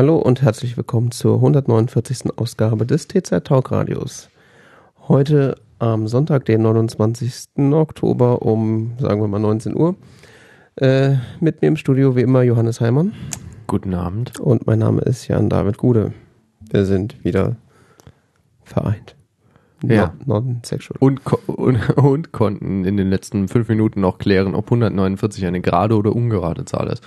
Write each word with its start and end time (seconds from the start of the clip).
Hallo 0.00 0.16
und 0.16 0.40
herzlich 0.40 0.78
willkommen 0.78 1.10
zur 1.10 1.34
149. 1.34 2.38
Ausgabe 2.38 2.86
des 2.86 3.06
TZ 3.06 3.44
Talk 3.44 3.70
Radios. 3.70 4.30
Heute 5.08 5.56
am 5.78 6.08
Sonntag, 6.08 6.46
den 6.46 6.62
29. 6.62 7.58
Oktober 7.74 8.40
um, 8.40 8.92
sagen 8.98 9.20
wir 9.20 9.28
mal, 9.28 9.40
19 9.40 9.76
Uhr. 9.76 9.96
Äh, 10.76 11.16
mit 11.40 11.60
mir 11.60 11.68
im 11.68 11.76
Studio 11.76 12.16
wie 12.16 12.22
immer 12.22 12.40
Johannes 12.40 12.80
Heimann. 12.80 13.12
Guten 13.66 13.92
Abend. 13.92 14.40
Und 14.40 14.66
mein 14.66 14.78
Name 14.78 15.02
ist 15.02 15.28
Jan 15.28 15.50
David 15.50 15.76
Gude. 15.76 16.14
Wir 16.70 16.86
sind 16.86 17.22
wieder 17.22 17.56
vereint. 18.62 19.16
Ja. 19.82 20.14
Non-sexual. 20.24 20.96
Und, 20.98 21.20
und, 21.46 21.90
und 21.98 22.32
konnten 22.32 22.86
in 22.86 22.96
den 22.96 23.10
letzten 23.10 23.48
fünf 23.48 23.68
Minuten 23.68 24.00
noch 24.00 24.16
klären, 24.16 24.54
ob 24.54 24.64
149 24.64 25.44
eine 25.44 25.60
gerade 25.60 25.94
oder 25.94 26.16
ungerade 26.16 26.64
Zahl 26.64 26.86
ist. 26.86 27.04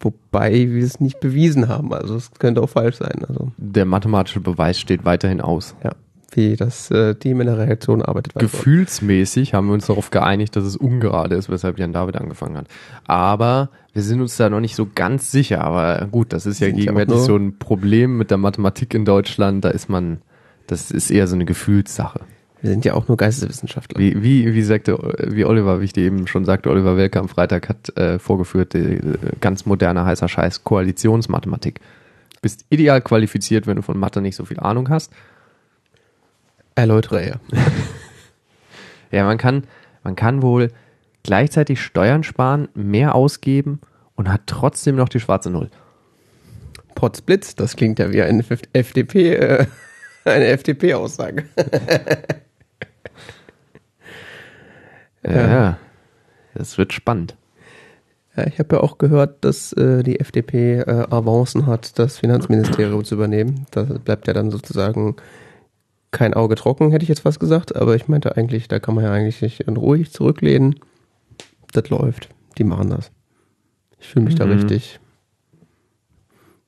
Wobei 0.00 0.52
wir 0.70 0.82
es 0.84 0.98
nicht 1.00 1.20
bewiesen 1.20 1.68
haben. 1.68 1.92
Also 1.92 2.16
es 2.16 2.30
könnte 2.38 2.62
auch 2.62 2.70
falsch 2.70 2.96
sein. 2.96 3.22
Also 3.28 3.52
Der 3.58 3.84
mathematische 3.84 4.40
Beweis 4.40 4.80
steht 4.80 5.04
weiterhin 5.04 5.40
aus. 5.40 5.74
ja, 5.84 5.92
wie 6.32 6.56
das 6.56 6.90
äh, 6.90 7.14
Team 7.16 7.40
in 7.40 7.46
der 7.48 7.58
Reaktion 7.58 8.02
arbeitet. 8.02 8.34
Gefühlsmäßig 8.36 9.52
haben 9.52 9.66
wir 9.66 9.74
uns 9.74 9.86
darauf 9.86 10.10
geeinigt, 10.10 10.56
dass 10.56 10.64
es 10.64 10.76
ungerade 10.76 11.34
ist, 11.34 11.50
weshalb 11.50 11.78
Jan 11.78 11.92
David 11.92 12.16
angefangen 12.16 12.56
hat. 12.56 12.66
Aber 13.06 13.68
wir 13.92 14.02
sind 14.02 14.20
uns 14.20 14.36
da 14.36 14.48
noch 14.48 14.60
nicht 14.60 14.76
so 14.76 14.88
ganz 14.94 15.30
sicher. 15.30 15.62
Aber 15.62 16.06
gut, 16.10 16.32
das 16.32 16.46
ist 16.46 16.60
ja 16.60 16.70
gegenwärtig 16.70 17.18
so 17.18 17.36
ein 17.36 17.58
Problem 17.58 18.16
mit 18.16 18.30
der 18.30 18.38
Mathematik 18.38 18.94
in 18.94 19.04
Deutschland. 19.04 19.64
Da 19.64 19.70
ist 19.70 19.88
man, 19.88 20.22
das 20.66 20.90
ist 20.90 21.10
eher 21.10 21.26
so 21.26 21.34
eine 21.34 21.44
Gefühlssache. 21.44 22.20
Wir 22.62 22.70
sind 22.70 22.84
ja 22.84 22.94
auch 22.94 23.08
nur 23.08 23.16
Geisteswissenschaftler. 23.16 23.98
Wie, 23.98 24.22
wie, 24.22 24.52
wie 24.52 24.62
sagte, 24.62 24.98
wie 25.28 25.44
Oliver, 25.44 25.80
wie 25.80 25.86
ich 25.86 25.92
dir 25.92 26.04
eben 26.04 26.26
schon 26.26 26.44
sagte, 26.44 26.70
Oliver 26.70 26.96
Welke 26.96 27.18
am 27.18 27.28
Freitag 27.28 27.68
hat 27.68 27.96
äh, 27.96 28.18
vorgeführt, 28.18 28.74
die, 28.74 28.78
äh, 28.78 29.16
ganz 29.40 29.64
moderner 29.64 30.04
heißer 30.04 30.28
Scheiß, 30.28 30.64
Koalitionsmathematik. 30.64 31.80
Bist 32.42 32.64
ideal 32.68 33.00
qualifiziert, 33.00 33.66
wenn 33.66 33.76
du 33.76 33.82
von 33.82 33.98
Mathe 33.98 34.20
nicht 34.20 34.36
so 34.36 34.44
viel 34.44 34.60
Ahnung 34.60 34.90
hast. 34.90 35.12
Erläutere 36.74 37.22
er. 37.22 37.40
Ja, 39.12 39.24
man 39.24 39.38
kann, 39.38 39.64
man 40.04 40.16
kann 40.16 40.42
wohl 40.42 40.70
gleichzeitig 41.22 41.82
Steuern 41.82 42.22
sparen, 42.22 42.68
mehr 42.74 43.14
ausgeben 43.14 43.80
und 44.14 44.28
hat 44.28 44.42
trotzdem 44.46 44.96
noch 44.96 45.08
die 45.08 45.20
schwarze 45.20 45.50
Null. 45.50 45.68
Potzblitz, 46.94 47.54
das 47.54 47.76
klingt 47.76 47.98
ja 47.98 48.12
wie 48.12 48.22
eine 48.22 48.44
FDP, 48.72 49.34
äh, 49.34 49.66
eine 50.24 50.46
FDP-Aussage. 50.46 51.44
Ja. 55.24 55.48
ja. 55.50 55.78
Das 56.54 56.78
wird 56.78 56.92
spannend. 56.92 57.36
Ja, 58.36 58.46
ich 58.46 58.58
habe 58.58 58.76
ja 58.76 58.82
auch 58.82 58.98
gehört, 58.98 59.44
dass 59.44 59.72
äh, 59.72 60.02
die 60.02 60.20
FDP 60.20 60.78
äh, 60.80 61.06
Avancen 61.10 61.66
hat, 61.66 61.98
das 61.98 62.18
Finanzministerium 62.18 63.04
zu 63.04 63.16
übernehmen. 63.16 63.66
Da 63.70 63.82
bleibt 63.82 64.26
ja 64.26 64.32
dann 64.32 64.50
sozusagen 64.50 65.16
kein 66.10 66.34
Auge 66.34 66.54
trocken, 66.54 66.90
hätte 66.90 67.02
ich 67.02 67.08
jetzt 67.08 67.20
fast 67.20 67.40
gesagt. 67.40 67.76
Aber 67.76 67.94
ich 67.96 68.08
meinte 68.08 68.36
eigentlich, 68.36 68.68
da 68.68 68.78
kann 68.78 68.94
man 68.94 69.04
ja 69.04 69.12
eigentlich 69.12 69.38
sich 69.38 69.66
ruhig 69.68 70.12
zurücklehnen. 70.12 70.76
Das 71.72 71.88
läuft. 71.90 72.28
Die 72.58 72.64
machen 72.64 72.90
das. 72.90 73.10
Ich 74.00 74.08
fühle 74.08 74.24
mich 74.24 74.34
da 74.34 74.46
Mhm. 74.46 74.52
richtig. 74.52 75.00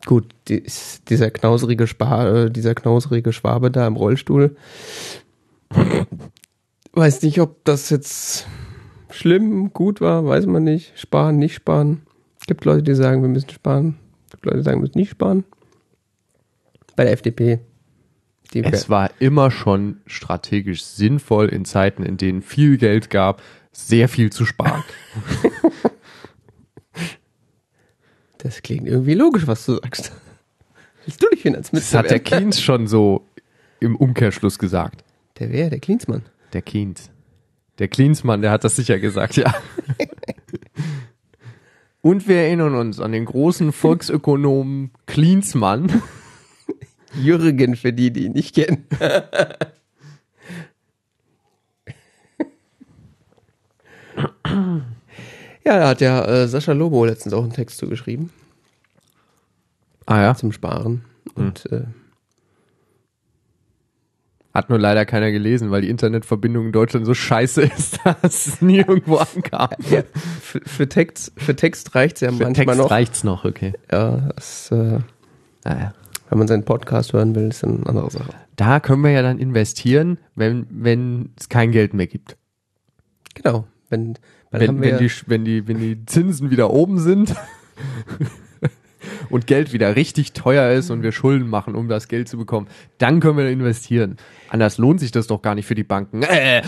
Gut, 0.05 0.27
die, 0.49 0.65
dieser 1.09 1.31
knauserige 1.31 1.87
Spa, 1.87 2.45
äh, 2.45 2.51
dieser 2.51 2.75
knauserige 2.75 3.33
Schwabe 3.33 3.71
da 3.71 3.87
im 3.87 3.97
Rollstuhl. 3.97 4.57
Weiß 6.93 7.23
nicht, 7.23 7.41
ob 7.41 7.65
das 7.65 7.91
jetzt 7.91 8.47
schlimm, 9.11 9.73
gut 9.73 10.01
war, 10.01 10.27
weiß 10.27 10.47
man 10.47 10.65
nicht. 10.65 10.99
Sparen, 10.99 11.39
nicht 11.39 11.55
sparen. 11.55 12.03
Gibt 12.47 12.65
Leute, 12.65 12.83
die 12.83 12.95
sagen, 12.95 13.23
wir 13.23 13.29
müssen 13.29 13.51
sparen. 13.51 13.99
Gibt 14.31 14.45
Leute, 14.45 14.59
die 14.59 14.65
sagen, 14.65 14.79
wir 14.79 14.83
müssen 14.83 14.99
nicht 14.99 15.11
sparen. 15.11 15.45
Bei 16.97 17.05
der 17.05 17.13
FDP. 17.13 17.61
Es 18.55 18.91
war 18.91 19.11
immer 19.19 19.51
schon 19.51 20.03
strategisch 20.07 20.85
sinnvoll, 20.85 21.49
in 21.49 21.65
Zeiten, 21.65 22.03
in 22.03 22.19
denen 22.19 22.43
viel 22.43 22.77
Geld 22.77 23.09
gab, 23.09 23.41
sehr 23.73 24.09
viel 24.09 24.31
zu 24.31 24.45
sparen. 24.45 24.85
das 28.39 28.61
klingt 28.61 28.87
irgendwie 28.87 29.15
logisch, 29.15 29.47
was 29.47 29.65
du 29.65 29.77
sagst. 29.77 30.13
Willst 31.07 31.23
du 31.23 31.29
dich 31.29 31.39
Das 31.39 31.43
Finanzminister 31.43 31.99
hat 31.99 32.11
der? 32.11 32.21
Keynes 32.21 32.61
schon 32.61 32.87
so 32.87 33.27
im 33.81 33.97
Umkehrschluss 33.97 34.59
gesagt. 34.59 35.03
Der 35.39 35.51
wer? 35.51 35.71
Der 35.71 35.81
Klinsmann. 35.81 36.23
Der 36.53 36.63
Keynes. 36.63 37.11
Der 37.79 37.89
Klinsmann, 37.89 38.43
der 38.43 38.51
hat 38.51 38.65
das 38.65 38.77
sicher 38.77 38.99
gesagt, 38.99 39.37
ja. 39.37 39.55
Und 42.03 42.29
wir 42.29 42.37
erinnern 42.37 42.75
uns 42.75 43.01
an 43.01 43.13
den 43.13 43.25
großen 43.25 43.73
Volksökonomen 43.73 44.91
Klinsmann. 45.07 46.03
Jürgen, 47.15 47.77
für 47.77 47.93
die, 47.93 48.13
die 48.13 48.25
ihn 48.25 48.33
nicht 48.33 48.55
kennen. 48.55 48.87
ja, 55.65 55.79
da 55.79 55.89
hat 55.89 56.01
ja 56.01 56.25
äh, 56.25 56.49
Sascha 56.49 56.73
Lobo 56.73 57.05
letztens 57.05 57.35
auch 57.35 57.43
einen 57.43 57.53
Text 57.53 57.79
zugeschrieben 57.79 58.31
Ah 60.07 60.21
ja. 60.21 60.35
zum 60.35 60.53
Sparen. 60.53 61.05
Und 61.35 61.71
äh, 61.73 61.85
Hat 64.55 64.69
nur 64.69 64.79
leider 64.79 65.07
keiner 65.07 65.31
gelesen, 65.33 65.71
weil 65.71 65.81
die 65.83 65.89
Internetverbindung 65.89 66.67
in 66.67 66.73
Deutschland 66.73 67.07
so 67.07 67.15
scheiße 67.15 67.63
ist, 67.63 68.01
dass 68.23 68.47
es 68.47 68.61
nie 68.61 68.79
irgendwo 68.79 69.17
ankam. 69.17 69.71
ja, 69.91 70.03
für, 70.43 70.61
für 70.65 70.89
Text, 70.89 71.33
für 71.37 71.57
Text 71.57 71.95
reicht's 71.95 72.21
ja 72.21 72.31
Für 72.33 72.45
manchmal 72.45 72.67
Text 72.67 72.79
noch. 72.79 72.91
reicht's 72.91 73.25
noch, 73.25 73.45
okay. 73.45 73.73
Ja, 73.91 74.29
das, 74.37 74.71
äh, 74.71 74.99
Ah, 75.65 75.75
ja. 75.79 75.95
wenn 76.29 76.39
man 76.39 76.49
seinen 76.49 76.65
Podcast 76.65 77.13
hören 77.13 77.35
will, 77.35 77.49
ist 77.49 77.63
eine 77.65 77.87
andere 77.87 78.11
Sache. 78.11 78.35
Da 78.57 78.81
können 78.81 79.03
wir 79.03 79.13
ja 79.13 79.23
dann 79.23 79.39
investieren, 79.39 80.19
wenn 80.35 80.67
wenn 80.71 81.31
es 81.39 81.49
kein 81.49 81.71
Geld 81.73 81.95
mehr 81.95 82.07
gibt. 82.09 82.37
Genau. 83.35 83.67
Wenn, 83.89 84.19
Wenn, 84.51 84.81
wenn, 84.81 84.99
die, 84.99 85.11
wenn, 85.27 85.45
die, 85.45 85.67
wenn 85.69 85.79
die 85.79 86.05
Zinsen 86.07 86.51
wieder 86.51 86.71
oben 86.71 86.99
sind 86.99 87.35
und 89.31 89.47
Geld 89.47 89.73
wieder 89.73 89.97
richtig 89.97 90.33
teuer 90.33 90.71
ist 90.73 90.91
und 90.91 91.03
wir 91.03 91.13
Schulden 91.13 91.49
machen, 91.49 91.75
um 91.75 91.89
das 91.89 92.09
Geld 92.09 92.29
zu 92.29 92.37
bekommen, 92.37 92.69
dann 92.99 93.21
können 93.21 93.39
wir 93.39 93.49
investieren. 93.49 94.17
Anders 94.49 94.79
lohnt 94.79 95.01
sich 95.01 95.13
das 95.13 95.27
doch 95.27 95.43
gar 95.43 95.55
nicht 95.55 95.67
für 95.67 95.75
die 95.75 95.85
Banken. 95.85 96.23
Äh. 96.23 96.63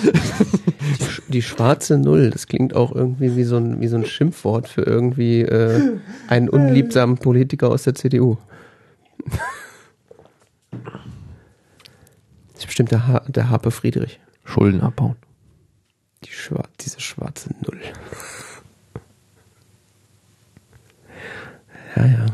die 1.28 1.42
schwarze 1.42 1.98
Null, 1.98 2.30
das 2.30 2.46
klingt 2.46 2.74
auch 2.74 2.94
irgendwie 2.94 3.36
wie 3.36 3.44
so 3.44 3.56
ein, 3.56 3.80
wie 3.80 3.88
so 3.88 3.96
ein 3.96 4.04
Schimpfwort 4.04 4.68
für 4.68 4.82
irgendwie 4.82 5.42
äh, 5.42 5.98
einen 6.28 6.48
unliebsamen 6.48 7.18
Politiker 7.18 7.68
aus 7.68 7.84
der 7.84 7.94
CDU. 7.94 8.38
Das 12.52 12.60
ist 12.60 12.66
bestimmt 12.66 12.90
der, 12.90 13.06
ha 13.06 13.22
der 13.28 13.50
Harpe 13.50 13.70
Friedrich. 13.70 14.20
Schulden 14.44 14.80
abbauen. 14.82 15.16
Die 16.24 16.32
Schwar 16.32 16.68
diese 16.80 17.00
schwarze 17.00 17.50
Null. 17.66 17.80
Ja, 21.96 22.06
ja. 22.06 22.26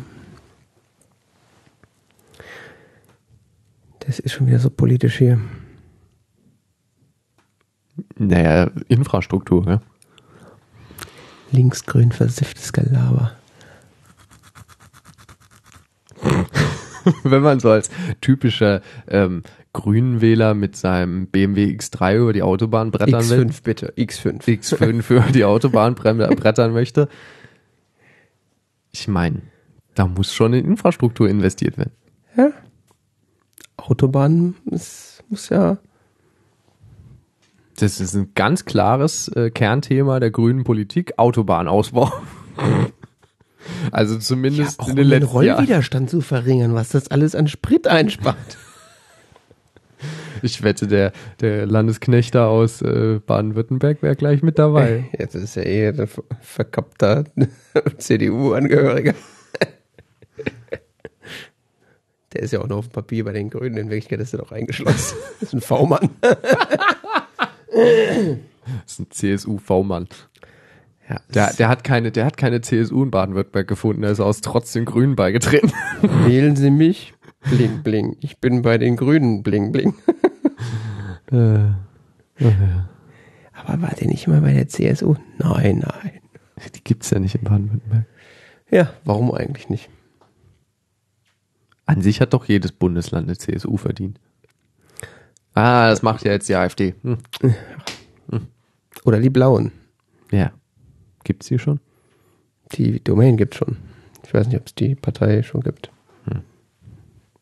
Das 4.01 4.19
ist 4.19 4.33
schon 4.33 4.47
wieder 4.47 4.59
so 4.59 4.71
politisch 4.71 5.19
hier. 5.19 5.39
Naja, 8.17 8.71
Infrastruktur, 8.89 9.67
ja. 9.69 9.83
Linksgrün 11.53 12.13
versifftes 12.13 12.73
Gelaber. 12.73 13.33
Wenn 17.25 17.43
man 17.43 17.61
so 17.61 17.71
als 17.71 17.91
typischer 18.21 18.83
ähm, 19.09 19.43
Grünenwähler 19.73 20.55
mit 20.55 20.77
seinem 20.77 21.27
BMW 21.27 21.65
X3 21.77 22.17
über 22.19 22.33
die 22.33 22.43
Autobahn 22.43 22.91
brettern 22.91 23.29
will, 23.31 23.43
X5 23.47 23.63
bitte, 23.63 23.93
X5. 23.97 24.45
X5 24.45 25.03
für 25.03 25.21
die 25.33 25.45
Autobahn 25.45 25.95
bre- 25.97 26.35
brettern 26.35 26.73
möchte. 26.73 27.09
Ich 28.93 29.09
meine, 29.09 29.43
da 29.95 30.07
muss 30.07 30.33
schon 30.35 30.53
in 30.53 30.65
Infrastruktur 30.65 31.29
investiert 31.29 31.79
werden. 31.79 31.93
Ja. 32.37 32.51
Autobahn 33.77 34.55
es 34.71 35.23
muss 35.29 35.49
ja. 35.49 35.79
Das 37.79 38.01
ist 38.01 38.15
ein 38.15 38.33
ganz 38.35 38.67
klares 38.67 39.29
äh, 39.29 39.51
Kernthema 39.51 40.21
der 40.21 40.31
grünen 40.31 40.65
Politik, 40.65 41.19
Autobahnausbau. 41.19 42.13
also 43.91 44.19
zumindest 44.19 44.81
auch 44.81 44.89
in 44.89 44.93
um 44.93 44.97
den 44.97 45.09
den 45.09 45.21
letzten 45.21 45.43
Jahren. 45.43 45.59
Rollwiderstand 45.59 46.11
zu 46.11 46.21
verringern, 46.21 46.75
was 46.75 46.91
das 46.91 47.11
alles 47.11 47.35
an 47.35 47.49
Sprit 47.49 47.87
einspart. 47.87 48.59
Ich 50.43 50.63
wette, 50.63 50.87
der, 50.87 51.13
der 51.41 51.67
Landesknecht 51.67 52.35
da 52.35 52.47
aus 52.49 52.81
äh, 52.81 53.21
Baden-Württemberg 53.27 54.03
wäre 54.03 54.17
gleich 54.17 54.43
mit 54.43 54.59
dabei. 54.59 55.05
Jetzt 55.19 55.35
ist 55.35 55.57
ja 55.57 55.63
eh 55.63 55.89
ein 55.89 56.07
ver- 56.07 56.25
verkappter 56.41 57.25
CDU-Angehöriger. 57.99 59.15
Der 62.33 62.43
ist 62.43 62.53
ja 62.53 62.61
auch 62.61 62.69
nur 62.69 62.79
auf 62.79 62.87
dem 62.89 62.93
Papier 62.93 63.25
bei 63.25 63.33
den 63.33 63.51
Grünen. 63.51 63.77
In 63.77 63.91
Wirklichkeit 63.91 64.21
ist 64.21 64.33
er 64.33 64.39
doch 64.39 64.53
eingeschlossen. 64.53 65.17
Das 65.41 65.49
ist 65.49 65.53
ein 65.55 65.61
V-Mann. 65.61 66.11
Das 67.73 68.93
ist 68.93 69.01
ein 69.01 69.11
CSU-V-Mann. 69.11 70.07
Ja, 71.09 71.21
Der, 71.35 71.53
der, 71.55 71.69
hat 71.69 71.83
keine, 71.83 72.13
der 72.13 72.25
hat 72.25 72.37
keine 72.37 72.61
CSU 72.61 73.03
in 73.03 73.11
Baden-Württemberg 73.11 73.67
gefunden, 73.67 74.05
er 74.05 74.13
ist 74.13 74.21
aus 74.21 74.43
trotz 74.43 74.73
den 74.73 74.85
Grünen 74.85 75.17
beigetreten. 75.17 75.73
Wählen 76.25 76.55
Sie 76.55 76.71
mich, 76.71 77.15
bling, 77.41 77.83
bling. 77.83 78.17
Ich 78.21 78.39
bin 78.39 78.63
bei 78.63 78.79
den 78.79 78.97
Grünen, 78.97 79.43
bling, 79.43 79.73
bling. 79.73 79.95
Aber 83.53 83.83
war 83.83 83.95
der 83.99 84.09
nicht 84.09 84.27
mal 84.27 84.41
bei 84.41 84.53
der 84.53 84.69
CSU? 84.69 85.15
Nein, 85.39 85.85
nein. 85.87 86.21
Die 86.75 86.85
gibt's 86.85 87.11
ja 87.11 87.19
nicht 87.19 87.35
in 87.37 87.45
Baden-Württemberg. 87.45 88.07
Ja, 88.71 88.93
warum 89.05 89.33
eigentlich 89.33 89.69
nicht? 89.69 89.89
An 91.87 92.03
sich 92.03 92.21
hat 92.21 92.33
doch 92.35 92.45
jedes 92.45 92.73
Bundesland 92.73 93.29
eine 93.29 93.37
CSU 93.37 93.77
verdient. 93.77 94.21
Ah, 95.55 95.89
das 95.89 96.03
macht 96.03 96.25
ja 96.25 96.33
jetzt 96.33 96.49
die 96.49 96.55
AfD. 96.55 96.95
Hm. 97.03 97.19
Oder 99.05 99.21
die 99.21 99.31
Blauen. 99.31 99.73
Ja. 100.31 100.53
Gibt's 101.25 101.49
die 101.49 101.59
schon? 101.59 101.81
Die 102.73 103.03
Domain 103.03 103.37
gibt 103.37 103.55
schon. 103.55 103.77
Ich 104.25 104.33
weiß 104.33 104.47
nicht, 104.47 104.59
ob 104.59 104.67
es 104.67 104.75
die 104.75 104.95
Partei 104.95 105.43
schon 105.43 105.63
gibt. 105.63 105.91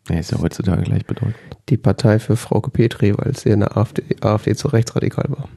Nee, 0.09 0.21
ist 0.21 0.31
ja 0.33 0.39
heutzutage 0.41 0.83
gleich 0.83 1.05
bedeutend. 1.05 1.37
Die 1.69 1.77
Partei 1.77 2.19
für 2.19 2.37
Frauke 2.37 2.71
Petri, 2.71 3.17
weil 3.17 3.37
sie 3.37 3.51
in 3.51 3.61
der 3.61 3.77
AfD, 3.77 4.03
AfD 4.21 4.55
zu 4.57 4.69
rechtsradikal 4.69 5.27
war. 5.29 5.49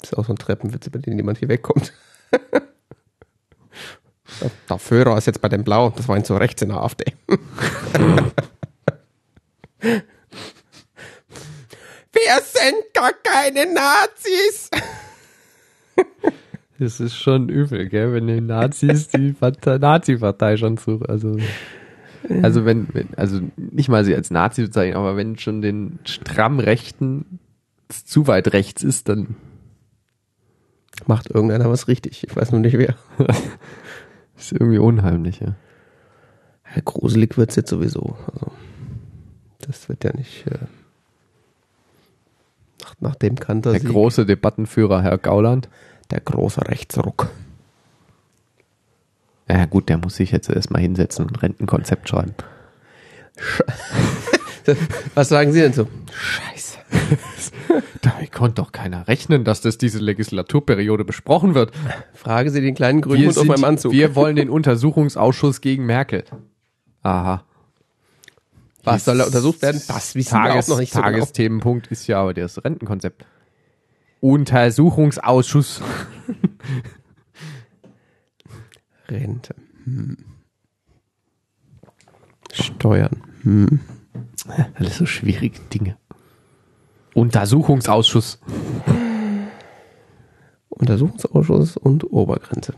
Das 0.00 0.10
ist 0.12 0.18
auch 0.18 0.24
so 0.24 0.32
ein 0.32 0.38
Treppenwitz, 0.38 0.86
über 0.86 0.98
den 0.98 1.14
niemand 1.16 1.38
hier 1.38 1.48
wegkommt. 1.48 1.92
der 4.68 4.78
Führer 4.78 5.16
ist 5.18 5.26
jetzt 5.26 5.40
bei 5.40 5.48
den 5.48 5.62
Blauen, 5.62 5.92
das 5.96 6.08
war 6.08 6.16
ihn 6.16 6.24
zu 6.24 6.34
rechts 6.36 6.62
in 6.62 6.70
der 6.70 6.78
AfD. 6.78 7.04
Wir 12.12 12.40
sind 12.42 12.92
gar 12.92 13.12
keine 13.12 13.72
Nazis! 13.72 14.68
Das 16.78 16.98
ist 16.98 17.14
schon 17.16 17.48
übel, 17.48 17.88
gell, 17.88 18.12
wenn 18.14 18.26
die 18.26 18.40
Nazis 18.40 19.08
die 19.08 19.32
Partei- 19.32 19.78
Nazi-Partei 19.78 20.56
schon 20.56 20.76
zu, 20.78 21.00
also, 21.06 21.36
also 22.42 22.64
wenn, 22.64 22.88
also 23.16 23.40
nicht 23.56 23.88
mal 23.88 24.04
sie 24.04 24.14
als 24.14 24.30
Nazi 24.30 24.62
bezeichnen, 24.62 24.96
aber 24.96 25.16
wenn 25.16 25.38
schon 25.38 25.62
den 25.62 25.98
stramm 26.04 26.60
Rechten 26.60 27.40
zu 27.88 28.26
weit 28.26 28.52
rechts 28.52 28.82
ist, 28.82 29.08
dann 29.08 29.36
Macht 31.06 31.30
irgendeiner 31.30 31.70
was 31.70 31.88
richtig, 31.88 32.24
ich 32.24 32.36
weiß 32.36 32.52
nur 32.52 32.60
nicht 32.60 32.76
wer. 32.76 32.94
ist 34.36 34.52
irgendwie 34.52 34.78
unheimlich, 34.78 35.40
ja. 35.40 35.54
Ja, 36.74 36.82
gruselig 36.84 37.36
wird's 37.36 37.56
jetzt 37.56 37.70
sowieso. 37.70 38.16
Also, 38.32 38.52
das 39.60 39.88
wird 39.88 40.04
ja 40.04 40.14
nicht. 40.14 40.46
Äh, 40.46 40.58
nach, 42.82 42.94
nach 43.00 43.14
dem 43.16 43.36
Kanter 43.36 43.72
Der 43.72 43.80
große 43.80 44.26
Debattenführer, 44.26 45.02
Herr 45.02 45.18
Gauland. 45.18 45.68
der 46.10 46.20
große 46.20 46.68
Rechtsruck. 46.68 47.30
Ja 49.50 49.66
gut, 49.66 49.88
der 49.88 49.98
muss 49.98 50.14
sich 50.16 50.30
jetzt 50.30 50.48
erstmal 50.48 50.80
hinsetzen 50.80 51.24
und 51.24 51.32
ein 51.32 51.36
Rentenkonzept 51.36 52.08
schreiben. 52.08 52.34
Was 55.14 55.28
sagen 55.28 55.52
Sie 55.52 55.60
denn 55.60 55.72
so? 55.72 55.88
Scheiße. 56.12 56.78
Damit 58.02 58.30
konnte 58.30 58.62
doch 58.62 58.70
keiner 58.70 59.08
rechnen, 59.08 59.42
dass 59.42 59.60
das 59.60 59.76
diese 59.78 59.98
Legislaturperiode 59.98 61.04
besprochen 61.04 61.54
wird. 61.54 61.72
Frage 62.14 62.50
Sie 62.50 62.60
den 62.60 62.74
kleinen 62.76 63.00
grünen 63.00 63.26
Hund 63.26 63.38
auf 63.38 63.46
meinem 63.46 63.64
Anzug. 63.64 63.92
wir 63.92 64.14
wollen 64.14 64.36
den 64.36 64.50
Untersuchungsausschuss 64.50 65.60
gegen 65.60 65.84
Merkel. 65.84 66.24
Aha. 67.02 67.44
Was 68.84 69.04
soll 69.04 69.18
da 69.18 69.24
untersucht 69.24 69.62
werden? 69.62 69.82
Das 69.88 70.14
wissen 70.14 70.32
wir 70.32 70.48
Tages, 70.48 70.66
auch 70.66 70.74
noch 70.74 70.80
nicht 70.80 70.92
so 70.92 71.00
genau. 71.00 71.10
Tagesthemenpunkt 71.10 71.88
ist 71.88 72.06
ja 72.06 72.20
aber 72.20 72.34
das 72.34 72.62
Rentenkonzept. 72.64 73.24
Untersuchungsausschuss. 74.20 75.82
Rente. 79.10 79.54
Hm. 79.84 80.16
Steuern. 82.52 83.22
Hm. 83.42 83.80
Alles 84.74 84.98
so 84.98 85.06
schwierige 85.06 85.60
Dinge. 85.72 85.96
Untersuchungsausschuss. 87.14 88.38
Untersuchungsausschuss 90.68 91.76
und 91.76 92.10
Obergrenze. 92.12 92.74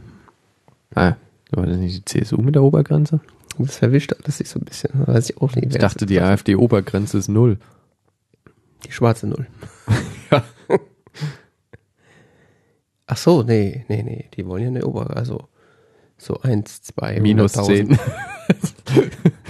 Ah, 0.94 1.16
war 1.50 1.66
das 1.66 1.78
nicht 1.78 1.96
die 1.96 2.20
CSU 2.20 2.38
mit 2.38 2.54
der 2.54 2.62
Obergrenze? 2.62 3.20
Das 3.58 3.76
verwischt 3.76 4.14
alles 4.14 4.38
sich 4.38 4.48
so 4.48 4.58
ein 4.58 4.64
bisschen. 4.64 4.90
Weiß 5.06 5.30
ich 5.30 5.36
auch 5.38 5.54
nicht. 5.54 5.72
Ich 5.74 5.78
dachte, 5.78 6.06
die. 6.06 6.20
AfD-Obergrenze 6.20 7.18
ist 7.18 7.28
null. 7.28 7.58
Die 8.86 8.92
schwarze 8.92 9.26
Null. 9.26 9.46
Ja. 10.30 10.42
Ach 13.06 13.16
so, 13.18 13.42
nee, 13.42 13.84
nee, 13.88 14.02
nee. 14.02 14.30
Die 14.34 14.46
wollen 14.46 14.62
ja 14.62 14.68
eine 14.68 14.86
Ober, 14.86 15.14
also 15.14 15.48
so 16.22 16.40
eins, 16.40 16.82
zwei, 16.82 17.20
Minus 17.20 17.56
100.000, 17.56 17.98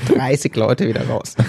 10. 0.06 0.16
30 0.16 0.56
Leute 0.56 0.88
wieder 0.88 1.06
raus. 1.06 1.36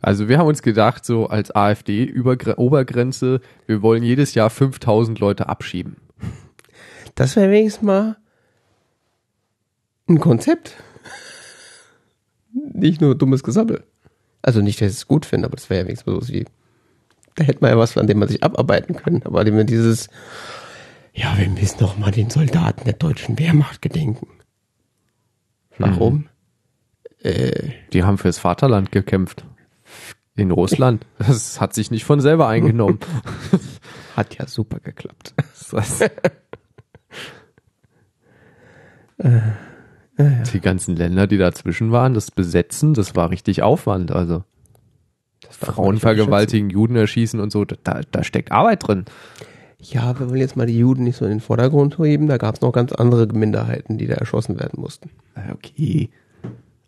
Also 0.00 0.28
wir 0.28 0.38
haben 0.38 0.46
uns 0.46 0.62
gedacht, 0.62 1.04
so 1.04 1.26
als 1.26 1.54
AfD-Obergrenze, 1.54 3.40
wir 3.66 3.82
wollen 3.82 4.02
jedes 4.02 4.34
Jahr 4.34 4.48
5000 4.48 5.18
Leute 5.18 5.48
abschieben. 5.48 5.96
Das 7.14 7.36
wäre 7.36 7.50
wenigstens 7.50 7.82
mal 7.82 8.16
ein 10.08 10.18
Konzept. 10.18 10.76
Nicht 12.52 13.00
nur 13.00 13.14
dummes 13.14 13.42
Gesammel. 13.42 13.84
Also 14.42 14.62
nicht, 14.62 14.80
dass 14.80 14.92
ich 14.92 14.96
es 14.98 15.06
gut 15.06 15.26
finde, 15.26 15.46
aber 15.46 15.56
das 15.56 15.68
wäre 15.68 15.80
ja 15.80 15.86
wenigstens 15.86 16.06
mal 16.06 16.20
so 16.20 16.32
wie, 16.32 16.46
da 17.34 17.44
hätte 17.44 17.58
man 17.60 17.70
ja 17.70 17.78
was, 17.78 17.96
an 17.96 18.06
dem 18.06 18.18
man 18.18 18.28
sich 18.28 18.42
abarbeiten 18.42 18.96
können. 18.96 19.22
Aber 19.24 19.44
dieses, 19.44 20.08
ja, 21.14 21.36
wir 21.38 21.48
müssen 21.48 21.78
doch 21.78 21.96
mal 21.98 22.10
den 22.10 22.30
Soldaten 22.30 22.84
der 22.84 22.94
deutschen 22.94 23.38
Wehrmacht 23.38 23.82
gedenken. 23.82 24.28
Warum? 25.78 26.28
Äh, 27.22 27.70
Die 27.92 28.02
haben 28.04 28.18
fürs 28.18 28.38
Vaterland 28.38 28.92
gekämpft. 28.92 29.44
In 30.36 30.50
Russland. 30.52 31.04
Das 31.18 31.60
hat 31.60 31.74
sich 31.74 31.90
nicht 31.90 32.04
von 32.04 32.20
selber 32.20 32.48
eingenommen. 32.48 32.98
hat 34.16 34.36
ja 34.38 34.46
super 34.46 34.78
geklappt. 34.80 35.34
Das- 35.70 36.00
Die 40.52 40.60
ganzen 40.60 40.96
Länder, 40.96 41.26
die 41.26 41.38
dazwischen 41.38 41.92
waren, 41.92 42.14
das 42.14 42.30
Besetzen, 42.30 42.94
das 42.94 43.14
war 43.16 43.30
richtig 43.30 43.62
Aufwand. 43.62 44.10
Also 44.12 44.44
Frauen 45.50 45.98
vergewaltigen, 45.98 46.70
Juden 46.70 46.96
erschießen 46.96 47.40
und 47.40 47.50
so, 47.52 47.64
da, 47.64 48.00
da 48.10 48.24
steckt 48.24 48.52
Arbeit 48.52 48.86
drin. 48.86 49.04
Ja, 49.82 50.18
wir 50.18 50.28
wollen 50.28 50.40
jetzt 50.40 50.56
mal 50.56 50.66
die 50.66 50.78
Juden 50.78 51.04
nicht 51.04 51.16
so 51.16 51.24
in 51.24 51.30
den 51.30 51.40
Vordergrund 51.40 51.98
heben. 51.98 52.26
Da 52.26 52.36
gab 52.36 52.54
es 52.54 52.60
noch 52.60 52.72
ganz 52.72 52.92
andere 52.92 53.26
Minderheiten, 53.26 53.98
die 53.98 54.06
da 54.06 54.14
erschossen 54.14 54.58
werden 54.60 54.80
mussten. 54.80 55.10
Ja, 55.36 55.52
Okay. 55.54 56.10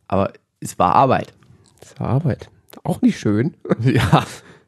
Aber 0.09 0.33
es 0.61 0.79
war 0.79 0.95
Arbeit. 0.95 1.33
Das 1.81 1.99
war 1.99 2.09
Arbeit. 2.09 2.51
Auch 2.85 3.01
nicht 3.03 3.19
schön. 3.19 3.55
Ja, 3.83 4.25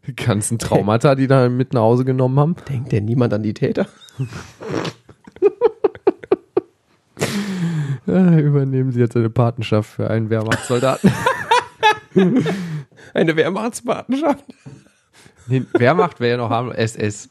die 0.06 0.16
ganzen 0.16 0.58
Traumata, 0.58 1.14
die 1.14 1.26
da 1.26 1.48
mit 1.48 1.72
nach 1.74 1.82
Hause 1.82 2.04
genommen 2.04 2.38
haben. 2.38 2.56
Denkt 2.68 2.92
denn 2.92 3.04
niemand 3.04 3.32
an 3.34 3.42
die 3.42 3.54
Täter? 3.54 3.86
Ja, 8.06 8.38
übernehmen 8.38 8.92
Sie 8.92 9.00
jetzt 9.00 9.16
eine 9.16 9.30
Patenschaft 9.30 9.88
für 9.90 10.10
einen 10.10 10.28
Wehrmachtssoldaten. 10.28 11.10
Eine 13.14 13.34
Wehrmachtspartnerschaft. 13.36 14.44
Wehrmacht 15.46 16.20
wäre 16.20 16.32
ja 16.32 16.36
noch 16.36 16.50
haben 16.50 16.72
SS. 16.72 17.28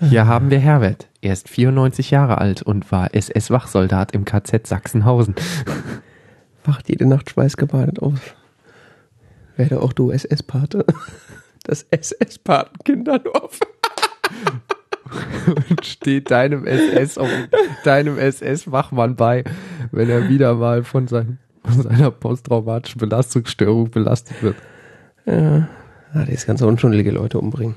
Hier 0.00 0.26
haben 0.26 0.50
wir 0.50 0.58
Herbert. 0.58 1.08
Er 1.20 1.32
ist 1.32 1.48
94 1.48 2.10
Jahre 2.10 2.38
alt 2.38 2.62
und 2.62 2.90
war 2.92 3.14
SS-Wachsoldat 3.14 4.12
im 4.12 4.24
KZ 4.24 4.66
Sachsenhausen. 4.66 5.34
Wacht 6.64 6.88
jede 6.88 7.06
Nacht 7.06 7.30
schweißgebadet 7.30 8.00
auf. 8.00 8.36
Werde 9.56 9.80
auch 9.80 9.92
du 9.92 10.10
SS-Pate. 10.10 10.84
Das 11.64 11.82
SS-Patenkinderdorf. 11.90 13.58
und 15.70 15.84
steht 15.84 16.30
deinem 16.30 16.64
SS 16.64 17.18
auf 17.18 17.28
deinem 17.84 18.18
SS-Wachmann 18.18 19.16
bei, 19.16 19.44
wenn 19.90 20.08
er 20.08 20.28
wieder 20.28 20.54
mal 20.54 20.84
von, 20.84 21.08
sein, 21.08 21.38
von 21.68 21.82
seiner 21.82 22.10
posttraumatischen 22.10 22.98
Belastungsstörung 22.98 23.90
belastet 23.90 24.42
wird. 24.42 24.56
Ja. 25.26 25.68
Ah, 26.14 26.24
das 26.24 26.46
ganze 26.46 26.66
unschuldige 26.66 27.10
Leute 27.10 27.38
umbringen. 27.38 27.74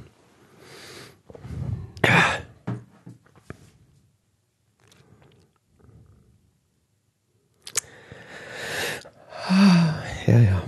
Ja, 10.27 10.37
ja. 10.39 10.61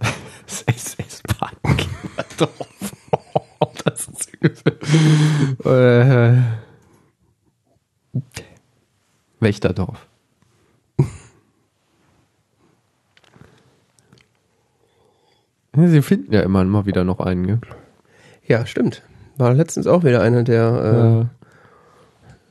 Das 0.46 0.62
SS-Patenkinderdorf. 0.66 2.92
das 3.84 4.08
ist 4.08 4.34
übel. 4.34 4.78
äh, 5.64 6.42
Wächterdorf. 9.40 10.06
Sie 15.88 16.02
finden 16.02 16.32
ja 16.32 16.40
immer 16.40 16.64
mal 16.64 16.86
wieder 16.86 17.04
noch 17.04 17.20
einen, 17.20 17.46
gell? 17.46 17.60
Ja, 18.46 18.66
stimmt. 18.66 19.02
War 19.36 19.54
letztens 19.54 19.86
auch 19.86 20.04
wieder 20.04 20.22
einer, 20.22 20.42
der 20.42 21.28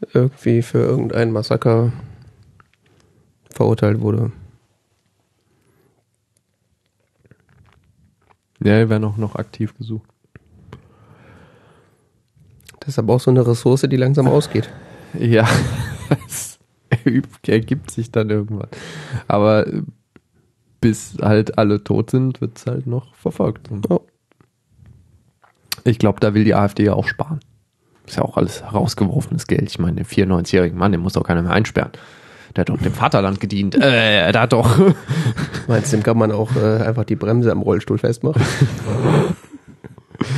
äh, 0.01 0.17
irgendwie 0.17 0.61
für 0.61 0.79
irgendein 0.79 1.31
Massaker 1.31 1.91
verurteilt 3.51 3.99
wurde. 3.99 4.31
Ja, 8.63 8.73
er 8.73 8.89
wäre 8.89 8.99
noch, 8.99 9.17
noch 9.17 9.35
aktiv 9.35 9.77
gesucht. 9.77 10.09
Das 12.79 12.89
ist 12.89 12.99
aber 12.99 13.13
auch 13.15 13.19
so 13.19 13.31
eine 13.31 13.45
Ressource, 13.45 13.81
die 13.81 13.97
langsam 13.97 14.27
ausgeht. 14.29 14.69
Ja, 15.17 15.47
das 16.09 16.59
ergibt 17.45 17.91
sich 17.91 18.11
dann 18.11 18.29
irgendwann. 18.29 18.69
Aber 19.27 19.65
bis 20.81 21.17
halt 21.21 21.57
alle 21.57 21.83
tot 21.83 22.11
sind, 22.11 22.41
wird 22.41 22.57
es 22.57 22.65
halt 22.65 22.87
noch 22.87 23.13
verfolgt. 23.15 23.69
Oh. 23.89 24.01
Ich 25.83 25.99
glaube, 25.99 26.19
da 26.19 26.33
will 26.33 26.43
die 26.43 26.55
AfD 26.55 26.83
ja 26.85 26.93
auch 26.93 27.07
sparen. 27.07 27.39
Ist 28.05 28.17
ja 28.17 28.23
auch 28.23 28.37
alles 28.37 28.63
rausgeworfenes 28.73 29.47
Geld. 29.47 29.69
Ich 29.69 29.79
meine, 29.79 29.97
den 29.97 30.05
94-jährigen 30.05 30.77
Mann, 30.77 30.91
den 30.91 31.01
muss 31.01 31.13
doch 31.13 31.23
keiner 31.23 31.41
mehr 31.41 31.51
einsperren. 31.51 31.91
Der 32.55 32.61
hat 32.61 32.69
doch 32.69 32.77
dem 32.77 32.93
Vaterland 32.93 33.39
gedient. 33.39 33.75
Äh, 33.75 34.31
da 34.31 34.47
doch. 34.47 34.77
Meinst 35.67 35.93
du, 35.93 35.97
dem 35.97 36.03
kann 36.03 36.17
man 36.17 36.31
auch 36.31 36.55
äh, 36.55 36.81
einfach 36.83 37.03
die 37.03 37.15
Bremse 37.15 37.51
am 37.51 37.61
Rollstuhl 37.61 37.99
festmachen? 37.99 38.41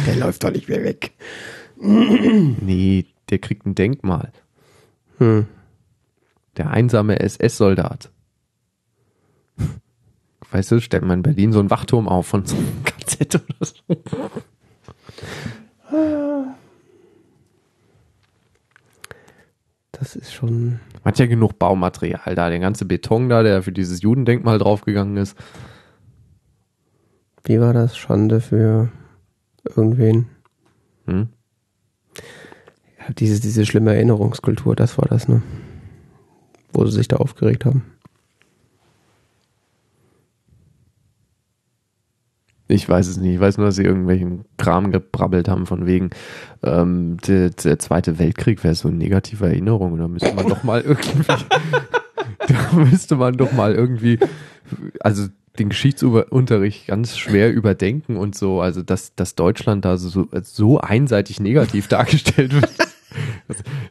Der 0.06 0.16
läuft 0.16 0.44
doch 0.44 0.52
nicht 0.52 0.70
mehr 0.70 0.84
weg. 0.84 1.14
nee, 1.82 3.06
der 3.30 3.40
kriegt 3.40 3.66
ein 3.66 3.74
Denkmal. 3.74 4.32
Hm. 5.18 5.48
Der 6.58 6.70
einsame 6.70 7.20
SS-Soldat. 7.20 8.12
Weißt 10.52 10.72
du, 10.72 10.82
stellt 10.82 11.04
man 11.04 11.20
in 11.20 11.24
Berlin 11.24 11.54
so 11.54 11.60
einen 11.60 11.70
Wachturm 11.70 12.08
auf 12.08 12.28
von 12.28 12.46
so 12.46 12.58
einem 12.58 12.84
KZ 12.84 13.36
oder 13.36 13.66
so. 13.66 13.74
Das 19.92 20.16
ist 20.16 20.34
schon. 20.34 20.80
Man 21.04 21.06
hat 21.06 21.20
ja 21.20 21.26
genug 21.28 21.58
Baumaterial 21.58 22.36
da, 22.36 22.50
der 22.50 22.60
ganze 22.60 22.86
Beton 22.86 23.30
da, 23.30 23.44
der 23.44 23.64
für 23.64 23.72
dieses 23.72 24.02
Judendenkmal 24.02 24.58
draufgegangen 24.58 25.18
ist. 25.18 25.38
Wie 27.44 27.60
war 27.60 27.74
das? 27.74 27.98
Schande 27.98 28.42
für 28.42 28.90
irgendwen. 29.64 30.28
Hm? 31.06 31.30
Diese, 33.18 33.40
diese 33.40 33.66
schlimme 33.66 33.94
Erinnerungskultur, 33.96 34.76
das 34.76 34.98
war 34.98 35.08
das, 35.08 35.28
ne? 35.28 35.42
Wo 36.72 36.86
sie 36.86 36.92
sich 36.92 37.08
da 37.08 37.18
aufgeregt 37.18 37.66
haben. 37.66 37.84
Ich 42.72 42.88
weiß 42.88 43.08
es 43.08 43.18
nicht. 43.18 43.36
Ich 43.36 43.40
weiß 43.40 43.58
nur, 43.58 43.68
dass 43.68 43.76
sie 43.76 43.84
irgendwelchen 43.84 44.46
Kram 44.58 44.92
gebrabbelt 44.92 45.48
haben 45.48 45.66
von 45.66 45.86
wegen 45.86 46.12
ähm, 46.64 47.18
der, 47.28 47.50
der 47.50 47.80
Zweite 47.80 48.18
Weltkrieg 48.18 48.64
wäre 48.64 48.76
so 48.76 48.88
eine 48.88 48.98
negative 48.98 49.46
Erinnerung. 49.46 49.98
Da 49.98 50.08
müsste 50.08 50.34
man 50.34 50.48
doch 50.48 50.64
mal 50.64 50.82
irgendwie, 50.82 51.28
da 52.48 52.76
müsste 52.76 53.16
man 53.16 53.36
doch 53.36 53.52
mal 53.52 53.74
irgendwie, 53.74 54.20
also 55.02 55.28
den 55.60 55.70
Geschichtsunterricht 55.70 56.88
ganz 56.88 57.18
schwer 57.18 57.54
überdenken 57.54 58.16
und 58.16 58.36
so. 58.36 58.62
Also 58.62 58.82
dass, 58.82 59.16
dass 59.16 59.36
Deutschland 59.36 59.84
da 59.84 59.98
so, 59.98 60.28
so 60.44 60.80
einseitig 60.80 61.40
negativ 61.40 61.88
dargestellt 61.90 62.54
wird. 62.54 62.72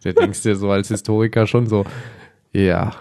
Da 0.02 0.12
denkst 0.12 0.42
du 0.42 0.48
dir 0.50 0.56
so 0.56 0.70
als 0.70 0.88
Historiker 0.88 1.46
schon 1.46 1.66
so, 1.66 1.84
ja. 2.52 2.92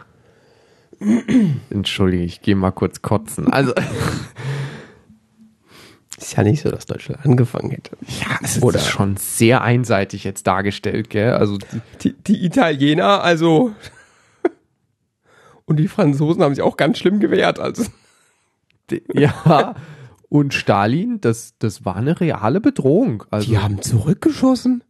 Entschuldige, 1.69 2.23
ich 2.23 2.41
gehe 2.41 2.57
mal 2.57 2.71
kurz 2.71 3.01
kotzen. 3.01 3.47
Also 3.47 3.73
ist 6.23 6.37
ja 6.37 6.43
nicht 6.43 6.61
so, 6.61 6.69
dass 6.69 6.85
Deutschland 6.85 7.25
angefangen 7.25 7.71
hätte. 7.71 7.97
Ja, 8.01 8.39
es 8.43 8.57
ist 8.57 8.63
Oder 8.63 8.79
schon 8.79 9.17
sehr 9.17 9.61
einseitig 9.61 10.23
jetzt 10.23 10.47
dargestellt, 10.47 11.09
gell? 11.09 11.33
Also 11.33 11.57
die, 12.01 12.13
die 12.13 12.45
Italiener, 12.45 13.23
also 13.23 13.73
und 15.65 15.77
die 15.77 15.87
Franzosen 15.87 16.43
haben 16.43 16.55
sich 16.55 16.63
auch 16.63 16.77
ganz 16.77 16.99
schlimm 16.99 17.19
gewehrt, 17.19 17.59
also 17.59 17.85
ja. 19.13 19.75
Und 20.29 20.53
Stalin, 20.53 21.19
das, 21.21 21.55
das 21.57 21.85
war 21.85 21.95
eine 21.95 22.19
reale 22.19 22.61
Bedrohung. 22.61 23.23
Also, 23.31 23.49
die 23.49 23.57
haben 23.57 23.81
zurückgeschossen? 23.81 24.83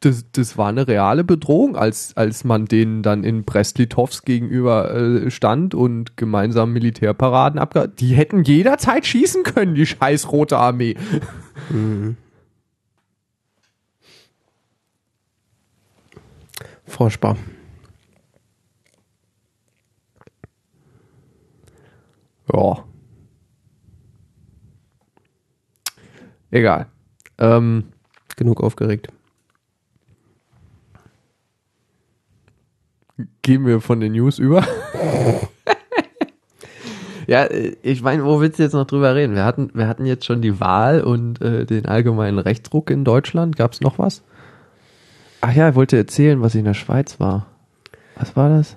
Das, 0.00 0.30
das 0.30 0.58
war 0.58 0.68
eine 0.68 0.86
reale 0.86 1.24
Bedrohung, 1.24 1.74
als, 1.74 2.14
als 2.16 2.44
man 2.44 2.66
denen 2.66 3.02
dann 3.02 3.24
in 3.24 3.44
Brest-Litovsk 3.44 4.26
gegenüber 4.26 4.94
äh, 4.94 5.30
stand 5.30 5.74
und 5.74 6.18
gemeinsam 6.18 6.72
Militärparaden 6.74 7.58
abge... 7.58 7.88
Die 7.88 8.14
hätten 8.14 8.44
jederzeit 8.44 9.06
schießen 9.06 9.42
können, 9.42 9.74
die 9.74 9.86
scheiß 9.86 10.30
Rote 10.30 10.58
Armee. 10.58 10.96
Mhm. 11.70 12.18
Furchtbar. 16.84 17.36
Ja. 22.52 22.84
Egal. 26.50 26.86
Ähm, 27.38 27.84
Genug 28.36 28.62
aufgeregt. 28.62 29.08
Gehen 33.46 33.64
wir 33.64 33.80
von 33.80 34.00
den 34.00 34.10
News 34.10 34.40
über. 34.40 34.66
ja, 37.28 37.46
ich 37.80 38.02
meine, 38.02 38.24
wo 38.24 38.40
willst 38.40 38.58
du 38.58 38.64
jetzt 38.64 38.72
noch 38.72 38.88
drüber 38.88 39.14
reden? 39.14 39.36
Wir 39.36 39.44
hatten, 39.44 39.70
wir 39.72 39.86
hatten 39.86 40.04
jetzt 40.04 40.24
schon 40.24 40.42
die 40.42 40.58
Wahl 40.58 41.00
und 41.00 41.40
äh, 41.40 41.64
den 41.64 41.86
allgemeinen 41.86 42.40
Rechtsruck 42.40 42.90
in 42.90 43.04
Deutschland. 43.04 43.54
Gab 43.54 43.72
es 43.72 43.80
noch 43.80 44.00
was? 44.00 44.24
Ach 45.42 45.54
ja, 45.54 45.68
ich 45.68 45.74
wollte 45.76 45.96
erzählen, 45.96 46.42
was 46.42 46.56
ich 46.56 46.58
in 46.58 46.64
der 46.64 46.74
Schweiz 46.74 47.20
war. 47.20 47.46
Was 48.16 48.34
war 48.34 48.48
das? 48.48 48.76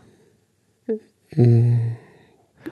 Äh. 1.32 1.74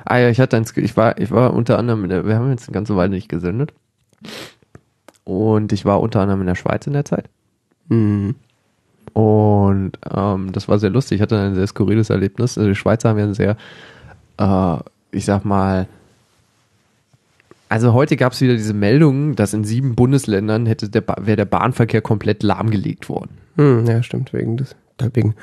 Ah 0.06 0.20
ja, 0.20 0.30
ich 0.30 0.40
hatte 0.40 0.56
ein, 0.56 0.68
ich 0.76 0.96
war, 0.96 1.18
ich 1.18 1.32
war 1.32 1.52
unter 1.52 1.80
anderem, 1.80 2.04
in 2.04 2.12
der, 2.12 2.28
wir 2.28 2.36
haben 2.36 2.52
jetzt 2.52 2.68
eine 2.68 2.76
ganze 2.76 2.96
Weile 2.96 3.10
nicht 3.10 3.28
gesendet. 3.28 3.74
Und 5.24 5.74
ich 5.74 5.84
war 5.84 6.00
unter 6.00 6.22
anderem 6.22 6.42
in 6.42 6.48
der 6.48 6.54
Schweiz 6.54 6.86
in 6.86 6.94
der 6.94 7.06
Zeit. 7.06 7.28
Mhm. 7.88 8.36
Und 9.14 9.94
ähm, 10.14 10.52
das 10.52 10.68
war 10.68 10.80
sehr 10.80 10.90
lustig. 10.90 11.18
Ich 11.18 11.22
hatte 11.22 11.40
ein 11.40 11.56
sehr 11.56 11.68
skurriles 11.68 12.10
Erlebnis. 12.10 12.58
Also 12.58 12.70
die 12.70 12.76
Schweizer 12.76 13.10
haben 13.10 13.20
ja 13.20 13.26
ein 13.26 13.34
sehr, 13.34 13.58
äh, 14.38 14.78
ich 15.12 15.26
sag 15.26 15.46
mal, 15.46 15.88
also 17.70 17.94
heute 17.94 18.16
gab 18.16 18.34
es 18.34 18.42
wieder 18.42 18.54
diese 18.54 18.74
Meldung, 18.74 19.36
dass 19.36 19.54
in 19.54 19.64
sieben 19.64 19.96
Bundesländern 19.96 20.66
hätte 20.66 20.90
der 20.90 21.04
wäre 21.20 21.36
der 21.36 21.46
Bahnverkehr 21.46 22.02
komplett 22.02 22.44
lahmgelegt 22.44 23.10
worden. 23.10 23.32
Hm, 23.56 23.86
ja, 23.86 24.02
stimmt, 24.04 24.32
wegen 24.34 24.58
des, 24.58 24.76
wegen 25.14 25.36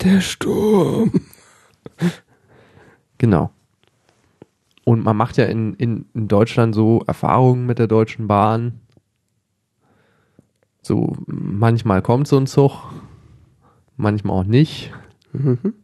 der 0.00 0.20
Sturm. 0.20 1.12
Genau. 3.18 3.50
Und 4.84 5.04
man 5.04 5.16
macht 5.16 5.36
ja 5.36 5.44
in, 5.44 5.74
in, 5.74 6.06
in 6.14 6.28
Deutschland 6.28 6.74
so 6.74 7.02
Erfahrungen 7.06 7.66
mit 7.66 7.78
der 7.78 7.88
Deutschen 7.88 8.26
Bahn. 8.26 8.80
So, 10.88 11.14
manchmal 11.26 12.00
kommt 12.00 12.26
so 12.28 12.38
ein 12.38 12.46
Zug, 12.46 12.72
manchmal 13.98 14.40
auch 14.40 14.44
nicht. 14.44 14.90
Mhm. 15.34 15.74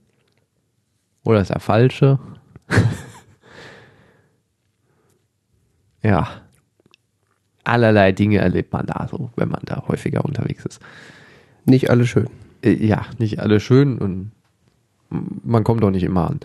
Oder 1.24 1.42
ist 1.42 1.50
er 1.50 1.60
falsche? 1.60 2.18
ja. 6.02 6.26
Allerlei 7.64 8.12
Dinge 8.12 8.38
erlebt 8.38 8.72
man 8.72 8.86
da 8.86 9.06
so, 9.10 9.30
wenn 9.36 9.50
man 9.50 9.60
da 9.66 9.84
häufiger 9.88 10.24
unterwegs 10.24 10.64
ist. 10.64 10.80
Nicht 11.66 11.90
alle 11.90 12.06
schön. 12.06 12.30
Äh, 12.62 12.72
ja, 12.72 13.04
nicht 13.18 13.40
alle 13.40 13.60
schön 13.60 13.98
und 13.98 14.30
man 15.10 15.64
kommt 15.64 15.84
auch 15.84 15.90
nicht 15.90 16.04
immer 16.04 16.30
an. 16.30 16.40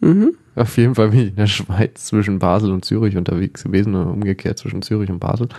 Mhm. 0.00 0.36
Auf 0.54 0.78
jeden 0.78 0.94
Fall 0.94 1.10
bin 1.10 1.20
ich 1.20 1.28
in 1.28 1.36
der 1.36 1.48
Schweiz 1.48 2.06
zwischen 2.06 2.38
Basel 2.38 2.72
und 2.72 2.86
Zürich 2.86 3.18
unterwegs 3.18 3.62
gewesen 3.62 3.94
und 3.94 4.08
umgekehrt 4.08 4.56
zwischen 4.56 4.80
Zürich 4.80 5.10
und 5.10 5.18
Basel. 5.18 5.50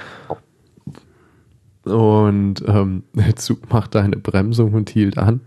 Und 1.84 2.64
ähm, 2.68 3.04
der 3.14 3.36
Zug 3.36 3.72
machte 3.72 4.02
eine 4.02 4.18
Bremsung 4.18 4.74
und 4.74 4.90
hielt 4.90 5.18
an. 5.18 5.42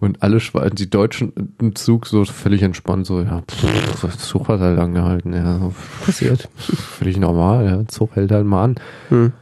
Und 0.00 0.22
alle 0.22 0.40
Schweizer, 0.40 0.70
die 0.70 0.90
Deutschen 0.90 1.32
im 1.60 1.76
Zug 1.76 2.06
so 2.06 2.24
völlig 2.24 2.62
entspannt, 2.62 3.06
so, 3.06 3.20
ja, 3.20 3.42
pff, 3.48 4.00
der 4.00 4.10
Zug 4.10 4.48
hat 4.48 4.60
halt 4.60 4.78
angehalten, 4.78 5.32
ja. 5.32 5.58
So, 5.58 5.74
Passiert. 6.04 6.48
Völlig 6.56 7.16
normal, 7.16 7.64
ja. 7.64 7.86
Zug 7.86 8.16
hält 8.16 8.32
halt 8.32 8.44
mal 8.44 8.64
an. 8.64 8.74
Hm. 9.08 9.32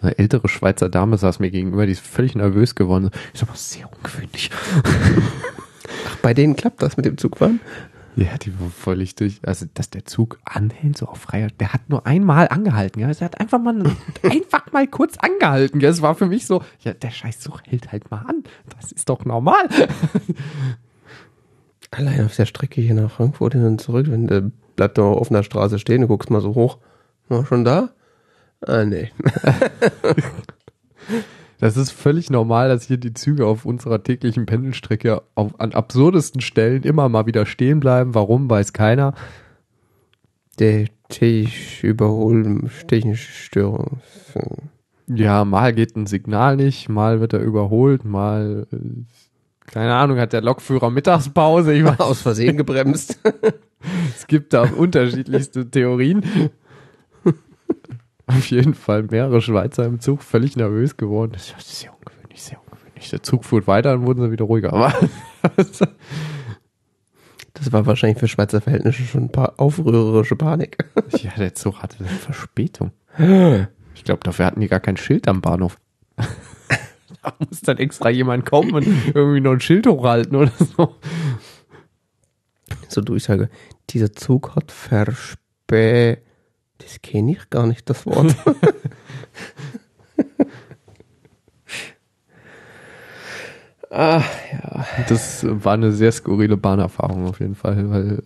Eine 0.00 0.18
ältere 0.18 0.48
Schweizer 0.48 0.88
Dame 0.88 1.18
saß 1.18 1.40
mir 1.40 1.50
gegenüber, 1.50 1.86
die 1.86 1.92
ist 1.92 2.04
völlig 2.04 2.34
nervös 2.34 2.74
geworden. 2.74 3.10
Ich 3.32 3.40
sag 3.40 3.48
mal, 3.48 3.56
sehr 3.56 3.88
ungewöhnlich. 3.94 4.50
Ach, 4.82 6.16
bei 6.22 6.34
denen 6.34 6.56
klappt 6.56 6.82
das 6.82 6.96
mit 6.96 7.06
dem 7.06 7.18
Zugfahren? 7.18 7.60
Ja, 8.16 8.38
die 8.38 8.58
war 8.60 8.70
völlig 8.70 9.16
durch. 9.16 9.40
Also, 9.44 9.66
dass 9.74 9.90
der 9.90 10.04
Zug 10.04 10.38
anhält, 10.44 10.96
so 10.96 11.06
auf 11.06 11.18
freier. 11.18 11.48
Der 11.58 11.72
hat 11.72 11.88
nur 11.88 12.06
einmal 12.06 12.48
angehalten, 12.48 13.00
ja. 13.00 13.08
Er 13.08 13.20
hat 13.20 13.40
einfach 13.40 13.60
mal, 13.60 13.82
einfach 14.22 14.70
mal 14.72 14.86
kurz 14.86 15.16
angehalten, 15.18 15.80
ja. 15.80 15.88
Es 15.88 16.02
war 16.02 16.14
für 16.14 16.26
mich 16.26 16.46
so, 16.46 16.62
ja, 16.80 16.92
der 16.92 17.10
Scheißzug 17.10 17.62
hält 17.66 17.92
halt 17.92 18.10
mal 18.10 18.24
an. 18.28 18.44
Das 18.78 18.92
ist 18.92 19.08
doch 19.08 19.24
normal. 19.24 19.68
Allein 21.90 22.24
auf 22.24 22.36
der 22.36 22.46
Strecke 22.46 22.80
hier 22.80 22.94
nach 22.94 23.10
Frankfurt 23.10 23.54
hin 23.54 23.64
und 23.64 23.80
zurück, 23.80 24.06
wenn 24.08 24.26
du 24.26 24.52
bleibst 24.76 24.98
doch 24.98 25.12
auf 25.12 25.22
offener 25.22 25.42
Straße 25.42 25.78
stehen, 25.78 26.02
du 26.02 26.08
guckst 26.08 26.30
mal 26.30 26.40
so 26.40 26.54
hoch. 26.54 26.78
War 27.28 27.46
schon 27.46 27.64
da? 27.64 27.90
Ah, 28.66 28.84
nee. 28.84 29.10
Das 31.58 31.76
ist 31.76 31.90
völlig 31.90 32.30
normal, 32.30 32.68
dass 32.68 32.84
hier 32.84 32.96
die 32.96 33.14
Züge 33.14 33.46
auf 33.46 33.64
unserer 33.64 34.02
täglichen 34.02 34.46
Pendelstrecke 34.46 35.22
auf, 35.34 35.58
an 35.60 35.72
absurdesten 35.72 36.40
Stellen 36.40 36.82
immer 36.82 37.08
mal 37.08 37.26
wieder 37.26 37.46
stehen 37.46 37.80
bleiben. 37.80 38.14
Warum, 38.14 38.50
weiß 38.50 38.72
keiner. 38.72 39.14
Der 40.58 40.86
Überhol 41.82 42.70
technische 42.86 43.32
Störung. 43.32 44.00
Ja, 45.06 45.44
mal 45.44 45.72
geht 45.72 45.96
ein 45.96 46.06
Signal 46.06 46.56
nicht, 46.56 46.88
mal 46.88 47.20
wird 47.20 47.34
er 47.34 47.40
überholt, 47.40 48.04
mal, 48.04 48.66
äh, 48.72 48.76
keine 49.66 49.94
Ahnung, 49.94 50.18
hat 50.18 50.32
der 50.32 50.40
Lokführer 50.40 50.90
Mittagspause. 50.90 51.74
Ich 51.74 51.84
weiß, 51.84 52.00
Aus 52.00 52.22
Versehen 52.22 52.56
gebremst. 52.56 53.20
es 54.16 54.26
gibt 54.26 54.54
da 54.54 54.62
unterschiedlichste 54.62 55.70
Theorien. 55.70 56.24
Auf 58.26 58.50
jeden 58.50 58.74
Fall 58.74 59.02
mehrere 59.04 59.40
Schweizer 59.42 59.84
im 59.84 60.00
Zug 60.00 60.22
völlig 60.22 60.56
nervös 60.56 60.96
geworden. 60.96 61.32
Das 61.32 61.54
ist 61.56 61.80
sehr 61.80 61.92
ungewöhnlich, 61.92 62.42
sehr 62.42 62.58
ungewöhnlich. 62.60 63.10
Der 63.10 63.22
Zug 63.22 63.44
fuhr 63.44 63.66
weiter, 63.66 63.92
dann 63.92 64.06
wurden 64.06 64.22
sie 64.22 64.30
wieder 64.30 64.46
ruhiger. 64.46 64.72
Aber 64.72 64.92
Das 67.54 67.72
war 67.72 67.86
wahrscheinlich 67.86 68.18
für 68.18 68.28
Schweizer 68.28 68.60
Verhältnisse 68.60 69.04
schon 69.04 69.24
ein 69.24 69.32
paar 69.32 69.54
aufrührerische 69.58 70.36
Panik. 70.36 70.76
ja, 71.10 71.30
der 71.38 71.54
Zug 71.54 71.82
hatte 71.82 72.00
eine 72.00 72.08
Verspätung. 72.08 72.90
Ich 73.94 74.02
glaube, 74.02 74.20
dafür 74.24 74.46
hatten 74.46 74.60
die 74.60 74.66
gar 74.66 74.80
kein 74.80 74.96
Schild 74.96 75.28
am 75.28 75.40
Bahnhof. 75.40 75.78
da 76.16 77.32
muss 77.38 77.60
dann 77.60 77.78
extra 77.78 78.10
jemand 78.10 78.44
kommen 78.44 78.74
und 78.74 78.86
irgendwie 79.14 79.40
noch 79.40 79.52
ein 79.52 79.60
Schild 79.60 79.86
hochhalten 79.86 80.36
oder 80.36 80.50
so. 80.58 80.96
So 82.88 83.00
Durchsage. 83.00 83.48
Dieser 83.90 84.12
Zug 84.12 84.56
hat 84.56 84.72
verspä... 84.72 86.18
Das 86.84 87.02
kenne 87.02 87.32
ich 87.32 87.50
gar 87.50 87.66
nicht, 87.66 87.88
das 87.88 88.04
Wort. 88.04 88.36
ah, 93.90 94.22
ja. 94.52 94.86
Das 95.08 95.46
war 95.48 95.72
eine 95.72 95.92
sehr 95.92 96.12
skurrile 96.12 96.58
Bahnerfahrung 96.58 97.26
auf 97.26 97.40
jeden 97.40 97.54
Fall, 97.54 97.90
weil 97.90 98.22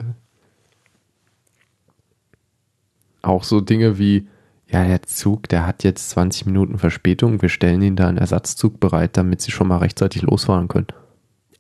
auch 3.23 3.45
so 3.45 3.61
Dinge 3.61 3.99
wie, 3.99 4.27
ja, 4.67 4.85
der 4.85 5.03
Zug, 5.03 5.49
der 5.49 5.67
hat 5.67 5.85
jetzt 5.85 6.11
20 6.11 6.47
Minuten 6.47 6.79
Verspätung, 6.79 7.41
wir 7.41 7.49
stellen 7.49 7.81
ihn 7.83 7.95
da 7.95 8.09
einen 8.09 8.19
Ersatzzug 8.19 8.81
bereit, 8.81 9.17
damit 9.17 9.41
sie 9.41 9.53
schon 9.53 9.69
mal 9.69 9.79
rechtzeitig 9.79 10.23
losfahren 10.23 10.67
können. 10.67 10.89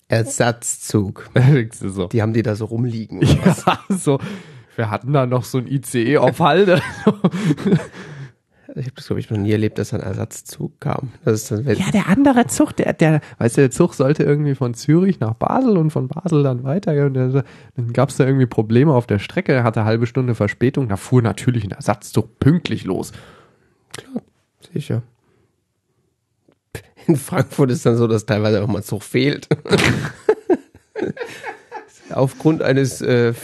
Ersatzzug. 0.08 1.30
So. 1.80 2.08
Die 2.08 2.22
haben 2.22 2.32
die 2.32 2.42
da 2.42 2.56
so 2.56 2.64
rumliegen. 2.64 3.18
oder 3.18 3.46
was? 3.46 3.64
Ja, 3.64 3.78
so. 3.96 4.18
Wir 4.78 4.90
hatten 4.92 5.12
da 5.12 5.26
noch 5.26 5.42
so 5.42 5.58
ein 5.58 5.66
ICE 5.66 6.18
auf 6.18 6.38
Halde. 6.38 6.80
Ich 8.76 8.84
habe 8.84 8.94
das, 8.94 9.06
glaube 9.06 9.18
ich, 9.18 9.28
noch 9.28 9.38
nie 9.38 9.50
erlebt, 9.50 9.76
dass 9.78 9.92
ein 9.92 10.00
Ersatzzug 10.00 10.78
kam. 10.78 11.10
Das 11.24 11.34
ist 11.34 11.50
dann, 11.50 11.64
wenn, 11.64 11.76
Ja, 11.76 11.90
der 11.90 12.06
andere 12.06 12.46
Zug, 12.46 12.76
der, 12.76 12.92
der, 12.92 13.20
weißt 13.38 13.56
du, 13.56 13.62
der 13.62 13.70
Zug 13.72 13.94
sollte 13.94 14.22
irgendwie 14.22 14.54
von 14.54 14.74
Zürich 14.74 15.18
nach 15.18 15.34
Basel 15.34 15.76
und 15.76 15.90
von 15.90 16.06
Basel 16.06 16.44
dann 16.44 16.62
weiter. 16.62 16.92
Und 17.06 17.14
der, 17.14 17.44
dann 17.74 17.92
gab 17.92 18.10
es 18.10 18.18
da 18.18 18.24
irgendwie 18.24 18.46
Probleme 18.46 18.92
auf 18.92 19.08
der 19.08 19.18
Strecke, 19.18 19.52
er 19.52 19.64
hatte 19.64 19.80
eine 19.80 19.88
halbe 19.88 20.06
Stunde 20.06 20.36
Verspätung, 20.36 20.88
da 20.88 20.96
fuhr 20.96 21.22
natürlich 21.22 21.64
ein 21.64 21.72
Ersatzzug 21.72 22.38
pünktlich 22.38 22.84
los. 22.84 23.10
sicher. 24.72 25.02
In 27.08 27.16
Frankfurt 27.16 27.72
ist 27.72 27.84
dann 27.84 27.96
so, 27.96 28.06
dass 28.06 28.26
teilweise 28.26 28.62
auch 28.62 28.68
mal 28.68 28.84
Zug 28.84 29.02
fehlt. 29.02 29.48
Aufgrund 32.10 32.62
eines, 32.62 33.00
äh, 33.00 33.34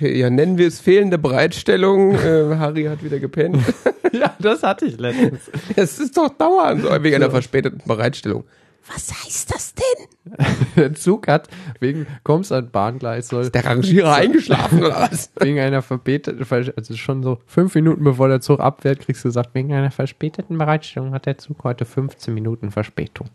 ja, 0.00 0.30
nennen 0.30 0.58
wir 0.58 0.68
es 0.68 0.80
fehlende 0.80 1.18
Bereitstellung. 1.18 2.14
Äh, 2.14 2.56
Harry 2.56 2.84
hat 2.84 3.02
wieder 3.02 3.18
gepennt. 3.18 3.58
ja, 4.12 4.34
das 4.38 4.62
hatte 4.62 4.86
ich 4.86 4.98
letztens. 4.98 5.50
Es 5.76 5.98
ist 5.98 6.16
doch 6.16 6.28
dauernd 6.30 6.84
wegen 7.02 7.16
einer 7.16 7.30
verspäteten 7.30 7.82
Bereitstellung. 7.86 8.44
Was 8.92 9.12
heißt 9.12 9.54
das 9.54 9.74
denn? 9.74 10.46
Der 10.76 10.94
Zug 10.94 11.28
hat 11.28 11.48
wegen, 11.78 12.06
kommst 12.24 12.50
an 12.50 12.70
Bahngleis, 12.70 13.28
soll 13.28 13.48
Der 13.50 13.64
Rangierer 13.64 14.14
eingeschlafen 14.14 14.82
oder 14.82 15.08
was? 15.10 15.30
wegen 15.38 15.60
einer 15.60 15.82
verspäteten, 15.82 16.44
also 16.76 16.96
schon 16.96 17.22
so 17.22 17.38
fünf 17.46 17.74
Minuten 17.74 18.02
bevor 18.02 18.28
der 18.28 18.40
Zug 18.40 18.58
abfährt, 18.60 19.00
kriegst 19.00 19.24
du 19.24 19.28
gesagt, 19.28 19.50
wegen 19.54 19.72
einer 19.72 19.90
verspäteten 19.90 20.58
Bereitstellung 20.58 21.12
hat 21.12 21.26
der 21.26 21.38
Zug 21.38 21.62
heute 21.62 21.84
15 21.84 22.34
Minuten 22.34 22.70
Verspätung. 22.70 23.28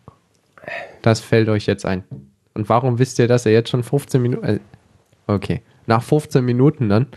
Das 1.02 1.20
fällt 1.20 1.48
euch 1.48 1.68
jetzt 1.68 1.86
ein. 1.86 2.04
Und 2.56 2.70
warum 2.70 2.98
wisst 3.00 3.20
ihr, 3.20 3.28
dass 3.28 3.46
er 3.46 3.52
jetzt 3.52 3.70
schon 3.70 3.84
15 3.84 4.22
Minuten, 4.22 4.46
äh, 4.46 4.60
okay, 5.28 5.62
nach 5.86 6.02
15 6.02 6.44
Minuten 6.44 6.90
dann, 6.90 7.08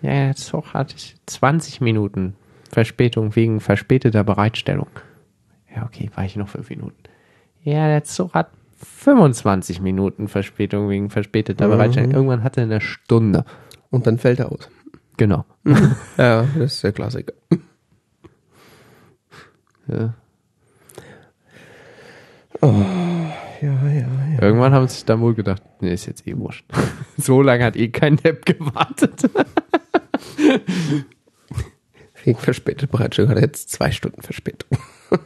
ja, 0.00 0.26
der 0.26 0.36
Zug 0.36 0.72
hat 0.72 0.94
20 1.26 1.80
Minuten 1.80 2.36
Verspätung 2.70 3.34
wegen 3.34 3.60
verspäteter 3.60 4.22
Bereitstellung. 4.22 4.88
Ja, 5.74 5.84
okay, 5.84 6.10
war 6.14 6.24
ich 6.24 6.36
noch 6.36 6.48
fünf 6.48 6.70
Minuten. 6.70 6.96
Ja, 7.62 7.88
der 7.88 8.04
Zug 8.04 8.34
hat 8.34 8.50
25 8.76 9.80
Minuten 9.80 10.28
Verspätung 10.28 10.88
wegen 10.88 11.10
verspäteter 11.10 11.66
Bereitstellung. 11.66 12.12
Irgendwann 12.12 12.44
hat 12.44 12.56
er 12.56 12.62
eine 12.62 12.80
Stunde. 12.80 13.44
Und 13.90 14.06
dann 14.06 14.18
fällt 14.18 14.38
er 14.38 14.52
aus. 14.52 14.70
Genau. 15.16 15.44
Ja, 16.16 16.46
das 16.56 16.74
ist 16.74 16.84
der 16.84 16.92
Klassiker. 16.92 17.34
Ja. 19.88 20.14
Ja, 23.60 23.88
ja, 23.88 24.06
ja. 24.34 24.42
Irgendwann 24.42 24.72
haben 24.72 24.86
sie 24.88 24.94
sich 24.96 25.04
dann 25.04 25.20
wohl 25.20 25.34
gedacht, 25.34 25.62
nee, 25.80 25.92
ist 25.92 26.06
jetzt 26.06 26.26
eh 26.26 26.36
wurscht. 26.36 26.64
so 27.16 27.42
lange 27.42 27.64
hat 27.64 27.76
eh 27.76 27.88
kein 27.88 28.16
Depp 28.16 28.44
gewartet. 28.44 29.28
Wegen 32.24 32.38
verspäteter 32.38 32.86
Bereitstellung 32.86 33.30
hat 33.30 33.38
er 33.38 33.44
jetzt 33.44 33.70
zwei 33.70 33.90
Stunden 33.90 34.22
Verspätung. 34.22 34.78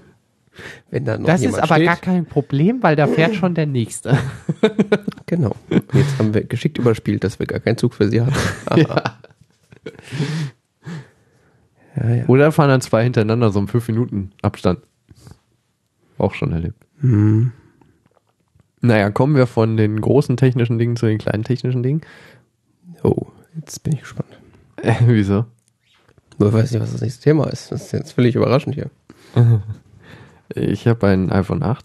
Wenn 0.91 1.05
da 1.05 1.19
noch 1.19 1.27
Das 1.27 1.43
ist 1.43 1.59
aber 1.59 1.75
steht. 1.77 1.87
gar 1.87 1.97
kein 1.97 2.27
Problem, 2.27 2.83
weil 2.83 2.97
da 2.97 3.07
fährt 3.07 3.35
schon 3.35 3.55
der 3.55 3.67
Nächste. 3.67 4.19
Genau. 5.27 5.57
Jetzt 5.93 6.19
haben 6.19 6.35
wir 6.35 6.45
geschickt 6.45 6.77
überspielt, 6.79 7.25
dass 7.25 7.39
wir 7.39 7.47
gar 7.47 7.61
keinen 7.61 7.79
Zug 7.79 7.95
für 7.95 8.09
sie 8.09 8.21
hatten. 8.21 8.35
Aha. 8.67 9.19
Ja, 11.97 12.11
ja. 12.11 12.27
Oder 12.27 12.53
fahren 12.53 12.69
dann 12.69 12.81
zwei 12.83 13.03
hintereinander, 13.05 13.51
so 13.51 13.59
um 13.59 13.69
fünf 13.69 13.89
Minuten 13.89 14.33
Abstand. 14.43 14.81
Auch 16.19 16.35
schon 16.35 16.53
erlebt. 16.53 16.87
Hm. 17.01 17.53
Naja, 18.83 19.11
kommen 19.11 19.37
wir 19.37 19.47
von 19.47 19.77
den 19.77 20.01
großen 20.01 20.37
technischen 20.37 20.79
Dingen 20.79 20.97
zu 20.97 21.07
den 21.07 21.19
kleinen 21.19 21.45
technischen 21.45 21.83
Dingen. 21.83 22.03
Oh, 23.05 23.29
jetzt 23.55 23.83
bin 23.85 23.95
ich 23.95 24.01
gespannt. 24.01 24.29
Äh, 24.77 24.95
wieso? 25.07 25.47
Ich 26.39 26.53
weiß 26.53 26.73
nicht, 26.73 26.81
was 26.81 26.93
das 26.93 27.01
nächste 27.01 27.23
Thema 27.23 27.47
ist. 27.47 27.71
Das 27.71 27.83
ist 27.83 27.93
jetzt 27.93 28.13
völlig 28.13 28.35
überraschend 28.35 28.75
hier. 28.75 28.91
Ich 30.55 30.87
habe 30.87 31.07
ein 31.07 31.33
iPhone 31.33 31.63
8. 31.63 31.83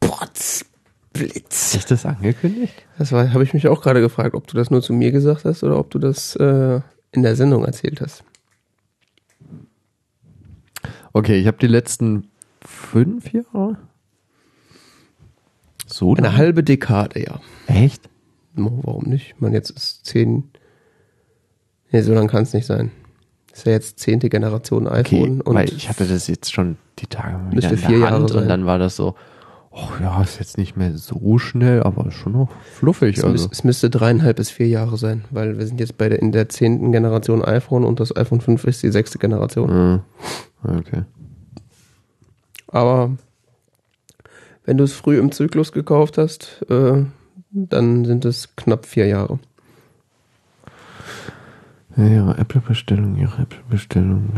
Potz, 0.00 0.64
Blitz. 1.12 1.74
Ist 1.74 1.90
das 1.90 2.06
angekündigt? 2.06 2.72
Das 2.96 3.12
habe 3.12 3.42
ich 3.42 3.52
mich 3.52 3.68
auch 3.68 3.82
gerade 3.82 4.00
gefragt, 4.00 4.34
ob 4.34 4.46
du 4.46 4.56
das 4.56 4.70
nur 4.70 4.80
zu 4.80 4.94
mir 4.94 5.12
gesagt 5.12 5.44
hast 5.44 5.62
oder 5.62 5.78
ob 5.78 5.90
du 5.90 5.98
das 5.98 6.34
äh, 6.36 6.80
in 7.12 7.22
der 7.22 7.36
Sendung 7.36 7.66
erzählt 7.66 8.00
hast. 8.00 8.24
Okay, 11.12 11.38
ich 11.38 11.46
habe 11.46 11.58
die 11.58 11.66
letzten 11.66 12.30
fünf 12.64 13.30
Jahre. 13.34 13.76
So 15.94 16.12
Eine 16.14 16.26
lange? 16.26 16.36
halbe 16.38 16.64
Dekade, 16.64 17.22
ja. 17.22 17.40
Echt? 17.68 18.08
Warum 18.54 19.04
nicht? 19.04 19.34
Ich 19.36 19.40
meine, 19.40 19.54
jetzt 19.54 19.70
ist 19.70 20.04
zehn. 20.04 20.50
Nee, 21.92 22.00
so 22.02 22.12
lang 22.12 22.26
kann 22.26 22.42
es 22.42 22.52
nicht 22.52 22.66
sein. 22.66 22.90
Ist 23.52 23.64
ja 23.66 23.70
jetzt 23.72 24.00
zehnte 24.00 24.28
Generation 24.28 24.88
Okay, 24.88 24.98
iPhone 25.22 25.40
und 25.40 25.54
weil 25.54 25.68
ich 25.72 25.88
hatte 25.88 26.04
das 26.06 26.26
jetzt 26.26 26.52
schon 26.52 26.78
die 26.98 27.06
Tage 27.06 27.38
mal 27.38 27.52
wieder 27.52 27.68
Müsste 27.70 27.74
in 27.74 27.80
der 27.80 27.88
vier 27.90 27.98
Jahre 27.98 28.14
Hand 28.16 28.30
sein. 28.30 28.42
und 28.42 28.48
dann 28.48 28.66
war 28.66 28.80
das 28.80 28.96
so, 28.96 29.14
oh 29.70 29.86
ja, 30.00 30.20
ist 30.22 30.40
jetzt 30.40 30.58
nicht 30.58 30.76
mehr 30.76 30.98
so 30.98 31.38
schnell, 31.38 31.84
aber 31.84 32.10
schon 32.10 32.32
noch 32.32 32.50
fluffig. 32.72 33.16
es, 33.18 33.22
Also. 33.22 33.32
müß, 33.44 33.48
es 33.52 33.62
müsste 33.62 33.88
dreieinhalb 33.90 34.36
bis 34.38 34.50
vier 34.50 34.66
Jahre 34.66 34.96
sein, 34.96 35.24
weil 35.30 35.58
wir 35.58 35.66
sind 35.68 35.78
jetzt 35.78 35.96
bei 35.96 36.08
der, 36.08 36.20
in 36.20 36.32
der 36.32 36.48
zehnten 36.48 36.90
Generation 36.90 37.44
iPhone 37.44 37.84
und 37.84 38.00
das 38.00 38.16
iPhone 38.16 38.40
5 38.40 38.64
ist 38.64 38.82
die 38.82 38.90
sechste 38.90 39.18
Generation. 39.20 39.70
Ah, 39.70 40.04
okay. 40.64 41.02
Aber 42.66 43.12
wenn 44.64 44.78
du 44.78 44.84
es 44.84 44.92
früh 44.92 45.18
im 45.18 45.32
Zyklus 45.32 45.72
gekauft 45.72 46.18
hast, 46.18 46.64
äh, 46.68 47.04
dann 47.50 48.04
sind 48.04 48.24
es 48.24 48.56
knapp 48.56 48.86
vier 48.86 49.06
Jahre. 49.06 49.38
Ja, 51.96 52.06
Ihre 52.06 52.38
Apple-Bestellung, 52.38 53.16
Ihre 53.16 53.42
Apple-Bestellung, 53.42 54.28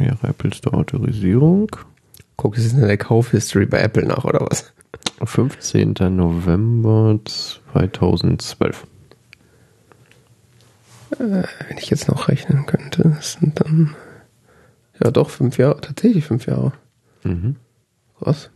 Ihre 0.00 0.28
Apple 0.28 0.54
Store-Autorisierung. 0.54 1.70
Guck, 2.36 2.56
es 2.56 2.66
ist 2.66 2.74
in 2.74 2.82
der 2.82 2.96
Kaufhistory 2.96 3.66
bei 3.66 3.80
Apple 3.80 4.06
nach, 4.06 4.24
oder 4.24 4.46
was? 4.48 4.72
15. 5.24 5.94
November 6.10 7.18
2012. 7.24 8.86
Wenn 11.18 11.78
ich 11.78 11.90
jetzt 11.90 12.08
noch 12.08 12.28
rechnen 12.28 12.66
könnte, 12.66 13.14
das 13.16 13.32
sind 13.32 13.60
dann. 13.60 13.96
Ja, 15.02 15.10
doch, 15.10 15.30
fünf 15.30 15.58
Jahre, 15.58 15.80
tatsächlich 15.80 16.24
fünf 16.24 16.46
Jahre. 16.46 16.72
Mhm. 17.24 17.56
Krass. 18.18 18.50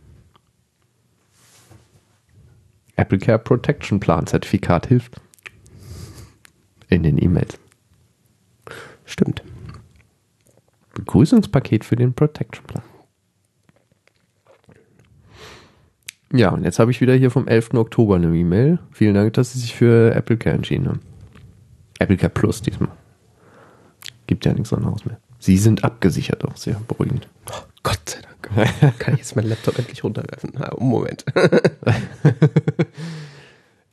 Apple 2.95 3.17
Care 3.17 3.39
Protection 3.39 3.99
Plan 3.99 4.27
Zertifikat 4.27 4.87
hilft. 4.87 5.21
In 6.89 7.03
den 7.03 7.21
E-Mails. 7.21 7.57
Stimmt. 9.05 9.43
Begrüßungspaket 10.93 11.83
für 11.85 11.95
den 11.95 12.13
Protection 12.13 12.65
Plan. 12.67 12.83
Ja, 16.31 16.49
und 16.49 16.63
jetzt 16.63 16.79
habe 16.79 16.91
ich 16.91 16.99
wieder 16.99 17.13
hier 17.13 17.29
vom 17.29 17.47
11. 17.47 17.75
Oktober 17.75 18.15
eine 18.15 18.35
E-Mail. 18.35 18.79
Vielen 18.91 19.13
Dank, 19.13 19.33
dass 19.33 19.53
Sie 19.53 19.59
sich 19.59 19.75
für 19.75 20.13
Apple 20.15 20.37
Care 20.37 20.55
entschieden 20.55 20.87
haben. 20.87 20.99
Apple 21.99 22.17
Care 22.17 22.31
Plus 22.31 22.61
diesmal. 22.61 22.91
Gibt 24.25 24.45
ja 24.45 24.53
nichts 24.53 24.73
anderes 24.73 25.05
mehr. 25.05 25.19
Sie 25.43 25.57
sind 25.57 25.83
abgesichert, 25.83 26.45
auch 26.45 26.55
sehr 26.55 26.79
beruhigend. 26.87 27.27
Oh, 27.51 27.65
Gott 27.83 27.99
sei 28.05 28.19
Dank. 28.21 28.97
Kann 28.99 29.15
ich 29.15 29.19
jetzt 29.19 29.35
meinen 29.35 29.49
Laptop 29.49 29.77
endlich 29.77 30.01
runterwerfen? 30.01 30.53
Na, 30.57 30.71
Moment. 30.79 31.25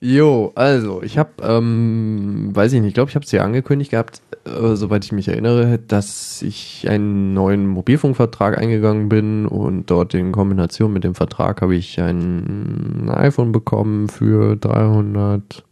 Jo, 0.02 0.52
also 0.54 1.02
ich 1.02 1.18
habe, 1.18 1.30
ähm, 1.42 2.56
weiß 2.56 2.72
ich 2.72 2.80
nicht, 2.80 2.88
ich 2.88 2.94
glaube, 2.94 3.10
ich 3.10 3.16
habe 3.16 3.26
es 3.26 3.32
ja 3.32 3.44
angekündigt 3.44 3.90
gehabt, 3.90 4.22
äh, 4.46 4.74
soweit 4.74 5.04
ich 5.04 5.12
mich 5.12 5.28
erinnere, 5.28 5.78
dass 5.78 6.40
ich 6.40 6.88
einen 6.88 7.34
neuen 7.34 7.66
Mobilfunkvertrag 7.66 8.56
eingegangen 8.56 9.10
bin 9.10 9.44
und 9.44 9.90
dort 9.90 10.14
in 10.14 10.32
Kombination 10.32 10.94
mit 10.94 11.04
dem 11.04 11.14
Vertrag 11.14 11.60
habe 11.60 11.74
ich 11.74 12.00
ein 12.00 13.10
iPhone 13.10 13.52
bekommen 13.52 14.08
für 14.08 14.56
300, 14.56 15.64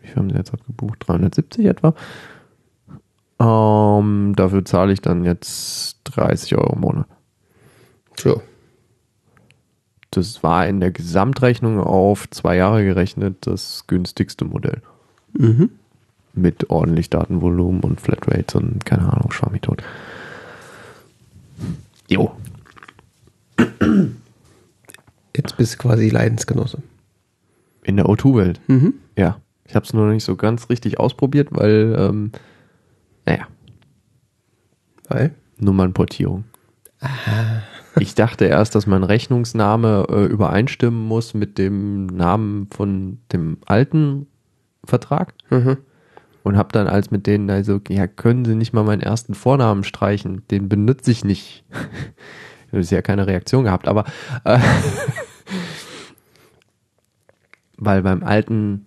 wie 0.00 0.06
viel 0.06 0.16
haben 0.16 0.30
sie 0.30 0.36
jetzt 0.36 0.54
abgebucht? 0.54 1.06
370 1.06 1.66
etwa. 1.66 1.94
Ähm, 3.40 4.34
dafür 4.36 4.64
zahle 4.64 4.92
ich 4.92 5.00
dann 5.00 5.24
jetzt 5.24 6.00
30 6.04 6.56
Euro 6.56 6.74
im 6.74 6.80
Monat. 6.80 7.06
So. 8.16 8.42
Das 10.10 10.42
war 10.42 10.66
in 10.66 10.80
der 10.80 10.90
Gesamtrechnung 10.90 11.80
auf 11.80 12.28
zwei 12.30 12.56
Jahre 12.56 12.84
gerechnet 12.84 13.36
das 13.42 13.86
günstigste 13.86 14.44
Modell. 14.44 14.82
Mhm. 15.34 15.70
Mit 16.32 16.70
ordentlich 16.70 17.10
Datenvolumen 17.10 17.82
und 17.82 18.00
Flatrates 18.00 18.54
und 18.54 18.84
keine 18.84 19.12
Ahnung, 19.12 19.30
mich 19.52 19.60
tot. 19.60 19.82
Jo. 22.08 22.32
Jetzt 25.36 25.56
bist 25.56 25.74
du 25.74 25.78
quasi 25.78 26.08
Leidensgenosse. 26.08 26.82
In 27.84 27.96
der 27.96 28.06
O2-Welt. 28.06 28.60
Mhm. 28.66 28.94
Ja. 29.16 29.40
Ich 29.66 29.74
habe 29.74 29.84
es 29.84 29.92
nur 29.92 30.06
noch 30.06 30.12
nicht 30.12 30.24
so 30.24 30.36
ganz 30.36 30.70
richtig 30.70 30.98
ausprobiert, 30.98 31.48
weil, 31.50 31.94
ähm, 31.98 32.32
naja, 33.28 33.46
Weil? 35.08 35.34
Nummernportierung. 35.58 36.44
Ich 38.00 38.14
dachte 38.14 38.46
erst, 38.46 38.74
dass 38.74 38.86
mein 38.86 39.04
Rechnungsname 39.04 40.06
äh, 40.08 40.24
übereinstimmen 40.24 41.06
muss 41.06 41.34
mit 41.34 41.58
dem 41.58 42.06
Namen 42.06 42.68
von 42.70 43.18
dem 43.32 43.58
alten 43.66 44.28
Vertrag. 44.84 45.34
Mhm. 45.50 45.76
und 46.42 46.56
habe 46.56 46.72
dann 46.72 46.86
als 46.86 47.10
mit 47.10 47.26
denen 47.26 47.50
also, 47.50 47.80
ja, 47.88 48.06
können 48.06 48.46
Sie 48.46 48.54
nicht 48.54 48.72
mal 48.72 48.84
meinen 48.84 49.02
ersten 49.02 49.34
Vornamen 49.34 49.84
streichen? 49.84 50.46
Den 50.50 50.68
benutze 50.68 51.10
ich 51.10 51.24
nicht. 51.24 51.64
Das 52.70 52.80
ist 52.80 52.90
ja 52.90 53.00
keine 53.00 53.26
Reaktion 53.26 53.64
gehabt, 53.64 53.88
aber 53.88 54.04
äh, 54.44 54.58
weil 57.78 58.02
beim 58.02 58.22
alten 58.22 58.84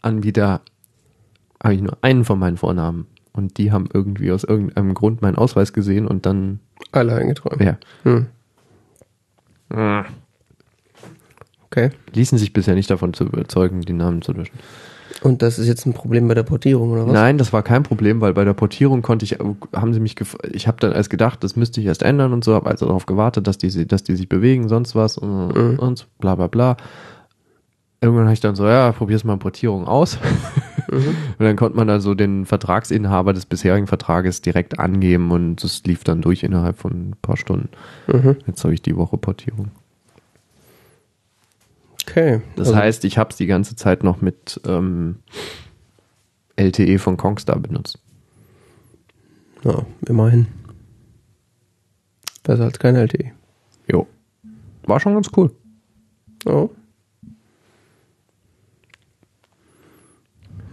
Anbieter 0.00 0.60
habe 1.60 1.74
ich 1.74 1.82
nur 1.82 1.98
einen 2.02 2.24
von 2.24 2.38
meinen 2.38 2.56
Vornamen 2.56 3.08
und 3.34 3.58
die 3.58 3.70
haben 3.72 3.88
irgendwie 3.92 4.32
aus 4.32 4.44
irgendeinem 4.44 4.94
Grund 4.94 5.20
meinen 5.20 5.36
Ausweis 5.36 5.72
gesehen 5.74 6.06
und 6.06 6.24
dann 6.24 6.60
Alle 6.92 7.14
eingetragen. 7.14 7.62
ja, 7.62 7.76
Hm. 8.04 8.26
Okay. 11.66 11.90
ließen 12.12 12.38
sich 12.38 12.52
bisher 12.52 12.74
nicht 12.74 12.90
davon 12.90 13.12
zu 13.14 13.24
überzeugen, 13.24 13.80
die 13.80 13.92
Namen 13.92 14.22
zu 14.22 14.32
löschen. 14.32 14.56
Und 15.22 15.42
das 15.42 15.58
ist 15.58 15.66
jetzt 15.66 15.86
ein 15.86 15.94
Problem 15.94 16.28
bei 16.28 16.34
der 16.34 16.42
Portierung, 16.42 16.90
oder 16.92 17.06
was? 17.06 17.12
Nein, 17.12 17.38
das 17.38 17.52
war 17.52 17.62
kein 17.62 17.82
Problem, 17.82 18.20
weil 18.20 18.34
bei 18.34 18.44
der 18.44 18.52
Portierung 18.52 19.02
konnte 19.02 19.24
ich, 19.24 19.38
haben 19.74 19.92
sie 19.94 20.00
mich, 20.00 20.16
gef 20.16 20.36
ich 20.52 20.66
habe 20.68 20.76
dann 20.80 20.92
erst 20.92 21.10
gedacht, 21.10 21.42
das 21.42 21.56
müsste 21.56 21.80
ich 21.80 21.86
erst 21.86 22.02
ändern 22.02 22.32
und 22.32 22.44
so, 22.44 22.54
habe 22.54 22.68
also 22.70 22.86
darauf 22.86 23.06
gewartet, 23.06 23.46
dass 23.46 23.58
die, 23.58 23.70
sie- 23.70 23.86
dass 23.86 24.02
die 24.04 24.16
sich 24.16 24.28
bewegen, 24.28 24.68
sonst 24.68 24.94
was 24.94 25.16
und, 25.18 25.48
Mhm. 25.54 25.78
und 25.78 26.06
bla 26.18 26.34
bla 26.34 26.46
bla. 26.46 26.76
Irgendwann 28.00 28.24
habe 28.24 28.34
ich 28.34 28.40
dann 28.40 28.54
so, 28.54 28.66
ja, 28.66 28.92
probier's 28.92 29.24
mal 29.24 29.36
Portierung 29.38 29.86
aus. 29.86 30.18
Mhm. 30.90 31.16
Und 31.38 31.44
dann 31.44 31.56
konnte 31.56 31.76
man 31.76 31.88
also 31.90 32.14
den 32.14 32.46
Vertragsinhaber 32.46 33.32
des 33.32 33.46
bisherigen 33.46 33.86
Vertrages 33.86 34.42
direkt 34.42 34.78
angeben 34.78 35.30
und 35.30 35.62
es 35.64 35.84
lief 35.84 36.04
dann 36.04 36.22
durch 36.22 36.42
innerhalb 36.42 36.78
von 36.78 37.10
ein 37.10 37.16
paar 37.22 37.36
Stunden. 37.36 37.68
Mhm. 38.06 38.36
Jetzt 38.46 38.62
habe 38.64 38.74
ich 38.74 38.82
die 38.82 38.96
Woche 38.96 39.16
Portierung. 39.16 39.70
Okay. 42.06 42.42
Das 42.56 42.68
Also, 42.68 42.78
heißt, 42.78 43.04
ich 43.04 43.18
habe 43.18 43.30
es 43.30 43.36
die 43.36 43.46
ganze 43.46 43.76
Zeit 43.76 44.04
noch 44.04 44.20
mit 44.20 44.60
ähm, 44.66 45.16
LTE 46.56 46.98
von 46.98 47.16
Kongstar 47.16 47.58
benutzt. 47.58 47.98
Ja, 49.64 49.84
immerhin. 50.06 50.46
Besser 52.42 52.64
als 52.64 52.78
kein 52.78 52.94
LTE. 52.94 53.32
Jo. 53.90 54.06
War 54.86 55.00
schon 55.00 55.14
ganz 55.14 55.30
cool. 55.36 55.50
Oh. 56.44 56.68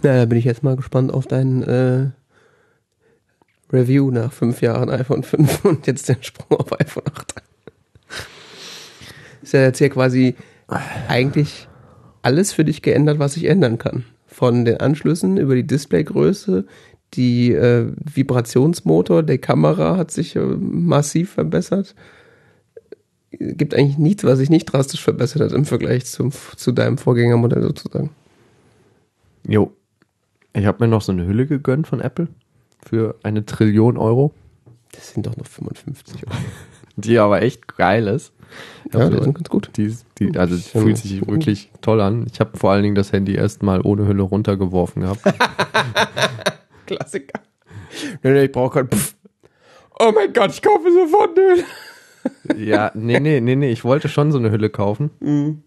Na, 0.03 0.17
da 0.17 0.25
bin 0.25 0.37
ich 0.37 0.45
jetzt 0.45 0.63
mal 0.63 0.75
gespannt 0.75 1.13
auf 1.13 1.27
dein 1.27 1.63
äh, 1.63 2.09
Review 3.71 4.11
nach 4.11 4.33
fünf 4.33 4.61
Jahren 4.61 4.89
iPhone 4.89 5.23
5 5.23 5.65
und 5.65 5.87
jetzt 5.87 6.09
den 6.09 6.21
Sprung 6.21 6.59
auf 6.59 6.79
iPhone 6.79 7.03
8. 7.13 7.35
Ist 9.43 9.53
ja 9.53 9.61
jetzt 9.61 9.77
hier 9.77 9.89
quasi 9.89 10.35
eigentlich 11.07 11.67
alles 12.21 12.53
für 12.53 12.63
dich 12.65 12.81
geändert, 12.81 13.19
was 13.19 13.37
ich 13.37 13.45
ändern 13.45 13.77
kann. 13.77 14.05
Von 14.27 14.65
den 14.65 14.77
Anschlüssen 14.77 15.37
über 15.37 15.55
die 15.55 15.67
Displaygröße, 15.67 16.65
die 17.13 17.51
äh, 17.51 17.91
Vibrationsmotor 17.97 19.23
der 19.23 19.37
Kamera 19.37 19.97
hat 19.97 20.11
sich 20.11 20.35
äh, 20.35 20.39
massiv 20.39 21.31
verbessert. 21.31 21.95
Gibt 23.31 23.73
eigentlich 23.73 23.97
nichts, 23.97 24.23
was 24.23 24.37
sich 24.37 24.49
nicht 24.49 24.65
drastisch 24.65 25.03
verbessert 25.03 25.41
hat 25.41 25.51
im 25.51 25.65
Vergleich 25.65 26.05
zum, 26.05 26.31
zu 26.31 26.71
deinem 26.71 26.97
Vorgängermodell 26.97 27.63
sozusagen. 27.63 28.11
Jo. 29.47 29.73
Ich 30.53 30.65
habe 30.65 30.83
mir 30.83 30.87
noch 30.89 31.01
so 31.01 31.11
eine 31.11 31.25
Hülle 31.25 31.45
gegönnt 31.47 31.87
von 31.87 32.01
Apple 32.01 32.27
für 32.85 33.15
eine 33.23 33.45
Trillion 33.45 33.97
Euro, 33.97 34.33
Das 34.91 35.11
sind 35.13 35.25
doch 35.25 35.37
noch 35.37 35.45
55 35.45 36.27
Euro. 36.27 36.35
die 36.97 37.17
aber 37.19 37.41
echt 37.41 37.77
geil 37.77 38.07
ist. 38.07 38.33
Ja, 38.91 38.99
Also, 38.99 39.17
die 39.17 39.23
sind 39.23 39.33
ganz 39.35 39.49
gut. 39.49 39.71
die, 39.77 39.95
die, 40.19 40.37
also 40.37 40.55
Ja. 40.55 40.81
fühlt 40.83 40.97
sich 40.97 41.25
wirklich 41.25 41.71
toll 41.81 42.01
an. 42.01 42.25
Ich 42.31 42.39
habe 42.41 42.57
vor 42.57 42.71
allen 42.71 42.83
Dingen 42.83 42.95
das 42.95 43.13
Handy 43.13 43.33
erstmal 43.35 43.81
ohne 43.81 44.05
Hülle 44.07 44.23
runtergeworfen 44.23 45.03
gehabt. 45.03 45.21
Klassiker. 46.85 47.39
Nee, 48.23 48.31
nee, 48.31 48.43
ich 48.45 48.51
brauche 48.51 48.79
keinen 48.79 48.89
Pff. 48.89 49.15
Oh 49.99 50.11
mein 50.13 50.33
Gott, 50.33 50.51
ich 50.51 50.61
kaufe 50.61 50.91
sofort 50.91 51.37
eine 51.37 51.47
Hülle. 52.55 52.65
ja, 52.65 52.91
nee, 52.93 53.19
nee, 53.19 53.39
nee, 53.39 53.55
nee, 53.55 53.71
ich 53.71 53.83
wollte 53.83 54.09
schon 54.09 54.31
so 54.31 54.37
eine 54.37 54.51
Hülle 54.51 54.69
kaufen, 54.69 55.11
Mhm. 55.19 55.63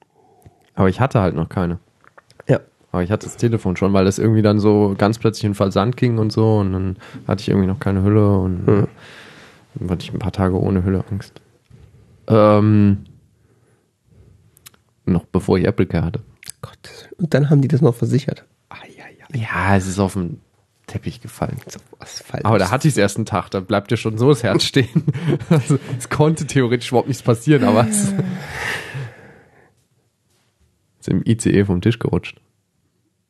aber 0.74 0.88
ich 0.88 1.00
hatte 1.00 1.20
halt 1.20 1.34
noch 1.34 1.48
keine. 1.48 1.78
Aber 2.94 3.02
ich 3.02 3.10
hatte 3.10 3.26
das 3.26 3.36
Telefon 3.36 3.76
schon, 3.76 3.92
weil 3.92 4.04
das 4.04 4.20
irgendwie 4.20 4.40
dann 4.42 4.60
so 4.60 4.94
ganz 4.96 5.18
plötzlich 5.18 5.42
in 5.42 5.56
Versand 5.56 5.96
ging 5.96 6.18
und 6.18 6.30
so 6.32 6.58
und 6.58 6.72
dann 6.72 6.96
hatte 7.26 7.40
ich 7.42 7.48
irgendwie 7.48 7.66
noch 7.66 7.80
keine 7.80 8.04
Hülle 8.04 8.38
und 8.38 8.68
Mhm. 8.68 8.86
dann 9.74 9.90
hatte 9.90 10.04
ich 10.04 10.12
ein 10.12 10.20
paar 10.20 10.30
Tage 10.30 10.56
ohne 10.60 10.84
Hülle 10.84 11.04
Angst. 11.10 11.40
Ähm, 12.28 12.98
noch 15.06 15.24
bevor 15.24 15.58
ich 15.58 15.64
Apple 15.66 15.86
Care 15.86 16.04
hatte. 16.04 16.20
Gott. 16.62 17.10
Und 17.18 17.34
dann 17.34 17.50
haben 17.50 17.62
die 17.62 17.68
das 17.68 17.80
noch 17.80 17.96
versichert. 17.96 18.44
Ah, 18.68 18.76
ja, 18.96 19.06
ja. 19.18 19.26
Ja, 19.40 19.76
es 19.76 19.88
ist 19.88 19.98
auf 19.98 20.12
den 20.12 20.40
Teppich 20.86 21.20
gefallen. 21.20 21.56
So 21.66 21.80
Asphalt. 21.98 22.44
Aber 22.44 22.60
da 22.60 22.70
hatte 22.70 22.86
ich 22.86 22.94
es 22.94 22.98
erst 22.98 23.16
einen 23.16 23.26
Tag, 23.26 23.50
da 23.50 23.58
bleibt 23.58 23.90
dir 23.90 23.96
schon 23.96 24.18
so 24.18 24.28
das 24.28 24.44
Herz 24.44 24.62
stehen. 24.62 25.02
Also, 25.50 25.80
es 25.98 26.08
konnte 26.10 26.46
theoretisch 26.46 26.90
überhaupt 26.90 27.08
nichts 27.08 27.24
passieren, 27.24 27.64
aber 27.64 27.88
es 27.88 28.12
ist 31.00 31.08
im 31.08 31.24
ICE 31.26 31.64
vom 31.64 31.80
Tisch 31.80 31.98
gerutscht. 31.98 32.40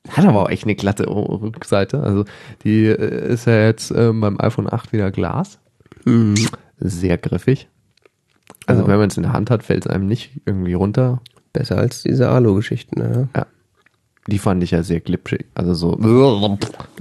Hat 0.08 0.24
aber 0.26 0.42
auch 0.42 0.50
echt 0.50 0.64
eine 0.64 0.74
glatte 0.74 1.06
Rückseite. 1.08 2.00
Also 2.02 2.24
die 2.62 2.84
äh, 2.86 3.32
ist 3.32 3.46
ja 3.46 3.64
jetzt 3.64 3.90
äh, 3.90 4.12
beim 4.12 4.38
iPhone 4.40 4.70
8 4.72 4.92
wieder 4.92 5.10
Glas. 5.10 5.58
Mhm. 6.04 6.34
Sehr 6.78 7.16
griffig. 7.18 7.68
Also 8.66 8.82
Ja. 8.82 8.88
wenn 8.88 8.98
man 8.98 9.08
es 9.08 9.16
in 9.16 9.22
der 9.22 9.32
Hand 9.32 9.50
hat, 9.50 9.62
fällt 9.62 9.86
es 9.86 9.90
einem 9.90 10.06
nicht 10.06 10.40
irgendwie 10.44 10.74
runter. 10.74 11.20
Besser 11.52 11.78
als 11.78 12.02
diese 12.02 12.28
Alu-Geschichten, 12.28 12.98
ne? 13.00 13.28
ja. 13.34 13.46
Die 14.26 14.38
fand 14.38 14.62
ich 14.62 14.70
ja 14.72 14.82
sehr 14.82 15.00
glitschig. 15.00 15.44
Also 15.54 15.74
so. 15.74 15.96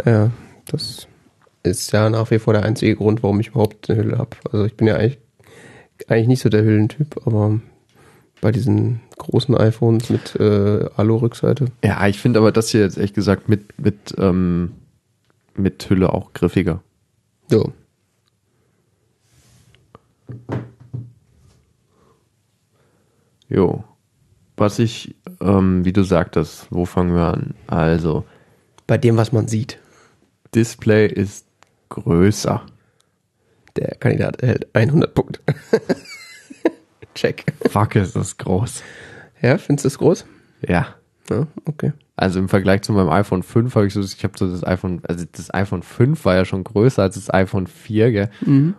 Ja, 0.05 0.29
das 0.65 1.07
ist 1.63 1.91
ja 1.93 2.09
nach 2.09 2.29
wie 2.31 2.39
vor 2.39 2.53
der 2.53 2.63
einzige 2.63 2.95
Grund, 2.97 3.23
warum 3.23 3.39
ich 3.39 3.47
überhaupt 3.47 3.89
eine 3.89 3.99
Hülle 3.99 4.17
habe. 4.17 4.35
Also 4.51 4.65
ich 4.65 4.75
bin 4.75 4.87
ja 4.87 4.95
eigentlich, 4.97 5.19
eigentlich 6.09 6.27
nicht 6.27 6.41
so 6.41 6.49
der 6.49 6.63
Hüllentyp, 6.63 7.25
aber 7.25 7.59
bei 8.43 8.51
diesen 8.51 8.99
großen 9.17 9.55
iPhones 9.55 10.09
mit 10.09 10.35
äh, 10.35 10.89
Alu-Rückseite. 10.97 11.67
Ja, 11.81 12.05
ich 12.07 12.19
finde 12.19 12.39
aber 12.39 12.51
das 12.51 12.67
hier 12.67 12.81
jetzt 12.81 12.97
ehrlich 12.97 13.13
gesagt 13.13 13.47
mit, 13.47 13.79
mit, 13.79 14.13
ähm, 14.17 14.73
mit 15.55 15.89
Hülle 15.89 16.11
auch 16.11 16.33
griffiger. 16.33 16.83
So. 17.49 17.71
Jo. 23.47 23.85
Was 24.57 24.77
ich, 24.77 25.15
ähm, 25.39 25.85
wie 25.85 25.93
du 25.93 26.03
sagtest, 26.03 26.67
wo 26.69 26.83
fangen 26.83 27.15
wir 27.15 27.27
an? 27.33 27.53
Also, 27.67 28.25
Bei 28.87 28.97
dem, 28.97 29.15
was 29.15 29.31
man 29.31 29.47
sieht. 29.47 29.79
Display 30.53 31.07
ist 31.07 31.45
größer. 31.87 32.61
Der 33.77 33.95
Kandidat 33.95 34.41
erhält 34.41 34.67
100 34.75 35.13
Punkte. 35.13 35.39
Check. 37.15 37.45
Fuck, 37.69 37.95
ist 37.95 38.15
das 38.15 38.37
groß. 38.37 38.83
Ja, 39.41 39.57
findest 39.57 39.85
du 39.85 39.87
es 39.87 39.97
groß? 39.97 40.25
Ja. 40.67 40.87
Ja, 41.29 41.47
okay. 41.65 41.93
Also 42.17 42.39
im 42.39 42.49
Vergleich 42.49 42.81
zu 42.81 42.91
meinem 42.91 43.09
iPhone 43.09 43.43
5 43.43 43.73
habe 43.75 43.87
ich 43.87 43.93
so, 43.93 44.01
ich 44.01 44.23
habe 44.23 44.37
so 44.37 44.49
das 44.49 44.65
iPhone, 44.65 45.01
also 45.07 45.25
das 45.31 45.53
iPhone 45.53 45.81
5 45.81 46.25
war 46.25 46.35
ja 46.35 46.45
schon 46.45 46.63
größer 46.63 47.01
als 47.01 47.15
das 47.15 47.33
iPhone 47.33 47.65
4, 47.65 48.11
gell? 48.11 48.29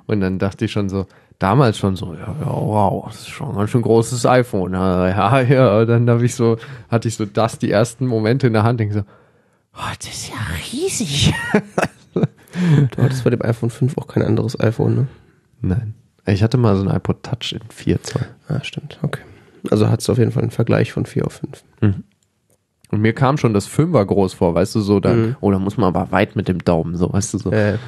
Und 0.07 0.21
dann 0.21 0.39
dachte 0.39 0.67
ich 0.67 0.73
schon 0.73 0.89
so, 0.91 1.07
damals 1.39 1.79
schon 1.79 1.97
so, 1.97 2.15
ja, 2.15 2.35
ja 2.41 2.47
wow, 2.47 3.07
das 3.07 3.21
ist 3.21 3.31
schon 3.31 3.49
ein 3.49 3.57
ganz 3.57 3.71
schön 3.71 3.83
großes 3.83 4.27
iPhone. 4.27 4.75
Ja, 4.75 5.09
ja, 5.09 5.41
ja. 5.41 5.79
Und 5.81 5.89
dann 5.89 6.09
habe 6.11 6.25
ich 6.25 6.35
so, 6.35 6.59
hatte 6.91 7.09
ich 7.09 7.17
so 7.17 7.25
das 7.25 7.59
die 7.59 7.71
ersten 7.71 8.07
Momente 8.07 8.47
in 8.47 8.53
der 8.53 8.63
Hand, 8.63 8.79
denke 8.79 8.95
so, 8.95 9.01
oh, 9.75 9.93
das 9.99 10.09
ist 10.09 10.29
ja 10.29 10.37
riesig. 10.73 11.33
Du 12.13 13.03
hattest 13.03 13.25
bei 13.25 13.31
dem 13.31 13.43
iPhone 13.43 13.71
5 13.71 13.99
auch 13.99 14.07
kein 14.07 14.23
anderes 14.23 14.61
iPhone, 14.61 14.95
ne? 14.95 15.07
Nein. 15.61 15.95
Ich 16.27 16.43
hatte 16.43 16.57
mal 16.57 16.77
so 16.77 16.83
ein 16.89 16.95
iPod 16.95 17.23
Touch 17.23 17.53
in 17.53 17.61
4 17.71 18.03
Zoll. 18.03 18.27
Ah, 18.49 18.63
stimmt, 18.63 18.99
okay. 19.03 19.21
Also 19.71 19.89
hattest 19.89 20.09
du 20.09 20.13
auf 20.13 20.19
jeden 20.19 20.33
Fall 20.33 20.43
einen 20.43 20.51
Vergleich 20.51 20.93
von 20.93 21.07
4 21.07 21.27
auf 21.27 21.35
5. 21.35 21.65
Und 22.91 23.01
mir 23.01 23.13
kam 23.13 23.39
schon 23.39 23.55
das 23.55 23.67
Fünfer 23.67 24.05
groß 24.07 24.35
vor, 24.35 24.55
weißt 24.55 24.75
du, 24.77 24.81
so 24.81 25.01
dann, 25.01 25.37
oh, 25.41 25.51
da 25.51 25.59
muss 25.59 25.77
man 25.77 25.89
aber 25.89 26.13
weit 26.13 26.37
mit 26.37 26.47
dem 26.49 26.63
Daumen, 26.63 26.97
so, 26.97 27.13
weißt 27.13 27.35
du, 27.35 27.39
so. 27.39 27.51
Äh, 27.51 27.79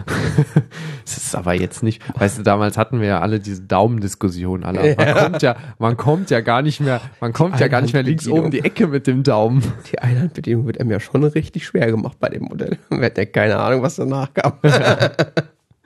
Das 1.04 1.16
ist 1.18 1.36
aber 1.36 1.54
jetzt 1.54 1.84
nicht, 1.84 2.02
weißt 2.18 2.38
du, 2.38 2.42
damals 2.42 2.76
hatten 2.76 3.00
wir 3.00 3.06
ja 3.06 3.20
alle 3.20 3.38
diese 3.38 3.62
Daumendiskussion 3.62 4.64
alle. 4.64 4.96
Man 4.96 5.14
kommt 5.22 5.42
ja, 5.42 5.56
man 5.78 5.96
kommt 5.96 6.30
ja 6.30 6.40
gar 6.40 6.62
nicht 6.62 6.80
mehr, 6.80 7.00
man 7.20 7.32
kommt 7.32 7.60
ja 7.60 7.68
gar 7.68 7.80
nicht 7.82 7.94
mehr 7.94 8.02
links 8.02 8.26
oben 8.26 8.50
die 8.50 8.64
Ecke 8.64 8.88
mit 8.88 9.06
dem 9.06 9.22
Daumen. 9.22 9.62
die 9.92 10.00
Einhandbedienung 10.00 10.66
wird 10.66 10.80
einem 10.80 10.90
ja 10.90 10.98
schon 10.98 11.22
richtig 11.22 11.66
schwer 11.66 11.86
gemacht 11.92 12.16
bei 12.18 12.28
dem 12.28 12.42
Modell. 12.42 12.76
Wir 12.90 13.04
hatten 13.04 13.20
ja 13.20 13.26
keine 13.26 13.58
Ahnung, 13.58 13.82
was 13.82 13.96
danach 13.96 14.34
kam. 14.34 14.54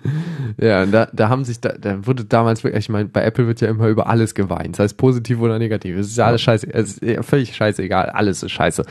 Ja, 0.59 0.83
und 0.83 0.93
da, 0.93 1.09
da 1.13 1.29
haben 1.29 1.45
sich, 1.45 1.61
da, 1.61 1.71
da 1.71 2.07
wurde 2.07 2.25
damals 2.25 2.65
wirklich, 2.65 2.85
ich 2.85 2.89
meine, 2.89 3.09
bei 3.09 3.23
Apple 3.23 3.47
wird 3.47 3.61
ja 3.61 3.69
immer 3.69 3.89
über 3.89 4.09
alles 4.09 4.35
geweint, 4.35 4.77
sei 4.77 4.85
es 4.85 4.95
positiv 4.95 5.41
oder 5.41 5.59
negativ. 5.59 5.97
Es 5.97 6.09
ist 6.09 6.19
ja 6.19 6.27
alles 6.27 6.43
scheiße, 6.43 6.67
es 6.73 6.99
ist 6.99 7.03
ja 7.03 7.23
völlig 7.23 7.55
scheißegal, 7.55 8.11
alles 8.11 8.43
ist 8.43 8.51
scheiße. 8.51 8.85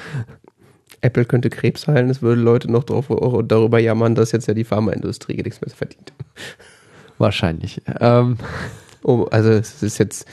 Apple 1.02 1.26
könnte 1.26 1.50
Krebs 1.50 1.88
heilen, 1.88 2.10
es 2.10 2.22
würde 2.22 2.42
Leute 2.42 2.72
noch 2.72 2.84
drauf, 2.84 3.08
darüber 3.46 3.80
jammern, 3.80 4.16
dass 4.16 4.32
jetzt 4.32 4.48
ja 4.48 4.54
die 4.54 4.64
Pharmaindustrie 4.64 5.42
nichts 5.42 5.62
mehr 5.62 5.70
verdient. 5.70 6.14
Wahrscheinlich. 7.18 7.82
Ähm, 8.00 8.38
Oh, 9.04 9.28
also 9.32 9.50
es 9.50 9.82
ist 9.82 9.98
jetzt, 9.98 10.28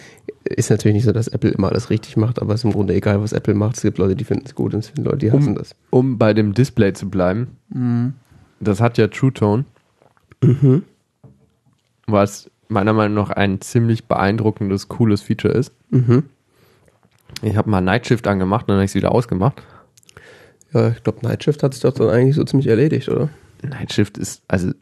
ist 0.44 0.70
natürlich 0.70 0.94
nicht 0.96 1.04
so, 1.04 1.12
dass 1.12 1.28
Apple 1.28 1.50
immer 1.50 1.68
alles 1.68 1.90
richtig 1.90 2.16
macht, 2.16 2.40
aber 2.40 2.54
es 2.54 2.60
ist 2.60 2.64
im 2.64 2.72
Grunde 2.72 2.94
egal, 2.94 3.20
was 3.22 3.32
Apple 3.32 3.54
macht. 3.54 3.76
Es 3.76 3.82
gibt 3.82 3.98
Leute, 3.98 4.16
die 4.16 4.24
finden 4.24 4.44
es 4.46 4.54
gut 4.54 4.74
und 4.74 4.80
es 4.80 4.92
gibt 4.92 5.06
Leute, 5.06 5.18
die 5.18 5.32
hassen 5.32 5.50
um, 5.50 5.54
das. 5.54 5.74
um 5.90 6.18
bei 6.18 6.34
dem 6.34 6.52
Display 6.52 6.92
zu 6.92 7.08
bleiben, 7.08 7.48
das 8.60 8.80
hat 8.80 8.98
ja 8.98 9.06
True 9.06 9.32
Tone, 9.32 9.64
was 12.06 12.50
meiner 12.68 12.92
Meinung 12.92 13.14
nach 13.14 13.30
ein 13.30 13.60
ziemlich 13.60 14.06
beeindruckendes, 14.06 14.88
cooles 14.88 15.22
Feature 15.22 15.54
ist. 15.54 15.72
Ich 17.42 17.56
habe 17.56 17.70
mal 17.70 17.80
Night 17.80 18.06
Shift 18.06 18.26
angemacht 18.26 18.62
und 18.64 18.68
dann 18.68 18.76
habe 18.76 18.84
ich 18.84 18.92
es 18.92 18.94
wieder 18.94 19.12
ausgemacht. 19.12 19.62
Ja, 20.72 20.88
ich 20.88 21.02
glaube, 21.02 21.26
Nightshift 21.26 21.62
hat 21.62 21.74
sich 21.74 21.82
doch 21.82 21.94
dann 21.94 22.10
eigentlich 22.10 22.36
so 22.36 22.44
ziemlich 22.44 22.66
erledigt, 22.66 23.08
oder? 23.08 23.30
Night 23.62 23.92
Shift 23.92 24.18
ist, 24.18 24.42
also 24.48 24.72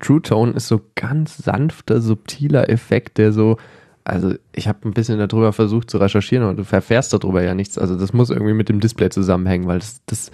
True 0.00 0.20
Tone 0.20 0.52
ist 0.52 0.68
so 0.68 0.80
ganz 0.96 1.36
sanfter, 1.36 2.00
subtiler 2.00 2.68
Effekt, 2.68 3.18
der 3.18 3.32
so, 3.32 3.56
also 4.04 4.34
ich 4.52 4.66
habe 4.66 4.88
ein 4.88 4.94
bisschen 4.94 5.18
darüber 5.18 5.52
versucht 5.52 5.90
zu 5.90 5.98
recherchieren, 5.98 6.44
aber 6.44 6.54
du 6.54 6.64
verfährst 6.64 7.12
darüber 7.12 7.42
ja 7.42 7.54
nichts. 7.54 7.78
Also 7.78 7.96
das 7.96 8.12
muss 8.12 8.30
irgendwie 8.30 8.54
mit 8.54 8.68
dem 8.68 8.80
Display 8.80 9.10
zusammenhängen, 9.10 9.68
weil 9.68 9.78
das, 9.78 10.00
das, 10.06 10.30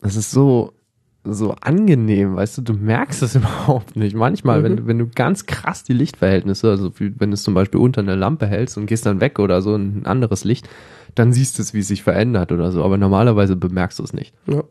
das 0.00 0.14
ist 0.14 0.30
so, 0.30 0.72
so 1.24 1.52
angenehm, 1.60 2.36
weißt 2.36 2.58
du, 2.58 2.62
du 2.62 2.72
merkst 2.72 3.22
es 3.22 3.34
überhaupt 3.36 3.96
nicht. 3.96 4.16
Manchmal, 4.16 4.62
wenn, 4.62 4.76
du, 4.76 4.86
wenn 4.86 4.98
du 4.98 5.08
ganz 5.08 5.46
krass 5.46 5.84
die 5.84 5.92
Lichtverhältnisse, 5.92 6.70
also 6.70 6.92
wie, 6.98 7.12
wenn 7.18 7.30
du 7.30 7.34
es 7.34 7.42
zum 7.42 7.54
Beispiel 7.54 7.80
unter 7.80 8.00
eine 8.00 8.14
Lampe 8.14 8.46
hältst 8.46 8.76
und 8.78 8.86
gehst 8.86 9.06
dann 9.06 9.20
weg 9.20 9.38
oder 9.38 9.62
so 9.62 9.74
in 9.74 10.00
ein 10.00 10.06
anderes 10.06 10.44
Licht, 10.44 10.68
dann 11.14 11.32
siehst 11.32 11.58
du 11.58 11.62
es, 11.62 11.74
wie 11.74 11.80
es 11.80 11.88
sich 11.88 12.02
verändert 12.02 12.52
oder 12.52 12.72
so, 12.72 12.84
aber 12.84 12.96
normalerweise 12.96 13.56
bemerkst 13.56 13.98
du 13.98 14.04
es 14.04 14.12
nicht. 14.12 14.34
Ja. 14.46 14.64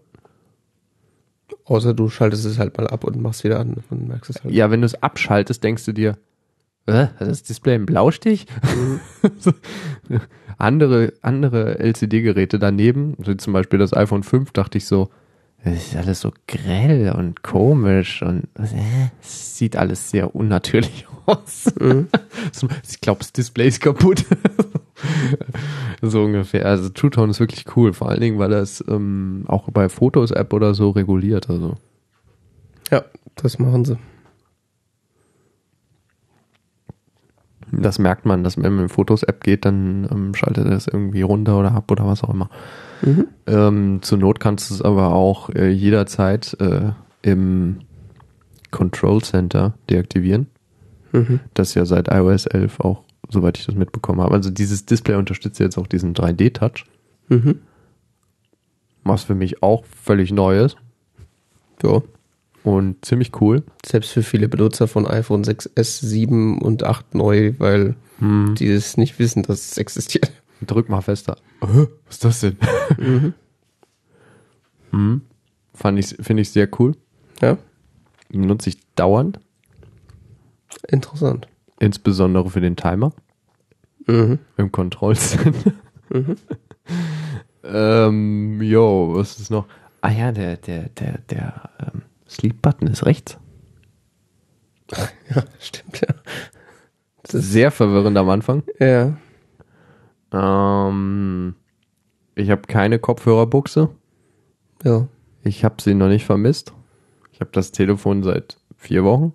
Außer 1.66 1.94
du 1.94 2.10
schaltest 2.10 2.46
es 2.46 2.58
halt 2.58 2.78
mal 2.78 2.88
ab 2.88 3.04
und 3.04 3.22
machst 3.22 3.44
wieder 3.44 3.60
an. 3.60 3.76
Dann 3.90 4.08
merkst 4.08 4.32
es 4.32 4.44
halt. 4.44 4.54
Ja, 4.54 4.72
wenn 4.72 4.82
du 4.82 4.86
es 4.86 4.96
abschaltest, 5.04 5.64
denkst 5.64 5.86
du 5.86 5.92
dir, 5.92 6.18
äh, 6.88 7.08
das 7.20 7.44
Display 7.44 7.76
ein 7.76 7.86
Blaustich? 7.86 8.48
so. 9.38 9.52
andere 10.58 11.14
andere 11.22 11.80
LCD-Geräte 11.80 12.58
daneben, 12.58 13.16
wie 13.20 13.38
zum 13.38 13.54
Beispiel 13.54 13.78
das 13.78 13.94
iPhone 13.94 14.24
5, 14.24 14.52
dachte 14.52 14.80
ich 14.80 14.86
so, 14.86 15.10
das 15.64 15.88
ist 15.88 15.96
alles 15.96 16.22
so 16.22 16.32
grell 16.48 17.12
und 17.12 17.44
komisch 17.44 18.22
und 18.22 18.48
äh, 18.58 19.10
es 19.22 19.58
sieht 19.58 19.76
alles 19.76 20.10
sehr 20.10 20.34
unnatürlich 20.36 21.06
aus. 21.26 21.66
Ich 22.90 23.02
glaube, 23.02 23.20
das 23.20 23.34
Display 23.34 23.68
ist 23.68 23.82
kaputt. 23.82 24.26
so 26.02 26.24
ungefähr. 26.24 26.66
Also 26.66 26.90
True 26.90 27.10
Tone 27.10 27.32
ist 27.32 27.40
wirklich 27.40 27.66
cool, 27.76 27.94
vor 27.94 28.10
allen 28.10 28.22
Dingen, 28.22 28.40
weil 28.40 28.50
das 28.50 28.84
ähm, 28.88 29.44
auch 29.48 29.70
bei 29.72 29.90
Fotos-App 29.90 30.54
oder 30.54 30.74
so 30.74 30.92
reguliert. 30.92 31.50
Also 31.50 31.76
Ja, 32.90 33.04
das 33.36 33.60
machen 33.60 33.86
sie. 33.86 33.98
Das 37.72 38.00
merkt 38.00 38.26
man, 38.26 38.44
dass 38.44 38.58
wenn 38.58 38.74
man 38.74 38.84
in 38.86 38.90
Fotos-App 38.90 39.44
geht, 39.44 39.66
dann 39.66 40.08
ähm, 40.12 40.36
schaltet 40.36 40.66
er 40.66 40.74
es 40.74 40.88
irgendwie 40.88 41.22
runter 41.22 41.60
oder 41.60 41.74
ab 41.74 41.92
oder 41.92 42.06
was 42.06 42.24
auch 42.24 42.30
immer. 42.30 42.50
Ähm, 43.48 44.00
zur 44.02 44.18
Not 44.18 44.40
kannst 44.40 44.70
du 44.70 44.74
es 44.76 44.82
aber 44.82 45.14
auch 45.14 45.50
äh, 45.52 45.70
jederzeit 45.70 46.56
äh, 46.60 46.92
im 47.22 47.80
Control 48.72 49.22
Center 49.22 49.74
deaktivieren. 49.90 50.48
Das 51.56 51.74
ja 51.74 51.86
seit 51.86 52.08
iOS 52.10 52.46
11 52.46 52.80
auch, 52.82 53.04
soweit 53.30 53.58
ich 53.58 53.66
das 53.66 53.74
mitbekommen 53.76 54.22
habe. 54.22 54.36
Also 54.36 54.52
dieses 54.52 54.86
Display 54.86 55.16
unterstützt 55.16 55.60
jetzt 55.60 55.78
auch 55.80 55.88
diesen 55.88 56.14
3D-Touch. 56.14 56.86
Mhm. 57.30 57.60
Was 59.04 59.24
für 59.24 59.34
mich 59.34 59.64
auch 59.64 59.86
völlig 59.86 60.32
neu 60.32 60.60
ist 60.64 60.76
Ja. 61.82 62.02
und 62.64 63.04
ziemlich 63.04 63.32
cool. 63.42 63.64
Selbst 63.84 64.12
für 64.12 64.22
viele 64.22 64.48
Benutzer 64.48 64.88
von 64.88 65.08
iPhone 65.08 65.44
6S, 65.44 66.06
7 66.06 66.62
und 66.62 66.84
8 66.84 67.16
neu, 67.16 67.54
weil 67.58 67.96
die 68.56 68.68
es 68.68 68.98
nicht 68.98 69.18
wissen, 69.18 69.44
dass 69.44 69.72
es 69.72 69.78
existiert. 69.78 70.30
Drück 70.68 70.90
mal 70.90 71.02
fester. 71.02 71.38
Was 71.62 71.88
ist 72.10 72.26
das 72.26 72.40
denn? 72.42 72.58
Mhm. 74.92 75.22
Fand 75.74 76.00
ich, 76.00 76.16
finde 76.20 76.42
ich 76.42 76.50
sehr 76.52 76.68
cool. 76.80 76.96
Ja, 77.42 77.58
Benutze 78.30 78.70
ich 78.70 78.80
dauernd. 78.96 79.40
interessant. 80.88 81.48
Insbesondere 81.80 82.50
für 82.50 82.60
den 82.62 82.76
Timer 82.76 83.12
Mhm. 84.08 84.40
im 84.58 84.72
Control 84.72 85.16
Center. 85.16 85.74
ähm, 87.64 88.62
jo, 88.64 89.12
was 89.14 89.40
ist 89.40 89.52
noch? 89.52 89.68
Ah 90.02 90.10
ja, 90.10 90.32
der, 90.32 90.58
der, 90.58 90.90
der, 90.90 91.20
der 91.30 91.70
ähm, 91.80 92.02
Sleep 92.28 92.60
Button 92.62 92.88
ist 92.88 93.06
rechts. 93.06 93.38
Ja, 95.30 95.44
stimmt, 95.60 96.02
ja. 96.02 96.16
Das 97.22 97.44
sehr 97.44 97.70
verwirrend 97.70 98.18
am 98.18 98.30
Anfang. 98.30 98.64
Ja, 98.80 99.18
Ähm, 100.32 101.56
ich 102.36 102.50
habe 102.52 102.62
keine 102.68 103.00
Kopfhörerbuchse. 103.00 103.90
ja. 104.84 105.08
Ich 105.42 105.64
habe 105.64 105.76
sie 105.82 105.94
noch 105.94 106.10
nicht 106.10 106.26
vermisst. 106.26 106.74
Ich 107.32 107.40
habe 107.40 107.50
das 107.54 107.72
Telefon 107.72 108.24
seit 108.24 108.58
vier 108.76 109.06
Wochen. 109.06 109.32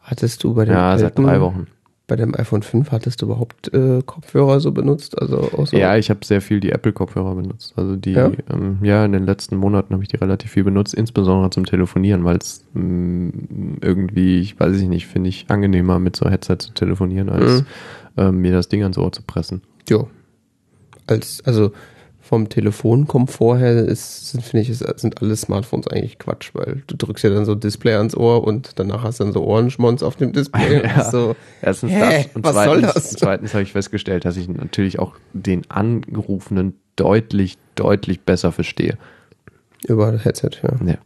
Hattest 0.00 0.42
du 0.42 0.52
bei 0.54 0.64
dem 0.64 0.74
Ja, 0.74 0.98
seit 0.98 1.16
drei 1.16 1.40
Wochen. 1.40 1.68
Bei 2.08 2.16
dem 2.16 2.34
iPhone 2.34 2.62
5 2.62 2.90
hattest 2.90 3.22
du 3.22 3.26
überhaupt 3.26 3.72
äh, 3.72 4.02
Kopfhörer 4.04 4.58
so 4.58 4.72
benutzt? 4.72 5.16
Also 5.22 5.48
Ja, 5.70 5.96
ich 5.96 6.10
habe 6.10 6.24
sehr 6.26 6.40
viel 6.40 6.58
die 6.58 6.72
Apple-Kopfhörer 6.72 7.36
benutzt. 7.36 7.72
Also 7.76 7.94
die, 7.94 8.12
Ja? 8.14 8.32
ähm, 8.50 8.78
ja 8.82 9.04
in 9.04 9.12
den 9.12 9.24
letzten 9.24 9.56
Monaten 9.56 9.94
habe 9.94 10.02
ich 10.02 10.08
die 10.08 10.16
relativ 10.16 10.50
viel 10.50 10.64
benutzt, 10.64 10.92
insbesondere 10.92 11.50
zum 11.50 11.64
Telefonieren, 11.64 12.24
weil 12.24 12.36
es 12.38 12.64
mm, 12.74 13.76
irgendwie, 13.80 14.40
ich 14.40 14.58
weiß 14.58 14.76
ich 14.76 14.88
nicht, 14.88 15.06
finde 15.06 15.28
ich 15.28 15.46
angenehmer 15.48 16.00
mit 16.00 16.16
so 16.16 16.28
Headset 16.28 16.56
zu 16.58 16.74
telefonieren, 16.74 17.28
als 17.28 17.60
Mhm. 17.62 17.66
ähm, 18.16 18.36
mir 18.38 18.52
das 18.52 18.68
Ding 18.68 18.82
ans 18.82 18.98
Ohr 18.98 19.12
zu 19.12 19.22
pressen. 19.22 19.62
Ja. 19.88 20.06
Als, 21.06 21.42
also 21.44 21.72
vom 22.20 22.48
Telefonkomfort 22.48 23.58
her 23.58 23.84
ist, 23.84 24.30
sind, 24.30 24.42
finde 24.42 24.62
ich, 24.62 24.70
ist, 24.70 24.78
sind 25.00 25.20
alle 25.20 25.36
Smartphones 25.36 25.88
eigentlich 25.88 26.18
Quatsch, 26.18 26.50
weil 26.54 26.82
du 26.86 26.96
drückst 26.96 27.24
ja 27.24 27.30
dann 27.30 27.44
so 27.44 27.52
ein 27.52 27.60
Display 27.60 27.94
ans 27.94 28.16
Ohr 28.16 28.44
und 28.44 28.78
danach 28.78 29.02
hast 29.02 29.20
du 29.20 29.24
dann 29.24 29.32
so 29.32 29.44
Ohrenschmonz 29.44 30.02
auf 30.02 30.16
dem 30.16 30.32
Display. 30.32 30.82
Ja. 30.96 31.10
So, 31.10 31.34
Erstens 31.60 31.90
Hä? 31.92 32.24
das 32.24 32.36
und 32.36 32.44
Was 32.44 32.54
soll 32.54 32.80
zweitens, 32.80 32.94
das? 32.94 33.10
zweitens 33.10 33.52
habe 33.54 33.64
ich 33.64 33.72
festgestellt, 33.72 34.24
dass 34.24 34.36
ich 34.36 34.48
natürlich 34.48 34.98
auch 34.98 35.16
den 35.32 35.68
Angerufenen 35.70 36.74
deutlich, 36.96 37.58
deutlich 37.74 38.20
besser 38.20 38.52
verstehe. 38.52 38.96
über 39.86 40.12
das 40.12 40.24
Headset, 40.24 40.50
ja. 40.62 40.86
Ja. 40.86 40.98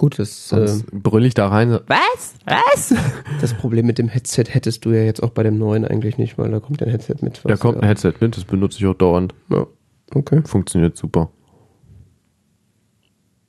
Gut, 0.00 0.18
das, 0.18 0.48
Sonst 0.48 0.84
äh, 0.84 0.96
brüll 0.96 1.26
ich 1.26 1.34
da 1.34 1.48
rein 1.48 1.72
so, 1.72 1.80
was? 1.86 2.34
Was? 2.46 2.94
das 3.42 3.52
Problem 3.52 3.84
mit 3.84 3.98
dem 3.98 4.08
Headset 4.08 4.44
hättest 4.48 4.86
du 4.86 4.92
ja 4.92 5.02
jetzt 5.02 5.22
auch 5.22 5.28
bei 5.28 5.42
dem 5.42 5.58
neuen 5.58 5.84
eigentlich 5.84 6.16
nicht, 6.16 6.38
weil 6.38 6.50
da 6.50 6.58
kommt 6.58 6.80
ja 6.80 6.86
ein 6.86 6.90
Headset 6.90 7.16
mit. 7.20 7.42
Da 7.44 7.56
kommt 7.58 7.76
ein 7.76 7.86
Headset 7.86 8.14
mit, 8.18 8.34
das 8.34 8.44
benutze 8.44 8.78
ich 8.78 8.86
auch 8.86 8.94
dauernd. 8.94 9.34
Ja, 9.50 9.66
okay. 10.14 10.40
Funktioniert 10.46 10.96
super. 10.96 11.28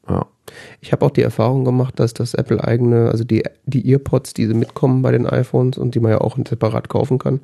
Ja. 0.09 0.27
Ich 0.81 0.91
habe 0.91 1.05
auch 1.05 1.11
die 1.11 1.21
Erfahrung 1.21 1.63
gemacht, 1.63 1.97
dass 2.01 2.13
das 2.13 2.33
Apple 2.33 2.61
eigene, 2.61 3.09
also 3.09 3.23
die, 3.23 3.43
die 3.63 3.89
Earpods, 3.89 4.33
die 4.33 4.47
mitkommen 4.47 5.01
bei 5.03 5.13
den 5.13 5.25
iPhones 5.25 5.77
und 5.77 5.95
die 5.95 6.01
man 6.01 6.11
ja 6.11 6.19
auch 6.19 6.35
separat 6.35 6.89
kaufen 6.89 7.17
kann, 7.17 7.39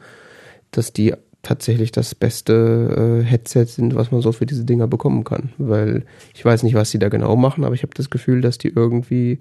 dass 0.72 0.92
die 0.92 1.14
tatsächlich 1.48 1.92
das 1.94 2.14
beste 2.14 3.22
äh, 3.22 3.24
Headset 3.24 3.66
sind, 3.66 3.96
was 3.96 4.12
man 4.12 4.22
so 4.22 4.32
für 4.34 4.46
diese 4.46 4.66
Dinger 4.66 4.88
bekommen 4.88 5.24
kann. 5.24 5.50
Weil 5.58 6.04
ich 6.34 6.44
weiß 6.44 6.64
nicht, 6.64 6.76
was 6.76 6.92
die 6.92 7.00
da 7.00 7.08
genau 7.10 7.36
machen, 7.38 7.64
aber 7.64 7.74
ich 7.74 7.84
habe 7.84 7.94
das 7.96 8.10
Gefühl, 8.10 8.42
dass 8.42 8.58
die 8.58 8.68
irgendwie 8.68 9.40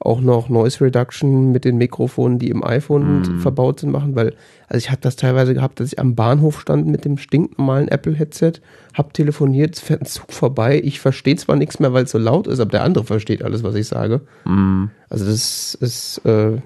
auch 0.00 0.20
noch 0.20 0.48
Noise 0.48 0.84
Reduction 0.84 1.52
mit 1.52 1.64
den 1.64 1.76
Mikrofonen, 1.76 2.38
die 2.38 2.50
im 2.50 2.64
iPhone 2.64 3.20
Mhm. 3.20 3.38
verbaut 3.40 3.80
sind, 3.80 3.90
machen. 3.92 4.16
Weil, 4.16 4.34
also 4.66 4.78
ich 4.78 4.90
habe 4.90 5.00
das 5.00 5.14
teilweise 5.16 5.54
gehabt, 5.54 5.78
dass 5.78 5.92
ich 5.92 5.98
am 6.00 6.14
Bahnhof 6.16 6.60
stand 6.60 6.86
mit 6.88 7.04
dem 7.04 7.18
stinknormalen 7.18 7.86
Apple-Headset, 7.88 8.54
hab 8.92 9.14
telefoniert, 9.14 9.76
es 9.76 9.80
fährt 9.80 10.02
ein 10.02 10.06
Zug 10.06 10.32
vorbei. 10.32 10.80
Ich 10.82 10.98
verstehe 10.98 11.36
zwar 11.36 11.54
nichts 11.56 11.78
mehr, 11.78 11.92
weil 11.92 12.04
es 12.04 12.10
so 12.10 12.18
laut 12.18 12.48
ist, 12.48 12.58
aber 12.60 12.70
der 12.72 12.82
andere 12.82 13.04
versteht 13.04 13.42
alles, 13.44 13.62
was 13.62 13.76
ich 13.76 13.86
sage. 13.86 14.22
Mhm. 14.44 14.90
Also 15.08 15.24
das 15.26 15.74
ist, 15.80 16.20
äh, 16.24 16.58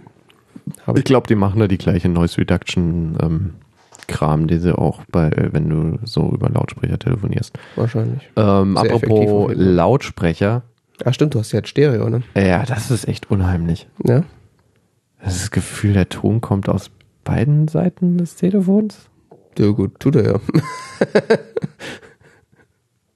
habe 0.86 0.98
Ich 0.98 1.04
glaube, 1.04 1.26
die 1.26 1.34
machen 1.34 1.60
da 1.60 1.68
die 1.68 1.78
gleiche 1.78 2.08
Noise 2.08 2.38
Reduction 2.38 3.16
ähm, 3.22 3.50
Kram, 4.08 4.48
die 4.48 4.58
sie 4.58 4.76
auch 4.76 5.02
bei, 5.12 5.30
wenn 5.52 5.68
du 5.68 5.98
so 6.04 6.30
über 6.32 6.48
Lautsprecher 6.48 6.98
telefonierst. 6.98 7.56
wahrscheinlich. 7.76 8.28
Ähm, 8.36 8.76
Sehr 8.82 8.94
apropos. 8.94 9.52
Lautsprecher, 9.54 10.62
Ja, 11.04 11.12
stimmt, 11.12 11.34
du 11.34 11.38
hast 11.38 11.52
ja 11.52 11.58
jetzt 11.60 11.68
Stereo, 11.68 12.08
ne? 12.10 12.22
ja, 12.36 12.64
das 12.64 12.90
ist 12.90 13.06
echt 13.06 13.30
unheimlich. 13.30 13.86
Ja. 14.04 14.24
Das 15.22 15.34
ist 15.34 15.42
das 15.42 15.50
Gefühl, 15.52 15.92
der 15.92 16.08
Ton 16.08 16.40
kommt 16.40 16.68
aus 16.68 16.90
beiden 17.24 17.68
Seiten 17.68 18.18
des 18.18 18.34
Telefons. 18.36 19.08
Ja, 19.58 19.68
gut, 19.70 19.98
tut 20.00 20.16
er 20.16 20.24
ja. 20.32 20.40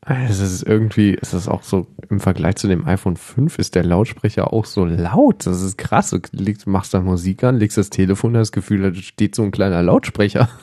Es 0.05 0.41
ist 0.41 0.65
irgendwie, 0.65 1.17
es 1.21 1.33
ist 1.33 1.47
auch 1.47 1.63
so, 1.63 1.87
im 2.11 2.19
Vergleich 2.19 2.57
zu 2.57 2.67
dem 2.67 2.85
iPhone 2.87 3.17
5 3.17 3.59
ist 3.61 3.77
der 3.77 3.85
Lautsprecher 3.85 4.53
auch 4.53 4.65
so 4.65 4.85
laut. 4.85 5.47
Das 5.47 5.63
ist 5.63 5.79
krass. 5.79 6.11
Du 6.11 6.19
legst, 6.33 6.67
machst 6.67 6.93
da 6.93 7.01
Musik 7.01 7.45
an, 7.45 7.59
legst 7.59 7.79
das 7.79 7.89
Telefon, 7.89 8.37
hast 8.37 8.49
das 8.49 8.53
Gefühl, 8.53 8.91
da 8.91 8.95
steht 8.95 9.37
so 9.37 9.43
ein 9.45 9.53
kleiner 9.53 9.83
Lautsprecher. 9.83 10.49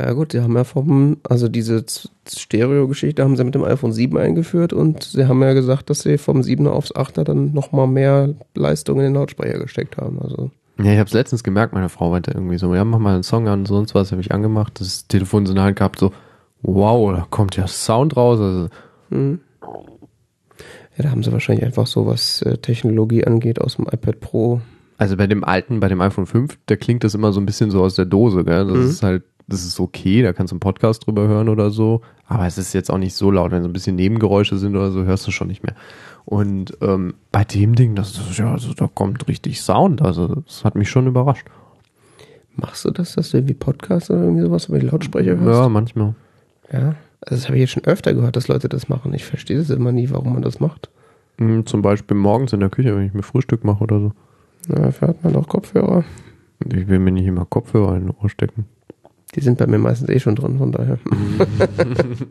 Ja 0.00 0.12
gut, 0.12 0.32
die 0.32 0.40
haben 0.40 0.54
ja 0.54 0.62
vom, 0.62 1.16
also 1.28 1.48
diese 1.48 1.84
Stereo-Geschichte 2.28 3.24
haben 3.24 3.36
sie 3.36 3.42
mit 3.42 3.56
dem 3.56 3.64
iPhone 3.64 3.90
7 3.90 4.16
eingeführt 4.16 4.72
und 4.72 5.02
sie 5.02 5.26
haben 5.26 5.42
ja 5.42 5.54
gesagt, 5.54 5.90
dass 5.90 6.02
sie 6.02 6.18
vom 6.18 6.42
7er 6.42 6.68
aufs 6.68 6.94
8er 6.94 7.24
dann 7.24 7.52
nochmal 7.52 7.88
mehr 7.88 8.34
Leistung 8.54 8.98
in 8.98 9.06
den 9.06 9.14
Lautsprecher 9.14 9.58
gesteckt 9.58 9.96
haben. 9.96 10.20
Also 10.22 10.52
Ja, 10.78 10.92
ich 10.92 10.98
habe 10.98 11.08
es 11.08 11.14
letztens 11.14 11.42
gemerkt, 11.42 11.74
meine 11.74 11.88
Frau 11.88 12.10
meinte 12.10 12.30
irgendwie 12.30 12.58
so, 12.58 12.72
ja, 12.76 12.84
mach 12.84 13.00
mal 13.00 13.14
einen 13.14 13.24
Song 13.24 13.48
an, 13.48 13.66
sonst 13.66 13.96
was, 13.96 14.12
habe 14.12 14.20
ich 14.20 14.30
angemacht, 14.30 14.80
das 14.80 15.08
Telefon 15.08 15.46
so 15.46 15.50
in 15.50 15.56
der 15.56 15.64
Hand 15.64 15.76
gehabt, 15.76 15.98
so, 15.98 16.12
wow, 16.62 17.12
da 17.16 17.26
kommt 17.30 17.56
ja 17.56 17.66
Sound 17.66 18.16
raus. 18.16 18.40
Also, 18.40 18.68
hm. 19.10 19.40
ja, 20.96 21.04
da 21.04 21.10
haben 21.10 21.22
sie 21.22 21.32
wahrscheinlich 21.32 21.64
einfach 21.64 21.86
so, 21.86 22.06
was 22.06 22.42
äh, 22.42 22.58
Technologie 22.58 23.24
angeht, 23.24 23.60
aus 23.60 23.76
dem 23.76 23.86
iPad 23.86 24.20
Pro. 24.20 24.60
also 24.98 25.16
bei 25.16 25.26
dem 25.26 25.44
alten, 25.44 25.80
bei 25.80 25.88
dem 25.88 26.00
iPhone 26.00 26.26
5, 26.26 26.58
da 26.66 26.76
klingt 26.76 27.04
das 27.04 27.14
immer 27.14 27.32
so 27.32 27.40
ein 27.40 27.46
bisschen 27.46 27.70
so 27.70 27.82
aus 27.82 27.94
der 27.94 28.04
Dose, 28.06 28.44
gell? 28.44 28.66
Das 28.66 28.76
Mhm. 28.76 28.82
ist 28.90 29.02
halt, 29.02 29.22
das 29.46 29.64
ist 29.64 29.78
okay, 29.80 30.22
da 30.22 30.32
kannst 30.32 30.50
du 30.50 30.56
einen 30.56 30.60
Podcast 30.60 31.06
drüber 31.06 31.26
hören 31.28 31.48
oder 31.48 31.70
so, 31.70 32.02
aber 32.26 32.46
es 32.46 32.58
ist 32.58 32.72
jetzt 32.74 32.90
auch 32.90 32.98
nicht 32.98 33.14
so 33.14 33.30
laut, 33.30 33.50
wenn 33.52 33.62
so 33.62 33.68
ein 33.68 33.72
bisschen 33.72 33.96
Nebengeräusche 33.96 34.58
sind 34.58 34.74
oder 34.76 34.90
so, 34.90 35.04
hörst 35.04 35.26
du 35.26 35.30
schon 35.30 35.46
nicht 35.48 35.62
mehr. 35.62 35.74
Und 36.26 36.76
ähm, 36.82 37.14
bei 37.32 37.44
dem 37.44 37.74
Ding, 37.76 37.94
das 37.94 38.10
ist, 38.10 38.36
ja, 38.38 38.52
also 38.52 38.74
da 38.74 38.88
kommt 38.92 39.26
richtig 39.28 39.60
Sound, 39.62 40.02
also 40.02 40.26
das 40.46 40.64
hat 40.64 40.74
mich 40.74 40.90
schon 40.90 41.06
überrascht. 41.06 41.46
Machst 42.56 42.84
du 42.84 42.90
das, 42.90 43.14
dass 43.14 43.30
du 43.30 43.36
irgendwie 43.38 43.54
Podcast 43.54 44.10
oder 44.10 44.22
irgendwie 44.22 44.42
sowas 44.42 44.66
über 44.66 44.80
die 44.80 44.86
Lautsprecher 44.86 45.38
hörst? 45.38 45.60
Ja, 45.60 45.68
manchmal. 45.68 46.14
Ja. 46.72 46.94
Also 47.20 47.34
das 47.36 47.46
habe 47.46 47.56
ich 47.56 47.62
jetzt 47.62 47.72
schon 47.72 47.84
öfter 47.84 48.14
gehört, 48.14 48.36
dass 48.36 48.48
Leute 48.48 48.68
das 48.68 48.88
machen. 48.88 49.12
Ich 49.14 49.24
verstehe 49.24 49.58
das 49.58 49.70
immer 49.70 49.92
nie, 49.92 50.10
warum 50.10 50.34
man 50.34 50.42
das 50.42 50.60
macht. 50.60 50.90
Hm, 51.38 51.66
Zum 51.66 51.82
Beispiel 51.82 52.16
morgens 52.16 52.52
in 52.52 52.60
der 52.60 52.68
Küche, 52.70 52.94
wenn 52.96 53.06
ich 53.06 53.14
mir 53.14 53.22
Frühstück 53.22 53.64
mache 53.64 53.82
oder 53.84 54.00
so. 54.00 54.12
Na, 54.68 54.80
dafür 54.80 55.08
hat 55.08 55.24
man 55.24 55.32
doch 55.32 55.48
Kopfhörer. 55.48 56.04
Ich 56.64 56.88
will 56.88 56.98
mir 56.98 57.12
nicht 57.12 57.26
immer 57.26 57.44
Kopfhörer 57.44 57.96
in 57.96 58.06
den 58.06 58.10
Ohr 58.20 58.28
stecken. 58.28 58.66
Die 59.34 59.40
sind 59.40 59.58
bei 59.58 59.66
mir 59.66 59.78
meistens 59.78 60.08
eh 60.08 60.20
schon 60.20 60.36
drin, 60.36 60.58
von 60.58 60.72
daher. 60.72 60.98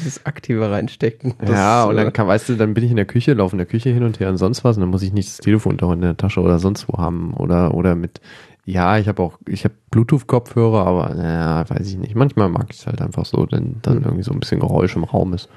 Dieses 0.00 0.26
aktive 0.26 0.70
Reinstecken. 0.70 1.34
ja, 1.46 1.84
und 1.84 1.96
äh, 1.96 2.04
dann 2.04 2.12
kann, 2.12 2.26
weißt 2.26 2.48
du, 2.48 2.56
dann 2.56 2.74
bin 2.74 2.84
ich 2.84 2.90
in 2.90 2.96
der 2.96 3.06
Küche, 3.06 3.34
laufe 3.34 3.54
in 3.54 3.58
der 3.58 3.66
Küche 3.66 3.90
hin 3.90 4.02
und 4.02 4.18
her 4.18 4.28
und 4.28 4.36
sonst 4.36 4.64
was 4.64 4.76
und 4.76 4.80
dann 4.80 4.90
muss 4.90 5.02
ich 5.02 5.12
nicht 5.12 5.28
das 5.28 5.38
Telefon 5.38 5.76
dauernd 5.76 6.02
in 6.02 6.08
der 6.08 6.16
Tasche 6.16 6.40
oder 6.40 6.58
sonst 6.58 6.88
wo 6.88 6.98
haben 6.98 7.34
oder 7.34 7.74
oder 7.74 7.94
mit 7.94 8.20
ja, 8.64 8.98
ich 8.98 9.08
habe 9.08 9.22
auch 9.22 9.38
ich 9.48 9.64
habe 9.64 9.74
Bluetooth 9.90 10.26
Kopfhörer, 10.26 10.86
aber 10.86 11.14
naja, 11.14 11.64
weiß 11.68 11.86
ich 11.88 11.96
nicht. 11.98 12.14
Manchmal 12.14 12.48
mag 12.48 12.66
ich 12.70 12.78
es 12.78 12.86
halt 12.86 13.00
einfach 13.02 13.24
so, 13.24 13.46
wenn 13.50 13.76
dann 13.82 13.98
Hm. 13.98 14.04
irgendwie 14.04 14.22
so 14.24 14.32
ein 14.32 14.40
bisschen 14.40 14.60
Geräusch 14.60 14.94
im 14.96 15.04
Raum 15.04 15.32
ist. 15.34 15.48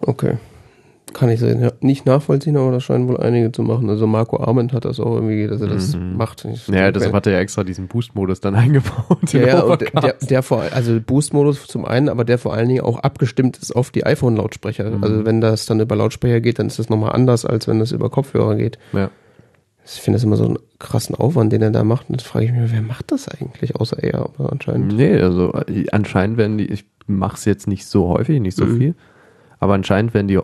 Okay. 0.00 0.38
Kann 1.12 1.28
ich 1.28 1.42
nicht 1.82 2.06
nachvollziehen, 2.06 2.56
aber 2.56 2.70
das 2.72 2.84
scheinen 2.84 3.06
wohl 3.06 3.18
einige 3.18 3.52
zu 3.52 3.62
machen. 3.62 3.90
Also 3.90 4.06
Marco 4.06 4.40
Arment 4.42 4.72
hat 4.72 4.86
das 4.86 4.98
auch 4.98 5.14
irgendwie, 5.16 5.46
dass 5.46 5.60
er 5.60 5.66
das 5.66 5.94
Mhm. 5.94 6.16
macht. 6.16 6.46
Ich- 6.46 6.68
Ja, 6.68 6.90
deshalb 6.90 7.12
hat 7.12 7.26
er 7.26 7.34
ja 7.34 7.40
extra 7.40 7.64
diesen 7.64 7.86
Boost-Modus 7.88 8.40
dann 8.40 8.54
eingebaut. 8.54 9.30
ja, 9.32 9.46
ja, 9.46 9.60
und 9.60 9.82
der, 9.82 10.14
der 10.14 10.42
vor, 10.42 10.62
also 10.72 10.98
Boost-Modus 11.04 11.66
zum 11.66 11.84
einen, 11.84 12.08
aber 12.08 12.24
der 12.24 12.38
vor 12.38 12.54
allen 12.54 12.68
Dingen 12.68 12.80
auch 12.82 12.98
abgestimmt 13.00 13.58
ist 13.58 13.76
auf 13.76 13.90
die 13.90 14.06
iPhone-Lautsprecher. 14.06 14.90
Mhm. 14.90 15.04
Also 15.04 15.26
wenn 15.26 15.42
das 15.42 15.66
dann 15.66 15.80
über 15.80 15.96
Lautsprecher 15.96 16.40
geht, 16.40 16.58
dann 16.58 16.68
ist 16.68 16.78
das 16.78 16.88
nochmal 16.88 17.12
anders, 17.12 17.44
als 17.44 17.68
wenn 17.68 17.78
das 17.78 17.92
über 17.92 18.08
Kopfhörer 18.08 18.54
geht. 18.54 18.78
ja. 18.94 19.10
Ich 19.84 20.00
finde 20.00 20.16
das 20.16 20.24
immer 20.24 20.36
so 20.36 20.44
einen 20.44 20.58
krassen 20.78 21.14
Aufwand, 21.14 21.52
den 21.52 21.62
er 21.62 21.70
da 21.70 21.82
macht. 21.84 22.08
Und 22.08 22.20
jetzt 22.20 22.26
frage 22.28 22.46
ich 22.46 22.52
mich, 22.52 22.72
wer 22.72 22.82
macht 22.82 23.10
das 23.10 23.28
eigentlich, 23.28 23.76
außer 23.76 24.02
er, 24.02 24.20
aber 24.20 24.52
anscheinend. 24.52 24.94
Nee, 24.94 25.18
also 25.20 25.52
äh, 25.66 25.86
anscheinend 25.90 26.36
werden 26.36 26.58
die, 26.58 26.66
ich 26.66 26.84
mache 27.06 27.36
es 27.36 27.44
jetzt 27.44 27.66
nicht 27.66 27.86
so 27.86 28.08
häufig, 28.08 28.40
nicht 28.40 28.56
so 28.56 28.64
Mhm. 28.64 28.78
viel, 28.78 28.94
aber 29.58 29.74
anscheinend 29.74 30.14
werden 30.14 30.28
die 30.28 30.38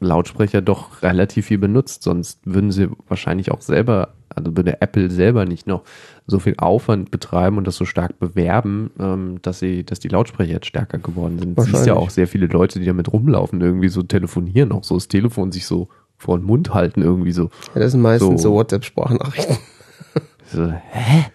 Lautsprecher 0.00 0.62
doch 0.62 1.02
relativ 1.02 1.46
viel 1.46 1.58
benutzt, 1.58 2.02
sonst 2.02 2.40
würden 2.44 2.70
sie 2.70 2.88
wahrscheinlich 3.08 3.50
auch 3.50 3.60
selber, 3.62 4.14
also 4.34 4.56
würde 4.56 4.80
Apple 4.80 5.10
selber 5.10 5.44
nicht 5.46 5.66
noch 5.66 5.82
so 6.26 6.38
viel 6.38 6.54
Aufwand 6.58 7.10
betreiben 7.10 7.58
und 7.58 7.66
das 7.66 7.76
so 7.76 7.84
stark 7.84 8.18
bewerben, 8.18 8.90
ähm, 9.00 9.38
dass 9.42 9.58
sie, 9.58 9.84
dass 9.84 10.00
die 10.00 10.08
Lautsprecher 10.08 10.52
jetzt 10.52 10.66
stärker 10.66 10.98
geworden 10.98 11.38
sind. 11.38 11.58
Du 11.58 11.62
siehst 11.62 11.86
ja 11.86 11.94
auch 11.94 12.10
sehr 12.10 12.28
viele 12.28 12.46
Leute, 12.46 12.78
die 12.78 12.86
damit 12.86 13.12
rumlaufen, 13.12 13.60
irgendwie 13.60 13.88
so 13.88 14.02
telefonieren, 14.02 14.72
auch 14.72 14.84
so 14.84 14.94
das 14.94 15.08
Telefon 15.08 15.50
sich 15.52 15.66
so 15.66 15.88
vor 16.22 16.38
den 16.38 16.46
Mund 16.46 16.72
halten, 16.72 17.02
irgendwie 17.02 17.32
so. 17.32 17.50
Ja, 17.74 17.80
das 17.80 17.92
sind 17.92 18.00
meistens 18.00 18.42
So. 18.42 18.50
so, 18.50 18.54
WhatsApp-Sprachnachrichten. 18.54 19.56
so 20.46 20.70
hä? 20.70 21.26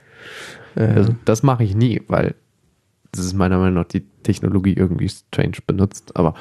Ja. 0.75 0.85
Also, 0.85 1.13
das 1.25 1.43
mache 1.43 1.65
ich 1.65 1.75
nie, 1.75 2.01
weil 2.07 2.35
das 3.11 3.25
ist 3.25 3.33
meiner 3.33 3.57
Meinung 3.57 3.73
nach 3.73 3.85
die 3.87 4.05
Technologie 4.23 4.73
irgendwie 4.73 5.09
strange 5.09 5.57
benutzt. 5.65 6.15
Aber 6.15 6.35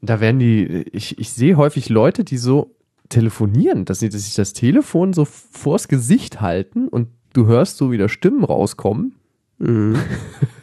da 0.00 0.20
werden 0.20 0.40
die, 0.40 0.86
ich, 0.92 1.18
ich 1.18 1.30
sehe 1.30 1.56
häufig 1.56 1.88
Leute, 1.88 2.24
die 2.24 2.38
so 2.38 2.74
telefonieren, 3.08 3.84
dass 3.84 4.00
sie 4.00 4.08
dass 4.08 4.24
sich 4.24 4.34
das 4.34 4.54
Telefon 4.54 5.12
so 5.12 5.24
vors 5.24 5.86
Gesicht 5.86 6.40
halten 6.40 6.88
und 6.88 7.08
du 7.32 7.46
hörst 7.46 7.76
so 7.76 7.92
wieder 7.92 8.08
Stimmen 8.08 8.42
rauskommen. 8.44 9.14
Mhm. 9.58 9.96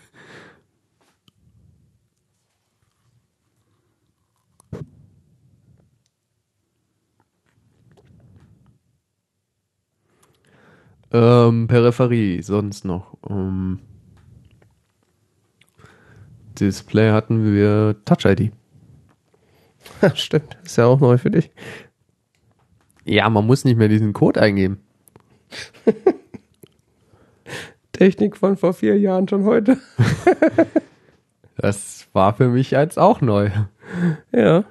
Ähm, 11.15 11.67
Peripherie, 11.67 12.41
sonst 12.41 12.83
noch. 12.83 13.17
Ähm, 13.29 13.79
Display 16.59 17.11
hatten 17.11 17.53
wir 17.53 17.95
Touch 18.03 18.25
ID. 18.25 18.51
Stimmt, 20.15 20.57
ist 20.65 20.75
ja 20.75 20.87
auch 20.87 20.99
neu 20.99 21.17
für 21.17 21.31
dich. 21.31 21.51
Ja, 23.05 23.29
man 23.29 23.47
muss 23.47 23.63
nicht 23.63 23.77
mehr 23.77 23.87
diesen 23.87 24.11
Code 24.11 24.41
eingeben. 24.41 24.79
Technik 27.93 28.35
von 28.35 28.57
vor 28.57 28.73
vier 28.73 28.99
Jahren 28.99 29.29
schon 29.29 29.45
heute. 29.45 29.77
Das 31.57 32.09
war 32.11 32.33
für 32.33 32.49
mich 32.49 32.71
jetzt 32.71 32.99
auch 32.99 33.21
neu. 33.21 33.49
Ja. 34.33 34.65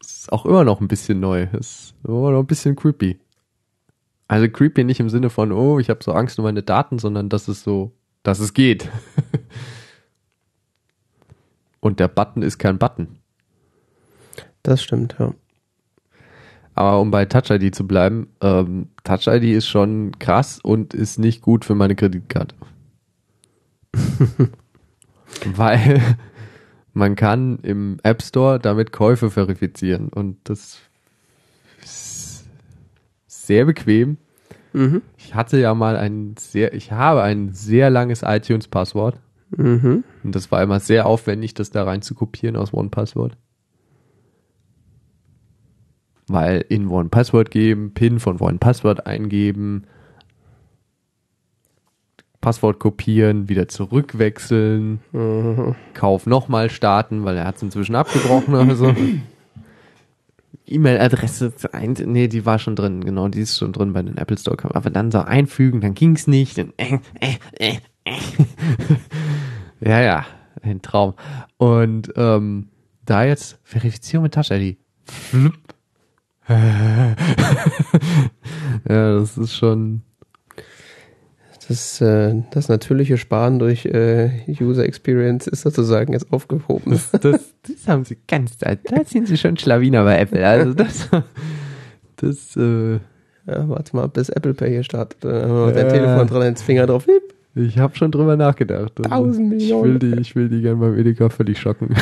Ist 0.00 0.32
auch 0.32 0.44
immer 0.46 0.64
noch 0.64 0.80
ein 0.80 0.88
bisschen 0.88 1.20
neu. 1.20 1.46
Ist 1.52 1.94
immer 2.02 2.32
noch 2.32 2.40
ein 2.40 2.46
bisschen 2.46 2.74
creepy. 2.74 3.20
Also 4.28 4.48
creepy 4.48 4.84
nicht 4.84 5.00
im 5.00 5.08
Sinne 5.08 5.30
von, 5.30 5.52
oh, 5.52 5.78
ich 5.78 5.88
habe 5.88 6.04
so 6.04 6.12
Angst 6.12 6.38
um 6.38 6.44
meine 6.44 6.62
Daten, 6.62 6.98
sondern 6.98 7.30
dass 7.30 7.48
es 7.48 7.62
so, 7.62 7.92
dass 8.22 8.40
es 8.40 8.52
geht. 8.52 8.90
Und 11.80 11.98
der 11.98 12.08
Button 12.08 12.42
ist 12.42 12.58
kein 12.58 12.78
Button. 12.78 13.18
Das 14.62 14.82
stimmt, 14.82 15.16
ja. 15.18 15.32
Aber 16.74 17.00
um 17.00 17.10
bei 17.10 17.24
Touch 17.24 17.50
ID 17.50 17.74
zu 17.74 17.86
bleiben, 17.86 18.28
ähm, 18.40 18.88
Touch 19.02 19.26
ID 19.26 19.44
ist 19.44 19.66
schon 19.66 20.12
krass 20.18 20.60
und 20.62 20.94
ist 20.94 21.18
nicht 21.18 21.42
gut 21.42 21.64
für 21.64 21.74
meine 21.74 21.96
Kreditkarte. 21.96 22.54
Weil 25.44 26.00
man 26.92 27.16
kann 27.16 27.58
im 27.60 27.98
App 28.02 28.22
Store 28.22 28.60
damit 28.60 28.92
Käufe 28.92 29.30
verifizieren 29.30 30.08
und 30.08 30.36
das 30.44 30.78
sehr 33.48 33.64
bequem. 33.64 34.18
Mhm. 34.72 35.02
Ich 35.16 35.34
hatte 35.34 35.58
ja 35.58 35.74
mal 35.74 35.96
ein 35.96 36.34
sehr, 36.38 36.72
ich 36.74 36.92
habe 36.92 37.22
ein 37.22 37.52
sehr 37.52 37.90
langes 37.90 38.22
iTunes-Passwort 38.22 39.18
Mhm. 39.56 40.04
und 40.22 40.34
das 40.34 40.52
war 40.52 40.62
immer 40.62 40.78
sehr 40.78 41.06
aufwendig, 41.06 41.54
das 41.54 41.70
da 41.70 41.82
rein 41.84 42.02
zu 42.02 42.14
kopieren 42.14 42.54
aus 42.54 42.72
OnePassword. 42.74 43.36
Weil 46.28 46.62
in 46.68 46.88
One 46.88 47.08
Password 47.08 47.50
geben, 47.50 47.92
PIN 47.94 48.20
von 48.20 48.38
One 48.40 48.58
Password 48.58 49.06
eingeben, 49.06 49.84
Passwort 52.42 52.78
kopieren, 52.78 53.48
wieder 53.48 53.66
zurückwechseln, 53.68 55.00
Mhm. 55.12 55.74
Kauf 55.94 56.26
nochmal 56.26 56.68
starten, 56.68 57.24
weil 57.24 57.38
er 57.38 57.46
hat 57.46 57.56
es 57.56 57.62
inzwischen 57.62 57.94
abgebrochen 57.96 58.54
oder 58.54 58.76
so. 58.76 58.94
E-Mail-Adresse, 60.66 61.52
nee, 62.06 62.28
die 62.28 62.46
war 62.46 62.58
schon 62.58 62.76
drin, 62.76 63.04
genau, 63.04 63.28
die 63.28 63.40
ist 63.40 63.58
schon 63.58 63.72
drin 63.72 63.92
bei 63.92 64.02
den 64.02 64.16
Apple 64.18 64.38
Store. 64.38 64.56
Aber 64.74 64.90
dann 64.90 65.10
so 65.10 65.20
einfügen, 65.20 65.80
dann 65.80 65.94
ging's 65.94 66.26
nicht. 66.26 66.58
Dann, 66.58 66.72
äh, 66.76 66.98
äh, 67.20 67.36
äh, 67.58 67.78
äh. 68.04 68.18
ja, 69.80 70.00
ja, 70.00 70.26
ein 70.62 70.82
Traum. 70.82 71.14
Und 71.56 72.12
ähm, 72.16 72.68
da 73.04 73.24
jetzt 73.24 73.58
Verifizierung 73.62 74.24
mit 74.24 74.34
Touch-ID. 74.34 74.78
Flup. 75.04 75.54
ja, 76.48 77.14
das 78.84 79.36
ist 79.36 79.54
schon. 79.54 80.02
Das, 81.68 82.00
äh, 82.00 82.34
das 82.50 82.68
natürliche 82.68 83.18
Sparen 83.18 83.58
durch 83.58 83.84
äh, 83.84 84.30
User 84.60 84.84
Experience 84.84 85.46
ist 85.46 85.60
sozusagen 85.62 86.14
jetzt 86.14 86.32
aufgehoben. 86.32 86.92
Das, 86.92 87.10
das, 87.10 87.20
das 87.62 87.86
haben 87.86 88.04
sie 88.04 88.16
ganz, 88.26 88.56
da 88.58 88.74
sind 89.04 89.28
sie 89.28 89.36
schon 89.36 89.56
Schlawiner 89.58 90.02
bei 90.04 90.18
Apple. 90.18 90.46
Also 90.46 90.72
das, 90.72 91.08
das, 92.16 92.56
äh, 92.56 92.94
Ja, 93.46 93.68
warte 93.68 93.94
mal, 93.96 94.08
bis 94.08 94.30
Apple 94.30 94.54
Pay 94.54 94.70
hier 94.70 94.82
startet. 94.82 95.22
Dann 95.24 95.42
haben 95.42 95.50
wir 95.52 95.66
Ja. 95.68 95.72
dein 95.72 95.88
Telefon 95.90 96.26
dran, 96.26 96.42
ins 96.48 96.62
Finger 96.62 96.86
drauf. 96.86 97.06
Ich 97.54 97.76
habe 97.78 97.94
schon 97.96 98.12
drüber 98.12 98.36
nachgedacht. 98.36 98.92
Also, 98.98 99.08
Tausend 99.10 99.52
Ich 99.54 99.58
Millionen. 99.68 99.84
will 99.84 99.98
die, 100.14 100.20
ich 100.20 100.36
will 100.36 100.48
die 100.48 100.62
gerne 100.62 100.76
beim 100.80 100.96
Edeka 100.98 101.28
völlig 101.28 101.58
schocken. 101.58 101.94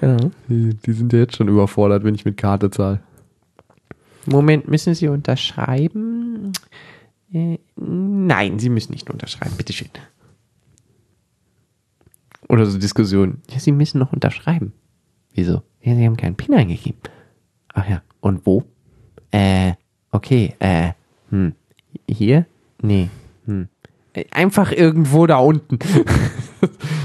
Ja. 0.00 0.16
Die, 0.48 0.74
die 0.74 0.92
sind 0.92 1.12
ja 1.12 1.20
jetzt 1.20 1.36
schon 1.36 1.48
überfordert, 1.48 2.04
wenn 2.04 2.14
ich 2.14 2.24
mit 2.24 2.36
Karte 2.36 2.70
zahle. 2.70 3.00
Moment, 4.26 4.68
müssen 4.68 4.94
Sie 4.94 5.08
unterschreiben? 5.08 6.52
Nein, 7.76 8.58
Sie 8.58 8.68
müssen 8.68 8.92
nicht 8.92 9.08
unterschreiben, 9.10 9.56
bitteschön. 9.56 9.88
Oder 12.48 12.66
so 12.66 12.78
Diskussionen. 12.78 13.42
Ja, 13.50 13.58
Sie 13.58 13.72
müssen 13.72 13.98
noch 13.98 14.12
unterschreiben. 14.12 14.72
Wieso? 15.32 15.62
Ja, 15.80 15.94
Sie 15.94 16.04
haben 16.04 16.16
keinen 16.16 16.36
PIN 16.36 16.54
eingegeben. 16.54 17.00
Ach 17.72 17.88
ja, 17.88 18.02
und 18.20 18.44
wo? 18.44 18.64
Äh, 19.30 19.72
okay, 20.10 20.54
äh, 20.58 20.92
hm. 21.30 21.54
Hier? 22.06 22.46
Nee, 22.82 23.08
hm. 23.46 23.68
Einfach 24.30 24.72
irgendwo 24.72 25.26
da 25.26 25.38
unten. 25.38 25.78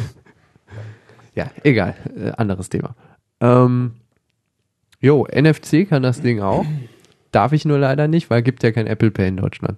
ja, 1.35 1.49
egal. 1.63 1.95
Äh, 2.17 2.31
anderes 2.31 2.67
Thema. 2.69 2.95
Ähm, 3.39 3.93
jo, 4.99 5.25
NFC 5.25 5.87
kann 5.87 6.03
das 6.03 6.21
Ding 6.21 6.41
auch. 6.41 6.65
Darf 7.31 7.53
ich 7.53 7.63
nur 7.63 7.77
leider 7.77 8.09
nicht, 8.09 8.29
weil 8.29 8.41
gibt 8.41 8.63
ja 8.63 8.71
kein 8.71 8.87
Apple 8.87 9.11
Pay 9.11 9.29
in 9.29 9.37
Deutschland. 9.37 9.77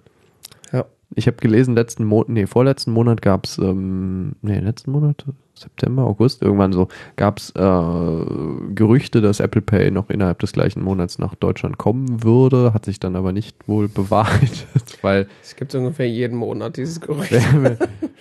Ja. 1.10 1.16
Ich 1.16 1.26
habe 1.26 1.36
gelesen, 1.38 1.74
letzten 1.74 2.04
Monat, 2.04 2.28
nee, 2.28 2.46
vorletzten 2.46 2.92
Monat 2.92 3.22
gab's, 3.22 3.58
ähm, 3.58 4.36
nee, 4.42 4.58
letzten 4.58 4.92
Monat, 4.92 5.24
September, 5.54 6.04
August, 6.04 6.42
irgendwann 6.42 6.72
so, 6.72 6.88
gab's 7.16 7.50
äh, 7.50 8.74
Gerüchte, 8.74 9.20
dass 9.20 9.40
Apple 9.40 9.60
Pay 9.60 9.90
noch 9.90 10.08
innerhalb 10.08 10.38
des 10.38 10.52
gleichen 10.52 10.82
Monats 10.82 11.18
nach 11.18 11.34
Deutschland 11.34 11.78
kommen 11.78 12.22
würde, 12.22 12.72
hat 12.72 12.84
sich 12.84 13.00
dann 13.00 13.16
aber 13.16 13.32
nicht 13.32 13.68
wohl 13.68 13.88
bewahrheitet, 13.88 14.66
weil 15.02 15.26
Es 15.42 15.56
gibt 15.56 15.74
ungefähr 15.74 16.08
jeden 16.08 16.36
Monat 16.38 16.76
dieses 16.76 17.00
Gerücht. 17.00 17.32
wäre 17.32 17.56
mir, 17.56 17.78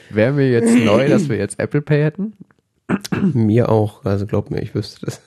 wär 0.10 0.34
mir 0.34 0.52
jetzt 0.52 0.76
neu, 0.76 1.08
dass 1.08 1.30
wir 1.30 1.38
jetzt 1.38 1.60
Apple 1.60 1.82
Pay 1.82 2.04
hätten. 2.04 2.34
Mir 3.34 3.70
auch, 3.70 4.04
also 4.04 4.26
glaub 4.26 4.50
mir, 4.50 4.62
ich 4.62 4.74
wüsste 4.74 5.06
das. 5.06 5.22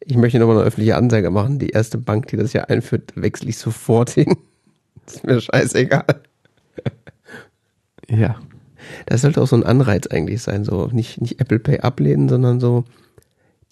ich 0.00 0.16
möchte 0.16 0.38
nochmal 0.38 0.56
eine 0.56 0.66
öffentliche 0.66 0.96
Ansage 0.96 1.30
machen. 1.30 1.58
Die 1.58 1.68
erste 1.68 1.98
Bank, 1.98 2.28
die 2.28 2.36
das 2.36 2.52
hier 2.52 2.70
einführt, 2.70 3.12
wechsle 3.16 3.50
ich 3.50 3.58
sofort 3.58 4.10
hin. 4.10 4.34
Ist 5.14 5.24
mir 5.26 5.40
scheißegal. 5.40 6.22
Ja. 8.08 8.36
Das 9.06 9.20
sollte 9.22 9.42
auch 9.42 9.46
so 9.46 9.56
ein 9.56 9.64
Anreiz 9.64 10.06
eigentlich 10.06 10.42
sein, 10.42 10.64
so 10.64 10.86
nicht, 10.86 11.20
nicht 11.20 11.40
Apple 11.40 11.58
Pay 11.58 11.80
ablehnen, 11.80 12.28
sondern 12.28 12.58
so 12.58 12.84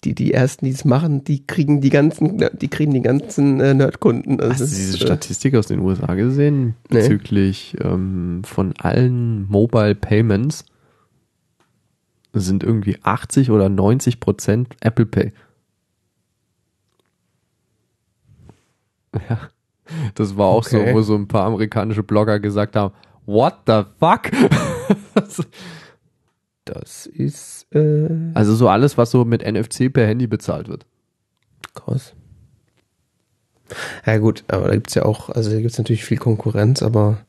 die, 0.03 0.13
die 0.13 0.31
ersten, 0.33 0.65
die 0.65 0.71
es 0.71 0.85
machen, 0.85 1.23
die 1.23 1.45
kriegen 1.47 1.81
die 1.81 1.89
ganzen, 1.89 2.37
die 2.53 2.67
kriegen 2.67 2.93
die 2.93 3.01
ganzen 3.01 3.59
äh, 3.59 3.73
Nerdkunden. 3.73 4.39
Hast 4.39 4.59
du 4.59 4.65
ist, 4.65 4.77
diese 4.77 4.97
äh, 4.97 5.01
Statistik 5.01 5.55
aus 5.55 5.67
den 5.67 5.79
USA 5.79 6.13
gesehen 6.13 6.75
Nee. 6.91 6.99
bezüglich 6.99 7.75
ähm, 7.81 8.43
von 8.43 8.73
allen 8.77 9.47
Mobile 9.49 9.95
Payments 9.95 10.65
sind 12.33 12.63
irgendwie 12.63 12.97
80 13.01 13.49
oder 13.49 13.69
90 13.69 14.19
Prozent 14.19 14.75
Apple 14.81 15.07
Pay. 15.07 15.33
Ja, 19.29 19.49
das 20.15 20.37
war 20.37 20.47
auch 20.47 20.65
Okay. 20.65 20.87
so, 20.89 20.93
wo 20.93 21.01
so 21.01 21.15
ein 21.15 21.27
paar 21.27 21.45
amerikanische 21.45 22.03
Blogger 22.03 22.39
gesagt 22.39 22.75
haben, 22.75 22.93
what 23.25 23.55
the 23.67 23.83
fuck? 23.99 24.29
Das 26.65 27.05
ist 27.05 27.65
äh, 27.73 28.09
also 28.33 28.53
so 28.53 28.67
alles, 28.67 28.97
was 28.97 29.11
so 29.11 29.23
mit 29.23 29.41
NFC 29.41 29.91
per 29.91 30.05
Handy 30.05 30.27
bezahlt 30.27 30.67
wird. 30.67 30.85
krass. 31.73 32.13
Ja 34.05 34.17
gut, 34.17 34.43
aber 34.47 34.67
da 34.67 34.73
gibt's 34.75 34.93
ja 34.95 35.03
auch, 35.03 35.29
also 35.29 35.49
da 35.49 35.59
gibt's 35.61 35.77
natürlich 35.77 36.03
viel 36.05 36.17
Konkurrenz, 36.17 36.81
aber 36.83 37.19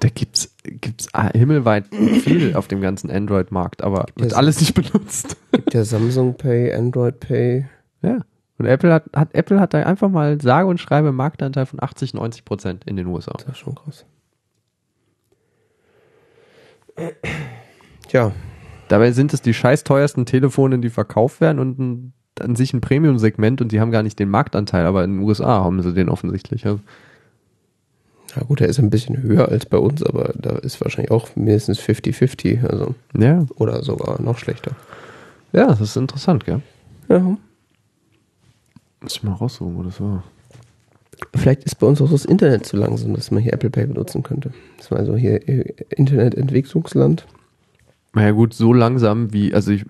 Da 0.00 0.08
gibt's, 0.08 0.50
gibt's 0.64 1.08
himmelweit 1.34 1.86
viel 2.22 2.54
auf 2.56 2.68
dem 2.68 2.80
ganzen 2.80 3.10
Android-Markt, 3.10 3.82
aber 3.82 4.06
wird 4.16 4.32
Ja, 4.32 4.38
alles 4.38 4.60
nicht 4.60 4.74
benutzt. 4.74 5.36
gibt 5.52 5.72
ja 5.74 5.84
Samsung 5.84 6.34
Pay, 6.36 6.72
Android 6.74 7.20
Pay. 7.20 7.66
Ja. 8.02 8.20
Und 8.58 8.66
Apple 8.66 8.92
hat, 8.92 9.04
hat 9.14 9.34
Apple 9.34 9.60
hat 9.60 9.74
da 9.74 9.82
einfach 9.82 10.08
mal 10.08 10.40
sage 10.40 10.68
und 10.68 10.80
schreibe 10.80 11.08
einen 11.08 11.16
Marktanteil 11.16 11.66
von 11.66 11.82
80, 11.82 12.14
90 12.14 12.44
Prozent 12.44 12.84
in 12.84 12.96
den 12.96 13.06
USA. 13.06 13.32
Das 13.32 13.48
ist 13.48 13.58
schon 13.58 13.74
krass. 13.74 14.06
Tja, 18.08 18.32
Dabei 18.88 19.12
sind 19.12 19.34
es 19.34 19.42
die 19.42 19.54
scheiß 19.54 19.84
teuersten 19.84 20.26
Telefone, 20.26 20.78
die 20.78 20.90
verkauft 20.90 21.40
werden 21.40 21.58
und 21.58 21.78
ein, 21.78 22.12
an 22.40 22.54
sich 22.54 22.72
ein 22.72 22.80
Premium-Segment 22.80 23.60
und 23.60 23.72
die 23.72 23.80
haben 23.80 23.90
gar 23.90 24.02
nicht 24.02 24.18
den 24.18 24.28
Marktanteil, 24.28 24.86
aber 24.86 25.02
in 25.04 25.18
den 25.18 25.22
USA 25.22 25.64
haben 25.64 25.82
sie 25.82 25.92
den 25.92 26.08
offensichtlich. 26.08 26.66
Also, 26.66 26.80
na 28.36 28.42
gut, 28.44 28.60
er 28.60 28.68
ist 28.68 28.78
ein 28.78 28.90
bisschen 28.90 29.22
höher 29.22 29.48
als 29.48 29.66
bei 29.66 29.78
uns, 29.78 30.02
aber 30.02 30.32
da 30.36 30.56
ist 30.56 30.80
wahrscheinlich 30.80 31.10
auch 31.10 31.34
mindestens 31.34 31.80
50-50, 31.80 32.66
also 32.66 32.94
ja. 33.18 33.44
oder 33.56 33.82
sogar 33.82 34.20
noch 34.20 34.38
schlechter. 34.38 34.72
ja, 35.52 35.66
das 35.66 35.80
ist 35.80 35.96
interessant, 35.96 36.44
gell? 36.44 36.60
Ja. 37.08 37.36
Muss 39.06 39.14
ich 39.14 39.22
mal 39.22 39.34
raussuchen, 39.34 39.76
wo 39.76 39.84
das 39.84 40.00
war. 40.00 40.24
Vielleicht 41.36 41.62
ist 41.62 41.76
bei 41.76 41.86
uns 41.86 42.02
auch 42.02 42.10
das 42.10 42.24
Internet 42.24 42.66
zu 42.66 42.76
langsam, 42.76 43.14
dass 43.14 43.30
man 43.30 43.40
hier 43.40 43.52
Apple 43.52 43.70
Pay 43.70 43.86
benutzen 43.86 44.24
könnte. 44.24 44.52
Das 44.78 44.90
war 44.90 44.98
also 44.98 45.14
hier 45.14 45.40
Internetentwicklungsland. 45.96 47.24
Naja 48.14 48.32
gut, 48.32 48.52
so 48.52 48.72
langsam 48.72 49.32
wie, 49.32 49.54
also 49.54 49.70
ich 49.70 49.84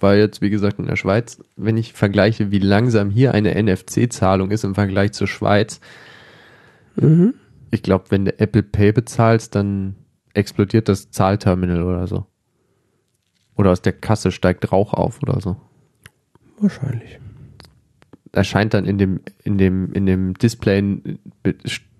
war 0.00 0.14
jetzt 0.14 0.40
wie 0.40 0.48
gesagt 0.48 0.78
in 0.78 0.86
der 0.86 0.96
Schweiz, 0.96 1.38
wenn 1.56 1.76
ich 1.76 1.92
vergleiche, 1.92 2.50
wie 2.50 2.60
langsam 2.60 3.10
hier 3.10 3.34
eine 3.34 3.62
NFC-Zahlung 3.62 4.50
ist 4.50 4.64
im 4.64 4.74
Vergleich 4.74 5.12
zur 5.12 5.26
Schweiz, 5.26 5.78
Mhm. 6.96 7.34
ich 7.70 7.82
glaube, 7.82 8.06
wenn 8.08 8.24
du 8.24 8.38
Apple 8.38 8.62
Pay 8.62 8.92
bezahlst, 8.92 9.54
dann 9.54 9.96
explodiert 10.32 10.88
das 10.88 11.10
Zahlterminal 11.10 11.82
oder 11.82 12.06
so. 12.06 12.24
Oder 13.54 13.70
aus 13.70 13.82
der 13.82 13.92
Kasse 13.92 14.32
steigt 14.32 14.72
Rauch 14.72 14.94
auf 14.94 15.22
oder 15.22 15.42
so. 15.42 15.56
Wahrscheinlich. 16.58 17.18
Erscheint 18.32 18.74
dann 18.74 18.86
in 18.86 18.98
dem, 18.98 19.20
in 19.44 19.58
dem, 19.58 19.92
in 19.92 20.06
dem 20.06 20.34
Display, 20.34 21.00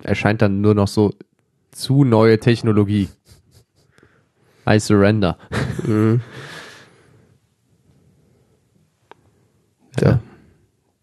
erscheint 0.03 0.43
dann 0.43 0.61
nur 0.61 0.75
noch 0.75 0.89
so 0.89 1.13
zu 1.71 2.05
neue 2.05 2.41
Technologie. 2.41 3.09
I 4.69 4.79
surrender. 4.79 5.39
Mhm. 5.87 6.21
Ja. 10.01 10.21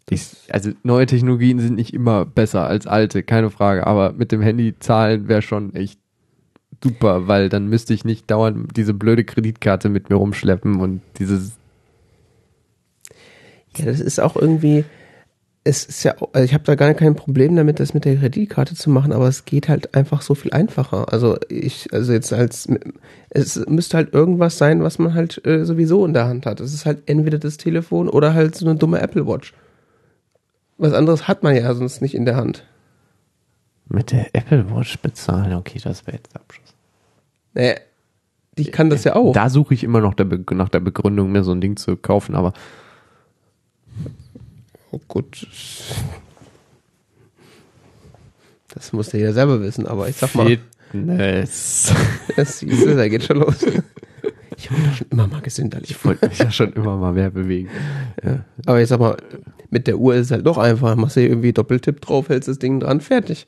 Ich, 0.09 0.31
also 0.49 0.71
neue 0.83 1.05
Technologien 1.05 1.59
sind 1.59 1.75
nicht 1.75 1.93
immer 1.93 2.25
besser 2.25 2.65
als 2.65 2.87
alte, 2.87 3.21
keine 3.21 3.51
Frage. 3.51 3.85
Aber 3.85 4.13
mit 4.13 4.31
dem 4.31 4.41
Handy 4.41 4.73
zahlen 4.79 5.27
wäre 5.27 5.41
schon 5.43 5.75
echt 5.75 5.99
super, 6.83 7.27
weil 7.27 7.49
dann 7.49 7.67
müsste 7.67 7.93
ich 7.93 8.05
nicht 8.05 8.29
dauernd 8.31 8.75
diese 8.75 8.93
blöde 8.93 9.23
Kreditkarte 9.23 9.89
mit 9.89 10.09
mir 10.09 10.15
rumschleppen 10.15 10.79
und 10.79 11.01
dieses. 11.19 11.57
Ja, 13.77 13.85
das 13.85 13.99
ist 13.99 14.19
auch 14.19 14.35
irgendwie, 14.35 14.83
es 15.69 15.85
ist 15.85 16.03
ja, 16.03 16.15
also 16.33 16.43
ich 16.43 16.55
habe 16.55 16.63
da 16.63 16.73
gar 16.73 16.95
kein 16.95 17.15
Problem 17.15 17.55
damit, 17.55 17.79
das 17.79 17.93
mit 17.93 18.03
der 18.03 18.17
Kreditkarte 18.17 18.73
zu 18.73 18.89
machen, 18.89 19.13
aber 19.13 19.27
es 19.27 19.45
geht 19.45 19.69
halt 19.69 19.93
einfach 19.93 20.23
so 20.23 20.33
viel 20.33 20.51
einfacher. 20.51 21.13
Also 21.13 21.37
ich, 21.47 21.93
also 21.93 22.11
jetzt 22.11 22.33
als, 22.33 22.67
es 23.29 23.63
müsste 23.67 23.97
halt 23.97 24.11
irgendwas 24.11 24.57
sein, 24.57 24.81
was 24.81 24.97
man 24.97 25.13
halt 25.13 25.45
äh, 25.45 25.65
sowieso 25.65 26.07
in 26.07 26.13
der 26.13 26.25
Hand 26.25 26.47
hat. 26.47 26.59
Es 26.59 26.73
ist 26.73 26.87
halt 26.87 27.03
entweder 27.05 27.37
das 27.37 27.57
Telefon 27.57 28.09
oder 28.09 28.33
halt 28.33 28.55
so 28.55 28.65
eine 28.65 28.79
dumme 28.79 28.99
Apple 28.99 29.27
Watch. 29.27 29.53
Was 30.79 30.93
anderes 30.93 31.27
hat 31.27 31.43
man 31.43 31.55
ja 31.55 31.71
sonst 31.75 32.01
nicht 32.01 32.15
in 32.15 32.25
der 32.25 32.35
Hand. 32.35 32.65
Mit 33.87 34.11
der 34.11 34.33
Apple 34.33 34.71
Watch 34.71 34.97
bezahlen, 34.99 35.53
okay, 35.53 35.79
das 35.83 36.07
wäre 36.07 36.17
jetzt 36.17 36.33
der 36.33 36.41
Abschluss. 36.41 36.73
Naja, 37.53 37.75
die 38.57 38.65
kann 38.65 38.89
das 38.89 39.03
ja 39.03 39.15
auch. 39.15 39.33
Da 39.33 39.51
suche 39.51 39.75
ich 39.75 39.83
immer 39.83 40.01
noch 40.01 40.15
der 40.15 40.25
nach 40.51 40.69
der 40.69 40.79
Begründung, 40.79 41.31
mir 41.31 41.43
so 41.43 41.51
ein 41.51 41.61
Ding 41.61 41.77
zu 41.77 41.95
kaufen, 41.95 42.33
aber 42.33 42.53
Oh 44.91 44.99
gut. 45.07 45.47
Das 48.73 48.93
muss 48.93 49.09
der 49.09 49.19
ja 49.19 49.33
selber 49.33 49.61
wissen, 49.61 49.87
aber 49.87 50.07
ich 50.09 50.15
sag 50.15 50.35
mal, 50.35 50.57
Fitness. 50.91 51.91
das 52.35 52.59
siehst 52.59 52.85
du, 52.85 52.95
da 52.95 53.07
geht 53.07 53.23
schon 53.23 53.37
los. 53.37 53.55
Ich 54.57 54.67
doch 54.67 54.93
schon 54.95 55.07
immer 55.11 55.27
mal 55.27 55.41
gesünderlich. 55.41 55.91
Ich 55.91 56.05
wollte 56.05 56.27
mich 56.27 56.37
ja 56.39 56.51
schon 56.51 56.73
immer 56.73 56.97
mal 56.97 57.13
mehr 57.13 57.29
bewegen. 57.31 57.69
Ja. 58.23 58.43
Aber 58.65 58.81
ich 58.81 58.89
sag 58.89 58.99
mal, 58.99 59.15
mit 59.69 59.87
der 59.87 59.97
Uhr 59.97 60.15
ist 60.15 60.27
es 60.27 60.31
halt 60.31 60.45
doch 60.45 60.57
einfach. 60.57 60.95
Machst 60.95 61.15
du 61.15 61.21
hier 61.21 61.29
irgendwie 61.29 61.53
Doppeltipp 61.53 62.01
drauf, 62.01 62.29
hältst 62.29 62.49
das 62.49 62.59
Ding 62.59 62.79
dran, 62.79 62.99
fertig. 63.01 63.47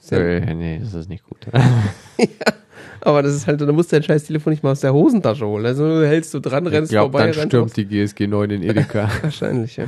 Ist 0.00 0.10
ja- 0.10 0.18
Äh, 0.18 0.54
nee, 0.54 0.78
das 0.82 0.94
ist 0.94 1.08
nicht 1.08 1.24
gut. 1.24 1.46
Aber 3.00 3.22
das 3.22 3.34
ist 3.34 3.46
halt, 3.46 3.62
da 3.62 3.72
musst 3.72 3.90
du 3.90 3.96
dein 3.96 4.02
scheiß 4.02 4.24
Telefon 4.24 4.50
nicht 4.52 4.62
mal 4.62 4.72
aus 4.72 4.80
der 4.80 4.92
Hosentasche 4.92 5.46
holen. 5.46 5.64
Also 5.64 6.02
hältst 6.02 6.34
du 6.34 6.40
dran, 6.40 6.66
rennst 6.66 6.92
ja, 6.92 7.00
vorbei, 7.00 7.20
dann 7.20 7.30
rennst 7.30 7.46
stürmt 7.48 7.70
raus. 7.70 7.72
die 7.72 7.86
GSG 7.86 8.26
9 8.26 8.50
in 8.50 8.62
Edeka. 8.62 9.08
Wahrscheinlich, 9.22 9.76
ja. 9.78 9.86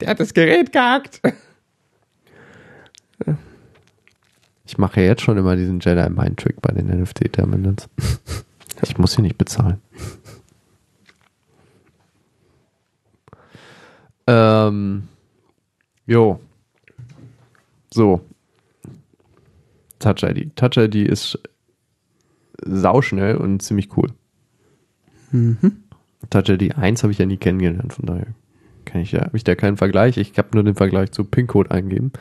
Der 0.00 0.08
hat 0.08 0.20
das 0.20 0.34
Gerät 0.34 0.72
gehackt. 0.72 1.20
Ich 4.66 4.78
mache 4.78 5.00
ja 5.00 5.06
jetzt 5.06 5.22
schon 5.22 5.38
immer 5.38 5.56
diesen 5.56 5.80
Jedi 5.80 6.10
Mind 6.10 6.38
Trick 6.38 6.60
bei 6.60 6.72
den 6.72 6.88
NFT-Terminals. 6.88 7.88
Ich 8.82 8.98
muss 8.98 9.14
hier 9.14 9.22
nicht 9.22 9.38
bezahlen. 9.38 9.80
Ähm, 14.26 15.08
jo. 16.06 16.40
So. 17.94 18.20
Touch 19.98 20.24
ID. 20.24 20.54
Touch 20.56 20.76
ID 20.76 20.96
ist 20.96 21.38
sauschnell 22.64 23.36
und 23.36 23.62
ziemlich 23.62 23.96
cool. 23.96 24.08
Touch 26.30 26.48
ID 26.48 26.76
1 26.76 27.02
habe 27.02 27.12
ich 27.12 27.18
ja 27.18 27.26
nie 27.26 27.36
kennengelernt, 27.36 27.92
von 27.92 28.06
daher 28.06 28.26
kann 28.86 29.02
ich 29.02 29.12
ja, 29.12 29.20
habe 29.20 29.36
ich 29.36 29.44
da 29.44 29.54
keinen 29.54 29.76
Vergleich. 29.76 30.16
Ich 30.16 30.38
habe 30.38 30.48
nur 30.54 30.64
den 30.64 30.74
Vergleich 30.74 31.10
zu 31.12 31.24
PIN-Code 31.24 31.70
eingeben. 31.70 32.12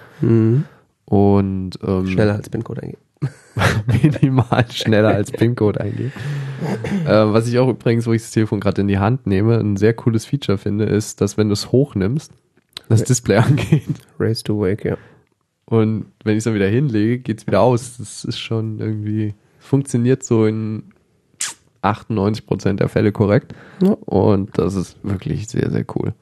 Und 1.05 1.72
ähm, 1.86 2.07
Schneller 2.07 2.34
als 2.36 2.49
PIN-Code 2.49 2.84
eingeben. 2.84 3.01
minimal 4.22 4.66
schneller 4.72 5.09
als 5.16 5.32
PIN-Code 5.32 5.80
eingeben. 5.82 6.11
äh, 7.05 7.09
was 7.09 7.47
ich 7.47 7.57
auch 7.59 7.70
übrigens, 7.70 8.05
wo 8.07 8.13
ich 8.13 8.22
das 8.22 8.32
Telefon 8.32 8.59
gerade 8.59 8.82
in 8.82 8.88
die 8.88 8.97
Hand 8.99 9.26
nehme, 9.28 9.57
ein 9.57 9.78
sehr 9.78 9.93
cooles 9.93 10.26
Feature 10.26 10.57
finde, 10.57 10.86
ist, 10.86 11.22
dass 11.22 11.38
wenn 11.38 11.47
du 11.47 11.53
es 11.53 11.72
hochnimmst, 11.72 12.32
das 12.89 12.99
Ja. 13.01 13.05
Display 13.05 13.38
angeht. 13.38 13.84
Race 14.20 14.43
to 14.43 14.59
Wake, 14.59 14.84
ja. 14.86 14.97
Und 15.66 16.05
wenn 16.24 16.34
ich 16.34 16.39
es 16.39 16.43
dann 16.43 16.53
wieder 16.53 16.68
hinlege, 16.68 17.20
geht 17.20 17.39
es 17.39 17.47
wieder 17.47 17.61
aus. 17.61 17.97
Das 17.97 18.26
ist 18.26 18.38
schon 18.38 18.80
irgendwie, 18.80 19.34
funktioniert 19.59 20.24
so 20.24 20.45
in 20.45 20.84
98% 21.82 22.74
der 22.76 22.89
Fälle 22.89 23.11
korrekt. 23.11 23.53
Ja. 23.82 23.91
Und 24.05 24.57
das 24.57 24.76
ist 24.76 24.97
wirklich 25.03 25.47
sehr, 25.47 25.72
sehr 25.72 25.86
cool. 25.95 26.13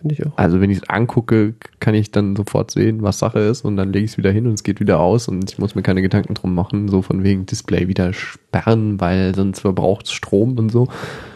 Finde 0.00 0.14
ich 0.14 0.24
auch. 0.26 0.36
Also 0.36 0.60
wenn 0.60 0.70
ich 0.70 0.78
es 0.78 0.88
angucke, 0.88 1.54
kann 1.80 1.94
ich 1.94 2.12
dann 2.12 2.36
sofort 2.36 2.70
sehen, 2.70 3.02
was 3.02 3.18
Sache 3.18 3.40
ist 3.40 3.64
und 3.64 3.76
dann 3.76 3.92
lege 3.92 4.04
ich 4.04 4.12
es 4.12 4.18
wieder 4.18 4.30
hin 4.30 4.46
und 4.46 4.52
es 4.54 4.62
geht 4.62 4.78
wieder 4.78 5.00
aus 5.00 5.26
und 5.26 5.50
ich 5.50 5.58
muss 5.58 5.74
mir 5.74 5.82
keine 5.82 6.02
Gedanken 6.02 6.34
drum 6.34 6.54
machen, 6.54 6.88
so 6.88 7.02
von 7.02 7.24
wegen 7.24 7.46
Display 7.46 7.88
wieder 7.88 8.12
sperren, 8.12 9.00
weil 9.00 9.34
sonst 9.34 9.60
verbraucht 9.60 10.06
es 10.06 10.12
Strom 10.12 10.56
und 10.56 10.70
so. 10.70 10.86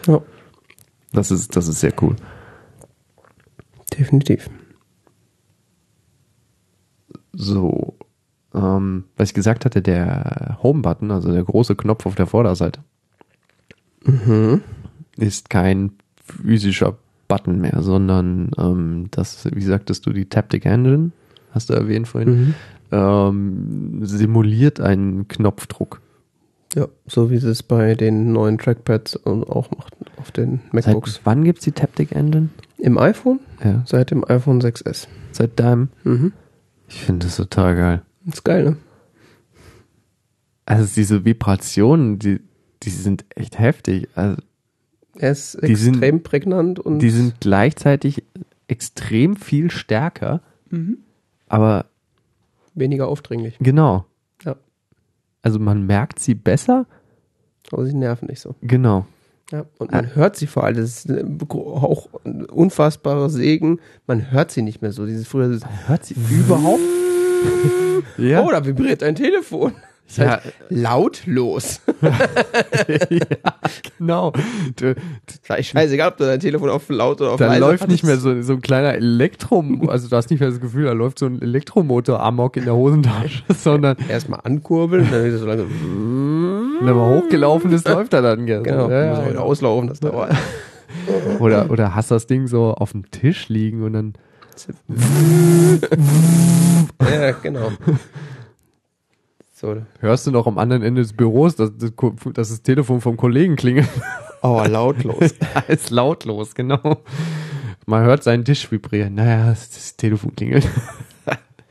Ja, 0.07 0.21
Das 1.11 1.29
ist, 1.29 1.55
das 1.55 1.67
ist 1.67 1.81
sehr 1.81 1.93
cool. 2.01 2.15
definitiv. 3.97 4.49
So, 7.33 7.97
ähm, 8.53 9.05
was 9.17 9.29
ich 9.29 9.33
gesagt 9.33 9.65
hatte, 9.65 9.81
der 9.81 10.57
Home-Button, 10.63 11.11
also 11.11 11.31
der 11.31 11.43
große 11.43 11.75
Knopf 11.75 12.05
auf 12.05 12.15
der 12.15 12.27
Vorderseite, 12.27 12.81
ist 15.17 15.49
kein 15.49 15.93
physischer 16.23 16.97
Button 17.33 17.59
mehr, 17.59 17.81
sondern 17.81 18.51
ähm, 18.59 19.07
das, 19.09 19.47
wie 19.51 19.63
sagtest 19.63 20.05
du, 20.05 20.13
die 20.13 20.25
Taptic 20.25 20.67
Engine, 20.67 21.09
hast 21.49 21.71
du 21.71 21.73
erwähnt 21.73 22.07
vorhin, 22.07 22.53
ähm, 22.91 24.05
simuliert 24.05 24.79
einen 24.79 25.27
Knopfdruck. 25.27 25.99
Ja, 26.75 26.87
so 27.07 27.31
wie 27.31 27.39
sie 27.39 27.49
es 27.49 27.63
bei 27.63 27.95
den 27.95 28.33
neuen 28.33 28.59
Trackpads 28.59 29.15
und 29.15 29.49
auch 29.49 29.71
macht 29.71 29.95
auf 30.17 30.29
den 30.29 30.61
MacBooks. 30.71 31.15
Seit 31.15 31.25
wann 31.25 31.43
gibt's 31.43 31.63
die 31.63 31.71
Taptic 31.71 32.11
Engine? 32.11 32.49
Im 32.77 32.99
iPhone? 32.99 33.39
Ja. 33.63 33.81
Seit 33.87 34.11
dem 34.11 34.23
iPhone 34.27 34.61
6S. 34.61 35.07
Seit 35.31 35.59
deinem? 35.59 35.89
Mhm. 36.03 36.33
Ich 36.87 37.03
finde 37.03 37.25
das 37.25 37.37
total 37.37 37.75
geil. 37.75 38.01
Ist 38.27 38.45
geil, 38.45 38.63
ne? 38.63 38.77
Also 40.65 40.87
diese 40.95 41.25
Vibrationen, 41.25 42.19
die, 42.19 42.41
die 42.83 42.91
sind 42.91 43.25
echt 43.35 43.57
heftig. 43.57 44.09
Also 44.13 44.37
Er 45.17 45.31
ist 45.31 45.57
Die 45.61 45.75
sind- 45.75 45.93
extrem 45.95 46.23
prägnant 46.23 46.79
und 46.79 46.99
die 46.99 47.09
sind 47.11 47.39
gleichzeitig 47.39 48.23
extrem 48.67 49.35
viel 49.35 49.69
stärker, 49.71 50.41
aber 51.47 51.85
weniger 52.73 53.07
aufdringlich. 53.07 53.57
genau. 53.59 54.05
Ja. 54.43 54.55
Also 55.43 55.59
man 55.59 55.85
merkt 55.85 56.19
sie 56.19 56.33
besser, 56.35 56.85
Aber 57.71 57.85
sie 57.85 57.93
nerven 57.93 58.27
nicht 58.27 58.39
so. 58.41 58.55
genau. 58.61 59.05
Ja, 59.51 59.65
und 59.77 59.91
man 59.91 60.15
hört 60.15 60.35
sie 60.35 60.47
vor 60.47 60.63
allem. 60.63 60.77
Das 60.77 61.05
ist 61.05 61.09
äh, 61.11 61.23
auch 61.51 62.07
ein 62.25 62.45
unfassbarer 62.45 63.29
Segen. 63.29 63.79
Man 64.07 64.31
hört 64.31 64.49
sie 64.51 64.63
nicht 64.63 64.81
mehr 64.81 64.91
so. 64.91 65.05
Dieses 65.05 65.27
früher 65.27 65.47
dieses, 65.49 65.63
Hört 65.85 66.05
sie 66.05 66.15
überhaupt? 66.31 66.79
ja. 68.17 68.41
Oh, 68.43 68.49
da 68.49 68.65
vibriert 68.65 69.03
ein 69.03 69.13
Telefon. 69.15 69.73
Das 70.07 70.17
Ja. 70.17 70.29
heißt, 70.31 70.53
lautlos. 70.69 71.81
ja, 73.09 73.55
genau. 73.97 74.31
Du, 74.75 74.95
ich 75.57 75.69
scheißegal, 75.69 76.09
ob 76.09 76.17
du 76.17 76.25
dein 76.25 76.39
Telefon 76.39 76.69
auf 76.69 76.87
laut 76.89 77.21
oder 77.21 77.31
auf 77.31 77.39
da 77.39 77.47
leise 77.47 77.59
läuft 77.61 77.87
nicht 77.87 78.03
mehr 78.03 78.17
so, 78.17 78.41
so 78.41 78.53
ein 78.53 78.61
kleiner 78.61 78.93
Elektro, 78.93 79.63
also 79.87 80.09
du 80.09 80.15
hast 80.15 80.29
nicht 80.29 80.39
mehr 80.39 80.49
das 80.49 80.59
Gefühl, 80.59 80.85
da 80.85 80.91
läuft 80.91 81.19
so 81.19 81.25
ein 81.25 81.41
Elektromotor 81.41 82.19
amok 82.21 82.57
in 82.57 82.65
der 82.65 82.75
Hosentasche, 82.75 83.43
sondern 83.55 83.95
Erstmal 84.07 84.41
ankurbeln, 84.43 85.07
dann 85.09 85.25
wieder 85.25 85.37
so 85.37 85.45
lange. 85.47 85.63
wenn 86.79 86.87
er 86.87 86.93
mal 86.93 87.15
hochgelaufen 87.15 87.71
ist, 87.71 87.87
läuft 87.87 88.13
er 88.13 88.21
dann. 88.21 88.45
gell? 88.45 88.61
Genau, 88.61 88.89
ja, 88.89 89.09
muss 89.09 89.19
auch 89.19 89.29
wieder 89.29 89.43
auslaufen, 89.43 89.87
das 89.87 89.99
dauert. 89.99 90.35
Oder, 91.39 91.71
oder 91.71 91.95
hast 91.95 92.11
das 92.11 92.27
Ding 92.27 92.47
so 92.47 92.73
auf 92.73 92.91
dem 92.91 93.09
Tisch 93.09 93.49
liegen 93.49 93.83
und 93.83 93.93
dann 93.93 94.13
ja, 96.99 97.31
genau. 97.31 97.71
So, 99.63 99.77
hörst 99.99 100.27
du 100.27 100.31
noch 100.31 100.45
am 100.45 100.57
anderen 100.57 100.83
Ende 100.83 101.01
des 101.01 101.13
Büros, 101.13 101.55
dass, 101.55 101.71
das, 101.77 101.93
dass 102.33 102.49
das 102.49 102.61
Telefon 102.63 102.99
vom 102.99 103.15
Kollegen 103.15 103.55
klingelt. 103.55 103.87
oh, 104.41 104.61
lautlos. 104.67 105.33
ja, 105.39 105.61
ist 105.69 105.89
lautlos, 105.89 106.53
genau. 106.53 107.01
Man 107.85 108.03
hört 108.03 108.23
seinen 108.23 108.43
Tisch 108.43 108.69
vibrieren. 108.69 109.15
Naja, 109.15 109.51
das, 109.51 109.95
Telefon 109.95 110.35
klingelt. 110.35 110.67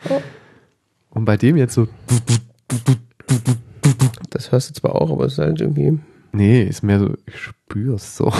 und 1.10 1.26
bei 1.26 1.36
dem 1.36 1.58
jetzt 1.58 1.74
so, 1.74 1.86
Das 4.30 4.50
hörst 4.50 4.70
du 4.70 4.74
zwar 4.80 4.94
auch, 4.94 5.10
aber 5.10 5.26
es 5.26 5.34
ist 5.34 5.40
halt 5.40 5.60
irgendwie. 5.60 5.98
nee, 6.32 6.62
ist 6.62 6.82
mehr 6.82 6.98
so, 6.98 7.10
ich 7.26 7.36
spür's 7.36 8.16
so. 8.16 8.32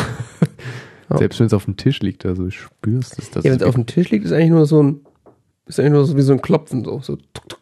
Ja. 1.10 1.18
Selbst 1.18 1.40
wenn 1.40 1.46
es 1.48 1.52
auf 1.52 1.66
dem 1.66 1.76
Tisch 1.76 2.00
liegt, 2.00 2.24
also 2.24 2.46
ich 2.46 2.58
spür's. 2.58 3.10
Das 3.10 3.44
Ja, 3.44 3.50
wenn 3.50 3.56
es 3.56 3.62
auf 3.62 3.74
dem 3.74 3.84
Tisch 3.84 4.08
liegt, 4.08 4.24
ist 4.24 4.32
eigentlich 4.32 4.48
nur 4.48 4.64
so 4.64 4.82
ein. 4.82 5.00
Ist 5.66 5.78
eigentlich 5.78 5.92
nur 5.92 6.06
so 6.06 6.16
wie 6.16 6.22
so 6.22 6.32
ein 6.32 6.40
Klopfen, 6.40 6.84
so. 6.84 7.00
so 7.00 7.16
tuk, 7.16 7.48
tuk, 7.50 7.61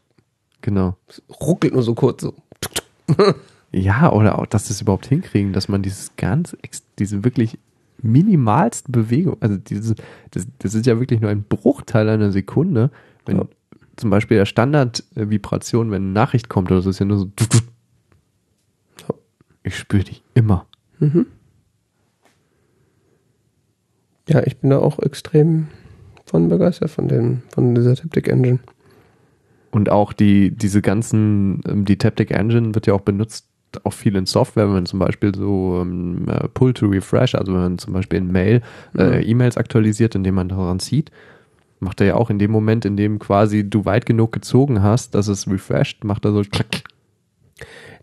genau. 0.61 0.97
ruckelt 1.41 1.73
nur 1.75 1.83
so 1.83 1.95
kurz, 1.95 2.23
so. 2.23 2.35
Ja, 3.73 4.13
oder 4.13 4.39
auch, 4.39 4.47
dass 4.47 4.69
das 4.69 4.81
überhaupt 4.81 5.07
hinkriegen, 5.07 5.53
dass 5.53 5.69
man 5.69 5.83
dieses 5.83 6.17
ganz, 6.17 6.57
diese 6.99 7.25
wirklich 7.25 7.59
minimalste 8.03 8.91
Bewegung, 8.91 9.37
also 9.41 9.57
diese, 9.57 9.95
das, 10.31 10.47
das 10.59 10.75
ist 10.75 10.87
ja 10.87 10.99
wirklich 10.99 11.21
nur 11.21 11.31
ein 11.31 11.43
Bruchteil 11.45 12.09
einer 12.09 12.33
Sekunde, 12.33 12.91
wenn 13.27 13.37
Ja. 13.39 13.45
zum 13.97 14.11
Beispiel 14.11 14.39
der 14.39 14.47
Standard-Vibration, 14.47 15.91
wenn 15.91 16.03
eine 16.05 16.13
Nachricht 16.13 16.49
kommt 16.49 16.71
oder 16.71 16.83
so, 16.83 16.91
ist 16.91 16.99
ja 16.99 17.07
nur 17.07 17.19
so, 17.19 17.31
Ja. 19.01 19.15
ich 19.63 19.77
spüre 19.77 20.05
die 20.05 20.17
immer. 20.35 20.67
Ja, 24.29 24.43
ich 24.47 24.57
bin 24.59 24.71
da 24.71 24.79
auch 24.79 24.99
extrem 25.01 25.69
von 26.27 26.49
begeistert 26.49 26.91
von 26.91 27.09
den, 27.09 27.43
von 27.51 27.75
dieser 27.75 27.97
Taptic 27.97 28.29
Engine. 28.29 28.61
Und 29.71 29.91
auch 29.91 30.13
die, 30.13 30.51
diese 30.51 30.83
ganzen, 30.83 31.61
ähm, 31.69 31.85
die 31.85 31.97
Taptic 31.97 32.31
Engine 32.31 32.75
wird 32.75 32.87
ja 32.87 32.95
auch 32.95 33.03
benutzt, 33.03 33.47
auch 33.85 33.93
viel 33.93 34.17
in 34.17 34.27
Software, 34.27 34.67
wenn 34.67 34.75
man 34.75 34.87
zum 34.87 34.99
Beispiel 34.99 35.33
so 35.35 35.79
ähm, 35.81 36.27
äh, 36.29 36.49
Pull 36.49 36.75
to 36.75 36.87
Refresh, 36.87 37.37
also 37.37 37.53
wenn 37.53 37.61
man 37.61 37.79
zum 37.79 37.93
Beispiel 37.93 38.19
in 38.19 38.33
Mail 38.33 38.63
äh, 38.99 39.23
E-Mails 39.25 39.57
aktualisiert, 39.57 40.17
indem 40.17 40.35
man 40.35 40.49
daran 40.49 40.81
zieht, 40.81 41.13
macht 41.79 42.01
er 42.01 42.09
ja 42.09 42.15
auch 42.15 42.31
in 42.31 42.39
dem 42.39 42.51
Moment, 42.51 42.85
in 42.85 42.97
dem 42.97 43.19
quasi 43.21 43.69
du 43.69 43.85
weit 43.85 44.07
genug 44.07 44.33
gezogen 44.33 44.83
hast, 44.83 45.15
dass 45.15 45.29
es 45.29 45.49
refreshed, 45.49 46.05
macht 46.05 46.25
er 46.25 46.33
so 46.33 46.43
klack, 46.43 46.71
klack. 46.71 46.85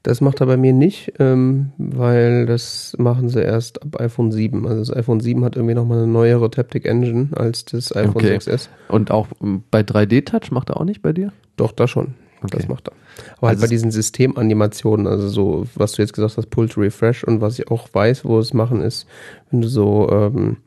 Das 0.08 0.22
macht 0.22 0.40
er 0.40 0.46
bei 0.48 0.56
mir 0.56 0.72
nicht, 0.72 1.12
ähm, 1.20 1.74
weil 1.78 2.46
das 2.46 2.96
machen 2.98 3.28
sie 3.28 3.42
erst 3.42 3.82
ab 3.84 4.00
iPhone 4.00 4.32
7. 4.32 4.66
Also 4.66 4.80
das 4.80 4.96
iPhone 4.96 5.20
7 5.20 5.44
hat 5.44 5.58
irgendwie 5.58 5.76
nochmal 5.76 5.98
eine 5.98 6.08
neuere 6.08 6.50
Taptic 6.50 6.86
Engine 6.86 7.28
als 7.36 7.66
das 7.66 7.94
iPhone 7.94 8.16
Okay. 8.16 8.38
6S. 8.38 8.70
Und 8.88 9.12
auch 9.12 9.28
ähm, 9.44 9.64
bei 9.70 9.82
3D-Touch 9.82 10.52
macht 10.52 10.70
er 10.70 10.78
auch 10.78 10.86
nicht 10.86 11.02
bei 11.02 11.12
dir? 11.12 11.34
Doch, 11.58 11.74
da 11.74 11.90
schon. 11.90 12.14
Okay. 12.42 12.56
Das 12.56 12.68
macht 12.70 12.88
er. 12.88 12.94
Aber 13.40 13.48
halt 13.50 13.56
Also 13.58 13.62
bei 13.62 13.66
es- 13.66 13.70
diesen 13.72 13.92
Systemanimationen, 13.92 15.08
also 15.08 15.28
so, 15.28 15.66
was 15.76 15.92
du 15.94 16.04
jetzt 16.04 16.14
gesagt 16.14 16.38
hast, 16.38 16.50
Pull 16.52 16.70
to 16.70 16.80
Refresh 16.80 17.26
und 17.26 17.42
was 17.42 17.60
ich 17.60 17.70
auch 17.70 17.90
weiß, 17.92 18.24
wo 18.24 18.40
es 18.40 18.54
machen, 18.54 18.80
ist, 18.80 19.08
wenn 19.52 19.60
du 19.62 19.68
so 19.68 20.10
ähm, 20.10 20.58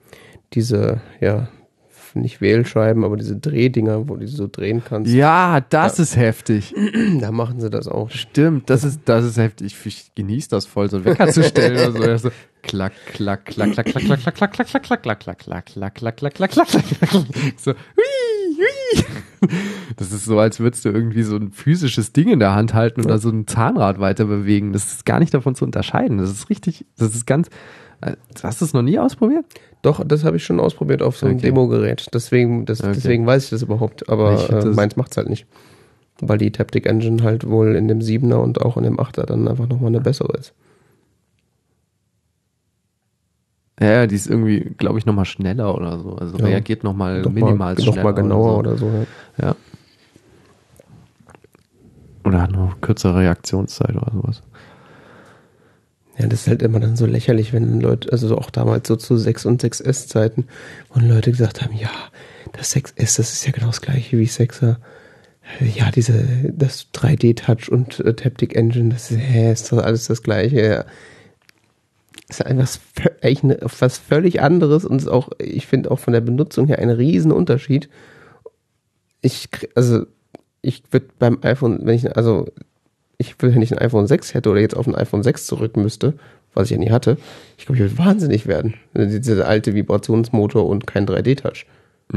diese, 0.52 1.00
ja, 1.22 1.48
nicht 2.14 2.40
Wählscheiben, 2.40 3.04
aber 3.04 3.16
diese 3.16 3.36
Drehdinger, 3.36 4.08
wo 4.08 4.16
du 4.16 4.26
so 4.26 4.48
drehen 4.50 4.82
kannst. 4.84 5.12
Ja, 5.12 5.60
das 5.60 5.98
ist 5.98 6.16
heftig. 6.16 6.74
Da 7.20 7.30
machen 7.32 7.60
sie 7.60 7.70
das 7.70 7.88
auch. 7.88 8.10
Stimmt, 8.10 8.70
das 8.70 8.84
ist, 8.84 9.02
das 9.04 9.24
ist 9.24 9.36
heftig. 9.36 9.76
Ich 9.84 10.14
genieße 10.14 10.48
das 10.48 10.66
voll, 10.66 10.90
so 10.90 10.96
einen 10.96 11.04
Wecker 11.04 11.28
zu 11.28 11.42
stellen 11.42 11.96
oder 11.96 12.18
so. 12.18 12.28
So. 12.28 12.34
Klack, 12.62 12.92
klack, 13.06 13.46
klack, 13.46 13.72
klack, 13.72 13.86
klack, 13.86 14.04
klack, 14.04 14.20
klack, 14.20 14.34
klack, 14.34 14.52
klack, 14.52 14.82
klack, 14.82 14.82
klack, 14.82 15.18
klack, 15.20 15.38
klack, 15.38 15.66
klack, 15.66 15.94
klack, 15.94 15.94
klack, 15.96 16.34
klack, 16.34 16.68
klack, 16.68 16.68
klack. 16.68 17.24
So, 17.56 17.72
hui, 17.72 18.56
hui. 18.58 19.04
Das 19.96 20.12
ist 20.12 20.26
so, 20.26 20.38
als 20.38 20.60
würdest 20.60 20.84
du 20.84 20.90
irgendwie 20.90 21.22
so 21.22 21.36
ein 21.36 21.52
physisches 21.52 22.12
Ding 22.12 22.28
in 22.28 22.38
der 22.38 22.54
Hand 22.54 22.74
halten 22.74 23.02
oder 23.02 23.18
so 23.18 23.30
ein 23.30 23.46
Zahnrad 23.46 23.98
weiter 23.98 24.26
bewegen. 24.26 24.74
Das 24.74 24.92
ist 24.92 25.06
gar 25.06 25.20
nicht 25.20 25.32
davon 25.32 25.54
zu 25.54 25.64
unterscheiden. 25.64 26.18
Das 26.18 26.30
ist 26.30 26.50
richtig, 26.50 26.84
das 26.98 27.14
ist 27.14 27.26
ganz, 27.26 27.48
hast 28.42 28.60
du 28.60 28.64
es 28.66 28.74
noch 28.74 28.82
nie 28.82 28.98
ausprobiert? 28.98 29.46
Doch, 29.82 30.04
das 30.04 30.24
habe 30.24 30.36
ich 30.36 30.44
schon 30.44 30.60
ausprobiert 30.60 31.02
auf 31.02 31.16
so 31.16 31.26
einem 31.26 31.36
Okay. 31.36 31.46
Demogerät. 31.46 32.06
Deswegen, 32.12 32.66
das, 32.66 32.80
Okay. 32.80 32.92
deswegen 32.94 33.26
weiß 33.26 33.44
ich 33.44 33.50
das 33.50 33.62
überhaupt. 33.62 34.08
Aber 34.08 34.50
äh, 34.50 34.64
meins 34.66 34.96
macht's 34.96 35.16
halt 35.16 35.30
nicht. 35.30 35.46
Weil 36.20 36.36
die 36.36 36.50
Taptic 36.52 36.84
Engine 36.86 37.22
halt 37.22 37.48
wohl 37.48 37.74
in 37.76 37.88
dem 37.88 38.00
7er 38.00 38.34
und 38.34 38.60
auch 38.60 38.76
in 38.76 38.84
dem 38.84 38.98
8er 38.98 39.24
dann 39.24 39.48
einfach 39.48 39.66
nochmal 39.68 39.88
eine 39.88 40.00
bessere 40.02 40.36
ist. 40.36 40.52
Ja, 43.80 44.06
die 44.06 44.14
ist 44.16 44.26
irgendwie, 44.26 44.60
glaube 44.76 44.98
ich, 44.98 45.06
nochmal 45.06 45.24
schneller 45.24 45.74
oder 45.74 45.98
so. 45.98 46.14
Also 46.16 46.36
Ja. 46.36 46.44
reagiert 46.44 46.84
nochmal 46.84 47.22
Noch 47.22 47.30
minimal 47.32 47.54
mal, 47.56 47.76
schneller. 47.78 47.96
noch 47.96 48.02
mal 48.04 48.12
genauer 48.12 48.58
oder 48.58 48.70
oder 48.72 48.78
so. 48.78 48.86
ja. 48.88 49.04
so. 49.38 49.42
Ja. 49.46 49.56
Oder 52.24 52.42
hat 52.42 52.52
noch 52.52 52.78
kürzere 52.82 53.20
Reaktionszeit 53.20 53.96
oder 53.96 54.12
sowas. 54.12 54.42
Ja, 56.20 56.26
das 56.26 56.42
ist 56.42 56.48
halt 56.48 56.62
immer 56.62 56.80
dann 56.80 56.96
so 56.96 57.06
lächerlich, 57.06 57.54
wenn 57.54 57.80
Leute, 57.80 58.12
also 58.12 58.36
auch 58.36 58.50
damals 58.50 58.88
so 58.88 58.96
zu 58.96 59.16
6 59.16 59.46
und 59.46 59.62
6S 59.62 60.06
Zeiten, 60.06 60.46
wo 60.92 61.00
Leute 61.00 61.30
gesagt 61.30 61.62
haben, 61.62 61.74
ja, 61.74 61.90
das 62.52 62.76
6S, 62.76 63.16
das 63.16 63.32
ist 63.32 63.46
ja 63.46 63.52
genau 63.52 63.68
das 63.68 63.80
gleiche 63.80 64.18
wie 64.18 64.26
6er. 64.26 64.76
Ja, 65.74 65.90
diese, 65.90 66.22
das 66.52 66.88
3D-Touch 66.92 67.70
und 67.70 68.00
äh, 68.00 68.14
Taptic 68.14 68.54
Engine, 68.54 68.90
das 68.90 69.10
ist, 69.10 69.18
hä, 69.18 69.50
ist 69.50 69.72
doch 69.72 69.78
alles 69.78 70.06
das 70.06 70.22
gleiche. 70.22 70.60
Ja. 70.60 70.84
Ist 72.28 72.44
einfach 72.44 72.68
eine, 73.22 73.58
was 73.78 73.96
völlig 73.98 74.42
anderes 74.42 74.84
und 74.84 74.98
ist 74.98 75.08
auch, 75.08 75.30
ich 75.38 75.66
finde 75.66 75.90
auch 75.90 75.98
von 75.98 76.12
der 76.12 76.20
Benutzung 76.20 76.66
her 76.66 76.78
ein 76.80 76.90
riesen 76.90 77.32
Unterschied. 77.32 77.88
Ich, 79.22 79.48
also, 79.74 80.04
ich 80.60 80.82
würde 80.90 81.08
beim 81.18 81.38
iPhone, 81.42 81.80
wenn 81.84 81.96
ich, 81.96 82.14
also, 82.14 82.46
ich 83.20 83.40
will, 83.42 83.54
wenn 83.54 83.60
ich 83.62 83.70
ein 83.72 83.78
iPhone 83.78 84.06
6 84.06 84.32
hätte 84.34 84.48
oder 84.50 84.60
jetzt 84.60 84.74
auf 84.76 84.86
ein 84.86 84.94
iPhone 84.94 85.22
6 85.22 85.46
zurück 85.46 85.76
müsste, 85.76 86.14
was 86.54 86.64
ich 86.64 86.70
ja 86.72 86.78
nie 86.78 86.90
hatte, 86.90 87.18
ich 87.58 87.66
glaube, 87.66 87.76
ich 87.76 87.82
würde 87.82 87.98
wahnsinnig 87.98 88.46
werden. 88.46 88.74
Dieser 88.94 89.46
alte 89.46 89.74
Vibrationsmotor 89.74 90.66
und 90.66 90.86
kein 90.86 91.06
3D-Touch. 91.06 91.66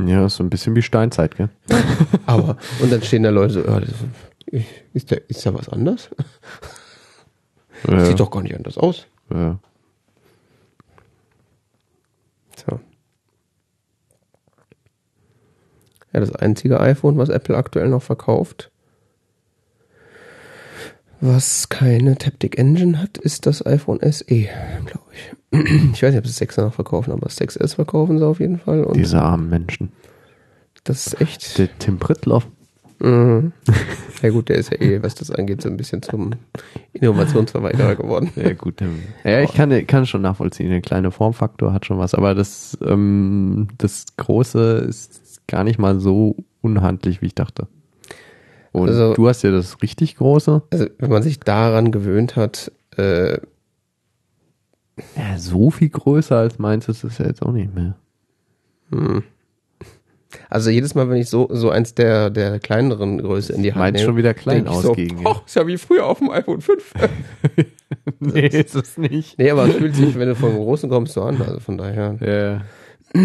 Ja, 0.08 0.26
ist 0.26 0.38
so 0.38 0.44
ein 0.44 0.50
bisschen 0.50 0.76
wie 0.76 0.82
Steinzeit, 0.82 1.36
gell? 1.36 1.50
Aber, 2.26 2.58
und 2.82 2.92
dann 2.92 3.04
stehen 3.04 3.24
da 3.24 3.30
Leute 3.30 3.54
so, 3.54 3.60
ja, 3.60 3.80
das, 3.82 3.90
ist, 4.94 5.12
da, 5.12 5.18
ist 5.28 5.46
da 5.46 5.54
was 5.54 5.70
anders? 5.70 6.10
Ja, 7.88 8.06
Sieht 8.06 8.20
doch 8.20 8.32
gar 8.32 8.42
nicht 8.42 8.56
anders 8.56 8.78
aus. 8.78 9.06
ja. 9.30 9.60
Tja. 12.56 12.80
Ja, 16.14 16.20
das 16.20 16.34
einzige 16.36 16.80
iPhone, 16.80 17.18
was 17.18 17.30
Apple 17.30 17.58
aktuell 17.58 17.90
noch 17.90 18.04
verkauft, 18.04 18.72
was 21.24 21.70
keine 21.70 22.18
Taptic 22.18 22.58
Engine 22.58 23.00
hat, 23.02 23.18
ist 23.18 23.46
das 23.46 23.66
iPhone 23.66 24.00
SE, 24.12 24.26
glaube 24.26 25.06
ich. 25.14 25.34
Ich 25.94 26.02
weiß 26.04 26.14
nicht, 26.14 26.20
ob 26.20 26.28
sie 26.28 26.46
6er 26.46 26.64
noch 26.64 26.74
verkaufen, 26.74 27.12
aber 27.12 27.22
das 27.22 27.40
6S 27.40 27.76
verkaufen 27.76 28.18
sie 28.18 28.26
auf 28.26 28.40
jeden 28.40 28.58
Fall. 28.60 28.84
Und 28.84 28.98
Diese 28.98 29.22
armen 29.22 29.50
Menschen. 29.50 29.92
das 30.84 31.08
ist 31.08 31.22
echt. 31.22 31.58
Der 31.60 31.70
Tim 31.80 32.00
Prittloff. 32.00 32.48
Mhm. 33.00 33.52
Ja 34.22 34.30
gut, 34.30 34.48
der 34.48 34.56
ist 34.56 34.72
ja 34.72 34.80
eh, 34.80 35.04
was 35.04 35.16
das 35.16 35.32
angeht, 35.32 35.62
so 35.62 35.68
ein 35.68 35.76
bisschen 35.76 36.02
zum 36.02 36.32
Innovationsverweigerer 36.94 37.98
geworden. 37.98 38.32
Ja, 38.38 38.54
gut. 38.54 38.82
Ja, 39.26 39.42
ich 39.42 39.54
kann, 39.54 39.86
kann 39.86 40.06
schon 40.06 40.22
nachvollziehen. 40.22 40.70
Der 40.70 40.80
kleine 40.80 41.12
Formfaktor 41.12 41.74
hat 41.74 41.86
schon 41.86 41.98
was, 41.98 42.14
aber 42.16 42.34
das, 42.34 42.78
ähm, 42.86 43.68
das 43.80 44.06
Große 44.16 44.86
ist 44.88 45.42
gar 45.46 45.66
nicht 45.66 45.78
mal 45.78 46.00
so 46.00 46.38
unhandlich, 46.62 47.22
wie 47.22 47.26
ich 47.26 47.36
dachte. 47.36 47.68
Und 48.74 48.90
Also- 48.90 49.14
du 49.14 49.28
hast 49.30 49.44
ja 49.44 49.52
das 49.52 49.82
richtig 49.82 50.18
Große. 50.18 50.62
Also 50.72 50.88
wenn 50.98 51.10
man 51.10 51.24
sich 51.24 51.40
daran 51.40 51.92
gewöhnt 51.92 52.36
hat, 52.36 52.72
äh, 52.98 53.38
Ja, 55.16 55.38
so 55.38 55.72
viel 55.72 55.90
größer 55.90 56.38
als 56.38 56.60
meins 56.60 56.88
ist 56.90 57.04
es 57.04 57.18
ja 57.18 57.26
jetzt 57.28 57.42
auch 57.42 57.52
nicht 57.52 57.74
mehr. 57.74 57.96
hm. 58.92 59.24
also 60.50 60.70
jedes 60.70 60.94
Mal, 60.96 61.10
wenn 61.10 61.18
ich 61.18 61.30
so, 61.30 61.48
so 61.52 61.70
eins 61.70 61.94
der, 61.96 62.30
der 62.32 62.60
kleineren 62.60 63.20
Größe 63.20 63.54
in 63.54 63.64
die 63.64 63.72
Hand 63.74 63.80
Meins 63.80 63.94
nehme, 63.98 64.06
schon 64.06 64.18
wieder 64.18 64.34
klein 64.34 64.68
ausging. 64.68 65.18
So, 65.20 65.24
oh, 65.30 65.36
ist 65.46 65.56
ja 65.56 65.66
wie 65.68 65.78
früher 65.78 66.06
auf 66.06 66.20
dem 66.20 66.30
iPhone 66.32 66.62
5. 66.62 66.94
nee, 68.20 68.48
ist 68.48 68.76
es 68.76 68.98
nicht. 68.98 69.38
nee, 69.38 69.50
aber 69.52 69.68
es 69.68 69.76
fühlt 69.76 69.96
sich, 69.96 70.18
wenn 70.18 70.28
du 70.30 70.36
vom 70.36 70.56
Großen 70.56 70.90
kommst, 70.90 71.14
so 71.14 71.22
an. 71.24 71.40
Also 71.42 71.60
von 71.60 71.78
daher. 71.78 72.18
Ja. 73.16 73.22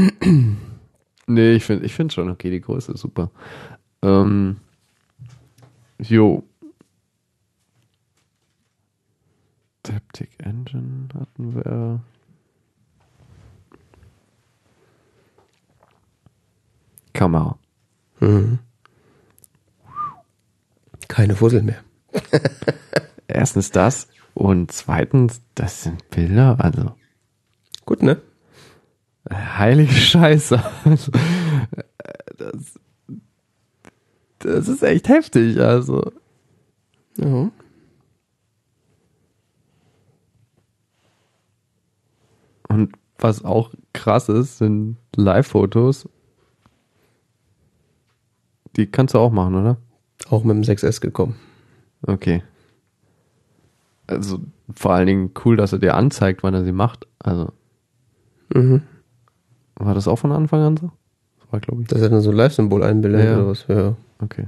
nee, 1.26 1.52
ich 1.52 1.64
finde 1.64 1.84
ich 1.86 1.94
find 1.94 2.12
schon 2.12 2.28
okay, 2.30 2.50
die 2.50 2.60
Größe 2.60 2.92
ist 2.92 3.00
super. 3.00 3.30
Ähm, 4.02 4.56
jo. 5.98 6.44
Taptic 9.82 10.30
Engine 10.38 11.08
hatten 11.14 11.54
wir. 11.54 12.00
Kamera. 17.12 17.58
Mhm. 18.20 18.58
Keine 21.08 21.34
Fussel 21.34 21.62
mehr. 21.62 21.82
Erstens 23.26 23.70
das 23.70 24.08
und 24.34 24.70
zweitens, 24.72 25.40
das 25.54 25.82
sind 25.82 26.10
Bilder, 26.10 26.56
also 26.60 26.94
Gut, 27.88 28.02
ne? 28.02 28.20
heilige 29.32 29.94
Scheiße. 29.94 30.62
Also, 30.84 31.10
das, 32.36 32.78
das 34.40 34.68
ist 34.68 34.82
echt 34.82 35.08
heftig, 35.08 35.58
also. 35.60 36.12
Ja. 37.16 37.50
Und 42.68 42.92
was 43.18 43.44
auch 43.44 43.72
krass 43.92 44.28
ist, 44.28 44.58
sind 44.58 44.96
Live-Fotos. 45.16 46.08
Die 48.76 48.86
kannst 48.86 49.14
du 49.14 49.18
auch 49.18 49.32
machen, 49.32 49.54
oder? 49.56 49.78
Auch 50.30 50.44
mit 50.44 50.54
dem 50.56 50.62
6S 50.62 51.00
gekommen. 51.00 51.34
Okay. 52.02 52.42
Also 54.06 54.40
vor 54.74 54.92
allen 54.92 55.06
Dingen 55.06 55.30
cool, 55.44 55.56
dass 55.56 55.72
er 55.72 55.78
dir 55.78 55.94
anzeigt, 55.96 56.42
wann 56.42 56.54
er 56.54 56.64
sie 56.64 56.72
macht. 56.72 57.06
Also 57.18 57.52
Mhm. 58.54 58.82
war 59.76 59.94
das 59.94 60.08
auch 60.08 60.16
von 60.16 60.32
Anfang 60.32 60.60
an 60.62 60.76
so? 60.76 60.90
Das 61.48 61.52
war, 61.52 61.60
glaube 61.60 61.82
ich. 61.82 61.88
Das 61.88 62.02
hat 62.02 62.12
dann 62.12 62.20
so 62.20 62.30
ein 62.30 62.36
Live-Symbol 62.36 62.82
einbildet 62.82 63.24
Ja. 63.24 63.36
oder 63.38 63.46
was. 63.48 63.64
Ja. 63.68 63.96
Okay. 64.20 64.46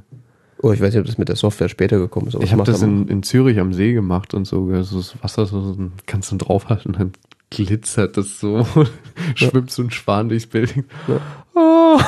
Oh, 0.62 0.72
ich 0.72 0.80
weiß 0.80 0.92
nicht, 0.92 1.00
ob 1.00 1.06
das 1.06 1.16
mit 1.16 1.28
der 1.28 1.36
Software 1.36 1.70
später 1.70 1.98
gekommen 1.98 2.28
ist. 2.28 2.36
Ich 2.42 2.52
habe 2.52 2.64
das 2.64 2.82
er 2.82 2.88
in, 2.88 3.08
in 3.08 3.22
Zürich 3.22 3.58
am 3.58 3.72
See 3.72 3.94
gemacht 3.94 4.34
und 4.34 4.46
so, 4.46 4.66
so 4.82 4.98
das 4.98 5.14
Wasser 5.22 5.46
so, 5.46 5.72
so 5.72 5.76
kannst 6.06 6.30
du 6.32 6.36
draufhalten, 6.36 6.92
dann 6.92 7.12
glitzert 7.48 8.18
das 8.18 8.38
so, 8.38 8.66
schwimmt 9.34 9.70
so 9.70 9.82
ein 9.82 9.90
Schwan 9.90 10.28
durchs 10.28 10.46
Bild. 10.46 10.74
Ja. 11.08 11.20
Oh. 11.54 11.98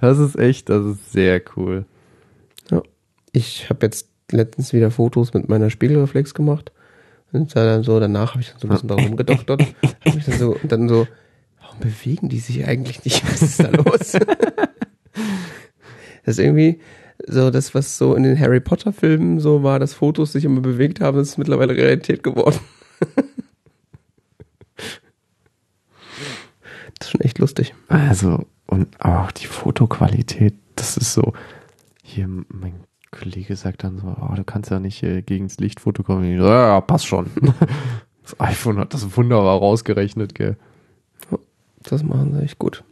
Das 0.00 0.18
ist 0.18 0.36
echt, 0.36 0.68
das 0.68 0.84
ist 0.84 1.12
sehr 1.12 1.40
cool. 1.56 1.84
Ich 3.32 3.68
habe 3.70 3.86
jetzt 3.86 4.08
letztens 4.32 4.72
wieder 4.72 4.90
Fotos 4.90 5.34
mit 5.34 5.48
meiner 5.48 5.70
Spiegelreflex 5.70 6.34
gemacht. 6.34 6.72
Und 7.30 7.54
dann 7.54 7.82
so, 7.84 8.00
danach 8.00 8.32
habe 8.32 8.42
ich 8.42 8.50
dann 8.50 8.58
so 8.58 8.66
ein 8.66 8.70
bisschen 8.70 8.88
darum 8.88 9.16
gedoktert. 9.16 9.62
Hab 10.04 10.14
mich 10.14 10.24
dann 10.24 10.38
so, 10.38 10.56
und 10.60 10.72
dann 10.72 10.88
so, 10.88 11.06
warum 11.78 11.92
bewegen 11.92 12.28
die 12.28 12.38
sich 12.38 12.66
eigentlich 12.66 13.04
nicht? 13.04 13.24
Was 13.30 13.42
ist 13.42 13.62
da 13.62 13.68
los? 13.68 14.12
das 14.12 14.22
ist 16.24 16.38
irgendwie 16.38 16.80
so 17.26 17.50
das, 17.50 17.74
was 17.74 17.98
so 17.98 18.14
in 18.14 18.22
den 18.22 18.38
Harry 18.38 18.60
Potter 18.60 18.92
Filmen 18.92 19.40
so 19.40 19.64
war, 19.64 19.80
dass 19.80 19.92
Fotos 19.92 20.32
sich 20.32 20.44
immer 20.44 20.60
bewegt 20.60 21.00
haben, 21.00 21.18
ist 21.18 21.36
mittlerweile 21.36 21.76
Realität 21.76 22.22
geworden. 22.22 22.60
das 26.98 27.08
ist 27.08 27.10
schon 27.10 27.20
echt 27.22 27.38
lustig. 27.40 27.74
Also, 27.88 28.46
und 28.66 29.00
auch 29.00 29.32
die 29.32 29.46
Fotoqualität, 29.46 30.54
das 30.76 30.96
ist 30.96 31.12
so, 31.12 31.32
hier, 32.04 32.28
mein 32.28 32.84
Kollege 33.10 33.56
sagt 33.56 33.82
dann 33.82 33.98
so, 33.98 34.16
oh, 34.20 34.34
du 34.36 34.44
kannst 34.44 34.70
ja 34.70 34.78
nicht 34.78 35.02
äh, 35.02 35.22
gegen 35.22 35.48
das 35.48 35.58
Licht 35.58 35.80
fotografieren. 35.80 36.44
Ja, 36.44 36.80
passt 36.80 37.06
schon. 37.06 37.30
Das 38.22 38.38
iPhone 38.40 38.76
hat 38.76 38.92
das 38.92 39.16
wunderbar 39.16 39.58
rausgerechnet, 39.58 40.34
gell. 40.34 40.58
Das 41.88 42.02
machen 42.02 42.34
sie 42.34 42.42
echt 42.42 42.58
gut. 42.58 42.84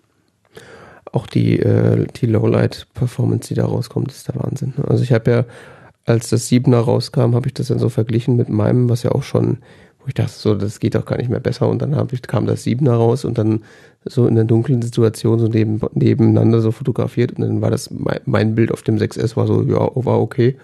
Auch 1.13 1.27
die, 1.27 1.59
äh, 1.59 2.07
die 2.17 2.27
Lowlight-Performance, 2.27 3.49
die 3.49 3.55
da 3.55 3.65
rauskommt, 3.67 4.11
ist 4.11 4.29
der 4.29 4.37
Wahnsinn. 4.37 4.75
Also 4.87 5.03
ich 5.03 5.13
habe 5.13 5.31
ja, 5.31 5.45
als 6.05 6.29
das 6.31 6.49
7er 6.51 6.79
rauskam, 6.79 7.35
habe 7.35 7.47
ich 7.49 7.55
das 7.55 7.69
dann 7.69 7.79
so 7.79 7.89
verglichen 7.89 8.37
mit 8.37 8.49
meinem, 8.49 8.89
was 8.89 9.03
ja 9.03 9.13
auch 9.13 9.23
schon, 9.23 9.59
wo 10.01 10.09
ich 10.09 10.15
dachte, 10.15 10.33
so, 10.33 10.55
das 10.55 10.79
geht 10.81 10.95
doch 10.95 11.05
gar 11.07 11.17
nicht 11.17 11.31
mehr 11.31 11.41
besser. 11.41 11.69
Und 11.69 11.81
dann 11.81 12.09
ich, 12.13 12.23
kam 12.23 12.47
das 12.47 12.65
Siebener 12.65 12.95
raus 12.95 13.25
und 13.25 13.39
dann 13.39 13.63
so 14.05 14.27
in 14.27 14.35
einer 14.37 14.45
dunklen 14.45 14.83
Situation 14.83 15.39
so 15.39 15.49
neben, 15.49 15.81
nebeneinander 15.95 16.61
so 16.61 16.71
fotografiert. 16.71 17.33
Und 17.33 17.43
dann 17.43 17.61
war 17.61 17.71
das, 17.71 17.91
mein, 17.91 18.21
mein 18.25 18.55
Bild 18.55 18.73
auf 18.73 18.83
dem 18.83 18.97
6S 18.97 19.37
war 19.37 19.47
so, 19.47 19.63
ja, 19.63 19.79
war 19.95 20.21
okay. 20.21 20.57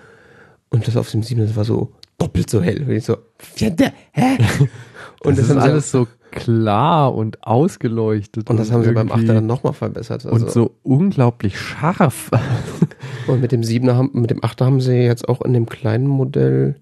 Und 0.71 0.87
das 0.87 0.97
auf 0.97 1.11
dem 1.11 1.23
7er 1.23 1.55
war 1.57 1.65
so 1.65 1.93
doppelt 2.19 2.51
so 2.51 2.63
hell. 2.63 2.83
Und 2.83 2.91
ich 2.91 3.05
so, 3.05 3.17
hä? 3.57 4.39
Und 5.25 5.39
das, 5.39 5.47
ist 5.47 5.53
sie- 5.53 5.59
alles 5.59 5.91
so 5.91 6.07
klar 6.33 7.15
und 7.15 7.45
ausgeleuchtet. 7.47 8.51
Und 8.51 8.59
das 8.59 8.73
haben 8.73 8.83
sie 8.83 8.93
beim 8.93 9.11
8er 9.13 9.35
dann 9.35 9.47
nochmal 9.47 9.73
verbessert. 9.73 10.27
Also, 10.27 10.45
Und 10.47 10.51
so 10.51 10.73
unglaublich 10.83 11.59
scharf. 11.61 12.31
und 13.29 13.41
mit 13.41 13.53
dem 13.53 13.61
7er 13.63 13.95
haben, 13.95 14.11
mit 14.15 14.31
dem 14.31 14.41
8er 14.41 14.65
haben 14.65 14.81
sie 14.81 14.95
jetzt 14.97 15.29
auch 15.29 15.41
in 15.43 15.53
dem 15.53 15.67
kleinen 15.67 16.07
Modell, 16.09 16.77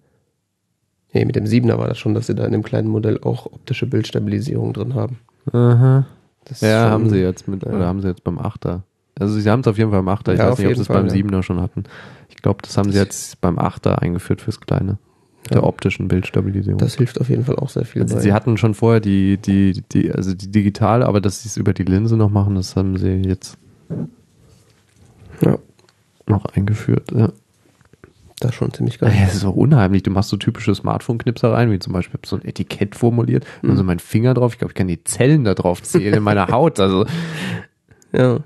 nee, 1.12 1.24
mit 1.24 1.36
dem 1.36 1.44
7er 1.44 1.76
war 1.78 1.88
das 1.88 1.98
schon, 1.98 2.14
dass 2.14 2.26
sie 2.28 2.34
da 2.34 2.44
in 2.46 2.52
dem 2.52 2.62
kleinen 2.62 2.88
Modell 2.88 3.20
auch 3.22 3.46
optische 3.46 3.86
Bildstabilisierung 3.86 4.72
drin 4.72 4.94
haben. 4.94 5.18
Aha. 5.52 6.06
Das 6.44 6.60
Ja, 6.62 6.82
schon- 6.84 6.90
haben 6.92 7.10
sie 7.10 7.18
jetzt 7.20 7.46
mit, 7.48 7.64
ja. 7.64 7.70
oder 7.72 7.86
haben 7.86 8.00
sie 8.00 8.08
jetzt 8.08 8.24
beim 8.24 8.38
8er. 8.38 8.80
Also 9.18 9.38
sie 9.38 9.50
haben 9.50 9.60
es 9.60 9.66
auf 9.66 9.76
jeden 9.76 9.90
Fall 9.90 10.02
beim 10.02 10.14
8er. 10.16 10.32
Ich 10.32 10.38
Ja, 10.38 10.50
weiß 10.50 10.58
nicht, 10.58 10.68
ob 10.68 10.74
sie 10.76 10.80
es 10.82 10.88
beim 10.88 11.06
ja. 11.08 11.12
7er 11.12 11.42
schon 11.42 11.60
hatten. 11.60 11.84
Ich 12.30 12.36
glaube, 12.36 12.60
das 12.62 12.78
haben 12.78 12.90
sie 12.90 12.98
jetzt 12.98 13.40
beim 13.42 13.58
8er 13.58 13.96
eingeführt 14.00 14.40
fürs 14.40 14.60
Kleine. 14.60 14.96
Der 15.48 15.64
optischen 15.64 16.06
Bildstabilisierung. 16.08 16.78
Das 16.78 16.96
hilft 16.96 17.20
auf 17.20 17.28
jeden 17.30 17.44
Fall 17.44 17.56
auch 17.56 17.70
sehr 17.70 17.84
viel. 17.84 18.02
also 18.02 18.20
sie 18.20 18.32
hatten 18.32 18.56
schon 18.58 18.74
vorher 18.74 19.00
die, 19.00 19.36
die, 19.38 19.82
die, 19.92 20.12
also 20.12 20.34
die 20.34 20.50
digitale, 20.52 21.06
aber 21.06 21.20
dass 21.20 21.42
sie 21.42 21.48
es 21.48 21.56
über 21.56 21.72
die 21.72 21.82
Linse 21.84 22.16
noch 22.16 22.30
machen, 22.30 22.54
das 22.54 22.76
haben 22.76 22.96
sie 22.98 23.22
jetzt 23.26 23.56
ja, 25.40 25.58
noch 26.26 26.44
eingeführt. 26.44 27.10
Ja. 27.12 27.32
das 28.38 28.50
ist 28.50 28.56
schon 28.56 28.72
ziemlich 28.72 28.98
geil. 28.98 29.12
Ja, 29.16 29.24
es 29.26 29.34
ist 29.34 29.44
auch 29.44 29.56
unheimlich. 29.56 30.02
Du 30.02 30.10
machst 30.10 30.28
so 30.30 30.36
typische 30.36 30.74
Smartphone-Knipsereien, 30.74 31.70
wie 31.72 31.78
zum 31.78 31.94
Beispiel 31.94 32.20
so 32.24 32.36
ein 32.36 32.44
Etikett 32.44 32.94
formuliert, 32.94 33.44
Mhm. 33.62 33.70
also 33.70 33.82
mein 33.82 33.98
Finger 33.98 34.34
drauf. 34.34 34.52
Ich 34.52 34.58
glaube, 34.58 34.72
ich 34.72 34.76
kann 34.76 34.88
die 34.88 35.02
Zellen 35.04 35.44
da 35.44 35.54
drauf 35.54 35.82
zählen 35.82 36.14
in 36.14 36.22
meiner 36.22 36.48
Haut. 36.52 36.78
Also 36.78 37.06
Ja. 38.12 38.40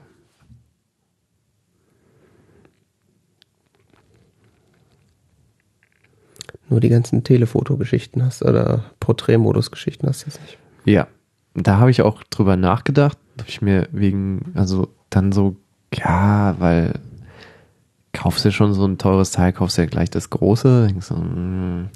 Nur 6.69 6.81
die 6.81 6.89
ganzen 6.89 7.25
Telefotogeschichten 7.25 8.25
hast 8.25 8.43
oder 8.43 8.85
Porträtmodus-Geschichten 9.01 10.07
hast 10.09 10.23
du 10.23 10.27
jetzt 10.27 10.41
nicht. 10.41 10.59
Ja, 10.85 11.07
da 11.55 11.79
habe 11.79 11.91
ich 11.91 12.03
auch 12.03 12.23
drüber 12.25 12.57
nachgedacht, 12.57 13.19
habe 13.39 13.49
ich 13.49 13.63
mir 13.63 13.89
wegen, 13.93 14.53
also 14.55 14.89
dann 15.11 15.33
so, 15.33 15.57
ja, 15.93 16.57
weil 16.59 16.95
kaufst 18.13 18.45
du 18.45 18.53
schon 18.53 18.73
so 18.75 18.87
ein 18.87 18.99
teures 18.99 19.33
Teil, 19.33 19.53
kaufst 19.53 19.77
du 19.77 19.83
ja 19.83 19.89
gleich 19.89 20.11
das 20.11 20.31
große, 20.31 20.87
denkst 20.87 21.07
so, 21.07 21.17
mm, 21.17 21.89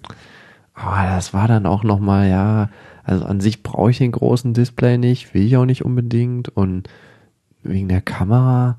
aber 0.75 1.03
das 1.07 1.33
war 1.33 1.49
dann 1.49 1.67
auch 1.67 1.83
nochmal, 1.83 2.29
ja, 2.29 2.71
also 3.05 3.25
an 3.25 3.41
sich 3.41 3.63
brauche 3.63 3.91
ich 3.91 3.99
den 3.99 4.13
großen 4.13 4.53
Display 4.53 4.99
nicht, 4.99 5.33
will 5.33 5.45
ich 5.45 5.57
auch 5.57 5.65
nicht 5.65 5.85
unbedingt 5.85 6.51
und 6.51 6.89
wegen 7.63 7.89
der 7.89 8.03
Kamera 8.03 8.79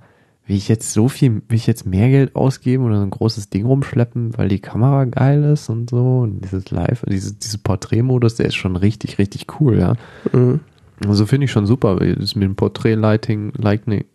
will 0.50 0.56
ich 0.56 0.68
jetzt 0.68 0.94
so 0.94 1.08
viel, 1.10 1.44
will 1.48 1.58
ich 1.58 1.68
jetzt 1.68 1.86
mehr 1.86 2.10
Geld 2.10 2.36
ausgeben 2.36 2.84
oder 2.84 2.98
so 2.98 3.04
ein 3.04 3.12
großes 3.12 3.52
Ding 3.52 3.68
rumschleppen, 3.68 4.36
weil 4.36 4.50
die 4.50 4.60
Kamera 4.60 5.06
geil 5.06 5.44
ist 5.44 5.70
und 5.70 5.92
so 5.92 6.22
und 6.22 6.44
dieses 6.44 6.72
Live, 6.72 7.06
dieses, 7.08 7.38
diese 7.38 7.60
Porträtmodus, 7.60 8.34
der 8.34 8.48
ist 8.48 8.56
schon 8.56 8.76
richtig, 8.76 9.20
richtig 9.20 9.46
cool, 9.60 9.78
ja. 9.78 9.94
Mhm. 10.34 10.60
Also 11.08 11.28
finde 11.28 11.46
ich 11.46 11.52
schon 11.52 11.68
super, 11.68 11.98
das 11.98 12.34
mit 12.36 12.46
dem 12.46 12.56
Porträt-Lighting, 12.56 13.54
Lighting, 13.58 14.06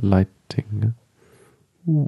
Lighting, 0.00 0.64
ne? 0.70 0.94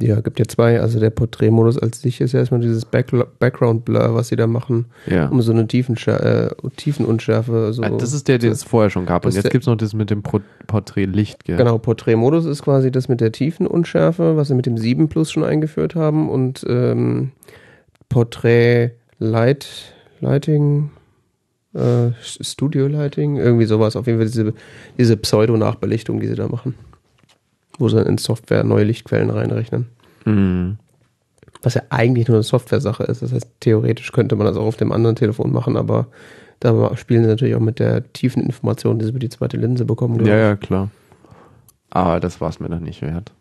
Ja, 0.00 0.20
gibt 0.20 0.40
ja 0.40 0.44
zwei. 0.48 0.80
Also 0.80 0.98
der 0.98 1.10
Porträtmodus 1.10 1.78
als 1.78 2.00
sich 2.02 2.20
ist 2.20 2.32
ja 2.32 2.40
erstmal 2.40 2.60
dieses 2.60 2.84
Back 2.84 3.12
Background 3.38 3.84
Blur, 3.84 4.12
was 4.14 4.26
sie 4.28 4.34
da 4.36 4.48
machen, 4.48 4.86
Ja. 5.06 5.28
um 5.28 5.40
so 5.40 5.52
eine 5.52 5.68
Tiefenscha 5.68 6.16
äh, 6.16 6.50
Tiefenunschärfe. 6.76 7.72
So 7.72 7.82
Ah, 7.82 7.90
das 7.90 8.12
ist 8.12 8.26
der, 8.26 8.38
den 8.38 8.50
es 8.50 8.64
vorher 8.64 8.90
schon 8.90 9.06
gab. 9.06 9.24
Und 9.24 9.34
jetzt 9.34 9.44
der- 9.44 9.52
gibt's 9.52 9.68
noch 9.68 9.76
das 9.76 9.94
mit 9.94 10.10
dem 10.10 10.22
Pro- 10.24 10.40
Porträt-Licht, 10.66 11.44
gell? 11.44 11.56
Genau, 11.58 11.78
Porträtmodus 11.78 12.44
ist 12.46 12.62
quasi 12.62 12.90
das 12.90 13.08
mit 13.08 13.20
der 13.20 13.30
Tiefenunschärfe, 13.30 14.36
was 14.36 14.48
sie 14.48 14.54
mit 14.54 14.66
dem 14.66 14.76
7 14.78 15.08
Plus 15.08 15.30
schon 15.30 15.44
eingeführt 15.44 15.94
haben. 15.94 16.28
Und 16.28 16.64
ähm, 16.68 17.30
Porträt 18.08 18.92
Light, 19.20 19.68
Lighting, 20.20 20.90
äh, 21.74 22.10
Studio 22.22 22.86
Lighting, 22.88 23.36
irgendwie 23.36 23.66
sowas. 23.66 23.96
Auf 23.96 24.06
jeden 24.06 24.18
Fall 24.18 24.26
diese, 24.26 24.54
diese 24.98 25.16
Pseudo-Nachbelichtung, 25.16 26.20
die 26.20 26.26
sie 26.26 26.34
da 26.34 26.48
machen. 26.48 26.74
Wo 27.78 27.88
sie 27.88 27.96
dann 27.96 28.06
in 28.06 28.18
Software 28.18 28.64
neue 28.64 28.84
Lichtquellen 28.84 29.30
reinrechnen. 29.30 29.86
Mhm. 30.24 30.78
Was 31.62 31.74
ja 31.74 31.82
eigentlich 31.90 32.28
nur 32.28 32.36
eine 32.36 32.44
Software-Sache 32.44 33.04
ist. 33.04 33.22
Das 33.22 33.32
heißt, 33.32 33.48
theoretisch 33.60 34.12
könnte 34.12 34.36
man 34.36 34.46
das 34.46 34.56
auch 34.56 34.66
auf 34.66 34.76
dem 34.76 34.92
anderen 34.92 35.16
Telefon 35.16 35.52
machen, 35.52 35.76
aber 35.76 36.06
da 36.60 36.96
spielen 36.96 37.22
sie 37.22 37.30
natürlich 37.30 37.54
auch 37.54 37.60
mit 37.60 37.78
der 37.78 38.12
tiefen 38.12 38.42
Information, 38.42 38.98
die 38.98 39.04
sie 39.04 39.10
über 39.10 39.18
die 39.18 39.28
zweite 39.28 39.56
Linse 39.56 39.84
bekommen. 39.84 40.24
Ja, 40.24 40.36
ja, 40.36 40.56
klar. 40.56 40.90
Aber 41.90 42.20
das 42.20 42.40
war's 42.40 42.60
mir 42.60 42.68
dann 42.68 42.82
nicht 42.82 43.02
wert. 43.02 43.32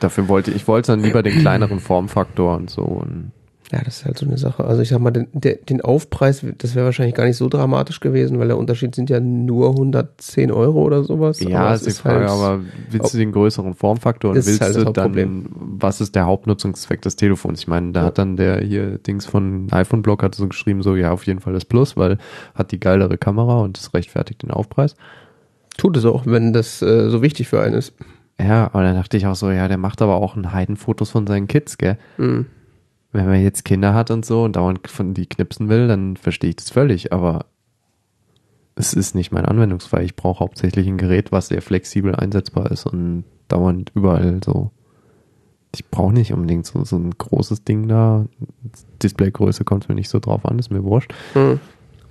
Dafür 0.00 0.28
wollte 0.28 0.50
ich 0.50 0.68
wollte 0.68 0.92
dann 0.92 1.00
lieber 1.00 1.22
den 1.22 1.38
kleineren 1.40 1.80
Formfaktor 1.80 2.56
und 2.56 2.70
so. 2.70 2.82
Und 2.82 3.32
Ja, 3.72 3.80
das 3.82 3.96
ist 3.98 4.04
halt 4.04 4.16
so 4.16 4.26
eine 4.26 4.38
Sache. 4.38 4.64
Also 4.64 4.80
ich 4.82 4.90
sag 4.90 5.00
mal, 5.00 5.10
den, 5.10 5.26
den 5.32 5.80
Aufpreis, 5.80 6.46
das 6.58 6.76
wäre 6.76 6.84
wahrscheinlich 6.84 7.16
gar 7.16 7.24
nicht 7.24 7.36
so 7.36 7.48
dramatisch 7.48 7.98
gewesen, 7.98 8.38
weil 8.38 8.46
der 8.46 8.58
Unterschied 8.58 8.94
sind 8.94 9.10
ja 9.10 9.18
nur 9.18 9.70
110 9.70 10.52
Euro 10.52 10.82
oder 10.82 11.02
sowas. 11.02 11.40
ja, 11.40 11.74
ist 11.74 11.84
die 11.84 11.90
Frage, 11.90 12.20
halt- 12.20 12.30
aber 12.30 12.60
willst 12.90 13.12
du 13.12 13.18
den 13.18 13.32
größeren 13.32 13.74
Formfaktor 13.74 14.30
und 14.30 14.36
Ist 14.36 14.46
willst 14.46 14.60
halt 14.60 14.76
du 14.76 14.84
dann, 14.92 15.46
was 15.50 16.00
ist 16.00 16.14
der 16.14 16.26
Hauptnutzungszweck 16.26 17.02
des 17.02 17.16
Telefons? 17.16 17.58
Ich 17.58 17.66
meine, 17.66 17.90
da 17.90 18.00
Ja. 18.02 18.06
hat 18.06 18.18
dann 18.18 18.36
der 18.36 18.60
hier 18.60 18.98
Dings 18.98 19.26
von 19.26 19.66
iPhone-Blog 19.72 20.22
hat 20.22 20.36
so 20.36 20.46
geschrieben, 20.46 20.82
so 20.84 20.94
ja, 20.94 21.10
auf 21.10 21.26
jeden 21.26 21.40
Fall 21.40 21.52
das 21.52 21.64
Plus, 21.64 21.96
weil 21.96 22.18
hat 22.54 22.70
die 22.70 22.78
geilere 22.78 23.18
Kamera 23.18 23.62
und 23.62 23.76
das 23.78 23.92
rechtfertigt 23.94 24.42
den 24.44 24.52
Aufpreis. 24.52 24.94
Tut 25.76 25.96
es 25.96 26.04
auch, 26.04 26.24
wenn 26.24 26.52
das 26.52 26.82
äh, 26.82 27.10
so 27.10 27.20
wichtig 27.20 27.48
für 27.48 27.60
einen 27.60 27.74
ist. 27.74 27.94
Ja, 28.40 28.66
aber 28.72 28.82
dann 28.82 28.94
dachte 28.94 29.16
ich 29.16 29.26
auch 29.26 29.34
so, 29.34 29.50
ja, 29.50 29.66
der 29.66 29.78
macht 29.78 30.00
aber 30.02 30.14
auch 30.16 30.36
ein 30.36 30.52
Heidenfotos 30.52 31.10
von 31.10 31.26
seinen 31.26 31.48
Kids, 31.48 31.78
gell? 31.78 31.98
Mhm. 32.18 32.46
Wenn 33.16 33.26
man 33.26 33.42
jetzt 33.42 33.64
Kinder 33.64 33.94
hat 33.94 34.10
und 34.10 34.26
so 34.26 34.44
und 34.44 34.56
dauernd 34.56 34.88
von 34.88 35.14
die 35.14 35.24
knipsen 35.24 35.70
will, 35.70 35.88
dann 35.88 36.18
verstehe 36.18 36.50
ich 36.50 36.56
das 36.56 36.68
völlig, 36.68 37.14
aber 37.14 37.46
es 38.74 38.92
ist 38.92 39.14
nicht 39.14 39.32
mein 39.32 39.46
Anwendungsfall. 39.46 40.04
Ich 40.04 40.16
brauche 40.16 40.40
hauptsächlich 40.40 40.86
ein 40.86 40.98
Gerät, 40.98 41.32
was 41.32 41.48
sehr 41.48 41.62
flexibel 41.62 42.14
einsetzbar 42.14 42.70
ist 42.70 42.84
und 42.84 43.24
dauernd 43.48 43.90
überall 43.94 44.40
so. 44.44 44.70
Ich 45.74 45.88
brauche 45.88 46.12
nicht 46.12 46.34
unbedingt 46.34 46.66
so, 46.66 46.84
so 46.84 46.96
ein 46.96 47.10
großes 47.16 47.64
Ding 47.64 47.88
da. 47.88 48.26
Displaygröße 49.02 49.64
kommt 49.64 49.88
mir 49.88 49.94
nicht 49.94 50.10
so 50.10 50.18
drauf 50.18 50.44
an, 50.44 50.58
ist 50.58 50.70
mir 50.70 50.84
wurscht. 50.84 51.14
Mhm. 51.34 51.58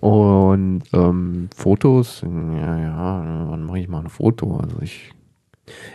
Und 0.02 0.84
ähm, 0.94 1.50
Fotos, 1.56 2.22
ja, 2.24 2.80
ja, 2.80 3.48
wann 3.50 3.64
mache 3.64 3.80
ich 3.80 3.88
mal 3.88 4.02
ein 4.02 4.10
Foto? 4.10 4.58
Also 4.58 4.78
ich 4.82 5.12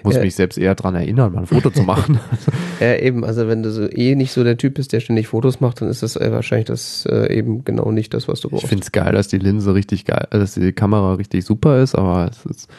muss 0.02 0.16
Ja. 0.16 0.22
mich 0.22 0.34
selbst 0.34 0.58
eher 0.58 0.74
dran 0.74 0.94
erinnern, 0.94 1.32
mal 1.32 1.40
ein 1.40 1.46
Foto 1.46 1.70
zu 1.70 1.82
machen. 1.82 2.18
Ja, 2.80 2.96
eben, 2.96 3.24
also 3.26 3.46
wenn 3.46 3.62
du 3.62 3.70
so 3.70 3.86
eh 3.90 4.14
nicht 4.14 4.32
so 4.32 4.42
der 4.42 4.56
Typ 4.56 4.74
bist, 4.74 4.94
der 4.94 5.00
ständig 5.00 5.28
Fotos 5.28 5.60
macht, 5.60 5.82
dann 5.82 5.88
ist 5.90 6.02
das 6.02 6.16
äh, 6.16 6.32
wahrscheinlich 6.32 6.66
das 6.68 7.04
äh, 7.10 7.30
eben 7.30 7.62
genau 7.62 7.90
nicht 7.92 8.14
das, 8.14 8.26
was 8.26 8.40
du 8.40 8.48
Ich 8.48 8.52
brauchst. 8.52 8.68
finde 8.68 8.84
es 8.84 8.90
geil, 8.92 9.12
dass 9.12 9.28
die 9.28 9.36
Linse 9.38 9.74
richtig 9.74 10.06
geil, 10.06 10.26
äh, 10.30 10.38
dass 10.38 10.54
die 10.54 10.72
Kamera 10.72 11.14
richtig 11.14 11.44
super 11.44 11.82
ist, 11.82 11.94
aber 11.94 12.30
es 12.30 12.46
ist, 12.46 12.70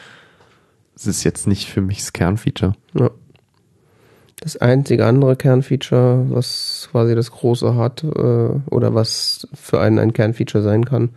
es 0.96 1.06
ist 1.06 1.22
jetzt 1.24 1.46
nicht 1.46 1.68
für 1.68 1.80
mich 1.82 1.98
das 1.98 2.12
Kernfeature. 2.12 2.74
Ja. 2.94 3.10
Das 4.40 4.56
einzige 4.56 5.06
andere 5.06 5.36
Kernfeature, 5.36 6.26
was 6.30 6.88
quasi 6.90 7.14
das 7.14 7.30
große 7.30 7.76
hat, 7.76 8.02
äh, 8.02 8.08
oder 8.08 8.92
was 8.92 9.46
für 9.54 9.80
einen 9.80 10.00
ein 10.00 10.12
Kernfeature 10.12 10.64
sein 10.64 10.84
kann, 10.84 11.10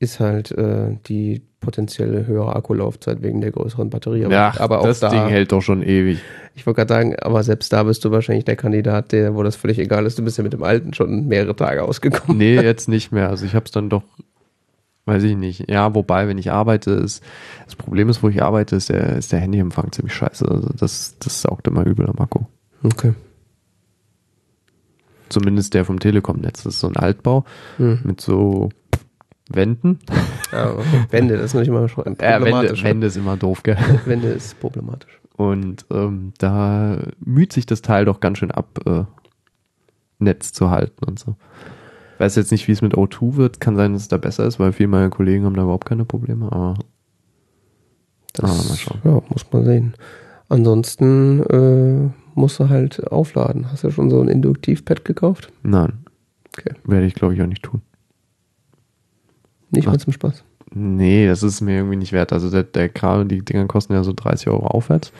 ist 0.00 0.20
halt 0.20 0.52
äh, 0.52 0.96
die 1.06 1.42
potenzielle 1.60 2.26
höhere 2.26 2.54
Akkulaufzeit 2.54 3.20
wegen 3.22 3.40
der 3.40 3.50
größeren 3.50 3.90
Batterie. 3.90 4.24
Aber, 4.26 4.60
aber 4.60 4.78
auch 4.80 4.84
das 4.84 5.00
da, 5.00 5.08
Ding 5.08 5.26
hält 5.26 5.50
doch 5.50 5.60
schon 5.60 5.82
ewig. 5.82 6.20
ich 6.54 6.64
wollte 6.66 6.76
gerade 6.78 6.94
sagen, 6.94 7.16
aber 7.20 7.42
selbst 7.42 7.72
da 7.72 7.82
bist 7.82 8.04
du 8.04 8.12
wahrscheinlich 8.12 8.44
der 8.44 8.54
Kandidat, 8.54 9.10
der, 9.10 9.34
wo 9.34 9.42
das 9.42 9.56
völlig 9.56 9.78
egal 9.80 10.06
ist. 10.06 10.18
Du 10.18 10.22
bist 10.24 10.38
ja 10.38 10.44
mit 10.44 10.52
dem 10.52 10.62
alten 10.62 10.94
schon 10.94 11.26
mehrere 11.26 11.56
Tage 11.56 11.82
ausgekommen. 11.82 12.38
Nee, 12.38 12.54
jetzt 12.62 12.88
nicht 12.88 13.10
mehr. 13.10 13.28
Also 13.28 13.44
ich 13.44 13.54
habe 13.56 13.64
es 13.64 13.72
dann 13.72 13.88
doch, 13.90 14.04
weiß 15.06 15.24
ich 15.24 15.36
nicht. 15.36 15.68
Ja, 15.68 15.96
wobei, 15.96 16.28
wenn 16.28 16.38
ich 16.38 16.52
arbeite, 16.52 16.92
ist 16.92 17.24
das 17.64 17.74
Problem 17.74 18.08
ist, 18.08 18.22
wo 18.22 18.28
ich 18.28 18.40
arbeite, 18.40 18.76
ist 18.76 18.90
der, 18.90 19.16
ist 19.16 19.32
der 19.32 19.40
Handyempfang 19.40 19.90
ziemlich 19.90 20.14
scheiße. 20.14 20.46
Also 20.48 20.70
das, 20.78 21.16
das 21.18 21.42
saugt 21.42 21.66
immer 21.66 21.84
übel 21.84 22.06
am 22.08 22.18
Akku. 22.20 22.44
Okay. 22.84 23.14
Zumindest 25.28 25.74
der 25.74 25.84
vom 25.84 25.98
Telekom-Netz. 26.00 26.62
Das 26.62 26.74
ist 26.74 26.80
so 26.80 26.86
ein 26.88 26.96
Altbau 26.96 27.44
Hm. 27.78 27.98
mit 28.04 28.20
so 28.20 28.70
Wänden. 29.48 29.98
Ja, 30.52 30.72
okay. 30.72 31.06
Wände, 31.10 31.36
das 31.36 31.54
ist 31.54 31.60
nicht 31.60 31.70
mal 31.70 31.88
schon 31.88 32.04
Äh, 32.04 32.08
Wände, 32.18 32.38
problematisch. 32.38 32.84
Wände 32.84 33.06
ist 33.06 33.16
immer 33.16 33.36
doof, 33.36 33.62
gell? 33.62 33.76
Wände 34.04 34.28
ist 34.28 34.58
problematisch. 34.60 35.20
Und 35.36 35.86
ähm, 35.90 36.32
da 36.38 36.98
müht 37.24 37.52
sich 37.52 37.64
das 37.66 37.80
Teil 37.82 38.04
doch 38.04 38.20
ganz 38.20 38.38
schön 38.38 38.50
ab, 38.50 38.78
äh, 38.86 39.04
Netz 40.18 40.52
zu 40.52 40.70
halten 40.70 41.04
und 41.04 41.18
so. 41.18 41.36
Weiß 42.18 42.34
jetzt 42.36 42.50
nicht, 42.50 42.66
wie 42.66 42.72
es 42.72 42.82
mit 42.82 42.94
O2 42.94 43.36
wird. 43.36 43.60
Kann 43.60 43.76
sein, 43.76 43.92
dass 43.92 44.02
es 44.02 44.08
da 44.08 44.16
besser 44.16 44.44
ist, 44.46 44.58
weil 44.58 44.72
viele 44.72 44.88
meiner 44.88 45.10
Kollegen 45.10 45.44
haben 45.44 45.54
da 45.54 45.62
überhaupt 45.62 45.86
keine 45.88 46.04
Probleme. 46.04 46.50
Aber 46.50 46.74
Das, 48.34 48.88
Ah. 48.90 48.94
Ja, 49.04 49.22
muss 49.28 49.46
man 49.52 49.64
sehen. 49.64 49.94
Ansonsten 50.48 51.42
äh, 51.44 52.10
musst 52.34 52.58
du 52.58 52.68
halt 52.68 53.06
aufladen. 53.12 53.70
Hast 53.70 53.84
du 53.84 53.90
schon 53.90 54.10
so 54.10 54.20
ein 54.20 54.28
Induktivpad 54.28 55.04
gekauft? 55.04 55.52
nein, 55.62 56.04
Okay. 56.58 56.74
werde 56.84 57.06
ich 57.06 57.14
glaube 57.14 57.34
ich 57.34 57.42
auch 57.42 57.46
nicht 57.46 57.62
tun. 57.62 57.82
Nicht 59.70 59.86
mal 59.86 59.98
zum 59.98 60.12
Spaß. 60.12 60.44
Nee, 60.74 61.26
das 61.26 61.42
ist 61.42 61.60
mir 61.60 61.76
irgendwie 61.76 61.96
nicht 61.96 62.12
wert. 62.12 62.32
Also 62.32 62.50
der, 62.50 62.62
der 62.62 62.88
Kram, 62.88 63.28
die 63.28 63.44
Dinger 63.44 63.66
kosten 63.66 63.94
ja 63.94 64.04
so 64.04 64.12
30 64.14 64.48
Euro 64.48 64.66
aufwärts. 64.66 65.12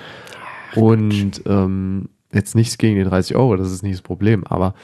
Und 0.75 1.43
ähm, 1.47 2.09
jetzt 2.33 2.55
nichts 2.55 2.79
gegen 2.79 2.97
die 2.97 3.05
30 3.05 3.37
Euro, 3.37 3.57
das 3.57 3.73
ist 3.73 3.83
nicht 3.83 3.95
das 3.95 4.03
Problem. 4.03 4.45
Aber 4.45 4.75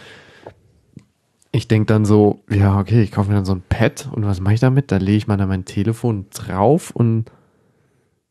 ich 1.52 1.68
denke 1.68 1.86
dann 1.86 2.04
so, 2.04 2.40
ja, 2.50 2.78
okay, 2.80 3.02
ich 3.02 3.12
kaufe 3.12 3.28
mir 3.28 3.36
dann 3.36 3.44
so 3.44 3.54
ein 3.54 3.62
Pad 3.68 4.08
und 4.12 4.24
was 4.26 4.40
mache 4.40 4.54
ich 4.54 4.60
damit? 4.60 4.90
Da 4.90 4.96
lege 4.96 5.18
ich 5.18 5.26
mal 5.26 5.36
dann 5.36 5.48
mein 5.48 5.64
Telefon 5.64 6.26
drauf 6.34 6.90
und 6.90 7.30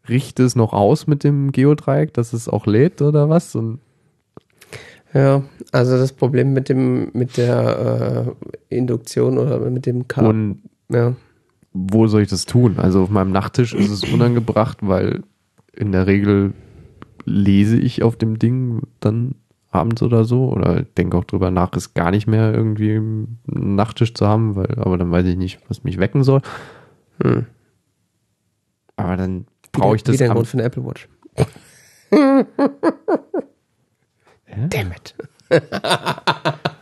richte 0.10 0.44
es 0.44 0.56
noch 0.56 0.74
aus 0.74 1.08
mit 1.08 1.24
dem 1.24 1.52
Geodreieck, 1.52 2.14
dass 2.14 2.34
es 2.34 2.50
auch 2.50 2.66
lädt 2.66 3.02
oder 3.02 3.30
was? 3.30 3.56
Und 3.56 3.80
Ja, 5.14 5.44
also 5.72 5.98
das 5.98 6.12
Problem 6.12 6.52
mit 6.54 6.68
dem, 6.68 7.12
mit 7.14 7.38
der 7.38 8.36
äh, 8.70 8.76
Induktion 8.76 9.38
oder 9.38 9.60
mit 9.70 9.86
dem 9.86 10.08
Kabel. 10.08 10.30
Und 10.30 10.62
Ja. 10.90 11.16
Wo 11.74 12.08
soll 12.08 12.22
ich 12.22 12.30
das 12.30 12.46
tun? 12.46 12.78
Also 12.78 13.04
auf 13.04 13.10
meinem 13.10 13.32
Nachttisch 13.32 13.74
ist 13.74 13.90
es 13.90 14.04
unangebracht, 14.04 14.80
weil 14.82 15.24
in 15.76 15.92
der 15.92 16.08
Regel 16.08 16.54
lese 17.26 17.78
ich 17.78 18.04
auf 18.04 18.16
dem 18.16 18.38
Ding 18.38 18.84
dann 19.00 19.36
abends 19.72 20.04
oder 20.04 20.24
so 20.24 20.50
oder 20.50 20.84
denke 20.84 21.18
auch 21.18 21.24
drüber 21.24 21.50
nach, 21.50 21.74
es 21.76 21.96
gar 21.96 22.12
nicht 22.12 22.28
mehr 22.28 22.54
irgendwie 22.54 22.96
einen 22.96 23.40
Nachttisch 23.48 24.14
zu 24.14 24.28
haben, 24.28 24.56
weil, 24.56 24.78
aber 24.78 24.98
dann 24.98 25.12
weiß 25.12 25.26
ich 25.26 25.36
nicht, 25.36 25.60
was 25.68 25.84
mich 25.84 25.98
wecken 25.98 26.24
soll. 26.24 26.42
Hm. 27.22 27.48
Aber 28.96 29.18
dann 29.18 29.46
brauche 29.72 29.96
ich 29.96 30.04
das 30.04 30.14
Wieder 30.14 30.26
ein 30.26 30.32
Grund 30.34 30.48
für 30.48 30.58
eine 30.58 30.64
Apple 30.64 30.86
Watch. 30.86 31.10
Damn 34.70 34.92
it. 34.92 35.16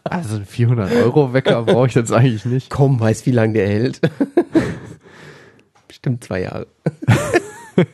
also 0.04 0.36
einen 0.36 0.46
400 0.46 0.94
Euro 0.94 1.34
Wecker 1.34 1.64
brauche 1.64 1.88
ich 1.88 1.96
jetzt 1.96 2.12
eigentlich 2.12 2.46
nicht. 2.46 2.70
Komm, 2.70 3.00
weiß, 3.00 3.26
wie 3.26 3.32
lange 3.32 3.54
der 3.54 3.68
hält. 3.68 4.02
Bestimmt 6.02 6.24
zwei 6.24 6.41
Jahre. 6.41 6.68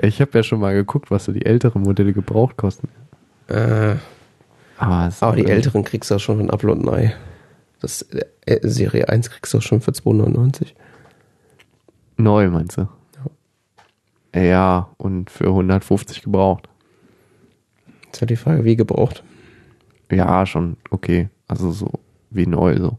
Ich 0.00 0.20
habe 0.20 0.30
ja 0.34 0.42
schon 0.44 0.60
mal 0.60 0.74
geguckt, 0.74 1.10
was 1.10 1.24
so 1.24 1.32
die 1.32 1.44
älteren 1.44 1.82
Modelle 1.82 2.12
gebraucht 2.12 2.56
kosten. 2.56 2.88
Äh, 3.48 3.96
Aber, 4.76 5.12
aber 5.20 5.36
die 5.36 5.46
älteren 5.46 5.82
kriegst 5.82 6.10
du 6.10 6.14
auch 6.14 6.20
schon 6.20 6.36
für 6.38 6.44
ein 6.44 6.50
Upload 6.50 6.88
Ei. 6.88 7.14
Das 7.80 8.02
äh, 8.46 8.60
Serie 8.62 9.08
1 9.08 9.30
kriegst 9.30 9.52
du 9.52 9.58
auch 9.58 9.62
schon 9.62 9.80
für 9.80 9.90
2,99. 9.90 10.68
Neu, 12.16 12.48
meinst 12.50 12.78
du? 12.78 12.88
Ja, 14.34 14.90
und 14.98 15.30
für 15.30 15.46
150 15.46 16.22
gebraucht. 16.22 16.68
Ist 18.12 18.20
ja 18.20 18.26
die 18.26 18.36
Frage, 18.36 18.64
wie 18.64 18.76
gebraucht. 18.76 19.24
Ja, 20.12 20.46
schon 20.46 20.76
okay. 20.90 21.28
Also 21.48 21.72
so 21.72 21.90
wie 22.30 22.46
neu 22.46 22.76
so. 22.76 22.98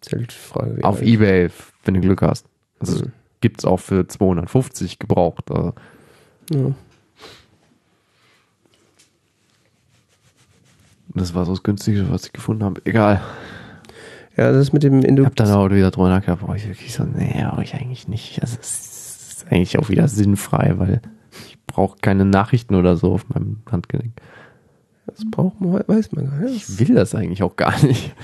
Ist 0.00 0.10
ja 0.10 0.18
die 0.18 0.26
Frage, 0.26 0.78
wie 0.78 0.84
Auf 0.84 0.98
alt. 0.98 1.06
Ebay, 1.06 1.50
wenn 1.84 1.94
du 1.94 2.00
Glück 2.00 2.22
hast. 2.22 2.46
Also 2.88 3.04
Mhm. 3.06 3.12
gibt's 3.40 3.64
auch 3.64 3.80
für 3.80 4.06
250 4.06 4.98
gebraucht. 4.98 5.50
Also, 5.50 5.72
Ja. 6.50 6.72
das 11.14 11.34
war 11.34 11.44
so 11.44 11.52
das 11.52 11.62
günstigste, 11.62 12.10
was 12.10 12.26
ich 12.26 12.32
gefunden 12.32 12.64
habe. 12.64 12.80
Egal. 12.84 13.20
ja, 14.36 14.50
das 14.52 14.62
ist 14.68 14.72
mit 14.72 14.82
dem 14.82 15.00
Ich 15.00 15.04
Indu 15.06 15.24
habe 15.24 15.34
dann 15.34 15.50
auch 15.50 15.70
wieder 15.70 15.90
drüber 15.90 16.08
nachgedacht, 16.08 16.40
brauche 16.40 16.56
ich 16.56 16.66
wirklich 16.66 16.92
so, 16.94 17.04
nee, 17.04 17.44
brauche 17.48 17.62
ich 17.64 17.74
eigentlich 17.74 18.08
nicht. 18.08 18.40
Also 18.40 18.56
es 18.60 19.32
ist 19.38 19.46
eigentlich 19.50 19.78
auch 19.78 19.88
wieder 19.88 20.08
sinnfrei, 20.08 20.74
weil 20.76 21.02
ich 21.48 21.58
brauche 21.66 21.98
keine 22.00 22.24
Nachrichten 22.24 22.74
oder 22.74 22.96
so 22.96 23.12
auf 23.12 23.28
meinem 23.28 23.60
Handgelenk. 23.70 24.12
Das 25.06 25.24
braucht 25.30 25.60
man, 25.60 25.82
weiß 25.86 26.12
man 26.12 26.26
gar 26.30 26.38
nicht. 26.40 26.68
Ich 26.68 26.78
will 26.78 26.94
das 26.94 27.14
eigentlich 27.14 27.42
auch 27.42 27.56
gar 27.56 27.82
nicht. 27.84 28.14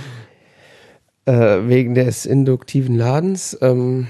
Äh, 1.27 1.69
wegen 1.69 1.95
des 1.95 2.25
induktiven 2.25 2.97
Ladens, 2.97 3.59
ähm, 3.61 4.07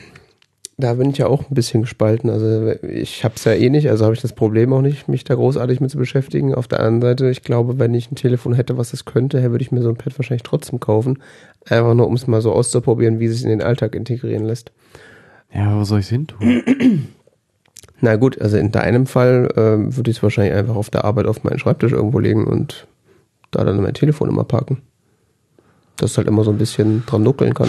da 0.80 0.94
bin 0.94 1.10
ich 1.10 1.18
ja 1.18 1.26
auch 1.26 1.50
ein 1.50 1.54
bisschen 1.54 1.82
gespalten. 1.82 2.30
Also 2.30 2.72
ich 2.82 3.24
habe 3.24 3.34
es 3.34 3.44
ja 3.44 3.52
eh 3.52 3.68
nicht, 3.68 3.90
also 3.90 4.04
habe 4.04 4.14
ich 4.14 4.22
das 4.22 4.32
Problem 4.32 4.72
auch 4.72 4.80
nicht, 4.80 5.08
mich 5.08 5.24
da 5.24 5.34
großartig 5.34 5.80
mit 5.80 5.90
zu 5.90 5.98
beschäftigen. 5.98 6.54
Auf 6.54 6.68
der 6.68 6.78
anderen 6.78 7.02
Seite, 7.02 7.30
ich 7.30 7.42
glaube, 7.42 7.80
wenn 7.80 7.92
ich 7.94 8.12
ein 8.12 8.14
Telefon 8.14 8.54
hätte, 8.54 8.78
was 8.78 8.92
das 8.92 9.04
könnte, 9.04 9.42
würde 9.50 9.62
ich 9.62 9.72
mir 9.72 9.82
so 9.82 9.88
ein 9.88 9.96
Pad 9.96 10.16
wahrscheinlich 10.16 10.44
trotzdem 10.44 10.78
kaufen. 10.78 11.18
Einfach 11.68 11.94
nur, 11.94 12.06
um 12.06 12.14
es 12.14 12.28
mal 12.28 12.40
so 12.40 12.52
auszuprobieren, 12.52 13.18
wie 13.18 13.26
es 13.26 13.34
sich 13.34 13.42
in 13.42 13.50
den 13.50 13.62
Alltag 13.62 13.96
integrieren 13.96 14.44
lässt. 14.44 14.70
Ja, 15.52 15.76
wo 15.76 15.82
soll 15.82 15.98
ich 15.98 16.08
hin 16.08 16.28
tun? 16.28 16.62
Na 18.00 18.14
gut, 18.14 18.40
also 18.40 18.56
in 18.56 18.70
deinem 18.70 19.06
Fall 19.06 19.48
ähm, 19.56 19.96
würde 19.96 20.12
ich 20.12 20.18
es 20.18 20.22
wahrscheinlich 20.22 20.54
einfach 20.54 20.76
auf 20.76 20.90
der 20.90 21.04
Arbeit 21.04 21.26
auf 21.26 21.42
meinen 21.42 21.58
Schreibtisch 21.58 21.90
irgendwo 21.90 22.20
legen 22.20 22.46
und 22.46 22.86
da 23.50 23.64
dann 23.64 23.82
mein 23.82 23.94
Telefon 23.94 24.28
immer 24.28 24.44
parken. 24.44 24.82
Dass 25.96 26.16
halt 26.16 26.28
immer 26.28 26.44
so 26.44 26.52
ein 26.52 26.58
bisschen 26.58 27.02
dran 27.06 27.24
nuckeln 27.24 27.54
kann. 27.54 27.68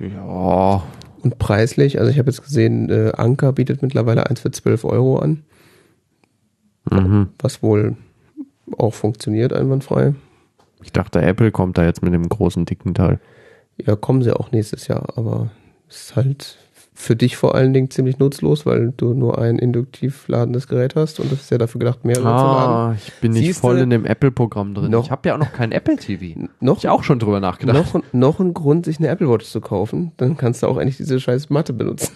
Ja, 0.00 0.82
Und 1.22 1.38
preislich, 1.38 1.98
also 1.98 2.10
ich 2.10 2.18
habe 2.18 2.30
jetzt 2.30 2.42
gesehen, 2.42 2.90
äh, 2.90 3.12
Anker 3.16 3.52
bietet 3.52 3.82
mittlerweile 3.82 4.28
eins 4.28 4.40
für 4.40 4.50
12 4.50 4.84
Euro 4.84 5.18
an, 5.18 5.44
mhm. 6.90 7.28
was 7.38 7.62
wohl 7.62 7.96
auch 8.76 8.94
funktioniert 8.94 9.52
einwandfrei. 9.52 10.14
ich 10.82 10.92
dachte, 10.92 11.22
Apple 11.22 11.50
kommt 11.50 11.78
da 11.78 11.84
jetzt 11.84 12.02
mit 12.02 12.12
dem 12.12 12.28
großen, 12.28 12.64
dicken 12.64 12.94
Teil. 12.94 13.20
Ja, 13.78 13.96
kommen 13.96 14.22
sie 14.22 14.34
auch 14.34 14.52
nächstes 14.52 14.88
Jahr, 14.88 15.16
aber 15.16 15.50
es 15.88 16.02
ist 16.02 16.16
halt 16.16 16.58
für 16.98 17.14
dich 17.14 17.36
vor 17.36 17.54
allen 17.54 17.74
Dingen 17.74 17.90
ziemlich 17.90 18.18
nutzlos, 18.18 18.64
weil 18.64 18.92
du 18.96 19.12
nur 19.12 19.38
ein 19.38 19.58
induktiv 19.58 20.26
ladendes 20.28 20.66
Gerät 20.66 20.96
hast 20.96 21.20
und 21.20 21.30
das 21.30 21.42
ist 21.42 21.50
ja 21.50 21.58
dafür 21.58 21.78
gedacht, 21.78 22.04
mehrere 22.06 22.22
zu 22.22 22.28
laden. 22.28 22.74
Ah, 22.74 22.94
ich 22.96 23.12
bin 23.20 23.32
nicht 23.32 23.44
Siehste? 23.44 23.60
voll 23.60 23.78
in 23.78 23.90
dem 23.90 24.06
Apple-Programm 24.06 24.72
drin. 24.74 24.90
Noch- 24.90 25.04
ich 25.04 25.10
habe 25.10 25.28
ja 25.28 25.34
auch 25.34 25.38
noch 25.38 25.52
kein 25.52 25.72
Apple 25.72 25.96
TV. 25.96 26.40
Noch, 26.60 26.78
Ich 26.78 26.88
auch 26.88 27.04
schon 27.04 27.18
drüber 27.18 27.38
nachgedacht. 27.38 27.94
noch, 27.94 28.02
noch 28.12 28.40
ein 28.40 28.54
Grund, 28.54 28.86
sich 28.86 28.98
eine 28.98 29.08
Apple 29.08 29.28
Watch 29.28 29.44
zu 29.46 29.60
kaufen, 29.60 30.12
dann 30.16 30.36
kannst 30.38 30.62
du 30.62 30.66
auch 30.68 30.78
eigentlich 30.78 30.96
diese 30.96 31.20
scheiß 31.20 31.50
Matte 31.50 31.74
benutzen. 31.74 32.12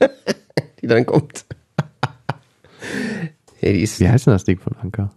die 0.82 0.88
dann 0.88 1.06
kommt. 1.06 1.44
ja, 3.60 3.72
die 3.72 3.82
ist, 3.82 4.00
Wie 4.00 4.08
heißt 4.08 4.26
denn 4.26 4.34
das 4.34 4.44
Ding 4.44 4.58
von 4.58 4.74
Anker? 4.82 5.10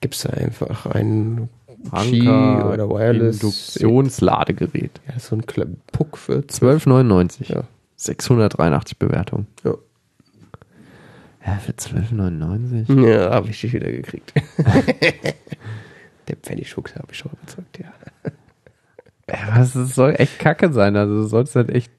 gibt's 0.00 0.22
da 0.22 0.30
einfach 0.30 0.86
einen 0.86 1.48
Anker 1.90 2.72
oder 2.72 2.88
Wireless. 2.88 3.42
Induktionsladegerät. 3.42 5.00
Ja, 5.06 5.14
das 5.14 5.24
ist 5.24 5.28
so 5.28 5.36
ein 5.36 5.76
Puck 5.92 6.16
für 6.16 6.38
12,99. 6.38 7.52
Ja. 7.52 7.64
683 7.96 8.98
Bewertungen. 8.98 9.46
Ja. 9.64 9.74
Ja, 11.46 11.54
für 11.58 11.72
12,99? 11.72 13.06
Ja, 13.06 13.30
habe 13.30 13.48
ich 13.50 13.60
dich 13.60 13.72
wieder 13.72 13.90
gekriegt. 13.90 14.32
Der 16.28 16.36
Pfennigfuchs 16.36 16.96
habe 16.96 17.06
ich 17.12 17.18
schon 17.18 17.30
überzeugt, 17.40 17.78
ja. 17.78 17.92
Ja, 19.28 19.56
was, 19.56 19.72
das 19.74 19.94
soll 19.94 20.14
echt 20.18 20.40
kacke 20.40 20.72
sein. 20.72 20.96
Also 20.96 21.14
du 21.14 21.22
sollst 21.22 21.54
halt 21.54 21.70
echt 21.70 21.92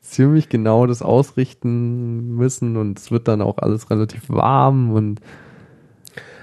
ziemlich 0.00 0.48
genau 0.48 0.86
das 0.86 1.02
ausrichten 1.02 2.34
müssen 2.34 2.76
und 2.76 2.98
es 2.98 3.10
wird 3.10 3.28
dann 3.28 3.42
auch 3.42 3.58
alles 3.58 3.90
relativ 3.90 4.28
warm 4.28 4.92
und 4.92 5.20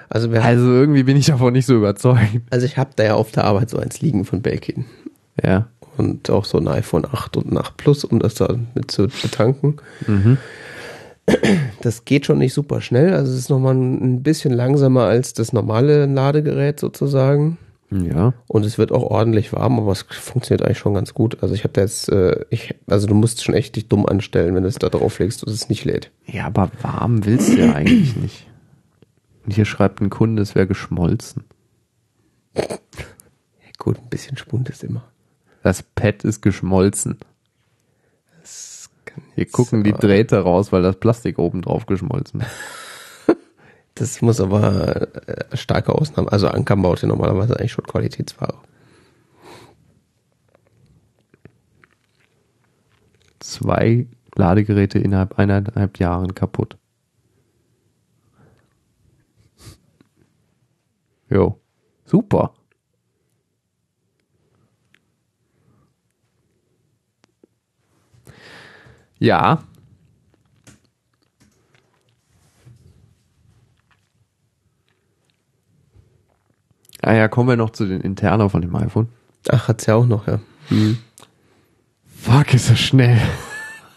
Also, 0.09 0.31
wir, 0.31 0.43
also 0.43 0.65
irgendwie 0.65 1.03
bin 1.03 1.17
ich 1.17 1.27
davon 1.27 1.53
nicht 1.53 1.65
so 1.65 1.75
überzeugt. 1.75 2.41
also 2.49 2.65
ich 2.65 2.77
habe 2.77 2.91
da 2.95 3.03
ja 3.03 3.15
auf 3.15 3.31
der 3.31 3.45
Arbeit 3.45 3.69
so 3.69 3.77
eins 3.77 4.01
liegen 4.01 4.25
von 4.25 4.41
Belkin. 4.41 4.85
Ja. 5.43 5.67
Und 5.97 6.29
auch 6.29 6.45
so 6.45 6.57
ein 6.57 6.67
iPhone 6.67 7.05
8 7.05 7.37
und 7.37 7.51
ein 7.51 7.57
8 7.57 7.77
Plus, 7.77 8.05
um 8.05 8.19
das 8.19 8.35
da 8.35 8.55
mit 8.73 8.89
zu 8.89 9.07
betanken. 9.07 9.77
Mhm. 10.07 10.37
Das 11.81 12.05
geht 12.05 12.25
schon 12.25 12.39
nicht 12.39 12.53
super 12.53 12.81
schnell. 12.81 13.13
Also 13.13 13.31
es 13.31 13.37
ist 13.37 13.49
nochmal 13.49 13.75
ein 13.75 14.23
bisschen 14.23 14.51
langsamer 14.51 15.03
als 15.03 15.33
das 15.33 15.53
normale 15.53 16.05
Ladegerät 16.05 16.79
sozusagen. 16.79 17.57
Ja. 17.91 18.33
Und 18.47 18.65
es 18.65 18.77
wird 18.77 18.91
auch 18.91 19.03
ordentlich 19.03 19.51
warm, 19.51 19.79
aber 19.79 19.91
es 19.91 20.03
funktioniert 20.03 20.63
eigentlich 20.63 20.77
schon 20.77 20.93
ganz 20.93 21.13
gut. 21.13 21.41
Also 21.41 21.55
ich 21.55 21.63
habe 21.63 21.73
da 21.73 21.81
jetzt, 21.81 22.09
äh, 22.09 22.45
ich, 22.49 22.75
also 22.87 23.07
du 23.07 23.15
musst 23.15 23.43
schon 23.43 23.55
echt 23.55 23.75
dich 23.75 23.87
dumm 23.87 24.05
anstellen, 24.05 24.53
wenn 24.55 24.63
du 24.63 24.69
es 24.69 24.75
da 24.75 24.89
drauflegst 24.89 25.43
und 25.43 25.51
es 25.51 25.69
nicht 25.69 25.85
lädt. 25.85 26.11
Ja, 26.25 26.45
aber 26.45 26.69
warm 26.81 27.25
willst 27.25 27.53
du 27.53 27.59
ja 27.59 27.73
eigentlich 27.73 28.15
nicht. 28.15 28.45
Und 29.45 29.53
hier 29.53 29.65
schreibt 29.65 30.01
ein 30.01 30.09
Kunde, 30.09 30.41
es 30.41 30.55
wäre 30.55 30.67
geschmolzen. 30.67 31.45
Ja, 32.55 32.65
gut, 33.77 33.97
ein 33.97 34.09
bisschen 34.09 34.37
Spund 34.37 34.69
ist 34.69 34.83
immer. 34.83 35.03
Das 35.63 35.83
Pad 35.83 36.23
ist 36.23 36.41
geschmolzen. 36.41 37.17
Das 38.39 38.89
kann 39.05 39.23
Hier 39.35 39.49
gucken 39.49 39.83
die 39.83 39.93
Drähte 39.93 40.39
raus, 40.39 40.71
weil 40.71 40.81
das 40.81 40.97
Plastik 40.97 41.39
oben 41.39 41.61
drauf 41.61 41.85
geschmolzen 41.85 42.41
ist. 42.41 42.49
Das 43.95 44.21
muss 44.21 44.39
aber 44.39 45.27
äh, 45.27 45.57
starke 45.57 45.93
Ausnahmen. 45.93 46.29
Also 46.29 46.47
Anker 46.47 46.77
baut 46.77 47.01
ja 47.01 47.09
normalerweise 47.09 47.59
eigentlich 47.59 47.73
schon 47.73 47.85
Qualitätsware. 47.85 48.53
Zwei 53.39 54.07
Ladegeräte 54.35 54.99
innerhalb 54.99 55.37
eineinhalb 55.37 55.99
Jahren 55.99 56.33
kaputt. 56.33 56.77
Jo. 61.29 61.59
Super. 62.05 62.53
Ja. 69.19 69.63
Ah 77.01 77.13
ja, 77.13 77.27
kommen 77.27 77.49
wir 77.49 77.55
noch 77.57 77.69
zu 77.71 77.85
den 77.85 78.01
Interner 78.01 78.49
von 78.49 78.61
dem 78.61 78.75
iPhone. 78.75 79.07
Ach, 79.49 79.67
hat's 79.67 79.85
ja 79.85 79.95
auch 79.95 80.05
noch, 80.05 80.27
ja. 80.27 80.39
Hm. 80.67 80.97
Fuck, 82.05 82.53
ist 82.53 82.69
das 82.69 82.79
schnell. 82.79 83.21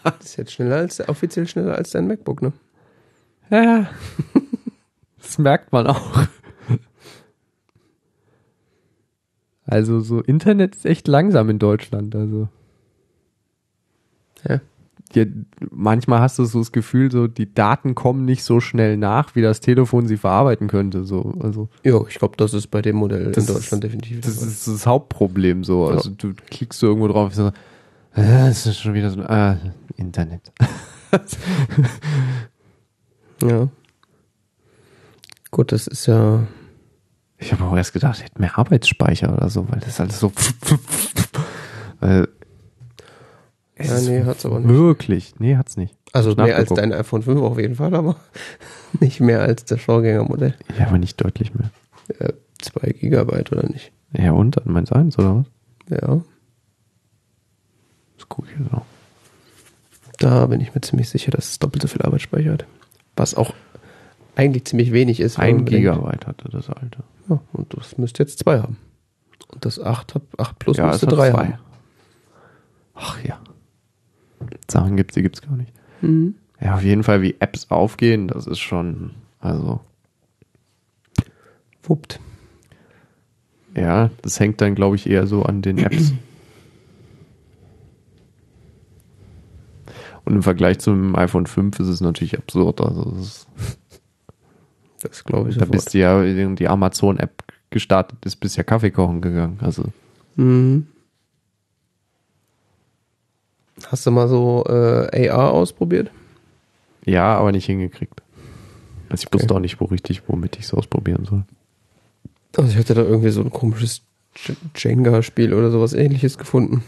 Das 0.03 0.19
ist 0.21 0.37
jetzt 0.37 0.53
schneller 0.53 0.77
als, 0.77 1.07
offiziell 1.07 1.47
schneller 1.47 1.75
als 1.75 1.91
dein 1.91 2.07
MacBook, 2.07 2.41
ne? 2.41 2.53
Ja. 3.49 3.89
Das 5.17 5.37
merkt 5.37 5.71
man 5.71 5.87
auch. 5.87 6.27
Also 9.65 9.99
so 10.01 10.21
Internet 10.21 10.75
ist 10.75 10.85
echt 10.85 11.07
langsam 11.07 11.49
in 11.49 11.59
Deutschland. 11.59 12.15
Also 12.15 12.49
Ja. 14.47 14.59
ja, 15.13 15.25
manchmal 15.71 16.19
hast 16.19 16.37
du 16.39 16.45
so 16.45 16.59
das 16.59 16.71
Gefühl, 16.71 17.11
so 17.11 17.27
die 17.27 17.53
Daten 17.53 17.95
kommen 17.95 18.25
nicht 18.25 18.43
so 18.43 18.59
schnell 18.59 18.97
nach, 18.97 19.35
wie 19.35 19.41
das 19.41 19.61
Telefon 19.61 20.07
sie 20.07 20.17
verarbeiten 20.17 20.67
könnte. 20.67 21.05
So, 21.05 21.33
also 21.39 21.69
Ja, 21.83 22.01
ich 22.09 22.15
glaube, 22.15 22.35
das 22.37 22.53
ist 22.53 22.67
bei 22.67 22.81
dem 22.81 22.97
Modell 22.97 23.31
in 23.35 23.45
Deutschland 23.45 23.83
definitiv. 23.83 24.19
der 24.21 24.29
das 24.31 24.39
Fall. 24.39 24.47
ist 24.49 24.67
das 24.67 24.85
Hauptproblem. 24.85 25.63
So, 25.63 25.87
also 25.87 26.09
du 26.09 26.33
klickst 26.49 26.79
so 26.79 26.87
irgendwo 26.87 27.07
drauf, 27.07 27.33
so, 27.33 27.51
äh, 28.15 28.49
es 28.49 28.65
ist 28.65 28.79
schon 28.81 28.93
wieder 28.93 29.09
so, 29.11 29.21
äh, 29.21 29.55
Internet. 29.95 30.51
ja. 33.41 33.69
Gut, 35.51 35.71
das 35.71 35.87
ist 35.87 36.07
ja. 36.07 36.47
Ich 37.45 37.51
habe 37.51 37.63
auch 37.65 37.75
erst 37.75 37.93
gedacht, 37.93 38.17
ich 38.19 38.23
hätte 38.25 38.39
mehr 38.39 38.57
Arbeitsspeicher 38.57 39.33
oder 39.33 39.49
so, 39.49 39.69
weil 39.69 39.79
das 39.81 39.99
alles 39.99 40.19
so. 40.19 40.31
äh, 42.01 42.25
Ja, 43.79 43.99
nee, 44.01 44.23
hat's 44.23 44.45
aber 44.45 44.59
nicht. 44.59 44.69
Wirklich? 44.69 45.33
Nee, 45.39 45.57
hat's 45.57 45.77
nicht. 45.77 45.95
Also 46.13 46.35
mehr 46.35 46.55
als 46.55 46.69
dein 46.69 46.93
iPhone 46.93 47.23
5 47.23 47.41
auf 47.41 47.57
jeden 47.59 47.75
Fall, 47.75 47.93
aber 47.95 48.15
nicht 48.99 49.19
mehr 49.19 49.41
als 49.41 49.65
das 49.65 49.81
Vorgängermodell. 49.81 50.55
Ja, 50.77 50.87
aber 50.87 50.97
nicht 50.99 51.21
deutlich 51.23 51.53
mehr. 51.55 51.69
Äh, 52.19 52.33
2 52.61 52.91
Gigabyte 52.91 53.51
oder 53.51 53.67
nicht? 53.67 53.91
Ja, 54.13 54.31
und 54.31 54.57
dann 54.57 54.71
meins 54.71 54.91
eins, 54.91 55.17
oder 55.17 55.37
was? 55.37 55.45
Ja, 56.01 56.21
Das 58.17 58.29
gucke 58.29 58.47
ich 58.51 58.59
jetzt 58.59 58.73
auch. 58.73 58.85
da 60.19 60.45
bin 60.45 60.61
ich 60.61 60.73
mir 60.73 60.81
ziemlich 60.81 61.09
sicher, 61.09 61.31
dass 61.31 61.49
es 61.49 61.59
doppelt 61.59 61.81
so 61.81 61.87
viel 61.87 62.03
Arbeitsspeicher 62.03 62.53
hat. 62.53 62.65
Was 63.15 63.35
auch 63.35 63.53
eigentlich 64.35 64.65
ziemlich 64.65 64.91
wenig 64.91 65.19
ist. 65.19 65.39
Ein 65.39 65.65
Gigabyte 65.65 66.25
hatte 66.27 66.49
das 66.49 66.69
alte. 66.69 67.03
Ja, 67.29 67.41
und 67.53 67.77
das 67.77 67.97
müsste 67.97 68.23
jetzt 68.23 68.39
2 68.39 68.59
haben. 68.59 68.77
Und 69.51 69.65
das 69.65 69.79
8, 69.79 70.15
hat, 70.15 70.23
8 70.37 70.59
Plus 70.59 70.77
ja, 70.77 70.87
müsste 70.87 71.05
es 71.05 71.11
hat 71.11 71.19
3 71.19 71.31
zwei. 71.31 71.45
haben. 71.45 71.59
Ach 72.95 73.23
ja. 73.23 73.39
Sachen 74.69 74.97
gibt's, 74.97 75.13
die 75.15 75.21
gibt's 75.21 75.41
gar 75.41 75.55
nicht. 75.55 75.73
Mhm. 76.01 76.35
Ja, 76.59 76.75
auf 76.75 76.83
jeden 76.83 77.03
Fall, 77.03 77.21
wie 77.21 77.35
Apps 77.39 77.69
aufgehen, 77.71 78.27
das 78.27 78.47
ist 78.47 78.59
schon, 78.59 79.11
also, 79.39 79.81
Wuppt. 81.83 82.19
ja, 83.75 84.09
das 84.21 84.39
hängt 84.39 84.61
dann, 84.61 84.75
glaube 84.75 84.95
ich, 84.95 85.09
eher 85.09 85.27
so 85.27 85.43
an 85.43 85.61
den 85.61 85.77
Apps. 85.77 86.13
Und 90.25 90.35
im 90.35 90.43
Vergleich 90.43 90.79
zum 90.79 91.15
iPhone 91.17 91.47
5 91.47 91.79
ist 91.81 91.87
es 91.87 91.99
natürlich 91.99 92.37
absurd. 92.37 92.79
Also, 92.79 93.11
das 93.11 93.19
ist, 93.19 93.47
Das 95.03 95.23
glaube 95.23 95.49
ich 95.49 95.55
da 95.55 95.61
sofort. 95.61 95.71
bist 95.71 95.93
du 95.93 95.97
ja, 95.99 96.21
in 96.23 96.55
die 96.55 96.67
Amazon-App 96.67 97.43
gestartet 97.69 98.25
ist, 98.25 98.37
bist 98.37 98.55
ja 98.57 98.63
Kaffee 98.63 98.91
kochen 98.91 99.21
gegangen. 99.21 99.59
Also, 99.61 99.85
Mhm. 100.35 100.87
Hast 103.87 104.05
du 104.05 104.11
mal 104.11 104.27
so 104.27 104.63
äh, 104.67 105.29
AR 105.29 105.51
ausprobiert? 105.51 106.11
ja, 107.05 107.35
aber 107.37 107.51
nicht 107.51 107.65
hingekriegt. 107.65 108.21
Also, 109.09 109.25
ich 109.27 109.33
wusste 109.33 109.47
Okay. 109.49 109.55
auch 109.55 109.59
nicht, 109.59 109.79
wo 109.81 109.85
richtig, 109.85 110.23
womit 110.27 110.55
ich 110.57 110.63
es 110.65 110.73
ausprobieren 110.73 111.25
soll. 111.25 111.43
Also 112.55 112.69
ich 112.69 112.77
hatte 112.77 112.93
da 112.93 113.01
irgendwie 113.01 113.29
so 113.31 113.41
ein 113.41 113.49
komisches 113.49 114.01
Jenga-Spiel 114.75 115.53
oder 115.53 115.69
sowas 115.71 115.93
ähnliches 115.93 116.37
gefunden. 116.37 116.83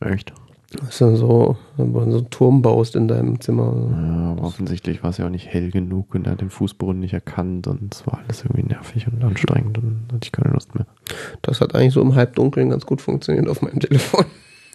Echt? 0.00 0.32
Das 0.72 0.90
ist 0.90 1.00
dann 1.00 1.16
so, 1.16 1.56
wenn 1.76 1.92
du 1.92 2.10
so 2.12 2.18
einen 2.18 2.30
Turm 2.30 2.62
baust 2.62 2.94
in 2.94 3.08
deinem 3.08 3.40
Zimmer. 3.40 3.74
Ja, 3.90 4.32
aber 4.32 4.42
offensichtlich 4.44 5.02
war 5.02 5.10
es 5.10 5.18
ja 5.18 5.26
auch 5.26 5.30
nicht 5.30 5.48
hell 5.48 5.72
genug 5.72 6.14
und 6.14 6.26
er 6.26 6.32
hat 6.32 6.40
den 6.40 6.50
Fußboden 6.50 7.00
nicht 7.00 7.12
erkannt 7.12 7.66
und 7.66 7.92
es 7.92 8.06
war 8.06 8.20
alles 8.22 8.44
irgendwie 8.44 8.62
nervig 8.62 9.08
und 9.08 9.22
anstrengend 9.24 9.78
und 9.78 10.04
hatte 10.12 10.20
ich 10.24 10.32
keine 10.32 10.52
Lust 10.52 10.76
mehr. 10.76 10.86
Das 11.42 11.60
hat 11.60 11.74
eigentlich 11.74 11.94
so 11.94 12.00
im 12.00 12.14
Halbdunkeln 12.14 12.70
ganz 12.70 12.86
gut 12.86 13.00
funktioniert 13.00 13.48
auf 13.48 13.62
meinem 13.62 13.80
Telefon. 13.80 14.24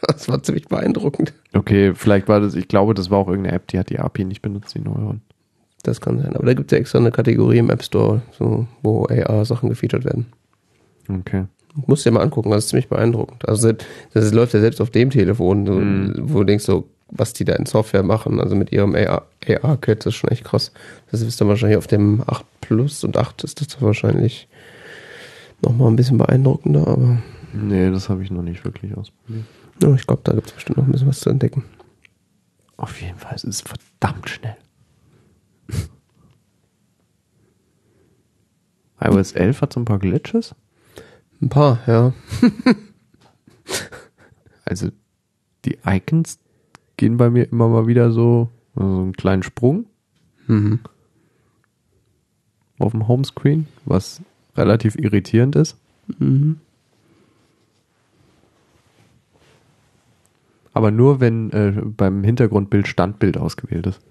Das 0.01 0.27
war 0.27 0.43
ziemlich 0.43 0.67
beeindruckend. 0.67 1.33
Okay, 1.53 1.93
vielleicht 1.95 2.27
war 2.27 2.41
das, 2.41 2.55
ich 2.55 2.67
glaube, 2.67 2.93
das 2.93 3.09
war 3.09 3.19
auch 3.19 3.29
irgendeine 3.29 3.55
App, 3.55 3.67
die 3.67 3.79
hat 3.79 3.89
die 3.89 3.99
API 3.99 4.25
nicht 4.25 4.41
benutzt, 4.41 4.75
die 4.75 4.79
Neuron. 4.79 5.21
Das 5.83 6.01
kann 6.01 6.19
sein. 6.19 6.35
Aber 6.35 6.45
da 6.45 6.53
gibt 6.53 6.71
es 6.71 6.75
ja 6.75 6.79
extra 6.81 6.99
eine 6.99 7.11
Kategorie 7.11 7.59
im 7.59 7.69
App 7.69 7.83
Store, 7.83 8.21
so, 8.31 8.67
wo 8.81 9.05
AR-Sachen 9.05 9.69
gefeatured 9.69 10.03
werden. 10.03 10.25
Okay. 11.07 11.45
Musst 11.87 12.05
dir 12.05 12.11
mal 12.11 12.21
angucken, 12.21 12.51
das 12.51 12.63
ist 12.65 12.69
ziemlich 12.69 12.87
beeindruckend. 12.87 13.47
Also 13.47 13.71
das, 13.73 13.85
das 14.13 14.31
läuft 14.33 14.53
ja 14.53 14.61
selbst 14.61 14.79
auf 14.81 14.89
dem 14.91 15.09
Telefon, 15.09 15.65
so, 15.65 15.73
Mhm. 15.73 16.13
wo 16.33 16.39
du 16.39 16.45
denkst 16.45 16.63
so, 16.65 16.87
was 17.09 17.33
die 17.33 17.43
da 17.45 17.53
in 17.55 17.65
Software 17.65 18.03
machen, 18.03 18.39
also 18.39 18.55
mit 18.55 18.71
ihrem 18.71 18.95
AR-Kit, 18.95 19.99
das 19.99 20.07
ist 20.07 20.15
schon 20.15 20.31
echt 20.31 20.43
krass. 20.45 20.71
Das 21.11 21.21
ist 21.21 21.39
dann 21.39 21.47
wahrscheinlich 21.49 21.77
auf 21.77 21.87
dem 21.87 22.23
8 22.25 22.45
Plus 22.61 23.03
und 23.03 23.17
8 23.17 23.43
ist 23.43 23.59
das 23.61 23.81
wahrscheinlich 23.81 24.47
nochmal 25.61 25.89
ein 25.89 25.95
bisschen 25.95 26.17
beeindruckender, 26.17 26.87
aber 26.87 27.17
Nee, 27.53 27.89
das 27.91 28.09
habe 28.09 28.23
ich 28.23 28.31
noch 28.31 28.41
nicht 28.41 28.65
wirklich 28.65 28.95
ausprobiert. 28.97 29.45
ja, 29.81 29.93
ich 29.93 30.07
glaube, 30.07 30.21
da 30.23 30.33
gibt 30.33 30.47
es 30.47 30.53
bestimmt 30.53 30.77
noch 30.77 30.85
ein 30.85 30.91
bisschen 30.91 31.07
was 31.07 31.19
zu 31.19 31.29
entdecken. 31.29 31.63
Auf 32.77 32.99
jeden 33.01 33.17
Fall, 33.17 33.33
es 33.35 33.43
ist 33.43 33.67
verdammt 33.67 34.29
schnell. 34.29 34.55
iOS 38.99 39.33
11 39.33 39.61
hat 39.61 39.73
so 39.73 39.79
ein 39.81 39.85
paar 39.85 39.99
Glitches. 39.99 40.55
Ein 41.41 41.49
paar, 41.49 41.79
ja. 41.87 42.13
Also 44.67 44.89
die 45.63 45.77
Icons 45.85 46.39
gehen 46.97 47.17
bei 47.17 47.29
mir 47.29 47.43
immer 47.51 47.67
mal 47.69 47.85
wieder 47.85 48.11
so, 48.11 48.49
also 48.75 48.95
so 48.95 49.01
einen 49.01 49.13
kleinen 49.13 49.43
Sprung 49.43 49.85
Mhm. 50.47 50.79
auf 52.79 52.91
dem 52.91 53.07
Homescreen, 53.07 53.67
was 53.85 54.21
relativ 54.55 54.95
irritierend 54.95 55.55
ist. 55.55 55.77
Mhm. 56.19 56.59
Aber 60.73 60.91
nur, 60.91 61.19
wenn 61.19 61.51
äh, 61.51 61.71
beim 61.83 62.23
Hintergrundbild 62.23 62.87
Standbild 62.87 63.37
ausgewählt 63.37 63.87
ist. 63.87 64.01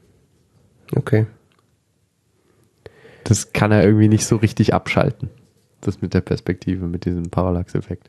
Okay. 0.95 1.27
Das 3.25 3.53
kann 3.53 3.71
er 3.73 3.85
irgendwie 3.85 4.09
nicht 4.09 4.25
so 4.27 4.37
richtig 4.37 4.73
abschalten. 4.73 5.31
Das 5.87 6.03
mit 6.03 6.15
der 6.15 6.21
Perspektive, 6.21 6.87
mit 6.87 7.05
diesem 7.05 7.31
Parallax-Effekt. 7.31 8.09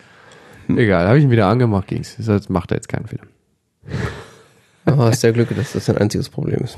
Egal, 0.68 1.08
habe 1.08 1.18
ich 1.18 1.24
ihn 1.24 1.32
wieder 1.32 1.48
angemacht, 1.48 1.88
ging's. 1.88 2.16
Das 2.18 2.50
macht 2.50 2.72
er 2.72 2.78
jetzt 2.78 2.90
keinen 2.90 3.06
Fehler. 3.06 3.26
Aber 4.86 5.06
hast 5.06 5.24
ja 5.24 5.32
Glück, 5.32 5.56
dass 5.56 5.74
das 5.74 5.86
dein 5.86 5.98
einziges 5.98 6.30
Problem 6.30 6.60
ist. 6.62 6.78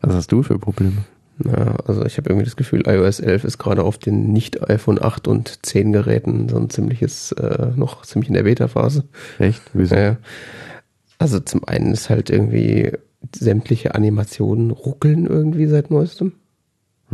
Was 0.00 0.14
hast 0.14 0.32
du 0.32 0.42
für 0.42 0.58
Probleme? 0.58 1.04
Ja, 1.44 1.76
also 1.86 2.04
ich 2.04 2.16
habe 2.16 2.30
irgendwie 2.30 2.44
das 2.44 2.54
Gefühl, 2.54 2.86
iOS 2.86 3.18
11 3.18 3.44
ist 3.44 3.58
gerade 3.58 3.82
auf 3.82 3.98
den 3.98 4.32
nicht 4.32 4.68
iPhone 4.70 5.02
8 5.02 5.26
und 5.26 5.66
10 5.66 5.92
Geräten 5.92 6.48
so 6.48 6.56
ein 6.56 6.70
ziemliches, 6.70 7.32
äh, 7.32 7.72
noch 7.74 8.06
ziemlich 8.06 8.28
in 8.28 8.34
der 8.34 8.44
Beta-Phase. 8.44 9.04
Echt? 9.40 9.62
Wieso? 9.72 9.96
Ja. 9.96 10.16
Also 11.18 11.40
zum 11.40 11.64
einen 11.64 11.92
ist 11.92 12.08
halt 12.08 12.30
irgendwie 12.30 12.92
sämtliche 13.34 13.94
Animationen 13.94 14.70
ruckeln 14.70 15.26
irgendwie 15.26 15.66
seit 15.66 15.90
neuestem. 15.90 16.34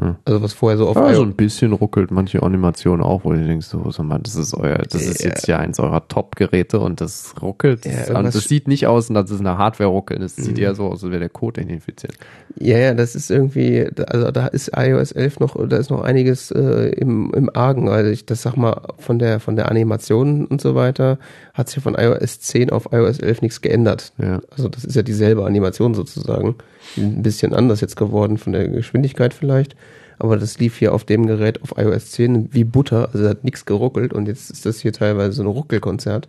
Hm. 0.01 0.17
Also 0.25 0.41
was 0.43 0.55
vorher 0.55 0.79
so 0.79 0.89
auf 0.89 0.97
Ja, 0.97 1.15
so 1.15 1.23
ein 1.23 1.35
bisschen 1.35 1.73
ruckelt 1.75 2.11
manche 2.11 2.43
Animationen 2.43 3.05
auch, 3.05 3.23
wo 3.25 3.33
du 3.33 3.45
denkst, 3.45 3.67
so, 3.67 3.91
so 3.91 4.03
man, 4.03 4.23
das 4.23 4.35
ist 4.35 4.55
euer, 4.55 4.79
das 4.79 5.03
ist 5.03 5.23
jetzt 5.23 5.47
ja 5.47 5.59
eins 5.59 5.79
eurer 5.79 6.09
Top-Geräte 6.09 6.81
und 6.81 7.01
das 7.03 7.35
ruckelt. 7.43 7.85
Ja, 7.85 7.93
Das, 7.93 8.11
und 8.11 8.25
das 8.35 8.45
sieht 8.45 8.67
nicht 8.67 8.87
aus, 8.87 9.11
als 9.11 9.31
ist 9.31 9.41
eine 9.41 9.59
Hardware 9.59 9.91
ruckeln. 9.91 10.21
Das 10.23 10.37
sieht 10.37 10.57
Mhm. 10.57 10.63
eher 10.63 10.75
so 10.75 10.87
aus, 10.87 11.03
als 11.05 11.11
wäre 11.11 11.21
der 11.21 11.29
Code 11.29 11.61
infiziert. 11.61 12.15
Ja, 12.57 12.79
ja, 12.79 12.95
das 12.95 13.15
ist 13.15 13.31
irgendwie, 13.31 13.87
also 14.07 14.31
da 14.31 14.47
ist 14.47 14.71
iOS 14.75 15.13
11 15.13 15.39
noch, 15.41 15.69
da 15.69 15.77
ist 15.77 15.91
noch 15.91 16.03
einiges 16.03 16.51
äh, 16.51 16.89
im, 16.97 17.33
im 17.35 17.51
Argen. 17.55 17.89
Also 17.89 18.11
ich, 18.11 18.25
das 18.25 18.43
sag 18.43 18.57
mal, 18.57 18.81
von 18.99 19.19
der, 19.19 19.39
von 19.39 19.57
der 19.57 19.71
Animation 19.71 20.47
und 20.47 20.61
so 20.63 20.75
weiter 20.75 21.19
hat 21.61 21.69
sich 21.69 21.83
von 21.83 21.95
iOS 21.95 22.41
10 22.41 22.71
auf 22.71 22.89
iOS 22.93 23.21
11 23.21 23.43
nichts 23.43 23.61
geändert. 23.61 24.13
Ja. 24.19 24.41
Also 24.51 24.69
das 24.69 24.85
ist 24.85 24.97
ja 24.97 25.03
dieselbe 25.03 25.45
Animation 25.45 25.95
sozusagen. 25.95 26.57
Ein 26.97 27.23
bisschen 27.23 27.55
anders 27.55 27.81
jetzt 27.81 27.97
geworden 27.97 28.39
von 28.39 28.53
der 28.53 28.67
Geschwindigkeit 28.69 29.33
vielleicht. 29.33 29.77
Aber 30.19 30.37
das 30.37 30.59
lief 30.59 30.77
hier 30.79 30.93
auf 30.93 31.05
dem 31.05 31.27
Gerät 31.27 31.63
auf 31.63 31.75
iOS 31.77 32.11
10 32.11 32.53
wie 32.53 32.65
Butter, 32.65 33.11
also 33.13 33.29
hat 33.29 33.45
nichts 33.45 33.65
geruckelt 33.65 34.13
und 34.13 34.27
jetzt 34.27 34.51
ist 34.51 34.67
das 34.67 34.81
hier 34.81 34.93
teilweise 34.93 35.33
so 35.33 35.43
ein 35.43 35.47
Ruckelkonzert. 35.47 36.29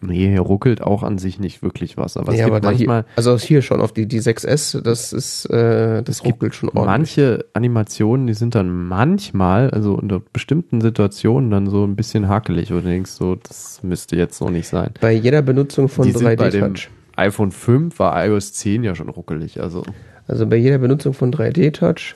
Nee, 0.00 0.28
hier 0.28 0.40
ruckelt 0.40 0.80
auch 0.80 1.02
an 1.02 1.18
sich 1.18 1.40
nicht 1.40 1.62
wirklich 1.62 1.96
was, 1.96 2.16
aber 2.16 2.32
es 2.32 2.38
ja, 2.38 2.44
gibt 2.44 2.56
aber 2.56 2.70
manchmal, 2.70 3.02
hier, 3.02 3.12
also 3.16 3.36
hier 3.36 3.62
schon 3.62 3.80
auf 3.80 3.92
die, 3.92 4.06
die 4.06 4.20
6S, 4.20 4.80
das 4.80 5.12
ist, 5.12 5.46
äh, 5.46 6.02
das 6.04 6.24
ruckelt 6.24 6.54
schon 6.54 6.68
ordentlich. 6.68 6.86
manche 6.86 7.44
Animationen, 7.52 8.28
die 8.28 8.34
sind 8.34 8.54
dann 8.54 8.70
manchmal, 8.70 9.70
also 9.70 9.94
unter 9.94 10.20
bestimmten 10.32 10.80
Situationen 10.80 11.50
dann 11.50 11.68
so 11.68 11.84
ein 11.84 11.96
bisschen 11.96 12.28
hakelig, 12.28 12.70
wo 12.70 12.76
du 12.76 12.82
denkst, 12.82 13.10
so, 13.10 13.34
das 13.34 13.80
müsste 13.82 14.14
jetzt 14.14 14.38
so 14.38 14.50
nicht 14.50 14.68
sein. 14.68 14.90
Bei 15.00 15.12
jeder 15.12 15.42
Benutzung 15.42 15.88
von 15.88 16.04
Die 16.04 16.12
sind 16.12 16.24
bei 16.24 16.36
dem 16.36 16.64
3D-Touch. 16.74 16.90
iPhone 17.16 17.50
5 17.50 17.98
war 17.98 18.24
iOS 18.24 18.52
10 18.52 18.84
ja 18.84 18.94
schon 18.94 19.08
ruckelig, 19.08 19.60
also 19.60 19.82
Also 20.28 20.46
bei 20.46 20.56
jeder 20.56 20.78
Benutzung 20.78 21.12
von 21.12 21.32
3D-Touch. 21.32 22.14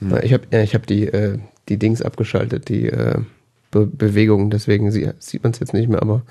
Hm. 0.00 0.18
Ich 0.22 0.32
habe 0.32 0.44
ja, 0.50 0.62
ich 0.62 0.74
hab 0.74 0.86
die, 0.86 1.08
äh, 1.08 1.38
die 1.68 1.78
Dings 1.78 2.00
abgeschaltet, 2.00 2.68
die 2.70 2.88
äh, 2.88 3.16
Be 3.74 3.86
Bewegung, 3.86 4.50
deswegen 4.50 4.90
sie, 4.92 5.10
sieht 5.18 5.42
man 5.42 5.52
es 5.52 5.58
jetzt 5.58 5.74
nicht 5.74 5.88
mehr, 5.88 6.00
aber 6.00 6.22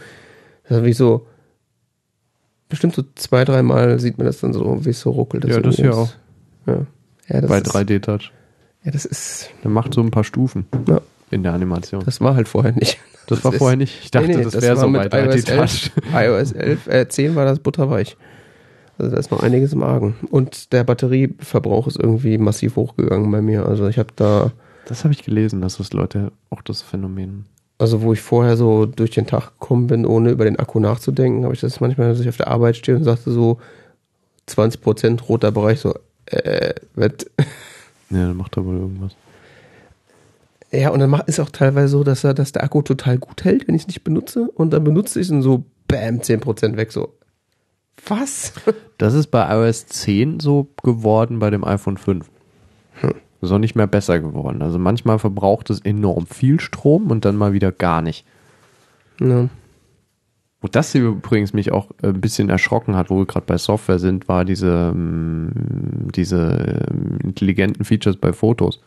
das 0.69 0.77
ist 0.79 0.85
wie 0.85 0.93
so, 0.93 1.25
bestimmt 2.69 2.95
so 2.95 3.03
zwei, 3.15 3.43
dreimal 3.45 3.99
sieht 3.99 4.17
man 4.17 4.25
das 4.27 4.39
dann 4.39 4.53
so, 4.53 4.83
wie 4.85 4.89
es 4.91 4.99
so 5.01 5.11
ruckelt. 5.11 5.45
Ja, 5.45 5.59
das 5.59 5.75
hier 5.75 5.89
ist. 5.89 5.95
auch. 5.95 6.09
Ja. 6.65 6.85
Ja, 7.29 7.41
das 7.41 7.49
Bei 7.49 7.57
ist, 7.59 7.67
3D-Touch. 7.75 8.31
Ja, 8.83 8.91
das 8.91 9.05
ist, 9.05 9.49
Der 9.63 9.71
macht 9.71 9.93
so 9.93 10.01
ein 10.01 10.11
paar 10.11 10.23
Stufen 10.23 10.65
Ja. 10.87 11.01
in 11.31 11.43
der 11.43 11.53
Animation. 11.53 12.03
das 12.05 12.19
war 12.21 12.35
halt 12.35 12.47
vorher 12.47 12.71
nicht. 12.73 12.97
Das 13.27 13.43
war 13.45 13.53
ist- 13.53 13.59
vorher 13.59 13.77
nicht. 13.77 13.99
Ich 14.03 14.11
dachte, 14.11 14.27
Nee, 14.27 14.35
nee, 14.37 14.43
das 14.43 14.53
das 14.53 14.61
wäre 14.63 14.75
so 14.77 14.87
mit 14.89 15.09
bei 15.09 15.23
iOS 15.25 15.45
3D-Touch. 15.45 15.91
iOS 16.13 16.51
11, 16.53 16.87
äh, 16.87 17.07
10 17.07 17.35
war 17.35 17.45
das 17.45 17.59
butterweich. 17.59 18.17
Also 18.97 19.11
da 19.11 19.17
ist 19.17 19.31
noch 19.31 19.41
einiges 19.41 19.73
im 19.73 19.81
Argen. 19.83 20.15
Und 20.29 20.71
der 20.73 20.83
Batterieverbrauch 20.83 21.87
ist 21.87 21.97
irgendwie 21.97 22.37
massiv 22.37 22.75
hochgegangen 22.75 23.31
bei 23.31 23.41
mir. 23.41 23.65
Also 23.65 23.87
ich 23.87 23.97
habe 23.97 24.09
da, 24.15 24.51
Das 24.85 25.03
habe 25.03 25.13
ich 25.13 25.23
gelesen, 25.23 25.61
dass 25.61 25.77
das 25.77 25.93
Leute 25.93 26.31
auch 26.49 26.61
das 26.61 26.81
Phänomen. 26.81 27.45
also 27.79 28.01
wo 28.01 28.13
ich 28.13 28.21
vorher 28.21 28.57
so 28.57 28.85
durch 28.85 29.11
den 29.11 29.27
Tag 29.27 29.59
gekommen 29.59 29.87
bin, 29.87 30.05
ohne 30.05 30.31
über 30.31 30.45
den 30.45 30.57
Akku 30.59 30.79
nachzudenken, 30.79 31.43
habe 31.43 31.53
ich 31.53 31.61
das 31.61 31.79
manchmal, 31.79 32.09
dass 32.09 32.19
ich 32.19 32.29
auf 32.29 32.37
der 32.37 32.47
Arbeit 32.47 32.77
stehe 32.77 32.97
und 32.97 33.03
sagte 33.03 33.31
so 33.31 33.59
20% 34.47 35.21
roter 35.23 35.51
Bereich, 35.51 35.79
so, 35.79 35.93
äh, 36.27 36.73
wird. 36.95 37.29
Ja, 38.09 38.27
dann 38.27 38.37
macht 38.37 38.57
er 38.57 38.65
wohl 38.65 38.77
irgendwas. 38.77 39.15
Ja, 40.71 40.89
und 40.89 40.99
dann 40.99 41.13
ist 41.27 41.39
auch 41.39 41.49
teilweise 41.49 41.89
so, 41.89 42.03
dass 42.03 42.23
er, 42.23 42.33
dass 42.33 42.51
der 42.51 42.63
Akku 42.63 42.81
total 42.81 43.17
gut 43.17 43.43
hält, 43.43 43.67
wenn 43.67 43.75
ich 43.75 43.83
es 43.83 43.87
nicht 43.87 44.03
benutze. 44.03 44.49
Und 44.55 44.71
dann 44.71 44.83
benutze 44.83 45.19
ich 45.19 45.27
es 45.27 45.31
und 45.31 45.41
so, 45.41 45.65
bam, 45.87 46.19
10% 46.19 46.77
weg, 46.77 46.91
so. 46.91 47.13
Was? 48.07 48.53
Das 48.97 49.13
ist 49.13 49.27
bei 49.27 49.53
iOS 49.53 49.87
10 49.87 50.39
so 50.39 50.67
geworden 50.81 51.39
bei 51.39 51.49
dem 51.49 51.63
iPhone 51.63 51.97
5. 51.97 52.29
Ist 53.01 53.13
auch 53.51 53.59
nicht 53.59 53.75
mehr 53.75 53.87
besser 53.87 54.19
geworden. 54.19 54.61
Also 54.61 54.79
manchmal 54.79 55.19
verbraucht 55.19 55.69
es 55.69 55.81
enorm 55.81 56.27
viel 56.27 56.59
Strom 56.59 57.11
und 57.11 57.25
dann 57.25 57.35
mal 57.35 57.53
wieder 57.53 57.71
gar 57.71 58.01
nicht. 58.01 58.25
Ja. 59.19 59.49
Und 60.61 60.77
das 60.77 60.93
hier 60.93 61.01
übrigens 61.03 61.51
mich 61.51 61.73
auch 61.73 61.89
ein 62.01 62.21
bisschen 62.21 62.49
erschrocken 62.49 62.95
hat, 62.95 63.09
wo 63.09 63.17
wir 63.17 63.25
gerade 63.25 63.45
bei 63.45 63.57
Software 63.57 63.99
sind, 63.99 64.29
war 64.29 64.45
diese, 64.45 64.91
ähm, 64.93 65.51
diese 66.15 66.87
ähm, 66.89 67.17
intelligenten 67.21 67.83
Features 67.83 68.15
bei 68.15 68.31
Fotos. 68.31 68.79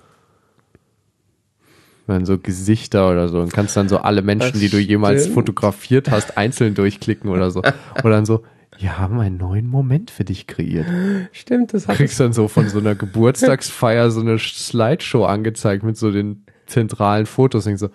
Wenn 2.07 2.24
so 2.24 2.38
Gesichter 2.38 3.11
oder 3.11 3.28
so, 3.28 3.40
und 3.40 3.52
kannst 3.52 3.76
dann 3.76 3.90
so 3.90 3.98
alle 3.98 4.22
Menschen, 4.22 4.52
Das 4.52 4.61
die 4.61 4.70
du 4.70 4.78
jemals 4.78 5.22
stimmt. 5.22 5.34
fotografiert 5.34 6.11
hast, 6.11 6.38
einzeln 6.38 6.74
durchklicken 6.74 7.28
oder 7.28 7.50
so. 7.50 7.61
Oder 7.61 8.11
dann 8.11 8.24
so, 8.24 8.42
wir 8.78 8.98
haben 8.98 9.18
einen 9.20 9.36
neuen 9.36 9.66
Moment 9.66 10.10
für 10.10 10.24
dich 10.24 10.46
kreiert. 10.46 10.86
Stimmt, 11.32 11.72
das 11.74 11.88
hat 11.88 11.96
Kriegst 11.96 12.18
dann 12.20 12.32
so 12.32 12.48
von 12.48 12.68
so 12.68 12.78
einer 12.78 12.94
Geburtstagsfeier 12.96 14.10
so 14.10 14.20
eine 14.20 14.38
Slideshow 14.38 15.24
angezeigt 15.24 15.82
mit 15.82 15.96
so 15.96 16.10
den 16.10 16.44
zentralen 16.66 17.26
Fotos. 17.26 17.64
Denkst 17.64 17.80
so, 17.80 17.90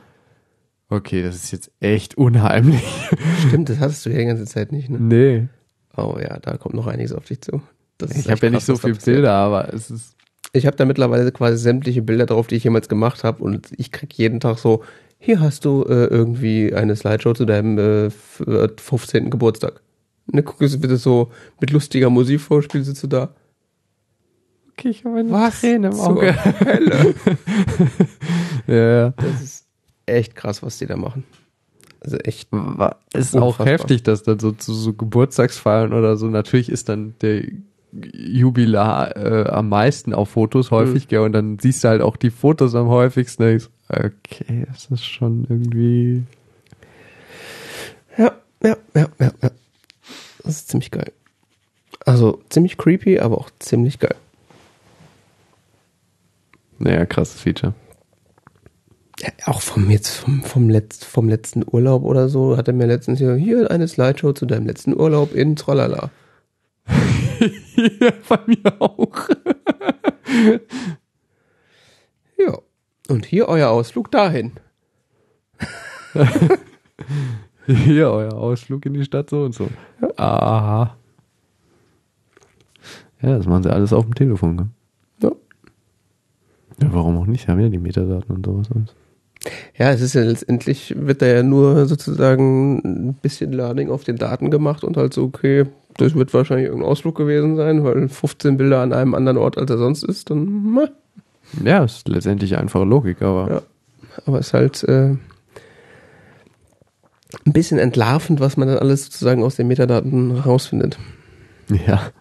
okay, 0.89 1.23
das 1.23 1.35
ist 1.35 1.51
jetzt 1.51 1.71
echt 1.79 2.15
unheimlich. 2.17 2.83
Stimmt, 3.47 3.69
das 3.69 3.79
hattest 3.79 4.05
du 4.05 4.09
ja 4.09 4.17
die 4.19 4.25
ganze 4.25 4.45
Zeit 4.45 4.71
nicht, 4.71 4.89
ne? 4.89 4.99
Nee. 4.99 5.47
Oh 5.97 6.17
ja, 6.21 6.37
da 6.39 6.57
kommt 6.57 6.75
noch 6.75 6.87
einiges 6.87 7.11
auf 7.13 7.25
dich 7.25 7.41
zu. 7.41 7.61
Ich 8.15 8.31
habe 8.31 8.45
ja 8.45 8.49
nicht 8.51 8.65
so 8.65 8.75
viele. 8.77 8.95
Bilder, 8.95 9.33
aber 9.33 9.73
es 9.73 9.91
ist. 9.91 10.15
Ich 10.53 10.65
habe 10.65 10.75
da 10.75 10.85
mittlerweile 10.85 11.31
quasi 11.31 11.57
sämtliche 11.57 12.01
Bilder 12.01 12.25
drauf, 12.25 12.47
die 12.47 12.55
ich 12.55 12.63
jemals 12.63 12.89
gemacht 12.89 13.23
habe 13.23 13.43
und 13.43 13.69
ich 13.77 13.91
krieg 13.91 14.13
jeden 14.15 14.39
Tag 14.41 14.57
so, 14.57 14.83
hier 15.17 15.39
hast 15.39 15.63
du 15.65 15.83
äh, 15.83 16.05
irgendwie 16.07 16.73
eine 16.73 16.95
Slideshow 16.95 17.33
zu 17.33 17.45
deinem 17.45 17.77
äh, 17.77 18.05
f- 18.07 18.43
äh, 18.47 18.67
15. 18.75 19.29
Geburtstag. 19.29 19.81
Ne, 20.33 20.43
guck 20.43 20.61
es 20.61 20.79
bitte 20.79 20.97
so 20.97 21.31
mit 21.59 21.71
lustiger 21.71 22.09
Musik 22.09 22.39
vor, 22.41 22.61
spielst 22.63 23.01
du 23.03 23.07
da. 23.07 23.29
Okay, 24.71 24.89
ich 24.89 25.03
habe 25.05 25.19
eine 25.19 25.31
Was 25.31 25.59
Träne 25.61 25.87
im 25.89 25.99
Auge. 25.99 26.35
Hölle? 26.65 27.13
Ja, 28.67 28.75
ja. 28.75 29.09
Das 29.17 29.41
ist 29.41 29.65
echt 30.05 30.35
krass, 30.35 30.63
was 30.63 30.77
die 30.77 30.85
da 30.85 30.95
machen. 30.95 31.23
Also 31.99 32.17
echt. 32.17 32.47
Wa- 32.51 32.95
Ist 33.13 33.35
auch 33.35 33.59
heftig, 33.59 34.03
dass 34.03 34.23
dann 34.23 34.39
so 34.39 34.51
zu 34.51 34.73
so 34.73 34.93
Geburtstagsfeiern 34.93 35.93
oder 35.93 36.15
so, 36.17 36.27
natürlich 36.27 36.69
ist 36.69 36.87
dann 36.89 37.15
der 37.21 37.43
Jubilar 37.93 39.17
äh, 39.17 39.49
am 39.49 39.67
meisten 39.69 40.13
auf 40.13 40.29
Fotos 40.29 40.71
häufig, 40.71 41.07
gell, 41.09 41.19
und 41.19 41.33
dann 41.33 41.59
siehst 41.59 41.83
du 41.83 41.89
halt 41.89 42.01
auch 42.01 42.15
die 42.15 42.29
Fotos 42.29 42.73
am 42.75 42.87
häufigsten. 42.87 43.59
So, 43.59 43.67
Okay, 43.89 44.65
das 44.71 44.85
ist 44.89 45.05
schon 45.05 45.45
irgendwie. 45.49 46.23
Ja, 48.17 48.31
ja, 48.63 48.77
ja, 48.95 49.07
ja, 49.19 49.31
ja. 49.41 49.51
Das 50.43 50.55
ist 50.55 50.69
ziemlich 50.69 50.91
geil. 50.91 51.11
Also 52.05 52.41
ziemlich 52.49 52.77
creepy, 52.77 53.19
aber 53.19 53.37
auch 53.37 53.49
ziemlich 53.59 53.99
geil. 53.99 54.15
Naja, 56.79 57.05
krasses 57.05 57.41
Feature. 57.41 57.73
Ja, 59.19 59.29
auch 59.45 59.61
vom 59.61 59.91
jetzt 59.91 60.09
vom 60.09 60.41
vom, 60.41 60.69
Letz, 60.69 61.03
vom 61.03 61.29
letzten 61.29 61.63
Urlaub 61.69 62.03
oder 62.03 62.27
so 62.27 62.57
hat 62.57 62.67
er 62.67 62.73
mir 62.73 62.87
letztens 62.87 63.19
hier 63.19 63.35
hier 63.35 63.69
eine 63.69 63.87
Slideshow 63.87 64.33
zu 64.33 64.47
deinem 64.47 64.65
letzten 64.65 64.99
Urlaub 64.99 65.35
in 65.35 65.55
Tralala. 65.55 66.09
ja, 66.87 68.11
bei 68.27 68.39
mir 68.47 68.81
auch. 68.81 69.29
Ja. 72.37 72.57
Und 73.09 73.25
hier 73.25 73.47
euer 73.47 73.69
Ausflug 73.69 74.09
dahin. 74.09 74.53
Hier, 77.85 78.09
euer 78.11 78.33
Ausflug 78.33 78.85
in 78.85 78.93
die 78.93 79.03
Stadt 79.03 79.29
so 79.29 79.43
und 79.43 79.53
so. 79.53 79.67
Aha. 80.17 80.95
Ja, 83.21 83.37
das 83.37 83.45
machen 83.45 83.63
sie 83.63 83.71
alles 83.71 83.93
auf 83.93 84.05
dem 84.05 84.15
Telefon. 84.15 84.57
Gell? 84.57 84.67
Ja. 85.21 85.31
Ja, 86.81 86.93
warum 86.93 87.17
auch 87.17 87.27
nicht? 87.27 87.47
Haben 87.47 87.59
ja 87.59 87.69
die 87.69 87.77
Metadaten 87.77 88.35
und 88.35 88.45
sowas. 88.45 88.67
alles. 88.73 88.95
Ja, 89.77 89.91
es 89.91 90.01
ist 90.01 90.13
ja 90.13 90.21
letztendlich 90.21 90.93
wird 90.97 91.21
da 91.21 91.25
ja 91.25 91.43
nur 91.43 91.87
sozusagen 91.87 93.09
ein 93.09 93.13
bisschen 93.15 93.51
Learning 93.53 93.89
auf 93.89 94.03
den 94.03 94.17
Daten 94.17 94.51
gemacht 94.51 94.83
und 94.83 94.97
halt 94.97 95.13
so, 95.13 95.23
okay, 95.23 95.65
das 95.97 96.13
wird 96.15 96.33
wahrscheinlich 96.33 96.67
irgendein 96.67 96.89
Ausflug 96.89 97.15
gewesen 97.15 97.55
sein, 97.55 97.83
weil 97.83 98.07
15 98.07 98.57
Bilder 98.57 98.81
an 98.81 98.93
einem 98.93 99.15
anderen 99.15 99.37
Ort 99.37 99.57
als 99.57 99.69
er 99.71 99.77
sonst 99.77 100.03
ist, 100.03 100.29
dann 100.29 100.73
meh. 100.73 100.87
Ja, 101.63 101.83
ist 101.83 102.07
letztendlich 102.07 102.55
einfache 102.57 102.85
Logik, 102.85 103.21
aber 103.21 103.49
Ja. 103.49 103.61
Aber 104.25 104.39
es 104.39 104.47
ist 104.47 104.53
halt 104.53 104.83
äh, 104.83 105.15
ein 107.45 107.53
bisschen 107.53 107.79
entlarvend, 107.79 108.39
was 108.39 108.57
man 108.57 108.67
dann 108.67 108.77
alles 108.77 109.05
sozusagen 109.05 109.43
aus 109.43 109.55
den 109.55 109.67
Metadaten 109.67 110.31
rausfindet. 110.31 110.97
ja. 111.87 112.11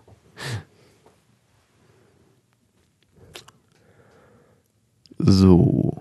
So. 5.18 6.00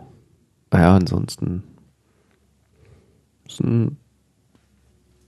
Ja, 0.71 0.95
ansonsten 0.95 1.63
ist 3.47 3.59
ein, 3.61 3.97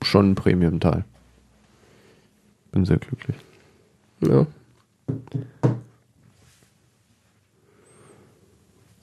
schon 0.04 0.32
ein 0.32 0.36
Premium-Teil. 0.36 1.04
Bin 2.72 2.86
sehr 2.86 3.00
glücklich. 3.00 3.36
Ja. 4.22 4.46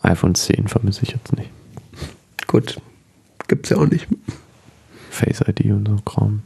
iPhone 0.02 0.34
10 0.34 0.68
vermisse 0.68 1.02
ich 1.02 1.10
jetzt 1.10 1.36
nicht. 1.36 1.50
Gut. 2.46 2.80
Gibt's 3.48 3.70
ja 3.70 3.78
auch 3.78 3.86
nicht. 3.86 4.06
Face 5.18 5.42
ID 5.46 5.66
und 5.66 5.88
so 5.88 5.96
Kram. 6.04 6.42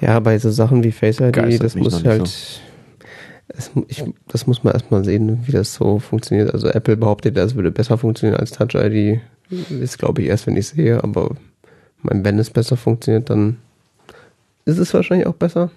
Ja, 0.00 0.18
bei 0.20 0.38
so 0.38 0.50
Sachen 0.50 0.84
wie 0.84 0.92
Face 0.92 1.20
ID, 1.20 1.32
Geistert 1.32 1.64
das 1.64 1.74
muss 1.76 2.04
halt. 2.04 2.60
Es, 3.48 3.74
mu- 3.74 3.84
ich, 3.88 4.04
das 4.28 4.46
muss 4.46 4.64
man 4.64 4.74
erstmal 4.74 5.04
sehen, 5.04 5.40
wie 5.46 5.52
das 5.52 5.72
so 5.74 5.98
funktioniert. 6.00 6.52
Also 6.52 6.68
Apple 6.68 6.96
behauptet, 6.96 7.36
das 7.36 7.54
würde 7.54 7.70
besser 7.70 7.96
funktionieren 7.96 8.38
als 8.40 8.50
Touch 8.50 8.74
ID. 8.74 9.20
Das 9.80 9.96
glaube 9.98 10.22
ich 10.22 10.28
erst, 10.28 10.46
wenn 10.46 10.56
ich 10.56 10.66
sehe, 10.68 11.02
aber 11.02 11.36
mein, 12.02 12.24
wenn 12.24 12.38
es 12.38 12.50
besser 12.50 12.76
funktioniert, 12.76 13.30
dann 13.30 13.58
ist 14.64 14.78
es 14.78 14.92
wahrscheinlich 14.92 15.26
auch 15.28 15.34
besser. 15.36 15.70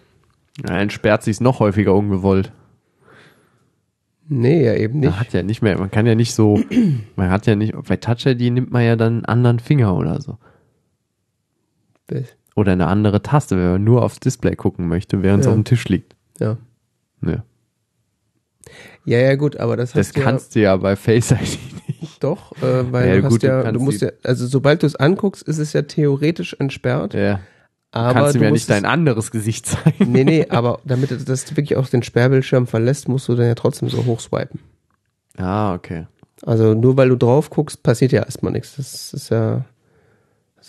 Ja, 0.67 0.77
dann 0.77 0.89
sperrt 0.89 1.23
sich 1.23 1.39
noch 1.39 1.59
häufiger 1.59 1.93
ungewollt. 1.93 2.51
Nee, 4.27 4.65
ja 4.65 4.73
eben 4.75 4.99
nicht. 4.99 5.09
Man 5.11 5.19
hat 5.19 5.33
ja 5.33 5.43
nicht 5.43 5.61
mehr, 5.61 5.77
man 5.77 5.91
kann 5.91 6.05
ja 6.05 6.15
nicht 6.15 6.33
so, 6.33 6.59
man 7.15 7.29
hat 7.29 7.45
ja 7.45 7.55
nicht, 7.55 7.73
bei 7.87 7.97
Touch 7.97 8.25
ID 8.25 8.51
nimmt 8.51 8.71
man 8.71 8.83
ja 8.83 8.95
dann 8.95 9.13
einen 9.17 9.25
anderen 9.25 9.59
Finger 9.59 9.95
oder 9.95 10.19
so. 10.21 10.37
Oder 12.55 12.73
eine 12.73 12.87
andere 12.87 13.21
Taste, 13.21 13.55
wenn 13.57 13.71
man 13.71 13.83
nur 13.83 14.03
aufs 14.03 14.19
Display 14.19 14.55
gucken 14.55 14.87
möchte, 14.87 15.21
während 15.23 15.41
es 15.41 15.45
Ja. 15.45 15.51
auf 15.51 15.57
dem 15.57 15.63
Tisch 15.65 15.87
liegt. 15.87 16.15
Ja. 16.39 16.57
Ja. 17.25 17.43
Ja, 19.05 19.17
ja, 19.19 19.35
gut, 19.35 19.57
aber 19.57 19.77
das, 19.77 19.93
Das 19.93 20.07
hast 20.09 20.17
du 20.17 20.21
kannst 20.21 20.55
du 20.55 20.59
ja 20.61 20.75
bei 20.77 20.95
Face 20.95 21.31
ID 21.31 21.39
nicht. 21.87 22.23
Doch, 22.23 22.51
äh, 22.61 22.91
weil 22.91 23.09
Ja, 23.15 23.21
du 23.21 23.29
gut, 23.29 23.43
ja, 23.43 23.71
du 23.71 23.79
musst 23.79 24.01
ja, 24.01 24.09
also 24.23 24.45
sobald 24.45 24.83
du 24.83 24.87
es 24.87 24.95
anguckst, 24.95 25.41
ist 25.43 25.57
es 25.57 25.73
ja 25.73 25.81
theoretisch 25.83 26.55
entsperrt. 26.59 27.13
Ja. 27.13 27.39
Aber 27.91 28.13
kannst 28.13 28.35
du 28.35 28.39
mir 28.39 28.49
musst 28.49 28.69
nicht 28.69 28.69
dein 28.69 28.85
anderes 28.85 29.31
Gesicht 29.31 29.65
zeigen. 29.65 30.11
Nee, 30.11 30.23
nee, 30.23 30.45
aber 30.49 30.79
damit 30.85 31.09
das- 31.11 31.25
das 31.25 31.49
wirklich 31.57 31.75
auch 31.77 31.87
den 31.87 32.03
Sperrbildschirm 32.03 32.67
verlässt, 32.67 33.07
musst 33.07 33.27
du 33.29 33.35
dann 33.35 33.47
ja 33.47 33.55
trotzdem 33.55 33.89
so 33.89 34.05
hochswipen. 34.05 34.59
Ah, 35.37 35.73
okay. 35.73 36.05
Also 36.45 36.73
nur 36.75 36.97
weil 36.97 37.09
du 37.09 37.15
drauf 37.15 37.49
guckst, 37.49 37.81
passiert 37.81 38.11
ja 38.11 38.23
erstmal 38.23 38.51
nichts. 38.51 38.75
Das 38.75 39.13
ist 39.13 39.29
ja. 39.29 39.65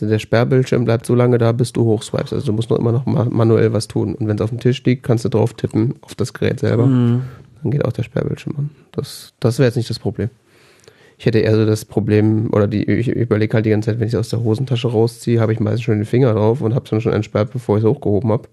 Also 0.01 0.11
der 0.11 0.19
Sperrbildschirm 0.19 0.85
bleibt 0.85 1.05
so 1.05 1.15
lange 1.15 1.39
da, 1.39 1.53
bis 1.53 1.73
du 1.73 1.85
hochswipest. 1.85 2.33
Also 2.33 2.47
du 2.47 2.53
musst 2.53 2.71
noch 2.71 2.79
immer 2.79 2.93
noch 2.93 3.07
ma 3.07 3.27
manuell 3.31 3.73
was 3.73 3.89
tun. 3.89 4.15
Und 4.15 4.27
wenn 4.27 4.37
es 4.37 4.43
auf 4.43 4.51
dem 4.51 4.61
Tisch 4.61 4.83
liegt, 4.85 5.03
kannst 5.03 5.25
du 5.25 5.29
drauf 5.29 5.55
tippen 5.55 5.95
auf 6.01 6.15
das 6.15 6.33
Gerät 6.33 6.61
selber. 6.61 6.87
Mhm. 6.87 7.23
Dann 7.63 7.71
geht 7.71 7.85
auch 7.85 7.93
der 7.93 8.03
Sperrbildschirm 8.03 8.55
an. 8.57 8.71
Das, 8.93 9.35
das 9.41 9.59
wäre 9.59 9.69
jetzt 9.69 9.77
nicht 9.77 9.91
das 9.91 9.99
Problem. 9.99 10.31
Ich 11.19 11.27
hätte 11.27 11.41
eher 11.41 11.55
so 11.55 11.67
das 11.67 11.85
Problem, 11.85 12.49
oder 12.51 12.67
die, 12.67 12.83
ich 12.85 13.09
überlege 13.09 13.53
halt 13.53 13.67
die 13.67 13.71
ganze 13.71 13.91
Zeit, 13.91 14.01
wenn 14.01 14.07
ich 14.07 14.15
es 14.15 14.19
aus 14.19 14.31
der 14.31 14.43
Hosentasche 14.43 14.89
rausziehe, 14.89 15.39
habe 15.39 15.53
ich 15.53 15.61
meistens 15.61 15.83
schon 15.83 15.99
den 15.99 16.07
Finger 16.07 16.33
drauf 16.33 16.63
und 16.63 16.75
habe 16.75 16.85
es 16.85 16.91
dann 16.91 17.03
schon 17.03 17.13
entsperrt, 17.13 17.53
bevor 17.53 17.77
ich 17.77 17.85
es 17.85 17.91
hochgehoben 17.91 18.33
habe. 18.33 18.49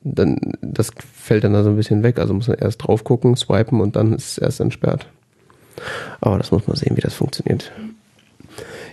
Dann, 0.00 0.38
das 0.62 0.90
fällt 1.12 1.44
dann 1.44 1.52
da 1.52 1.62
so 1.62 1.68
ein 1.68 1.76
bisschen 1.76 2.02
weg. 2.02 2.18
Also 2.18 2.32
muss 2.32 2.48
man 2.48 2.56
erst 2.56 2.86
drauf 2.86 3.04
gucken, 3.04 3.36
swipen 3.36 3.82
und 3.82 3.94
dann 3.94 4.14
ist 4.14 4.32
es 4.32 4.38
erst 4.38 4.60
entsperrt. 4.60 5.06
Aber 6.22 6.38
das 6.38 6.50
muss 6.50 6.66
man 6.66 6.76
sehen, 6.76 6.96
wie 6.96 7.02
das 7.02 7.14
funktioniert. 7.14 7.70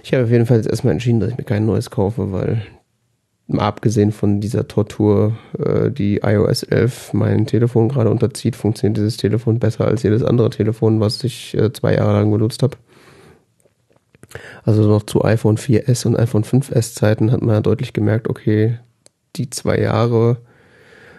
Ich 0.05 0.13
habe 0.13 0.25
auf 0.25 0.29
jeden 0.29 0.45
Fall 0.45 0.57
jetzt 0.57 0.69
erstmal 0.69 0.93
entschieden, 0.93 1.19
dass 1.19 1.31
ich 1.31 1.37
mir 1.39 1.45
kein 1.45 1.65
neues 1.65 1.89
kaufe, 1.89 2.31
weil 2.31 2.61
mal 3.47 3.65
abgesehen 3.65 4.11
von 4.11 4.39
dieser 4.39 4.67
Tortur, 4.67 5.35
äh, 5.57 5.89
die 5.89 6.17
iOS 6.17 6.61
11 6.61 7.13
mein 7.13 7.47
Telefon 7.47 7.89
gerade 7.89 8.11
unterzieht, 8.11 8.55
funktioniert 8.55 8.97
dieses 8.97 9.17
Telefon 9.17 9.57
besser 9.57 9.85
als 9.85 10.03
jedes 10.03 10.21
andere 10.21 10.51
Telefon, 10.51 10.99
was 10.99 11.23
ich 11.23 11.57
äh, 11.57 11.73
zwei 11.73 11.95
Jahre 11.95 12.13
lang 12.19 12.29
benutzt 12.29 12.61
habe. 12.61 12.77
Also 14.63 14.87
noch 14.87 15.01
zu 15.01 15.25
iPhone 15.25 15.57
4S 15.57 16.05
und 16.05 16.19
iPhone 16.19 16.43
5S 16.43 16.93
Zeiten 16.93 17.31
hat 17.31 17.41
man 17.41 17.55
ja 17.55 17.61
deutlich 17.61 17.91
gemerkt, 17.91 18.29
okay, 18.29 18.77
die 19.37 19.49
zwei 19.49 19.79
Jahre 19.79 20.37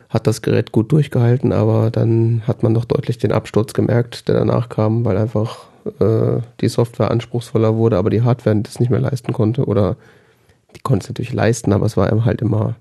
hat 0.09 0.29
das 0.29 0.43
Gerät 0.43 0.71
gut 0.71 0.93
durchgehalten, 0.93 1.53
aber 1.53 1.91
dann 1.91 2.43
hat 2.47 2.63
man 2.63 2.75
doch 2.75 2.85
deutlich 2.85 3.19
den 3.19 3.33
Absturz 3.33 3.75
gemerkt, 3.75 4.29
der 4.29 4.37
danach 4.37 4.69
kam, 4.69 5.05
weil 5.05 5.17
einfach 5.17 5.67
äh, 6.01 6.41
die 6.61 6.69
Software 6.69 7.11
anspruchsvoller 7.11 7.77
wurde, 7.77 7.97
aber 7.99 8.11
die 8.11 8.23
Hardware 8.23 8.57
das 8.63 8.81
nicht 8.81 8.91
mehr 8.91 9.01
leisten 9.01 9.33
konnte 9.33 9.65
oder 9.67 9.97
die 10.75 10.81
konnte 10.81 11.05
es 11.05 11.09
natürlich 11.11 11.33
leisten, 11.33 11.73
aber 11.73 11.87
es 11.87 11.97
war 11.97 12.25
halt 12.25 12.43
immer. 12.43 12.77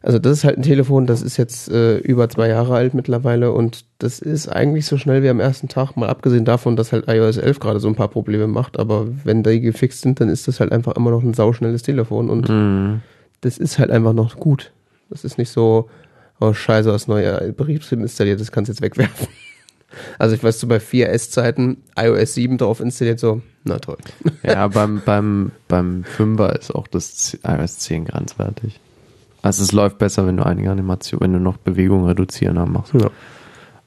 Also 0.00 0.20
das 0.20 0.38
ist 0.38 0.44
halt 0.44 0.56
ein 0.58 0.62
Telefon, 0.62 1.06
das 1.06 1.22
ist 1.22 1.36
jetzt 1.38 1.68
äh, 1.70 1.98
über 1.98 2.28
zwei 2.28 2.48
Jahre 2.48 2.76
alt 2.76 2.94
mittlerweile 2.94 3.50
und 3.50 3.84
das 3.98 4.20
ist 4.20 4.46
eigentlich 4.48 4.86
so 4.86 4.96
schnell 4.96 5.24
wie 5.24 5.28
am 5.28 5.40
ersten 5.40 5.66
Tag, 5.66 5.96
mal 5.96 6.08
abgesehen 6.08 6.44
davon, 6.44 6.76
dass 6.76 6.92
halt 6.92 7.08
iOS 7.08 7.36
11 7.36 7.58
gerade 7.58 7.80
so 7.80 7.88
ein 7.88 7.96
paar 7.96 8.06
Probleme 8.08 8.46
macht, 8.46 8.78
aber 8.78 9.08
wenn 9.24 9.42
die 9.42 9.60
gefixt 9.60 10.02
sind, 10.02 10.20
dann 10.20 10.28
ist 10.28 10.46
das 10.46 10.60
halt 10.60 10.70
einfach 10.70 10.94
immer 10.94 11.10
noch 11.10 11.24
ein 11.24 11.34
sauschnelles 11.34 11.82
Telefon 11.82 12.30
und 12.30 12.48
Mhm. 12.48 13.00
das 13.40 13.58
ist 13.58 13.80
halt 13.80 13.90
einfach 13.90 14.12
noch 14.12 14.36
gut. 14.36 14.72
Das 15.10 15.24
ist 15.24 15.36
nicht 15.36 15.50
so, 15.50 15.88
oh 16.38 16.52
scheiße, 16.52 16.90
das 16.90 17.08
neue 17.08 17.52
Betriebssystem 17.52 18.00
installiert, 18.02 18.40
das 18.40 18.52
kannst 18.52 18.68
du 18.68 18.72
jetzt 18.74 18.82
wegwerfen. 18.82 19.26
Also 20.18 20.34
ich 20.34 20.42
weiß 20.42 20.60
so 20.60 20.66
bei 20.66 20.78
4S-Zeiten 20.78 21.78
iOS 21.98 22.34
7 22.34 22.58
drauf 22.58 22.80
installiert, 22.80 23.18
so, 23.20 23.42
na 23.64 23.78
toll. 23.78 23.96
Ja, 24.42 24.68
beim, 24.68 25.02
beim, 25.04 25.52
beim 25.66 26.04
5er 26.16 26.58
ist 26.58 26.74
auch 26.74 26.86
das 26.86 27.38
iOS 27.42 27.78
10 27.78 28.06
grenzwertig. 28.06 28.80
Also 29.42 29.62
es 29.62 29.72
läuft 29.72 29.98
besser, 29.98 30.26
wenn 30.26 30.36
du 30.36 30.44
einige 30.44 30.70
Animationen, 30.70 31.22
wenn 31.22 31.32
du 31.32 31.40
noch 31.40 31.56
Bewegung 31.56 32.06
reduzieren 32.06 32.72
machst. 32.72 32.94
Ja. 32.94 33.10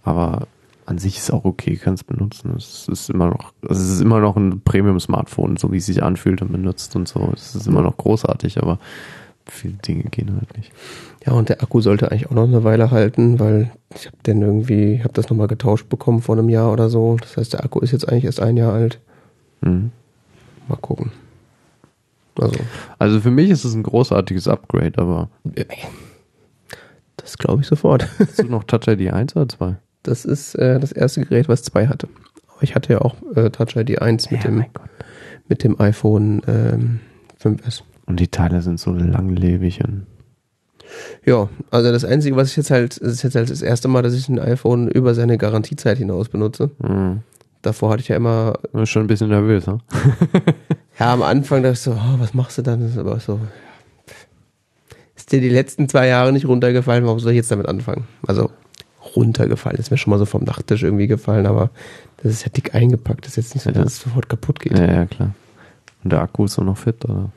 Aber 0.04 0.48
an 0.86 0.98
sich 0.98 1.18
ist 1.18 1.32
auch 1.32 1.46
okay, 1.46 1.80
kannst 1.82 2.08
benutzen. 2.08 2.54
Es 2.58 2.88
ist 2.88 3.10
immer 3.10 3.30
noch, 3.30 3.54
also 3.68 3.82
es 3.82 3.90
ist 3.90 4.02
immer 4.02 4.20
noch 4.20 4.36
ein 4.36 4.62
Premium-Smartphone, 4.62 5.58
so 5.58 5.72
wie 5.72 5.78
es 5.78 5.86
sich 5.86 6.04
anfühlt 6.04 6.42
und 6.42 6.52
benutzt 6.52 6.96
und 6.96 7.08
so. 7.08 7.32
Es 7.34 7.56
ist 7.56 7.68
immer 7.68 7.82
noch 7.82 7.98
großartig, 7.98 8.62
aber 8.62 8.80
viele 9.46 9.74
Dinge 9.74 10.04
gehen 10.04 10.36
halt 10.36 10.56
nicht. 10.58 10.72
Ja, 11.26 11.34
und 11.34 11.50
der 11.50 11.62
Akku 11.62 11.82
sollte 11.82 12.12
eigentlich 12.12 12.28
auch 12.28 12.36
noch 12.36 12.48
eine 12.48 12.64
Weile 12.64 12.92
halten, 12.92 13.40
weil 13.40 13.72
ich 13.96 14.08
habe 14.08 14.18
den 14.26 14.42
irgendwie, 14.42 14.94
ich 14.96 15.04
habe 15.04 15.14
das 15.14 15.30
nochmal 15.30 15.48
getauscht 15.48 15.90
bekommen 15.90 16.22
vor 16.22 16.38
einem 16.38 16.50
Jahr 16.50 16.72
oder 16.72 16.90
so. 16.90 17.18
Das 17.20 17.38
heißt, 17.38 17.54
der 17.54 17.64
Akku 17.64 17.80
ist 17.80 17.92
jetzt 17.92 18.08
eigentlich 18.08 18.26
erst 18.26 18.40
ein 18.40 18.58
Jahr 18.58 18.74
alt. 18.74 19.00
Mhm. 19.62 19.92
Mal 20.68 20.78
gucken. 20.78 21.12
Also, 22.40 22.60
Also 22.98 23.20
für 23.20 23.32
mich 23.32 23.50
ist 23.50 23.66
es 23.66 23.74
ein 23.74 23.84
großartiges 23.84 24.48
Upgrade, 24.48 24.94
aber 24.98 25.30
das 27.18 27.38
glaube 27.38 27.62
ich 27.62 27.68
sofort. 27.68 28.08
hast 28.20 28.40
du 28.40 28.48
noch 28.48 28.64
Touch 28.64 28.88
ID 28.88 29.12
1 29.14 29.36
oder 29.36 29.50
2? 29.50 29.76
Das 30.04 30.26
ist 30.26 30.56
äh, 30.56 30.80
das 30.80 30.92
erste 30.92 31.22
Gerät, 31.22 31.48
was 31.50 31.64
zwei 31.64 31.88
hatte. 31.88 32.08
Aber 32.48 32.64
ich 32.64 32.74
hatte 32.74 32.94
ja 32.94 33.02
auch 33.02 33.16
äh, 33.36 33.50
Touch 33.52 33.76
ID 33.76 34.02
1 34.02 34.32
mit, 34.32 34.44
dem, 34.44 34.66
Gott. 34.74 34.84
mit 35.48 35.64
dem 35.64 35.80
iPhone 35.80 36.42
ähm, 36.48 37.00
5S. 37.44 37.84
Und 38.06 38.20
die 38.20 38.28
Teile 38.28 38.62
sind 38.62 38.80
so 38.80 38.92
langlebig 38.92 39.84
und 39.84 40.06
Ja, 41.26 41.48
also 41.70 41.92
das 41.92 42.04
Einzige, 42.04 42.36
was 42.36 42.50
ich 42.52 42.58
jetzt 42.58 42.72
halt, 42.72 42.94
es 42.94 43.14
ist 43.14 43.24
jetzt 43.24 43.36
halt 43.36 43.50
das 43.50 43.62
erste 43.62 43.88
Mal, 43.88 44.02
dass 44.02 44.14
ich 44.14 44.28
ein 44.28 44.40
iPhone 44.40 44.88
über 44.90 45.14
seine 45.14 45.38
Garantiezeit 45.38 45.98
hinaus 45.98 46.30
benutze. 46.30 46.72
mh, 46.80 47.18
Davor 47.62 47.92
hatte 47.92 48.02
ich 48.02 48.08
ja 48.08 48.16
immer, 48.16 48.58
bin 48.74 48.86
schon 48.88 49.04
ein 49.04 49.08
bisschen 49.08 49.30
nervös, 49.30 49.68
ne? 49.68 49.78
ja, 51.00 51.14
am 51.14 51.22
Anfang 51.22 51.62
dachte 51.62 51.74
ich 51.74 51.80
so, 51.80 51.92
oh, 51.92 52.16
was 52.20 52.34
machst 52.34 52.58
du 52.58 52.64
dann? 52.64 52.82
Das 52.82 52.92
ist 52.92 52.98
aber 52.98 53.20
so, 53.20 53.34
ja. 53.34 54.14
ist 55.16 55.32
dir 55.32 55.40
die 55.42 55.50
letzten 55.50 55.88
zwei 55.88 56.08
Jahre 56.08 56.34
nicht 56.34 56.48
runtergefallen, 56.48 57.06
warum 57.06 57.20
soll 57.20 57.32
ich 57.34 57.38
jetzt 57.38 57.52
damit 57.52 57.68
anfangen? 57.68 58.06
Also, 58.28 58.50
runtergefallen, 59.16 59.78
ist 59.78 59.92
mir 59.92 59.98
schon 59.98 60.10
mal 60.12 60.18
so 60.18 60.26
vom 60.26 60.44
Nachttisch 60.44 60.84
irgendwie 60.84 61.08
gefallen, 61.08 61.46
aber 61.46 61.70
das 62.24 62.32
ist 62.34 62.44
ja 62.44 62.50
dick 62.50 62.74
eingepackt, 62.74 63.26
das 63.26 63.38
ist 63.38 63.54
jetzt 63.54 63.54
nicht 63.56 63.64
so, 63.64 63.70
Ja. 63.70 63.84
dass 63.84 63.94
es 63.94 64.00
sofort 64.02 64.28
kaputt 64.28 64.60
geht. 64.60 64.78
Ja, 64.78 64.86
ja, 64.92 65.06
klar. 65.06 65.34
Und 66.04 66.12
der 66.12 66.22
Akku 66.22 66.46
ist 66.46 66.58
auch 66.58 66.64
noch 66.64 66.78
fit, 66.78 67.06
oder? 67.06 67.30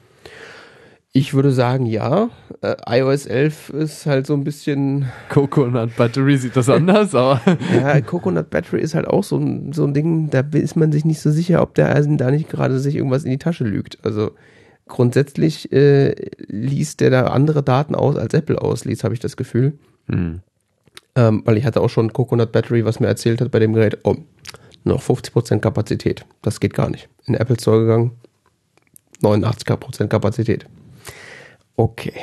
Ich 1.16 1.32
würde 1.32 1.53
sagen, 1.53 1.86
ja. 1.86 2.28
Äh, 2.61 2.74
iOS 2.99 3.27
11 3.27 3.70
ist 3.70 4.05
halt 4.05 4.27
so 4.27 4.35
ein 4.35 4.43
bisschen, 4.43 5.07
Coconut 5.28 5.95
Battery 5.95 6.36
sieht 6.36 6.57
das 6.57 6.69
anders, 6.69 7.15
aber. 7.15 7.41
ja, 7.73 8.01
Coconut 8.01 8.51
Battery 8.51 8.81
ist 8.81 8.97
halt 8.97 9.07
auch 9.07 9.23
so 9.23 9.36
ein, 9.39 9.73
so 9.73 9.85
ein 9.85 9.95
Ding, 9.95 10.28
da 10.31 10.41
ist 10.41 10.74
man 10.74 10.91
sich 10.91 11.05
nicht 11.05 11.20
so 11.20 11.31
sicher, 11.31 11.62
ob 11.62 11.77
der 11.77 11.95
also 11.95 12.12
da 12.16 12.32
nicht 12.32 12.49
gerade 12.49 12.81
sich 12.81 12.97
irgendwas 12.97 13.23
in 13.23 13.31
die 13.31 13.39
Tasche 13.39 13.62
lügt. 13.62 13.99
Also 14.03 14.32
grundsätzlich 14.89 15.70
äh, 15.73 16.16
liest 16.49 16.99
der 16.99 17.11
da 17.11 17.27
andere 17.28 17.62
Daten 17.62 17.95
aus, 17.95 18.16
als 18.16 18.35
Apple 18.35 18.61
ausliest, 18.61 19.05
habe 19.05 19.15
ich 19.15 19.20
das 19.20 19.36
Gefühl. 19.36 19.78
Hm. 20.09 20.41
Ähm, 21.15 21.43
weil 21.45 21.57
ich 21.57 21.65
hatte 21.65 21.81
auch 21.81 21.91
schon 21.91 22.12
Coconut 22.12 22.51
Battery, 22.51 22.85
was 22.85 22.99
mir 22.99 23.07
erzählt 23.07 23.41
hat 23.41 23.53
bei 23.53 23.61
dem 23.61 23.73
Gerät, 23.73 23.99
oh, 24.03 24.16
noch 24.82 25.01
50% 25.01 25.61
Kapazität. 25.61 26.27
Das 26.43 26.59
geht 26.59 26.74
gar 26.74 26.91
nicht. 26.91 27.09
In 27.27 27.35
Apple 27.35 27.57
Store 27.61 27.82
gegangen, 27.82 28.11
89% 29.23 30.09
Kapazität. 30.09 30.66
Okay. 31.77 32.15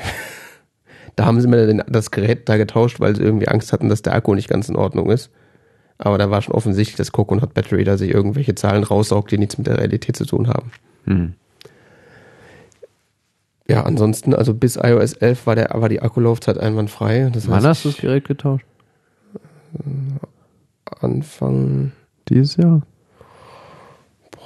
Da 1.18 1.26
haben 1.26 1.42
sie 1.42 1.48
mir 1.50 1.68
den, 1.68 1.84
das 1.88 2.10
Gerät 2.10 2.48
da 2.48 2.56
getauscht, 2.56 3.02
weil 3.02 3.18
sie 3.18 3.22
irgendwie 3.22 3.50
Angst 3.50 3.74
hatten, 3.74 3.90
dass 3.90 4.02
der 4.02 4.14
Akku 4.14 4.34
nicht 4.34 4.48
ganz 4.48 4.70
in 4.70 4.78
Ordnung 4.78 5.12
ist. 5.12 5.30
Aber 5.98 6.18
da 6.18 6.32
war 6.32 6.42
schon 6.42 6.56
offensichtlich, 6.56 6.96
dass 6.96 7.12
Coconut 7.12 7.54
Battery 7.54 7.84
da 7.84 7.98
sich 7.98 8.12
irgendwelche 8.12 8.56
Zahlen 8.56 8.84
raussaugt, 8.84 9.30
die 9.30 9.38
nichts 9.38 9.58
mit 9.58 9.68
der 9.68 9.78
Realität 9.78 10.16
zu 10.16 10.26
tun 10.26 10.48
haben. 10.48 10.72
Hm. 11.04 11.34
Ja, 13.68 13.84
ansonsten, 13.84 14.34
also 14.34 14.54
bis 14.54 14.78
iOS 14.78 15.14
11 15.14 15.46
war, 15.46 15.56
der, 15.56 15.70
war 15.74 15.90
die 15.90 16.02
Akkulaufzeit 16.02 16.58
einwandfrei. 16.58 17.30
Das 17.32 17.48
Wann 17.48 17.58
heißt, 17.58 17.66
hast 17.66 17.86
du 17.86 17.90
das 17.90 17.98
Gerät 18.00 18.28
getauscht? 18.28 18.66
Anfang, 20.86 21.92
Dieses 22.30 22.56
Jahr? 22.56 22.82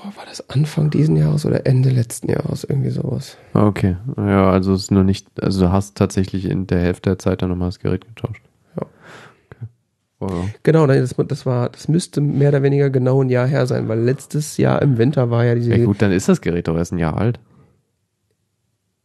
Boah, 0.06 0.18
war 0.18 0.26
das 0.26 0.50
Anfang 0.50 0.90
diesen 0.90 1.16
Jahres 1.18 1.46
oder 1.46 1.66
Ende 1.66 1.90
letzten 1.90 2.30
Jahres, 2.30 2.64
irgendwie 2.64 2.90
sowas. 2.90 3.38
Okay. 3.54 3.98
Ja, 4.18 4.50
also 4.50 4.74
es 4.74 4.84
ist 4.84 4.92
nur 4.92 5.04
nicht, 5.04 5.28
also 5.42 5.66
du 5.66 5.72
hast 5.72 5.96
tatsächlich 5.98 6.46
in 6.46 6.68
der 6.68 6.80
Hälfte 6.82 7.10
der 7.12 7.20
Zeit 7.20 7.42
dann 7.42 7.50
nochmal 7.50 7.70
das 7.70 7.80
Gerät 7.80 8.06
getauscht. 8.08 8.42
Ja. 8.78 8.84
Okay. 9.50 9.68
Oh, 10.20 10.46
Genau, 10.64 10.88
das, 10.88 11.16
das 11.28 11.46
war, 11.46 11.70
das 11.70 11.88
müsste 11.88 12.22
mehr 12.22 12.50
oder 12.50 12.64
weniger 12.64 12.90
genau 12.90 13.22
ein 13.24 13.30
Jahr 13.30 13.48
her 13.48 13.66
sein, 13.68 13.88
weil 13.88 14.00
letztes 14.00 14.58
Jahr 14.58 14.82
im 14.82 14.98
Winter 14.98 15.30
war 15.30 15.46
ja 15.46 15.56
diese, 15.56 15.76
ja 15.76 15.86
gut, 15.86 16.02
dann 16.02 16.12
ist 16.12 16.30
das 16.30 16.42
Gerät 16.42 16.68
doch 16.68 16.78
erst 16.78 16.94
ein 16.94 17.00
Jahr 17.00 17.18
alt. 17.18 17.40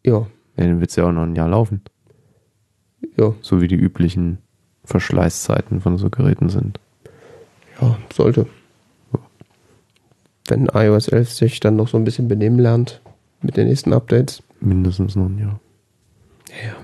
ja, 0.05 0.19
Ja, 0.57 0.65
dann 0.67 0.81
wird 0.81 0.91
es 0.91 0.97
ja 0.97 1.05
auch 1.05 1.13
noch 1.13 1.23
ein 1.25 1.37
Jahr 1.37 1.49
laufen. 1.49 1.83
ja, 3.17 3.33
So 3.43 3.61
wie 3.61 3.69
die 3.69 3.77
üblichen 3.77 4.39
Verschleißzeiten 4.85 5.81
von 5.81 5.99
so 5.99 6.11
Geräten 6.11 6.49
sind. 6.49 6.81
ja, 7.81 7.97
sollte. 8.13 8.47
Wenn 10.51 10.67
iOS 10.67 11.09
11 11.09 11.31
sich 11.31 11.61
dann 11.61 11.77
noch 11.77 11.87
so 11.89 11.97
ein 11.97 12.03
bisschen 12.05 12.27
benehmen 12.29 12.59
lernt 12.59 13.01
mit 13.41 13.57
den 13.57 13.69
nächsten 13.69 13.93
Updates. 13.93 14.43
Mindestens 14.61 15.15
noch 15.17 15.27
ein 15.27 15.39
Jahr. 15.39 15.61
Ja. 16.49 16.75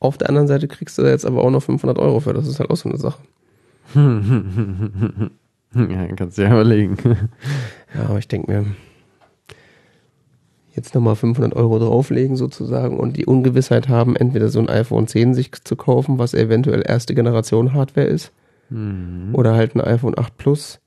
Auf 0.00 0.16
der 0.18 0.28
anderen 0.30 0.48
Seite 0.48 0.66
kriegst 0.66 0.96
du 0.98 1.02
da 1.02 1.08
jetzt 1.10 1.26
aber 1.26 1.44
auch 1.44 1.50
noch 1.50 1.62
500 1.62 1.98
Euro 1.98 2.20
für. 2.20 2.32
Das 2.32 2.46
ist 2.48 2.58
halt 2.58 2.70
auch 2.70 2.76
so 2.76 2.88
eine 2.88 2.98
Sache. 2.98 3.18
ja, 5.74 6.06
kannst 6.16 6.38
du 6.38 6.42
ja 6.42 6.48
überlegen. 6.50 6.96
Ja, 7.94 8.06
aber 8.10 8.18
ich 8.18 8.28
denke 8.28 8.50
mir, 8.50 8.66
jetzt 10.74 10.94
nochmal 10.94 11.16
500 11.16 11.54
Euro 11.54 11.78
drauflegen 11.78 12.36
sozusagen 12.36 12.98
und 12.98 13.16
die 13.16 13.24
Ungewissheit 13.24 13.88
haben, 13.88 14.16
entweder 14.16 14.48
so 14.50 14.58
ein 14.58 14.68
iPhone 14.68 15.06
10 15.06 15.32
sich 15.32 15.52
zu 15.64 15.76
kaufen, 15.76 16.18
was 16.18 16.34
eventuell 16.34 16.82
erste 16.86 17.14
Generation 17.14 17.72
Hardware 17.72 18.06
ist, 18.06 18.32
Hm. 18.68 19.30
oder 19.32 19.54
halt 19.54 19.74
ein 19.76 19.80
iPhone 19.80 20.18
8 20.18 20.36
Plus, 20.36 20.80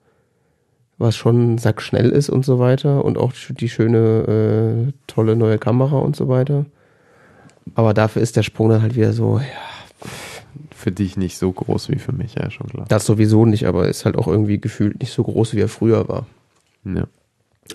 was 1.00 1.16
schon 1.16 1.58
sackschnell 1.58 2.10
ist 2.10 2.30
und 2.30 2.46
so 2.46 2.60
weiter 2.60 3.04
und 3.06 3.18
auch 3.18 3.32
die 3.50 3.70
schöne, 3.70 4.88
äh, 4.90 4.94
tolle 5.08 5.36
neue 5.36 5.58
Kamera 5.58 5.98
und 5.98 6.16
so 6.16 6.28
weiter. 6.28 6.66
Aber 7.74 7.94
dafür 7.94 8.22
ist 8.22 8.36
der 8.36 8.44
Sprung 8.44 8.70
dann 8.70 8.82
halt 8.82 8.96
wieder 8.96 9.14
so, 9.14 9.40
ja, 9.40 10.08
Für 10.76 10.92
dich 10.92 11.18
nicht 11.18 11.38
so 11.38 11.52
groß 11.52 11.90
wie 11.90 12.00
für 12.00 12.12
mich, 12.12 12.36
ja, 12.36 12.52
schon 12.52 12.68
klar. 12.68 12.86
das 12.90 13.06
sowieso 13.06 13.46
nicht, 13.46 13.66
aber 13.66 13.88
ist 13.88 14.06
halt 14.06 14.18
auch 14.18 14.28
irgendwie 14.28 14.60
gefühlt 14.60 15.00
nicht 15.00 15.14
so 15.14 15.24
groß, 15.24 15.56
wie 15.56 15.62
er 15.62 15.70
früher 15.70 16.08
war. 16.08 16.26
Ja. 16.84 17.08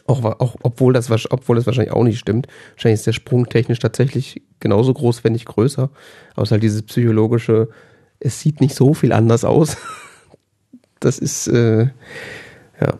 Auch, 0.06 0.24
auch 0.24 0.56
obwohl, 0.62 0.92
das, 0.92 1.10
obwohl 1.30 1.56
das 1.56 1.66
wahrscheinlich 1.66 1.94
auch 1.94 2.02
nicht 2.02 2.18
stimmt. 2.18 2.48
Wahrscheinlich 2.74 3.00
ist 3.00 3.06
der 3.06 3.12
Sprung 3.12 3.48
technisch 3.48 3.78
tatsächlich 3.78 4.42
genauso 4.58 4.92
groß, 4.92 5.22
wenn 5.22 5.32
nicht 5.32 5.46
größer. 5.46 5.88
Aber 6.32 6.42
es 6.42 6.48
ist 6.48 6.52
halt 6.52 6.62
dieses 6.62 6.82
psychologische, 6.82 7.68
es 8.18 8.40
sieht 8.40 8.60
nicht 8.60 8.74
so 8.74 8.92
viel 8.92 9.12
anders 9.12 9.44
aus. 9.44 9.76
das 11.00 11.18
ist, 11.18 11.46
äh, 11.46 11.88
ja. 12.80 12.98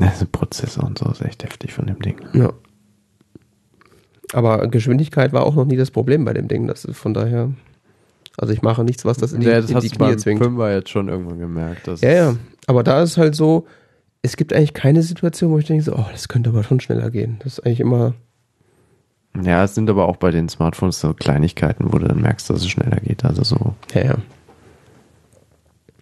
Ein 0.00 0.12
Prozessor 0.30 0.84
und 0.84 0.98
so, 0.98 1.10
ist 1.10 1.22
echt 1.22 1.42
heftig 1.42 1.72
von 1.72 1.86
dem 1.86 1.98
Ding. 2.00 2.20
Ja. 2.34 2.52
Aber 4.32 4.66
Geschwindigkeit 4.68 5.32
war 5.32 5.44
auch 5.44 5.54
noch 5.54 5.64
nie 5.64 5.76
das 5.76 5.90
Problem 5.90 6.24
bei 6.24 6.34
dem 6.34 6.48
Ding. 6.48 6.66
Das 6.66 6.84
ist 6.84 6.98
von 6.98 7.14
daher. 7.14 7.52
Also 8.36 8.52
ich 8.52 8.60
mache 8.60 8.84
nichts, 8.84 9.04
was 9.04 9.16
das 9.16 9.32
in 9.32 9.40
die, 9.40 9.46
ja, 9.46 9.60
das 9.60 9.70
in 9.70 9.76
hast 9.76 9.84
die 9.84 9.88
Knie 9.90 9.98
beim 9.98 10.18
zwingt. 10.18 10.42
Fünfer 10.42 10.74
jetzt 10.74 10.90
schon 10.90 11.08
irgendwann 11.08 11.38
gemerkt. 11.38 11.86
Dass 11.88 12.02
Ja, 12.02 12.10
ja. 12.10 12.36
Aber 12.66 12.82
da 12.82 13.02
ist 13.02 13.16
halt 13.16 13.34
so, 13.34 13.66
es 14.20 14.36
gibt 14.36 14.52
eigentlich 14.52 14.74
keine 14.74 15.02
Situation, 15.02 15.52
wo 15.52 15.58
ich 15.58 15.66
denke, 15.66 15.84
so, 15.84 15.94
oh, 15.94 16.04
das 16.10 16.28
könnte 16.28 16.50
aber 16.50 16.62
schon 16.62 16.80
schneller 16.80 17.10
gehen. 17.10 17.36
Das 17.42 17.54
ist 17.54 17.64
eigentlich 17.64 17.80
immer, 17.80 18.14
Ja, 19.42 19.64
es 19.64 19.74
sind 19.74 19.88
aber 19.88 20.08
auch 20.08 20.16
bei 20.16 20.30
den 20.30 20.48
Smartphones 20.48 21.00
so 21.00 21.14
Kleinigkeiten, 21.14 21.92
wo 21.92 21.98
du 21.98 22.08
dann 22.08 22.20
merkst, 22.20 22.50
dass 22.50 22.60
es 22.60 22.68
schneller 22.68 23.00
geht. 23.00 23.24
Also 23.24 23.42
so, 23.44 23.74
ja, 23.94 24.04
ja. 24.04 24.14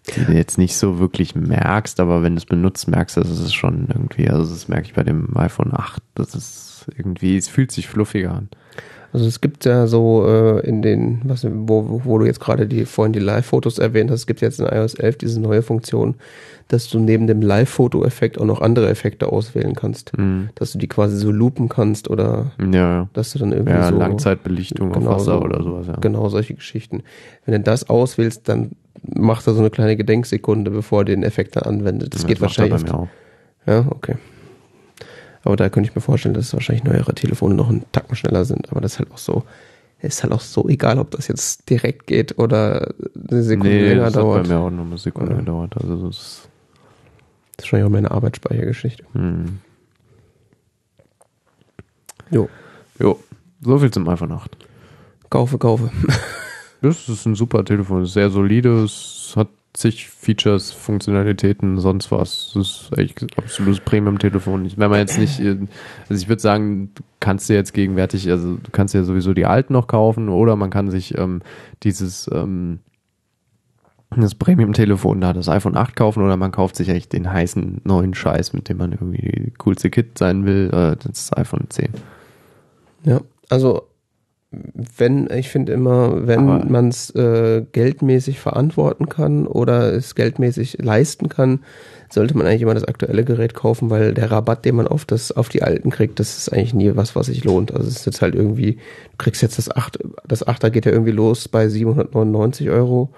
Die 0.09 0.24
du 0.24 0.32
jetzt 0.32 0.59
nicht 0.59 0.76
so 0.76 0.98
wirklich 0.98 1.35
merkst, 1.35 1.98
aber 2.01 2.22
wenn 2.22 2.35
du 2.35 2.39
es 2.39 2.47
benutzt, 2.47 2.89
merkst 2.89 3.16
du, 3.16 3.20
dass 3.22 3.31
es 3.31 3.55
schon 3.55 3.89
irgendwie, 3.89 4.28
also 4.28 4.51
das 4.52 4.68
merke 4.68 4.86
ich 4.86 4.94
bei 4.94 5.02
dem 5.02 5.35
iPhone 5.36 5.72
8, 5.72 6.02
das 6.14 6.35
ist 6.35 6.86
irgendwie, 6.97 7.36
es 7.36 7.48
fühlt 7.48 7.72
sich 7.72 7.89
fluffiger 7.89 8.32
an. 8.32 8.48
Also 9.14 9.26
es 9.26 9.40
gibt 9.40 9.64
ja 9.64 9.86
so 9.86 10.26
äh, 10.26 10.66
in 10.66 10.82
den, 10.82 11.22
was, 11.24 11.47
wo, 11.48 12.01
wo 12.05 12.18
du 12.18 12.26
jetzt 12.26 12.40
gerade 12.40 12.66
die 12.66 12.85
vorhin 12.85 13.12
die 13.12 13.20
Live-Fotos 13.20 13.78
erwähnt 13.78 14.10
hast, 14.10 14.20
es 14.20 14.26
gibt 14.26 14.40
jetzt 14.40 14.59
in 14.59 14.66
iOS 14.66 14.94
11 14.94 15.18
diese 15.18 15.40
neue 15.40 15.62
Funktion, 15.62 16.16
dass 16.66 16.89
du 16.89 16.98
neben 16.98 17.28
dem 17.28 17.40
Live-Foto-Effekt 17.40 18.39
auch 18.39 18.44
noch 18.44 18.60
andere 18.60 18.89
Effekte 18.89 19.28
auswählen 19.31 19.74
kannst. 19.74 20.18
Mhm. 20.18 20.48
Dass 20.56 20.72
du 20.72 20.78
die 20.78 20.89
quasi 20.89 21.16
so 21.16 21.31
loopen 21.31 21.68
kannst 21.68 22.10
oder 22.10 22.51
Ja, 22.72 23.09
dass 23.12 23.32
du 23.32 23.39
dann 23.39 23.52
irgendwie 23.52 23.72
ja 23.72 23.89
so 23.89 23.97
Langzeitbelichtung 23.98 24.90
Genau 24.90 25.10
auf 25.10 25.16
Wasser 25.20 25.39
so. 25.39 25.43
oder 25.44 25.62
sowas. 25.62 25.86
Ja. 25.86 25.97
genau 26.01 26.28
solche 26.28 26.55
Geschichten. 26.55 27.05
Wenn 27.47 27.52
du 27.55 27.60
das 27.60 27.89
auswählst, 27.89 28.48
dann 28.48 28.72
macht 29.14 29.47
er 29.47 29.55
so 29.55 29.60
eine 29.60 29.70
kleine 29.70 29.97
Gedenksekunde, 29.97 30.70
bevor 30.70 31.01
er 31.02 31.05
den 31.05 31.22
Effekt 31.22 31.56
dann 31.56 31.64
anwendet. 31.64 32.14
Das 32.14 32.22
Ja, 32.22 32.28
geht 32.28 32.40
macht 32.40 32.59
er 32.59 32.62
wahrscheinlich. 32.70 32.85
bei 32.86 32.93
mir 32.93 32.98
auch. 32.98 33.09
Ja, 33.66 33.86
okay. 33.90 34.16
Aber 35.43 35.56
da 35.56 35.68
könnte 35.68 35.90
ich 35.90 35.94
mir 35.94 36.01
vorstellen, 36.01 36.35
dass 36.35 36.52
wahrscheinlich 36.55 36.85
neuere 36.85 37.14
Telefone 37.14 37.55
noch 37.55 37.68
einen 37.68 37.85
Tacken 37.93 38.16
schneller 38.16 38.44
sind. 38.44 38.70
Aber 38.70 38.81
das 38.81 38.94
ist 38.94 38.98
halt 39.01 39.10
auch 39.12 39.18
so, 39.18 39.44
ist 40.01 40.22
halt 40.22 40.32
auch 40.32 40.40
so 40.40 40.68
egal, 40.68 40.98
ob 40.98 41.10
das 41.10 41.28
jetzt 41.28 41.68
direkt 41.68 42.06
geht 42.06 42.39
oder 42.39 42.94
eine 43.31 43.43
Sekunde 43.43 43.70
Nee, 43.70 43.89
länger 43.89 44.05
das 44.05 44.14
dauert. 44.14 44.39
hat 44.40 44.48
bei 44.48 44.55
mir 44.55 44.60
auch 44.60 44.70
noch 44.70 44.85
eine 44.85 44.97
Sekunde 44.98 45.32
Ja. 45.32 45.39
gedauert. 45.39 45.74
Also 45.76 46.06
das 46.06 46.16
ist, 46.16 46.48
Das 47.56 47.66
ist 47.66 47.72
wahrscheinlich 47.72 47.86
auch 47.86 47.90
meine 47.93 48.10
Arbeitsspeichergeschichte. 48.10 49.05
hm. 49.12 49.59
Jo, 52.31 52.48
Jo, 52.98 53.18
so 53.60 53.78
viel 53.78 53.90
zum 53.90 54.09
iPhone 54.09 54.32
8. 54.32 54.56
kaufe, 55.31 55.59
kaufe. 55.59 55.90
Das 56.89 57.09
ist 57.09 57.27
ein 57.27 57.35
super 57.35 57.65
Telefon, 57.65 58.06
sehr 58.06 58.31
solide, 58.31 58.82
es 58.85 59.32
hat 59.36 59.48
zig 59.73 60.09
Features, 60.09 60.70
Funktionalitäten, 60.70 61.78
sonst 61.81 62.12
was. 62.12 62.52
Das 62.55 62.62
ist 62.90 62.98
echt 62.98 63.23
ein 63.23 63.28
absolutes 63.36 63.81
Premium-Telefon. 63.81 64.65
Ich- 64.66 64.78
Wenn 64.78 64.90
man 64.90 65.01
jetzt 65.01 65.19
nicht, 65.19 65.40
äh, 65.40 65.56
also 66.09 66.23
ich 66.23 66.28
würde 66.28 66.40
sagen, 66.40 66.90
du 66.94 67.02
kannst 67.20 67.48
dir 67.48 67.55
jetzt 67.55 67.73
gegenwärtig, 67.74 68.31
also 68.31 68.55
du 68.55 68.70
kannst 68.70 68.94
dir 68.94 69.02
sowieso 69.05 69.32
die 69.35 69.47
alten 69.47 69.73
noch 69.73 69.89
kaufen 69.89 70.28
oder 70.28 70.55
man 70.56 70.70
kann 70.70 70.90
sich 70.90 71.19
ähm, 71.19 71.43
dieses 71.82 72.31
ähm, 72.32 72.81
das 74.16 74.36
Premium-Telefon 74.36 75.20
da, 75.20 75.32
das 75.32 75.48
iPhone 75.48 75.77
8 75.77 75.97
kaufen 75.97 76.23
oder 76.23 76.36
man 76.36 76.52
kauft 76.52 76.77
sich 76.77 76.89
echt 76.89 77.12
den 77.12 77.32
heißen 77.32 77.81
neuen 77.82 78.15
Scheiß, 78.15 78.52
mit 78.52 78.69
dem 78.69 78.77
man 78.77 78.93
irgendwie 78.93 79.52
coolste 79.59 79.90
Kit 79.90 80.19
sein 80.19 80.47
will, 80.47 80.70
äh, 80.73 80.97
das 81.05 81.36
iPhone 81.36 81.66
10. 81.69 81.89
Ja, 83.02 83.20
also 83.51 83.89
wenn, 84.97 85.28
ich 85.31 85.48
finde 85.48 85.72
immer, 85.72 86.26
wenn 86.26 86.70
man 86.70 86.89
es 86.89 87.10
äh, 87.14 87.64
geldmäßig 87.72 88.40
verantworten 88.40 89.09
kann 89.09 89.47
oder 89.47 89.93
es 89.93 90.14
geldmäßig 90.14 90.78
leisten 90.82 91.28
kann, 91.28 91.60
sollte 92.10 92.36
man 92.36 92.47
eigentlich 92.47 92.62
immer 92.62 92.74
das 92.74 92.85
aktuelle 92.85 93.24
Gerät 93.24 93.55
kaufen, 93.55 93.90
weil 93.90 94.14
der 94.14 94.31
Rabatt, 94.31 94.64
den 94.64 94.76
man 94.76 94.86
auf 94.86 95.05
das, 95.05 95.32
auf 95.32 95.48
die 95.48 95.62
alten 95.62 95.90
kriegt, 95.90 96.20
das 96.20 96.39
ist 96.39 96.52
eigentlich 96.52 96.74
nie 96.74 96.94
was, 96.94 97.16
was 97.16 97.26
sich 97.26 97.44
lohnt. 97.44 97.72
Also 97.72 97.89
es 97.89 97.97
ist 97.97 98.06
jetzt 98.06 98.22
halt 98.22 98.35
irgendwie, 98.35 98.74
du 98.74 99.16
kriegst 99.18 99.43
jetzt 99.43 99.59
das 99.59 99.70
8, 99.70 99.98
das 100.26 100.47
8er 100.47 100.70
geht 100.70 100.86
ja 100.86 100.93
irgendwie 100.93 101.12
los 101.12 101.48
bei 101.48 101.68
799 101.68 102.70
Euro 102.70 103.10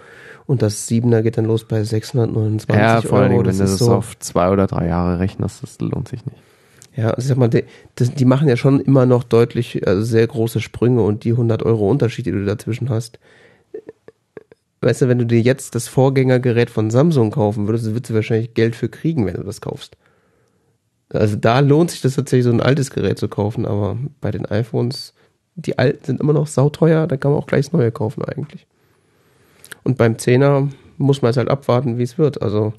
und 0.47 0.63
das 0.63 0.89
7er 0.89 1.23
geht 1.23 1.39
dann 1.39 1.45
los 1.45 1.65
bei 1.65 1.83
629 1.83 2.81
ja, 2.81 3.01
vor 3.03 3.19
Euro. 3.19 3.29
Dingen, 3.29 3.39
wenn 3.39 3.45
du 3.45 3.51
ist 3.51 3.61
das 3.61 3.79
so, 3.79 3.93
auf 3.93 4.19
zwei 4.19 4.51
oder 4.51 4.67
drei 4.67 4.87
Jahre 4.87 5.19
rechnest, 5.19 5.63
das 5.63 5.79
lohnt 5.81 6.09
sich 6.09 6.25
nicht. 6.25 6.39
Ja, 6.97 7.11
also 7.11 7.21
ich 7.21 7.27
sag 7.27 7.37
mal, 7.37 7.49
die, 7.49 7.65
die 7.99 8.25
machen 8.25 8.49
ja 8.49 8.57
schon 8.57 8.81
immer 8.81 9.05
noch 9.05 9.23
deutlich 9.23 9.87
also 9.87 10.03
sehr 10.03 10.27
große 10.27 10.61
Sprünge 10.61 11.03
und 11.03 11.25
die 11.25 11.33
100 11.33 11.63
Euro 11.63 11.91
Unterschied, 11.91 12.27
die 12.27 12.33
du 12.33 12.45
dazwischen 12.45 12.89
hast. 12.89 13.19
Weißt 14.81 15.03
du, 15.03 15.09
wenn 15.09 15.19
du 15.19 15.27
dir 15.27 15.41
jetzt 15.41 15.75
das 15.75 15.89
Vorgängergerät 15.89 16.71
von 16.71 16.91
Samsung 16.91 17.31
kaufen 17.31 17.67
würdest, 17.67 17.87
würdest 17.87 18.11
du 18.11 18.15
wahrscheinlich 18.15 18.55
Geld 18.55 18.75
für 18.75 18.89
kriegen, 18.89 19.27
wenn 19.27 19.35
du 19.35 19.43
das 19.43 19.61
kaufst. 19.61 19.97
Also 21.11 21.37
da 21.37 21.61
lohnt 21.61 21.91
sich 21.91 22.01
das 22.01 22.15
tatsächlich, 22.15 22.45
so 22.45 22.51
ein 22.51 22.61
altes 22.61 22.91
Gerät 22.91 23.19
zu 23.19 23.29
kaufen, 23.29 23.67
aber 23.67 23.99
bei 24.21 24.31
den 24.31 24.47
iPhones, 24.47 25.13
die 25.55 25.79
alten 25.79 26.05
sind 26.05 26.21
immer 26.21 26.33
noch 26.33 26.47
sauteuer, 26.47 27.07
da 27.07 27.17
kann 27.17 27.31
man 27.31 27.41
auch 27.41 27.47
gleich 27.47 27.67
das 27.67 27.73
neue 27.73 27.93
kaufen 27.93 28.25
eigentlich. 28.25 28.67
Und 29.85 29.99
beim 29.99 30.15
10er 30.15 30.71
muss 30.99 31.23
man 31.23 31.31
jetzt 31.31 31.37
halt 31.37 31.49
abwarten, 31.49 31.99
wie 31.99 32.03
es 32.03 32.19
wird. 32.19 32.43
Also 32.43 32.73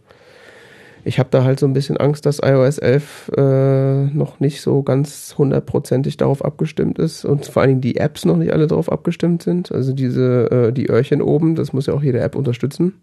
ich 1.08 1.20
habe 1.20 1.30
da 1.32 1.44
halt 1.44 1.60
so 1.60 1.66
ein 1.66 1.74
bisschen 1.74 1.98
Angst, 1.98 2.26
dass 2.26 2.40
iOS 2.44 2.80
11 2.80 3.32
äh, 3.38 4.06
noch 4.08 4.40
nicht 4.40 4.62
so 4.62 4.84
ganz 4.84 5.36
hundertprozentig 5.38 6.18
darauf 6.18 6.44
abgestimmt 6.44 7.00
ist 7.00 7.24
und 7.24 7.46
vor 7.46 7.62
allen 7.62 7.70
Dingen 7.70 7.82
die 7.82 7.96
Apps 7.96 8.26
noch 8.26 8.36
nicht 8.36 8.52
alle 8.52 8.68
darauf 8.68 8.92
abgestimmt 8.92 9.42
sind. 9.42 9.72
Also 9.72 9.94
diese, 9.94 10.52
äh, 10.52 10.74
die 10.74 10.90
Öhrchen 10.90 11.22
oben, 11.22 11.56
das 11.56 11.72
muss 11.72 11.86
ja 11.86 11.94
auch 11.94 12.04
jede 12.04 12.20
App 12.20 12.36
unterstützen. 12.36 12.96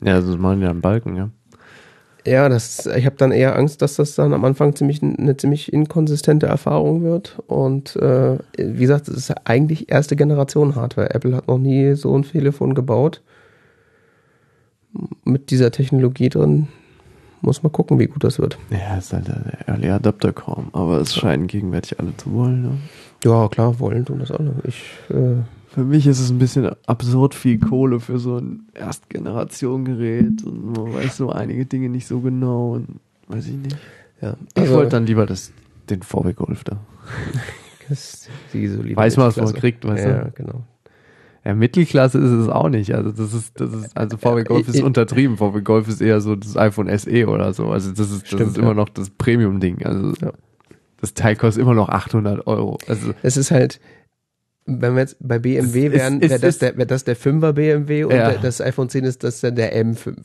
Ja, 0.00 0.20
das 0.20 0.38
machen 0.38 0.62
ja 0.62 0.70
einen 0.70 0.80
Balken, 0.80 1.16
ja. 1.16 1.30
Ja, 2.26 2.48
das, 2.48 2.86
ich 2.86 3.06
habe 3.06 3.16
dann 3.16 3.32
eher 3.32 3.56
Angst, 3.56 3.80
dass 3.80 3.96
das 3.96 4.14
dann 4.14 4.34
am 4.34 4.44
Anfang 4.44 4.74
ziemlich 4.74 5.02
eine 5.02 5.36
ziemlich 5.36 5.72
inkonsistente 5.72 6.46
Erfahrung 6.46 7.02
wird. 7.02 7.38
Und 7.46 7.96
äh, 7.96 8.38
wie 8.56 8.80
gesagt, 8.80 9.08
es 9.08 9.16
ist 9.16 9.34
eigentlich 9.44 9.90
erste 9.90 10.14
Generation 10.16 10.74
Hardware. 10.74 11.14
Apple 11.14 11.34
hat 11.34 11.48
noch 11.48 11.58
nie 11.58 11.94
so 11.94 12.16
ein 12.16 12.22
Telefon 12.22 12.74
gebaut. 12.74 13.22
Mit 15.24 15.50
dieser 15.50 15.70
Technologie 15.70 16.28
drin 16.28 16.68
muss 17.40 17.62
man 17.62 17.70
gucken, 17.72 17.98
wie 17.98 18.06
gut 18.06 18.24
das 18.24 18.38
wird. 18.38 18.58
Ja, 18.70 18.96
ist 18.96 19.12
halt 19.12 19.28
der 19.28 19.68
Early 19.68 19.90
Adapter 19.90 20.32
kaum, 20.32 20.68
aber 20.72 21.00
es 21.00 21.14
scheinen 21.14 21.46
gegenwärtig 21.46 22.00
alle 22.00 22.16
zu 22.16 22.32
wollen. 22.32 22.62
Ne? 22.62 22.78
Ja, 23.24 23.48
klar, 23.48 23.78
wollen 23.78 24.04
tun 24.04 24.18
das 24.20 24.30
alle. 24.32 24.54
Ich, 24.64 24.82
äh, 25.10 25.36
Für 25.68 25.84
mich 25.84 26.06
ist 26.06 26.18
es 26.18 26.30
ein 26.30 26.38
bisschen 26.38 26.70
absurd 26.86 27.34
viel 27.34 27.58
Kohle 27.58 28.00
für 28.00 28.18
so 28.18 28.38
ein 28.38 28.66
Erstgeneration-Gerät 28.74 30.42
und 30.44 30.72
man 30.76 30.94
weiß 30.94 31.18
so 31.18 31.30
einige 31.30 31.66
Dinge 31.66 31.88
nicht 31.90 32.06
so 32.06 32.20
genau 32.20 32.72
und 32.74 33.00
weiß 33.28 33.46
ich 33.46 33.54
nicht. 33.56 33.76
ja. 34.20 34.34
Ich 34.54 34.62
Also, 34.62 34.74
wollte 34.74 34.90
dann 34.90 35.06
lieber 35.06 35.26
das, 35.26 35.52
den 35.90 36.02
VW 36.02 36.32
Golf 36.32 36.64
da. 36.64 36.78
Weiß 37.88 39.16
man, 39.16 39.28
was 39.28 39.36
man 39.36 39.54
kriegt, 39.54 39.84
weißt 39.86 40.04
du? 40.04 40.08
Ja, 40.10 40.28
genau. 40.34 40.62
Ja, 41.44 41.54
Mittelklasse 41.54 42.18
ist 42.18 42.30
es 42.30 42.48
auch 42.48 42.68
nicht. 42.68 42.94
Also 42.94 43.10
das 43.12 43.32
ist, 43.32 43.58
das 43.60 43.72
ist, 43.72 43.96
also 43.96 44.16
VW 44.16 44.44
Golf 44.44 44.68
ist 44.68 44.74
ich- 44.76 44.82
untertrieben. 44.82 45.36
VW 45.38 45.60
Golf 45.62 45.88
ist 45.88 46.00
eher 46.02 46.20
so 46.20 46.36
das 46.36 46.56
iPhone 46.56 46.88
SE 46.98 47.26
oder 47.28 47.52
so. 47.54 47.68
Also 47.70 47.90
das 47.92 48.10
ist, 48.10 48.22
das 48.22 48.28
Stimmt, 48.28 48.50
ist 48.50 48.58
immer 48.58 48.68
ja. 48.68 48.74
noch 48.74 48.88
das 48.88 49.08
Premium-Ding. 49.10 49.84
Also 49.86 50.12
Ja. 50.20 50.32
das 51.00 51.14
Teil 51.14 51.36
kostet 51.36 51.62
immer 51.62 51.74
noch 51.74 51.88
800 51.88 52.46
Euro. 52.46 52.78
Also 52.88 53.14
Es 53.22 53.36
ist 53.36 53.50
halt, 53.50 53.80
wenn 54.66 54.94
wir 54.94 55.00
jetzt 55.02 55.16
bei 55.20 55.38
BMW 55.38 55.92
wären, 55.92 56.20
wäre 56.20 56.38
das, 56.38 56.58
der, 56.58 56.76
wär 56.76 56.84
das 56.86 57.04
der 57.04 57.16
5er 57.16 57.52
BMW 57.52 58.04
und 58.04 58.10
Ja. 58.14 58.32
das 58.34 58.60
iPhone 58.60 58.88
10 58.90 59.04
ist 59.04 59.24
das 59.24 59.40
dann 59.40 59.54
der 59.54 59.74
M5. 59.82 60.18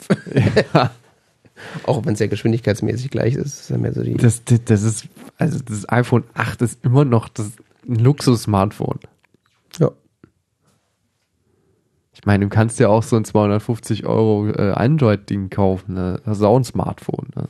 ja, 0.74 0.90
Auch 1.84 2.04
wenn 2.04 2.14
es 2.14 2.18
ja 2.18 2.26
geschwindigkeitsmäßig 2.26 3.10
gleich 3.10 3.36
ist, 3.36 3.60
ist 3.60 3.70
ja 3.70 3.78
mehr 3.78 3.92
so 3.94 4.02
die. 4.02 4.14
das, 4.14 4.44
das, 4.44 4.60
das 4.64 4.82
ist, 4.82 5.08
also 5.38 5.60
das 5.64 5.88
iPhone 5.88 6.24
8 6.34 6.60
ist 6.62 6.84
immer 6.84 7.04
noch 7.04 7.28
das 7.28 7.52
Luxus-Smartphone. 7.86 8.98
ja. 9.78 9.90
Ich 12.24 12.26
meine, 12.26 12.46
du 12.46 12.48
kannst 12.48 12.80
ja 12.80 12.88
auch 12.88 13.02
so 13.02 13.16
ein 13.16 13.26
250 13.26 14.06
Euro 14.06 14.48
äh, 14.48 14.70
Android-Ding 14.70 15.50
kaufen. 15.50 15.92
Ne? 15.92 16.22
Das 16.24 16.38
ist 16.38 16.42
auch 16.42 16.56
ein 16.56 16.64
Smartphone. 16.64 17.28
Ne? 17.36 17.48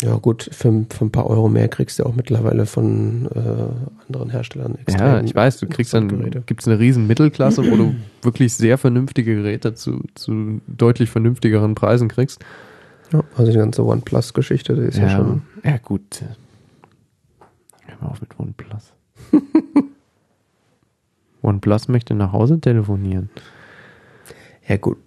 ja, 0.00 0.16
gut, 0.16 0.50
für, 0.50 0.86
für 0.90 1.04
ein 1.04 1.12
paar 1.12 1.28
Euro 1.28 1.48
mehr 1.48 1.68
kriegst 1.68 2.00
du 2.00 2.04
auch 2.04 2.16
mittlerweile 2.16 2.66
von 2.66 3.28
äh, 3.32 4.08
anderen 4.08 4.30
Herstellern 4.30 4.76
Ja, 4.88 5.20
ich 5.20 5.36
weiß, 5.36 5.58
du 5.58 5.68
kriegst 5.68 5.94
dann, 5.94 6.08
Geräte. 6.08 6.42
gibt's 6.46 6.66
eine 6.66 6.80
riesen 6.80 7.06
Mittelklasse, 7.06 7.70
wo 7.70 7.76
du 7.76 7.94
wirklich 8.22 8.54
sehr 8.54 8.76
vernünftige 8.76 9.36
Geräte 9.36 9.74
zu, 9.74 10.02
zu 10.16 10.60
deutlich 10.66 11.08
vernünftigeren 11.08 11.76
Preisen 11.76 12.08
kriegst. 12.08 12.44
Ja, 13.12 13.22
also 13.36 13.52
die 13.52 13.58
ganze 13.58 13.84
OnePlus-Geschichte, 13.84 14.74
die 14.74 14.82
ist 14.82 14.98
ja, 14.98 15.10
schon. 15.10 15.42
ja 15.62 15.76
gut. 15.76 16.24
Hör 17.86 17.96
mal 18.00 18.08
auf 18.08 18.20
mit 18.20 18.36
OnePlus. 18.36 18.92
OnePlus 21.42 21.88
möchte 21.88 22.14
nach 22.14 22.32
Hause 22.32 22.60
telefonieren. 22.60 23.30
Ja, 24.66 24.76
gut. 24.76 24.98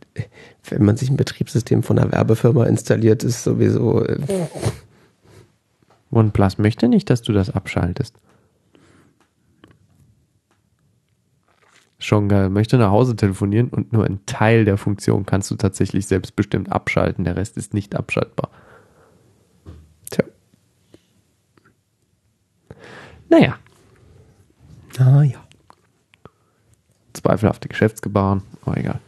Wenn 0.70 0.86
man 0.86 0.98
sich 0.98 1.10
ein 1.10 1.18
Betriebssystem 1.18 1.84
von 1.84 2.00
einer 2.00 2.12
Werbefirma 2.12 2.66
installiert, 2.66 3.24
ist 3.24 3.44
sowieso. 3.44 4.04
Äh, 4.04 4.48
OnePlus 6.12 6.58
möchte 6.58 6.88
nicht, 6.88 7.10
dass 7.10 7.22
du 7.22 7.34
das 7.34 7.50
abschaltest. 7.50 8.16
Schon 12.00 12.30
geil. 12.30 12.50
Möchte 12.50 12.78
nach 12.78 12.92
Hause 12.92 13.16
telefonieren 13.16 13.70
und 13.70 13.92
nur 13.92 14.06
ein 14.06 14.20
Teil 14.26 14.66
der 14.66 14.78
Funktion 14.78 15.26
kannst 15.26 15.50
du 15.52 15.56
tatsächlich 15.56 16.06
selbstbestimmt 16.08 16.72
abschalten. 16.72 17.24
Der 17.24 17.36
Rest 17.36 17.58
ist 17.58 17.74
nicht 17.74 17.96
abschaltbar. 17.96 18.50
Tja. 20.12 20.26
Naja, 23.30 23.58
Ah 25.00 25.24
ja. 25.24 25.45
Zweifelhafte 27.26 27.68
Geschäftsgebaren, 27.68 28.44
aber 28.66 28.78
egal. 28.78 29.00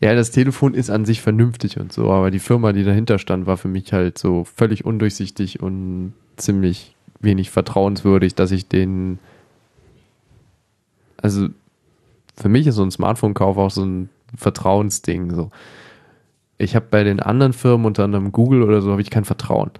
Ja, 0.00 0.14
das 0.14 0.30
Telefon 0.30 0.74
ist 0.74 0.88
an 0.88 1.04
sich 1.04 1.20
vernünftig 1.20 1.78
und 1.78 1.92
so, 1.92 2.10
aber 2.10 2.30
die 2.30 2.38
Firma, 2.38 2.72
die 2.72 2.84
dahinter 2.84 3.18
stand, 3.18 3.46
war 3.46 3.56
für 3.56 3.68
mich 3.68 3.92
halt 3.92 4.16
so 4.16 4.44
völlig 4.44 4.84
undurchsichtig 4.84 5.60
und 5.60 6.14
ziemlich 6.36 6.94
wenig 7.20 7.50
vertrauenswürdig, 7.50 8.34
dass 8.34 8.50
ich 8.50 8.68
den. 8.68 9.18
Also, 11.20 11.48
für 12.36 12.48
mich 12.48 12.66
ist 12.66 12.76
so 12.76 12.82
ein 12.82 12.90
Smartphone-Kauf 12.90 13.58
auch 13.58 13.70
so 13.70 13.84
ein 13.84 14.08
Vertrauensding. 14.34 15.34
So. 15.34 15.50
Ich 16.56 16.74
habe 16.74 16.86
bei 16.90 17.04
den 17.04 17.20
anderen 17.20 17.52
Firmen, 17.52 17.84
unter 17.84 18.04
anderem 18.04 18.32
Google 18.32 18.62
oder 18.62 18.80
so, 18.80 18.92
habe 18.92 19.02
ich 19.02 19.10
kein 19.10 19.26
Vertrauen. 19.26 19.72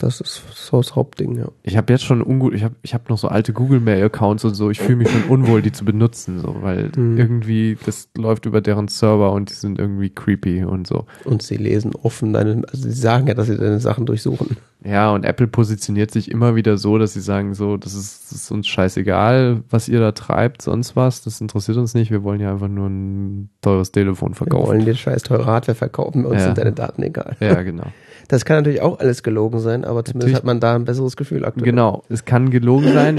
Das 0.00 0.20
ist 0.20 0.42
so 0.54 0.76
das 0.76 0.94
Hauptding, 0.94 1.36
ja. 1.36 1.48
Ich 1.64 1.76
habe 1.76 1.92
jetzt 1.92 2.04
schon 2.04 2.22
ungut, 2.22 2.54
ich 2.54 2.62
habe 2.62 2.76
ich 2.82 2.94
hab 2.94 3.08
noch 3.10 3.18
so 3.18 3.26
alte 3.26 3.52
Google 3.52 3.80
Mail 3.80 4.04
Accounts 4.04 4.44
und 4.44 4.54
so. 4.54 4.70
Ich 4.70 4.78
fühle 4.80 4.96
mich 4.98 5.10
schon 5.10 5.24
unwohl, 5.28 5.60
die 5.60 5.72
zu 5.72 5.84
benutzen, 5.84 6.38
so, 6.38 6.56
weil 6.60 6.90
Mhm. 6.96 7.18
irgendwie 7.18 7.76
das 7.84 8.08
läuft 8.16 8.46
über 8.46 8.60
deren 8.60 8.86
Server 8.88 9.32
und 9.32 9.50
die 9.50 9.54
sind 9.54 9.78
irgendwie 9.80 10.10
creepy 10.10 10.62
und 10.64 10.86
so. 10.86 11.06
Und 11.24 11.42
sie 11.42 11.56
lesen 11.56 11.92
offen 12.00 12.32
deine, 12.32 12.62
also 12.68 12.88
sie 12.88 12.92
sagen 12.92 13.26
ja, 13.26 13.34
dass 13.34 13.48
sie 13.48 13.56
deine 13.56 13.80
Sachen 13.80 14.06
durchsuchen. 14.06 14.56
Ja, 14.84 15.10
und 15.10 15.24
Apple 15.24 15.48
positioniert 15.48 16.12
sich 16.12 16.30
immer 16.30 16.54
wieder 16.54 16.78
so, 16.78 16.98
dass 16.98 17.12
sie 17.12 17.20
sagen 17.20 17.54
so, 17.54 17.76
das 17.76 17.94
ist, 17.94 18.30
das 18.30 18.42
ist 18.42 18.50
uns 18.52 18.68
scheißegal, 18.68 19.62
was 19.70 19.88
ihr 19.88 19.98
da 19.98 20.12
treibt, 20.12 20.62
sonst 20.62 20.94
was. 20.94 21.22
Das 21.22 21.40
interessiert 21.40 21.76
uns 21.76 21.94
nicht. 21.94 22.12
Wir 22.12 22.22
wollen 22.22 22.40
ja 22.40 22.52
einfach 22.52 22.68
nur 22.68 22.86
ein 22.88 23.50
teures 23.60 23.90
Telefon 23.90 24.30
Wir 24.30 24.36
verkaufen. 24.36 24.68
wollen 24.68 24.84
dir 24.84 24.94
scheiß 24.94 25.24
teure 25.24 25.46
Hardware 25.46 25.74
verkaufen, 25.74 26.24
uns 26.24 26.36
Ja. 26.38 26.44
sind 26.46 26.58
deine 26.58 26.72
Daten 26.72 27.02
egal. 27.02 27.36
Ja, 27.40 27.60
genau. 27.62 27.88
Das 28.28 28.44
kann 28.44 28.58
natürlich 28.58 28.82
auch 28.82 28.98
alles 29.00 29.22
gelogen 29.22 29.58
sein, 29.58 29.84
aber 29.84 30.04
zumindest 30.04 30.14
Natürlich. 30.28 30.36
hat 30.36 30.44
man 30.44 30.60
da 30.60 30.74
ein 30.74 30.84
besseres 30.84 31.16
Gefühl 31.16 31.44
aktuell. 31.46 31.64
Genau, 31.64 32.04
es 32.10 32.24
kann 32.26 32.50
gelogen 32.50 32.92
sein. 32.92 33.18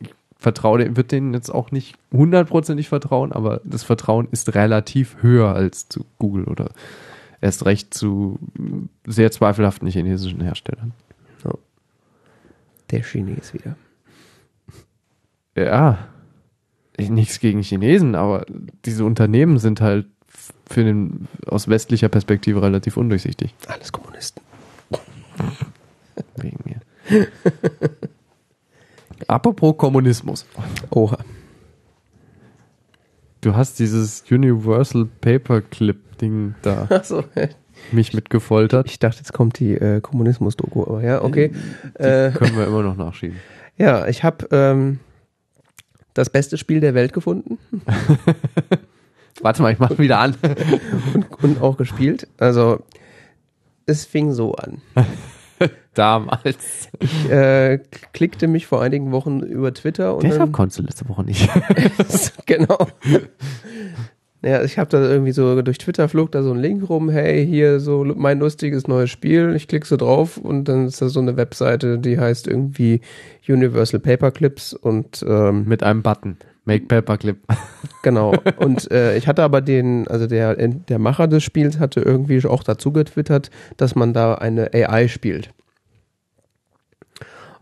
Ich 0.00 0.10
vertraue, 0.38 0.78
dem- 0.78 0.96
wird 0.96 1.10
denen 1.10 1.32
jetzt 1.34 1.48
auch 1.50 1.70
nicht 1.70 1.96
hundertprozentig 2.12 2.88
vertrauen, 2.90 3.32
aber 3.32 3.60
das 3.64 3.82
Vertrauen 3.82 4.28
ist 4.30 4.54
relativ 4.54 5.16
höher 5.22 5.54
als 5.54 5.88
zu 5.88 6.04
Google 6.18 6.44
oder 6.44 6.70
erst 7.40 7.64
recht 7.64 7.94
zu 7.94 8.38
sehr 9.06 9.30
zweifelhaften 9.30 9.88
chinesischen 9.88 10.40
Herstellern. 10.42 10.92
Der 12.90 13.02
Chines 13.02 13.52
wieder. 13.52 13.74
Ja, 15.56 15.98
ich- 16.96 17.10
nichts 17.10 17.40
gegen 17.40 17.62
Chinesen, 17.62 18.14
aber 18.14 18.46
diese 18.84 19.04
Unternehmen 19.04 19.58
sind 19.58 19.80
halt 19.80 20.06
für 20.68 20.84
den 20.84 21.28
aus 21.46 21.68
westlicher 21.68 22.08
Perspektive 22.08 22.62
relativ 22.62 22.96
undurchsichtig. 22.96 23.54
Alles 23.66 23.92
Kommunisten. 23.92 24.42
Wegen 26.36 26.58
mir. 26.64 26.80
Apropos 29.28 29.76
Kommunismus. 29.76 30.46
Oha. 30.90 31.18
Du 33.40 33.54
hast 33.54 33.78
dieses 33.78 34.24
Universal 34.30 35.06
Paperclip 35.20 36.18
Ding 36.18 36.54
da 36.62 36.86
Achso, 36.90 37.24
mich 37.92 38.14
mitgefoltert. 38.14 38.86
ich 38.88 38.98
dachte, 38.98 39.18
jetzt 39.18 39.32
kommt 39.32 39.58
die 39.58 39.74
äh, 39.74 40.00
Kommunismus-Doku, 40.00 40.82
aber 40.82 41.02
ja, 41.02 41.22
okay. 41.22 41.52
Äh, 41.94 42.30
Können 42.30 42.56
wir 42.56 42.66
immer 42.66 42.82
noch 42.82 42.96
nachschieben. 42.96 43.36
ja, 43.76 44.06
ich 44.08 44.24
habe 44.24 44.48
ähm, 44.50 44.98
das 46.14 46.30
beste 46.30 46.56
Spiel 46.56 46.80
der 46.80 46.94
Welt 46.94 47.12
gefunden 47.12 47.58
Warte 49.46 49.62
mal, 49.62 49.72
ich 49.72 49.78
mach 49.78 49.96
wieder 49.96 50.18
an. 50.18 50.34
und, 51.14 51.44
und 51.44 51.62
auch 51.62 51.76
gespielt. 51.76 52.26
Also, 52.36 52.80
es 53.86 54.04
fing 54.04 54.32
so 54.32 54.56
an. 54.56 54.82
Damals. 55.94 56.88
Ich 56.98 57.30
äh, 57.30 57.78
klickte 58.12 58.48
mich 58.48 58.66
vor 58.66 58.82
einigen 58.82 59.12
Wochen 59.12 59.38
über 59.38 59.72
Twitter 59.72 60.16
und 60.16 60.24
Deshalb 60.24 60.50
konntest 60.50 60.80
du 60.80 60.82
letzte 60.82 61.08
Woche 61.08 61.22
nicht. 61.22 61.48
genau. 62.46 62.88
Ja, 64.42 64.64
ich 64.64 64.78
habe 64.78 64.90
da 64.90 65.00
irgendwie 65.00 65.30
so 65.30 65.62
durch 65.62 65.78
Twitter 65.78 66.08
flog 66.08 66.32
da 66.32 66.42
so 66.42 66.50
ein 66.50 66.58
Link 66.58 66.88
rum, 66.88 67.08
hey, 67.08 67.46
hier 67.46 67.78
so 67.78 68.02
mein 68.02 68.40
lustiges 68.40 68.88
neues 68.88 69.10
Spiel. 69.10 69.54
Ich 69.54 69.68
klicke 69.68 69.86
so 69.86 69.96
drauf 69.96 70.38
und 70.38 70.64
dann 70.64 70.88
ist 70.88 71.00
da 71.00 71.08
so 71.08 71.20
eine 71.20 71.36
Webseite, 71.36 72.00
die 72.00 72.18
heißt 72.18 72.48
irgendwie 72.48 73.00
Universal 73.46 74.00
Paperclips 74.00 74.72
und 74.72 75.24
ähm, 75.24 75.68
Mit 75.68 75.84
einem 75.84 76.02
Button. 76.02 76.36
Make 76.66 76.86
Paperclip. 76.86 77.38
genau. 78.02 78.34
Und 78.58 78.90
äh, 78.90 79.16
ich 79.16 79.26
hatte 79.26 79.42
aber 79.42 79.60
den, 79.62 80.06
also 80.08 80.26
der, 80.26 80.54
der 80.56 80.98
Macher 80.98 81.28
des 81.28 81.42
Spiels 81.42 81.78
hatte 81.78 82.00
irgendwie 82.00 82.44
auch 82.44 82.62
dazu 82.62 82.92
getwittert, 82.92 83.50
dass 83.76 83.94
man 83.94 84.12
da 84.12 84.34
eine 84.34 84.74
AI 84.74 85.08
spielt. 85.08 85.50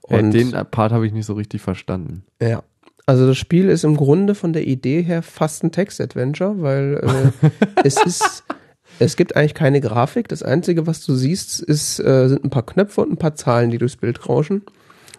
Und 0.03 0.33
den 0.33 0.53
Part 0.71 0.93
habe 0.93 1.07
ich 1.07 1.13
nicht 1.13 1.27
so 1.27 1.35
richtig 1.35 1.63
verstanden. 1.63 2.25
Ja. 2.41 2.63
Also 3.07 3.27
das 3.27 3.37
Spiel 3.37 3.69
ist 3.69 3.85
im 3.85 3.97
Grunde 3.97 4.35
von 4.35 4.55
der 4.55 4.67
Idee 4.67 5.03
her 5.03 5.23
fast 5.23 5.63
ein 5.63 5.73
Text-Adventure, 5.73 6.63
weil 6.63 7.33
äh, 7.43 7.51
es 7.85 8.03
ist, 8.03 8.45
es 8.99 9.17
gibt 9.17 9.37
eigentlich 9.37 9.55
keine 9.55 9.83
Grafik. 9.83 10.29
Das 10.29 10.43
Einzige, 10.43 10.87
was 10.87 11.05
du 11.05 11.15
siehst, 11.15 11.61
ist, 11.61 12.01
äh, 12.01 12.29
sind 12.29 12.45
ein 12.45 12.51
paar 12.51 12.65
Knöpfe 12.65 13.03
und 13.03 13.13
ein 13.13 13.19
paar 13.19 13.35
Zahlen, 13.35 13.71
die 13.71 13.77
durchs 13.77 13.97
Bild 13.97 14.27
rauschen. 14.27 14.63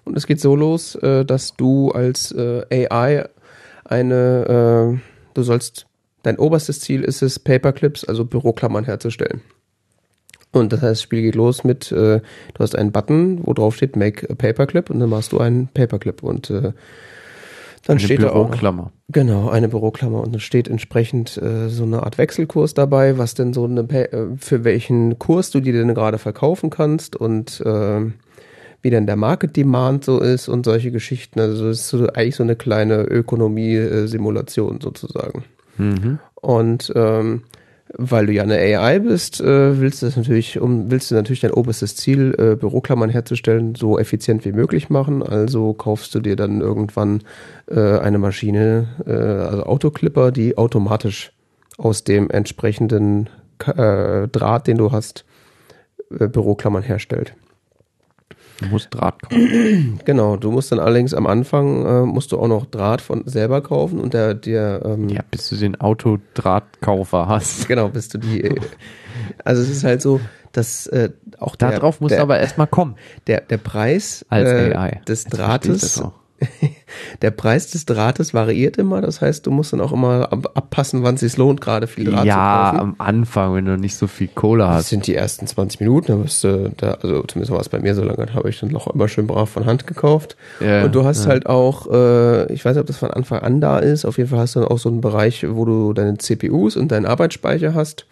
Und 0.03 0.18
es 0.18 0.26
geht 0.26 0.40
so 0.40 0.56
los, 0.56 0.95
äh, 0.95 1.26
dass 1.26 1.56
du 1.56 1.91
als 1.91 2.32
äh, 2.32 2.88
AI 2.90 3.28
eine, 3.86 4.98
äh, 4.98 4.99
du 5.34 5.44
sollst, 5.44 5.86
dein 6.24 6.38
oberstes 6.38 6.80
Ziel 6.82 7.03
ist 7.03 7.22
es, 7.22 7.40
Paperclips, 7.40 8.03
also 8.03 8.26
Büroklammern 8.26 8.84
herzustellen. 8.86 9.41
Und 10.52 10.72
das 10.72 10.82
heißt, 10.82 10.91
das 10.91 11.02
Spiel 11.02 11.22
geht 11.22 11.36
los 11.36 11.64
mit, 11.64 11.91
äh, 11.91 12.20
du 12.22 12.60
hast 12.60 12.76
einen 12.78 12.91
Button, 12.91 13.41
wo 13.45 13.53
drauf 13.53 13.76
steht 13.76 13.95
Make 13.95 14.30
a 14.30 14.36
Paperclip 14.36 14.90
und 14.90 14.99
dann 14.99 15.10
machst 15.10 15.32
du 15.34 15.40
einen 15.40 15.68
Paperclip 15.68 16.24
und 16.24 16.49
äh, 16.49 16.72
dann 17.84 17.98
Eine 17.98 17.99
steht 17.99 18.24
da 18.24 18.30
auch 18.30 18.48
Büroklammer. 18.48 18.91
genau 19.10 19.49
eine 19.49 19.68
Büroklammer 19.68 20.22
und 20.22 20.32
dann 20.34 20.40
steht 20.40 20.68
entsprechend 20.70 21.38
äh, 21.38 21.68
so 21.70 21.84
eine 21.84 22.03
Art 22.03 22.18
Wechselkurs 22.18 22.74
dabei, 22.74 23.18
was 23.18 23.34
denn 23.36 23.53
so 23.53 23.66
eine 23.66 23.84
Pa- 23.84 23.98
äh, 23.98 24.28
für 24.38 24.64
welchen 24.64 25.20
Kurs 25.20 25.52
du 25.52 25.60
die 25.60 25.74
denn 25.74 25.94
gerade 25.94 26.18
verkaufen 26.18 26.70
kannst 26.70 27.16
und 27.18 27.62
äh, 27.66 28.06
wie 28.86 28.91
denn 28.91 29.07
der 29.07 29.16
Market 29.16 29.56
Demand 29.56 30.06
so 30.06 30.20
ist 30.20 30.48
und 30.48 30.64
solche 30.64 30.91
Geschichten. 30.91 31.40
Also 31.40 31.70
es 31.70 31.80
ist 31.80 31.88
so, 31.88 32.06
eigentlich 32.10 32.36
so 32.36 32.44
eine 32.44 32.56
kleine 32.56 33.02
Ökonomie-Simulation 33.02 34.80
sozusagen. 34.80 35.44
Mhm. 35.80 36.20
Und 36.36 36.94
ähm, 36.95 37.41
weil 37.98 38.28
du 38.28 38.34
ja 38.34 38.44
eine 38.44 38.60
AI 38.60 38.99
bist, 38.99 39.41
äh, 39.41 39.82
willst 39.82 40.03
du 40.03 40.06
das 40.06 40.18
natürlich, 40.18 40.62
um 40.62 40.91
willst 40.91 41.10
du 41.10 41.16
natürlich 41.16 41.40
dein 41.40 41.53
oberstes 41.53 41.95
Ziel, 41.95 42.36
äh, 42.38 42.56
Büroklammern 42.56 43.10
herzustellen, 43.10 43.74
so 43.74 43.98
effizient 43.98 44.45
wie 44.45 44.52
möglich 44.52 44.91
machen. 44.91 45.24
Also 45.24 45.74
kaufst 45.74 46.14
du 46.14 46.20
dir 46.20 46.36
dann 46.36 46.62
irgendwann 46.62 47.24
äh, 47.66 47.98
eine 47.98 48.20
Maschine, 48.20 48.90
also 49.07 49.64
Autoclipper, 49.64 50.32
die 50.32 50.60
automatisch 50.60 51.32
aus 51.80 52.03
dem 52.03 52.30
entsprechenden 52.30 53.32
Draht, 53.57 54.68
den 54.68 54.78
du 54.78 54.91
hast, 54.91 55.26
Büroklammern 56.10 56.84
herstellt. 56.84 57.34
Du 58.61 58.68
musst 58.68 58.88
Draht 58.94 59.22
kaufen. 59.22 59.99
Genau, 60.06 60.38
du 60.38 60.49
musst 60.52 60.72
dann 60.72 60.80
allerdings 60.80 61.14
am 61.14 61.27
Anfang 61.27 61.86
äh, 61.86 62.06
musst 62.06 62.32
du 62.32 62.40
auch 62.40 62.48
noch 62.48 62.65
Draht 62.65 63.02
von 63.02 63.23
selber 63.27 63.61
kaufen 63.61 63.99
und 63.99 64.14
der, 64.14 64.34
der 64.34 64.82
ähm, 64.86 65.10
Ja, 65.10 65.22
bis 65.30 65.49
du 65.49 65.56
den 65.57 65.80
Autodrahtkaufer 65.82 67.27
hast. 67.27 67.68
Genau, 67.68 67.90
bist 67.90 68.14
du 68.14 68.18
die. 68.18 68.41
äh, 68.44 68.60
Also 69.44 69.61
es 69.61 69.69
ist 69.69 69.84
halt 69.84 70.02
so, 70.02 70.22
dass 70.52 70.88
äh, 70.88 71.10
auch 71.40 71.56
der, 71.56 71.72
Darauf 71.72 71.99
musst 71.99 72.15
du 72.15 72.22
aber 72.22 72.40
erstmal 72.40 72.68
kommen. 72.68 72.95
der, 73.27 73.41
der 73.41 73.57
Preis 73.57 74.26
Als 74.30 74.49
äh, 74.49 74.73
AI. 74.73 75.02
des 75.07 75.23
Jetzt 75.26 75.38
Drahtes. 75.38 76.03
der 77.22 77.32
Preis 77.32 77.72
des 77.72 77.86
Drahtes 77.86 78.34
variiert 78.34 78.78
immer. 78.78 79.02
Das 79.02 79.22
heißt, 79.22 79.45
du 79.45 79.52
musst 79.52 79.74
dann 79.74 79.82
auch 79.82 79.91
immer 79.91 80.32
ab, 80.32 80.52
abpassen, 80.53 81.03
wann 81.03 81.16
es 81.16 81.22
sich 81.22 81.38
lohnt, 81.38 81.62
gerade 81.62 81.88
viel 81.88 82.06
Draht 82.06 82.26
Ja, 82.26 82.72
zu 82.72 82.78
kaufen. 82.78 82.80
am 82.80 82.95
Anfang, 82.98 83.53
wenn 83.56 83.66
du 83.66 83.78
nicht 83.78 83.95
so 83.95 84.07
viel 84.07 84.28
Kohle 84.28 84.64
Das 84.64 84.76
hast. 84.76 84.90
sind 84.90 85.07
die 85.07 85.16
ersten 85.16 85.48
20 85.48 85.80
Minuten, 85.80 86.07
da 86.07 86.16
bist 86.16 86.44
du 86.44 86.72
da, 86.76 86.91
also 86.95 87.24
zumindest 87.24 87.52
war 87.52 87.60
es 87.62 87.70
bei 87.70 87.80
mir 87.80 87.95
so 87.95 88.03
lange, 88.03 88.34
habe 88.34 88.49
ich 88.49 88.60
dann 88.60 88.70
noch 88.70 88.88
immer 88.88 89.07
schön 89.07 89.28
brav 89.28 89.49
von 89.49 89.66
Hand 89.66 89.88
gekauft. 89.88 90.36
Ja, 90.60 90.84
und 90.86 90.94
du 90.94 91.03
hast 91.06 91.24
ja. 91.26 91.32
halt 91.32 91.45
auch, 91.48 91.88
äh, 91.91 92.52
ich 92.53 92.64
weiß 92.66 92.76
nicht, 92.76 92.82
ob 92.82 92.88
das 92.88 92.98
von 92.98 93.12
Anfang 93.12 93.40
an 93.40 93.62
da 93.62 93.80
ist, 93.80 94.06
auf 94.06 94.18
jeden 94.18 94.30
Fall 94.30 94.40
hast 94.40 94.56
du 94.56 94.60
dann 94.62 94.70
auch 94.70 94.80
so 94.80 94.90
einen 94.90 95.02
Bereich, 95.02 95.45
wo 95.49 95.66
du 95.66 95.94
deine 95.94 96.18
CPUs 96.18 96.76
und 96.76 96.91
deinen 96.91 97.06
Arbeitsspeicher 97.06 97.74
hast. 97.74 98.06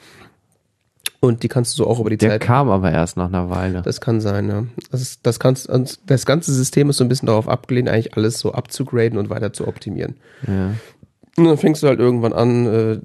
Und 1.24 1.42
die 1.42 1.48
kannst 1.48 1.72
du 1.72 1.84
so 1.84 1.90
auch 1.90 2.02
über 2.02 2.10
die 2.10 2.18
Der 2.18 2.32
Zeit 2.32 2.42
kam 2.42 2.70
aber 2.70 2.92
erst 2.92 3.16
nach 3.16 3.30
einer 3.30 3.50
Weile. 3.50 3.82
Das 3.82 4.02
kann 4.02 4.20
sein, 4.20 4.50
ja. 4.50 4.66
Das, 4.92 5.02
ist, 5.02 5.22
das, 5.24 5.40
kannst, 5.40 5.70
das 6.06 6.26
ganze 6.26 6.54
System 6.54 6.90
ist 6.90 6.98
so 6.98 7.06
ein 7.06 7.08
bisschen 7.08 7.28
darauf 7.28 7.48
abgelehnt, 7.48 7.88
eigentlich 7.88 8.18
alles 8.18 8.40
so 8.40 8.52
abzugraden 8.52 9.18
und 9.18 9.30
weiter 9.30 9.54
zu 9.54 9.66
optimieren. 9.66 10.18
Ja. 10.46 10.72
Und 11.38 11.46
dann 11.46 11.58
fängst 11.58 11.82
du 11.82 11.88
halt 11.88 12.02
irgendwann 12.02 12.34
an, 12.34 12.66
äh, 12.66 13.00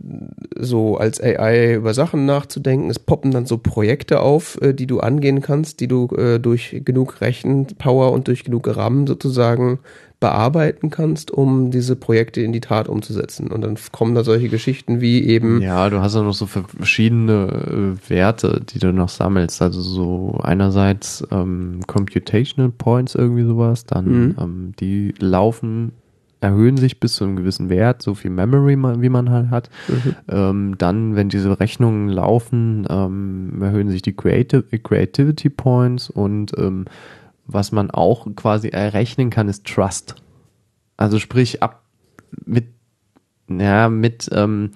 so 0.59 0.97
als 0.97 1.23
AI 1.23 1.75
über 1.75 1.95
Sachen 1.95 2.27
nachzudenken. 2.27 2.91
Es 2.91 2.99
poppen 2.99 3.31
dann 3.31 3.47
so 3.47 3.57
Projekte 3.57 4.19
auf, 4.19 4.61
äh, 4.63 4.75
die 4.75 4.89
du 4.89 4.99
angehen 4.99 5.41
kannst, 5.41 5.79
die 5.79 5.87
du 5.87 6.09
äh, 6.17 6.41
durch 6.41 6.83
genug 6.85 7.21
Rechenpower 7.21 8.11
und 8.11 8.27
durch 8.27 8.43
genug 8.43 8.67
RAM 8.77 9.07
sozusagen 9.07 9.79
bearbeiten 10.21 10.91
kannst, 10.91 11.31
um 11.31 11.71
diese 11.71 11.95
Projekte 11.95 12.41
in 12.41 12.53
die 12.53 12.61
Tat 12.61 12.89
umzusetzen. 12.89 13.53
Und 13.53 13.61
dann 13.61 13.77
kommen 13.93 14.15
da 14.15 14.25
solche 14.25 14.49
Geschichten 14.49 15.01
wie 15.01 15.25
eben. 15.25 15.61
Ja, 15.63 15.89
du 15.91 16.01
hast 16.01 16.15
ja 16.15 16.23
noch 16.23 16.35
so 16.35 16.47
verschiedene 16.47 17.97
äh, 18.05 18.11
Werte, 18.11 18.61
die 18.69 18.81
du 18.81 18.93
noch 18.93 19.09
sammelst. 19.09 19.63
Also 19.63 19.81
so 19.81 20.39
einerseits 20.43 21.25
ähm, 21.31 21.81
Computational 21.87 22.71
Points 22.71 23.15
irgendwie 23.15 23.45
sowas, 23.45 23.85
dann 23.85 24.05
mhm. 24.07 24.37
ähm, 24.41 24.73
die 24.81 25.15
laufen 25.19 25.93
erhöhen 26.41 26.77
sich 26.77 27.01
bis 27.01 27.15
zu 27.15 27.25
einem 27.25 27.37
gewissen 27.37 27.69
Wert, 27.69 28.03
so 28.03 28.15
viel 28.15 28.31
Memory, 28.31 28.77
wie 28.77 29.09
man 29.09 29.31
halt 29.31 29.51
hat. 29.51 29.71
Mhm. 29.89 30.15
Ähm, 30.29 30.75
dann, 30.79 31.17
wenn 31.17 31.29
diese 31.29 31.59
Rechnungen 31.59 32.09
laufen, 32.09 32.87
ähm, 32.89 33.61
erhöhen 33.61 33.91
sich 33.91 34.03
die 34.03 34.15
Creative, 34.15 34.63
Creativity 34.63 35.51
Points 35.51 36.11
und 36.11 36.53
ähm, 36.57 36.85
was 37.49 37.73
man 37.73 37.91
auch 37.91 38.29
quasi 38.37 38.69
errechnen 38.69 39.31
kann, 39.31 39.49
ist 39.49 39.67
Trust. 39.67 40.15
Also 40.97 41.19
sprich 41.19 41.63
ab 41.63 41.83
mit, 42.45 42.69
ja, 43.49 43.89
mit, 43.89 44.29
ähm, 44.33 44.71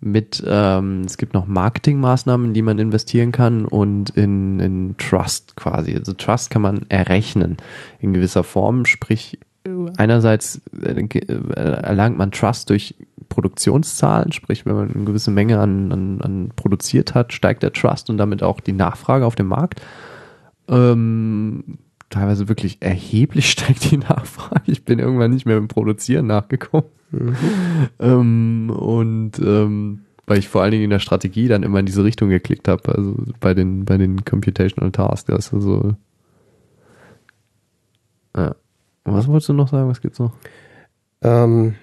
mit, 0.00 0.42
ähm, 0.46 1.02
es 1.02 1.18
gibt 1.18 1.34
noch 1.34 1.46
Marketingmaßnahmen, 1.46 2.48
in 2.48 2.54
die 2.54 2.62
man 2.62 2.78
investieren 2.78 3.30
kann 3.30 3.66
und 3.66 4.10
in, 4.10 4.58
in 4.58 4.96
Trust 4.98 5.54
quasi. 5.56 5.94
Also 5.94 6.14
Trust 6.14 6.50
kann 6.50 6.62
man 6.62 6.86
errechnen 6.88 7.58
in 8.00 8.12
gewisser 8.12 8.42
Form, 8.42 8.86
sprich 8.86 9.38
einerseits 9.96 10.60
äh, 10.82 11.06
erlangt 11.54 12.18
man 12.18 12.30
Trust 12.32 12.70
durch 12.70 12.94
Produktionszahlen, 13.28 14.32
sprich, 14.32 14.66
wenn 14.66 14.74
man 14.74 14.94
eine 14.94 15.04
gewisse 15.04 15.30
Menge 15.30 15.58
an, 15.58 15.90
an, 15.90 16.20
an 16.20 16.52
produziert 16.54 17.14
hat, 17.14 17.32
steigt 17.32 17.62
der 17.62 17.72
Trust 17.72 18.10
und 18.10 18.18
damit 18.18 18.42
auch 18.42 18.60
die 18.60 18.72
Nachfrage 18.72 19.26
auf 19.26 19.34
dem 19.34 19.46
Markt. 19.46 19.80
Ähm, 20.68 21.78
teilweise 22.14 22.48
wirklich 22.48 22.78
erheblich 22.80 23.50
steigt 23.50 23.90
die 23.90 23.98
Nachfrage. 23.98 24.62
Ich 24.66 24.84
bin 24.84 24.98
irgendwann 24.98 25.30
nicht 25.30 25.46
mehr 25.46 25.56
im 25.56 25.68
Produzieren 25.68 26.26
nachgekommen. 26.26 26.88
Mhm. 27.10 27.36
Ähm, 27.98 28.70
und 28.70 29.38
ähm, 29.38 30.00
weil 30.26 30.38
ich 30.38 30.48
vor 30.48 30.62
allen 30.62 30.70
Dingen 30.70 30.84
in 30.84 30.90
der 30.90 31.00
Strategie 31.00 31.48
dann 31.48 31.62
immer 31.62 31.80
in 31.80 31.86
diese 31.86 32.02
Richtung 32.02 32.30
geklickt 32.30 32.68
habe, 32.68 32.94
also 32.94 33.14
bei 33.40 33.52
den, 33.52 33.84
bei 33.84 33.98
den 33.98 34.24
Computational 34.24 34.90
Tasks, 34.90 35.30
also 35.30 35.60
so. 35.60 35.94
Ja. 38.36 38.54
Was 39.04 39.28
wolltest 39.28 39.50
du 39.50 39.52
noch 39.52 39.68
sagen? 39.68 39.88
Was 39.88 40.00
gibt's 40.00 40.18
noch? 40.18 40.32
Ähm, 41.22 41.74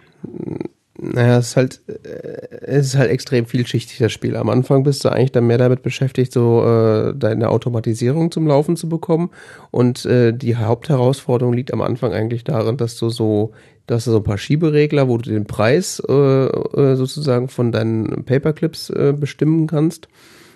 naja, 1.04 1.40
es 1.40 1.50
ist 1.50 1.58
halt, 1.58 1.82
äh, 1.88 2.48
es 2.62 2.88
ist 2.88 2.98
halt 2.98 3.10
extrem 3.10 3.48
vielschichtig, 3.48 3.98
das 3.98 4.12
Spiel. 4.12 4.36
Am 4.36 4.50
Anfang 4.50 4.84
bist 4.84 5.04
du 5.04 5.10
eigentlich 5.10 5.32
dann 5.32 5.48
mehr 5.48 5.58
damit 5.58 5.82
beschäftigt, 5.82 6.32
so 6.32 6.64
äh, 6.64 7.14
deine 7.16 7.50
Automatisierung 7.50 8.32
zum 8.32 8.46
Laufen 8.46 8.76
zu 8.76 8.88
bekommen. 8.88 9.32
Und 9.72 10.06
äh, 10.06 10.32
die 10.32 10.56
Hauptherausforderung 10.56 11.54
liegt 11.54 11.74
am 11.74 11.82
Anfang 11.82 12.14
eigentlich 12.14 12.44
darin, 12.44 12.78
dass 12.78 12.98
du 12.98 13.10
so, 13.10 13.52
dass 13.88 14.06
du 14.06 14.12
so 14.12 14.18
ein 14.18 14.24
paar 14.24 14.38
Schieberegler, 14.38 15.08
wo 15.08 15.18
du 15.18 15.32
den 15.32 15.48
Preis 15.48 16.02
äh, 16.08 16.14
äh 16.14 16.96
sozusagen 16.96 17.48
von 17.48 17.72
deinen 17.72 18.24
Paperclips 18.24 18.92
äh, 18.92 19.14
bestimmen 19.18 19.66
kannst 19.66 20.08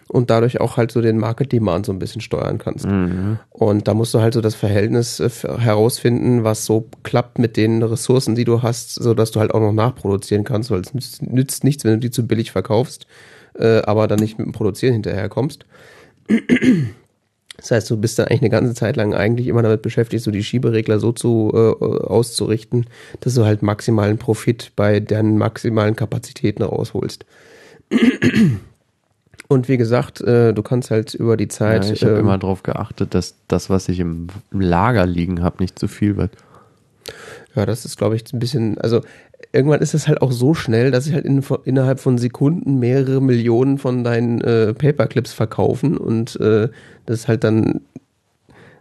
und 0.08 0.30
dadurch 0.30 0.62
auch 0.62 0.78
halt 0.78 0.92
so 0.92 1.02
den 1.02 1.18
Market 1.18 1.52
Demand 1.52 1.86
so 1.86 1.92
ein 1.92 2.00
bisschen 2.00 2.22
steuern 2.22 2.58
kannst. 2.58 2.86
Mhm. 2.86 3.40
Und 3.50 3.88
da 3.88 3.94
musst 3.94 4.14
du 4.14 4.22
halt 4.22 4.34
so 4.34 4.42
das 4.42 4.56
Verhältnis 4.56 5.20
äh, 5.20 5.30
herausfinden, 5.58 6.44
was 6.44 6.66
so 6.66 6.88
klappt 7.04 7.40
mit 7.40 7.58
den 7.58 7.82
Ressourcen, 7.82 8.36
die 8.36 8.46
du 8.46 8.62
hast, 8.62 8.94
so 8.94 9.14
dass 9.14 9.32
du 9.32 9.40
halt 9.40 9.54
auch 9.54 9.60
noch 9.60 9.74
nachproduzieren 9.74 10.44
kannst, 10.44 10.72
weil 10.72 10.82
es 10.82 10.94
nützt, 10.94 11.22
nützt 11.24 11.64
nichts, 11.64 11.84
wenn 11.84 11.94
du 11.94 12.00
die 12.00 12.12
zu 12.12 12.28
billig 12.28 12.52
verkaufst, 12.52 13.08
äh, 13.56 13.82
aber 13.82 14.08
dann 14.08 14.20
nicht 14.20 14.38
mit 14.38 14.46
dem 14.46 14.54
Produzieren 14.54 14.94
hinterherkommst. 14.94 15.66
Das 17.58 17.72
heißt, 17.72 17.90
du 17.90 17.98
bist 17.98 18.20
dann 18.20 18.28
eigentlich 18.28 18.42
eine 18.42 18.50
ganze 18.50 18.74
Zeit 18.74 18.96
lang 18.98 19.14
eigentlich 19.14 19.48
immer 19.48 19.62
damit 19.62 19.82
beschäftigt, 19.82 20.24
so 20.24 20.32
die 20.32 20.44
Schieberegler 20.44 21.00
so 21.00 21.12
zu 21.12 21.52
äh, 21.54 21.58
auszurichten, 21.58 22.88
dass 23.22 23.36
du 23.36 23.46
halt 23.46 23.62
maximalen 23.62 24.18
Profit 24.18 24.72
bei 24.76 25.00
deinen 25.00 25.38
maximalen 25.38 25.96
Kapazitäten 25.96 26.64
rausholst. 26.64 27.26
Und 29.48 29.68
wie 29.68 29.78
gesagt, 29.78 30.22
äh, 30.22 30.54
du 30.54 30.64
kannst 30.64 30.92
halt 30.92 31.14
über 31.14 31.38
die 31.38 31.48
Zeit. 31.48 31.86
Ja, 31.86 31.92
ich 31.92 32.04
habe 32.04 32.14
ähm, 32.14 32.22
immer 32.22 32.38
darauf 32.38 32.64
geachtet, 32.64 33.14
dass 33.14 33.36
das, 33.48 33.70
was 33.70 33.88
ich 33.90 34.00
im 34.00 34.28
Lager 34.52 35.06
liegen 35.06 35.44
habe, 35.44 35.58
nicht 35.62 35.78
zu 35.78 35.88
viel 35.88 36.18
wird. 36.18 36.32
Ja, 37.56 37.66
das 37.66 37.86
ist, 37.86 37.98
glaube 37.98 38.16
ich, 38.16 38.34
ein 38.34 38.40
bisschen, 38.40 38.78
also 38.80 39.02
irgendwann 39.54 39.82
ist 39.82 39.94
es 39.94 40.08
halt 40.08 40.22
auch 40.22 40.32
so 40.32 40.54
schnell, 40.54 40.92
dass 40.92 41.08
ich 41.08 41.14
halt 41.14 41.26
in, 41.26 41.44
innerhalb 41.64 42.00
von 42.00 42.18
Sekunden 42.18 42.80
mehrere 42.80 43.22
Millionen 43.22 43.78
von 43.78 44.04
deinen 44.04 44.42
äh, 44.42 44.74
Paperclips 44.74 45.34
verkaufen 45.34 45.98
und 45.98 46.40
äh, 46.42 46.70
das 47.06 47.22
ist 47.22 47.28
halt 47.28 47.44
dann, 47.44 47.82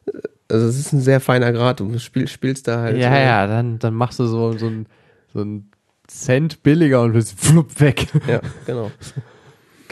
äh, 0.07 0.12
also 0.51 0.66
es 0.66 0.78
ist 0.78 0.93
ein 0.93 1.01
sehr 1.01 1.20
feiner 1.20 1.53
Grad. 1.53 1.81
Du 1.81 1.99
spiel, 1.99 2.27
spielst 2.27 2.69
da 2.69 2.81
halt. 2.81 2.97
Ja, 2.97 3.19
ja, 3.19 3.47
dann, 3.47 3.78
dann 3.78 3.95
machst 3.95 4.19
du 4.19 4.27
so, 4.27 4.57
so 4.59 4.66
ein, 4.66 4.86
so 5.32 5.43
ein 5.43 5.70
Cent 6.07 6.62
billiger 6.62 7.03
und 7.03 7.12
bist 7.12 7.39
flupp 7.39 7.81
weg. 7.81 8.09
Ja, 8.27 8.41
genau. 8.66 8.91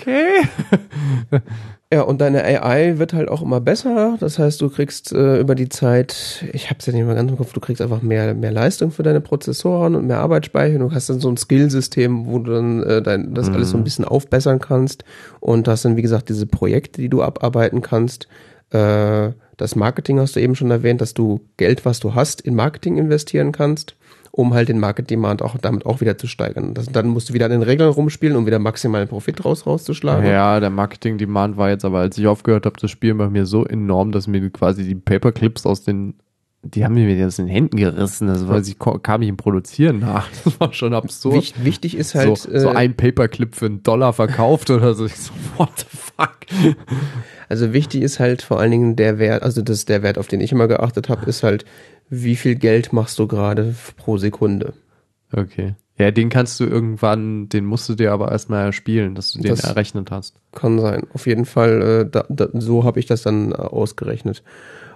Okay. 0.02 0.42
ja, 1.92 2.02
und 2.02 2.20
deine 2.20 2.44
AI 2.44 2.98
wird 2.98 3.12
halt 3.12 3.28
auch 3.28 3.42
immer 3.42 3.60
besser. 3.60 4.16
Das 4.20 4.38
heißt, 4.38 4.60
du 4.60 4.68
kriegst 4.68 5.12
äh, 5.12 5.40
über 5.40 5.54
die 5.54 5.68
Zeit, 5.68 6.44
ich 6.52 6.70
hab's 6.70 6.86
ja 6.86 6.92
nicht 6.92 7.04
mehr 7.04 7.14
ganz 7.14 7.30
im 7.30 7.36
Kopf, 7.36 7.52
du 7.52 7.60
kriegst 7.60 7.80
einfach 7.80 8.02
mehr, 8.02 8.34
mehr 8.34 8.52
Leistung 8.52 8.90
für 8.90 9.02
deine 9.02 9.20
Prozessoren 9.20 9.94
und 9.94 10.06
mehr 10.06 10.18
Arbeitsspeicher. 10.18 10.78
Du 10.78 10.92
hast 10.92 11.08
dann 11.08 11.20
so 11.20 11.30
ein 11.30 11.36
Skillsystem, 11.36 12.26
wo 12.26 12.38
du 12.38 12.52
dann 12.52 12.82
äh, 12.82 13.02
dein, 13.02 13.34
das 13.34 13.48
mhm. 13.48 13.54
alles 13.54 13.70
so 13.70 13.76
ein 13.76 13.80
mhm. 13.80 13.84
bisschen 13.84 14.04
aufbessern 14.04 14.58
kannst. 14.58 15.04
Und 15.40 15.68
hast 15.68 15.84
dann, 15.84 15.96
wie 15.96 16.02
gesagt, 16.02 16.28
diese 16.28 16.46
Projekte, 16.46 17.00
die 17.00 17.08
du 17.08 17.22
abarbeiten 17.22 17.82
kannst. 17.82 18.28
Äh, 18.70 19.30
das 19.56 19.76
Marketing 19.76 20.18
hast 20.18 20.34
du 20.34 20.40
eben 20.40 20.56
schon 20.56 20.70
erwähnt, 20.70 21.00
dass 21.00 21.14
du 21.14 21.40
Geld, 21.56 21.84
was 21.84 22.00
du 22.00 22.14
hast, 22.14 22.40
in 22.40 22.54
Marketing 22.54 22.96
investieren 22.96 23.52
kannst 23.52 23.94
um 24.34 24.54
halt 24.54 24.70
den 24.70 24.80
Market 24.80 25.10
Demand 25.10 25.42
auch 25.42 25.56
damit 25.59 25.84
auch 25.84 26.00
wieder 26.00 26.16
zu 26.16 26.26
steigern. 26.26 26.72
Das, 26.72 26.86
dann 26.86 27.09
musst 27.09 27.28
du 27.28 27.34
wieder 27.34 27.44
an 27.44 27.52
den 27.52 27.62
Regeln 27.62 27.90
rumspielen, 27.90 28.34
um 28.34 28.46
wieder 28.46 28.59
maximalen 28.59 29.06
Profit 29.06 29.44
raus 29.44 29.66
rauszuschlagen. 29.66 30.26
Ja, 30.26 30.59
der 30.59 30.70
Marketing 30.70 31.18
Demand 31.18 31.59
war 31.59 31.68
jetzt 31.68 31.84
aber, 31.84 31.98
als 31.98 32.16
ich 32.16 32.26
aufgehört 32.26 32.64
habe 32.64 32.80
zu 32.80 32.88
spielen, 32.88 33.18
bei 33.18 33.28
mir 33.28 33.44
so 33.44 33.66
enorm, 33.66 34.10
dass 34.10 34.26
mir 34.26 34.48
quasi 34.50 34.84
die 34.84 34.94
Paperclips 34.94 35.66
aus 35.66 35.84
den 35.84 36.14
die 36.64 36.84
haben 36.84 36.94
mir 36.94 37.26
aus 37.26 37.36
den 37.36 37.48
Händen 37.48 37.76
gerissen, 37.76 38.28
also 38.28 38.48
weil 38.48 38.62
sie 38.62 38.74
kam 38.74 39.20
nicht 39.20 39.28
im 39.28 39.36
Produzieren 39.36 39.98
nach. 39.98 40.28
Das 40.44 40.60
war 40.60 40.72
schon 40.72 40.94
absurd. 40.94 41.34
Wicht, 41.34 41.64
wichtig 41.64 41.96
ist 41.96 42.14
halt. 42.14 42.38
So, 42.38 42.56
so 42.56 42.68
äh, 42.68 42.76
ein 42.76 42.94
Paperclip 42.96 43.56
für 43.56 43.66
einen 43.66 43.82
Dollar 43.82 44.12
verkauft 44.12 44.70
oder 44.70 44.94
so. 44.94 45.06
Ich 45.06 45.16
so, 45.16 45.32
what 45.56 45.70
the 45.76 45.86
fuck? 45.90 46.36
Also 47.48 47.72
wichtig 47.72 48.02
ist 48.02 48.20
halt 48.20 48.42
vor 48.42 48.60
allen 48.60 48.70
Dingen 48.70 48.96
der 48.96 49.18
Wert, 49.18 49.42
also 49.42 49.60
das 49.60 49.86
der 49.86 50.04
Wert, 50.04 50.18
auf 50.18 50.28
den 50.28 50.40
ich 50.40 50.52
immer 50.52 50.68
geachtet 50.68 51.09
habe, 51.09 51.26
ist 51.26 51.42
halt, 51.42 51.64
wie 52.14 52.36
viel 52.36 52.56
Geld 52.56 52.93
machst 52.93 53.18
du 53.18 53.26
gerade 53.26 53.74
pro 53.97 54.18
Sekunde. 54.18 54.74
Okay. 55.32 55.74
Ja, 55.97 56.10
den 56.10 56.28
kannst 56.28 56.60
du 56.60 56.64
irgendwann, 56.64 57.48
den 57.48 57.64
musst 57.64 57.89
du 57.89 57.94
dir 57.94 58.12
aber 58.12 58.30
erstmal 58.30 58.74
spielen, 58.74 59.14
dass 59.14 59.32
du 59.32 59.40
den 59.40 59.48
das 59.48 59.64
errechnet 59.64 60.10
hast. 60.10 60.36
Kann 60.52 60.78
sein. 60.78 61.06
Auf 61.14 61.26
jeden 61.26 61.47
Fall, 61.47 61.80
äh, 61.80 62.10
da, 62.10 62.26
da, 62.28 62.48
so 62.52 62.84
habe 62.84 63.01
ich 63.01 63.06
das 63.06 63.22
dann 63.22 63.52
äh, 63.52 63.55
ausgerechnet. 63.55 64.43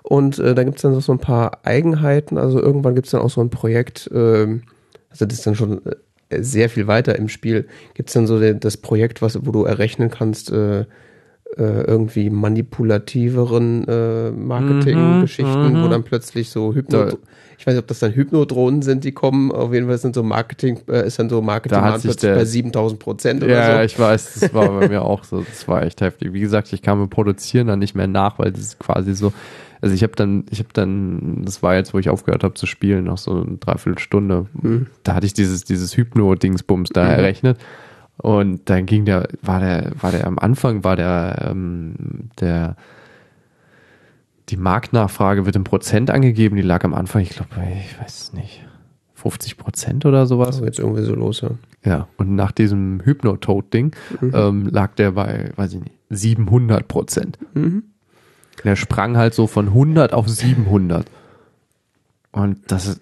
Und 0.03 0.39
äh, 0.39 0.55
da 0.55 0.63
gibt's 0.63 0.83
dann 0.83 1.01
so 1.01 1.13
ein 1.13 1.19
paar 1.19 1.65
Eigenheiten. 1.65 2.37
Also 2.37 2.61
irgendwann 2.61 2.95
gibt's 2.95 3.13
dann 3.13 3.23
auch 3.23 3.31
so 3.31 3.41
ein 3.41 3.49
Projekt, 3.49 4.11
äh, 4.13 4.61
also 5.09 5.25
das 5.25 5.39
ist 5.39 5.47
dann 5.47 5.55
schon 5.55 5.81
äh, 6.29 6.43
sehr 6.43 6.69
viel 6.69 6.87
weiter 6.87 7.17
im 7.17 7.31
Spiel, 7.31 7.67
gibt's 7.95 8.13
dann 8.13 8.27
so 8.27 8.39
das 8.53 8.77
Projekt, 8.77 9.23
was, 9.23 9.47
wo 9.47 9.53
du 9.53 9.65
errechnen 9.65 10.11
kannst, 10.11 10.53
äh, 10.53 10.85
irgendwie 11.63 12.31
manipulativeren 12.31 13.87
äh, 13.89 14.31
Marketing-Geschichten, 14.31 15.73
mhm, 15.73 15.83
wo 15.83 15.87
mhm. 15.87 15.91
dann 15.91 16.03
plötzlich 16.03 16.51
so 16.51 16.75
Hypno, 16.75 17.09
ich 17.59 17.67
weiß 17.67 17.75
nicht, 17.75 17.83
ob 17.83 17.87
das 17.87 18.01
dann 18.01 18.13
Hypnodrohnen 18.13 18.83
sind, 18.83 19.05
die 19.05 19.13
kommen. 19.13 19.51
Auf 19.51 19.73
jeden 19.73 19.87
Fall 19.87 19.99
sind 19.99 20.15
so 20.15 20.23
Marketing, 20.23 20.81
äh, 20.89 21.07
ist 21.07 21.19
dann 21.19 21.31
so 21.31 21.41
Marketing 21.41 21.79
da 21.79 21.91
plötzlich 21.91 22.17
der, 22.17 22.35
bei 22.35 22.45
7000 22.45 23.01
Prozent 23.01 23.43
oder 23.43 23.53
ja, 23.53 23.67
so. 23.67 23.73
Ja, 23.73 23.85
ich 23.85 23.99
weiß, 23.99 24.41
das 24.41 24.55
war 24.55 24.69
bei 24.69 24.89
mir 24.89 25.03
auch 25.03 25.25
so. 25.25 25.41
Das 25.41 25.67
war 25.67 25.83
echt 25.83 26.01
heftig. 26.01 26.33
Wie 26.33 26.41
gesagt, 26.41 26.73
ich 26.73 26.83
kam 26.83 27.01
mit 27.01 27.11
Produzieren 27.11 27.69
dann 27.69 27.79
nicht 27.79 27.95
mehr 27.95 28.07
nach, 28.07 28.39
weil 28.39 28.53
das 28.53 28.61
ist 28.61 28.79
quasi 28.79 29.15
so. 29.15 29.33
Also 29.81 29.95
ich 29.95 30.03
habe 30.03 30.15
dann, 30.17 30.45
ich 30.51 30.59
habe 30.59 30.71
dann, 30.73 31.43
das 31.45 31.63
war 31.63 31.77
jetzt, 31.77 31.95
wo 31.95 31.99
ich 31.99 32.09
aufgehört 32.09 32.45
habe 32.45 32.55
zu 32.55 32.67
spielen, 32.67 33.05
noch 33.05 33.19
so 33.19 33.33
eine 33.33 33.57
Dreiviertelstunde. 33.59 34.47
Mhm. 34.61 34.87
Da 35.03 35.15
hatte 35.15 35.27
ich 35.27 35.35
dieses, 35.35 35.65
dieses 35.65 35.97
Hypno-Dingsbums 35.97 36.91
da 36.91 37.05
mhm. 37.05 37.11
errechnet. 37.11 37.59
Und 38.19 38.69
dann 38.71 38.87
ging 38.87 39.05
der, 39.05 39.29
war 39.43 39.61
der, 39.61 39.93
war 40.01 40.11
der 40.11 40.27
am 40.27 40.39
Anfang, 40.39 40.85
war 40.85 40.97
der, 40.97 41.49
ähm, 41.51 42.31
der, 42.41 42.77
die 44.49 44.57
Marktnachfrage 44.57 45.45
wird 45.45 45.57
in 45.57 45.65
Prozent 45.65 46.11
angegeben, 46.11 46.57
die 46.57 46.63
lag 46.63 46.85
am 46.85 46.95
Anfang, 46.95 47.23
ich 47.23 47.31
glaube, 47.31 47.51
ich 47.79 48.01
weiß 48.01 48.33
nicht, 48.33 48.65
50 49.15 49.57
Prozent 49.57 50.07
oder 50.07 50.27
sowas. 50.27 50.49
Also 50.49 50.65
jetzt 50.65 50.79
irgendwie 50.79 51.03
so 51.03 51.15
los, 51.15 51.41
ja. 51.41 51.51
Ja, 51.85 52.09
und 52.17 52.35
nach 52.35 52.53
diesem 52.53 53.01
Hypnotoad-Ding 53.05 53.95
mhm. 54.21 54.33
ähm, 54.35 54.69
lag 54.69 54.95
der 54.95 55.13
bei, 55.13 55.51
weiß 55.57 55.75
ich 55.75 55.81
nicht, 55.81 55.95
700 56.11 56.89
Prozent. 56.89 57.39
Mhm. 57.55 57.85
Der 58.65 58.77
sprang 58.77 59.17
halt 59.17 59.35
so 59.35 59.47
von 59.47 59.69
100 59.69 60.13
auf 60.13 60.29
700. 60.29 61.07
Und 62.33 62.59
das 62.69 62.87
ist, 62.87 63.01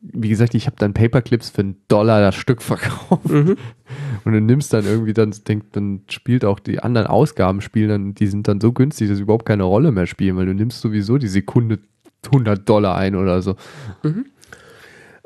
wie 0.00 0.28
gesagt, 0.28 0.54
ich 0.54 0.66
habe 0.66 0.76
dann 0.78 0.94
Paperclips 0.94 1.50
für 1.50 1.62
einen 1.62 1.76
Dollar 1.88 2.20
das 2.20 2.34
Stück 2.34 2.62
verkauft. 2.62 3.28
Mhm. 3.28 3.56
Und 4.24 4.32
du 4.32 4.40
nimmst 4.40 4.72
dann 4.72 4.84
irgendwie, 4.84 5.12
dann 5.12 5.34
denkt, 5.46 5.76
dann 5.76 6.02
spielt 6.08 6.44
auch 6.44 6.58
die 6.58 6.80
anderen 6.80 7.06
Ausgaben 7.06 7.60
spielen 7.60 7.88
dann, 7.88 8.14
die 8.14 8.26
sind 8.26 8.48
dann 8.48 8.60
so 8.60 8.72
günstig, 8.72 9.08
dass 9.08 9.16
sie 9.16 9.22
überhaupt 9.22 9.46
keine 9.46 9.64
Rolle 9.64 9.92
mehr 9.92 10.06
spielen, 10.06 10.36
weil 10.36 10.46
du 10.46 10.54
nimmst 10.54 10.80
sowieso 10.80 11.18
die 11.18 11.28
Sekunde 11.28 11.78
100 12.26 12.68
Dollar 12.68 12.96
ein 12.96 13.14
oder 13.14 13.42
so. 13.42 13.56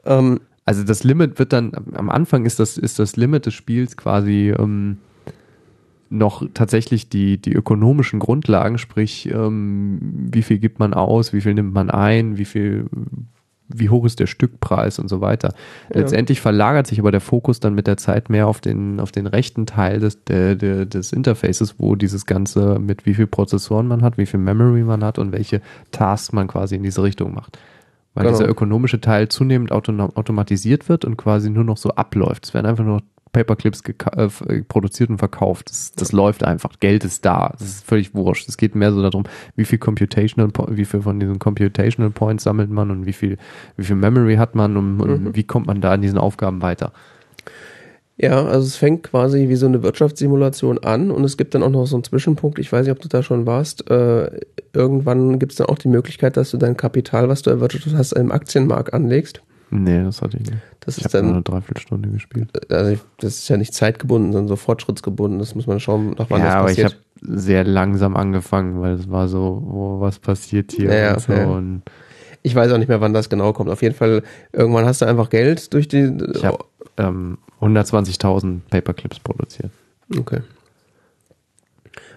Ähm, 0.04 0.40
Also 0.64 0.84
das 0.84 1.02
Limit 1.02 1.38
wird 1.38 1.52
dann, 1.52 1.72
am 1.94 2.08
Anfang 2.10 2.44
ist 2.44 2.60
das, 2.60 2.78
ist 2.78 2.98
das 2.98 3.16
Limit 3.16 3.46
des 3.46 3.54
Spiels 3.54 3.96
quasi 3.96 4.54
ähm, 4.56 4.98
noch 6.08 6.44
tatsächlich 6.54 7.08
die, 7.08 7.38
die 7.38 7.52
ökonomischen 7.52 8.20
Grundlagen, 8.20 8.78
sprich, 8.78 9.28
ähm, 9.32 10.28
wie 10.32 10.42
viel 10.42 10.58
gibt 10.58 10.78
man 10.78 10.94
aus, 10.94 11.32
wie 11.32 11.40
viel 11.40 11.54
nimmt 11.54 11.72
man 11.74 11.90
ein, 11.90 12.36
wie 12.36 12.44
viel, 12.44 12.86
wie 13.74 13.90
hoch 13.90 14.04
ist 14.04 14.20
der 14.20 14.26
Stückpreis 14.26 14.98
und 14.98 15.08
so 15.08 15.20
weiter. 15.20 15.54
Ja. 15.92 16.00
Letztendlich 16.00 16.40
verlagert 16.40 16.86
sich 16.86 16.98
aber 16.98 17.10
der 17.10 17.20
Fokus 17.20 17.60
dann 17.60 17.74
mit 17.74 17.86
der 17.86 17.96
Zeit 17.96 18.30
mehr 18.30 18.46
auf 18.46 18.60
den, 18.60 19.00
auf 19.00 19.12
den 19.12 19.26
rechten 19.26 19.66
Teil 19.66 20.00
des, 20.00 20.24
der, 20.24 20.54
der, 20.54 20.86
des 20.86 21.12
Interfaces, 21.12 21.76
wo 21.78 21.94
dieses 21.94 22.26
Ganze 22.26 22.78
mit 22.78 23.06
wie 23.06 23.14
viel 23.14 23.26
Prozessoren 23.26 23.86
man 23.86 24.02
hat, 24.02 24.18
wie 24.18 24.26
viel 24.26 24.40
Memory 24.40 24.82
man 24.82 25.04
hat 25.04 25.18
und 25.18 25.32
welche 25.32 25.60
Tasks 25.90 26.32
man 26.32 26.48
quasi 26.48 26.76
in 26.76 26.82
diese 26.82 27.02
Richtung 27.02 27.34
macht. 27.34 27.58
Weil 28.14 28.24
Genau. 28.24 28.36
dieser 28.36 28.48
ökonomische 28.48 29.00
Teil 29.00 29.28
zunehmend 29.28 29.72
automatisiert 29.72 30.88
wird 30.88 31.04
und 31.04 31.16
quasi 31.16 31.48
nur 31.48 31.64
noch 31.64 31.78
so 31.78 31.90
abläuft. 31.90 32.44
Es 32.44 32.54
werden 32.54 32.66
einfach 32.66 32.84
nur 32.84 32.96
noch 32.96 33.02
Paperclips 33.32 33.82
äh, 33.86 34.24
äh, 34.24 34.62
produziert 34.62 35.10
und 35.10 35.18
verkauft. 35.18 35.70
Das, 35.70 35.92
das 35.92 36.12
läuft 36.12 36.44
einfach. 36.44 36.78
Geld 36.80 37.04
ist 37.04 37.24
da. 37.24 37.50
Das 37.58 37.62
ist 37.68 37.84
völlig 37.84 38.14
wurscht. 38.14 38.48
Es 38.48 38.56
geht 38.56 38.74
mehr 38.74 38.92
so 38.92 39.02
darum, 39.02 39.24
wie 39.56 39.64
viel 39.64 39.78
Computational, 39.78 40.50
wie 40.68 40.84
viel 40.84 41.02
von 41.02 41.18
diesen 41.18 41.38
Computational 41.38 42.10
Points 42.10 42.44
sammelt 42.44 42.70
man 42.70 42.90
und 42.90 43.06
wie 43.06 43.12
viel, 43.12 43.38
wie 43.76 43.84
viel 43.84 43.96
Memory 43.96 44.36
hat 44.36 44.54
man 44.54 44.76
und, 44.76 45.00
und 45.00 45.24
Mhm. 45.24 45.36
wie 45.36 45.44
kommt 45.44 45.66
man 45.66 45.80
da 45.80 45.94
in 45.94 46.02
diesen 46.02 46.18
Aufgaben 46.18 46.62
weiter. 46.62 46.92
Ja, 48.18 48.44
also 48.44 48.66
es 48.66 48.76
fängt 48.76 49.02
quasi 49.04 49.48
wie 49.48 49.56
so 49.56 49.66
eine 49.66 49.82
Wirtschaftssimulation 49.82 50.78
an 50.78 51.10
und 51.10 51.24
es 51.24 51.36
gibt 51.36 51.54
dann 51.54 51.62
auch 51.62 51.70
noch 51.70 51.86
so 51.86 51.96
einen 51.96 52.04
Zwischenpunkt, 52.04 52.58
ich 52.58 52.70
weiß 52.70 52.86
nicht, 52.86 52.92
ob 52.94 53.00
du 53.00 53.08
da 53.08 53.22
schon 53.22 53.46
warst, 53.46 53.90
äh, 53.90 54.30
irgendwann 54.72 55.38
gibt 55.38 55.52
es 55.52 55.58
dann 55.58 55.66
auch 55.68 55.78
die 55.78 55.88
Möglichkeit, 55.88 56.36
dass 56.36 56.50
du 56.50 56.58
dein 56.58 56.76
Kapital, 56.76 57.28
was 57.28 57.42
du 57.42 57.50
erwirtschaftet 57.50 57.94
hast, 57.94 58.12
im 58.12 58.30
Aktienmarkt 58.30 58.92
anlegst. 58.92 59.42
Nee, 59.74 60.02
das 60.04 60.20
hatte 60.20 60.36
ich 60.36 60.44
nicht. 60.50 60.62
Das 60.80 60.98
Ich 60.98 61.04
ist 61.06 61.14
habe 61.14 61.24
nur 61.24 61.32
dann, 61.32 61.36
eine 61.36 61.42
Dreiviertelstunde 61.44 62.08
gespielt. 62.10 62.70
also 62.70 63.00
das 63.18 63.38
ist 63.38 63.48
ja 63.48 63.56
nicht 63.56 63.72
zeitgebunden, 63.74 64.32
sondern 64.32 64.48
so 64.48 64.56
fortschrittsgebunden, 64.56 65.38
das 65.38 65.54
muss 65.54 65.66
man 65.66 65.80
schauen, 65.80 66.14
nach 66.18 66.28
wann 66.28 66.40
ja, 66.40 66.46
das 66.46 66.54
aber 66.56 66.70
ich 66.72 66.84
habe 66.84 66.94
sehr 67.22 67.64
langsam 67.64 68.16
angefangen, 68.16 68.80
weil 68.82 68.94
es 68.94 69.10
war 69.10 69.28
so, 69.28 69.62
oh, 69.70 70.00
was 70.00 70.18
passiert 70.18 70.72
hier 70.72 70.92
Ja, 70.92 71.14
und 71.14 71.20
so. 71.20 71.32
ja. 71.32 71.46
Und 71.46 71.82
Ich 72.42 72.54
weiß 72.54 72.70
auch 72.72 72.78
nicht 72.78 72.88
mehr, 72.88 73.00
wann 73.00 73.14
das 73.14 73.30
genau 73.30 73.52
kommt. 73.52 73.70
Auf 73.70 73.80
jeden 73.82 73.94
Fall, 73.94 74.22
irgendwann 74.52 74.84
hast 74.84 75.00
du 75.00 75.06
einfach 75.06 75.30
Geld 75.30 75.72
durch 75.72 75.88
die. 75.88 76.12
ich 76.34 76.44
habe 76.44 76.58
ähm, 76.98 77.38
120.000 77.60 78.58
Paperclips 78.68 79.20
produziert. 79.20 79.70
Okay. 80.18 80.40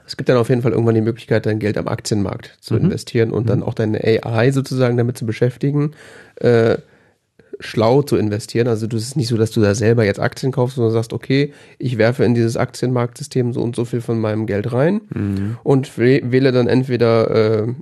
Es 0.07 0.17
gibt 0.17 0.29
dann 0.29 0.37
auf 0.37 0.49
jeden 0.49 0.61
Fall 0.61 0.71
irgendwann 0.71 0.95
die 0.95 1.01
Möglichkeit, 1.01 1.45
dein 1.45 1.59
Geld 1.59 1.77
am 1.77 1.87
Aktienmarkt 1.87 2.57
zu 2.61 2.75
Mhm. 2.75 2.81
investieren 2.85 3.31
und 3.31 3.49
dann 3.49 3.63
auch 3.63 3.73
deine 3.73 3.99
AI 4.03 4.51
sozusagen 4.51 4.97
damit 4.97 5.17
zu 5.17 5.25
beschäftigen, 5.25 5.91
äh, 6.35 6.77
schlau 7.59 8.01
zu 8.01 8.17
investieren. 8.17 8.67
Also 8.67 8.87
du 8.87 8.97
es 8.97 9.03
ist 9.03 9.15
nicht 9.15 9.27
so, 9.29 9.37
dass 9.37 9.51
du 9.51 9.61
da 9.61 9.75
selber 9.75 10.03
jetzt 10.05 10.19
Aktien 10.19 10.51
kaufst, 10.51 10.75
sondern 10.75 10.93
sagst, 10.93 11.13
okay, 11.13 11.53
ich 11.77 11.97
werfe 11.97 12.23
in 12.25 12.33
dieses 12.35 12.57
Aktienmarktsystem 12.57 13.53
so 13.53 13.61
und 13.61 13.75
so 13.75 13.85
viel 13.85 14.01
von 14.01 14.19
meinem 14.19 14.45
Geld 14.45 14.71
rein 14.73 15.01
und 15.63 15.87
wäh- 15.97 16.21
wähle 16.31 16.51
dann 16.51 16.67
entweder 16.67 17.63
äh, 17.67 17.73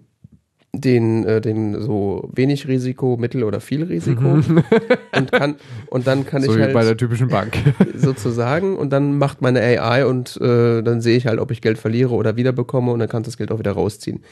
den, 0.76 1.24
äh, 1.26 1.40
den 1.40 1.80
so 1.82 2.30
wenig 2.34 2.68
Risiko, 2.68 3.16
Mittel 3.18 3.44
oder 3.44 3.60
viel 3.60 3.84
Risiko 3.84 4.26
und 5.16 5.32
kann 5.32 5.56
und 5.88 6.08
dann 6.08 6.26
kann 6.26 6.41
so 6.41 6.54
ich 6.54 6.60
halt 6.60 6.74
bei 6.74 6.84
der 6.84 6.98
typischen 6.98 7.28
Bank. 7.28 7.56
sozusagen 7.95 8.76
und 8.76 8.90
dann 8.91 9.18
macht 9.18 9.41
meine 9.41 9.62
AI 9.62 10.06
und 10.06 10.36
äh, 10.41 10.82
dann 10.82 11.02
sehe 11.02 11.16
ich 11.16 11.28
halt, 11.28 11.40
ob 11.40 11.52
ich 11.52 11.62
Geld 11.62 11.78
verliere 11.78 12.14
oder 12.16 12.36
wiederbekomme 12.38 12.91
und 12.91 13.00
dann 13.00 13.08
kann 13.08 13.22
ich 13.22 13.28
das 13.28 13.38
Geld 13.38 13.52
auch 13.52 13.60
wieder 13.60 13.74
rausziehen. 13.74 14.24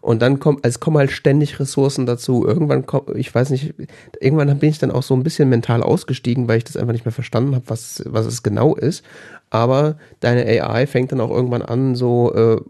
Und 0.00 0.22
dann 0.22 0.40
kommt, 0.40 0.66
es 0.66 0.80
kommen 0.80 0.96
halt 0.96 1.10
ständig 1.10 1.60
Ressourcen 1.60 2.06
dazu. 2.06 2.46
Irgendwann 2.46 2.86
kommt, 2.86 3.14
ich 3.16 3.34
weiß 3.34 3.50
nicht, 3.50 3.74
irgendwann 4.18 4.58
bin 4.58 4.70
ich 4.70 4.78
dann 4.78 4.90
auch 4.90 5.02
so 5.02 5.12
ein 5.12 5.22
bisschen 5.22 5.50
mental 5.50 5.82
ausgestiegen, 5.82 6.48
weil 6.48 6.56
ich 6.56 6.64
das 6.64 6.78
einfach 6.78 6.94
nicht 6.94 7.04
mehr 7.04 7.12
verstanden 7.12 7.54
habe, 7.54 7.66
was, 7.68 8.02
was 8.06 8.24
es 8.24 8.42
genau 8.42 8.74
ist. 8.74 9.04
Aber 9.50 9.98
deine 10.20 10.46
AI 10.46 10.86
fängt 10.86 11.12
dann 11.12 11.20
auch 11.20 11.30
irgendwann 11.30 11.60
an, 11.60 11.94
so 11.94 12.32
äh, 12.32 12.62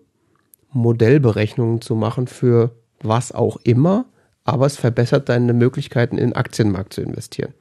Modellberechnungen 0.73 1.81
zu 1.81 1.95
machen 1.95 2.27
für 2.27 2.73
was 3.03 3.33
auch 3.33 3.59
immer, 3.65 4.07
aber 4.45 4.67
es 4.67 4.77
verbessert 4.77 5.29
deine 5.29 5.53
Möglichkeiten, 5.53 6.19
in 6.19 6.31
den 6.31 6.37
Aktienmarkt 6.37 6.95
zu 6.95 7.03
investieren. 7.03 7.55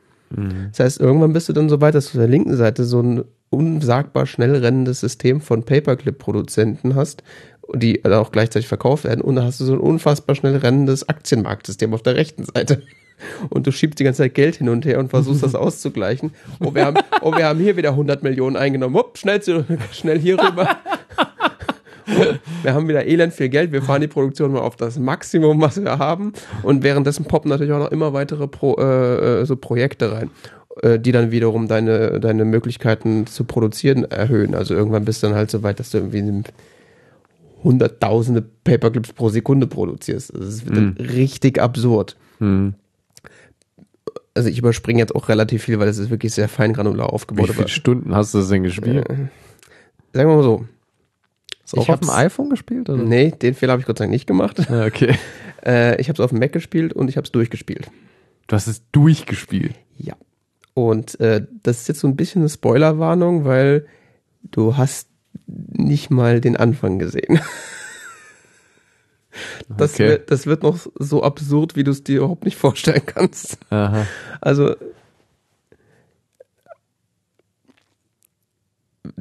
Das 0.72 0.80
heißt, 0.80 1.00
irgendwann 1.00 1.34
bist 1.34 1.50
du 1.50 1.54
dann 1.54 1.70
so 1.70 1.82
weit, 1.82 1.96
dass 1.96 2.06
du 2.06 2.10
auf 2.12 2.22
der 2.22 2.28
linken 2.28 2.56
Seite 2.56 2.84
so 2.84 3.02
ein 3.02 3.24
unsagbar 3.50 4.28
schnell 4.28 4.56
rennendes 4.56 5.00
System 5.00 5.42
von 5.42 5.64
Paperclip-Produzenten 5.64 6.94
hast, 6.94 7.24
die 7.74 8.06
auch 8.06 8.32
gleichzeitig 8.32 8.68
verkauft 8.68 9.06
werden. 9.06 9.22
Und 9.22 9.36
dann 9.36 9.46
hast 9.46 9.60
du 9.60 9.66
so 9.66 9.74
ein 9.74 9.80
unfassbar 9.80 10.36
schnell 10.36 10.58
rennendes 10.58 11.10
Aktienmarktsystem 11.10 11.94
auf 11.96 12.04
der 12.04 12.16
rechten 12.16 12.46
Seite. 12.46 12.84
Und 13.50 13.68
du 13.68 13.72
schiebst 13.72 14.00
die 14.00 14.04
ganze 14.04 14.24
Zeit 14.24 14.36
Geld 14.36 14.58
hin 14.58 14.70
und 14.70 14.86
her 14.86 15.00
und 15.00 15.10
versuchst 15.10 15.44
das 15.44 15.56
auszugleichen. 15.56 16.32
Oh, 16.60 16.74
wir 16.74 16.86
haben, 16.86 16.98
oh, 17.22 17.36
wir 17.36 17.46
haben 17.46 17.60
hier 17.60 17.76
wieder 17.76 17.90
100 17.90 18.24
Millionen 18.24 18.56
eingenommen. 18.56 18.96
Hopp, 18.96 19.18
schnell, 19.18 19.42
zu, 19.42 19.66
schnell 19.92 20.20
hier 20.20 20.40
rüber. 20.40 20.78
Wir 22.64 22.74
haben 22.74 22.88
wieder 22.88 23.06
elend 23.06 23.34
viel 23.34 23.50
Geld. 23.50 23.72
Wir 23.72 23.82
fahren 23.82 24.02
die 24.02 24.08
Produktion 24.08 24.52
mal 24.52 24.60
auf 24.60 24.76
das 24.76 25.00
Maximum, 25.00 25.62
was 25.62 25.82
wir 25.82 25.98
haben. 25.98 26.34
Und 26.64 26.84
währenddessen 26.84 27.26
poppen 27.26 27.50
natürlich 27.50 27.74
auch 27.74 27.80
noch 27.80 27.92
immer 27.92 28.14
weitere 28.14 28.48
Pro, 28.48 28.76
äh, 28.76 29.42
äh, 29.42 29.46
so 29.46 29.56
Projekte 29.56 30.12
rein, 30.12 30.30
äh, 30.82 31.00
die 31.00 31.12
dann 31.12 31.32
wiederum 31.32 31.68
deine, 31.68 32.20
deine 32.20 32.46
Möglichkeiten 32.46 33.28
zu 33.28 33.44
produzieren 33.44 34.04
erhöhen. 34.04 34.56
Also 34.56 34.74
irgendwann 34.74 35.06
bist 35.06 35.24
du 35.24 35.28
dann 35.28 35.36
halt 35.36 35.52
so 35.52 35.64
weit, 35.64 35.80
dass 35.80 35.92
du 35.92 36.00
irgendwie 36.00 36.44
hunderttausende 37.64 38.42
Paperclips 38.64 39.14
pro 39.14 39.30
Sekunde 39.30 39.68
produzierst. 39.68 40.34
Es 40.36 40.66
wird 40.66 40.78
dann 40.78 40.98
richtig 40.98 41.60
absurd. 41.60 42.16
Hm. 42.40 42.74
Also 44.34 44.50
ich 44.50 44.58
überspringe 44.60 45.00
jetzt 45.00 45.14
auch 45.16 45.28
relativ 45.28 45.64
viel, 45.64 45.80
weil 45.80 45.90
es 45.90 45.98
ist 45.98 46.10
wirklich 46.10 46.34
sehr 46.34 46.48
fein 46.48 46.72
granular 46.72 47.08
Wie 47.08 47.14
aufgebaut. 47.14 47.50
viele 47.50 47.68
Stunden 47.68 48.16
hast 48.16 48.34
du 48.34 48.38
das 48.38 48.48
denn 48.48 48.64
gespielt? 48.64 49.06
Sagen 50.14 50.30
wir 50.30 50.36
mal 50.36 50.44
so. 50.44 50.66
Du 51.72 51.78
auch 51.78 51.84
ich 51.84 51.90
auf 51.90 52.00
dem 52.00 52.10
iPhone 52.10 52.50
gespielt? 52.50 52.90
Oder? 52.90 53.04
Nee, 53.04 53.32
den 53.32 53.54
Fehler 53.54 53.74
habe 53.74 53.82
ich 53.82 53.86
Gott 53.86 53.98
sei 53.98 54.06
Dank 54.06 54.12
nicht 54.12 54.28
gemacht. 54.28 54.58
Ja, 54.70 54.86
okay. 54.88 55.16
Äh, 55.66 56.00
ich 56.00 56.08
habe 56.08 56.14
es 56.14 56.22
auf 56.22 56.30
dem 56.30 56.40
Mac 56.40 56.54
gespielt 56.54 56.94
und 56.94 57.10
ich 57.10 57.18
habe 57.18 57.26
es 57.26 57.34
durchgespielt. 57.34 57.92
Du 58.48 58.56
hast 58.56 58.68
es 58.68 58.82
durchgespielt. 58.94 59.76
Ja. 59.98 60.16
Und 60.74 61.20
äh, 61.20 61.46
das 61.64 61.82
ist 61.82 61.90
jetzt 61.90 62.00
so 62.00 62.08
ein 62.08 62.16
bisschen 62.16 62.44
eine 62.44 62.50
Spoilerwarnung, 62.50 63.44
weil 63.44 63.86
du 64.52 64.78
hast 64.78 65.10
nicht 65.46 66.12
mal 66.12 66.40
den 66.40 66.56
Anfang 66.56 66.98
gesehen. 66.98 67.42
Das, 69.68 69.94
Okay. 69.94 70.08
wird, 70.08 70.32
das 70.32 70.46
wird 70.48 70.64
noch 70.64 70.78
so 70.98 71.24
absurd, 71.24 71.76
wie 71.76 71.84
du 71.84 71.92
es 71.92 72.04
dir 72.04 72.18
überhaupt 72.18 72.46
nicht 72.46 72.58
vorstellen 72.58 73.04
kannst. 73.06 73.58
Aha. 73.70 74.08
Also 74.42 74.76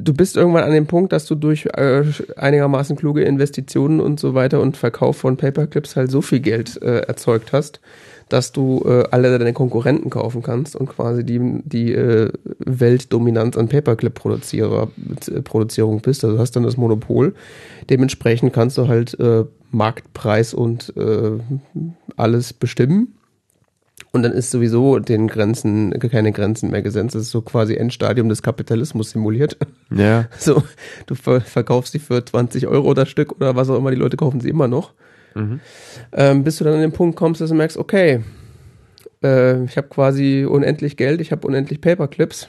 du 0.03 0.15
bist 0.15 0.37
irgendwann 0.37 0.65
an 0.65 0.73
dem 0.73 0.87
Punkt, 0.87 1.13
dass 1.13 1.27
du 1.27 1.35
durch 1.35 1.67
äh, 1.67 2.05
einigermaßen 2.37 2.97
kluge 2.97 3.23
Investitionen 3.23 4.01
und 4.01 4.21
so 4.21 4.35
weiter 4.35 4.61
und 4.61 4.77
Verkauf 4.77 5.17
von 5.17 5.37
Paperclips 5.37 5.97
halt 5.97 6.11
so 6.11 6.23
viel 6.23 6.41
Geld 6.41 6.81
äh, 6.83 7.01
erzeugt 7.01 7.53
hast, 7.53 7.81
dass 8.29 8.53
du 8.53 8.83
äh, 8.87 9.05
alle 9.11 9.37
deine 9.39 9.53
Konkurrenten 9.53 10.11
kaufen 10.11 10.43
kannst 10.43 10.77
und 10.77 10.89
quasi 10.89 11.25
die, 11.25 11.41
die 11.65 11.93
äh, 11.93 12.31
Weltdominanz 12.59 13.57
an 13.57 13.69
Paperclip-Produzierer 13.69 14.89
äh, 15.29 16.01
bist. 16.03 16.25
Also 16.25 16.39
hast 16.39 16.53
dann 16.53 16.63
das 16.63 16.77
Monopol. 16.77 17.35
Dementsprechend 17.91 18.53
kannst 18.53 18.79
du 18.79 18.89
halt 18.89 19.19
äh, 19.19 19.45
Marktpreis 19.71 20.55
und 20.55 20.93
äh, 20.97 21.33
alles 22.17 22.53
bestimmen. 22.53 23.18
Und 24.11 24.23
dann 24.23 24.33
ist 24.33 24.51
sowieso 24.51 24.99
den 24.99 25.29
Grenzen, 25.29 25.91
keine 25.99 26.33
Grenzen 26.33 26.71
mehr 26.71 26.83
gesetzt. 26.83 27.15
Das 27.15 27.23
ist 27.23 27.31
so 27.31 27.43
quasi 27.43 27.75
Endstadium 27.75 28.29
des 28.29 28.43
Kapitalismus 28.43 29.11
simuliert. 29.11 29.57
Ja. 29.91 30.27
So, 30.39 30.63
du 31.07 31.15
ver 31.15 31.41
verkaufst 31.41 31.93
sie 31.93 31.99
für 31.99 32.25
20 32.25 32.67
Euro 32.67 32.95
das 32.95 33.09
Stück 33.09 33.33
oder 33.33 33.57
was 33.57 33.69
auch 33.69 33.77
immer, 33.77 33.91
die 33.91 33.97
Leute 33.97 34.17
kaufen 34.17 34.41
sie 34.41 34.49
immer 34.49 34.69
noch. 34.69 34.93
Mhm. 35.35 35.61
Ähm, 36.13 36.45
bis 36.45 36.57
du 36.57 36.65
dann 36.65 36.75
an 36.75 36.81
den 36.81 36.93
Punkt 36.93 37.17
kommst, 37.17 37.41
dass 37.41 37.51
du 37.51 37.57
merkst, 37.57 37.77
okay, 37.77 38.23
äh, 39.23 39.65
ich 39.65 39.77
habe 39.77 39.89
quasi 39.89 40.47
unendlich 40.49 40.97
Geld, 40.97 41.21
ich 41.21 41.33
habe 41.33 41.47
unendlich 41.47 41.81
Paperclips. 41.81 42.49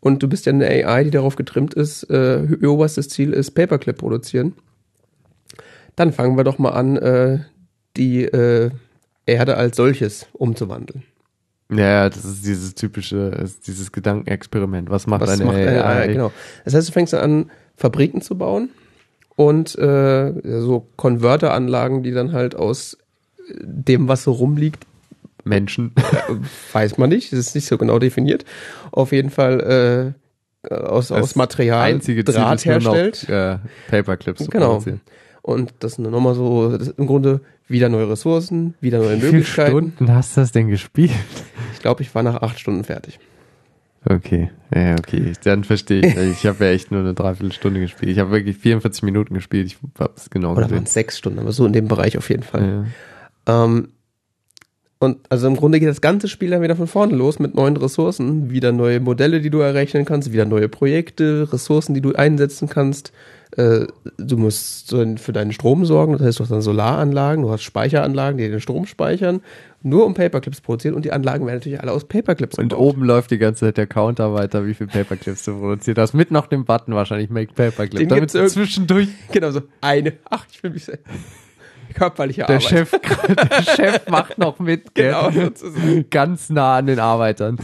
Und 0.00 0.22
du 0.22 0.28
bist 0.28 0.46
ja 0.46 0.52
eine 0.52 0.66
AI, 0.66 1.04
die 1.04 1.10
darauf 1.10 1.36
getrimmt 1.36 1.74
ist, 1.74 2.04
äh, 2.10 2.42
oberstes 2.66 3.08
Ziel 3.08 3.32
ist 3.32 3.52
Paperclip 3.52 3.98
produzieren. 3.98 4.54
Dann 5.96 6.12
fangen 6.12 6.36
wir 6.36 6.44
doch 6.44 6.58
mal 6.58 6.70
an, 6.70 6.96
äh, 6.96 7.38
die 7.96 8.24
äh, 8.24 8.70
Erde 9.26 9.56
als 9.56 9.76
solches 9.76 10.26
umzuwandeln. 10.32 11.02
Ja, 11.70 12.08
das 12.10 12.24
ist 12.24 12.44
dieses 12.44 12.74
typische, 12.74 13.46
dieses 13.66 13.92
Gedankenexperiment. 13.92 14.90
Was 14.90 15.06
macht 15.06 15.22
Was 15.22 15.30
eine 15.30 15.44
macht 15.44 15.56
AI? 15.56 15.82
AI? 15.82 16.06
Genau. 16.08 16.32
Das 16.64 16.74
heißt, 16.74 16.88
du 16.88 16.92
fängst 16.92 17.12
dann 17.14 17.20
an, 17.20 17.50
Fabriken 17.76 18.20
zu 18.20 18.36
bauen 18.36 18.68
und 19.36 19.76
äh, 19.78 20.32
so 20.60 20.86
Konverteranlagen, 20.96 22.02
die 22.02 22.12
dann 22.12 22.32
halt 22.32 22.54
aus 22.54 22.98
dem, 23.60 24.08
was 24.08 24.24
so 24.24 24.32
rumliegt, 24.32 24.84
Menschen. 25.44 25.92
Weiß 26.72 26.98
man 26.98 27.08
nicht, 27.08 27.32
das 27.32 27.38
ist 27.40 27.54
nicht 27.54 27.66
so 27.66 27.78
genau 27.78 27.98
definiert. 27.98 28.44
Auf 28.92 29.12
jeden 29.12 29.30
Fall 29.30 30.14
äh, 30.68 30.72
aus, 30.74 31.08
Das 31.08 31.20
aus 31.22 31.34
Material 31.36 31.82
Einzige 31.82 32.24
Ziel 32.24 32.34
Draht 32.34 32.64
nur 32.64 32.78
noch, 32.80 32.94
herstellt. 32.94 33.28
äh, 33.28 33.58
Paperclips 33.90 34.48
Genau. 34.48 34.82
Und 35.40 35.74
das 35.80 35.92
ist 35.92 35.98
nochmal 35.98 36.34
so, 36.34 36.76
das 36.76 36.88
ist 36.88 36.98
im 36.98 37.06
Grunde 37.08 37.40
wieder 37.72 37.88
neue 37.88 38.08
Ressourcen, 38.08 38.74
wieder 38.80 38.98
neue 38.98 39.16
Wie 39.16 39.20
viele 39.20 39.32
Möglichkeiten. 39.32 39.70
Stunden 39.70 40.14
hast 40.14 40.36
du 40.36 40.40
das 40.42 40.52
denn 40.52 40.68
gespielt? 40.68 41.10
Ich 41.72 41.80
glaube, 41.80 42.02
ich 42.02 42.14
war 42.14 42.22
nach 42.22 42.42
acht 42.42 42.60
Stunden 42.60 42.84
fertig. 42.84 43.18
Okay, 44.04 44.50
ja, 44.74 44.94
okay, 44.94 45.32
dann 45.44 45.62
verstehe 45.62 46.00
ich. 46.00 46.16
Ich 46.16 46.46
habe 46.46 46.64
ja 46.64 46.72
echt 46.72 46.90
nur 46.90 47.00
eine 47.00 47.14
Dreiviertelstunde 47.14 47.80
gespielt. 47.80 48.10
Ich 48.10 48.18
habe 48.18 48.32
wirklich 48.32 48.56
44 48.56 49.04
Minuten 49.04 49.34
gespielt. 49.34 49.66
Ich 49.66 49.78
habe 49.98 50.12
es 50.16 50.28
genau 50.28 50.52
Oder 50.52 50.70
waren 50.70 50.84
es 50.84 50.92
sechs 50.92 51.18
Stunden, 51.18 51.38
aber 51.38 51.52
so 51.52 51.64
in 51.66 51.72
dem 51.72 51.86
Bereich 51.86 52.18
auf 52.18 52.28
jeden 52.28 52.42
Fall. 52.42 52.86
Ja. 53.46 53.64
Ähm, 53.64 53.88
und 54.98 55.18
also 55.30 55.48
im 55.48 55.56
Grunde 55.56 55.80
geht 55.80 55.88
das 55.88 56.00
ganze 56.00 56.28
Spiel 56.28 56.50
dann 56.50 56.62
wieder 56.62 56.76
von 56.76 56.86
vorne 56.86 57.16
los 57.16 57.40
mit 57.40 57.54
neuen 57.54 57.76
Ressourcen, 57.76 58.50
wieder 58.50 58.70
neue 58.70 59.00
Modelle, 59.00 59.40
die 59.40 59.50
du 59.50 59.58
errechnen 59.58 60.04
kannst, 60.04 60.32
wieder 60.32 60.44
neue 60.44 60.68
Projekte, 60.68 61.48
Ressourcen, 61.52 61.92
die 61.94 62.00
du 62.00 62.14
einsetzen 62.14 62.68
kannst. 62.68 63.12
Äh, 63.56 63.86
du 64.16 64.36
musst 64.38 64.88
für 65.16 65.32
deinen 65.32 65.52
Strom 65.52 65.84
sorgen, 65.84 66.14
das 66.14 66.22
heißt, 66.22 66.38
du 66.38 66.44
hast 66.44 66.50
dann 66.50 66.62
Solaranlagen, 66.62 67.44
du 67.44 67.50
hast 67.50 67.62
Speicheranlagen, 67.62 68.38
die 68.38 68.48
den 68.48 68.60
Strom 68.60 68.86
speichern, 68.86 69.42
nur 69.82 70.06
um 70.06 70.14
Paperclips 70.14 70.62
produzieren 70.62 70.94
und 70.94 71.04
die 71.04 71.12
Anlagen 71.12 71.44
werden 71.44 71.56
natürlich 71.56 71.80
alle 71.80 71.92
aus 71.92 72.04
Paperclips 72.06 72.56
Und 72.56 72.70
gebaut. 72.70 72.86
oben 72.94 73.04
läuft 73.04 73.30
die 73.30 73.36
ganze 73.38 73.66
Zeit 73.66 73.76
der 73.76 73.86
Counter 73.86 74.32
weiter, 74.32 74.64
wie 74.66 74.72
viel 74.72 74.86
Paperclips 74.86 75.44
du 75.44 75.58
produziert 75.58 75.98
hast. 75.98 76.14
Mit 76.14 76.30
noch 76.30 76.46
dem 76.46 76.64
Button 76.64 76.94
wahrscheinlich 76.94 77.28
Make 77.28 77.52
Paperclip. 77.52 77.98
Den 77.98 78.08
Damit 78.08 78.32
gibt's 78.32 78.54
zwischendurch 78.54 79.08
Genau 79.32 79.50
so 79.50 79.60
eine. 79.82 80.14
Ach, 80.30 80.46
ich 80.50 80.62
will 80.62 80.70
mich 80.70 80.86
sehr 80.86 80.98
körperliche 81.94 82.44
der 82.44 82.56
Arbeit. 82.56 82.62
Chef, 82.62 82.90
der 83.28 83.62
Chef 83.64 84.08
macht 84.08 84.38
noch 84.38 84.58
mit. 84.60 84.94
gell? 84.94 85.08
Genau, 85.12 85.30
sozusagen. 85.30 86.06
Ganz 86.08 86.48
nah 86.48 86.76
an 86.76 86.86
den 86.86 87.00
Arbeitern. 87.00 87.58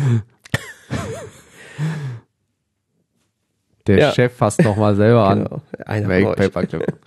Der 3.88 3.98
Ja. 3.98 4.12
Chef 4.12 4.32
fasst 4.32 4.62
noch 4.62 4.76
mal 4.76 4.94
selber 4.94 5.26
an. 5.28 5.44
Genau, 5.44 5.62
einer 5.86 6.06
von 6.06 6.14
Make 6.14 6.28
euch. 6.28 6.36
Paperclip. 6.36 6.86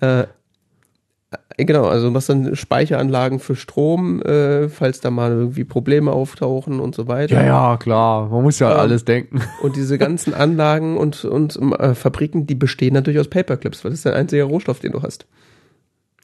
Äh, 0.00 0.22
äh, 1.56 1.64
genau, 1.64 1.84
also 1.86 2.12
was 2.14 2.26
dann 2.26 2.56
Speicheranlagen 2.56 3.38
für 3.38 3.54
Strom, 3.54 4.20
äh, 4.22 4.68
falls 4.68 5.00
da 5.00 5.10
mal 5.10 5.30
irgendwie 5.30 5.62
Probleme 5.64 6.10
auftauchen 6.12 6.80
und 6.80 6.96
so 6.96 7.06
weiter. 7.06 7.36
Ja, 7.36 7.46
ja, 7.46 7.76
klar. 7.76 8.28
Man 8.28 8.42
muss 8.42 8.58
ja 8.58 8.68
an 8.70 8.74
Ähm, 8.74 8.80
alles 8.80 9.04
denken. 9.04 9.40
Und 9.62 9.76
diese 9.76 9.96
ganzen 9.96 10.34
Anlagen 10.34 10.96
und, 10.96 11.24
und 11.24 11.56
äh, 11.78 11.94
Fabriken, 11.94 12.46
die 12.48 12.56
bestehen 12.56 12.92
natürlich 12.94 13.20
aus 13.20 13.28
Paperclips, 13.28 13.84
weil 13.84 13.92
das 13.92 14.00
ist 14.00 14.04
der 14.04 14.16
einzige 14.16 14.42
Rohstoff, 14.42 14.80
den 14.80 14.92
du 14.92 15.02
hast. 15.02 15.26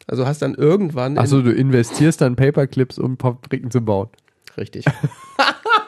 Also 0.08 0.26
hast 0.26 0.42
dann 0.42 0.54
irgendwann. 0.56 1.12
in- 1.12 1.18
Achso, 1.18 1.40
du 1.42 1.52
investierst 1.52 2.20
dann 2.20 2.34
Paperclips, 2.34 2.98
um 2.98 3.16
Fabriken 3.18 3.70
zu 3.70 3.80
bauen. 3.82 4.08
Richtig. 4.56 4.84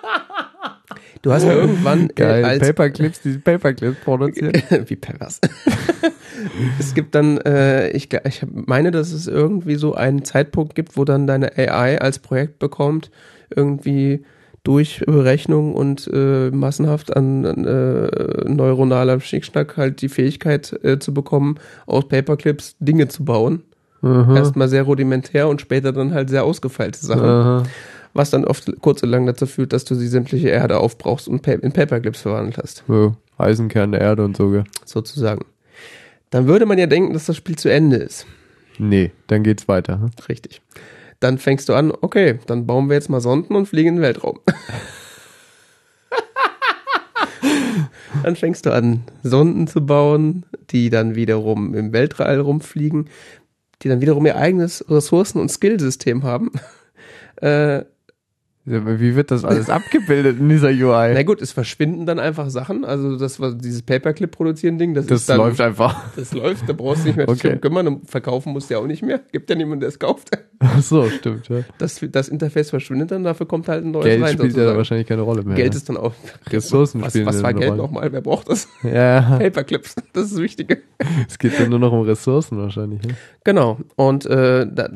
du 1.20 1.32
hast 1.32 1.44
ja 1.44 1.52
irgendwann 1.54 2.10
äh, 2.10 2.12
Geil. 2.14 2.44
als 2.44 2.60
Paperclips, 2.60 3.20
die 3.20 3.38
Paperclips 3.38 4.00
produzieren. 4.00 4.52
Wie 4.86 4.96
pervers. 4.96 5.40
es 6.78 6.94
gibt 6.94 7.14
dann, 7.14 7.38
äh, 7.38 7.90
ich, 7.90 8.08
ich 8.24 8.42
meine, 8.50 8.90
dass 8.90 9.12
es 9.12 9.26
irgendwie 9.26 9.76
so 9.76 9.94
einen 9.94 10.24
Zeitpunkt 10.24 10.74
gibt, 10.74 10.96
wo 10.96 11.04
dann 11.04 11.26
deine 11.26 11.56
AI 11.56 12.00
als 12.00 12.18
Projekt 12.18 12.58
bekommt, 12.58 13.10
irgendwie 13.54 14.24
durch 14.64 15.02
Berechnung 15.04 15.74
und 15.74 16.08
äh, 16.12 16.50
massenhaft 16.50 17.16
an, 17.16 17.44
an 17.44 17.64
äh, 17.64 18.48
neuronaler 18.48 19.18
Schnickschnack 19.20 19.76
halt 19.76 20.00
die 20.02 20.08
Fähigkeit 20.08 20.72
äh, 20.84 20.98
zu 21.00 21.12
bekommen, 21.12 21.56
aus 21.86 22.06
Paperclips 22.06 22.76
Dinge 22.78 23.08
zu 23.08 23.24
bauen. 23.24 23.62
Erstmal 24.04 24.68
sehr 24.68 24.82
rudimentär 24.82 25.46
und 25.46 25.60
später 25.60 25.92
dann 25.92 26.12
halt 26.12 26.28
sehr 26.28 26.42
ausgefeilte 26.42 26.98
Sachen. 26.98 27.22
Aha. 27.22 27.62
Was 28.14 28.30
dann 28.30 28.44
oft 28.44 28.70
kurz 28.80 29.02
und 29.02 29.08
lang 29.08 29.24
dazu 29.26 29.46
führt, 29.46 29.72
dass 29.72 29.84
du 29.84 29.94
die 29.94 30.06
sämtliche 30.06 30.48
Erde 30.48 30.78
aufbrauchst 30.78 31.28
und 31.28 31.46
in 31.46 31.72
Paperclips 31.72 32.20
verwandelt 32.20 32.58
hast. 32.58 32.84
So, 32.86 33.16
Eisenkern 33.38 33.92
der 33.92 34.02
Erde 34.02 34.24
und 34.24 34.36
so, 34.36 34.50
gell? 34.50 34.64
sozusagen. 34.84 35.46
Dann 36.30 36.46
würde 36.46 36.66
man 36.66 36.78
ja 36.78 36.86
denken, 36.86 37.12
dass 37.14 37.26
das 37.26 37.36
Spiel 37.36 37.56
zu 37.56 37.70
Ende 37.70 37.96
ist. 37.96 38.26
Nee, 38.78 39.12
dann 39.28 39.42
geht's 39.42 39.68
weiter. 39.68 40.00
hm? 40.00 40.10
Richtig. 40.28 40.60
Dann 41.20 41.38
fängst 41.38 41.68
du 41.68 41.74
an, 41.74 41.92
okay, 42.00 42.38
dann 42.46 42.66
bauen 42.66 42.88
wir 42.88 42.94
jetzt 42.94 43.08
mal 43.08 43.20
Sonden 43.20 43.54
und 43.54 43.66
fliegen 43.66 43.88
in 43.90 43.94
den 43.96 44.02
Weltraum. 44.02 44.40
dann 48.22 48.36
fängst 48.36 48.66
du 48.66 48.70
an, 48.72 49.02
Sonden 49.22 49.66
zu 49.66 49.84
bauen, 49.84 50.44
die 50.70 50.90
dann 50.90 51.14
wiederum 51.14 51.74
im 51.74 51.92
Weltall 51.92 52.40
rumfliegen, 52.40 53.08
die 53.82 53.88
dann 53.88 54.00
wiederum 54.00 54.26
ihr 54.26 54.36
eigenes 54.36 54.84
Ressourcen- 54.88 55.40
und 55.40 55.50
Skillsystem 55.50 56.22
haben. 56.22 56.50
Äh, 57.40 57.78
Ja, 57.78 57.84
Wie 58.64 59.16
wird 59.16 59.32
das 59.32 59.44
alles 59.44 59.68
abgebildet 59.68 60.38
in 60.38 60.48
dieser 60.48 60.68
UI? 60.68 61.14
na 61.14 61.22
gut, 61.24 61.42
es 61.42 61.50
verschwinden 61.50 62.06
dann 62.06 62.20
einfach 62.20 62.48
Sachen. 62.48 62.84
Also 62.84 63.18
das 63.18 63.40
war 63.40 63.52
dieses 63.52 63.82
Paperclip 63.82 64.30
produzieren 64.30 64.78
Ding, 64.78 64.94
das, 64.94 65.06
das 65.06 65.22
ist 65.22 65.28
dann, 65.28 65.38
läuft 65.38 65.60
einfach. 65.60 66.00
Das 66.14 66.32
läuft, 66.32 66.68
da 66.68 66.72
brauchst 66.72 67.02
du 67.02 67.08
nicht 67.08 67.16
mehr 67.16 67.26
dich 67.26 67.38
Okay. 67.38 67.50
drum 67.50 67.60
kümmern 67.60 67.88
und 67.88 68.08
verkaufen 68.08 68.52
musst 68.52 68.70
du 68.70 68.74
ja 68.74 68.80
auch 68.80 68.86
nicht 68.86 69.02
mehr. 69.02 69.20
Gibt 69.32 69.50
ja 69.50 69.56
niemanden, 69.56 69.80
der 69.80 69.88
es 69.88 69.98
kauft. 69.98 70.30
Ach 70.60 70.80
so, 70.80 71.08
stimmt. 71.10 71.48
Ja. 71.48 71.62
Das, 71.78 71.98
das 72.12 72.28
Interface 72.28 72.70
verschwindet 72.70 73.10
dann, 73.10 73.24
dafür 73.24 73.46
kommt 73.46 73.66
halt 73.66 73.84
ein 73.84 73.90
neues 73.90 74.04
Geld 74.04 74.22
rein. 74.22 74.38
spielt 74.38 74.56
ja 74.56 74.76
wahrscheinlich 74.76 75.08
keine 75.08 75.22
Rolle 75.22 75.42
mehr. 75.42 75.56
Geld 75.56 75.72
ne? 75.72 75.76
ist 75.76 75.88
dann 75.88 75.96
auch. 75.96 76.14
Ressourcen 76.48 77.02
was, 77.02 77.10
spielen 77.10 77.26
was 77.26 77.42
war 77.42 77.52
Geld 77.54 77.76
nochmal? 77.76 78.12
Wer 78.12 78.20
braucht 78.20 78.48
das? 78.48 78.68
Ja, 78.84 79.38
Paperclips, 79.38 79.96
das 80.12 80.26
ist 80.26 80.34
das 80.34 80.40
Wichtige. 80.40 80.78
es 81.28 81.36
geht 81.36 81.58
dann 81.58 81.70
nur 81.70 81.80
noch 81.80 81.92
um 81.92 82.02
Ressourcen 82.02 82.58
wahrscheinlich. 82.58 83.02
Ne? 83.02 83.14
Genau. 83.44 83.78
Und 83.96 84.26
äh, 84.26 84.66
da, 84.70 84.88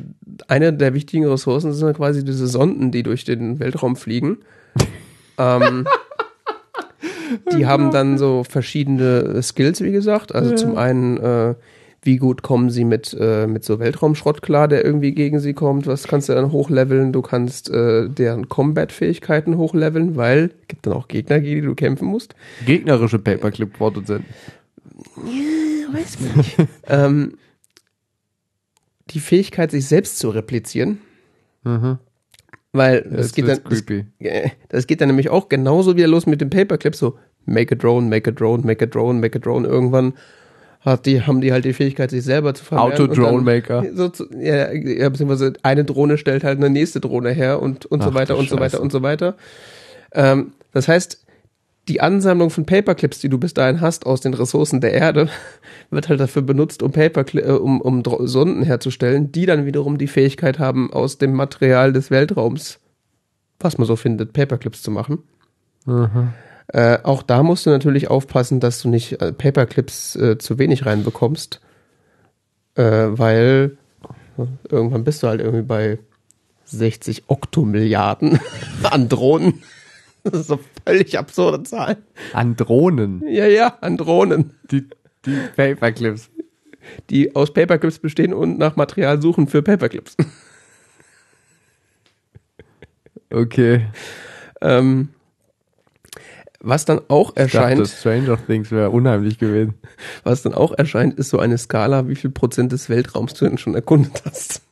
eine 0.49 0.73
der 0.73 0.95
wichtigen 0.95 1.27
Ressourcen 1.27 1.73
sind 1.73 1.87
dann 1.87 1.97
quasi 1.97 2.25
diese 2.25 2.47
Sonden, 2.47 2.91
die 2.91 3.03
durch 3.03 3.25
den 3.25 3.59
Weltraum 3.59 3.97
fliegen. 3.97 4.39
ähm, 5.39 5.87
die 7.53 7.67
haben 7.67 7.91
dann 7.91 8.19
so 8.19 8.45
verschiedene 8.45 9.43
Skills, 9.43 9.81
wie 9.81 9.93
gesagt. 9.93 10.35
Also 10.35 10.55
zum 10.55 10.77
einen, 10.77 11.17
äh, 11.19 11.55
wie 12.03 12.19
gut 12.19 12.43
kommen 12.43 12.71
sie 12.71 12.85
mit, 12.85 13.17
äh, 13.19 13.49
mit 13.49 13.65
so 13.65 13.81
Weltraumschrott 13.81 14.43
klar, 14.43 14.69
der 14.69 14.85
irgendwie 14.85 15.13
gegen 15.13 15.41
sie 15.41 15.53
kommt. 15.53 15.89
Was 15.89 16.07
kannst 16.07 16.29
du 16.29 16.35
dann 16.35 16.53
hochleveln? 16.53 17.13
Du 17.13 17.23
kannst 17.23 17.69
äh, 17.69 18.09
deren 18.09 18.49
Combat-Fähigkeiten 18.49 19.57
hochleveln, 19.57 20.15
weil 20.15 20.53
es 20.61 20.69
gibt 20.69 20.87
dann 20.87 20.93
auch 20.93 21.09
Gegner, 21.09 21.41
gegen 21.41 21.63
die 21.63 21.67
du 21.67 21.75
kämpfen 21.75 22.07
musst. 22.07 22.37
Gegnerische 22.65 23.19
Paperclip-Produzenten. 23.19 24.27
Weiß 25.93 26.19
man 26.21 26.37
nicht. 26.37 26.57
ähm, 26.89 27.33
die 29.17 29.21
Fähigkeit, 29.21 29.71
sich 29.71 29.87
selbst 29.89 30.19
zu 30.19 30.29
replizieren, 30.31 30.99
Mhm. 31.65 31.99
weil 32.73 33.01
Das 33.03 33.29
das 33.29 33.33
geht 33.35 33.49
dann, 33.49 33.59
das, 33.69 33.83
äh, 34.21 34.51
das 34.69 34.87
geht 34.87 35.01
dann 35.01 35.09
nämlich 35.09 35.31
auch 35.31 35.49
genauso 35.49 35.97
wieder 35.97 36.07
los 36.07 36.27
mit 36.27 36.41
dem 36.41 36.51
Paperclip, 36.51 36.95
so 36.95 37.19
make 37.47 37.75
a 37.75 37.79
drone, 37.79 38.07
make 38.09 38.31
a 38.31 38.33
drone, 38.33 38.63
make 38.65 38.85
a 38.85 38.87
drone, 38.87 39.19
make 39.19 39.37
a 39.39 39.41
drone. 39.41 39.67
Irgendwann 39.67 40.13
hat 40.81 41.07
die, 41.07 41.23
haben 41.23 41.41
die 41.41 41.53
halt 41.53 41.65
die 41.65 41.73
Fähigkeit, 41.73 42.11
sich 42.11 42.23
selber 42.23 42.55
zu 42.55 42.65
vermehren. 42.65 42.93
und 42.93 43.01
Auto-Drone 43.11 43.37
dann- 43.37 43.45
Maker. 43.45 43.85
So, 43.95 44.13
ja, 44.39 44.71
ja, 44.73 45.09
beziehungsweise 45.09 45.55
eine 45.63 45.85
Drohne 45.85 46.19
stellt 46.19 46.45
halt 46.45 46.59
eine 46.59 46.71
nächste 46.71 47.01
Drohne 47.01 47.31
her 47.31 47.61
und, 47.61 47.87
und 47.87 48.03
so 48.03 48.15
weiter 48.15 48.37
und 48.37 48.49
so 48.49 48.61
weiter 48.61 48.81
und 48.81 48.93
so 48.93 49.03
weiter. 49.03 49.37
Ähm, 50.13 50.53
das 50.73 50.87
heißt, 50.87 51.26
die 51.89 52.01
Ansammlung 52.01 52.51
von 52.51 52.67
Paperclips, 52.67 53.21
die 53.21 53.29
du 53.29 53.39
bis 53.39 53.55
dahin 53.55 53.81
hast 53.81 54.07
aus 54.07 54.21
den 54.21 54.35
Ressourcen 54.35 54.81
der 54.81 54.93
Erde, 54.93 55.29
wird 55.91 56.09
halt 56.09 56.21
dafür 56.21 56.43
benutzt, 56.43 56.83
um 56.83 56.93
Papercli 56.93 57.43
äh, 57.43 57.53
um, 57.53 57.81
um 57.81 58.03
Sonden 58.27 58.63
herzustellen, 58.63 59.33
die 59.33 59.47
dann 59.47 59.67
wiederum 59.67 59.99
die 59.99 60.09
Fähigkeit 60.09 60.59
haben, 60.59 60.93
aus 60.93 61.19
dem 61.19 61.33
Material 61.33 61.93
des 61.93 62.11
Weltraums, 62.11 62.81
was 63.61 63.79
man 63.79 63.87
so 63.87 63.97
findet, 63.97 64.33
Paperclips 64.33 64.83
zu 64.83 64.91
machen. 64.91 65.19
Mhm. 65.85 66.33
Äh, 66.69 66.99
auch 67.05 67.23
da 67.23 67.43
musst 67.43 67.67
du 67.67 67.71
natürlich 67.71 68.11
aufpassen, 68.11 68.59
dass 68.59 68.83
du 68.83 68.89
nicht 68.89 69.21
äh, 69.21 69.33
Paperclips 69.33 70.17
äh, 70.17 70.39
zu 70.39 70.59
wenig 70.59 70.85
reinbekommst, 70.85 71.61
äh, 72.75 72.83
weil 72.83 73.77
irgendwann 74.69 75.05
bist 75.05 75.23
du 75.23 75.29
halt 75.29 75.41
irgendwie 75.41 75.65
bei 75.65 75.99
60 76.65 77.25
Oktomilliarden 77.29 78.41
an 78.83 79.09
Drohnen. 79.09 79.63
Das 80.31 80.41
ist 80.41 80.47
so 80.49 80.59
völlig 80.87 81.19
absurde 81.19 81.63
Zahl. 81.63 81.97
An 82.33 82.57
Drohnen. 82.57 83.23
Ja, 83.29 83.47
ja, 83.47 83.77
an 83.81 83.97
Drohnen, 83.97 84.55
Die, 84.71 84.85
die 85.25 85.37
Paperclips. 85.57 86.31
die 87.11 87.35
aus 87.37 87.53
Paperclips 87.53 87.99
bestehen 87.99 88.33
und 88.35 88.59
nach 88.59 88.77
Material 88.77 89.21
suchen 89.23 89.47
für 89.49 89.63
Paperclips. 89.63 90.17
Okay. 93.31 93.87
Ähm, 94.61 95.09
was 96.61 96.85
dann 96.85 97.01
auch 97.09 97.31
Ich 97.31 97.35
dachte, 97.53 97.59
erscheint, 97.59 97.89
Stranger 97.89 98.39
Things 98.47 98.71
wäre 98.71 98.91
unheimlich 98.91 99.39
gewesen. 99.39 99.75
was 100.25 100.43
dann 100.43 100.55
auch 100.55 100.73
erscheint, 100.73 101.19
ist 101.19 101.31
so 101.31 101.39
eine 101.39 101.59
Skala, 101.59 102.09
wie 102.09 102.15
viel 102.17 102.31
Prozent 102.31 102.73
des 102.73 102.89
Weltraums 102.89 103.35
du 103.35 103.45
denn 103.47 103.59
schon 103.59 103.75
erkundet 103.75 104.23
hast. 104.25 104.63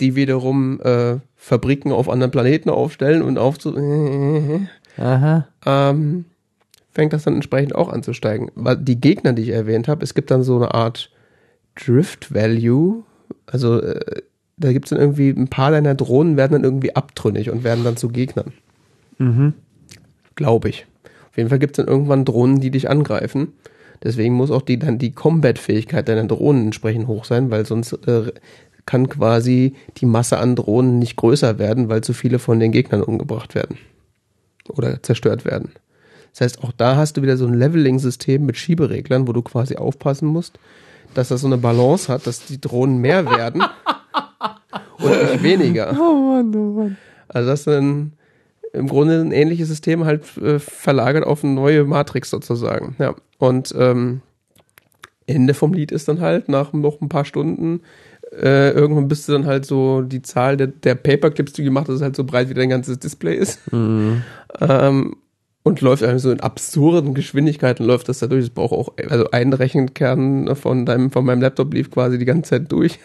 die 0.00 0.16
wiederum 0.16 0.80
äh, 0.80 1.18
Fabriken 1.36 1.92
auf 1.92 2.08
anderen 2.08 2.32
Planeten 2.32 2.70
aufstellen 2.70 3.22
und 3.22 3.38
aufzu 3.38 3.72
ähm, 5.64 6.24
fängt 6.90 7.12
das 7.12 7.22
dann 7.22 7.34
entsprechend 7.34 7.72
auch 7.76 7.88
an 7.92 8.02
zu 8.02 8.12
steigen. 8.12 8.50
Die 8.80 9.00
Gegner, 9.00 9.32
die 9.32 9.42
ich 9.42 9.50
erwähnt 9.50 9.86
habe, 9.86 10.02
es 10.02 10.14
gibt 10.14 10.32
dann 10.32 10.42
so 10.42 10.56
eine 10.56 10.74
Art 10.74 11.12
Drift 11.76 12.34
Value. 12.34 13.04
Also 13.46 13.80
äh, 13.80 14.22
da 14.58 14.72
gibt 14.72 14.86
es 14.86 14.90
dann 14.90 15.00
irgendwie 15.00 15.30
ein 15.30 15.48
paar 15.48 15.70
deiner 15.70 15.94
Drohnen 15.94 16.36
werden 16.36 16.52
dann 16.52 16.64
irgendwie 16.64 16.94
abtrünnig 16.94 17.50
und 17.50 17.64
werden 17.64 17.84
dann 17.84 17.96
zu 17.96 18.08
Gegnern. 18.08 18.52
Mhm. 19.18 19.54
Glaube 20.34 20.68
ich. 20.68 20.86
Auf 21.30 21.36
jeden 21.36 21.48
Fall 21.48 21.58
gibt 21.58 21.78
es 21.78 21.84
dann 21.84 21.92
irgendwann 21.92 22.24
Drohnen, 22.24 22.60
die 22.60 22.70
dich 22.70 22.90
angreifen. 22.90 23.52
Deswegen 24.02 24.34
muss 24.34 24.50
auch 24.50 24.62
die 24.62 24.78
dann 24.78 24.98
die 24.98 25.12
Combat-Fähigkeit 25.12 26.08
deiner 26.08 26.24
Drohnen 26.24 26.66
entsprechend 26.66 27.08
hoch 27.08 27.24
sein, 27.24 27.50
weil 27.50 27.66
sonst 27.66 27.92
äh, 28.06 28.32
kann 28.86 29.08
quasi 29.08 29.74
die 29.98 30.06
Masse 30.06 30.38
an 30.38 30.56
Drohnen 30.56 30.98
nicht 30.98 31.16
größer 31.16 31.58
werden, 31.58 31.88
weil 31.88 32.02
zu 32.02 32.12
viele 32.12 32.38
von 32.38 32.60
den 32.60 32.72
Gegnern 32.72 33.02
umgebracht 33.02 33.54
werden 33.54 33.76
oder 34.68 35.02
zerstört 35.02 35.44
werden. 35.44 35.72
Das 36.32 36.40
heißt, 36.42 36.64
auch 36.64 36.72
da 36.72 36.96
hast 36.96 37.16
du 37.16 37.22
wieder 37.22 37.36
so 37.36 37.46
ein 37.46 37.54
Leveling-System 37.54 38.44
mit 38.46 38.56
Schiebereglern, 38.56 39.26
wo 39.26 39.32
du 39.32 39.42
quasi 39.42 39.76
aufpassen 39.76 40.28
musst, 40.28 40.58
dass 41.14 41.28
das 41.28 41.40
so 41.40 41.46
eine 41.46 41.58
Balance 41.58 42.12
hat, 42.12 42.26
dass 42.26 42.46
die 42.46 42.60
Drohnen 42.60 42.98
mehr 42.98 43.26
werden 43.26 43.62
oder 45.02 45.32
nicht 45.32 45.42
weniger. 45.42 45.96
Oh 45.98 46.14
Mann, 46.14 46.54
oh 46.54 46.72
Mann. 46.78 46.96
Also 47.28 47.50
das 47.50 47.60
ist 47.60 47.66
dann 47.66 48.12
im 48.72 48.88
Grunde 48.88 49.20
ein 49.20 49.32
ähnliches 49.32 49.68
System 49.68 50.04
halt 50.04 50.36
äh, 50.38 50.58
verlagert 50.58 51.24
auf 51.24 51.44
eine 51.44 51.54
neue 51.54 51.84
Matrix 51.84 52.30
sozusagen. 52.30 52.96
Ja. 52.98 53.14
Und 53.38 53.74
ähm, 53.76 54.20
Ende 55.26 55.54
vom 55.54 55.72
Lied 55.72 55.92
ist 55.92 56.08
dann 56.08 56.20
halt 56.20 56.48
nach 56.48 56.72
noch 56.72 57.00
ein 57.00 57.08
paar 57.08 57.24
Stunden 57.24 57.80
äh, 58.32 58.70
irgendwann 58.70 59.08
bist 59.08 59.28
du 59.28 59.32
dann 59.32 59.46
halt 59.46 59.64
so 59.64 60.02
die 60.02 60.22
Zahl 60.22 60.56
der, 60.56 60.68
der 60.68 60.94
Paperclips, 60.94 61.52
die 61.52 61.62
du 61.62 61.66
gemacht 61.66 61.88
hast, 61.88 61.96
ist 61.96 62.02
halt 62.02 62.16
so 62.16 62.24
breit 62.24 62.48
wie 62.48 62.54
dein 62.54 62.68
ganzes 62.68 62.98
Display 62.98 63.36
ist. 63.36 63.72
Mhm. 63.72 64.22
Ähm, 64.60 65.16
und 65.62 65.80
läuft 65.80 66.02
einfach 66.02 66.20
so 66.20 66.30
in 66.30 66.40
absurden 66.40 67.14
Geschwindigkeiten 67.14 67.84
läuft 67.84 68.08
das 68.08 68.20
da 68.20 68.26
durch. 68.26 68.44
Das 68.44 68.54
braucht 68.54 68.72
auch, 68.72 68.92
also 69.10 69.30
ein 69.30 69.52
Rechenkern 69.52 70.54
von 70.56 70.86
deinem, 70.86 71.10
von 71.10 71.24
meinem 71.24 71.42
Laptop 71.42 71.74
lief 71.74 71.90
quasi 71.90 72.18
die 72.18 72.24
ganze 72.24 72.50
Zeit 72.50 72.72
durch. 72.72 72.98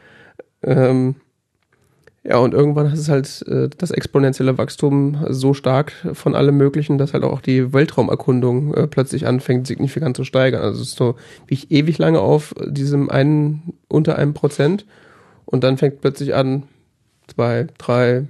ähm, 0.62 1.16
ja, 2.24 2.38
und 2.38 2.52
irgendwann 2.52 2.92
ist 2.92 2.98
es 2.98 3.08
halt 3.08 3.44
äh, 3.48 3.68
das 3.78 3.90
exponentielle 3.90 4.58
Wachstum 4.58 5.24
so 5.28 5.54
stark 5.54 5.92
von 6.12 6.34
allem 6.34 6.56
Möglichen, 6.56 6.98
dass 6.98 7.14
halt 7.14 7.24
auch 7.24 7.40
die 7.40 7.72
Weltraumerkundung 7.72 8.74
äh, 8.74 8.86
plötzlich 8.86 9.26
anfängt, 9.26 9.66
signifikant 9.66 10.16
zu 10.16 10.24
steigern. 10.24 10.62
Also 10.62 10.82
es 10.82 10.88
ist 10.88 10.96
so, 10.96 11.14
wie 11.46 11.54
ich 11.54 11.70
ewig 11.70 11.98
lange 11.98 12.20
auf 12.20 12.54
diesem 12.66 13.08
einen, 13.08 13.74
unter 13.88 14.16
einem 14.16 14.34
Prozent 14.34 14.84
und 15.44 15.64
dann 15.64 15.78
fängt 15.78 16.00
plötzlich 16.00 16.34
an, 16.34 16.64
zwei, 17.28 17.66
drei, 17.78 18.26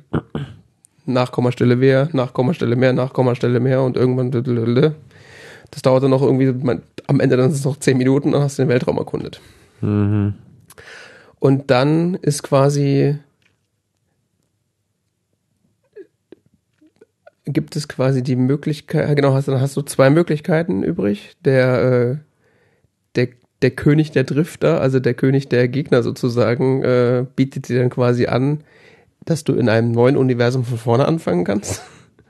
Nachkommastelle 1.06 1.76
mehr, 1.76 2.08
Nachkommastelle 2.12 2.76
mehr, 2.76 2.92
Nachkommastelle 2.92 3.60
mehr 3.60 3.82
und 3.82 3.96
irgendwann, 3.96 4.30
das 4.30 5.82
dauert 5.82 6.02
dann 6.02 6.10
noch 6.10 6.22
irgendwie, 6.22 6.52
man, 6.52 6.82
am 7.06 7.20
Ende 7.20 7.36
dann 7.36 7.50
ist 7.50 7.56
es 7.56 7.64
noch 7.64 7.78
zehn 7.78 7.96
Minuten, 7.96 8.32
dann 8.32 8.42
hast 8.42 8.58
du 8.58 8.62
den 8.62 8.68
Weltraum 8.68 8.98
erkundet. 8.98 9.40
Mhm. 9.80 10.34
Und 11.40 11.70
dann 11.70 12.14
ist 12.14 12.42
quasi, 12.42 13.16
gibt 17.52 17.76
es 17.76 17.88
quasi 17.88 18.22
die 18.22 18.36
Möglichkeit, 18.36 19.16
genau, 19.16 19.34
hast, 19.34 19.48
dann 19.48 19.60
hast 19.60 19.76
du 19.76 19.82
zwei 19.82 20.10
Möglichkeiten 20.10 20.82
übrig. 20.82 21.36
Der, 21.44 21.82
äh, 21.82 22.16
der, 23.14 23.28
der 23.62 23.70
König 23.70 24.10
der 24.12 24.24
Drifter, 24.24 24.80
also 24.80 25.00
der 25.00 25.14
König 25.14 25.48
der 25.48 25.68
Gegner 25.68 26.02
sozusagen, 26.02 26.82
äh, 26.82 27.26
bietet 27.36 27.68
dir 27.68 27.80
dann 27.80 27.90
quasi 27.90 28.26
an, 28.26 28.60
dass 29.24 29.44
du 29.44 29.54
in 29.54 29.68
einem 29.68 29.92
neuen 29.92 30.16
Universum 30.16 30.64
von 30.64 30.78
vorne 30.78 31.06
anfangen 31.06 31.44
kannst. 31.44 31.82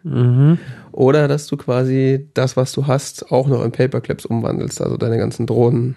Mhm. 0.02 0.58
Oder 0.92 1.28
dass 1.28 1.46
du 1.46 1.56
quasi 1.56 2.28
das, 2.34 2.56
was 2.56 2.72
du 2.72 2.86
hast, 2.86 3.30
auch 3.30 3.46
noch 3.46 3.64
in 3.64 3.72
Paperclips 3.72 4.26
umwandelst. 4.26 4.80
Also 4.80 4.96
deine 4.96 5.18
ganzen 5.18 5.46
Drohnen, 5.46 5.96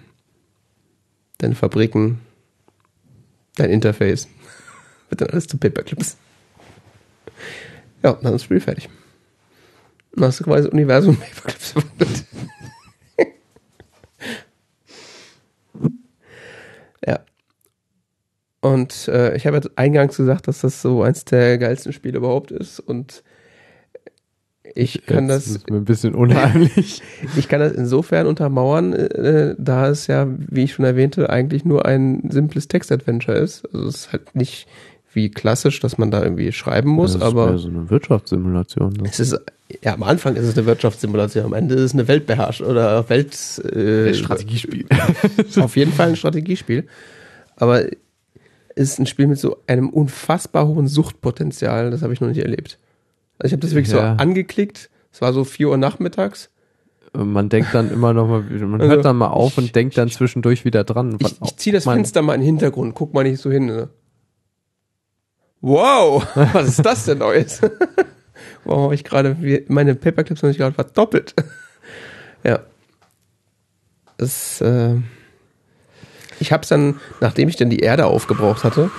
deine 1.38 1.56
Fabriken, 1.56 2.19
dein 3.56 3.69
Interface. 3.69 4.27
Wird 5.10 5.22
dann 5.22 5.30
alles 5.30 5.48
zu 5.48 5.57
Paperclips. 5.57 6.18
Ja, 8.03 8.14
dann 8.14 8.34
ist 8.34 8.41
das 8.41 8.43
Spiel 8.43 8.60
fertig. 8.60 8.89
Hast 10.19 10.39
du 10.39 10.43
quasi 10.43 10.63
das 10.63 10.73
Universum 10.73 11.17
verwandelt. 11.33 12.25
ja. 17.05 17.19
Und 18.61 19.07
äh, 19.07 19.35
ich 19.35 19.47
habe 19.47 19.57
ja 19.57 19.69
eingangs 19.75 20.17
gesagt, 20.17 20.47
dass 20.47 20.61
das 20.61 20.81
so 20.81 21.03
eins 21.03 21.25
der 21.25 21.57
geilsten 21.57 21.93
Spiele 21.93 22.17
überhaupt 22.17 22.51
ist. 22.51 22.79
Und 22.79 23.23
ich 24.75 25.05
kann 25.05 25.29
Jetzt 25.29 25.47
das 25.47 25.55
ist 25.55 25.69
mir 25.69 25.77
ein 25.77 25.85
bisschen 25.85 26.15
unheimlich. 26.15 27.01
ich 27.38 27.47
kann 27.47 27.59
das 27.59 27.73
insofern 27.73 28.27
untermauern, 28.27 28.93
äh, 28.93 29.55
da 29.57 29.89
es 29.89 30.07
ja, 30.07 30.27
wie 30.29 30.63
ich 30.63 30.73
schon 30.73 30.85
erwähnte, 30.85 31.29
eigentlich 31.29 31.65
nur 31.65 31.85
ein 31.85 32.23
simples 32.29 32.67
Textadventure 32.67 33.38
ist. 33.38 33.65
Also 33.73 33.88
es 33.88 33.95
ist 33.95 34.13
halt 34.13 34.35
nicht 34.35 34.67
wie 35.13 35.29
klassisch, 35.29 35.79
dass 35.79 35.97
man 35.97 36.11
da 36.11 36.23
irgendwie 36.23 36.51
schreiben 36.51 36.89
muss, 36.89 37.13
das 37.13 37.21
ist 37.21 37.27
aber 37.27 37.57
so 37.57 37.67
eine 37.67 37.89
Wirtschaftssimulation. 37.89 38.93
Ne? 38.93 39.09
es 39.09 39.19
ist, 39.19 39.38
ja, 39.83 39.93
am 39.93 40.03
Anfang 40.03 40.35
ist 40.35 40.45
es 40.45 40.57
eine 40.57 40.65
Wirtschaftssimulation, 40.65 41.45
am 41.45 41.53
Ende 41.53 41.75
ist 41.75 41.81
es 41.81 41.93
eine 41.93 42.07
Weltbeherrschung 42.07 42.67
oder 42.67 43.09
Welt, 43.09 43.33
äh, 43.65 44.13
Strategiespiel. 44.13 44.85
auf 45.59 45.75
jeden 45.75 45.91
Fall 45.91 46.09
ein 46.09 46.15
Strategiespiel. 46.15 46.88
Aber 47.57 47.83
es 47.83 47.91
ist 48.75 48.99
ein 48.99 49.05
Spiel 49.05 49.27
mit 49.27 49.39
so 49.39 49.57
einem 49.67 49.89
unfassbar 49.89 50.67
hohen 50.67 50.88
Suchtpotenzial, 50.88 51.91
das 51.91 52.01
habe 52.01 52.13
ich 52.13 52.21
noch 52.21 52.29
nicht 52.29 52.41
erlebt. 52.41 52.77
Also 53.38 53.47
ich 53.47 53.53
habe 53.53 53.61
das 53.61 53.71
wirklich 53.71 53.93
Ja. 53.93 54.15
so 54.15 54.23
angeklickt, 54.23 54.89
es 55.11 55.21
war 55.21 55.33
so 55.33 55.43
4 55.43 55.69
Uhr 55.69 55.77
nachmittags 55.77 56.49
man 57.13 57.49
denkt 57.49 57.73
dann 57.73 57.91
immer 57.91 58.13
noch 58.13 58.27
mal, 58.27 58.41
man 58.41 58.79
Also, 58.81 58.93
hört 58.93 59.05
dann 59.05 59.17
mal 59.17 59.27
auf 59.27 59.57
und 59.57 59.75
denkt 59.75 59.97
dann 59.97 60.09
zwischendurch 60.09 60.63
wieder 60.63 60.83
dran. 60.83 61.17
Ich, 61.19 61.41
ich 61.43 61.57
ziehe 61.57 61.73
das 61.73 61.83
Fenster 61.83 62.21
mal 62.21 62.35
in 62.35 62.41
den 62.41 62.45
Hintergrund, 62.45 62.95
guck 62.95 63.13
mal 63.13 63.23
nicht 63.23 63.41
so 63.41 63.51
hin. 63.51 63.65
Ne? 63.65 63.89
Wow, 65.61 66.25
was 66.53 66.67
ist 66.67 66.85
das 66.85 67.05
denn 67.05 67.19
Neues? 67.19 67.61
Warum 68.65 68.83
habe 68.83 68.95
ich 68.95 69.03
gerade 69.03 69.38
meine 69.67 69.95
Paperclips 69.95 70.41
noch 70.41 70.49
nicht 70.49 70.57
gerade 70.57 70.73
verdoppelt? 70.73 71.35
ja. 72.43 72.59
Das, 74.17 74.61
äh, 74.61 74.95
ich 76.39 76.51
habe 76.51 76.63
es 76.63 76.69
dann, 76.69 76.99
nachdem 77.21 77.49
ich 77.49 77.55
dann 77.55 77.69
die 77.69 77.79
Erde 77.79 78.05
aufgebraucht 78.05 78.63
hatte, 78.63 78.91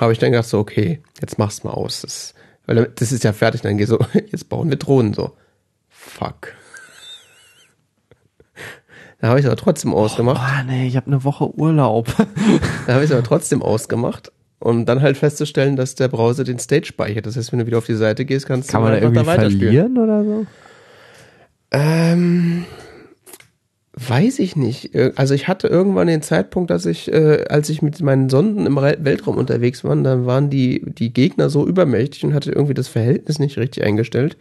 habe 0.00 0.12
ich 0.12 0.18
dann 0.18 0.32
gedacht 0.32 0.48
so, 0.48 0.58
okay, 0.58 1.00
jetzt 1.20 1.38
mach's 1.38 1.64
mal 1.64 1.72
aus. 1.72 2.02
Das, 2.02 2.34
weil 2.66 2.92
das 2.94 3.12
ist 3.12 3.24
ja 3.24 3.32
fertig, 3.32 3.62
dann 3.62 3.78
geh 3.78 3.84
so, 3.84 3.98
jetzt 4.12 4.48
bauen 4.48 4.68
wir 4.68 4.76
Drohnen 4.76 5.14
so. 5.14 5.36
Fuck. 5.88 6.52
Da 9.20 9.28
habe 9.28 9.40
ich 9.40 9.46
es 9.46 9.50
aber 9.50 9.56
trotzdem 9.56 9.94
ausgemacht. 9.94 10.40
Ah, 10.40 10.62
nee, 10.64 10.86
ich 10.86 10.96
habe 10.96 11.06
eine 11.06 11.24
Woche 11.24 11.52
Urlaub. 11.56 12.06
Da 12.86 12.94
habe 12.94 13.04
ich 13.04 13.10
es 13.10 13.16
aber 13.16 13.24
trotzdem 13.24 13.62
ausgemacht, 13.62 14.30
um 14.58 14.86
dann 14.86 15.02
halt 15.02 15.16
festzustellen, 15.16 15.76
dass 15.76 15.94
der 15.94 16.08
Browser 16.08 16.44
den 16.44 16.58
State 16.58 16.86
speichert. 16.86 17.26
Das 17.26 17.36
heißt, 17.36 17.52
wenn 17.52 17.58
du 17.58 17.66
wieder 17.66 17.78
auf 17.78 17.86
die 17.86 17.94
Seite 17.94 18.24
gehst, 18.24 18.46
kannst 18.46 18.70
Kann 18.70 18.80
du 18.82 18.84
man 18.88 18.92
da 18.92 18.96
einfach 19.06 19.14
irgendwie 19.22 19.26
weiterspielen. 19.26 19.60
verlieren 19.60 19.98
oder 19.98 20.24
so? 20.24 20.46
Ähm, 21.72 22.64
weiß 23.94 24.38
ich 24.38 24.56
nicht. 24.56 24.94
Äh, 24.94 25.12
Also 25.16 25.34
ich 25.34 25.48
hatte 25.48 25.68
irgendwann 25.68 26.06
den 26.06 26.22
Zeitpunkt, 26.22 26.70
dass 26.70 26.86
ich, 26.86 27.12
äh, 27.12 27.44
als 27.48 27.68
ich 27.68 27.82
mit 27.82 28.00
meinen 28.02 28.28
Sonden 28.28 28.66
im 28.66 28.76
Weltraum 28.76 29.36
unterwegs 29.36 29.84
war, 29.84 29.94
dann 29.96 30.26
waren 30.26 30.50
die, 30.50 30.82
die 30.86 31.12
Gegner 31.12 31.50
so 31.50 31.66
übermächtig 31.66 32.24
und 32.24 32.34
hatte 32.34 32.52
irgendwie 32.52 32.74
das 32.74 32.88
Verhältnis 32.88 33.38
nicht 33.38 33.58
richtig 33.58 33.84
eingestellt, 33.84 34.36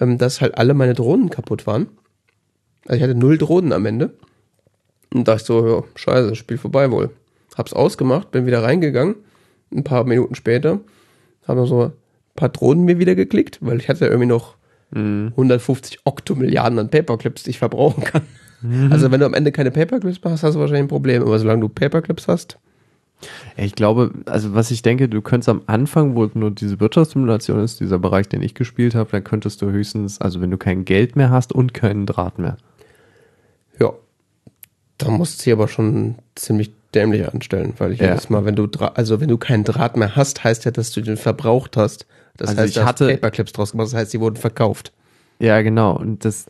ähm, 0.00 0.18
dass 0.18 0.40
halt 0.40 0.56
alle 0.58 0.74
meine 0.74 0.94
Drohnen 0.94 1.30
kaputt 1.30 1.66
waren. 1.66 1.88
Also 2.86 2.96
ich 2.96 3.02
hatte 3.02 3.14
null 3.14 3.38
Drohnen 3.38 3.72
am 3.72 3.86
Ende. 3.86 4.10
Und 5.12 5.28
dachte 5.28 5.44
so, 5.44 5.66
ja, 5.68 5.82
scheiße, 5.94 6.34
Spiel 6.34 6.58
vorbei 6.58 6.90
wohl. 6.90 7.10
Hab's 7.56 7.72
ausgemacht, 7.72 8.32
bin 8.32 8.46
wieder 8.46 8.64
reingegangen. 8.64 9.14
Ein 9.74 9.84
paar 9.84 10.04
Minuten 10.04 10.34
später 10.34 10.80
haben 11.46 11.66
so 11.66 11.84
ein 11.84 11.92
paar 12.36 12.48
Drohnen 12.48 12.84
mir 12.84 12.98
wieder 12.98 13.14
geklickt, 13.14 13.58
weil 13.60 13.78
ich 13.78 13.88
hatte 13.88 14.04
ja 14.04 14.10
irgendwie 14.10 14.28
noch 14.28 14.56
150 14.92 16.00
Oktomilliarden 16.04 16.78
an 16.78 16.88
Paperclips, 16.88 17.42
die 17.42 17.50
ich 17.50 17.58
verbrauchen 17.58 18.04
kann. 18.04 18.22
Also 18.90 19.10
wenn 19.10 19.20
du 19.20 19.26
am 19.26 19.34
Ende 19.34 19.50
keine 19.50 19.70
Paperclips 19.72 20.22
mehr 20.22 20.32
hast, 20.32 20.42
hast 20.44 20.54
du 20.54 20.60
wahrscheinlich 20.60 20.84
ein 20.84 20.88
Problem. 20.88 21.22
Aber 21.22 21.38
solange 21.38 21.62
du 21.62 21.68
Paperclips 21.68 22.28
hast, 22.28 22.58
Ich 23.56 23.74
glaube, 23.74 24.10
also 24.26 24.54
was 24.54 24.70
ich 24.70 24.82
denke, 24.82 25.08
du 25.08 25.22
könntest 25.22 25.48
am 25.48 25.62
Anfang, 25.66 26.14
wo 26.14 26.28
nur 26.34 26.50
diese 26.50 26.80
Wirtschaftssimulation 26.80 27.60
ist, 27.60 27.80
dieser 27.80 27.98
Bereich, 27.98 28.28
den 28.28 28.42
ich 28.42 28.54
gespielt 28.54 28.94
habe, 28.94 29.10
dann 29.10 29.24
könntest 29.24 29.62
du 29.62 29.70
höchstens, 29.70 30.20
also 30.20 30.40
wenn 30.40 30.50
du 30.50 30.58
kein 30.58 30.84
Geld 30.84 31.16
mehr 31.16 31.30
hast 31.30 31.52
und 31.52 31.74
keinen 31.74 32.06
Draht 32.06 32.38
mehr. 32.38 32.56
ja, 33.80 33.92
da 34.98 35.10
musst 35.10 35.38
du 35.38 35.42
sie 35.44 35.52
aber 35.52 35.68
schon 35.68 36.16
ziemlich 36.34 36.72
dämlich 36.94 37.32
anstellen, 37.32 37.74
weil 37.78 37.92
ich 37.92 38.00
Ja. 38.00 38.08
jedes 38.08 38.30
Mal, 38.30 38.44
wenn 38.44 38.56
du 38.56 38.68
also 38.94 39.20
wenn 39.20 39.28
du 39.28 39.38
keinen 39.38 39.64
Draht 39.64 39.96
mehr 39.96 40.16
hast, 40.16 40.44
heißt 40.44 40.64
ja, 40.64 40.70
dass 40.70 40.92
du 40.92 41.00
den 41.00 41.16
verbraucht 41.16 41.76
hast. 41.76 42.06
Das 42.36 42.48
Also 42.50 42.60
heißt, 42.62 42.68
ich 42.70 42.74
du 42.82 42.84
hatte- 42.86 43.08
Paperclips 43.08 43.52
draus 43.52 43.72
gemacht, 43.72 43.86
das 43.88 43.94
heißt, 43.94 44.10
sie 44.10 44.20
wurden 44.20 44.36
verkauft. 44.36 44.92
Ja, 45.38 45.60
genau. 45.62 45.96
Und 45.96 46.24
das, 46.24 46.46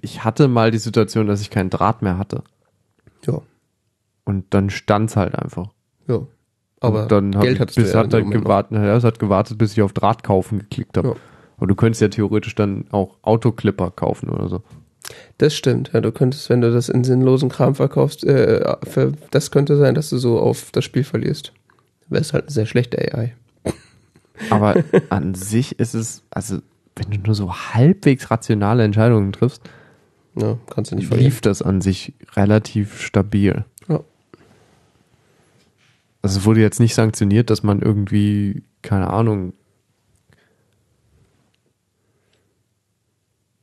ich 0.00 0.24
hatte 0.24 0.48
mal 0.48 0.70
die 0.70 0.78
Situation, 0.78 1.26
dass 1.26 1.40
ich 1.40 1.50
keinen 1.50 1.70
Draht 1.70 2.02
mehr 2.02 2.18
hatte. 2.18 2.42
Ja, 3.26 3.40
Und 4.24 4.46
dann 4.50 4.70
stand's 4.70 5.16
halt 5.16 5.34
einfach. 5.34 5.68
ja. 6.06 6.20
Aber 6.80 7.04
und 7.04 7.12
dann 7.12 7.30
Geld 7.30 7.60
hattest 7.60 7.76
bis 7.78 7.94
ja 7.94 8.00
hat 8.00 8.12
Moment 8.12 8.30
gewartet, 8.32 8.72
ja, 8.72 8.94
es 8.94 9.04
hat 9.04 9.18
gewartet, 9.18 9.56
bis 9.56 9.72
ich 9.72 9.80
auf 9.80 9.94
Draht 9.94 10.22
kaufen 10.22 10.58
geklickt 10.58 10.98
habe. 10.98 11.08
Ja. 11.08 11.14
Aber 11.56 11.66
du 11.66 11.74
könntest 11.74 12.02
ja 12.02 12.08
theoretisch 12.08 12.54
dann 12.54 12.84
auch 12.90 13.16
Autoclipper 13.22 13.90
kaufen 13.90 14.28
oder 14.28 14.48
so. 14.50 14.62
Das 15.38 15.54
stimmt, 15.54 15.90
ja, 15.92 16.00
du 16.00 16.12
könntest, 16.12 16.48
wenn 16.48 16.60
du 16.60 16.72
das 16.72 16.88
in 16.88 17.04
sinnlosen 17.04 17.48
Kram 17.48 17.74
verkaufst, 17.74 18.24
äh, 18.24 18.76
für, 18.84 19.12
das 19.30 19.50
könnte 19.50 19.76
sein, 19.76 19.94
dass 19.94 20.10
du 20.10 20.18
so 20.18 20.38
auf 20.38 20.70
das 20.72 20.84
Spiel 20.84 21.04
verlierst. 21.04 21.52
Wäre 22.08 22.22
es 22.22 22.32
halt 22.32 22.44
eine 22.44 22.52
sehr 22.52 22.66
schlechte 22.66 22.98
AI. 22.98 23.34
Aber 24.50 24.82
an 25.10 25.34
sich 25.34 25.78
ist 25.78 25.94
es, 25.94 26.22
also 26.30 26.58
wenn 26.96 27.10
du 27.10 27.18
nur 27.18 27.34
so 27.34 27.52
halbwegs 27.54 28.30
rationale 28.30 28.82
Entscheidungen 28.84 29.32
triffst, 29.32 29.62
Ja, 30.36 30.58
kannst 30.70 30.90
du 30.92 30.96
nicht 30.96 31.08
verlieren. 31.08 31.30
lief 31.30 31.40
das 31.40 31.62
an 31.62 31.80
sich 31.80 32.14
relativ 32.34 33.00
stabil. 33.00 33.64
Ja. 33.88 34.00
Also 36.22 36.38
es 36.40 36.44
wurde 36.46 36.60
jetzt 36.60 36.80
nicht 36.80 36.94
sanktioniert, 36.94 37.50
dass 37.50 37.62
man 37.62 37.82
irgendwie, 37.82 38.62
keine 38.82 39.10
Ahnung, 39.10 39.52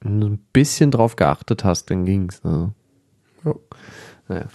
wenn 0.02 0.20
du 0.22 0.28
ein 0.28 0.40
bisschen 0.54 0.92
drauf 0.92 1.16
geachtet 1.16 1.64
hast, 1.64 1.90
dann 1.92 2.06
ging's. 2.06 2.42
Also, 2.44 2.72
Ja. 3.46 3.56
naja. 4.28 4.46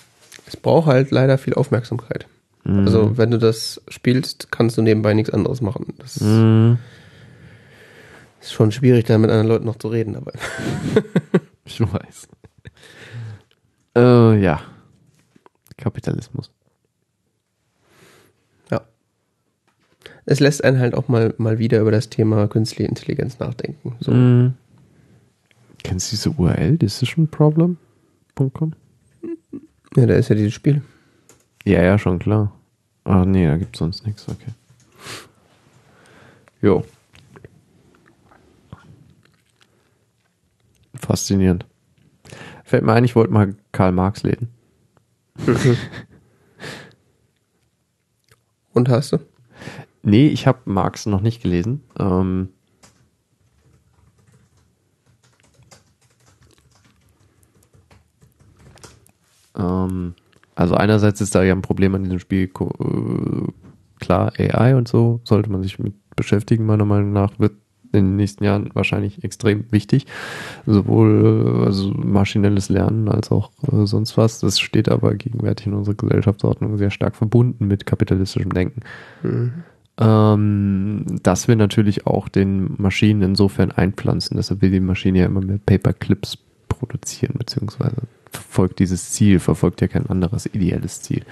Es 0.47 0.57
braucht 0.57 0.87
halt 0.87 1.11
leider 1.11 1.39
viel 1.39 1.55
Aufmerksamkeit. 1.55 2.27
Mhm. 2.65 2.81
Also, 2.81 3.17
wenn 3.19 3.31
du 3.31 3.39
das 3.39 3.81
spielst, 3.89 4.51
kannst 4.53 4.77
du 4.77 4.83
nebenbei 4.83 5.15
nichts 5.15 5.31
anderes 5.33 5.61
machen. 5.61 5.95
Das 5.99 6.21
Mhm. 6.21 6.79
ist 8.41 8.53
schon 8.53 8.71
schwierig, 8.73 9.07
da 9.07 9.19
mit 9.19 9.31
anderen 9.31 9.49
Leuten 9.49 9.65
noch 9.65 9.77
zu 9.79 9.89
reden 9.89 10.13
dabei. 10.15 10.33
Ich 11.69 11.81
weiß. 11.81 12.29
Äh, 13.97 14.41
ja. 14.41 14.61
Kapitalismus. 15.77 16.53
Ja. 18.71 18.83
Es 20.27 20.39
lässt 20.39 20.63
einen 20.63 20.79
halt 20.79 20.95
auch 20.95 21.09
mal, 21.09 21.35
mal 21.39 21.59
wieder 21.59 21.81
über 21.81 21.91
das 21.91 22.09
Thema 22.09 22.47
künstliche 22.47 22.89
Intelligenz 22.89 23.41
nachdenken. 23.41 23.97
So. 24.01 24.13
Mhm. 24.13 24.55
Kennst 25.87 26.11
du 26.11 26.17
diese 26.17 26.31
URL? 26.31 26.79
Decisionproblem.com? 26.79 28.73
Ja, 29.95 30.07
da 30.07 30.15
ist 30.15 30.29
ja 30.29 30.35
dieses 30.35 30.53
Spiel. 30.53 30.83
Ja, 31.65 31.81
ja, 31.81 31.97
schon 31.97 32.19
klar. 32.19 32.53
Ach 33.05 33.25
nee, 33.25 33.47
da 33.47 33.57
gibt's 33.57 33.79
sonst 33.79 34.05
nichts, 34.05 34.29
okay. 34.29 34.51
Jo. 36.61 36.85
Faszinierend. 40.97 41.65
Fällt 42.65 42.83
mir 42.83 42.93
ein, 42.93 43.05
ich 43.05 43.15
wollte 43.15 43.33
mal 43.33 43.55
Karl 43.71 43.93
Marx 43.93 44.25
lesen. 44.25 44.49
Und 48.73 48.89
hast 48.89 49.13
du? 49.13 49.19
Nee, 50.03 50.27
ich 50.27 50.49
habe 50.49 50.59
Marx 50.65 51.07
noch 51.07 51.21
nicht 51.21 51.43
gelesen. 51.43 51.85
Ähm, 51.97 52.49
ähm, 59.57 60.15
also 60.55 60.75
einerseits 60.75 61.21
ist 61.21 61.35
da 61.35 61.43
ja 61.43 61.55
ein 61.55 61.63
Problem 61.63 61.95
an 61.95 62.05
diesem 62.05 62.19
Spiel, 62.19 62.45
äh, 62.45 63.53
klar, 64.01 64.33
AI 64.39 64.77
und 64.77 64.89
so, 64.89 65.21
sollte 65.25 65.51
man 65.51 65.63
sich 65.63 65.79
mit 65.79 65.95
beschäftigen, 66.17 66.67
meiner 66.67 66.85
Meinung 66.85 67.13
nach, 67.13 67.39
wird 67.39 67.53
in 67.93 68.05
den 68.05 68.17
nächsten 68.17 68.45
Jahren 68.45 68.71
wahrscheinlich 68.75 69.23
extrem 69.23 69.71
wichtig. 69.71 70.07
Sowohl 70.67 71.63
äh, 71.63 71.67
also 71.67 71.91
maschinelles 71.93 72.69
Lernen 72.69 73.09
als 73.09 73.31
auch 73.31 73.51
äh, 73.71 73.87
sonst 73.87 74.17
was. 74.17 74.41
Das 74.41 74.59
steht 74.59 74.89
aber 74.89 75.15
gegenwärtig 75.15 75.67
in 75.67 75.75
unserer 75.75 75.95
Gesellschaftsordnung 75.95 76.79
sehr 76.79 76.91
stark 76.91 77.17
verbunden 77.17 77.67
mit 77.67 77.87
kapitalistischem 77.87 78.53
Denken 78.53 78.83
ähm, 79.99 81.05
dass 81.23 81.49
wir 81.49 81.57
natürlich 81.57 82.07
auch 82.07 82.29
den 82.29 82.75
Maschinen 82.79 83.23
insofern 83.23 83.73
einpflanzen. 83.73 84.37
Deshalb 84.37 84.61
will 84.63 84.71
die 84.71 84.81
Maschine 84.81 85.21
ja 85.21 85.27
immer 85.27 85.41
mehr 85.41 85.59
Paperclips 85.65 86.39
produzieren, 86.69 87.35
beziehungsweise 87.39 87.97
verfolgt 88.37 88.79
dieses 88.79 89.11
Ziel, 89.11 89.39
verfolgt 89.41 89.81
ja 89.81 89.89
kein 89.89 90.07
anderes 90.07 90.47
ideelles 90.47 91.03
Ziel. 91.03 91.23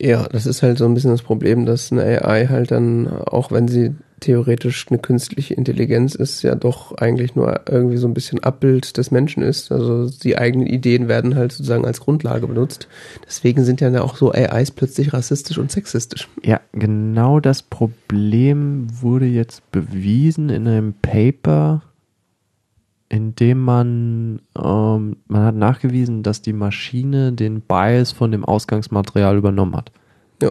Ja, 0.00 0.26
das 0.28 0.46
ist 0.46 0.62
halt 0.62 0.78
so 0.78 0.84
ein 0.86 0.94
bisschen 0.94 1.10
das 1.10 1.22
Problem, 1.22 1.66
dass 1.66 1.92
eine 1.92 2.02
AI 2.02 2.46
halt 2.48 2.72
dann, 2.72 3.06
auch 3.08 3.52
wenn 3.52 3.68
sie 3.68 3.94
theoretisch 4.20 4.86
eine 4.88 4.98
künstliche 4.98 5.54
Intelligenz 5.54 6.14
ist, 6.14 6.42
ja 6.42 6.54
doch 6.54 6.96
eigentlich 6.96 7.36
nur 7.36 7.60
irgendwie 7.68 7.98
so 7.98 8.08
ein 8.08 8.14
bisschen 8.14 8.42
Abbild 8.42 8.96
des 8.96 9.10
Menschen 9.10 9.42
ist. 9.42 9.70
Also 9.70 10.08
die 10.08 10.38
eigenen 10.38 10.66
Ideen 10.66 11.08
werden 11.08 11.36
halt 11.36 11.52
sozusagen 11.52 11.84
als 11.84 12.00
Grundlage 12.00 12.46
benutzt. 12.46 12.88
Deswegen 13.26 13.64
sind 13.64 13.80
ja 13.80 14.00
auch 14.00 14.16
so 14.16 14.32
AIs 14.32 14.70
plötzlich 14.70 15.12
rassistisch 15.12 15.58
und 15.58 15.70
sexistisch. 15.70 16.28
Ja, 16.42 16.60
genau 16.72 17.38
das 17.38 17.62
Problem 17.62 18.86
wurde 19.00 19.26
jetzt 19.26 19.70
bewiesen 19.72 20.48
in 20.48 20.66
einem 20.66 20.94
Paper, 20.94 21.82
in 23.14 23.36
dem 23.36 23.62
man, 23.62 24.40
ähm, 24.58 25.16
man 25.28 25.44
hat 25.44 25.54
nachgewiesen, 25.54 26.24
dass 26.24 26.42
die 26.42 26.52
Maschine 26.52 27.32
den 27.32 27.60
Bias 27.60 28.10
von 28.10 28.32
dem 28.32 28.44
Ausgangsmaterial 28.44 29.36
übernommen 29.36 29.76
hat. 29.76 29.92
Ja, 30.42 30.50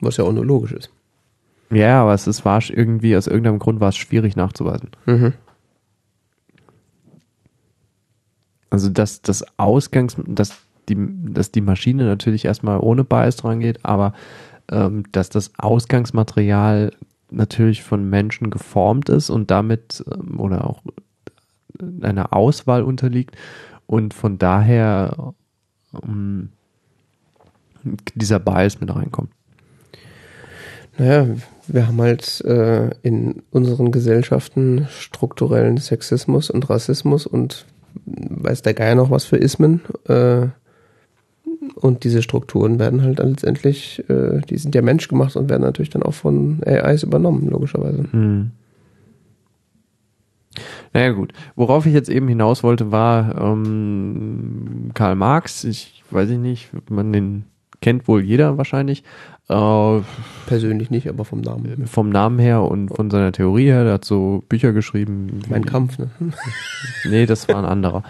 was 0.00 0.16
ja 0.16 0.24
auch 0.24 0.32
nur 0.32 0.44
logisch 0.44 0.72
ist. 0.72 0.90
Ja, 1.70 2.02
aber 2.02 2.12
es 2.12 2.26
ist, 2.26 2.44
war 2.44 2.60
irgendwie, 2.68 3.16
aus 3.16 3.28
irgendeinem 3.28 3.60
Grund 3.60 3.78
war 3.78 3.90
es 3.90 3.96
schwierig 3.96 4.34
nachzuweisen. 4.34 4.90
Mhm. 5.06 5.34
Also, 8.70 8.88
dass 8.88 9.22
das 9.22 9.44
Ausgangs, 9.56 10.16
dass 10.26 10.52
die, 10.88 10.96
dass 10.98 11.52
die 11.52 11.60
Maschine 11.60 12.06
natürlich 12.06 12.44
erstmal 12.44 12.80
ohne 12.80 13.04
Bias 13.04 13.36
dran 13.36 13.60
geht, 13.60 13.84
aber 13.84 14.14
ähm, 14.68 15.04
dass 15.12 15.28
das 15.28 15.52
Ausgangsmaterial 15.58 16.90
natürlich 17.30 17.84
von 17.84 18.10
Menschen 18.10 18.50
geformt 18.50 19.08
ist 19.10 19.30
und 19.30 19.52
damit 19.52 20.04
ähm, 20.12 20.40
oder 20.40 20.68
auch 20.68 20.82
einer 22.02 22.32
Auswahl 22.32 22.82
unterliegt 22.82 23.36
und 23.86 24.14
von 24.14 24.38
daher 24.38 25.34
ähm, 26.02 26.50
dieser 28.14 28.38
Bias 28.38 28.80
mit 28.80 28.94
reinkommt. 28.94 29.30
Naja, 30.96 31.26
wir 31.66 31.88
haben 31.88 32.00
halt 32.00 32.40
äh, 32.42 32.90
in 33.02 33.42
unseren 33.50 33.90
Gesellschaften 33.90 34.86
strukturellen 34.90 35.78
Sexismus 35.78 36.50
und 36.50 36.70
Rassismus 36.70 37.26
und 37.26 37.66
weiß 38.06 38.62
der 38.62 38.74
Geier 38.74 38.94
noch 38.94 39.10
was 39.10 39.24
für 39.24 39.36
Ismen. 39.36 39.80
Äh, 40.06 40.46
und 41.76 42.04
diese 42.04 42.22
Strukturen 42.22 42.78
werden 42.78 43.02
halt 43.02 43.18
dann 43.18 43.30
letztendlich, 43.30 44.04
äh, 44.08 44.40
die 44.48 44.58
sind 44.58 44.74
ja 44.74 44.82
menschgemacht 44.82 45.36
und 45.36 45.48
werden 45.48 45.62
natürlich 45.62 45.90
dann 45.90 46.02
auch 46.02 46.14
von 46.14 46.60
AIs 46.64 47.02
übernommen, 47.02 47.48
logischerweise. 47.48 48.04
Hm. 48.10 48.50
Naja 50.92 51.12
gut, 51.12 51.32
worauf 51.56 51.86
ich 51.86 51.92
jetzt 51.92 52.08
eben 52.08 52.28
hinaus 52.28 52.62
wollte, 52.62 52.92
war 52.92 53.40
ähm, 53.40 54.90
Karl 54.94 55.14
Marx. 55.16 55.64
Ich 55.64 56.02
weiß 56.10 56.30
ich 56.30 56.38
nicht, 56.38 56.70
man 56.90 57.12
den 57.12 57.44
kennt 57.80 58.08
wohl 58.08 58.22
jeder 58.22 58.56
wahrscheinlich. 58.56 59.04
Äh, 59.48 60.00
Persönlich 60.46 60.90
nicht, 60.90 61.06
aber 61.06 61.26
vom 61.26 61.42
Namen. 61.42 61.86
vom 61.86 62.08
Namen 62.08 62.38
her 62.38 62.62
und 62.62 62.88
von 62.88 63.10
seiner 63.10 63.30
Theorie 63.30 63.66
her, 63.66 63.84
der 63.84 63.92
hat 63.94 64.04
so 64.06 64.42
Bücher 64.48 64.72
geschrieben. 64.72 65.42
Mein 65.50 65.66
Kampf, 65.66 65.98
ne? 65.98 66.08
Nee, 67.04 67.26
das 67.26 67.46
war 67.48 67.56
ein 67.56 67.66
anderer. 67.66 68.02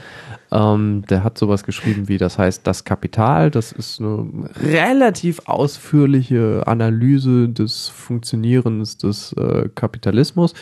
Ähm, 0.53 1.03
der 1.11 1.25
hat 1.25 1.37
sowas 1.37 1.65
geschrieben 1.65 2.07
wie, 2.07 2.19
das 2.19 2.39
heißt, 2.39 2.65
das 2.65 2.85
Kapital, 2.85 3.51
das 3.51 3.73
ist 3.73 4.01
eine 4.01 4.49
relativ 4.63 5.41
ausführliche 5.47 6.63
Analyse 6.67 7.49
des 7.49 7.89
Funktionierens 7.89 8.97
des 8.99 9.33
äh, 9.33 9.69
Kapitalismus. 9.75 10.55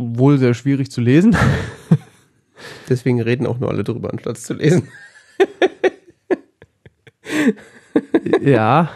Wohl 0.00 0.38
sehr 0.38 0.54
schwierig 0.54 0.90
zu 0.90 1.00
lesen. 1.00 1.36
Deswegen 2.88 3.20
reden 3.20 3.46
auch 3.46 3.58
nur 3.58 3.70
alle 3.70 3.84
drüber, 3.84 4.10
anstatt 4.10 4.36
es 4.36 4.44
zu 4.44 4.54
lesen. 4.54 4.88
ja. 8.42 8.90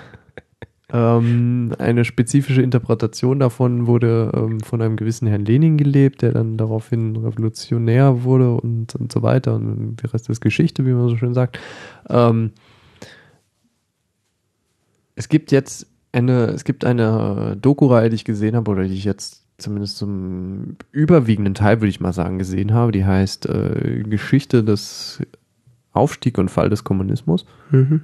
Ähm, 0.93 1.75
eine 1.79 2.05
spezifische 2.05 2.63
Interpretation 2.63 3.41
davon 3.41 3.87
wurde 3.87 4.31
ähm, 4.35 4.61
von 4.61 4.81
einem 4.81 4.97
gewissen 4.97 5.27
Herrn 5.27 5.45
Lenin 5.45 5.77
gelebt, 5.77 6.23
der 6.23 6.33
dann 6.33 6.57
daraufhin 6.57 7.17
revolutionär 7.17 8.23
wurde 8.23 8.55
und, 8.55 8.95
und 8.95 9.13
so 9.13 9.23
weiter. 9.23 9.55
Und 9.55 9.97
der 9.97 10.15
Rest 10.15 10.29
ist 10.29 10.41
Geschichte, 10.41 10.87
wie 10.87 10.93
man 10.93 11.09
so 11.09 11.17
schön 11.17 11.35
sagt. 11.35 11.59
Ähm, 12.09 12.53
es 15.17 15.29
gibt 15.29 15.53
jetzt 15.53 15.87
eine, 16.13 16.47
es 16.47 16.65
gibt 16.65 16.85
eine 16.85 17.57
Doku-Reihe, 17.61 18.11
die 18.11 18.17
ich 18.17 18.25
gesehen 18.25 18.57
habe, 18.57 18.71
oder 18.71 18.85
die 18.85 18.95
ich 18.95 19.05
jetzt 19.05 19.44
zumindest 19.59 19.99
zum 19.99 20.77
überwiegenden 20.91 21.55
Teil, 21.55 21.81
würde 21.81 21.91
ich 21.91 22.01
mal 22.01 22.13
sagen, 22.13 22.39
gesehen 22.39 22.73
habe, 22.73 22.93
die 22.93 23.05
heißt 23.05 23.47
äh, 23.47 24.03
Geschichte 24.05 24.65
des 24.65 25.21
Aufstieg 25.93 26.39
und 26.39 26.51
Fall 26.51 26.71
des 26.71 26.85
Kommunismus. 26.85 27.47
Mhm. 27.71 28.03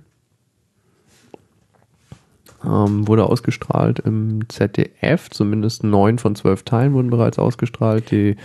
Ähm, 2.65 3.09
wurde 3.09 3.25
ausgestrahlt 3.25 4.01
im 4.01 4.49
ZDF, 4.49 5.31
zumindest 5.31 5.83
neun 5.83 6.19
von 6.19 6.35
zwölf 6.35 6.63
Teilen 6.63 6.93
wurden 6.93 7.11
bereits 7.11 7.39
ausgestrahlt. 7.39 8.11
Die 8.11 8.37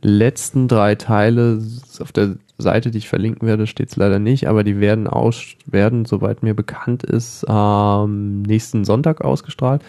letzten 0.00 0.68
drei 0.68 0.94
Teile 0.94 1.60
auf 1.98 2.12
der 2.12 2.36
Seite, 2.56 2.92
die 2.92 2.98
ich 2.98 3.08
verlinken 3.08 3.48
werde, 3.48 3.66
steht 3.66 3.88
es 3.88 3.96
leider 3.96 4.20
nicht, 4.20 4.48
aber 4.48 4.62
die 4.62 4.78
werden 4.78 5.08
aus, 5.08 5.42
werden, 5.66 6.04
soweit 6.04 6.42
mir 6.42 6.54
bekannt 6.54 7.02
ist, 7.02 7.48
am 7.48 8.42
nächsten 8.42 8.84
Sonntag 8.84 9.22
ausgestrahlt. 9.22 9.82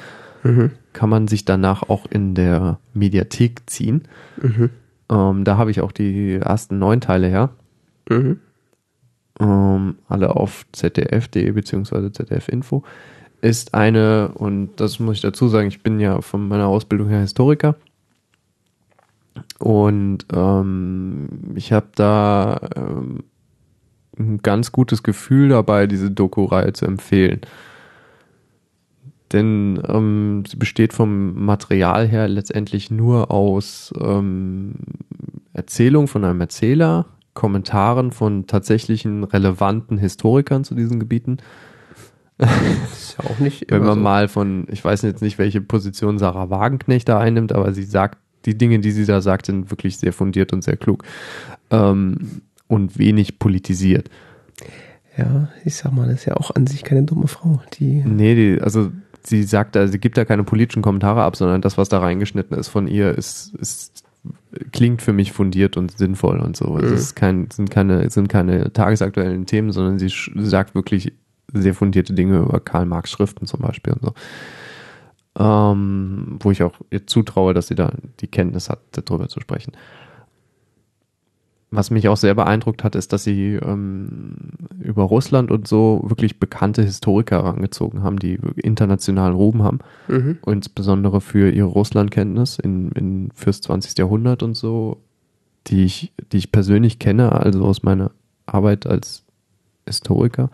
Mhm. 0.46 0.72
Kann 0.94 1.10
man 1.10 1.28
sich 1.28 1.44
danach 1.44 1.90
auch 1.90 2.06
in 2.10 2.36
der 2.36 2.80
Mediathek 2.94 3.64
ziehen. 3.66 4.04
Mhm. 4.42 4.70
Ähm, 5.10 5.44
da 5.44 5.58
habe 5.58 5.72
ich 5.72 5.82
auch 5.82 5.92
die 5.92 6.36
ersten 6.36 6.78
neun 6.78 7.02
Teile 7.02 7.28
her. 7.28 7.50
Mhm. 8.10 8.40
ähm, 9.40 9.96
alle 10.08 10.36
auf 10.36 10.66
zdf.de 10.72 11.52
beziehungsweise 11.52 12.12
zdf-info, 12.12 12.84
ist 13.42 13.74
eine, 13.74 14.30
und 14.36 14.76
das 14.78 15.00
muss 15.00 15.16
ich 15.16 15.22
dazu 15.22 15.48
sagen, 15.48 15.68
ich 15.68 15.82
bin 15.82 16.00
ja 16.00 16.22
von 16.22 16.48
meiner 16.48 16.68
Ausbildung 16.68 17.10
her 17.10 17.22
Historiker 17.22 17.76
und 19.58 20.20
ähm, 20.32 21.30
ich 21.56 21.74
habe 21.74 21.88
da 21.96 22.60
ähm, 22.76 23.24
ein 24.18 24.42
ganz 24.44 24.72
gutes 24.72 25.02
Gefühl 25.02 25.50
dabei, 25.50 25.88
diese 25.88 26.12
Doku-Reihe 26.12 26.74
zu 26.74 26.86
empfehlen. 26.86 27.42
Denn 29.36 29.82
ähm, 29.90 30.44
sie 30.48 30.56
besteht 30.56 30.94
vom 30.94 31.44
Material 31.45 32.07
her 32.07 32.30
letztendlich 32.30 32.90
nur 32.90 33.32
aus 33.32 33.94
ähm, 33.99 34.76
Erzählung 35.52 36.07
von 36.07 36.24
einem 36.24 36.40
Erzähler, 36.40 37.06
Kommentaren 37.34 38.12
von 38.14 38.48
tatsächlichen 38.48 39.26
relevanten 39.26 39.98
Historikern 39.98 40.64
zu 40.64 40.74
diesen 40.74 41.02
Gebieten. 41.02 41.40
Ist 42.38 43.18
ja 43.18 43.30
auch 43.30 43.40
nicht 43.40 43.70
Wenn 43.70 43.80
immer 43.80 43.88
man 43.88 43.98
so. 43.98 44.03
mal 44.03 44.28
von, 44.30 44.68
ich 44.72 44.84
weiß 44.84 45.02
jetzt 45.02 45.22
nicht, 45.22 45.38
welche 45.38 45.60
Position 45.60 46.18
Sarah 46.18 46.49
Wagenknecht 46.49 47.10
da 47.10 47.20
einnimmt, 47.20 47.52
aber 47.52 47.74
sie 47.74 47.84
sagt, 47.84 48.20
die 48.45 48.57
Dinge, 48.57 48.80
die 48.80 48.91
sie 48.91 49.06
da 49.06 49.20
sagt, 49.20 49.48
sind 49.48 49.70
wirklich 49.70 49.98
sehr 49.98 50.14
fundiert 50.14 50.53
und 50.53 50.64
sehr 50.64 50.78
klug. 50.78 51.03
Ähm, 51.72 52.41
und 52.68 52.98
wenig 52.98 53.38
politisiert. 53.38 54.10
Ja, 55.18 55.49
ich 55.64 55.76
sag 55.76 55.94
mal, 55.94 56.07
das 56.07 56.22
ist 56.22 56.26
ja 56.26 56.36
auch 56.36 56.52
an 56.56 56.68
sich 56.68 56.84
keine 56.84 57.03
dumme 57.03 57.28
Frau. 57.28 57.62
Die, 57.74 58.03
Nee, 58.06 58.36
die, 58.36 58.62
also 58.62 58.91
sie 59.26 59.44
sagt 59.44 59.76
da, 59.76 59.88
sie 59.88 60.00
gibt 60.00 60.18
da 60.18 60.26
keine 60.26 60.44
politischen 60.44 60.82
Kommentare 60.82 61.24
ab, 61.24 61.36
sondern 61.36 61.62
das, 61.62 61.78
was 61.78 61.90
da 61.90 62.00
reingeschnitten 62.00 62.58
ist 62.58 62.68
von 62.68 62.88
ihr, 62.88 63.12
ist, 63.18 63.56
ist 63.56 64.06
klingt 64.72 65.02
für 65.02 65.14
mich 65.14 65.32
fundiert 65.32 65.78
und 65.78 65.98
sinnvoll 65.98 66.40
und 66.40 66.58
so. 66.58 66.66
Also 66.66 66.88
Mhm. 66.88 66.94
Es 66.94 67.02
ist 67.02 67.16
kein, 67.16 67.50
sind 67.52 67.70
keine, 67.70 68.10
sind 68.10 68.30
keine 68.30 68.72
tagesaktuellen 68.74 69.46
Themen, 69.46 69.72
sondern 69.72 70.00
sie 70.00 70.12
sagt 70.36 70.76
wirklich 70.76 71.14
sehr 71.54 71.74
fundierte 71.74 72.14
Dinge 72.14 72.40
über 72.40 72.60
Karl 72.60 72.86
Marx 72.86 73.12
Schriften 73.12 73.46
zum 73.46 73.62
Beispiel 73.62 73.94
und 73.94 74.02
so. 74.04 74.14
Ähm, 75.38 76.38
wo 76.40 76.52
ich 76.52 76.64
auch 76.64 76.74
ihr 76.92 77.06
zutraue, 77.08 77.54
dass 77.54 77.68
sie 77.68 77.76
da 77.76 77.92
die 78.22 78.28
Kenntnis 78.28 78.70
hat, 78.70 78.80
darüber 78.92 79.28
zu 79.28 79.40
sprechen. 79.42 79.74
Was 81.72 81.92
mich 81.92 82.08
auch 82.08 82.18
sehr 82.18 82.36
beeindruckt 82.36 82.84
hat, 82.84 82.96
ist, 82.96 83.12
dass 83.12 83.24
sie 83.24 83.56
ähm, 83.56 84.36
über 84.80 85.04
Russland 85.04 85.52
und 85.52 85.68
so 85.68 86.04
wirklich 86.06 86.40
bekannte 86.40 86.84
Historiker 86.84 87.38
herangezogen 87.38 88.04
haben, 88.04 88.20
die 88.20 88.40
internationalen 88.56 89.34
Ruhm 89.34 89.64
haben, 89.64 89.80
mhm. 90.08 90.38
insbesondere 90.46 91.22
für 91.22 91.50
ihre 91.50 91.68
Russlandkenntnis 91.68 92.60
in, 92.60 92.92
in 92.92 93.30
fürs 93.34 93.62
20. 93.62 93.98
Jahrhundert 93.98 94.44
und 94.44 94.56
so, 94.56 95.02
die 95.68 95.84
ich, 95.84 96.14
die 96.32 96.38
ich 96.38 96.52
persönlich 96.52 97.00
kenne, 97.00 97.32
also 97.32 97.66
aus 97.66 97.84
meiner 97.84 98.12
Arbeit 98.46 98.86
als 98.86 99.24
Historiker. 99.86 100.50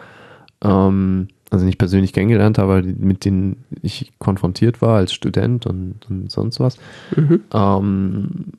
Ähm, 0.64 1.28
also 1.50 1.66
nicht 1.66 1.78
persönlich 1.78 2.14
kennengelernt, 2.14 2.60
aber 2.60 2.82
mit 2.82 3.26
denen 3.26 3.66
ich 3.82 4.14
konfrontiert 4.20 4.82
war 4.82 4.96
als 4.96 5.12
Student 5.12 5.66
und, 5.66 6.10
und 6.10 6.32
sonst 6.32 6.62
was. 6.62 6.78
Mhm. 7.16 7.42
Ähm, 7.54 8.54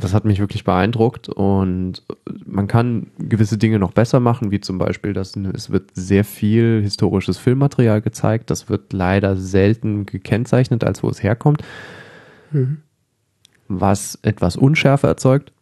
das 0.00 0.14
hat 0.14 0.24
mich 0.24 0.40
wirklich 0.40 0.64
beeindruckt 0.64 1.28
und 1.28 2.02
man 2.46 2.66
kann 2.66 3.08
gewisse 3.18 3.58
Dinge 3.58 3.78
noch 3.78 3.92
besser 3.92 4.20
machen, 4.20 4.50
wie 4.50 4.60
zum 4.60 4.78
Beispiel, 4.78 5.12
dass 5.12 5.36
es 5.36 5.70
wird 5.70 5.90
sehr 5.94 6.24
viel 6.24 6.80
historisches 6.82 7.38
Filmmaterial 7.38 8.00
gezeigt. 8.00 8.50
Das 8.50 8.68
wird 8.68 8.92
leider 8.92 9.36
selten 9.36 10.06
gekennzeichnet, 10.06 10.84
als 10.84 11.02
wo 11.02 11.08
es 11.08 11.22
herkommt, 11.22 11.62
Mhm. 12.52 12.78
was 13.68 14.18
etwas 14.22 14.56
Unschärfe 14.56 15.06
erzeugt 15.06 15.52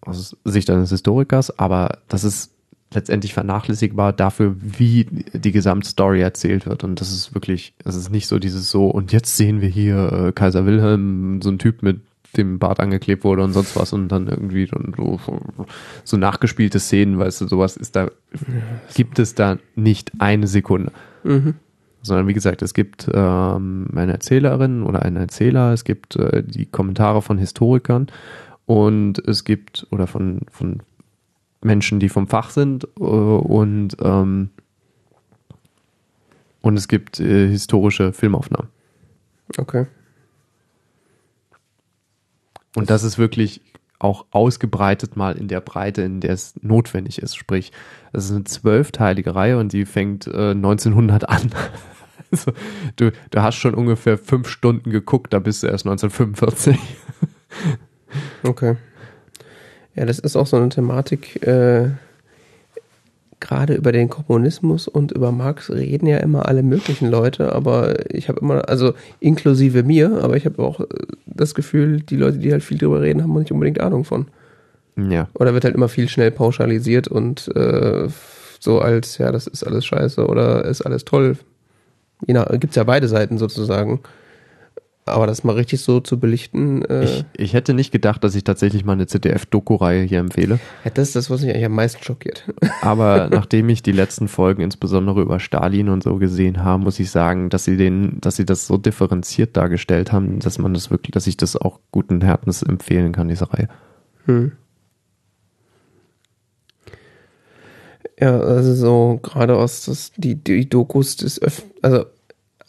aus 0.00 0.36
Sicht 0.44 0.70
eines 0.70 0.90
Historikers, 0.90 1.58
aber 1.58 1.98
das 2.08 2.24
ist 2.24 2.52
letztendlich 2.92 3.34
vernachlässigbar 3.34 4.12
dafür, 4.12 4.56
wie 4.58 5.06
die 5.32 5.52
Gesamtstory 5.52 6.20
erzählt 6.22 6.66
wird. 6.66 6.82
Und 6.82 7.00
das 7.00 7.12
ist 7.12 7.34
wirklich, 7.34 7.74
es 7.84 7.94
ist 7.94 8.10
nicht 8.10 8.26
so 8.26 8.38
dieses 8.38 8.70
so, 8.70 8.88
und 8.88 9.12
jetzt 9.12 9.36
sehen 9.36 9.60
wir 9.60 9.68
hier 9.68 10.12
äh, 10.12 10.32
Kaiser 10.32 10.66
Wilhelm, 10.66 11.40
so 11.42 11.50
ein 11.50 11.58
Typ 11.58 11.82
mit 11.82 12.00
dem 12.36 12.58
Bart 12.58 12.80
angeklebt 12.80 13.24
wurde 13.24 13.42
und 13.42 13.52
sonst 13.52 13.76
was 13.76 13.92
und 13.92 14.08
dann 14.08 14.28
irgendwie 14.28 14.66
dann 14.66 14.94
so, 14.96 15.18
so 16.04 16.16
nachgespielte 16.16 16.78
Szenen, 16.78 17.18
weißt 17.18 17.40
du, 17.40 17.48
sowas 17.48 17.76
ist 17.76 17.96
da, 17.96 18.10
gibt 18.94 19.18
es 19.18 19.34
da 19.34 19.58
nicht 19.74 20.12
eine 20.18 20.46
Sekunde 20.46 20.92
Mhm. 21.22 21.54
sondern 22.02 22.28
wie 22.28 22.32
gesagt, 22.32 22.62
es 22.62 22.72
gibt 22.72 23.06
ähm, 23.12 23.88
eine 23.94 24.12
Erzählerin 24.12 24.82
oder 24.82 25.02
einen 25.02 25.16
Erzähler, 25.16 25.72
es 25.74 25.84
gibt 25.84 26.16
äh, 26.16 26.42
die 26.42 26.64
Kommentare 26.64 27.20
von 27.20 27.36
Historikern 27.36 28.06
und 28.64 29.18
es 29.28 29.44
gibt 29.44 29.86
oder 29.90 30.06
von, 30.06 30.40
von 30.50 30.82
Menschen, 31.62 32.00
die 32.00 32.08
vom 32.08 32.26
Fach 32.26 32.48
sind 32.50 32.84
äh, 32.98 33.02
und 33.02 33.96
ähm, 34.02 34.48
und 36.62 36.76
es 36.76 36.88
gibt 36.88 37.20
äh, 37.20 37.48
historische 37.48 38.12
Filmaufnahmen. 38.12 38.68
Okay. 39.58 39.86
Und 42.76 42.90
das 42.90 43.02
ist 43.02 43.18
wirklich 43.18 43.62
auch 43.98 44.26
ausgebreitet 44.30 45.16
mal 45.16 45.36
in 45.36 45.48
der 45.48 45.60
Breite, 45.60 46.02
in 46.02 46.20
der 46.20 46.32
es 46.32 46.54
notwendig 46.62 47.20
ist. 47.20 47.36
Sprich, 47.36 47.70
es 48.12 48.24
ist 48.24 48.30
eine 48.30 48.44
zwölfteilige 48.44 49.34
Reihe 49.34 49.58
und 49.58 49.72
die 49.72 49.84
fängt 49.84 50.26
äh, 50.26 50.50
1900 50.50 51.28
an. 51.28 51.50
Also, 52.32 52.52
du, 52.94 53.10
du 53.32 53.42
hast 53.42 53.56
schon 53.56 53.74
ungefähr 53.74 54.16
fünf 54.16 54.48
Stunden 54.48 54.90
geguckt, 54.90 55.32
da 55.32 55.40
bist 55.40 55.64
du 55.64 55.66
erst 55.66 55.84
1945. 55.84 56.78
Okay. 58.42 58.76
Ja, 59.94 60.04
das 60.04 60.18
ist 60.18 60.36
auch 60.36 60.46
so 60.46 60.56
eine 60.56 60.68
Thematik, 60.68 61.46
äh, 61.46 61.90
gerade 63.40 63.74
über 63.74 63.90
den 63.90 64.08
Kommunismus 64.08 64.86
und 64.86 65.12
über 65.12 65.32
Marx 65.32 65.70
reden 65.70 66.06
ja 66.06 66.18
immer 66.18 66.46
alle 66.46 66.62
möglichen 66.62 67.10
Leute, 67.10 67.52
aber 67.52 68.14
ich 68.14 68.28
habe 68.28 68.40
immer, 68.40 68.68
also 68.68 68.92
inklusive 69.18 69.82
mir, 69.82 70.22
aber 70.22 70.36
ich 70.36 70.44
habe 70.44 70.62
auch 70.62 70.80
äh, 70.80 70.86
das 71.26 71.54
Gefühl, 71.54 72.00
die 72.00 72.16
Leute, 72.16 72.38
die 72.38 72.52
halt 72.52 72.62
viel 72.62 72.78
drüber 72.78 73.00
reden, 73.00 73.22
haben 73.22 73.32
nicht 73.38 73.52
unbedingt 73.52 73.80
Ahnung 73.80 74.04
von. 74.04 74.26
Ja. 74.96 75.28
Oder 75.34 75.54
wird 75.54 75.64
halt 75.64 75.74
immer 75.74 75.88
viel 75.88 76.08
schnell 76.08 76.30
pauschalisiert 76.30 77.08
und 77.08 77.48
äh, 77.56 78.08
so 78.58 78.80
als, 78.80 79.18
ja, 79.18 79.32
das 79.32 79.46
ist 79.46 79.64
alles 79.64 79.86
scheiße 79.86 80.26
oder 80.26 80.64
ist 80.66 80.82
alles 80.82 81.04
toll. 81.04 81.38
Je 82.26 82.34
nach, 82.34 82.48
gibt's 82.60 82.76
ja 82.76 82.84
beide 82.84 83.08
Seiten 83.08 83.38
sozusagen. 83.38 84.00
Aber 85.10 85.26
das 85.26 85.44
mal 85.44 85.54
richtig 85.54 85.80
so 85.80 86.00
zu 86.00 86.18
belichten, 86.18 86.84
äh, 86.84 87.04
Ich, 87.04 87.24
ich 87.36 87.54
hätte 87.54 87.74
nicht 87.74 87.92
gedacht, 87.92 88.24
dass 88.24 88.34
ich 88.34 88.44
tatsächlich 88.44 88.84
mal 88.84 88.92
eine 88.92 89.06
ZDF-Doku-Reihe 89.06 90.02
hier 90.02 90.18
empfehle. 90.18 90.60
ja, 90.84 90.90
das 90.90 91.08
ist 91.08 91.16
das, 91.16 91.30
was 91.30 91.42
mich 91.42 91.50
eigentlich 91.50 91.66
am 91.66 91.74
meisten 91.74 92.02
schockiert. 92.02 92.44
Aber 92.82 93.28
nachdem 93.30 93.68
ich 93.68 93.82
die 93.82 93.92
letzten 93.92 94.28
Folgen 94.28 94.62
insbesondere 94.62 95.20
über 95.20 95.40
Stalin 95.40 95.88
und 95.88 96.02
so 96.02 96.16
gesehen 96.16 96.62
habe, 96.64 96.82
muss 96.82 96.98
ich 96.98 97.10
sagen, 97.10 97.50
dass 97.50 97.64
sie 97.64 97.76
den, 97.76 98.20
dass 98.20 98.36
sie 98.36 98.46
das 98.46 98.66
so 98.66 98.76
differenziert 98.76 99.56
dargestellt 99.56 100.12
haben, 100.12 100.40
dass 100.40 100.58
man 100.58 100.74
das 100.74 100.90
wirklich, 100.90 101.12
dass 101.12 101.26
ich 101.26 101.36
das 101.36 101.56
auch 101.56 101.80
guten 101.90 102.20
Herzens 102.22 102.62
empfehlen 102.62 103.12
kann, 103.12 103.28
diese 103.28 103.52
Reihe. 103.52 103.68
Hm. 104.26 104.52
Ja, 108.18 108.38
also 108.38 108.74
so 108.74 109.18
gerade 109.22 109.56
aus 109.56 109.86
das, 109.86 110.12
die, 110.16 110.34
die 110.34 110.68
Dokus 110.68 111.16
des 111.16 111.40
Öff 111.40 111.62
also 111.80 112.04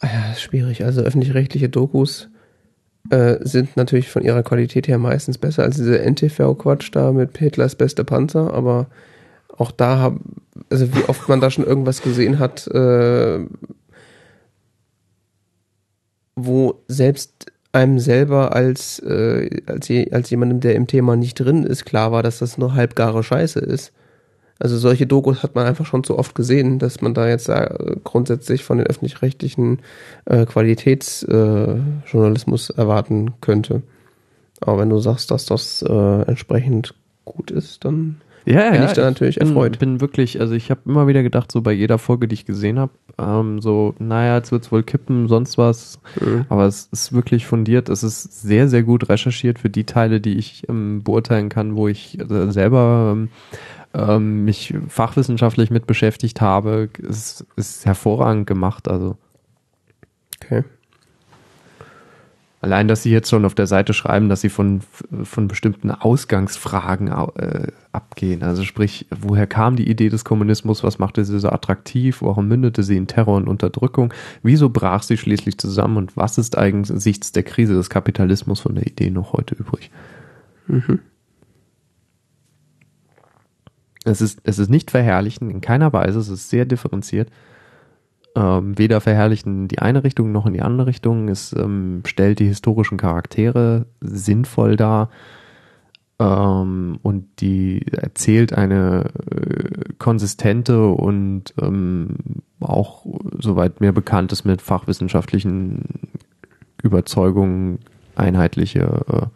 ja, 0.02 0.34
schwierig, 0.34 0.84
also 0.84 1.02
öffentlich-rechtliche 1.02 1.68
Dokus 1.68 2.28
äh, 3.10 3.36
sind 3.40 3.76
natürlich 3.76 4.08
von 4.08 4.22
ihrer 4.22 4.42
Qualität 4.42 4.88
her 4.88 4.98
meistens 4.98 5.38
besser 5.38 5.62
als 5.64 5.76
diese 5.76 5.98
NTV-Quatsch 5.98 6.90
da 6.92 7.12
mit 7.12 7.36
Hitlers 7.38 7.74
beste 7.74 8.04
Panzer, 8.04 8.54
aber 8.54 8.86
auch 9.56 9.70
da 9.70 9.98
haben, 9.98 10.42
also 10.70 10.94
wie 10.94 11.04
oft 11.08 11.28
man 11.28 11.40
da 11.40 11.50
schon 11.50 11.66
irgendwas 11.66 12.02
gesehen 12.02 12.38
hat, 12.38 12.66
äh, 12.68 13.40
wo 16.34 16.82
selbst 16.88 17.52
einem 17.72 17.98
selber 17.98 18.54
als, 18.54 18.98
äh, 19.00 19.62
als, 19.66 19.88
je, 19.88 20.10
als 20.12 20.30
jemandem, 20.30 20.60
der 20.60 20.74
im 20.74 20.86
Thema 20.86 21.16
nicht 21.16 21.34
drin 21.34 21.64
ist, 21.64 21.84
klar 21.84 22.12
war, 22.12 22.22
dass 22.22 22.38
das 22.38 22.58
nur 22.58 22.74
halbgare 22.74 23.22
Scheiße 23.22 23.60
ist. 23.60 23.92
Also 24.58 24.76
solche 24.78 25.06
Dokus 25.06 25.42
hat 25.42 25.54
man 25.56 25.66
einfach 25.66 25.86
schon 25.86 26.04
zu 26.04 26.18
oft 26.18 26.34
gesehen, 26.34 26.78
dass 26.78 27.00
man 27.00 27.14
da 27.14 27.26
jetzt 27.28 27.48
äh, 27.48 27.96
grundsätzlich 28.04 28.62
von 28.64 28.76
den 28.78 28.86
öffentlich-rechtlichen 28.86 29.80
äh, 30.26 30.44
Qualitätsjournalismus 30.46 32.70
äh, 32.70 32.74
erwarten 32.76 33.32
könnte. 33.40 33.82
Aber 34.60 34.78
wenn 34.78 34.90
du 34.90 34.98
sagst, 34.98 35.30
dass 35.30 35.46
das 35.46 35.82
äh, 35.82 36.22
entsprechend 36.22 36.94
gut 37.24 37.50
ist, 37.50 37.84
dann 37.84 38.20
Ja, 38.44 38.70
bin 38.70 38.84
ich 38.84 38.92
da 38.92 39.02
natürlich 39.02 39.38
bin, 39.38 39.48
erfreut. 39.48 39.78
bin 39.80 40.00
wirklich, 40.00 40.40
also 40.40 40.54
ich 40.54 40.70
habe 40.70 40.80
immer 40.86 41.06
wieder 41.08 41.22
gedacht, 41.24 41.50
so 41.50 41.60
bei 41.62 41.72
jeder 41.72 41.98
Folge, 41.98 42.28
die 42.28 42.34
ich 42.34 42.44
gesehen 42.46 42.78
habe, 42.78 42.92
ähm, 43.18 43.60
so, 43.60 43.94
naja, 43.98 44.36
jetzt 44.36 44.52
wird's 44.52 44.70
wohl 44.72 44.82
kippen, 44.84 45.26
sonst 45.28 45.58
was. 45.58 45.98
Mhm. 46.20 46.44
Aber 46.48 46.66
es 46.66 46.88
ist 46.92 47.12
wirklich 47.12 47.46
fundiert, 47.46 47.88
es 47.88 48.02
ist 48.04 48.42
sehr, 48.42 48.68
sehr 48.68 48.82
gut 48.84 49.08
recherchiert 49.08 49.58
für 49.58 49.70
die 49.70 49.84
Teile, 49.84 50.20
die 50.20 50.38
ich 50.38 50.68
ähm, 50.68 51.02
beurteilen 51.02 51.48
kann, 51.48 51.74
wo 51.76 51.88
ich 51.88 52.18
äh, 52.20 52.50
selber 52.52 53.12
ähm, 53.16 53.28
ähm, 53.94 54.44
mich 54.44 54.74
fachwissenschaftlich 54.88 55.70
mit 55.70 55.86
beschäftigt 55.86 56.40
habe, 56.40 56.88
ist, 56.98 57.46
ist 57.56 57.84
hervorragend 57.84 58.46
gemacht. 58.46 58.88
Also 58.88 59.16
Okay. 60.42 60.64
Allein, 62.60 62.86
dass 62.86 63.02
sie 63.02 63.10
jetzt 63.10 63.28
schon 63.28 63.44
auf 63.44 63.56
der 63.56 63.66
Seite 63.66 63.92
schreiben, 63.92 64.28
dass 64.28 64.40
sie 64.40 64.48
von, 64.48 64.82
von 65.24 65.48
bestimmten 65.48 65.90
Ausgangsfragen 65.90 67.08
äh, 67.08 67.72
abgehen. 67.90 68.44
Also 68.44 68.62
sprich, 68.62 69.06
woher 69.10 69.48
kam 69.48 69.74
die 69.74 69.90
Idee 69.90 70.10
des 70.10 70.24
Kommunismus? 70.24 70.84
Was 70.84 71.00
machte 71.00 71.24
sie 71.24 71.40
so 71.40 71.48
attraktiv? 71.48 72.22
Warum 72.22 72.46
mündete 72.46 72.84
sie 72.84 72.96
in 72.96 73.08
Terror 73.08 73.36
und 73.36 73.48
Unterdrückung? 73.48 74.14
Wieso 74.44 74.68
brach 74.68 75.02
sie 75.02 75.16
schließlich 75.16 75.58
zusammen? 75.58 75.96
Und 75.96 76.16
was 76.16 76.38
ist 76.38 76.56
angesichts 76.56 77.32
der 77.32 77.42
Krise 77.42 77.74
des 77.74 77.90
Kapitalismus 77.90 78.60
von 78.60 78.76
der 78.76 78.86
Idee 78.86 79.10
noch 79.10 79.32
heute 79.32 79.56
übrig? 79.56 79.90
Mhm. 80.68 81.00
Es 84.04 84.20
ist, 84.20 84.40
es 84.44 84.58
ist 84.58 84.68
nicht 84.68 84.90
verherrlichen, 84.90 85.50
in 85.50 85.60
keiner 85.60 85.92
Weise. 85.92 86.18
Es 86.18 86.28
ist 86.28 86.50
sehr 86.50 86.64
differenziert 86.64 87.30
ähm, 88.34 88.78
weder 88.78 89.00
verherrlichen 89.00 89.62
in 89.62 89.68
die 89.68 89.78
eine 89.78 90.04
Richtung 90.04 90.32
noch 90.32 90.46
in 90.46 90.54
die 90.54 90.62
andere 90.62 90.86
Richtung. 90.88 91.28
Es 91.28 91.52
ähm, 91.52 92.02
stellt 92.06 92.38
die 92.38 92.46
historischen 92.46 92.96
Charaktere 92.96 93.86
sinnvoll 94.00 94.76
dar 94.76 95.10
ähm, 96.18 96.98
und 97.02 97.40
die 97.40 97.86
erzählt 97.92 98.52
eine 98.52 99.10
äh, 99.30 99.92
konsistente 99.98 100.86
und 100.86 101.52
ähm, 101.60 102.16
auch, 102.60 103.04
soweit 103.38 103.80
mir 103.80 103.92
bekannt 103.92 104.32
ist, 104.32 104.44
mit 104.44 104.62
fachwissenschaftlichen 104.62 105.82
Überzeugungen 106.82 107.80
einheitliche 108.14 108.80
äh, 109.08 109.26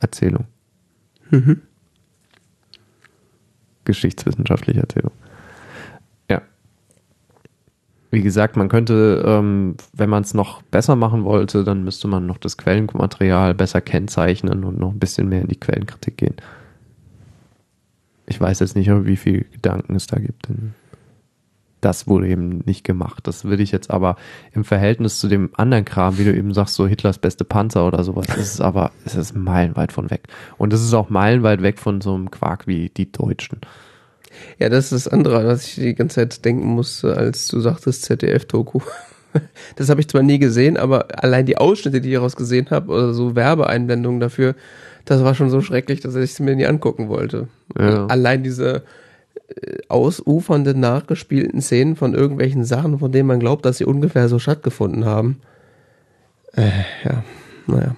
Erzählung. 0.00 0.44
Mhm. 1.30 1.62
Geschichtswissenschaftliche 3.86 4.80
Erzählung. 4.80 5.12
Wie 8.16 8.22
gesagt, 8.22 8.56
man 8.56 8.70
könnte, 8.70 9.22
ähm, 9.26 9.76
wenn 9.92 10.08
man 10.08 10.22
es 10.22 10.32
noch 10.32 10.62
besser 10.62 10.96
machen 10.96 11.24
wollte, 11.24 11.64
dann 11.64 11.84
müsste 11.84 12.08
man 12.08 12.24
noch 12.24 12.38
das 12.38 12.56
Quellenmaterial 12.56 13.52
besser 13.52 13.82
kennzeichnen 13.82 14.64
und 14.64 14.78
noch 14.78 14.92
ein 14.92 14.98
bisschen 14.98 15.28
mehr 15.28 15.42
in 15.42 15.48
die 15.48 15.60
Quellenkritik 15.60 16.16
gehen. 16.16 16.36
Ich 18.24 18.40
weiß 18.40 18.60
jetzt 18.60 18.74
nicht, 18.74 18.88
wie 18.90 19.16
viel 19.16 19.44
Gedanken 19.52 19.96
es 19.96 20.06
da 20.06 20.18
gibt. 20.18 20.48
Denn 20.48 20.74
das 21.80 22.06
wurde 22.06 22.28
eben 22.28 22.62
nicht 22.64 22.84
gemacht. 22.84 23.26
Das 23.26 23.44
will 23.44 23.60
ich 23.60 23.70
jetzt 23.70 23.90
aber 23.90 24.16
im 24.52 24.64
Verhältnis 24.64 25.20
zu 25.20 25.28
dem 25.28 25.50
anderen 25.54 25.84
Kram, 25.84 26.18
wie 26.18 26.24
du 26.24 26.34
eben 26.34 26.54
sagst, 26.54 26.74
so 26.74 26.86
Hitlers 26.86 27.18
beste 27.18 27.44
Panzer 27.44 27.86
oder 27.86 28.02
sowas, 28.02 28.26
ist 28.36 28.54
es 28.54 28.60
aber, 28.60 28.90
ist 29.04 29.16
es 29.16 29.34
meilenweit 29.34 29.92
von 29.92 30.10
weg. 30.10 30.28
Und 30.56 30.72
es 30.72 30.82
ist 30.82 30.94
auch 30.94 31.10
meilenweit 31.10 31.62
weg 31.62 31.78
von 31.78 32.00
so 32.00 32.14
einem 32.14 32.30
Quark 32.30 32.66
wie 32.66 32.90
die 32.90 33.10
Deutschen. 33.12 33.60
Ja, 34.58 34.68
das 34.68 34.92
ist 34.92 35.06
das 35.06 35.12
andere, 35.12 35.46
was 35.46 35.66
ich 35.66 35.74
die 35.76 35.94
ganze 35.94 36.16
Zeit 36.16 36.44
denken 36.44 36.66
musste, 36.66 37.16
als 37.16 37.48
du 37.48 37.60
sagtest 37.60 38.04
ZDF-Doku. 38.04 38.80
Das 39.74 39.90
habe 39.90 40.00
ich 40.00 40.08
zwar 40.08 40.22
nie 40.22 40.38
gesehen, 40.38 40.78
aber 40.78 41.22
allein 41.22 41.44
die 41.44 41.58
Ausschnitte, 41.58 42.00
die 42.00 42.08
ich 42.08 42.14
daraus 42.14 42.36
gesehen 42.36 42.70
habe, 42.70 42.90
oder 42.90 43.12
so 43.12 43.36
Werbeeinblendungen 43.36 44.18
dafür, 44.18 44.54
das 45.04 45.22
war 45.24 45.34
schon 45.34 45.50
so 45.50 45.60
schrecklich, 45.60 46.00
dass 46.00 46.14
ich 46.14 46.30
es 46.30 46.40
mir 46.40 46.56
nie 46.56 46.66
angucken 46.66 47.10
wollte. 47.10 47.48
Ja. 47.78 48.06
Allein 48.06 48.42
diese 48.42 48.84
ausufernden, 49.88 50.80
nachgespielten 50.80 51.60
Szenen 51.60 51.96
von 51.96 52.14
irgendwelchen 52.14 52.64
Sachen, 52.64 52.98
von 52.98 53.12
denen 53.12 53.28
man 53.28 53.40
glaubt, 53.40 53.64
dass 53.64 53.78
sie 53.78 53.84
ungefähr 53.84 54.28
so 54.28 54.38
stattgefunden 54.38 55.04
haben. 55.04 55.40
Äh, 56.54 56.70
ja, 57.04 57.24
naja. 57.66 57.96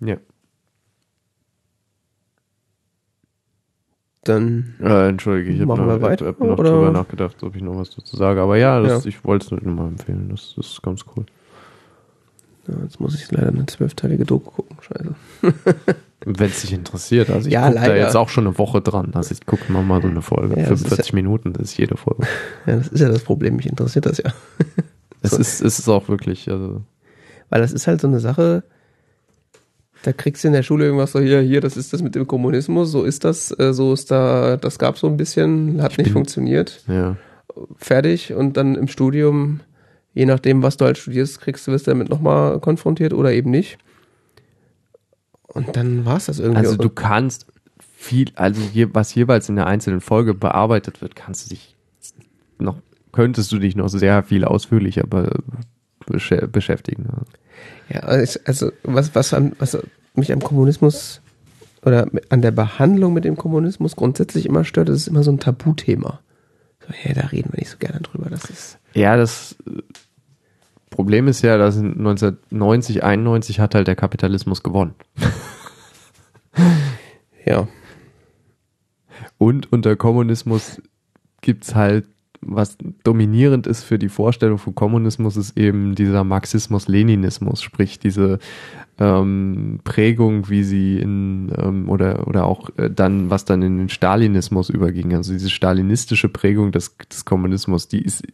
Ja. 0.00 0.31
Dann 4.24 4.74
Äh, 4.80 5.08
Entschuldige, 5.08 5.50
ich 5.50 5.60
habe 5.60 5.80
noch, 5.80 6.00
weiter, 6.00 6.26
hab 6.26 6.38
noch 6.40 6.56
drüber 6.56 6.90
nachgedacht, 6.92 7.42
ob 7.42 7.56
ich 7.56 7.62
noch 7.62 7.76
was 7.78 7.90
dazu 7.90 8.16
sage. 8.16 8.40
Aber 8.40 8.56
ja, 8.56 8.80
das, 8.80 9.04
Ja. 9.04 9.08
ich 9.08 9.24
wollte 9.24 9.54
es 9.56 9.62
nur 9.64 9.74
mal 9.74 9.88
empfehlen. 9.88 10.28
Das, 10.30 10.54
das 10.56 10.66
ist 10.66 10.82
ganz 10.82 11.04
cool. 11.16 11.24
ja, 12.68 12.74
jetzt 12.84 13.00
muss 13.00 13.14
ich 13.16 13.30
leider 13.32 13.48
eine 13.48 13.66
zwölfteilige 13.66 14.24
Doku 14.24 14.50
gucken. 14.62 14.76
Scheiße. 14.80 15.14
Wenn 16.24 16.50
es 16.50 16.60
dich 16.60 16.72
interessiert. 16.72 17.30
Also 17.30 17.48
ich 17.48 17.52
Ja, 17.52 17.68
gucke 17.68 17.80
da 17.84 17.96
jetzt 17.96 18.14
auch 18.16 18.28
schon 18.28 18.46
eine 18.46 18.56
Woche 18.56 18.80
dran. 18.80 19.10
Also 19.14 19.32
ich 19.32 19.44
gucke 19.44 19.72
mal, 19.72 19.82
mal 19.82 20.00
so 20.00 20.06
eine 20.06 20.22
Folge. 20.22 20.50
Ja, 20.60 20.68
das 20.68 20.82
ist 20.82 20.86
45 20.86 21.12
Minuten, 21.14 21.52
das 21.52 21.62
ist 21.62 21.76
jede 21.78 21.96
Folge. 21.96 22.24
Ja, 22.66 22.76
das 22.76 22.86
ist 22.88 23.00
ja 23.00 23.08
das 23.08 23.24
Problem. 23.24 23.56
Mich 23.56 23.66
interessiert 23.66 24.06
das 24.06 24.18
ja. 24.18 24.32
Es 25.24 25.32
So. 25.32 25.38
ist, 25.38 25.60
es 25.62 25.78
ist 25.80 25.88
auch 25.88 26.08
wirklich, 26.08 26.48
also 26.48 26.82
Weil 27.50 27.60
das 27.60 27.72
ist 27.72 27.88
halt 27.88 28.00
so 28.00 28.06
eine 28.08 28.20
Sache, 28.20 28.62
da 30.02 30.12
kriegst 30.12 30.42
du 30.44 30.48
in 30.48 30.54
der 30.54 30.62
Schule 30.62 30.84
irgendwas 30.86 31.12
so, 31.12 31.20
hier, 31.20 31.40
hier, 31.40 31.60
das 31.60 31.76
ist 31.76 31.92
das 31.92 32.02
mit 32.02 32.14
dem 32.14 32.26
Kommunismus, 32.26 32.90
so 32.90 33.04
ist 33.04 33.24
das, 33.24 33.56
äh, 33.58 33.72
so 33.72 33.92
ist 33.92 34.10
da, 34.10 34.56
das 34.56 34.78
gab 34.78 34.98
so 34.98 35.06
ein 35.06 35.16
bisschen, 35.16 35.80
hat 35.82 35.96
nicht 35.98 36.06
bin- 36.06 36.12
funktioniert, 36.12 36.82
ja. 36.88 37.16
fertig 37.76 38.32
und 38.32 38.56
dann 38.56 38.74
im 38.74 38.88
Studium, 38.88 39.60
je 40.14 40.26
nachdem, 40.26 40.62
was 40.62 40.76
du 40.76 40.84
halt 40.84 40.98
studierst, 40.98 41.40
kriegst 41.40 41.66
du, 41.66 41.72
wirst 41.72 41.86
du 41.86 41.92
damit 41.92 42.08
nochmal 42.08 42.58
konfrontiert 42.60 43.14
oder 43.14 43.32
eben 43.32 43.50
nicht. 43.50 43.78
Und 45.46 45.76
dann 45.76 46.04
war 46.04 46.16
es 46.16 46.26
das 46.26 46.38
irgendwie. 46.38 46.58
Also 46.58 46.76
du 46.76 46.88
kannst 46.88 47.46
viel, 47.78 48.30
also 48.34 48.60
je, 48.72 48.88
was 48.92 49.14
jeweils 49.14 49.48
in 49.48 49.56
der 49.56 49.66
einzelnen 49.66 50.00
Folge 50.00 50.34
bearbeitet 50.34 51.02
wird, 51.02 51.14
kannst 51.14 51.44
du 51.46 51.50
dich 51.50 51.76
noch, 52.58 52.78
könntest 53.12 53.52
du 53.52 53.58
dich 53.58 53.76
noch 53.76 53.88
sehr 53.88 54.22
viel 54.22 54.44
ausführlicher 54.44 55.06
be, 55.06 55.38
beschä- 56.04 56.46
beschäftigen. 56.46 57.08
Ja, 57.88 58.00
also 58.00 58.40
also 58.44 58.72
was, 58.82 59.14
was, 59.14 59.34
an, 59.34 59.52
was 59.58 59.78
mich 60.14 60.32
am 60.32 60.40
Kommunismus 60.40 61.20
oder 61.84 62.08
an 62.28 62.42
der 62.42 62.52
Behandlung 62.52 63.12
mit 63.12 63.24
dem 63.24 63.36
Kommunismus 63.36 63.96
grundsätzlich 63.96 64.46
immer 64.46 64.64
stört, 64.64 64.88
das 64.88 64.96
ist 64.96 65.08
immer 65.08 65.22
so 65.22 65.32
ein 65.32 65.40
Tabuthema. 65.40 66.20
So, 66.80 66.94
ja, 67.08 67.14
da 67.14 67.26
reden 67.28 67.52
wir 67.52 67.60
nicht 67.60 67.70
so 67.70 67.78
gerne 67.78 68.00
drüber. 68.00 68.30
Das 68.30 68.44
ist. 68.44 68.78
Ja, 68.94 69.16
das 69.16 69.56
Problem 70.90 71.26
ist 71.28 71.42
ja, 71.42 71.56
dass 71.56 71.76
1990, 71.76 73.02
91 73.02 73.60
hat 73.60 73.74
halt 73.74 73.88
der 73.88 73.96
Kapitalismus 73.96 74.62
gewonnen. 74.62 74.94
Ja. 77.44 77.68
Und 79.38 79.72
unter 79.72 79.96
Kommunismus 79.96 80.80
gibt's 81.40 81.74
halt, 81.74 82.06
was 82.42 82.76
dominierend 83.04 83.66
ist 83.66 83.84
für 83.84 83.98
die 83.98 84.08
Vorstellung 84.08 84.58
von 84.58 84.74
Kommunismus, 84.74 85.36
ist 85.36 85.56
eben 85.56 85.94
dieser 85.94 86.24
Marxismus-Leninismus, 86.24 87.62
sprich 87.62 87.98
diese 87.98 88.38
ähm, 88.98 89.80
Prägung, 89.84 90.48
wie 90.50 90.64
sie 90.64 90.98
in, 90.98 91.52
ähm, 91.56 91.88
oder, 91.88 92.26
oder 92.26 92.44
auch 92.44 92.70
äh, 92.76 92.90
dann, 92.90 93.30
was 93.30 93.44
dann 93.44 93.62
in 93.62 93.78
den 93.78 93.88
Stalinismus 93.88 94.68
überging, 94.68 95.14
also 95.14 95.32
diese 95.32 95.50
stalinistische 95.50 96.28
Prägung 96.28 96.72
des, 96.72 96.96
des 97.10 97.24
Kommunismus, 97.24 97.88
die 97.88 98.02
ist, 98.02 98.24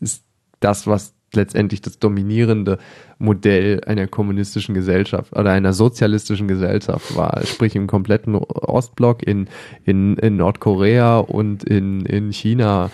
ist 0.00 0.24
das, 0.60 0.86
was 0.86 1.14
letztendlich 1.34 1.80
das 1.80 1.98
dominierende 1.98 2.78
Modell 3.18 3.80
einer 3.86 4.06
kommunistischen 4.06 4.74
Gesellschaft 4.74 5.34
oder 5.34 5.50
einer 5.50 5.72
sozialistischen 5.72 6.48
Gesellschaft 6.48 7.16
war, 7.16 7.44
sprich 7.46 7.74
im 7.74 7.86
kompletten 7.86 8.34
Ostblock, 8.34 9.22
in, 9.26 9.48
in, 9.84 10.16
in 10.16 10.36
Nordkorea 10.36 11.18
und 11.18 11.64
in, 11.64 12.04
in 12.06 12.32
China. 12.32 12.90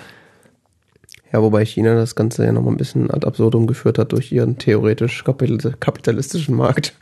Ja, 1.33 1.43
wobei 1.43 1.65
China 1.65 1.95
das 1.95 2.15
Ganze 2.15 2.45
ja 2.45 2.53
nochmal 2.53 2.73
ein 2.73 2.79
bisschen 2.79 3.11
ad 3.11 3.27
absurdum 3.27 3.67
geführt 3.67 3.99
hat 3.99 4.13
durch 4.13 4.33
ihren 4.33 4.59
theoretisch 4.59 5.25
kapital 5.25 5.75
kapitalistischen 5.79 6.55
Markt. 6.55 6.95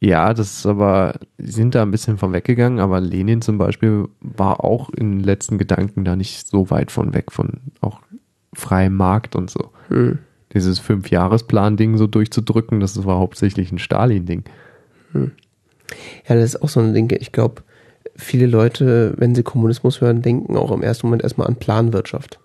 Ja, 0.00 0.34
das 0.34 0.58
ist 0.58 0.66
aber, 0.66 1.14
sie 1.38 1.52
sind 1.52 1.74
da 1.74 1.82
ein 1.82 1.90
bisschen 1.90 2.18
von 2.18 2.32
weggegangen, 2.32 2.80
aber 2.80 3.00
Lenin 3.00 3.40
zum 3.40 3.56
Beispiel 3.58 4.06
war 4.20 4.62
auch 4.62 4.90
in 4.90 5.18
den 5.18 5.24
letzten 5.24 5.58
Gedanken 5.58 6.04
da 6.04 6.16
nicht 6.16 6.46
so 6.46 6.70
weit 6.70 6.90
von 6.90 7.14
weg, 7.14 7.32
von 7.32 7.60
auch 7.80 8.00
freiem 8.52 8.94
Markt 8.94 9.36
und 9.36 9.50
so. 9.50 9.70
Hm. 9.88 10.18
Dieses 10.52 10.78
Fünfjahresplan-Ding 10.78 11.96
so 11.96 12.06
durchzudrücken, 12.06 12.80
das 12.80 13.04
war 13.04 13.18
hauptsächlich 13.18 13.72
ein 13.72 13.78
Stalin-Ding. 13.78 14.44
Ja, 15.14 16.34
das 16.34 16.44
ist 16.44 16.62
auch 16.62 16.68
so 16.68 16.80
ein 16.80 16.94
Ding. 16.94 17.14
Ich 17.18 17.32
glaube, 17.32 17.62
viele 18.16 18.46
Leute, 18.46 19.14
wenn 19.16 19.34
sie 19.34 19.42
Kommunismus 19.42 20.00
hören, 20.00 20.22
denken 20.22 20.56
auch 20.56 20.72
im 20.72 20.82
ersten 20.82 21.06
Moment 21.06 21.22
erstmal 21.22 21.46
an 21.46 21.56
Planwirtschaft. 21.56 22.38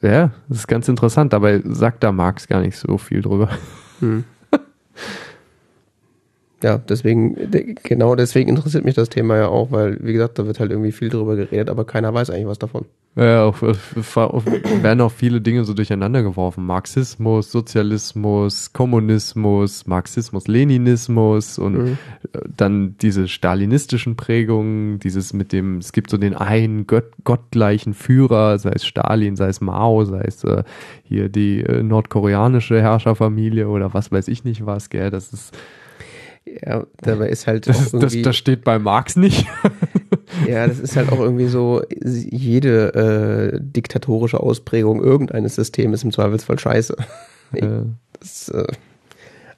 Ja, 0.00 0.30
das 0.48 0.58
ist 0.58 0.68
ganz 0.68 0.88
interessant, 0.88 1.32
dabei 1.32 1.60
sagt 1.64 2.04
da 2.04 2.12
Marx 2.12 2.46
gar 2.46 2.60
nicht 2.60 2.76
so 2.76 2.98
viel 2.98 3.22
drüber. 3.22 3.50
Hm. 4.00 4.24
ja, 6.62 6.78
deswegen, 6.78 7.50
de- 7.50 7.74
genau 7.82 8.14
deswegen 8.14 8.48
interessiert 8.48 8.84
mich 8.84 8.94
das 8.94 9.08
Thema 9.08 9.36
ja 9.36 9.48
auch, 9.48 9.70
weil, 9.70 9.98
wie 10.02 10.12
gesagt, 10.12 10.38
da 10.38 10.46
wird 10.46 10.58
halt 10.60 10.70
irgendwie 10.70 10.92
viel 10.92 11.08
drüber 11.08 11.36
geredet, 11.36 11.70
aber 11.70 11.84
keiner 11.84 12.12
weiß 12.12 12.30
eigentlich 12.30 12.46
was 12.48 12.58
davon. 12.58 12.84
Ja, 13.16 13.44
auch, 13.46 13.56
auch, 14.16 14.42
werden 14.82 15.00
auch 15.00 15.10
viele 15.10 15.40
Dinge 15.40 15.64
so 15.64 15.74
durcheinander 15.74 16.22
geworfen. 16.22 16.64
Marxismus, 16.64 17.50
Sozialismus, 17.50 18.72
Kommunismus, 18.72 19.86
Marxismus, 19.88 20.46
Leninismus 20.46 21.58
und 21.58 21.72
Mhm. 21.78 21.98
äh, 22.32 22.38
dann 22.56 22.96
diese 23.00 23.26
stalinistischen 23.26 24.14
Prägungen, 24.14 25.00
dieses 25.00 25.32
mit 25.32 25.52
dem, 25.52 25.78
es 25.78 25.90
gibt 25.92 26.10
so 26.10 26.16
den 26.16 26.34
einen 26.34 26.86
Gott, 26.86 27.06
gottgleichen 27.24 27.92
Führer, 27.94 28.58
sei 28.58 28.70
es 28.74 28.84
Stalin, 28.86 29.34
sei 29.34 29.48
es 29.48 29.60
Mao, 29.60 30.04
sei 30.04 30.22
es 30.24 30.44
äh, 30.44 30.62
hier 31.02 31.28
die 31.28 31.60
äh, 31.62 31.82
nordkoreanische 31.82 32.80
Herrscherfamilie 32.80 33.66
oder 33.68 33.94
was 33.94 34.12
weiß 34.12 34.28
ich 34.28 34.44
nicht 34.44 34.64
was, 34.64 34.90
gell, 34.90 35.10
das 35.10 35.32
ist, 35.32 35.56
Ja, 36.64 36.86
dabei 37.02 37.28
ist 37.28 37.46
halt 37.46 37.68
das, 37.68 37.90
das, 37.92 38.14
das 38.22 38.36
steht 38.36 38.64
bei 38.64 38.78
Marx 38.78 39.16
nicht. 39.16 39.46
ja, 40.48 40.66
das 40.66 40.78
ist 40.78 40.96
halt 40.96 41.10
auch 41.12 41.20
irgendwie 41.20 41.46
so, 41.46 41.82
jede 42.02 43.52
äh, 43.54 43.58
diktatorische 43.60 44.40
Ausprägung 44.40 45.02
irgendeines 45.02 45.54
Systems 45.54 45.94
ist 45.96 46.04
im 46.04 46.12
Zweifelsfall 46.12 46.58
scheiße. 46.58 46.96
Das, 48.20 48.48
äh, 48.48 48.66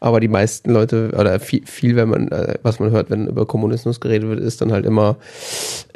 aber 0.00 0.20
die 0.20 0.28
meisten 0.28 0.70
Leute, 0.70 1.12
oder 1.18 1.40
viel, 1.40 1.62
viel 1.66 1.96
wenn 1.96 2.08
man, 2.08 2.28
äh, 2.28 2.58
was 2.62 2.78
man 2.78 2.90
hört, 2.90 3.10
wenn 3.10 3.26
über 3.26 3.46
Kommunismus 3.46 4.00
geredet 4.00 4.28
wird, 4.28 4.40
ist 4.40 4.60
dann 4.60 4.72
halt 4.72 4.86
immer, 4.86 5.16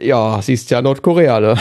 ja, 0.00 0.40
siehst 0.42 0.70
ja 0.70 0.82
Nordkorea, 0.82 1.40
ne? 1.40 1.56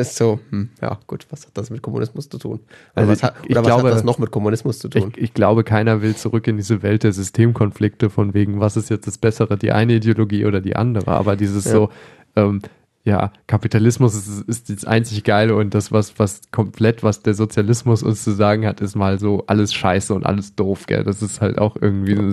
Ist 0.00 0.16
so, 0.16 0.40
hm, 0.50 0.70
ja, 0.80 0.98
gut, 1.06 1.26
was 1.30 1.44
hat 1.46 1.52
das 1.56 1.70
mit 1.70 1.82
Kommunismus 1.82 2.28
zu 2.28 2.38
tun? 2.38 2.60
Oder, 2.60 2.60
Also 2.94 3.12
was, 3.12 3.22
hat, 3.22 3.34
ich- 3.42 3.50
ich 3.50 3.50
oder 3.52 3.60
was 3.60 3.66
glaube- 3.66 3.88
hat 3.88 3.94
das 3.96 4.04
noch 4.04 4.18
mit 4.18 4.30
Kommunismus 4.30 4.78
zu 4.78 4.88
tun? 4.88 5.12
Ich, 5.16 5.22
ich 5.22 5.34
glaube, 5.34 5.64
keiner 5.64 6.02
will 6.02 6.14
zurück 6.16 6.46
in 6.46 6.56
diese 6.56 6.82
Welt 6.82 7.02
der 7.04 7.12
Systemkonflikte 7.12 8.10
von 8.10 8.34
wegen, 8.34 8.60
was 8.60 8.76
ist 8.76 8.88
jetzt 8.90 9.06
das 9.06 9.18
Bessere, 9.18 9.56
die 9.56 9.72
eine 9.72 9.94
Ideologie 9.94 10.44
oder 10.46 10.60
die 10.60 10.76
andere. 10.76 11.10
Aber 11.12 11.36
dieses 11.36 11.64
Ja. 11.66 11.72
so, 11.72 11.90
ähm, 12.36 12.60
ja, 13.04 13.32
Kapitalismus 13.48 14.14
ist, 14.14 14.42
ist 14.48 14.70
das 14.70 14.84
einzig 14.84 15.24
Geile 15.24 15.56
und 15.56 15.74
das, 15.74 15.90
was, 15.90 16.18
was 16.20 16.40
komplett, 16.52 17.02
was 17.02 17.20
der 17.20 17.34
Sozialismus 17.34 18.02
uns 18.04 18.22
zu 18.22 18.30
sagen 18.30 18.64
hat, 18.66 18.80
ist 18.80 18.94
mal 18.94 19.18
so 19.18 19.42
alles 19.48 19.74
scheiße 19.74 20.14
und 20.14 20.24
alles 20.24 20.54
doof, 20.54 20.86
gell. 20.86 21.02
Das 21.02 21.20
ist 21.20 21.40
halt 21.40 21.58
auch 21.58 21.74
irgendwie 21.80 22.16
eine 22.16 22.32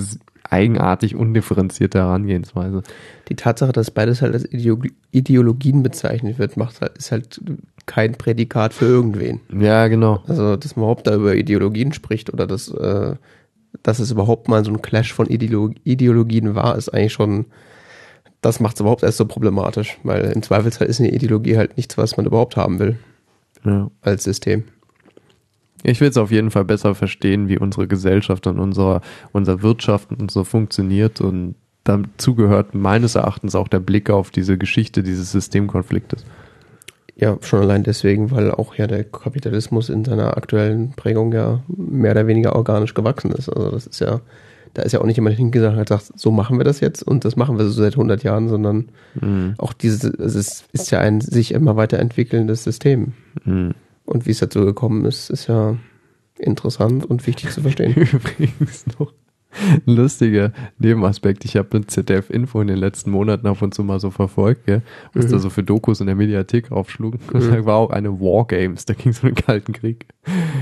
eigenartig 0.50 1.16
undifferenzierte 1.16 2.00
Herangehensweise. 2.00 2.84
Die 3.30 3.36
Tatsache, 3.36 3.72
dass 3.72 3.92
beides 3.92 4.22
halt 4.22 4.34
als 4.34 4.46
Ideo 4.52 4.82
Ideologien 5.12 5.84
bezeichnet 5.84 6.40
wird, 6.40 6.58
macht 6.58 6.82
halt, 6.82 6.98
ist 6.98 7.12
halt 7.12 7.40
kein 7.86 8.14
Prädikat 8.14 8.74
für 8.74 8.86
irgendwen. 8.86 9.40
Ja, 9.52 9.88
genau. 9.88 10.24
Also, 10.28 10.56
dass 10.56 10.76
man 10.76 10.84
überhaupt 10.84 11.08
da 11.08 11.16
über 11.16 11.36
Ideologien 11.36 11.94
spricht 11.94 12.32
oder 12.34 12.48
dass, 12.48 12.70
äh, 12.70 13.16
dass 13.84 14.00
es 14.00 14.12
überhaupt 14.12 14.48
mal 14.48 14.64
so 14.66 14.72
ein 14.72 14.82
Clash 14.82 15.14
von 15.14 15.28
Ideolo 15.28 15.72
Ideologien 15.84 16.56
war, 16.56 16.76
ist 16.78 16.90
eigentlich 16.90 17.14
schon, 17.14 17.46
das 18.42 18.60
macht 18.60 18.76
es 18.76 18.82
überhaupt 18.82 19.04
erst 19.04 19.18
so 19.18 19.26
problematisch, 19.26 19.98
weil 20.04 20.26
im 20.32 20.42
Zweifelsfall 20.42 20.88
ist 20.88 21.00
eine 21.00 21.12
Ideologie 21.12 21.58
halt 21.58 21.78
nichts, 21.78 21.98
was 21.98 22.18
man 22.18 22.26
überhaupt 22.26 22.58
haben 22.58 22.80
will 22.80 22.98
Ja. 23.64 23.90
als 24.02 24.24
System. 24.24 24.64
Ich 25.84 26.02
will 26.02 26.10
es 26.10 26.18
auf 26.18 26.32
jeden 26.32 26.52
Fall 26.52 26.66
besser 26.66 26.94
verstehen, 26.96 27.48
wie 27.48 27.58
unsere 27.58 27.88
Gesellschaft 27.88 28.48
und 28.48 28.60
unser, 28.60 29.02
unser 29.32 29.62
Wirtschaft 29.62 30.10
und 30.12 30.30
so 30.30 30.44
funktioniert 30.44 31.22
und 31.22 31.56
dazu 31.84 32.36
gehört 32.36 32.76
meines 32.76 33.16
Erachtens 33.16 33.56
auch 33.56 33.68
der 33.68 33.80
Blick 33.80 34.10
auf 34.10 34.30
diese 34.30 34.58
Geschichte 34.58 35.04
dieses 35.04 35.32
Systemkonfliktes. 35.32 36.26
Ja, 37.16 37.38
schon 37.42 37.62
allein 37.62 37.84
deswegen, 37.84 38.32
weil 38.32 38.52
auch 38.52 38.76
ja 38.76 38.88
der 38.88 39.04
Kapitalismus 39.04 39.90
in 39.90 40.06
seiner 40.06 40.38
aktuellen 40.38 40.92
Prägung 40.92 41.34
ja 41.34 41.62
mehr 41.68 42.12
oder 42.12 42.28
weniger 42.28 42.56
organisch 42.56 42.94
gewachsen 42.94 43.32
ist. 43.32 43.50
Also 43.50 43.72
das 43.72 43.88
ist 43.88 44.00
ja, 44.00 44.22
da 44.74 44.84
ist 44.84 44.94
ja 44.94 45.02
auch 45.02 45.06
nicht 45.06 45.18
jemand 45.18 45.36
hingesagt 45.36 45.74
und 45.74 45.80
hat 45.80 45.90
gesagt, 45.90 46.12
so 46.18 46.32
machen 46.32 46.58
wir 46.58 46.64
das 46.64 46.80
jetzt 46.80 47.04
und 47.04 47.26
das 47.26 47.36
machen 47.36 47.58
wir 47.58 47.66
so 47.66 47.72
seit 47.72 47.94
100 47.94 48.24
Jahren, 48.24 48.48
sondern 48.48 48.90
Mhm. 49.20 49.56
auch 49.58 49.74
dieses, 49.74 50.04
es 50.04 50.36
ist, 50.36 50.66
ist 50.72 50.92
ja 50.92 51.00
ein 51.00 51.20
sich 51.20 51.54
immer 51.54 51.76
weiterentwickelndes 51.76 52.64
System. 52.64 53.14
Mhm. 53.44 53.74
Und 54.10 54.26
wie 54.26 54.32
es 54.32 54.40
dazu 54.40 54.66
gekommen 54.66 55.06
ist, 55.06 55.30
ist 55.30 55.48
ja 55.48 55.78
interessant 56.40 57.06
und 57.06 57.28
wichtig 57.28 57.52
zu 57.52 57.62
verstehen. 57.62 57.94
Übrigens 57.96 58.86
noch 59.00 59.14
ein 59.86 59.96
lustiger 59.96 60.52
Nebenaspekt. 60.80 61.44
Ich 61.46 61.56
habe 61.58 61.78
mit 61.78 61.92
ZDF 61.92 62.30
Info 62.30 62.62
in 62.62 62.68
den 62.68 62.78
letzten 62.78 63.12
Monaten 63.12 63.46
ab 63.48 63.62
und 63.62 63.74
zu 63.74 63.84
mal 63.84 64.00
so 64.00 64.10
verfolgt, 64.10 64.66
gell, 64.66 64.82
was 65.14 65.26
Mhm. 65.26 65.32
da 65.32 65.40
so 65.40 65.50
für 65.50 65.64
Dokus 65.64 66.02
in 66.02 66.08
der 66.08 66.16
Mediathek 66.16 66.72
aufschlugen. 66.72 67.20
Und 67.34 67.42
da 67.52 67.66
war 67.66 67.76
auch 67.78 67.90
eine 67.92 68.20
Wargames, 68.20 68.86
da 68.86 68.94
ging 68.96 69.12
es 69.12 69.22
um 69.22 69.30
den 69.30 69.36
Kalten 69.36 69.74
Krieg. 69.74 70.08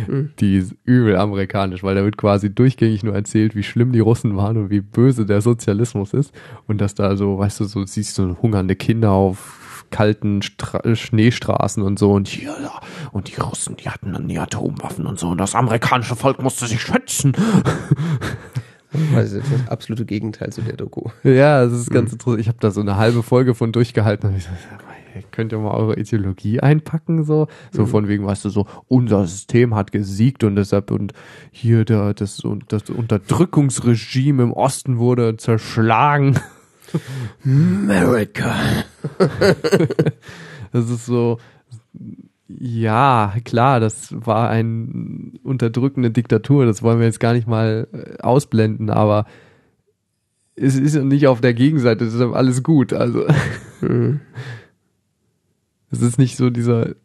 Mhm. 0.07 0.31
Die 0.39 0.57
ist 0.57 0.75
übel 0.83 1.15
amerikanisch, 1.15 1.83
weil 1.83 1.95
da 1.95 2.03
wird 2.03 2.17
quasi 2.17 2.53
durchgängig 2.53 3.03
nur 3.03 3.13
erzählt, 3.15 3.55
wie 3.55 3.63
schlimm 3.63 3.91
die 3.93 3.99
Russen 3.99 4.35
waren 4.35 4.57
und 4.57 4.69
wie 4.69 4.81
böse 4.81 5.25
der 5.25 5.41
Sozialismus 5.41 6.13
ist. 6.13 6.33
Und 6.67 6.79
dass 6.81 6.95
da 6.95 7.15
so, 7.15 7.37
weißt 7.37 7.59
du, 7.61 7.63
so 7.65 7.85
siehst 7.85 8.17
du 8.17 8.35
hungernde 8.41 8.75
Kinder 8.75 9.11
auf 9.11 9.63
kalten 9.89 10.41
Stra 10.41 10.95
Schneestraßen 10.95 11.83
und 11.83 11.99
so 11.99 12.13
und 12.13 12.27
hier 12.27 12.55
ja, 12.61 12.79
und 13.11 13.29
die 13.29 13.39
Russen, 13.39 13.77
die 13.77 13.89
hatten 13.89 14.13
dann 14.13 14.27
die 14.27 14.39
Atomwaffen 14.39 15.05
und 15.05 15.19
so 15.19 15.29
und 15.29 15.37
das 15.37 15.55
amerikanische 15.55 16.15
Volk 16.15 16.41
musste 16.41 16.67
sich 16.67 16.81
schützen. 16.81 17.33
Ist 19.17 19.35
das 19.35 19.69
absolute 19.69 20.05
Gegenteil 20.05 20.51
zu 20.51 20.61
der 20.61 20.77
Doku. 20.77 21.09
Ja, 21.23 21.65
das 21.65 21.73
ist 21.73 21.91
ganz 21.91 22.13
interessant. 22.13 22.39
Ich 22.39 22.47
habe 22.47 22.57
da 22.61 22.71
so 22.71 22.79
eine 22.79 22.95
halbe 22.95 23.21
Folge 23.21 23.53
von 23.53 23.73
durchgehalten. 23.73 24.29
Und 24.29 24.37
ich 24.37 24.47
ihr 25.17 25.23
könnt 25.31 25.51
ihr 25.51 25.59
mal 25.59 25.71
eure 25.71 25.99
Ideologie 25.99 26.59
einpacken, 26.59 27.23
so. 27.23 27.47
So 27.71 27.85
von 27.85 28.07
wegen, 28.07 28.25
weißt 28.25 28.45
du, 28.45 28.49
so, 28.49 28.65
unser 28.87 29.25
System 29.25 29.75
hat 29.75 29.91
gesiegt 29.91 30.43
und 30.43 30.55
deshalb 30.55 30.91
und 30.91 31.13
hier 31.51 31.85
der, 31.85 32.13
das, 32.13 32.39
und 32.39 32.71
das 32.71 32.89
Unterdrückungsregime 32.89 34.43
im 34.43 34.53
Osten 34.53 34.97
wurde 34.97 35.37
zerschlagen. 35.37 36.39
America. 37.43 38.55
Das 40.73 40.89
ist 40.89 41.05
so, 41.05 41.39
ja, 42.47 43.35
klar, 43.45 43.79
das 43.79 44.13
war 44.13 44.49
eine 44.49 45.31
unterdrückende 45.43 46.11
Diktatur, 46.11 46.65
das 46.65 46.83
wollen 46.83 46.99
wir 46.99 47.05
jetzt 47.05 47.19
gar 47.19 47.33
nicht 47.33 47.47
mal 47.47 47.87
äh, 47.91 48.21
ausblenden, 48.21 48.89
aber 48.89 49.25
es 50.55 50.75
ist 50.75 50.95
nicht 50.95 51.27
auf 51.27 51.39
der 51.39 51.53
Gegenseite, 51.53 52.05
deshalb 52.05 52.33
alles 52.33 52.63
gut, 52.63 52.93
also. 52.93 53.25
Mhm. 53.81 54.21
Es 55.89 56.01
ist 56.01 56.17
nicht 56.17 56.35
so 56.35 56.49
dieser, 56.49 56.95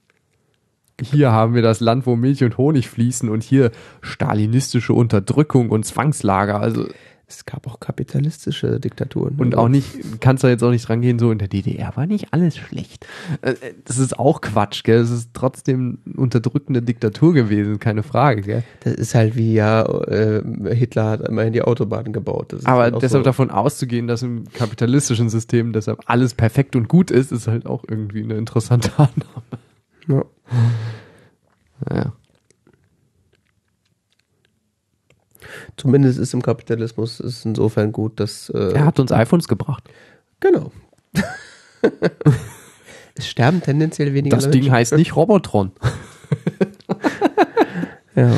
hier 1.00 1.30
haben 1.30 1.54
wir 1.54 1.62
das 1.62 1.78
Land, 1.78 2.04
wo 2.04 2.16
Milch 2.16 2.42
und 2.42 2.58
Honig 2.58 2.88
fließen 2.88 3.28
und 3.28 3.44
hier 3.44 3.70
stalinistische 4.00 4.92
Unterdrückung 4.92 5.70
und 5.70 5.86
Zwangslager, 5.86 6.60
also 6.60 6.88
Es 7.26 7.46
gab 7.46 7.66
auch 7.66 7.80
kapitalistische 7.80 8.78
Diktaturen. 8.78 9.36
Und 9.36 9.54
auch 9.56 9.68
nicht, 9.68 10.20
kannst 10.20 10.44
du 10.44 10.48
jetzt 10.48 10.62
auch 10.62 10.70
nicht 10.70 10.86
dran 10.86 11.00
gehen, 11.00 11.18
so 11.18 11.30
in 11.30 11.38
der 11.38 11.48
DDR 11.48 11.96
war 11.96 12.06
nicht 12.06 12.32
alles 12.34 12.58
schlecht. 12.58 13.06
Äh, 13.40 13.52
äh, 13.52 13.74
Das 13.86 13.98
ist 13.98 14.18
auch 14.18 14.42
Quatsch, 14.42 14.84
gell? 14.84 14.98
Es 15.00 15.10
ist 15.10 15.30
trotzdem 15.32 15.98
unterdrückende 16.14 16.82
Diktatur 16.82 17.32
gewesen, 17.32 17.78
keine 17.78 18.02
Frage, 18.02 18.42
gell? 18.42 18.64
Das 18.80 18.94
ist 18.94 19.14
halt 19.14 19.34
wie, 19.34 19.54
ja, 19.54 19.82
äh, 19.82 20.42
Hitler 20.74 21.10
hat 21.10 21.26
immerhin 21.26 21.54
die 21.54 21.62
Autobahnen 21.62 22.12
gebaut. 22.12 22.54
Aber 22.64 22.82
halt 22.82 22.96
deshalb 22.96 23.22
so, 23.22 23.24
davon 23.24 23.50
auszugehen, 23.50 24.06
dass 24.08 24.22
im 24.22 24.44
kapitalistischen 24.52 25.30
System 25.30 25.72
deshalb 25.72 26.00
alles 26.06 26.34
perfekt 26.34 26.76
und 26.76 26.88
gut 26.88 27.10
ist, 27.10 27.32
ist 27.32 27.48
halt 27.48 27.64
auch 27.64 27.84
irgendwie 27.88 28.22
eine 28.24 28.34
interessante 28.34 28.90
Annahme. 28.98 29.42
ja. 30.06 30.24
Naja. 31.88 32.12
Zumindest 35.76 36.18
ist 36.18 36.34
im 36.34 36.42
Kapitalismus 36.42 37.18
es 37.20 37.44
insofern 37.44 37.92
gut, 37.92 38.20
dass 38.20 38.50
äh, 38.50 38.72
Er 38.74 38.84
hat 38.84 39.00
uns 39.00 39.10
iPhones 39.12 39.48
gebracht. 39.48 39.88
genau. 40.40 40.70
es 43.14 43.26
sterben 43.28 43.60
tendenziell 43.62 44.14
weniger 44.14 44.36
Das 44.36 44.46
Leute. 44.46 44.58
Ding 44.60 44.70
heißt 44.70 44.94
nicht 44.94 45.16
Robotron. 45.16 45.72
Ja. 48.14 48.30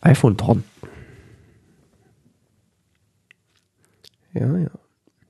iPhone-Tron. 0.00 0.64
ja, 4.32 4.58
ja. 4.58 4.70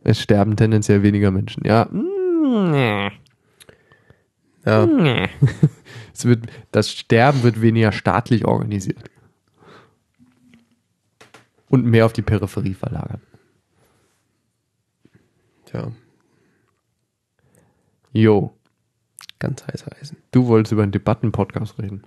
Es 0.05 0.20
sterben 0.23 0.56
tendenziell 0.56 1.02
weniger 1.02 1.31
Menschen. 1.31 1.65
Ja. 1.66 1.86
Ja. 4.65 4.89
Es 6.15 6.24
wird, 6.24 6.47
das 6.70 6.90
Sterben 6.93 7.43
wird 7.43 7.61
weniger 7.61 7.90
staatlich 7.93 8.44
organisiert. 8.47 8.98
Und 11.74 11.86
mehr 11.86 12.06
auf 12.06 12.12
die 12.12 12.22
Peripherie 12.22 12.74
verlagert. 12.74 13.18
ja, 15.72 15.90
Jo, 18.12 18.52
ganz 19.40 19.66
heißer 19.66 19.90
Eisen. 20.01 20.18
du 20.30 20.46
wolltest 20.46 20.70
über 20.70 20.84
einen 20.84 20.92
Debatten-Podcast 20.92 21.80
reden. 21.80 22.05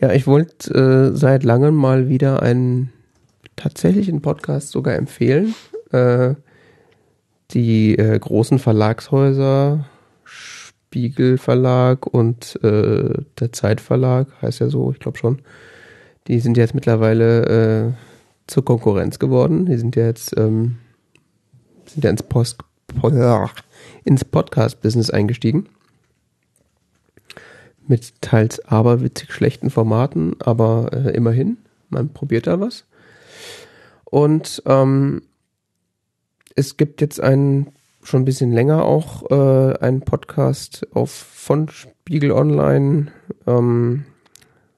Ja, 0.00 0.10
ich 0.10 0.26
wollte 0.26 0.74
äh, 0.74 1.16
seit 1.16 1.44
langem 1.44 1.76
mal 1.76 2.08
wieder 2.08 2.42
einen 2.42 2.92
tatsächlichen 3.54 4.22
Podcast 4.22 4.70
sogar 4.70 4.96
empfehlen. 4.96 5.54
Äh, 5.92 6.34
die 7.52 7.96
äh, 7.96 8.18
großen 8.18 8.58
Verlagshäuser, 8.58 9.88
Spiegel 10.24 11.38
Verlag 11.38 12.08
und 12.08 12.58
äh, 12.64 13.22
der 13.38 13.52
Zeitverlag, 13.52 14.26
heißt 14.42 14.58
ja 14.58 14.68
so, 14.68 14.90
ich 14.90 14.98
glaube 14.98 15.18
schon, 15.18 15.42
die 16.26 16.40
sind 16.40 16.56
jetzt 16.56 16.74
mittlerweile 16.74 17.94
äh, 17.94 18.13
zur 18.46 18.64
Konkurrenz 18.64 19.18
geworden. 19.18 19.66
Die 19.66 19.76
sind 19.76 19.96
ja 19.96 20.06
jetzt 20.06 20.36
ähm, 20.36 20.76
sind 21.86 22.04
ja 22.04 22.10
ins 22.10 22.22
Post 22.22 22.58
ins 24.04 24.24
Podcast-Business 24.24 25.10
eingestiegen. 25.10 25.68
Mit 27.86 28.20
teils 28.22 28.60
aberwitzig 28.60 29.32
schlechten 29.32 29.68
Formaten, 29.68 30.36
aber 30.40 30.90
äh, 30.92 31.10
immerhin, 31.10 31.58
man 31.90 32.10
probiert 32.10 32.46
da 32.46 32.60
was. 32.60 32.84
Und 34.04 34.62
ähm, 34.66 35.22
es 36.54 36.76
gibt 36.76 37.00
jetzt 37.00 37.20
einen 37.20 37.72
schon 38.02 38.22
ein 38.22 38.26
bisschen 38.26 38.52
länger 38.52 38.84
auch 38.84 39.30
äh, 39.30 39.76
einen 39.78 40.02
Podcast 40.02 40.86
auf 40.92 41.10
von 41.10 41.68
Spiegel 41.68 42.32
Online 42.32 43.08
ähm, 43.46 44.04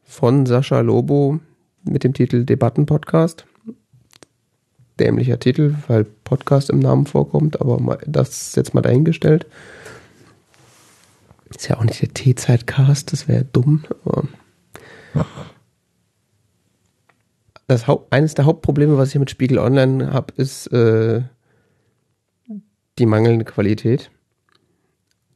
von 0.05 0.47
Sascha 0.47 0.81
Lobo 0.81 1.41
mit 1.85 2.05
dem 2.05 2.15
Titel 2.15 2.45
Debatten-Podcast. 2.45 3.47
Dämlicher 4.99 5.39
Titel, 5.39 5.75
weil 5.89 6.05
Podcast 6.05 6.71
im 6.71 6.79
Namen 6.79 7.07
vorkommt, 7.07 7.61
aber 7.61 7.99
das 8.07 8.49
ist 8.49 8.57
jetzt 8.57 8.75
mal 8.75 8.83
dahingestellt. 8.83 9.47
Ist 11.51 11.69
ja 11.69 11.77
auch 11.79 11.85
nicht 11.85 12.03
der 12.03 12.13
T-Zeit-Cast, 12.13 13.13
das 13.13 13.29
wäre 13.29 13.45
dumm. 13.45 13.85
das 17.67 17.87
Haupt, 17.87 18.13
eines 18.13 18.35
der 18.35 18.47
Hauptprobleme, 18.47 18.97
was 18.97 19.11
ich 19.11 19.19
mit 19.19 19.31
Spiegel 19.31 19.59
Online 19.59 20.13
habe, 20.13 20.33
ist 20.37 20.67
äh, 20.69 21.23
die 22.99 23.07
mangelnde 23.07 23.45
Qualität 23.45 24.11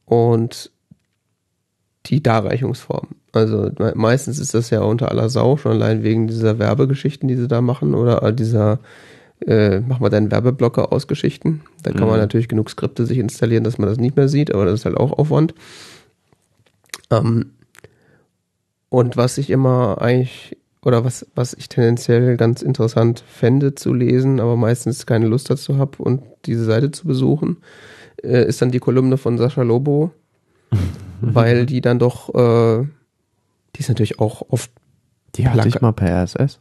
und 0.05 0.71
die 2.07 2.23
Darreichungsform. 2.23 3.09
Also 3.31 3.71
meistens 3.95 4.39
ist 4.39 4.53
das 4.53 4.69
ja 4.71 4.81
unter 4.81 5.09
aller 5.09 5.29
Sau, 5.29 5.55
schon 5.57 5.73
allein 5.73 6.03
wegen 6.03 6.27
dieser 6.27 6.59
Werbegeschichten, 6.59 7.27
die 7.27 7.35
sie 7.35 7.47
da 7.47 7.61
machen 7.61 7.93
oder 7.93 8.31
dieser 8.31 8.79
äh, 9.47 9.79
machen 9.79 10.03
wir 10.03 10.09
deinen 10.09 10.31
Werbeblocker 10.31 10.91
aus 10.93 11.07
Geschichten. 11.07 11.61
Da 11.83 11.91
kann 11.91 12.03
mhm. 12.03 12.09
man 12.09 12.19
natürlich 12.19 12.47
genug 12.47 12.69
Skripte 12.69 13.05
sich 13.05 13.17
installieren, 13.17 13.63
dass 13.63 13.77
man 13.77 13.89
das 13.89 13.97
nicht 13.97 14.15
mehr 14.15 14.29
sieht, 14.29 14.53
aber 14.53 14.65
das 14.65 14.81
ist 14.81 14.85
halt 14.85 14.97
auch 14.97 15.17
Aufwand. 15.17 15.53
Ähm, 17.09 17.51
und 18.89 19.17
was 19.17 19.37
ich 19.37 19.49
immer 19.49 20.01
eigentlich, 20.01 20.57
oder 20.83 21.03
was, 21.03 21.25
was 21.33 21.53
ich 21.53 21.69
tendenziell 21.69 22.37
ganz 22.37 22.61
interessant 22.61 23.23
fände 23.27 23.73
zu 23.73 23.93
lesen, 23.93 24.39
aber 24.39 24.55
meistens 24.55 25.05
keine 25.05 25.27
Lust 25.27 25.49
dazu 25.49 25.77
habe 25.77 25.97
und 26.03 26.21
diese 26.45 26.65
Seite 26.65 26.91
zu 26.91 27.07
besuchen, 27.07 27.57
äh, 28.23 28.45
ist 28.45 28.61
dann 28.61 28.71
die 28.71 28.79
Kolumne 28.79 29.17
von 29.17 29.37
Sascha 29.37 29.63
Lobo, 29.63 30.11
weil 31.21 31.65
die 31.65 31.81
dann 31.81 31.99
doch, 31.99 32.29
äh, 32.35 32.85
die 33.75 33.79
ist 33.79 33.89
natürlich 33.89 34.19
auch 34.19 34.43
oft. 34.49 34.71
Die 35.35 35.47
hatte 35.47 35.67
ich 35.67 35.79
mal 35.79 35.93
per 35.93 36.23
RSS. 36.23 36.59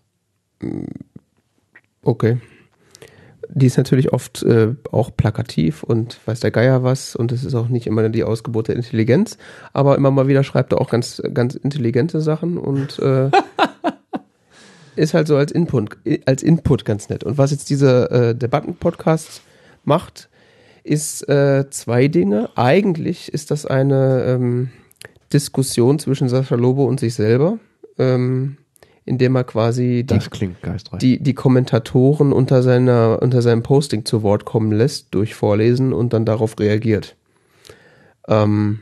Okay 2.02 2.38
die 3.52 3.66
ist 3.66 3.76
natürlich 3.76 4.12
oft 4.12 4.42
äh, 4.42 4.74
auch 4.90 5.10
plakativ 5.16 5.82
und 5.82 6.18
weiß 6.26 6.40
der 6.40 6.50
Geier 6.50 6.82
was 6.82 7.16
und 7.16 7.32
es 7.32 7.44
ist 7.44 7.54
auch 7.54 7.68
nicht 7.68 7.86
immer 7.86 8.08
die 8.08 8.24
Ausgeburt 8.24 8.68
der 8.68 8.76
Intelligenz, 8.76 9.38
aber 9.72 9.96
immer 9.96 10.10
mal 10.10 10.28
wieder 10.28 10.44
schreibt 10.44 10.72
er 10.72 10.80
auch 10.80 10.90
ganz, 10.90 11.22
ganz 11.34 11.54
intelligente 11.54 12.20
Sachen 12.20 12.58
und 12.58 12.98
äh, 13.00 13.30
ist 14.96 15.14
halt 15.14 15.26
so 15.26 15.36
als 15.36 15.52
Input, 15.52 15.96
als 16.26 16.42
Input 16.42 16.84
ganz 16.84 17.08
nett. 17.08 17.24
Und 17.24 17.38
was 17.38 17.50
jetzt 17.50 17.70
dieser 17.70 18.10
äh, 18.10 18.34
Debatten-Podcast 18.34 19.42
macht, 19.84 20.28
ist 20.84 21.28
äh, 21.28 21.68
zwei 21.70 22.08
Dinge. 22.08 22.50
Eigentlich 22.56 23.32
ist 23.32 23.50
das 23.50 23.66
eine 23.66 24.24
ähm, 24.24 24.70
Diskussion 25.32 25.98
zwischen 25.98 26.28
Sascha 26.28 26.54
Lobo 26.54 26.84
und 26.84 27.00
sich 27.00 27.14
selber. 27.14 27.58
Ähm, 27.98 28.56
indem 29.04 29.36
er 29.36 29.44
quasi 29.44 30.04
die, 30.04 30.18
die, 30.98 31.22
die, 31.22 31.34
Kommentatoren 31.34 32.32
unter, 32.32 32.62
seiner, 32.62 33.20
unter 33.22 33.42
seinem 33.42 33.62
Posting 33.62 34.04
zu 34.04 34.22
Wort 34.22 34.44
kommen 34.44 34.72
lässt 34.72 35.08
durch 35.14 35.34
Vorlesen 35.34 35.92
und 35.92 36.12
dann 36.12 36.24
darauf 36.24 36.58
reagiert. 36.58 37.16
Ähm, 38.28 38.80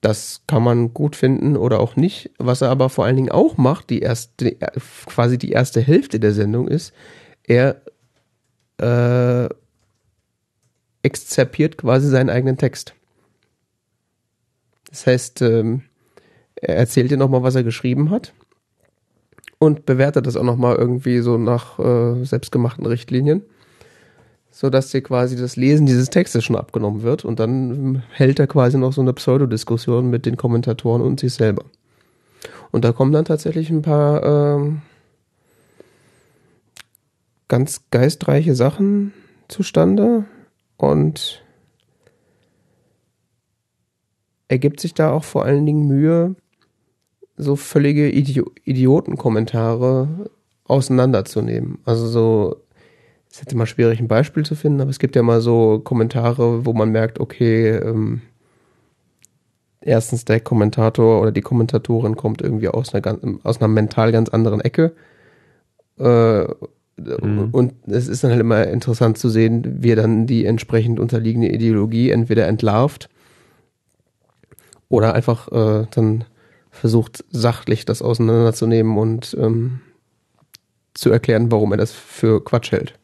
das 0.00 0.42
kann 0.46 0.62
man 0.62 0.94
gut 0.94 1.16
finden 1.16 1.56
oder 1.56 1.80
auch 1.80 1.96
nicht. 1.96 2.30
Was 2.38 2.62
er 2.62 2.70
aber 2.70 2.88
vor 2.88 3.04
allen 3.04 3.16
Dingen 3.16 3.30
auch 3.30 3.56
macht, 3.56 3.90
die 3.90 4.00
erste, 4.00 4.56
quasi 5.06 5.36
die 5.36 5.50
erste 5.50 5.80
Hälfte 5.80 6.20
der 6.20 6.32
Sendung 6.32 6.68
ist, 6.68 6.94
er 7.42 7.82
äh, 8.78 9.48
exzerpiert 11.02 11.76
quasi 11.76 12.08
seinen 12.08 12.30
eigenen 12.30 12.56
Text. 12.56 12.94
Das 14.88 15.06
heißt, 15.06 15.42
ähm, 15.42 15.82
er 16.54 16.76
erzählt 16.76 17.10
dir 17.10 17.16
nochmal, 17.16 17.42
was 17.42 17.54
er 17.54 17.64
geschrieben 17.64 18.10
hat 18.10 18.32
und 19.60 19.84
bewertet 19.84 20.26
das 20.26 20.36
auch 20.36 20.42
nochmal 20.42 20.76
irgendwie 20.76 21.20
so 21.20 21.36
nach 21.36 21.78
äh, 21.78 22.24
selbstgemachten 22.24 22.86
Richtlinien, 22.86 23.42
so 24.50 24.70
dass 24.70 24.90
dir 24.90 25.02
quasi 25.02 25.36
das 25.36 25.54
Lesen 25.54 25.86
dieses 25.86 26.08
Textes 26.08 26.42
schon 26.42 26.56
abgenommen 26.56 27.02
wird 27.02 27.24
und 27.26 27.38
dann 27.38 28.02
hält 28.10 28.40
er 28.40 28.46
quasi 28.46 28.78
noch 28.78 28.94
so 28.94 29.02
eine 29.02 29.12
Pseudodiskussion 29.12 30.08
mit 30.08 30.24
den 30.24 30.38
Kommentatoren 30.38 31.02
und 31.02 31.20
sich 31.20 31.34
selber. 31.34 31.64
Und 32.72 32.86
da 32.86 32.92
kommen 32.92 33.12
dann 33.12 33.26
tatsächlich 33.26 33.68
ein 33.68 33.82
paar 33.82 34.58
äh, 34.58 34.72
ganz 37.48 37.82
geistreiche 37.90 38.54
Sachen 38.54 39.12
zustande 39.48 40.24
und 40.78 41.44
er 44.48 44.58
gibt 44.58 44.80
sich 44.80 44.94
da 44.94 45.12
auch 45.12 45.24
vor 45.24 45.44
allen 45.44 45.66
Dingen 45.66 45.86
Mühe, 45.86 46.34
so 47.40 47.56
völlige 47.56 48.10
Idi 48.10 48.42
Idiotenkommentare 48.64 50.08
auseinanderzunehmen. 50.64 51.78
Also 51.84 52.06
so, 52.06 52.56
es 53.28 53.36
ist 53.36 53.40
jetzt 53.42 53.52
immer 53.52 53.66
schwierig, 53.66 54.00
ein 54.00 54.08
Beispiel 54.08 54.44
zu 54.44 54.54
finden, 54.54 54.80
aber 54.80 54.90
es 54.90 54.98
gibt 54.98 55.16
ja 55.16 55.22
mal 55.22 55.40
so 55.40 55.80
Kommentare, 55.80 56.64
wo 56.64 56.72
man 56.72 56.90
merkt, 56.90 57.18
okay, 57.18 57.70
ähm, 57.70 58.22
erstens 59.80 60.24
der 60.24 60.40
Kommentator 60.40 61.20
oder 61.20 61.32
die 61.32 61.40
Kommentatorin 61.40 62.16
kommt 62.16 62.42
irgendwie 62.42 62.68
aus 62.68 62.94
einer, 62.94 63.18
aus 63.42 63.58
einer 63.60 63.68
mental 63.68 64.12
ganz 64.12 64.28
anderen 64.28 64.60
Ecke. 64.60 64.92
Äh, 65.98 66.44
mhm. 66.96 67.48
Und 67.52 67.74
es 67.86 68.08
ist 68.08 68.22
dann 68.22 68.30
halt 68.30 68.40
immer 68.40 68.66
interessant 68.66 69.18
zu 69.18 69.28
sehen, 69.28 69.82
wie 69.82 69.90
er 69.90 69.96
dann 69.96 70.26
die 70.26 70.44
entsprechend 70.44 71.00
unterliegende 71.00 71.48
Ideologie 71.48 72.10
entweder 72.10 72.46
entlarvt 72.46 73.08
oder 74.88 75.14
einfach 75.14 75.48
äh, 75.52 75.86
dann 75.90 76.24
versucht 76.70 77.24
sachlich 77.30 77.84
das 77.84 78.02
auseinanderzunehmen 78.02 78.96
und 78.96 79.36
ähm, 79.38 79.80
zu 80.94 81.10
erklären, 81.10 81.50
warum 81.50 81.72
er 81.72 81.78
das 81.78 81.92
für 81.92 82.42
Quatsch 82.44 82.72
hält. 82.72 82.94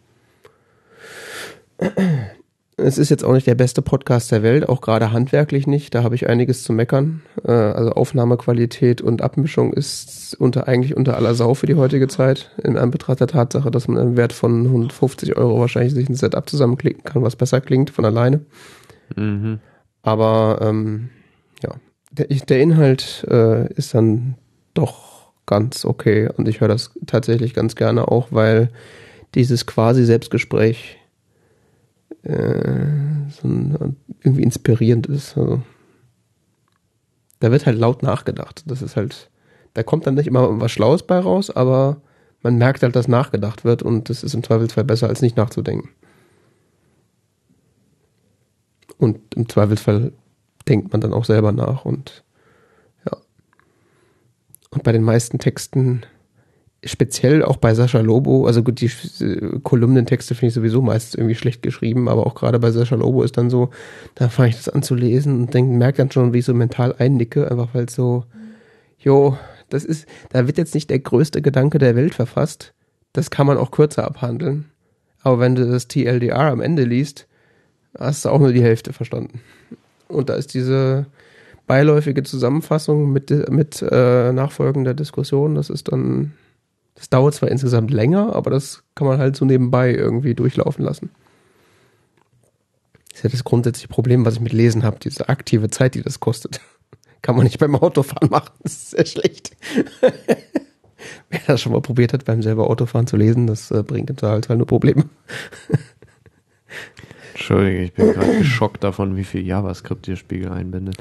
Es 2.79 2.99
ist 2.99 3.09
jetzt 3.09 3.25
auch 3.25 3.33
nicht 3.33 3.47
der 3.47 3.55
beste 3.55 3.81
Podcast 3.81 4.31
der 4.31 4.43
Welt, 4.43 4.69
auch 4.69 4.83
gerade 4.83 5.11
handwerklich 5.11 5.67
nicht. 5.67 5.95
Da 5.95 6.03
habe 6.03 6.15
ich 6.15 6.29
einiges 6.29 6.63
zu 6.63 6.75
meckern. 6.75 7.23
Äh, 7.43 7.53
also 7.53 7.93
Aufnahmequalität 7.93 9.01
und 9.01 9.23
Abmischung 9.23 9.73
ist 9.73 10.37
unter, 10.39 10.69
eigentlich 10.69 10.95
unter 10.95 11.17
aller 11.17 11.35
Sau 11.35 11.55
für 11.55 11.67
die 11.67 11.75
heutige 11.75 12.07
Zeit. 12.07 12.51
In 12.63 12.77
Anbetracht 12.77 13.21
der 13.21 13.29
Tatsache, 13.29 13.71
dass 13.71 13.89
man 13.89 13.99
einen 13.99 14.17
Wert 14.19 14.35
von 14.35 14.67
150 14.67 15.37
Euro 15.37 15.59
wahrscheinlich 15.59 15.95
sich 15.95 16.09
ein 16.09 16.15
Setup 16.15 16.49
zusammenklicken 16.49 17.03
kann, 17.03 17.23
was 17.23 17.37
besser 17.37 17.63
klingt 17.63 17.89
von 17.89 18.05
alleine. 18.05 18.45
Mhm. 19.15 19.61
Aber 20.03 20.59
ähm, 20.61 21.09
der, 22.19 22.27
der 22.27 22.61
Inhalt 22.61 23.27
äh, 23.31 23.73
ist 23.75 23.95
dann 23.95 24.37
doch 24.75 25.33
ganz 25.47 25.85
okay 25.85 26.29
und 26.37 26.49
ich 26.49 26.61
höre 26.61 26.69
das 26.69 26.93
tatsächlich 27.07 27.55
ganz 27.55 27.77
gerne 27.77 28.09
auch, 28.09 28.29
weil 28.31 28.71
dieses 29.35 29.67
quasi 29.67 30.05
Selbstgespräch 30.05 30.99
äh, 32.23 33.29
irgendwie 34.23 34.43
inspirierend 34.43 35.07
ist. 35.07 35.37
Also, 35.37 35.63
da 37.41 37.51
wird 37.53 37.67
halt 37.67 37.79
laut 37.79 38.03
nachgedacht. 38.03 38.65
Das 38.67 38.83
ist 38.83 38.97
halt, 38.97 39.31
da 39.75 39.83
kommt 39.83 40.07
dann 40.07 40.15
nicht 40.15 40.27
immer 40.27 40.61
was 40.61 40.73
Schlaues 40.73 41.03
bei 41.03 41.19
raus, 41.19 41.51
aber 41.51 42.01
man 42.43 42.57
merkt 42.57 42.83
halt, 42.83 42.97
dass 42.97 43.09
nachgedacht 43.09 43.65
wird 43.65 43.83
und 43.83 44.09
das 44.09 44.23
ist 44.23 44.35
im 44.35 44.43
Zweifelsfall 44.43 44.85
besser, 44.85 45.09
als 45.09 45.23
nicht 45.23 45.37
nachzudenken. 45.37 45.91
Und 48.99 49.19
im 49.35 49.49
Zweifelsfall 49.49 50.13
denkt 50.69 50.93
man 50.93 51.01
dann 51.01 51.13
auch 51.13 51.25
selber 51.25 51.53
nach 51.53 51.85
und 51.85 52.25
ja. 53.05 53.17
Und 54.71 54.83
bei 54.83 54.93
den 54.93 55.03
meisten 55.03 55.39
Texten, 55.39 56.03
speziell 56.85 57.43
auch 57.43 57.57
bei 57.57 57.75
Sascha 57.75 58.01
Lobo, 58.01 58.47
also 58.47 58.63
gut, 58.63 58.81
die 58.81 58.91
äh, 59.25 59.61
Kolumnentexte 59.63 60.35
finde 60.35 60.49
ich 60.49 60.55
sowieso 60.55 60.83
meist 60.83 61.15
irgendwie 61.15 61.35
schlecht 61.35 61.63
geschrieben, 61.63 62.09
aber 62.09 62.27
auch 62.27 62.35
gerade 62.35 62.59
bei 62.59 62.71
Sascha 62.71 62.97
Lobo 62.97 63.23
ist 63.23 63.37
dann 63.37 63.51
so, 63.51 63.71
da 64.15 64.29
fange 64.29 64.51
ich 64.51 64.57
das 64.57 64.69
an 64.69 64.83
zu 64.83 64.95
lesen 64.95 65.49
und 65.49 65.55
merke 65.55 65.99
dann 65.99 66.11
schon, 66.11 66.33
wie 66.33 66.39
ich 66.39 66.45
so 66.45 66.55
mental 66.55 66.95
einnicke, 66.99 67.51
einfach 67.51 67.69
weil 67.73 67.89
so, 67.89 68.25
jo, 68.99 69.37
das 69.69 69.85
ist, 69.85 70.07
da 70.31 70.47
wird 70.47 70.59
jetzt 70.59 70.75
nicht 70.75 70.91
der 70.91 71.01
größte 71.01 71.43
Gedanke 71.43 71.79
der 71.79 71.97
Welt 71.97 72.15
verfasst. 72.15 72.73
Das 73.13 73.31
kann 73.31 73.47
man 73.47 73.57
auch 73.57 73.71
kürzer 73.71 74.05
abhandeln. 74.05 74.67
Aber 75.23 75.41
wenn 75.41 75.55
du 75.55 75.69
das 75.69 75.89
TLDR 75.89 76.53
am 76.53 76.61
Ende 76.61 76.85
liest, 76.85 77.27
hast 77.99 78.25
du 78.25 78.29
auch 78.29 78.39
nur 78.39 78.53
die 78.53 78.63
Hälfte 78.63 78.93
verstanden. 78.93 79.41
Und 80.09 80.29
da 80.29 80.35
ist 80.35 80.55
diese 80.55 81.07
beiläufige 81.67 82.23
Zusammenfassung 82.23 83.13
mit, 83.13 83.31
mit 83.51 83.83
äh, 83.83 84.33
nachfolgender 84.33 84.95
Diskussion, 84.95 85.57
das 85.57 85.71
ist 85.71 85.91
dann 85.91 86.33
Das 86.95 87.11
dauert 87.11 87.35
zwar 87.35 87.51
insgesamt 87.51 87.91
länger, 87.91 88.35
aber 88.35 88.51
das 88.51 88.85
kann 88.95 89.07
man 89.07 89.19
halt 89.19 89.37
so 89.37 89.45
nebenbei 89.45 89.93
irgendwie 89.93 90.35
durchlaufen 90.35 90.85
lassen. 90.85 91.11
Das 93.11 93.19
ist 93.19 93.25
ja 93.25 93.31
das 93.31 93.45
grundsätzliche 93.45 93.89
Problem, 93.89 94.25
was 94.25 94.35
ich 94.35 94.41
mit 94.41 94.53
Lesen 94.53 94.83
habe, 94.85 94.99
diese 94.99 95.29
aktive 95.29 95.71
Zeit, 95.71 95.95
die 95.95 96.03
das 96.03 96.21
kostet. 96.21 96.61
Kann 97.23 97.35
man 97.35 97.45
nicht 97.45 97.59
beim 97.59 97.75
Autofahren 97.75 98.31
machen, 98.31 98.53
das 98.63 98.73
ist 98.73 98.91
sehr 98.91 99.07
schlecht. 99.07 99.57
Wer 101.31 101.41
das 101.47 101.61
schon 101.61 101.73
mal 101.73 101.81
probiert 101.81 102.13
hat, 102.13 102.25
beim 102.25 102.43
selber 102.43 102.71
Autofahren 102.71 103.07
zu 103.07 103.17
lesen, 103.17 103.47
das 103.47 103.71
äh, 103.71 103.83
bringt 103.83 104.09
total 104.09 104.43
halt 104.49 104.49
nur 104.51 104.67
Probleme. 104.67 105.05
Entschuldige, 107.37 107.83
ich 107.83 107.93
bin 107.93 108.15
gerade 108.15 108.39
geschockt 108.39 108.83
davon, 108.83 109.15
wie 109.15 109.25
viel 109.25 109.47
JavaScript 109.47 110.09
ihr 110.09 110.17
Spiegel 110.17 110.51
einbindet. 110.51 110.97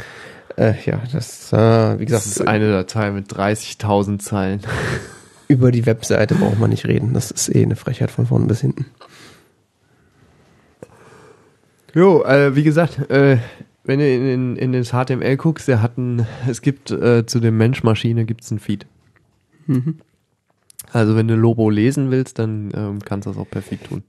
Äh, 0.57 0.73
ja, 0.85 1.01
das, 1.11 1.53
äh, 1.53 1.97
wie 1.97 2.05
gesagt, 2.05 2.25
Das 2.25 2.31
ist 2.31 2.45
eine 2.45 2.71
Datei 2.71 3.11
mit 3.11 3.31
30.000 3.31 4.19
Zeilen. 4.19 4.59
über 5.47 5.71
die 5.71 5.85
Webseite 5.85 6.35
braucht 6.35 6.59
man 6.59 6.71
nicht 6.71 6.85
reden. 6.85 7.13
Das 7.13 7.31
ist 7.31 7.53
eh 7.53 7.63
eine 7.63 7.77
Frechheit 7.77 8.11
von 8.11 8.25
vorne 8.25 8.47
bis 8.47 8.59
hinten. 8.61 8.85
Jo, 11.93 12.23
äh, 12.23 12.53
wie 12.53 12.63
gesagt, 12.63 13.09
äh, 13.09 13.37
wenn 13.85 13.99
du 13.99 14.13
in, 14.13 14.27
in, 14.27 14.55
in 14.57 14.73
das 14.73 14.89
HTML 14.89 15.37
guckst, 15.37 15.69
der 15.69 15.81
hat 15.81 15.97
ein, 15.97 16.27
es 16.49 16.61
gibt 16.61 16.91
äh, 16.91 17.25
zu 17.25 17.39
dem 17.39 17.57
Mensch-Maschine 17.57 18.25
gibt's 18.25 18.51
ein 18.51 18.59
Feed. 18.59 18.85
Mhm. 19.67 19.99
Also 20.91 21.15
wenn 21.15 21.29
du 21.29 21.35
Lobo 21.35 21.69
lesen 21.69 22.11
willst, 22.11 22.39
dann 22.39 22.71
ähm, 22.75 22.99
kannst 22.99 23.25
du 23.25 23.31
das 23.31 23.39
auch 23.39 23.49
per 23.49 23.61
Feed 23.61 23.85
tun. 23.85 24.03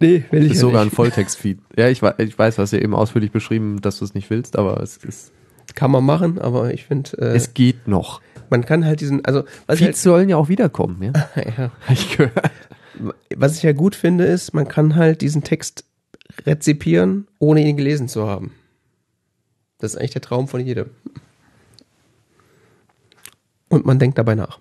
Nee, 0.00 0.24
will 0.30 0.50
Ist 0.50 0.58
sogar 0.60 0.82
ein 0.82 0.90
Volltext-Feed. 0.90 1.58
Ja, 1.76 1.88
ich, 1.88 2.02
ich 2.18 2.38
weiß, 2.38 2.58
was 2.58 2.72
ihr 2.72 2.82
eben 2.82 2.94
ausführlich 2.94 3.32
beschrieben, 3.32 3.80
dass 3.80 3.98
du 3.98 4.04
es 4.04 4.14
nicht 4.14 4.30
willst, 4.30 4.56
aber 4.56 4.80
es 4.82 4.96
ist, 4.98 5.32
Kann 5.74 5.90
man 5.90 6.04
machen, 6.04 6.38
aber 6.38 6.72
ich 6.72 6.84
finde, 6.84 7.16
äh, 7.18 7.36
es 7.36 7.54
geht 7.54 7.88
noch. 7.88 8.20
man 8.50 8.64
kann 8.64 8.84
halt 8.84 9.00
diesen, 9.00 9.24
also 9.24 9.44
was 9.66 9.80
ich, 9.80 9.86
Feeds 9.86 10.02
sollen 10.02 10.28
ja 10.28 10.36
auch 10.36 10.48
wiederkommen, 10.48 11.02
ja? 11.02 11.12
halt, 11.34 11.54
ja, 11.58 11.70
ich 11.90 12.16
gehört. 12.16 12.50
was 13.36 13.56
ich 13.56 13.62
ja 13.62 13.72
gut 13.72 13.94
finde, 13.94 14.24
ist, 14.24 14.54
man 14.54 14.68
kann 14.68 14.94
halt 14.94 15.20
diesen 15.20 15.42
Text 15.42 15.84
rezipieren, 16.46 17.26
ohne 17.38 17.62
ihn 17.62 17.76
gelesen 17.76 18.08
zu 18.08 18.26
haben. 18.26 18.52
Das 19.78 19.92
ist 19.92 19.98
eigentlich 19.98 20.12
der 20.12 20.22
Traum 20.22 20.48
von 20.48 20.60
jedem. 20.60 20.90
Und 23.68 23.84
man 23.86 23.98
denkt 23.98 24.18
dabei 24.18 24.34
nach. 24.34 24.60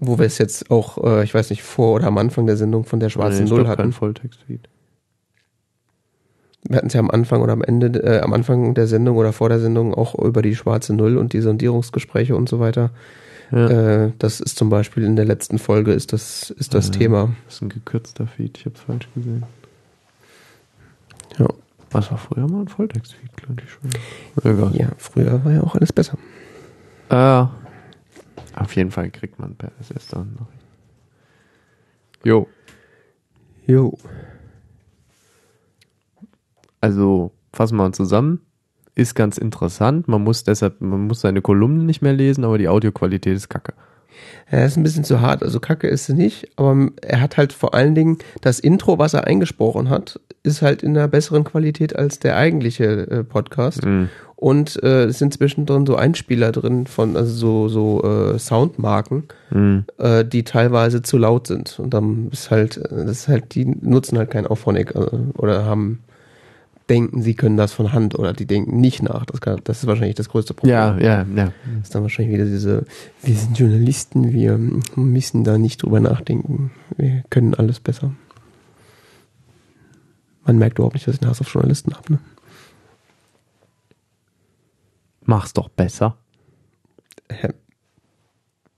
Wo 0.00 0.18
wir 0.18 0.26
es 0.26 0.38
jetzt 0.38 0.70
auch, 0.70 1.02
äh, 1.04 1.24
ich 1.24 1.34
weiß 1.34 1.50
nicht, 1.50 1.62
vor 1.62 1.94
oder 1.94 2.06
am 2.06 2.18
Anfang 2.18 2.46
der 2.46 2.56
Sendung 2.56 2.84
von 2.84 3.00
der 3.00 3.10
schwarzen 3.10 3.44
Nee, 3.44 3.50
Null 3.50 3.60
stopp, 3.60 3.76
kein 3.76 3.78
hatten. 3.78 3.92
Volltext-Feed. 3.92 4.68
Wir 6.68 6.76
hatten 6.76 6.88
es 6.88 6.92
ja 6.92 7.00
am 7.00 7.10
Anfang 7.10 7.42
oder 7.42 7.52
am 7.52 7.62
Ende, 7.62 7.98
äh, 8.02 8.20
am 8.20 8.32
Anfang 8.32 8.74
der 8.74 8.86
Sendung 8.86 9.16
oder 9.16 9.32
vor 9.32 9.48
der 9.48 9.60
Sendung 9.60 9.94
auch 9.94 10.14
über 10.14 10.42
die 10.42 10.54
schwarze 10.54 10.94
Null 10.94 11.16
und 11.16 11.32
die 11.32 11.40
Sondierungsgespräche 11.40 12.36
und 12.36 12.48
so 12.48 12.60
weiter. 12.60 12.90
Ja. 13.50 14.04
Äh, 14.04 14.12
das 14.18 14.40
ist 14.40 14.58
zum 14.58 14.68
Beispiel 14.68 15.04
in 15.04 15.16
der 15.16 15.24
letzten 15.24 15.58
Folge 15.58 15.92
ist 15.92 16.12
das, 16.12 16.50
ist 16.50 16.74
das. 16.74 16.90
Thema. 16.90 17.30
Das 17.46 17.56
ist 17.56 17.62
ein 17.62 17.68
gekürzter 17.70 18.26
Feed, 18.26 18.58
ich 18.58 18.66
hab's 18.66 18.80
falsch 18.80 19.08
gesehen. 19.14 19.44
Ja. 21.38 21.48
Was 21.90 22.10
war 22.10 22.18
früher 22.18 22.46
mal 22.46 22.62
ein 22.62 22.68
Volltext-Feed, 22.68 23.36
glaube 23.36 23.62
ich 23.64 23.70
schon. 23.70 24.52
Egal. 24.52 24.76
ja, 24.76 24.88
früher 24.98 25.42
war 25.44 25.52
ja 25.52 25.62
auch 25.62 25.74
alles 25.74 25.92
besser. 25.92 26.18
Äh, 27.08 27.46
auf 28.60 28.74
jeden 28.76 28.90
Fall 28.90 29.10
kriegt 29.10 29.38
man 29.38 29.56
per 29.56 29.72
SS 29.80 30.08
dann 30.08 30.34
noch. 30.38 30.48
Jo, 32.24 32.48
Jo. 33.66 33.96
also 36.80 37.32
fassen 37.52 37.76
wir 37.76 37.84
mal 37.84 37.92
zusammen. 37.92 38.40
Ist 38.94 39.14
ganz 39.14 39.38
interessant. 39.38 40.08
Man 40.08 40.24
muss 40.24 40.42
deshalb, 40.42 40.80
man 40.80 41.06
muss 41.06 41.20
seine 41.20 41.42
Kolumnen 41.42 41.86
nicht 41.86 42.02
mehr 42.02 42.14
lesen, 42.14 42.44
aber 42.44 42.58
die 42.58 42.68
Audioqualität 42.68 43.36
ist 43.36 43.48
kacke. 43.48 43.74
Er 44.50 44.64
ist 44.66 44.76
ein 44.76 44.82
bisschen 44.82 45.04
zu 45.04 45.20
hart, 45.20 45.42
also 45.42 45.60
Kacke 45.60 45.88
ist 45.88 46.08
es 46.08 46.14
nicht, 46.14 46.48
aber 46.56 46.88
er 47.02 47.20
hat 47.20 47.36
halt 47.36 47.52
vor 47.52 47.74
allen 47.74 47.94
Dingen 47.94 48.18
das 48.40 48.58
Intro, 48.60 48.98
was 48.98 49.14
er 49.14 49.26
eingesprochen 49.26 49.90
hat, 49.90 50.20
ist 50.42 50.62
halt 50.62 50.82
in 50.82 50.96
einer 50.96 51.08
besseren 51.08 51.44
Qualität 51.44 51.94
als 51.96 52.18
der 52.18 52.36
eigentliche 52.36 52.84
äh, 53.10 53.24
Podcast. 53.24 53.84
Mhm. 53.84 54.08
Und 54.36 54.80
äh, 54.84 55.06
es 55.06 55.18
sind 55.18 55.34
zwischendrin 55.34 55.84
so 55.84 55.96
Einspieler 55.96 56.52
drin 56.52 56.86
von, 56.86 57.16
also 57.16 57.32
so, 57.32 57.68
so 57.68 58.32
äh, 58.34 58.38
Soundmarken, 58.38 59.24
Mhm. 59.50 59.84
äh, 59.98 60.24
die 60.24 60.44
teilweise 60.44 61.02
zu 61.02 61.18
laut 61.18 61.46
sind. 61.48 61.78
Und 61.80 61.92
dann 61.92 62.28
ist 62.30 62.50
halt, 62.50 62.76
äh, 62.76 62.88
das 62.90 63.10
ist 63.10 63.28
halt, 63.28 63.54
die 63.56 63.64
nutzen 63.64 64.16
halt 64.16 64.30
kein 64.30 64.46
Auphonic 64.46 64.94
äh, 64.94 65.06
oder 65.36 65.64
haben, 65.64 66.00
denken, 66.88 67.22
sie 67.22 67.34
können 67.34 67.56
das 67.56 67.72
von 67.72 67.92
Hand 67.92 68.18
oder 68.18 68.32
die 68.32 68.46
denken 68.46 68.80
nicht 68.80 69.02
nach. 69.02 69.24
Das, 69.26 69.40
kann, 69.40 69.60
das 69.64 69.80
ist 69.80 69.86
wahrscheinlich 69.86 70.16
das 70.16 70.28
größte 70.28 70.54
Problem. 70.54 70.74
Ja, 70.74 70.98
ja, 70.98 71.26
ja. 71.34 71.52
Das 71.76 71.84
ist 71.84 71.94
dann 71.94 72.02
wahrscheinlich 72.02 72.34
wieder 72.34 72.44
diese, 72.44 72.84
wir 73.22 73.34
sind 73.34 73.58
Journalisten, 73.58 74.32
wir 74.32 74.58
müssen 74.96 75.44
da 75.44 75.58
nicht 75.58 75.82
drüber 75.82 76.00
nachdenken. 76.00 76.70
Wir 76.96 77.22
können 77.30 77.54
alles 77.54 77.80
besser. 77.80 78.12
Man 80.44 80.58
merkt 80.58 80.78
überhaupt 80.78 80.94
nicht, 80.94 81.06
dass 81.06 81.16
ich 81.16 81.22
einen 81.22 81.30
Hass 81.30 81.40
auf 81.40 81.52
Journalisten 81.52 81.94
habe. 81.94 82.14
Ne? 82.14 82.18
Mach's 85.22 85.52
doch 85.52 85.68
besser. 85.68 86.16
Äh, 87.28 87.52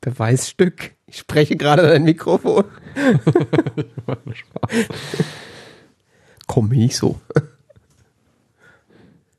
Beweisstück. 0.01 0.97
Ich 1.07 1.19
spreche 1.19 1.57
gerade 1.57 1.83
in 1.83 1.89
ein 1.91 2.05
Mikrofon. 2.05 2.65
Komm 6.47 6.69
nicht 6.71 6.97
so. 6.97 7.21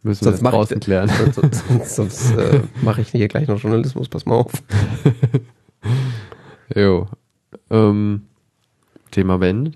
Müssen 0.03 0.25
wir 0.25 0.31
jetzt 0.31 0.41
mach 0.41 0.51
ich- 0.51 0.55
draußen 0.57 0.79
klären. 0.79 1.09
Sonst, 1.09 1.35
sonst, 1.35 1.67
sonst, 1.67 1.95
sonst 1.95 2.31
äh, 2.37 2.61
mache 2.81 3.01
ich 3.01 3.09
hier 3.09 3.27
gleich 3.27 3.47
noch 3.47 3.59
Journalismus. 3.61 4.09
Pass 4.09 4.25
mal 4.25 4.35
auf. 4.35 4.51
Jo. 6.75 7.07
Ähm, 7.69 8.23
Thema 9.11 9.37
beendet. 9.37 9.75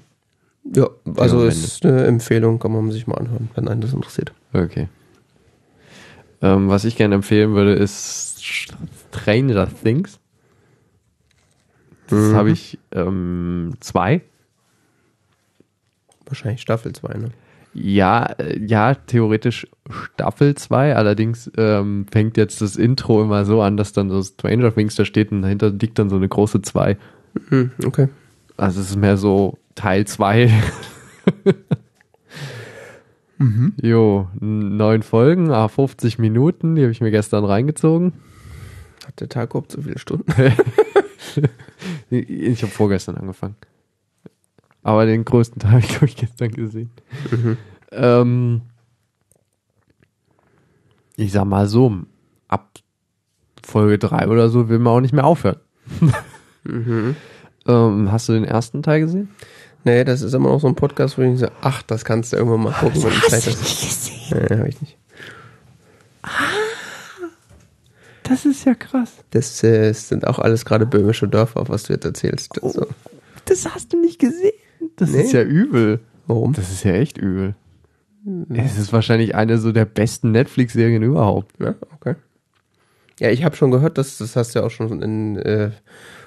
Ja, 0.74 0.88
also 1.18 1.44
Ja, 1.44 1.50
ist 1.50 1.86
eine 1.86 2.06
Empfehlung, 2.06 2.58
kann 2.60 2.72
man 2.72 2.90
sich 2.92 3.06
mal 3.06 3.16
anhören, 3.18 3.50
wenn 3.54 3.68
einen 3.68 3.82
das 3.82 3.92
interessiert. 3.94 4.34
Okay. 4.54 4.88
Ähm, 6.42 6.70
was 6.70 6.86
ich 6.86 6.96
gerne 6.96 7.16
empfehlen 7.16 7.54
würde, 7.54 7.74
ist 7.74 8.42
Stranger 8.44 9.68
Things. 9.84 10.20
Das 12.08 12.20
Mhm. 12.20 12.36
habe 12.36 12.52
ich 12.52 12.80
ähm, 12.94 13.74
zwei. 13.82 14.22
Wahrscheinlich 16.26 16.62
Staffel 16.62 16.94
2, 16.94 17.14
ne? 17.18 17.30
Ja, 17.78 18.24
äh, 18.38 18.58
ja, 18.66 18.96
theoretisch 18.96 19.68
Staffel 19.90 20.56
2, 20.56 20.96
allerdings 20.96 21.52
ähm, 21.58 22.06
fängt 22.10 22.38
jetzt 22.38 22.62
das 22.62 22.78
Intro 22.78 23.22
immer 23.22 23.44
so 23.44 23.62
an, 23.62 23.76
dass 23.76 23.92
dann 23.92 24.10
so 24.10 24.24
Stranger 24.24 24.74
Things 24.74 24.96
da 24.96 25.04
steht 25.04 25.32
und 25.34 25.42
dahinter 25.42 25.70
liegt 25.72 26.00
dann 26.00 26.10
so 26.10 26.16
eine 26.16 26.28
große 26.30 26.62
2. 26.62 26.98
Hm, 27.50 27.72
okay. 27.86 28.08
Also 28.56 28.80
es 28.80 28.92
ist 28.92 28.96
mehr 28.96 29.18
so 29.18 29.58
Teil 29.76 30.06
2. 30.08 30.50
Jo, 33.82 34.30
n- 34.42 34.78
neun 34.78 35.04
Folgen, 35.04 35.52
ah, 35.52 35.68
50 35.68 36.20
Minuten, 36.20 36.76
die 36.76 36.84
habe 36.84 36.92
ich 36.94 37.02
mir 37.02 37.12
gestern 37.12 37.44
reingezogen. 37.44 38.14
Hat 39.06 39.20
der 39.20 39.28
Tag 39.28 39.50
überhaupt 39.50 39.72
so 39.74 39.82
viele 39.82 40.00
Stunden? 40.00 40.32
Ich 42.10 42.62
habe 42.62 42.72
vorgestern 42.72 43.18
angefangen. 43.18 43.56
Aber 44.86 45.08
den 45.08 45.26
größten 45.26 45.60
Teil 45.60 45.72
habe 45.72 45.80
ich, 45.80 45.90
glaube 45.90 46.06
ich, 46.06 46.16
gestern 46.16 46.52
gesehen. 46.52 46.92
Mhm. 47.32 47.58
Ähm, 47.92 48.62
ich 51.18 51.32
sag 51.32 51.46
mal 51.46 51.68
so, 51.68 51.92
ab 52.48 52.70
Folge 53.66 53.98
3 53.98 54.28
oder 54.28 54.48
so 54.50 54.70
will 54.70 54.78
man 54.78 54.94
auch 54.94 55.02
nicht 55.02 55.14
mehr 55.14 55.26
aufhören. 55.26 55.60
Mhm. 56.64 57.16
Ähm, 57.68 58.12
hast 58.12 58.30
du 58.30 58.34
den 58.34 58.44
ersten 58.44 58.84
Teil 58.84 59.00
gesehen? 59.00 59.30
Nee, 59.86 60.04
das 60.04 60.22
ist 60.22 60.34
immer 60.36 60.50
noch 60.50 60.60
so 60.62 60.68
ein 60.68 60.76
Podcast, 60.76 61.18
wo 61.18 61.24
ich 61.24 61.40
so, 61.40 61.48
ach, 61.62 61.82
das 61.82 62.06
kannst 62.06 62.32
du 62.32 62.38
irgendwann 62.38 62.62
mal 62.62 62.74
gucken, 62.74 63.02
wenn 63.02 63.10
du 63.10 63.20
Zeit 63.22 63.44
hast. 63.48 63.58
gesehen? 63.58 64.48
Nee, 64.52 64.56
hab 64.60 64.68
ich 64.68 64.82
nicht. 64.82 64.98
Das 68.22 68.46
ist 68.46 68.66
ja 68.66 68.76
krass. 68.76 69.14
Das 69.32 69.64
äh, 69.64 69.92
sind 69.94 70.28
auch 70.28 70.38
alles 70.38 70.64
gerade 70.64 70.86
böhmische 70.86 71.28
Dörfer, 71.28 71.68
was 71.68 71.84
du 71.86 71.94
jetzt 71.94 72.06
erzählst. 72.06 72.52
Oh. 72.62 72.68
Also, 72.68 72.86
Das 73.46 73.68
hast 73.74 73.94
du 73.94 74.00
nicht 74.00 74.20
gesehen. 74.20 74.54
Das 74.96 75.12
Nee. 75.12 75.22
ist 75.22 75.34
ja 75.34 75.42
übel. 75.44 76.00
warum? 76.28 76.54
Das 76.54 76.72
ist 76.72 76.84
ja 76.84 76.94
echt 76.94 77.18
übel. 77.18 77.56
Es 78.50 78.78
ist 78.80 78.92
wahrscheinlich 78.92 79.36
eine 79.36 79.58
so 79.60 79.72
der 79.72 79.86
besten 79.86 80.32
Netflix-Serien 80.32 81.04
überhaupt. 81.04 81.60
Ja, 81.60 81.76
okay. 81.94 82.16
Ja, 83.20 83.30
ich 83.30 83.44
habe 83.44 83.56
schon 83.56 83.70
gehört, 83.72 83.98
dass 84.00 84.18
das 84.18 84.36
hast 84.36 84.56
du 84.56 84.60
ja 84.60 84.66
auch 84.66 84.72
schon 84.72 85.02
in 85.04 85.38
äh, 85.38 85.70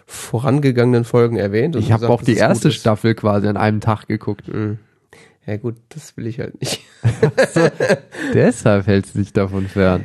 vorangegangenen 0.06 1.04
Folgen 1.04 1.36
erwähnt. 1.36 1.74
Ich 1.76 1.90
habe 1.92 2.08
auch 2.08 2.22
die 2.22 2.36
erste. 2.36 2.70
Staffel 2.70 3.14
quasi 3.14 3.48
an 3.48 3.56
einem 3.56 3.80
Tag 3.80 4.06
geguckt. 4.06 4.46
Mhm. 4.48 4.78
Ja 5.44 5.56
gut, 5.56 5.74
das 5.88 6.16
will 6.16 6.26
ich 6.28 6.38
halt 6.38 6.60
nicht. 6.60 6.80
Deshalb 8.34 8.86
hältst 8.86 9.14
du 9.14 9.18
dich 9.18 9.32
davon 9.32 9.66
fern. 9.66 10.04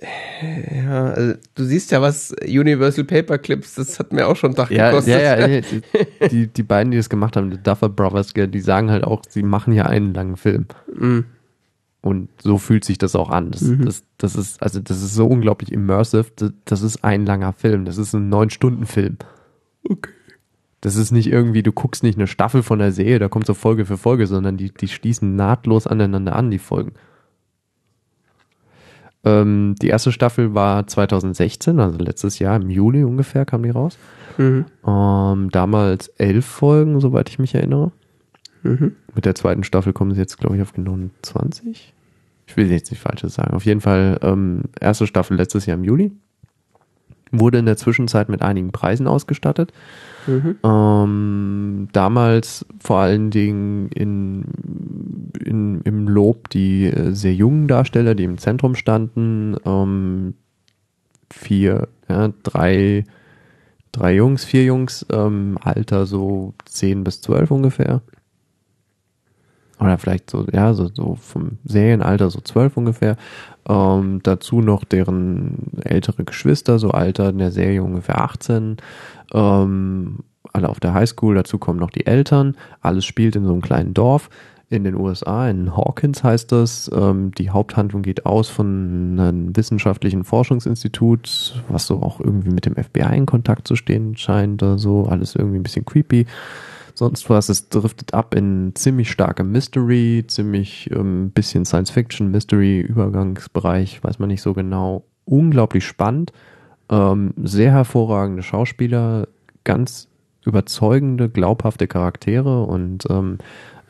Ja, 0.74 1.04
also 1.10 1.34
du 1.54 1.64
siehst 1.64 1.90
ja 1.90 2.00
was 2.02 2.34
Universal 2.42 3.04
Paperclips, 3.04 3.74
das 3.74 3.98
hat 3.98 4.12
mir 4.12 4.26
auch 4.26 4.36
schon 4.36 4.50
einen 4.50 4.56
Tag 4.56 4.70
Ja, 4.70 4.90
gekostet. 4.90 5.20
ja, 5.22 5.46
ja, 5.46 5.60
die, 6.22 6.28
die, 6.30 6.46
die 6.48 6.62
beiden, 6.62 6.90
die 6.90 6.96
das 6.96 7.08
gemacht 7.08 7.36
haben, 7.36 7.50
die 7.50 7.62
Duffer 7.62 7.88
Brothers, 7.88 8.32
die 8.34 8.60
sagen 8.60 8.90
halt 8.90 9.04
auch, 9.04 9.22
sie 9.28 9.42
machen 9.42 9.72
ja 9.72 9.86
einen 9.86 10.14
langen 10.14 10.36
Film. 10.36 10.66
Mhm. 10.94 11.24
Und 12.00 12.28
so 12.42 12.58
fühlt 12.58 12.84
sich 12.84 12.98
das 12.98 13.16
auch 13.16 13.30
an. 13.30 13.50
Das, 13.50 13.62
Mhm. 13.62 13.86
das, 13.86 14.02
das 14.18 14.36
ist, 14.36 14.62
also 14.62 14.78
das 14.80 15.02
ist 15.02 15.14
so 15.14 15.26
unglaublich 15.26 15.72
immersive. 15.72 16.26
Das, 16.36 16.52
das 16.66 16.82
ist 16.82 17.02
ein 17.02 17.24
langer 17.24 17.54
Film. 17.54 17.86
Das 17.86 17.96
ist 17.96 18.12
ein 18.12 18.28
Neun-Stunden-Film. 18.28 19.16
Okay. 19.88 20.10
Das 20.82 20.96
ist 20.96 21.12
nicht 21.12 21.28
irgendwie, 21.32 21.62
du 21.62 21.72
guckst 21.72 22.02
nicht 22.02 22.18
eine 22.18 22.26
Staffel 22.26 22.62
von 22.62 22.78
der 22.78 22.92
Serie, 22.92 23.18
da 23.18 23.28
kommt 23.28 23.46
so 23.46 23.54
Folge 23.54 23.86
für 23.86 23.96
Folge, 23.96 24.26
sondern 24.26 24.58
die, 24.58 24.70
die 24.70 24.88
schließen 24.88 25.34
nahtlos 25.34 25.86
aneinander 25.86 26.36
an, 26.36 26.50
die 26.50 26.58
Folgen. 26.58 26.92
Ähm, 29.24 29.74
die 29.80 29.88
erste 29.88 30.12
Staffel 30.12 30.54
war 30.54 30.86
2016, 30.86 31.80
also 31.80 31.98
letztes 31.98 32.38
Jahr 32.38 32.56
im 32.56 32.70
Juli 32.70 33.04
ungefähr 33.04 33.44
kam 33.44 33.62
die 33.62 33.70
raus. 33.70 33.98
Mhm. 34.36 34.66
Ähm, 34.86 35.50
damals 35.50 36.08
elf 36.18 36.44
Folgen, 36.44 37.00
soweit 37.00 37.28
ich 37.28 37.38
mich 37.38 37.54
erinnere. 37.54 37.92
Mhm. 38.62 38.96
Mit 39.14 39.24
der 39.24 39.34
zweiten 39.34 39.64
Staffel 39.64 39.92
kommen 39.92 40.12
sie 40.12 40.20
jetzt, 40.20 40.38
glaube 40.38 40.56
ich, 40.56 40.62
auf 40.62 40.72
genau 40.72 40.98
20. 41.22 41.94
Ich 42.46 42.56
will 42.56 42.70
jetzt 42.70 42.90
nicht 42.90 43.00
Falsches 43.00 43.34
sagen. 43.34 43.54
Auf 43.54 43.64
jeden 43.64 43.80
Fall 43.80 44.18
ähm, 44.22 44.62
erste 44.80 45.06
Staffel 45.06 45.36
letztes 45.36 45.66
Jahr 45.66 45.76
im 45.76 45.84
Juli. 45.84 46.12
Wurde 47.30 47.58
in 47.58 47.66
der 47.66 47.76
Zwischenzeit 47.76 48.28
mit 48.28 48.42
einigen 48.42 48.72
Preisen 48.72 49.06
ausgestattet. 49.06 49.72
Mhm. 50.26 50.56
Ähm, 50.62 51.88
damals 51.92 52.66
vor 52.80 52.98
allen 52.98 53.30
Dingen 53.30 53.88
in, 53.88 54.44
in, 55.44 55.80
im 55.82 56.08
Lob 56.08 56.48
die 56.50 56.86
äh, 56.86 57.12
sehr 57.12 57.34
jungen 57.34 57.68
Darsteller, 57.68 58.14
die 58.14 58.24
im 58.24 58.38
Zentrum 58.38 58.74
standen. 58.74 59.56
Ähm, 59.64 60.34
vier, 61.30 61.88
ja, 62.08 62.32
drei, 62.42 63.04
drei 63.92 64.14
Jungs, 64.14 64.44
vier 64.44 64.64
Jungs, 64.64 65.06
ähm, 65.12 65.58
Alter 65.60 66.06
so 66.06 66.54
10 66.64 67.04
bis 67.04 67.20
12 67.20 67.50
ungefähr. 67.50 68.02
Oder 69.80 69.98
vielleicht 69.98 70.30
so, 70.30 70.46
ja, 70.52 70.72
so, 70.72 70.88
so 70.88 71.16
vom 71.16 71.58
Serienalter 71.64 72.30
so 72.30 72.40
12 72.40 72.76
ungefähr. 72.76 73.16
Ähm, 73.68 74.20
dazu 74.22 74.60
noch 74.60 74.84
deren 74.84 75.72
ältere 75.82 76.24
Geschwister, 76.24 76.78
so 76.78 76.90
Alter 76.90 77.30
in 77.30 77.38
der 77.38 77.50
Serie 77.50 77.82
ungefähr 77.82 78.20
18. 78.20 78.76
Ähm, 79.32 80.18
alle 80.52 80.68
auf 80.68 80.80
der 80.80 80.94
Highschool, 80.94 81.34
dazu 81.34 81.58
kommen 81.58 81.80
noch 81.80 81.90
die 81.90 82.06
Eltern. 82.06 82.56
Alles 82.80 83.04
spielt 83.04 83.36
in 83.36 83.44
so 83.44 83.52
einem 83.52 83.62
kleinen 83.62 83.94
Dorf 83.94 84.28
in 84.70 84.84
den 84.84 84.94
USA, 84.94 85.48
in 85.48 85.76
Hawkins 85.76 86.24
heißt 86.24 86.50
das. 86.52 86.90
Ähm, 86.94 87.32
die 87.32 87.50
Haupthandlung 87.50 88.02
geht 88.02 88.26
aus 88.26 88.48
von 88.48 89.18
einem 89.18 89.56
wissenschaftlichen 89.56 90.24
Forschungsinstitut, 90.24 91.62
was 91.68 91.86
so 91.86 92.02
auch 92.02 92.20
irgendwie 92.20 92.50
mit 92.50 92.66
dem 92.66 92.74
FBI 92.74 93.16
in 93.16 93.26
Kontakt 93.26 93.68
zu 93.68 93.76
stehen 93.76 94.16
scheint 94.16 94.62
oder 94.62 94.78
so. 94.78 95.04
Alles 95.04 95.34
irgendwie 95.34 95.58
ein 95.58 95.62
bisschen 95.62 95.84
creepy. 95.84 96.26
Sonst 96.94 97.28
was, 97.28 97.48
es 97.48 97.68
driftet 97.68 98.14
ab 98.14 98.34
in 98.34 98.72
ziemlich 98.76 99.10
starke 99.10 99.42
Mystery, 99.42 100.24
ziemlich 100.28 100.88
ähm, 100.92 101.30
bisschen 101.30 101.64
Science 101.64 101.90
Fiction, 101.90 102.30
Mystery, 102.30 102.80
Übergangsbereich, 102.80 104.02
weiß 104.02 104.20
man 104.20 104.28
nicht 104.28 104.42
so 104.42 104.54
genau. 104.54 105.04
Unglaublich 105.24 105.84
spannend, 105.84 106.32
ähm, 106.90 107.34
sehr 107.42 107.72
hervorragende 107.72 108.42
Schauspieler, 108.42 109.26
ganz 109.64 110.08
überzeugende, 110.44 111.28
glaubhafte 111.28 111.88
Charaktere 111.88 112.62
und 112.64 113.04
ähm, 113.10 113.38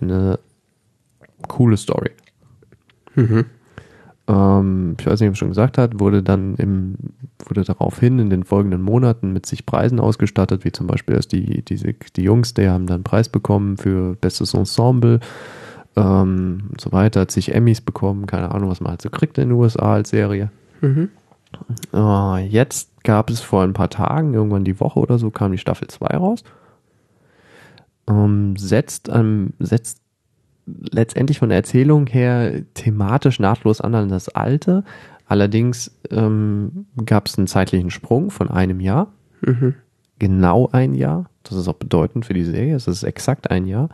eine 0.01 0.39
coole 1.49 1.77
Story. 1.77 2.13
Mhm. 3.17 3.45
Ähm, 4.29 4.97
ich 4.99 5.07
weiß 5.07 5.21
nicht, 5.21 5.29
ob 5.29 5.35
ich 5.35 5.39
schon 5.39 5.49
gesagt 5.49 5.77
hat, 5.77 6.01
wurde 6.01 6.23
dann 6.23 6.55
im, 6.55 6.95
wurde 7.49 7.65
daraufhin 7.65 8.19
in 8.19 8.31
den 8.31 8.45
folgenden 8.45 8.83
Monaten 8.83 9.33
mit 9.33 9.47
sich 9.47 9.67
Preisen 9.67 10.01
ausgestattet, 10.01 10.65
wie 10.65 10.73
zum 10.73 10.87
Beispiel 10.87 11.15
erst 11.15 11.33
die, 11.33 11.63
diese, 11.63 11.93
die 11.95 12.23
Jungs, 12.23 12.55
die 12.55 12.69
haben 12.69 12.87
dann 12.87 12.97
einen 12.97 13.05
Preis 13.05 13.29
bekommen 13.29 13.77
für 13.77 14.17
bestes 14.17 14.55
Ensemble 14.55 15.21
ähm, 15.97 16.65
und 16.71 16.81
so 16.81 16.93
weiter, 16.93 17.21
hat 17.21 17.31
sich 17.31 17.55
Emmys 17.55 17.81
bekommen, 17.81 18.27
keine 18.27 18.51
Ahnung, 18.53 18.71
was 18.71 18.81
man 18.81 18.91
halt 18.91 19.03
so 19.03 19.11
kriegt 19.11 19.39
in 19.39 19.49
den 19.49 19.59
USA 19.59 19.95
als 19.95 20.11
Serie. 20.11 20.51
Mhm. 20.81 21.11
Äh, 21.93 22.47
jetzt 22.47 22.91
gab 23.05 23.31
es 23.31 23.41
vor 23.41 23.63
ein 23.63 23.73
paar 23.73 23.91
Tagen, 23.91 24.35
irgendwann 24.35 24.65
die 24.65 24.81
Woche 24.81 24.99
oder 24.99 25.19
so, 25.19 25.31
kam 25.31 25.53
die 25.53 25.59
Staffel 25.59 25.89
2 25.89 26.07
raus. 26.17 26.43
Ähm, 28.09 28.57
setzt, 28.57 29.09
ähm, 29.09 29.55
setzt 29.59 30.01
letztendlich 30.67 31.39
von 31.39 31.51
der 31.51 31.59
Erzählung 31.59 32.07
her 32.07 32.63
thematisch 32.75 33.39
nahtlos 33.39 33.81
an 33.81 33.95
an 33.95 34.09
das 34.09 34.29
alte. 34.29 34.85
Allerdings 35.35 35.91
ähm, 36.13 36.87
gab 37.07 37.27
es 37.27 37.37
einen 37.37 37.49
zeitlichen 37.49 37.91
Sprung 37.91 38.31
von 38.31 38.49
einem 38.49 38.79
Jahr. 38.79 39.09
Mhm. 39.41 39.75
Genau 40.21 40.69
ein 40.71 40.95
Jahr. 40.95 41.29
Das 41.43 41.59
ist 41.59 41.67
auch 41.67 41.75
bedeutend 41.75 42.25
für 42.25 42.35
die 42.35 42.45
Serie. 42.45 42.77
Es 42.77 42.87
ist 42.87 43.03
exakt 43.03 43.51
ein 43.51 43.67
Jahr. 43.67 43.89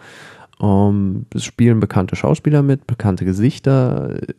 Ähm, 0.61 1.25
es 1.35 1.45
spielen 1.45 1.81
bekannte 1.81 2.15
Schauspieler 2.15 2.61
mit, 2.61 2.87
bekannte 2.87 3.25
Gesichter, 3.25 4.21
äh, 4.21 4.35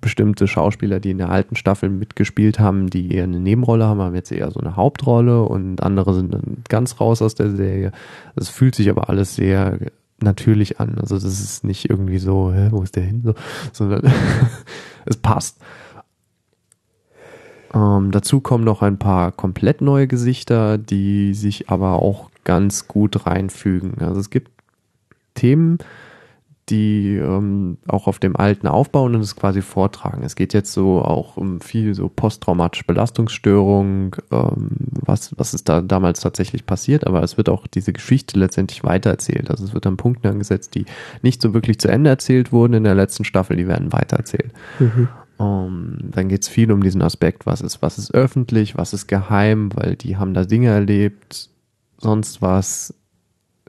bestimmte 0.00 0.48
Schauspieler, 0.48 0.98
die 0.98 1.10
in 1.10 1.18
der 1.18 1.28
alten 1.28 1.56
Staffel 1.56 1.90
mitgespielt 1.90 2.58
haben, 2.58 2.88
die 2.88 3.12
eher 3.12 3.24
eine 3.24 3.38
Nebenrolle 3.38 3.84
haben, 3.84 4.00
haben 4.00 4.14
jetzt 4.14 4.32
eher 4.32 4.50
so 4.50 4.60
eine 4.60 4.76
Hauptrolle 4.76 5.42
und 5.42 5.82
andere 5.82 6.14
sind 6.14 6.32
dann 6.32 6.64
ganz 6.70 7.00
raus 7.00 7.20
aus 7.20 7.34
der 7.34 7.50
Serie. 7.50 7.92
Es 8.34 8.48
fühlt 8.48 8.74
sich 8.74 8.88
aber 8.88 9.10
alles 9.10 9.36
sehr 9.36 9.78
natürlich 10.20 10.80
an. 10.80 10.96
Also 10.98 11.16
das 11.16 11.24
ist 11.24 11.64
nicht 11.64 11.90
irgendwie 11.90 12.18
so, 12.18 12.50
hä, 12.50 12.68
wo 12.70 12.82
ist 12.82 12.96
der 12.96 13.02
hin? 13.02 13.20
So, 13.22 13.34
sondern 13.74 14.10
es 15.04 15.18
passt. 15.18 15.58
Ähm, 17.74 18.10
dazu 18.10 18.40
kommen 18.40 18.64
noch 18.64 18.82
ein 18.82 18.98
paar 18.98 19.32
komplett 19.32 19.80
neue 19.80 20.06
Gesichter, 20.06 20.78
die 20.78 21.34
sich 21.34 21.68
aber 21.68 22.02
auch 22.02 22.30
ganz 22.44 22.88
gut 22.88 23.26
reinfügen. 23.26 23.98
Also 24.00 24.20
es 24.20 24.30
gibt 24.30 24.50
Themen, 25.34 25.78
die 26.70 27.16
ähm, 27.16 27.78
auch 27.86 28.06
auf 28.06 28.18
dem 28.18 28.36
alten 28.36 28.66
aufbauen 28.66 29.14
und 29.14 29.20
es 29.20 29.36
quasi 29.36 29.62
vortragen. 29.62 30.22
Es 30.22 30.36
geht 30.36 30.52
jetzt 30.52 30.72
so 30.72 31.00
auch 31.02 31.36
um 31.36 31.60
viel 31.60 31.94
so 31.94 32.08
posttraumatische 32.08 32.84
Belastungsstörung, 32.84 34.16
ähm, 34.30 34.68
was, 34.92 35.34
was 35.38 35.54
ist 35.54 35.68
da 35.68 35.80
damals 35.80 36.20
tatsächlich 36.20 36.66
passiert, 36.66 37.06
aber 37.06 37.22
es 37.22 37.36
wird 37.36 37.48
auch 37.48 37.66
diese 37.66 37.92
Geschichte 37.92 38.38
letztendlich 38.38 38.84
weitererzählt. 38.84 39.50
Also 39.50 39.64
es 39.64 39.74
wird 39.74 39.86
an 39.86 39.96
Punkten 39.96 40.28
angesetzt, 40.28 40.74
die 40.74 40.84
nicht 41.22 41.40
so 41.40 41.54
wirklich 41.54 41.78
zu 41.78 41.88
Ende 41.88 42.10
erzählt 42.10 42.52
wurden 42.52 42.74
in 42.74 42.84
der 42.84 42.94
letzten 42.94 43.24
Staffel, 43.24 43.56
die 43.56 43.68
werden 43.68 43.92
weitererzählt. 43.92 44.52
Mhm. 44.78 45.08
Um, 45.38 45.98
dann 46.02 46.28
geht 46.28 46.42
es 46.42 46.48
viel 46.48 46.72
um 46.72 46.82
diesen 46.82 47.00
Aspekt, 47.00 47.46
was 47.46 47.60
ist, 47.60 47.80
was 47.80 47.96
ist 47.96 48.12
öffentlich, 48.12 48.76
was 48.76 48.92
ist 48.92 49.06
geheim, 49.06 49.70
weil 49.72 49.94
die 49.94 50.16
haben 50.16 50.34
da 50.34 50.44
Dinge 50.44 50.68
erlebt, 50.68 51.48
sonst 51.96 52.42
was. 52.42 52.92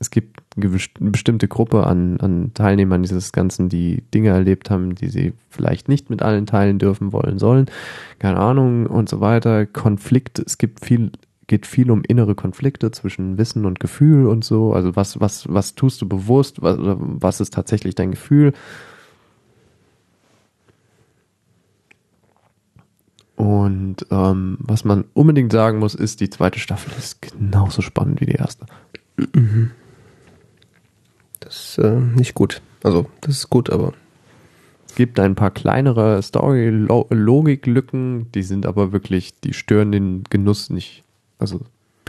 Es 0.01 0.09
gibt 0.09 0.41
eine 0.55 0.69
bestimmte 1.11 1.47
Gruppe 1.47 1.85
an, 1.85 2.19
an 2.21 2.51
Teilnehmern 2.53 3.03
dieses 3.03 3.33
Ganzen, 3.33 3.69
die 3.69 4.01
Dinge 4.13 4.29
erlebt 4.29 4.71
haben, 4.71 4.95
die 4.95 5.09
sie 5.09 5.33
vielleicht 5.49 5.89
nicht 5.89 6.09
mit 6.09 6.23
allen 6.23 6.45
teilen 6.45 6.79
dürfen, 6.79 7.11
wollen, 7.11 7.37
sollen. 7.37 7.65
Keine 8.17 8.39
Ahnung 8.39 8.87
und 8.87 9.09
so 9.09 9.19
weiter. 9.19 9.65
Konflikt, 9.65 10.39
es 10.39 10.57
gibt 10.57 10.83
viel, 10.85 11.11
geht 11.47 11.67
viel 11.67 11.91
um 11.91 12.01
innere 12.07 12.33
Konflikte 12.33 12.91
zwischen 12.91 13.37
Wissen 13.37 13.65
und 13.65 13.81
Gefühl 13.81 14.25
und 14.27 14.45
so. 14.45 14.73
Also 14.73 14.95
was, 14.95 15.19
was, 15.19 15.45
was 15.49 15.75
tust 15.75 16.01
du 16.01 16.07
bewusst, 16.07 16.61
was, 16.61 16.77
was 16.79 17.41
ist 17.41 17.53
tatsächlich 17.53 17.93
dein 17.93 18.11
Gefühl? 18.11 18.53
Und 23.39 24.05
ähm, 24.11 24.57
was 24.59 24.83
man 24.83 25.05
unbedingt 25.13 25.53
sagen 25.53 25.79
muss, 25.79 25.95
ist, 25.95 26.19
die 26.19 26.29
zweite 26.29 26.59
Staffel 26.59 26.91
ist 26.97 27.21
genauso 27.21 27.81
spannend 27.81 28.19
wie 28.19 28.25
die 28.25 28.33
erste. 28.33 28.65
Mhm. 29.15 29.71
Das 31.39 31.55
ist 31.55 31.77
äh, 31.77 32.01
nicht 32.01 32.33
gut. 32.33 32.61
Also, 32.83 33.05
das 33.21 33.37
ist 33.37 33.49
gut, 33.49 33.69
aber. 33.69 33.93
Es 34.89 34.95
gibt 34.95 35.21
ein 35.21 35.35
paar 35.35 35.51
kleinere 35.51 36.21
Story-Logiklücken, 36.21 38.29
die 38.33 38.43
sind 38.43 38.65
aber 38.65 38.91
wirklich, 38.91 39.39
die 39.39 39.53
stören 39.53 39.93
den 39.93 40.25
Genuss 40.29 40.69
nicht. 40.69 41.05
Also 41.37 41.61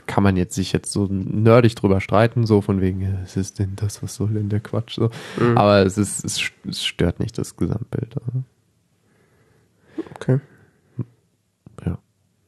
kann 0.08 0.24
man 0.24 0.36
jetzt 0.36 0.56
sich 0.56 0.72
jetzt 0.72 0.90
so 0.90 1.06
nerdig 1.08 1.76
drüber 1.76 2.00
streiten, 2.00 2.44
so 2.44 2.60
von 2.60 2.80
wegen, 2.80 3.18
was 3.22 3.36
ist 3.36 3.60
denn 3.60 3.76
das, 3.76 4.02
was 4.02 4.16
soll 4.16 4.30
denn 4.30 4.48
der 4.48 4.58
Quatsch? 4.58 4.96
So. 4.96 5.10
Mhm. 5.38 5.56
Aber 5.56 5.86
es, 5.86 5.96
ist, 5.96 6.24
es, 6.24 6.42
es 6.68 6.84
stört 6.84 7.20
nicht 7.20 7.38
das 7.38 7.54
Gesamtbild. 7.54 8.16
Also. 8.16 8.42
Okay. 10.16 10.40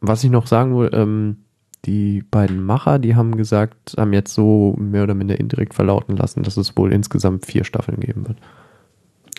Was 0.03 0.23
ich 0.25 0.31
noch 0.31 0.47
sagen 0.49 0.77
will, 0.77 0.91
ähm, 0.93 1.37
die 1.85 2.23
beiden 2.23 2.63
Macher, 2.63 2.99
die 2.99 3.17
haben 3.17 3.37
gesagt, 3.37 3.95
haben 3.97 4.13
jetzt 4.13 4.35
so 4.35 4.75
mehr 4.79 5.05
oder 5.05 5.15
minder 5.15 5.39
indirekt 5.39 5.75
verlauten 5.75 6.17
lassen, 6.17 6.43
dass 6.43 6.57
es 6.57 6.77
wohl 6.77 6.93
insgesamt 6.93 7.47
vier 7.47 7.65
Staffeln 7.65 8.01
geben 8.01 8.27
wird. 8.27 8.39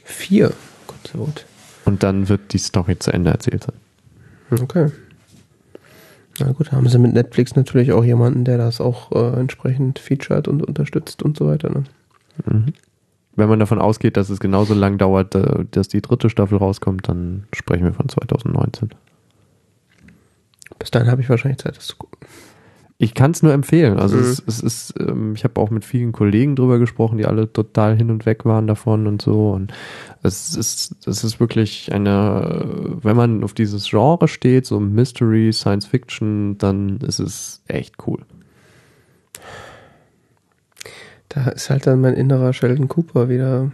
Vier. 0.03 0.53
Gott 0.88 1.08
sei 1.11 1.19
Dank. 1.19 1.45
Und 1.85 2.03
dann 2.03 2.30
wird 2.30 2.53
die 2.53 2.58
Story 2.58 2.98
zu 2.98 3.11
Ende 3.11 3.32
erzählt 3.32 3.64
sein. 3.64 4.61
Okay. 4.61 4.92
Na 6.40 6.51
gut, 6.51 6.72
haben 6.72 6.88
sie 6.88 6.98
mit 6.98 7.14
Netflix 7.14 7.56
natürlich 7.56 7.92
auch 7.92 8.03
jemanden, 8.03 8.43
der 8.43 8.58
das 8.58 8.82
auch 8.82 9.11
äh, 9.11 9.40
entsprechend 9.40 10.00
featured 10.00 10.48
und 10.48 10.64
unterstützt 10.66 11.22
und 11.24 11.38
so 11.38 11.48
weiter. 11.48 11.69
Ne? 11.69 11.83
Mhm. 12.45 12.74
Wenn 13.35 13.50
man 13.50 13.59
davon 13.59 13.80
ausgeht, 13.80 14.17
dass 14.17 14.30
es 14.30 14.40
genauso 14.40 14.74
lang 14.74 14.98
dauert, 14.98 15.35
äh, 15.35 15.66
dass 15.72 15.90
die 15.90 16.01
dritte 16.01 16.30
Staffel 16.30 16.58
rauskommt, 16.58 17.08
dann 17.08 17.43
sprechen 17.53 17.85
wir 17.85 17.93
von 17.93 18.09
2019. 18.09 18.90
Bis 20.83 20.91
dahin 20.91 21.09
habe 21.09 21.21
ich 21.21 21.29
wahrscheinlich 21.29 21.59
Zeit, 21.59 21.77
das 21.77 21.87
zu 21.87 21.95
gucken. 21.95 22.17
Ich 22.97 23.13
kann 23.13 23.31
es 23.31 23.41
nur 23.41 23.53
empfehlen. 23.53 23.97
Also 23.99 24.17
Mhm. 24.17 24.23
es, 24.23 24.43
es 24.45 24.59
ist, 24.59 24.93
ähm, 24.99 25.33
ich 25.33 25.45
habe 25.45 25.61
auch 25.61 25.69
mit 25.69 25.85
vielen 25.85 26.11
Kollegen 26.11 26.57
drüber 26.57 26.77
gesprochen, 26.77 27.17
die 27.17 27.25
alle 27.25 27.51
total 27.51 27.95
hin 27.95 28.11
und 28.11 28.25
weg 28.25 28.43
waren 28.43 28.67
davon 28.67 29.07
und 29.07 29.21
so. 29.21 29.51
Und 29.51 29.71
es 30.23 30.55
ist, 30.57 31.07
es 31.07 31.23
ist 31.23 31.39
wirklich 31.39 31.93
eine, 31.93 32.97
wenn 33.01 33.15
man 33.15 33.45
auf 33.45 33.53
dieses 33.53 33.89
Genre 33.89 34.27
steht, 34.27 34.65
so 34.65 34.81
Mystery, 34.81 35.53
Science 35.53 35.85
Fiction, 35.85 36.57
dann 36.57 36.97
ist 36.97 37.19
es 37.19 37.63
echt 37.67 37.95
cool. 38.05 38.19
Da 41.29 41.47
ist 41.47 41.69
halt 41.69 41.87
dann 41.87 42.01
mein 42.01 42.13
innerer 42.13 42.51
Sheldon 42.51 42.89
Cooper 42.89 43.29
wieder 43.29 43.71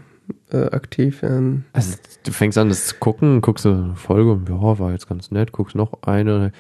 äh, 0.52 0.66
aktiv. 0.68 1.24
Ähm, 1.24 1.66
Also 1.74 1.98
du 2.24 2.32
fängst 2.32 2.58
an, 2.58 2.70
das 2.70 2.86
zu 2.88 2.96
gucken, 2.96 3.42
guckst 3.42 3.66
eine 3.66 3.96
Folge 3.96 4.32
und 4.32 4.48
ja, 4.48 4.80
war 4.80 4.92
jetzt 4.92 5.10
ganz 5.10 5.32
nett, 5.32 5.52
guckst 5.52 5.76
noch 5.76 6.04
eine. 6.04 6.52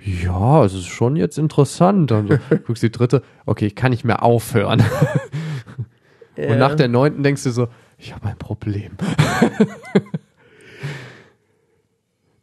Ja, 0.00 0.64
es 0.64 0.74
ist 0.74 0.86
schon 0.86 1.16
jetzt 1.16 1.38
interessant. 1.38 2.12
Und 2.12 2.30
du 2.30 2.38
guckst 2.66 2.82
die 2.82 2.90
dritte, 2.90 3.22
okay, 3.46 3.70
kann 3.70 3.92
ich 3.92 4.04
mehr 4.04 4.22
aufhören. 4.22 4.82
Und 6.36 6.58
nach 6.58 6.76
der 6.76 6.86
neunten 6.86 7.24
denkst 7.24 7.42
du 7.42 7.50
so, 7.50 7.68
ich 7.98 8.14
habe 8.14 8.28
ein 8.28 8.38
Problem. 8.38 8.92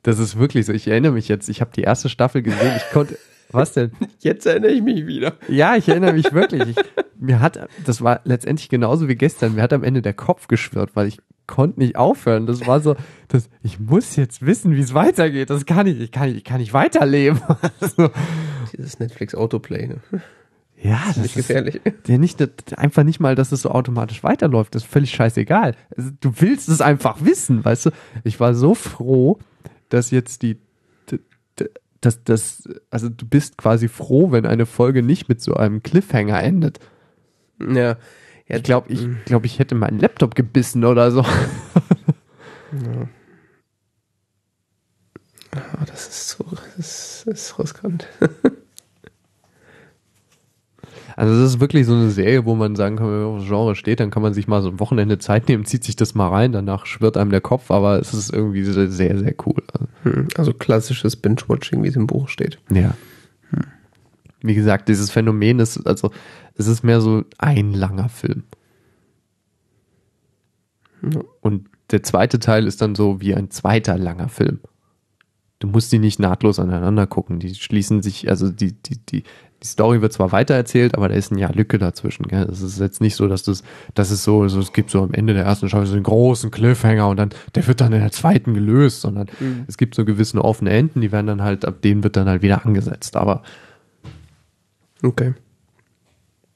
das 0.04 0.20
ist 0.20 0.38
wirklich 0.38 0.66
so. 0.66 0.74
Ich 0.74 0.88
erinnere 0.88 1.14
mich 1.14 1.30
jetzt, 1.30 1.48
ich 1.48 1.62
habe 1.62 1.72
die 1.74 1.84
erste 1.84 2.10
Staffel 2.10 2.42
gesehen, 2.42 2.74
ich 2.76 2.92
konnte. 2.92 3.18
Was 3.52 3.74
denn? 3.74 3.92
Jetzt 4.20 4.46
erinnere 4.46 4.72
ich 4.72 4.82
mich 4.82 5.06
wieder. 5.06 5.34
Ja, 5.48 5.76
ich 5.76 5.88
erinnere 5.88 6.14
mich 6.14 6.34
wirklich. 6.34 6.70
Ich, 6.70 6.76
mir 7.20 7.40
hat, 7.40 7.68
das 7.86 8.02
war 8.02 8.22
letztendlich 8.24 8.70
genauso 8.70 9.08
wie 9.08 9.16
gestern, 9.16 9.56
mir 9.56 9.62
hat 9.62 9.74
am 9.74 9.84
Ende 9.84 10.02
der 10.02 10.14
Kopf 10.14 10.48
geschwirrt, 10.48 10.92
weil 10.96 11.08
ich 11.08 11.20
konnte 11.48 11.80
nicht 11.80 11.96
aufhören. 11.96 12.46
Das 12.46 12.66
war 12.66 12.80
so, 12.80 12.96
das, 13.28 13.50
ich 13.64 13.80
muss 13.80 14.16
jetzt 14.16 14.46
wissen, 14.46 14.76
wie 14.76 14.82
es 14.82 14.94
weitergeht. 14.94 15.50
Das 15.50 15.66
kann 15.66 15.88
ich, 15.88 16.00
ich 16.00 16.12
kann 16.12 16.28
nicht, 16.28 16.38
ich 16.38 16.44
kann 16.44 16.60
nicht 16.60 16.74
weiterleben. 16.74 17.40
so. 17.80 18.10
Dieses 18.76 19.00
Netflix 19.00 19.36
Autoplay, 19.36 19.88
ne? 19.88 19.98
Ja, 20.82 21.02
das 21.08 21.18
Nicht 21.18 21.36
gefährlich. 21.36 21.82
Ja, 22.06 22.18
nicht, 22.18 22.44
einfach 22.78 23.04
nicht 23.04 23.20
mal, 23.20 23.36
dass 23.36 23.52
es 23.52 23.62
so 23.62 23.72
automatisch 23.72 24.24
weiterläuft. 24.24 24.76
Das 24.76 24.84
ist 24.84 24.92
völlig 24.92 25.12
scheißegal. 25.12 25.76
Also, 25.96 26.12
du 26.20 26.34
willst 26.40 26.68
es 26.70 26.82
einfach 26.82 27.24
wissen, 27.24 27.64
weißt 27.64 27.88
du? 27.88 27.90
Ich 28.24 28.40
war 28.40 28.54
so 28.54 28.76
froh, 28.76 29.40
dass 29.90 30.12
jetzt 30.12 30.42
die, 30.42 30.58
dass 32.06 32.24
das, 32.24 32.70
also 32.90 33.10
du 33.10 33.26
bist 33.26 33.58
quasi 33.58 33.88
froh, 33.88 34.32
wenn 34.32 34.46
eine 34.46 34.66
Folge 34.66 35.04
nicht 35.04 35.30
mit 35.30 35.42
so 35.42 35.56
einem 35.56 35.84
Cliffhanger 35.84 36.42
endet. 36.42 36.80
Ja. 37.60 37.98
ja 38.48 38.58
Ich 38.58 38.64
glaube, 38.64 38.92
ich, 38.92 39.08
glaub, 39.26 39.46
ich 39.46 39.60
hätte 39.60 39.76
meinen 39.76 40.00
Laptop 40.00 40.36
gebissen 40.36 40.86
oder 40.86 41.12
so. 41.12 41.26
Ah, 45.56 45.86
das 45.86 46.10
ist 46.10 46.30
so, 46.32 46.44
das 46.76 46.78
ist, 46.78 47.24
das 47.28 47.42
ist 47.42 47.60
riskant. 47.60 48.08
Also 51.16 51.34
das 51.34 51.54
ist 51.54 51.60
wirklich 51.62 51.86
so 51.86 51.94
eine 51.94 52.12
Serie, 52.12 52.44
wo 52.46 52.56
man 52.56 52.76
sagen 52.76 52.98
kann, 52.98 53.08
wenn 53.08 53.22
man 53.22 53.26
auf 53.26 53.40
das 53.40 53.48
Genre 53.48 53.76
steht, 53.76 54.02
dann 54.02 54.12
kann 54.12 54.22
man 54.22 54.34
sich 54.34 54.48
mal 54.48 54.62
so 54.62 54.70
ein 54.70 54.80
Wochenende 54.82 55.18
Zeit 55.18 55.48
nehmen, 55.48 55.64
zieht 55.64 55.84
sich 55.86 55.96
das 55.96 56.14
mal 56.14 56.28
rein, 56.28 56.52
danach 56.52 56.86
schwirrt 56.86 57.16
einem 57.16 57.32
der 57.32 57.42
Kopf, 57.42 57.72
aber 57.72 58.00
es 58.00 58.14
ist 58.14 58.34
irgendwie 58.34 58.64
sehr, 58.66 58.90
sehr, 58.90 59.18
sehr 59.18 59.34
cool. 59.46 59.64
Hm, 60.04 60.28
Also 60.36 60.54
klassisches 60.54 61.16
Binge-Watching, 61.16 61.84
wie 61.84 61.88
es 61.88 61.96
im 61.96 62.08
Buch 62.08 62.28
steht. 62.28 62.60
Ja. 62.70 62.96
Wie 64.42 64.56
gesagt, 64.56 64.90
dieses 64.90 65.10
Phänomen 65.10 65.60
ist, 65.60 65.88
also, 65.88 66.12
es 66.56 66.68
ist 66.68 66.84
mehr 66.84 67.02
so 67.02 67.24
ein 67.38 67.74
langer 67.74 68.10
Film. 68.10 68.44
Ja. 71.02 71.22
Und 71.42 71.68
der 71.92 72.04
zweite 72.04 72.40
Teil 72.40 72.68
ist 72.68 72.82
dann 72.82 72.94
so 72.94 73.22
wie 73.22 73.34
ein 73.34 73.50
zweiter 73.52 73.98
langer 73.98 74.28
Film. 74.30 74.60
Du 75.60 75.68
musst 75.68 75.92
die 75.92 76.00
nicht 76.00 76.20
nahtlos 76.20 76.60
aneinander 76.60 77.08
gucken. 77.08 77.40
Die 77.40 77.56
schließen 77.56 78.02
sich, 78.02 78.30
also 78.30 78.50
die, 78.52 78.74
die, 78.74 78.98
die, 78.98 79.24
die 79.66 79.72
Story 79.72 80.00
wird 80.02 80.14
zwar 80.14 80.32
weitererzählt, 80.32 80.94
aber 80.94 81.10
da 81.10 81.16
ist 81.16 81.32
ein 81.32 81.40
Jahr 81.40 81.52
Lücke 81.54 81.80
dazwischen. 81.80 82.28
Gell? 82.28 82.44
Es 82.44 82.62
ist 82.62 82.80
jetzt 82.80 83.02
nicht 83.02 83.16
so, 83.16 83.28
dass 83.28 83.42
das, 83.42 83.64
das 83.96 84.12
ist 84.12 84.24
so, 84.24 84.48
so, 84.48 84.60
es 84.60 84.74
gibt 84.74 84.92
so 84.92 85.02
am 85.02 85.12
Ende 85.12 85.34
der 85.34 85.44
ersten 85.44 85.68
Staffel 85.68 85.88
so 85.88 85.96
einen 85.96 86.04
großen 86.04 86.52
Cliffhanger 86.52 87.08
und 87.08 87.18
dann, 87.18 87.30
der 87.56 87.66
wird 87.66 87.82
dann 87.82 87.92
in 87.92 88.02
der 88.02 88.12
zweiten 88.12 88.54
gelöst, 88.54 89.02
sondern 89.02 89.28
es 89.68 89.78
gibt 89.78 89.96
so 89.96 90.06
gewisse 90.06 90.44
offene 90.44 90.70
Enden, 90.70 91.02
die 91.02 91.12
werden 91.12 91.26
dann 91.26 91.42
halt, 91.42 91.66
ab 91.66 91.82
denen 91.82 92.04
wird 92.04 92.16
dann 92.16 92.30
halt 92.30 92.44
wieder 92.44 92.64
angesetzt. 92.64 93.16
Aber 93.16 93.42
Okay. 95.04 95.34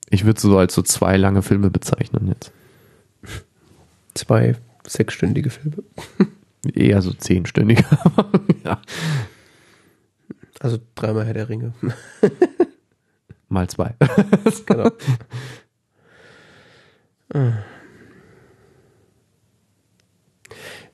ich 0.09 0.25
würde 0.25 0.39
so 0.39 0.57
als 0.57 0.73
so 0.73 0.81
zwei 0.81 1.17
lange 1.17 1.41
Filme 1.41 1.69
bezeichnen 1.69 2.27
jetzt. 2.27 2.51
Zwei 4.13 4.55
sechsstündige 4.87 5.49
Filme. 5.49 5.77
Eher 6.73 7.01
so 7.01 7.11
zehnstündige. 7.13 7.83
ja. 8.63 8.79
Also 10.59 10.77
dreimal 10.95 11.25
Herr 11.25 11.33
der 11.33 11.49
Ringe. 11.49 11.73
Mal 13.49 13.67
zwei. 13.67 13.95
genau. 14.65 14.91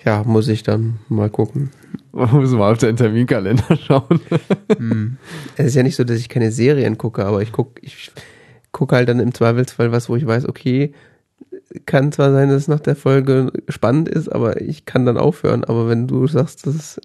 Ja, 0.03 0.24
muss 0.24 0.48
ich 0.48 0.64
dann 0.64 1.00
mal 1.09 1.30
gucken. 1.30 1.72
Müssen 2.11 2.59
wir 2.59 2.66
auf 2.66 2.77
den 2.77 2.95
Terminkalender 2.95 3.75
schauen. 3.77 4.19
Es 5.58 5.67
ist 5.67 5.75
ja 5.75 5.84
nicht 5.84 5.95
so, 5.95 6.03
dass 6.03 6.17
ich 6.17 6.30
keine 6.30 6.51
Serien 6.51 6.98
gucke, 6.98 7.25
aber 7.25 7.42
ich 7.42 7.51
gucke 7.51 7.80
ich 7.82 8.11
gucke 8.72 8.95
halt 8.95 9.08
dann 9.08 9.19
im 9.19 9.34
Zweifelsfall 9.34 9.92
was, 9.93 10.09
wo 10.09 10.16
ich 10.17 10.27
weiß, 10.27 10.48
okay, 10.50 10.93
kann 11.85 12.11
zwar 12.11 12.32
sein, 12.32 12.50
dass 12.50 12.64
es 12.64 12.67
nach 12.67 12.80
der 12.80 12.95
Folge 12.95 13.51
spannend 13.69 14.09
ist, 14.09 14.30
aber 14.30 14.61
ich 14.61 14.85
kann 14.85 15.06
dann 15.06 15.17
aufhören. 15.17 15.64
Aber 15.64 15.88
wenn 15.88 16.08
du 16.08 16.27
sagst, 16.27 16.67
das, 16.67 17.00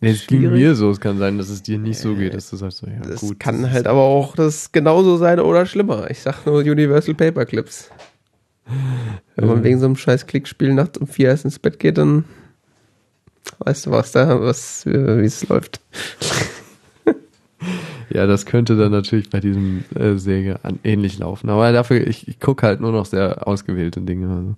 ist, 0.00 0.22
Es 0.22 0.26
ging 0.28 0.50
mir 0.52 0.74
so, 0.74 0.90
es 0.90 1.00
kann 1.00 1.18
sein, 1.18 1.38
dass 1.38 1.48
es 1.48 1.62
dir 1.62 1.78
nicht 1.78 1.98
so 1.98 2.14
geht, 2.14 2.34
dass 2.34 2.50
du 2.50 2.56
sagst, 2.56 2.78
so, 2.78 2.86
ja 2.86 3.00
das 3.00 3.20
gut. 3.20 3.40
kann 3.40 3.62
das 3.62 3.72
halt 3.72 3.86
aber 3.86 4.02
auch 4.02 4.36
das 4.36 4.70
genauso 4.72 5.16
sein 5.16 5.40
oder 5.40 5.66
schlimmer. 5.66 6.10
Ich 6.10 6.20
sag 6.20 6.46
nur 6.46 6.58
Universal 6.58 7.14
Paperclips. 7.14 7.90
Wenn 9.36 9.48
man 9.48 9.60
Äh. 9.60 9.64
wegen 9.64 9.78
so 9.80 9.86
einem 9.86 9.96
scheiß 9.96 10.26
Klickspiel 10.26 10.74
nachts 10.74 10.98
um 10.98 11.06
vier 11.06 11.28
erst 11.28 11.44
ins 11.46 11.58
Bett 11.58 11.78
geht, 11.78 11.98
dann 11.98 12.24
weißt 13.60 13.86
du, 13.86 13.90
was 13.90 14.12
da, 14.12 14.40
was, 14.40 14.84
äh, 14.86 15.20
wie 15.22 15.26
es 15.26 15.48
läuft. 15.48 15.80
Ja, 18.10 18.26
das 18.26 18.46
könnte 18.46 18.74
dann 18.78 18.90
natürlich 18.92 19.28
bei 19.28 19.38
diesem 19.38 19.84
äh, 19.94 20.16
Säge 20.16 20.60
an, 20.62 20.78
ähnlich 20.82 21.18
laufen. 21.18 21.50
Aber 21.50 21.70
dafür, 21.72 22.06
ich, 22.06 22.26
ich 22.26 22.40
gucke 22.40 22.66
halt 22.66 22.80
nur 22.80 22.90
noch 22.90 23.04
sehr 23.04 23.46
ausgewählte 23.46 24.00
Dinge. 24.00 24.30
Also. 24.34 24.54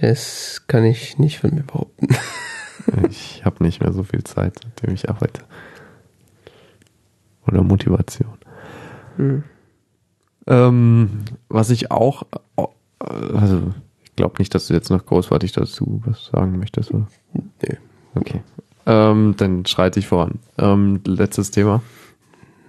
Das 0.00 0.62
kann 0.68 0.84
ich 0.86 1.18
nicht 1.18 1.38
von 1.38 1.54
mir 1.54 1.64
behaupten. 1.64 2.08
Ich 3.08 3.44
habe 3.44 3.62
nicht 3.64 3.80
mehr 3.80 3.92
so 3.92 4.02
viel 4.02 4.24
Zeit, 4.24 4.60
seitdem 4.62 4.94
ich 4.94 5.08
arbeite. 5.08 5.42
Oder 7.46 7.62
Motivation. 7.62 8.38
Hm. 9.16 9.44
Ähm, 10.46 11.24
was 11.48 11.70
ich 11.70 11.90
auch, 11.90 12.24
also 12.98 13.72
ich 14.02 14.16
glaube 14.16 14.36
nicht, 14.38 14.54
dass 14.54 14.66
du 14.66 14.74
jetzt 14.74 14.90
noch 14.90 15.04
großartig 15.04 15.52
dazu 15.52 16.02
was 16.04 16.26
sagen 16.26 16.58
möchtest. 16.58 16.92
Oder? 16.92 17.06
Nö. 17.32 17.76
Okay. 18.14 18.42
Ähm, 18.86 19.34
dann 19.36 19.64
schreite 19.66 20.00
ich 20.00 20.08
voran. 20.08 20.40
Ähm, 20.58 21.00
letztes 21.04 21.50
Thema. 21.50 21.82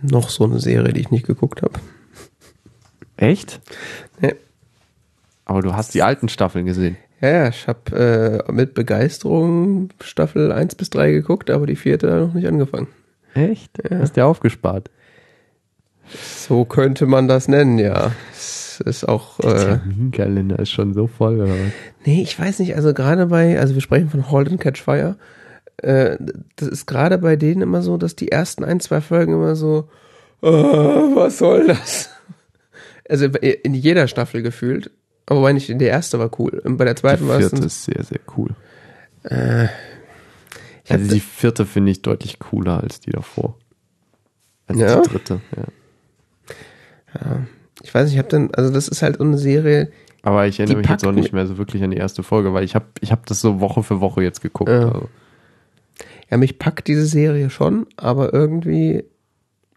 Noch 0.01 0.29
so 0.29 0.43
eine 0.43 0.59
Serie, 0.59 0.93
die 0.93 1.01
ich 1.01 1.11
nicht 1.11 1.25
geguckt 1.25 1.61
habe. 1.61 1.79
Echt? 3.17 3.61
Nee. 4.19 4.35
Aber 5.45 5.61
du 5.61 5.73
hast 5.73 5.93
die 5.93 6.03
alten 6.03 6.29
Staffeln 6.29 6.65
gesehen. 6.65 6.97
Ja, 7.23 7.29
ja, 7.29 7.47
ich 7.47 7.69
habe 7.69 8.43
äh, 8.45 8.51
mit 8.51 8.73
Begeisterung 8.73 9.87
Staffel 10.01 10.51
1 10.51 10.75
bis 10.75 10.89
3 10.89 11.13
geguckt, 11.13 11.49
aber 11.49 11.65
die 11.65 11.77
vierte 11.77 12.07
noch 12.07 12.33
nicht 12.33 12.45
angefangen. 12.45 12.89
Echt? 13.33 13.71
Ja. 13.89 13.99
Hast 13.99 14.17
du 14.17 14.25
aufgespart? 14.25 14.89
So 16.05 16.65
könnte 16.65 17.05
man 17.05 17.29
das 17.29 17.47
nennen, 17.47 17.79
ja. 17.79 18.11
Es 18.33 18.81
ist 18.81 19.07
auch. 19.07 19.39
Äh, 19.39 19.79
Terminkalender 19.79 20.59
ist 20.59 20.71
schon 20.71 20.93
so 20.93 21.07
voll. 21.07 21.35
Oder 21.39 21.51
was? 21.51 21.71
nee, 22.03 22.21
ich 22.23 22.37
weiß 22.37 22.59
nicht, 22.59 22.75
also 22.75 22.93
gerade 22.93 23.27
bei, 23.27 23.57
also 23.57 23.73
wir 23.73 23.81
sprechen 23.81 24.09
von 24.09 24.29
Halt 24.29 24.49
and 24.49 24.59
Catch 24.59 24.81
Fire. 24.81 25.15
Äh, 25.77 26.17
das 26.57 26.67
ist 26.67 26.87
gerade 26.87 27.19
bei 27.19 27.37
denen 27.37 27.61
immer 27.61 27.81
so, 27.81 27.95
dass 27.95 28.17
die 28.17 28.33
ersten 28.33 28.65
ein, 28.65 28.81
zwei 28.81 28.99
Folgen 28.99 29.31
immer 29.31 29.55
so, 29.55 29.87
äh, 30.41 30.47
was 30.47 31.37
soll 31.37 31.67
das? 31.67 32.09
Also 33.07 33.27
in 33.27 33.73
jeder 33.73 34.09
Staffel 34.09 34.41
gefühlt. 34.41 34.91
Aber 35.25 35.41
meine 35.41 35.57
ich, 35.57 35.67
die 35.67 35.85
erste 35.85 36.19
war 36.19 36.29
cool. 36.39 36.61
Und 36.63 36.77
bei 36.77 36.85
der 36.85 36.95
Die 36.95 37.01
zweiten 37.01 37.27
war 37.27 37.35
es 37.35 37.41
vierte 37.41 37.55
dann, 37.57 37.65
ist 37.67 37.83
sehr, 37.85 38.03
sehr 38.03 38.19
cool. 38.37 38.49
äh, 39.23 39.67
Also 40.89 41.13
die 41.13 41.19
vierte 41.21 41.65
finde 41.65 41.91
ich 41.91 42.01
deutlich 42.01 42.39
cooler 42.39 42.81
als 42.81 42.99
die 42.99 43.11
davor. 43.11 43.57
Als 44.67 44.79
Ja? 44.79 45.01
die 45.01 45.09
dritte, 45.09 45.41
ja. 45.55 45.63
Ja, 47.15 47.39
ich 47.81 47.93
weiß 47.93 48.05
nicht, 48.05 48.13
ich 48.13 48.19
habe 48.19 48.29
dann, 48.29 48.51
also 48.53 48.71
das 48.71 48.87
ist 48.87 49.01
halt 49.01 49.17
so 49.17 49.23
eine 49.23 49.37
Serie, 49.37 49.91
Aber 50.23 50.47
ich 50.47 50.59
erinnere 50.59 50.77
Die 50.77 50.81
mich 50.81 50.89
jetzt 50.89 51.05
auch 51.05 51.11
nicht 51.11 51.31
mehr 51.33 51.45
so 51.47 51.57
wirklich 51.57 51.83
an 51.83 51.91
die 51.91 51.97
erste 51.97 52.23
Folge, 52.23 52.53
weil 52.53 52.63
ich 52.63 52.75
habe 52.75 52.85
ich 53.01 53.11
hab 53.11 53.25
das 53.27 53.39
so 53.39 53.59
Woche 53.59 53.83
für 53.83 54.01
Woche 54.01 54.23
jetzt 54.23 54.41
geguckt. 54.41 54.69
Ja. 54.71 54.87
Also. 54.87 55.09
ja, 56.29 56.37
mich 56.37 56.59
packt 56.59 56.87
diese 56.87 57.05
Serie 57.05 57.49
schon, 57.49 57.85
aber 57.97 58.33
irgendwie 58.33 59.03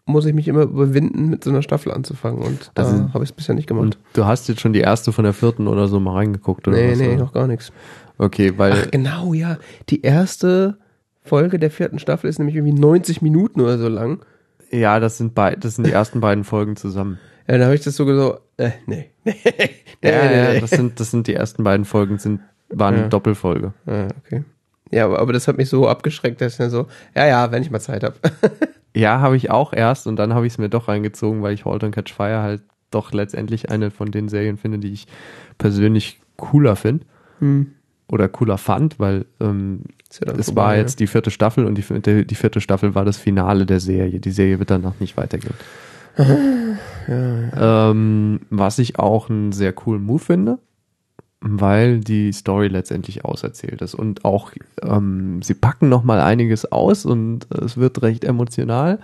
muss 0.07 0.25
ich 0.25 0.33
mich 0.33 0.47
immer 0.47 0.63
überwinden, 0.63 1.29
mit 1.29 1.43
so 1.43 1.49
einer 1.51 1.61
Staffel 1.61 1.91
anzufangen 1.91 2.41
und 2.41 2.71
da 2.73 2.83
Also- 2.83 3.13
habe 3.13 3.23
ich 3.23 3.29
es 3.29 3.35
bisher 3.35 3.53
nicht 3.55 3.67
gemacht. 3.67 3.83
Und 3.83 3.97
du 4.13 4.25
hast 4.25 4.47
jetzt 4.47 4.61
schon 4.61 4.73
die 4.73 4.79
erste 4.81 5.11
von 5.11 5.23
der 5.23 5.33
vierten 5.33 5.67
oder 5.67 5.87
so 5.87 5.99
mal 5.99 6.13
reingeguckt, 6.13 6.67
oder 6.67 6.77
nee, 6.77 6.91
was? 6.91 6.97
nee, 6.97 7.07
oder? 7.09 7.17
noch 7.17 7.33
gar 7.33 7.47
nichts. 7.47 7.71
Okay, 8.17 8.53
weil 8.57 8.73
Ach, 8.73 8.91
genau, 8.91 9.33
ja. 9.33 9.57
Die 9.89 10.01
erste 10.01 10.77
Folge 11.23 11.59
der 11.59 11.69
vierten 11.69 11.99
Staffel 11.99 12.29
ist 12.29 12.39
nämlich 12.39 12.55
irgendwie 12.55 12.79
90 12.79 13.21
Minuten 13.21 13.61
oder 13.61 13.77
so 13.77 13.87
lang. 13.89 14.19
Ja, 14.71 14.99
das 14.99 15.17
sind 15.17 15.35
bei, 15.35 15.55
das 15.55 15.75
sind 15.75 15.85
die 15.87 15.91
ersten 15.91 16.19
beiden 16.19 16.43
Folgen 16.43 16.75
zusammen. 16.77 17.19
Ja, 17.47 17.57
da 17.57 17.65
habe 17.65 17.75
ich 17.75 17.81
das 17.81 17.95
so 17.95 18.05
so, 18.05 18.37
äh, 18.57 18.71
nee. 18.87 19.11
nee, 19.23 19.35
nee, 19.43 20.09
Ja, 20.09 20.25
nee, 20.29 20.53
ja, 20.55 20.59
das 20.59 20.71
sind, 20.71 20.99
das 20.99 21.11
sind 21.11 21.27
die 21.27 21.33
ersten 21.33 21.63
beiden 21.63 21.85
Folgen, 21.85 22.17
sind, 22.17 22.41
waren 22.69 22.95
Ja. 22.95 23.01
eine 23.01 23.09
Doppelfolge. 23.09 23.73
Ah, 23.85 24.07
okay. 24.25 24.43
Ja, 24.91 25.05
aber, 25.05 25.19
aber 25.19 25.33
das 25.33 25.47
hat 25.47 25.57
mich 25.57 25.69
so 25.69 25.87
abgeschreckt, 25.87 26.39
dass 26.41 26.53
ich 26.53 26.57
dann 26.57 26.69
so, 26.69 26.87
ja, 27.15 27.25
ja, 27.27 27.51
wenn 27.51 27.61
ich 27.61 27.71
mal 27.71 27.79
Zeit 27.79 28.03
habe. 28.03 28.15
Ja, 28.97 29.19
habe 29.19 29.37
ich 29.37 29.51
auch 29.51 29.73
erst 29.73 30.07
und 30.07 30.15
dann 30.15 30.33
habe 30.33 30.47
ich 30.47 30.53
es 30.53 30.57
mir 30.57 30.69
doch 30.69 30.87
reingezogen, 30.87 31.41
weil 31.41 31.53
ich 31.53 31.65
Halt 31.65 31.83
and 31.83 31.93
Catch 31.93 32.13
Fire 32.13 32.41
halt 32.41 32.63
doch 32.91 33.11
letztendlich 33.11 33.69
eine 33.69 33.91
von 33.91 34.11
den 34.11 34.29
Serien 34.29 34.57
finde, 34.57 34.79
die 34.79 34.91
ich 34.91 35.07
persönlich 35.57 36.19
cooler 36.37 36.75
finde. 36.75 37.05
Hm. 37.39 37.73
Oder 38.09 38.29
cooler 38.29 38.57
fand, 38.57 38.99
weil 38.99 39.25
ähm, 39.41 39.81
ja 40.25 40.33
es 40.33 40.45
vorbei, 40.45 40.61
war 40.61 40.73
ja. 40.75 40.81
jetzt 40.81 41.01
die 41.01 41.07
vierte 41.07 41.29
Staffel 41.29 41.65
und 41.65 41.75
die, 41.75 41.81
vierte- 41.81 42.25
die 42.25 42.35
vierte 42.35 42.61
Staffel 42.61 42.95
war 42.95 43.03
das 43.03 43.17
Finale 43.17 43.65
der 43.65 43.81
Serie. 43.81 44.19
Die 44.21 44.31
Serie 44.31 44.59
wird 44.59 44.71
danach 44.71 44.99
nicht 45.01 45.17
weitergehen. 45.17 45.53
Ähm, 47.07 48.39
was 48.49 48.79
ich 48.79 48.97
auch 48.97 49.29
einen 49.29 49.51
sehr 49.51 49.73
coolen 49.73 50.03
Move 50.03 50.19
finde, 50.19 50.59
weil 51.41 51.99
die 51.99 52.31
Story 52.31 52.67
letztendlich 52.67 53.23
auserzählt 53.25 53.81
ist 53.81 53.93
und 53.93 54.25
auch 54.25 54.51
ähm, 54.81 55.41
sie 55.41 55.53
packen 55.53 55.89
noch 55.89 56.03
mal 56.03 56.19
einiges 56.19 56.71
aus 56.71 57.05
und 57.05 57.47
es 57.51 57.77
wird 57.77 58.01
recht 58.01 58.23
emotional, 58.23 58.99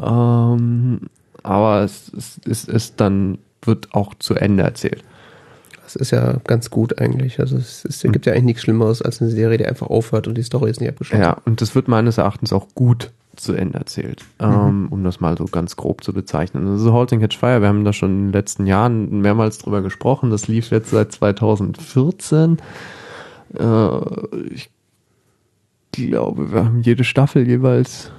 ähm, 0.00 1.02
aber 1.42 1.82
es, 1.82 2.12
es, 2.16 2.40
es 2.48 2.64
ist 2.64 3.00
dann 3.00 3.38
wird 3.62 3.94
auch 3.94 4.14
zu 4.14 4.34
Ende 4.34 4.64
erzählt. 4.64 5.04
Das 5.84 5.96
ist 5.96 6.10
ja 6.10 6.36
ganz 6.44 6.70
gut 6.70 6.98
eigentlich. 6.98 7.38
Also 7.38 7.56
es, 7.56 7.84
es 7.84 8.02
gibt 8.02 8.26
ja 8.26 8.32
eigentlich 8.32 8.44
nichts 8.44 8.62
Schlimmeres 8.62 9.02
als 9.02 9.20
eine 9.20 9.30
Serie, 9.30 9.58
die 9.58 9.66
einfach 9.66 9.88
aufhört 9.88 10.26
und 10.26 10.36
die 10.36 10.42
Story 10.42 10.70
ist 10.70 10.80
nicht 10.80 10.90
abgeschlossen. 10.90 11.22
Ja, 11.22 11.36
und 11.44 11.60
das 11.60 11.74
wird 11.74 11.86
meines 11.86 12.18
Erachtens 12.18 12.52
auch 12.52 12.68
gut 12.74 13.10
zu 13.36 13.54
Ende 13.54 13.78
erzählt, 13.78 14.24
ähm, 14.40 14.88
um 14.90 15.04
das 15.04 15.20
mal 15.20 15.36
so 15.36 15.44
ganz 15.44 15.76
grob 15.76 16.04
zu 16.04 16.12
bezeichnen. 16.12 16.66
Also 16.66 16.92
Halt 16.92 17.12
and 17.12 17.22
Catch 17.22 17.38
Fire, 17.38 17.60
wir 17.60 17.68
haben 17.68 17.84
da 17.84 17.92
schon 17.92 18.10
in 18.10 18.26
den 18.26 18.32
letzten 18.32 18.66
Jahren 18.66 19.20
mehrmals 19.20 19.58
drüber 19.58 19.82
gesprochen. 19.82 20.30
Das 20.30 20.48
lief 20.48 20.70
jetzt 20.70 20.90
seit 20.90 21.12
2014. 21.12 22.58
Äh, 23.58 23.98
ich 24.50 24.70
glaube, 25.92 26.52
wir 26.52 26.64
haben 26.64 26.82
jede 26.82 27.04
Staffel 27.04 27.46
jeweils 27.46 28.12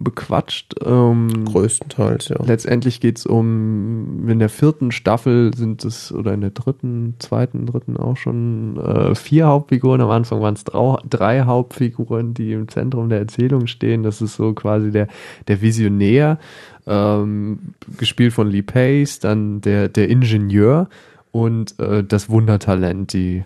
bequatscht. 0.00 0.74
Ähm, 0.84 1.44
Größtenteils, 1.44 2.28
ja. 2.28 2.36
Letztendlich 2.44 3.00
geht's 3.00 3.26
um, 3.26 4.28
in 4.28 4.38
der 4.38 4.48
vierten 4.48 4.92
Staffel 4.92 5.52
sind 5.54 5.84
es, 5.84 6.12
oder 6.12 6.32
in 6.34 6.40
der 6.40 6.50
dritten, 6.50 7.16
zweiten, 7.18 7.66
dritten 7.66 7.96
auch 7.96 8.16
schon 8.16 8.78
äh, 8.78 9.14
vier 9.16 9.46
Hauptfiguren. 9.48 10.00
Am 10.00 10.10
Anfang 10.10 10.40
waren 10.40 10.54
es 10.54 10.64
drei 10.64 11.42
Hauptfiguren, 11.42 12.32
die 12.32 12.52
im 12.52 12.68
Zentrum 12.68 13.08
der 13.08 13.18
Erzählung 13.18 13.66
stehen. 13.66 14.04
Das 14.04 14.22
ist 14.22 14.36
so 14.36 14.52
quasi 14.52 14.92
der, 14.92 15.08
der 15.48 15.60
Visionär, 15.60 16.38
ähm, 16.86 17.74
gespielt 17.98 18.32
von 18.32 18.48
Lee 18.48 18.62
Pace, 18.62 19.18
dann 19.18 19.60
der, 19.60 19.88
der 19.88 20.08
Ingenieur 20.08 20.88
und 21.32 21.78
äh, 21.80 22.04
das 22.04 22.30
Wundertalent, 22.30 23.12
die 23.12 23.44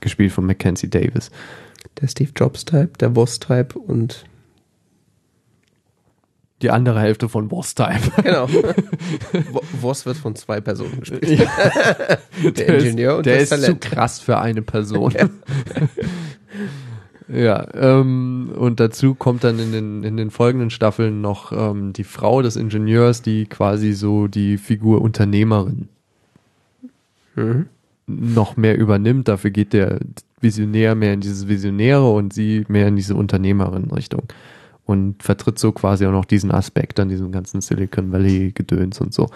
gespielt 0.00 0.32
von 0.32 0.46
Mackenzie 0.46 0.90
Davis. 0.90 1.30
Der 2.00 2.08
Steve 2.08 2.30
Jobs-Type, 2.34 2.98
der 2.98 3.14
Voss-Type 3.14 3.78
und 3.78 4.24
Die 6.62 6.70
andere 6.70 7.00
Hälfte 7.00 7.28
von 7.28 7.48
Boss 7.48 7.74
Type. 7.74 8.22
genau. 8.22 8.46
Voss 9.80 10.04
wird 10.04 10.18
von 10.18 10.36
zwei 10.36 10.60
Personen 10.60 11.00
gespielt. 11.00 11.22
Der 12.56 12.68
Ingenieur 12.78 13.16
und 13.16 13.26
der 13.26 13.34
das 13.36 13.44
ist 13.44 13.48
Talent. 13.50 13.82
zu 13.84 13.90
krass 13.90 14.20
für 14.20 14.38
eine 14.38 14.62
Person. 14.62 15.14
ja, 17.28 17.66
ähm, 17.74 18.52
und 18.56 18.80
dazu 18.80 19.14
kommt 19.14 19.44
dann 19.44 19.58
in 19.58 19.72
den, 19.72 20.04
in 20.04 20.16
den 20.16 20.30
folgenden 20.30 20.70
Staffeln 20.70 21.20
noch 21.20 21.52
ähm, 21.52 21.92
die 21.92 22.04
Frau 22.04 22.42
des 22.42 22.56
Ingenieurs, 22.56 23.22
die 23.22 23.46
quasi 23.46 23.92
so 23.92 24.26
die 24.26 24.58
Figur 24.58 25.00
Unternehmerin 25.02 25.88
Mhm. 27.36 27.66
noch 28.08 28.56
mehr 28.56 28.76
übernimmt. 28.76 29.28
Dafür 29.28 29.50
geht 29.50 29.72
der 29.72 30.00
Visionär 30.40 30.96
mehr 30.96 31.14
in 31.14 31.20
dieses 31.20 31.46
Visionäre 31.46 32.10
und 32.10 32.32
sie 32.32 32.64
mehr 32.66 32.88
in 32.88 32.96
diese 32.96 33.14
Unternehmerin-Richtung. 33.14 34.24
Und 34.84 35.22
vertritt 35.22 35.58
so 35.58 35.70
quasi 35.70 36.04
auch 36.06 36.12
noch 36.12 36.24
diesen 36.24 36.50
Aspekt 36.50 36.98
an 36.98 37.08
diesem 37.08 37.30
ganzen 37.30 37.60
Silicon 37.60 38.10
Valley-Gedöns 38.10 39.00
und 39.00 39.14
so. 39.14 39.28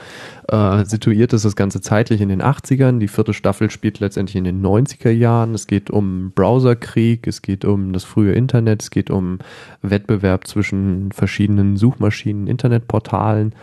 Äh, 0.49 0.85
situiert 0.85 1.33
ist 1.33 1.45
das 1.45 1.55
Ganze 1.55 1.81
zeitlich 1.81 2.21
in 2.21 2.29
den 2.29 2.43
80ern. 2.43 2.99
Die 2.99 3.07
vierte 3.07 3.35
Staffel 3.35 3.71
spielt 3.71 4.01
letztendlich 4.01 4.35
in 4.35 4.45
den 4.45 4.63
90er 4.65 5.11
Jahren. 5.11 5.55
Es 5.55 5.69
geht 5.69 5.91
um 5.91 6.33
Browserkrieg, 6.35 7.27
es 7.29 7.41
geht 7.41 7.65
um 7.65 7.93
das 7.93 8.03
frühe 8.03 8.33
Internet, 8.33 8.83
es 8.83 8.91
geht 8.91 9.11
um 9.11 9.39
Wettbewerb 9.81 10.49
zwischen 10.49 11.13
verschiedenen 11.13 11.77
Suchmaschinen, 11.77 12.49
Internetportalen. 12.49 13.55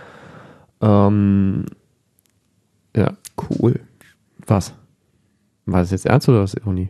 Ähm, 0.82 1.66
ja, 2.95 3.14
Cool. 3.38 3.80
was? 4.48 4.74
War 5.66 5.82
das 5.82 5.92
jetzt 5.92 6.06
ernst 6.06 6.30
oder 6.30 6.42
was 6.42 6.53
Ironie? 6.53 6.90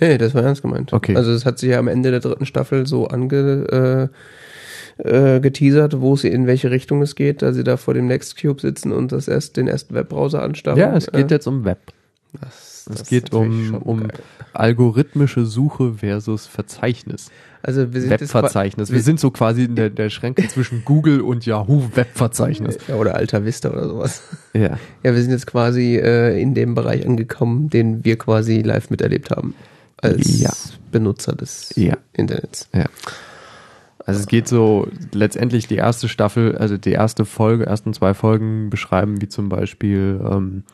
Nee, 0.00 0.18
das 0.18 0.34
war 0.34 0.42
ernst 0.42 0.62
gemeint. 0.62 0.92
Okay. 0.92 1.14
Also 1.16 1.30
es 1.32 1.44
hat 1.44 1.58
sich 1.58 1.70
ja 1.70 1.78
am 1.78 1.88
Ende 1.88 2.10
der 2.10 2.20
dritten 2.20 2.46
Staffel 2.46 2.86
so 2.86 3.06
ange, 3.08 4.10
äh, 4.98 5.36
äh, 5.36 5.40
geteasert, 5.40 6.00
wo 6.00 6.16
sie 6.16 6.28
in 6.28 6.46
welche 6.46 6.70
Richtung 6.70 7.00
es 7.02 7.14
geht, 7.14 7.42
da 7.42 7.52
sie 7.52 7.64
da 7.64 7.76
vor 7.76 7.94
dem 7.94 8.06
Nextcube 8.06 8.60
sitzen 8.60 8.92
und 8.92 9.12
das 9.12 9.28
erst 9.28 9.56
den 9.56 9.68
ersten 9.68 9.94
Webbrowser 9.94 10.42
anstarren. 10.42 10.78
Ja, 10.78 10.96
es 10.96 11.06
geht 11.10 11.30
äh, 11.30 11.34
jetzt 11.34 11.46
um 11.46 11.64
Web. 11.64 11.78
das, 12.40 12.84
Es 12.90 12.98
das 12.98 13.08
geht 13.08 13.24
ist 13.24 13.32
natürlich 13.32 13.72
um, 13.72 13.82
um 13.82 14.00
geil. 14.08 14.18
algorithmische 14.52 15.46
Suche 15.46 15.94
versus 15.94 16.46
Verzeichnis. 16.46 17.30
also 17.62 17.92
wir 17.94 18.00
sind 18.02 18.10
Webverzeichnis. 18.10 18.88
qua- 18.88 18.94
Wir 18.94 19.02
sind 19.02 19.20
so 19.20 19.30
quasi 19.30 19.64
in 19.64 19.74
der, 19.76 19.88
der 19.90 20.10
Schränke 20.10 20.46
zwischen 20.48 20.82
Google 20.84 21.22
und 21.22 21.46
Yahoo 21.46 21.82
Webverzeichnis. 21.94 22.76
ja, 22.88 22.96
oder 22.96 23.14
Alta 23.14 23.42
Vista 23.44 23.70
oder 23.70 23.88
sowas. 23.88 24.22
Ja. 24.52 24.78
Ja, 25.02 25.14
wir 25.14 25.22
sind 25.22 25.30
jetzt 25.30 25.46
quasi 25.46 25.96
äh, 25.96 26.38
in 26.40 26.52
dem 26.54 26.74
Bereich 26.74 27.06
angekommen, 27.06 27.70
den 27.70 28.04
wir 28.04 28.18
quasi 28.18 28.60
live 28.60 28.90
miterlebt 28.90 29.30
haben. 29.30 29.54
Als 30.02 30.40
Ja. 30.40 30.50
Benutzer 30.90 31.34
des 31.34 31.72
Ja. 31.76 31.96
Internets. 32.12 32.68
Also 34.06 34.20
es 34.20 34.26
geht 34.26 34.48
so 34.48 34.88
letztendlich 35.12 35.66
die 35.68 35.76
erste 35.76 36.08
Staffel, 36.08 36.56
also 36.56 36.76
die 36.76 36.92
erste 36.92 37.24
Folge, 37.24 37.66
ersten 37.66 37.92
zwei 37.92 38.14
Folgen 38.14 38.70
beschreiben, 38.70 39.20
wie 39.20 39.28
zum 39.28 39.48
Beispiel 39.48 40.20
ähm, 40.24 40.64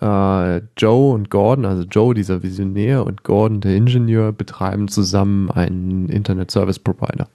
äh, 0.00 0.60
Joe 0.76 1.14
und 1.14 1.30
Gordon, 1.30 1.64
also 1.64 1.84
Joe, 1.84 2.14
dieser 2.14 2.42
Visionär, 2.42 3.06
und 3.06 3.24
Gordon, 3.24 3.60
der 3.60 3.74
Ingenieur, 3.74 4.32
betreiben 4.32 4.88
zusammen 4.88 5.50
einen 5.50 6.08
Internet 6.08 6.50
Service 6.50 6.78
Provider. 6.78 7.28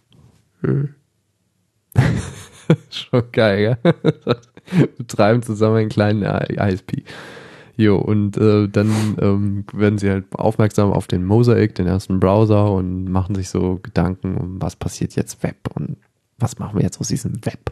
Hm. 0.62 0.90
Schon 2.90 3.24
geil, 3.32 3.78
ja? 3.84 3.92
betreiben 4.98 5.42
zusammen 5.42 5.78
einen 5.78 5.90
kleinen 5.90 6.24
ISP. 6.24 7.04
Jo, 7.82 7.98
und 7.98 8.38
äh, 8.38 8.68
dann 8.70 9.18
ähm, 9.20 9.66
werden 9.74 9.98
sie 9.98 10.12
halt 10.12 10.26
aufmerksam 10.36 10.92
auf 10.94 11.08
den 11.08 11.26
Mosaic, 11.26 11.74
den 11.74 11.88
ersten 11.88 12.20
Browser, 12.20 12.72
und 12.72 13.06
machen 13.06 13.34
sich 13.34 13.50
so 13.50 13.80
Gedanken, 13.82 14.38
um 14.38 14.62
was 14.62 14.76
passiert 14.76 15.16
jetzt 15.16 15.42
Web 15.42 15.58
und 15.74 15.98
was 16.38 16.60
machen 16.60 16.78
wir 16.78 16.84
jetzt 16.84 17.00
aus 17.02 17.08
diesem 17.08 17.44
Web. 17.44 17.72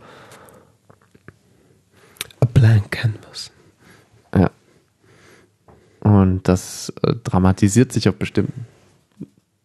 A 2.40 2.46
blank 2.48 2.90
canvas. 2.90 3.52
Ja. 4.34 4.50
Und 6.00 6.48
das 6.48 6.92
äh, 7.04 7.14
dramatisiert 7.24 7.92
sich 7.92 8.10
auf 8.10 8.16
bestimmten 8.16 8.66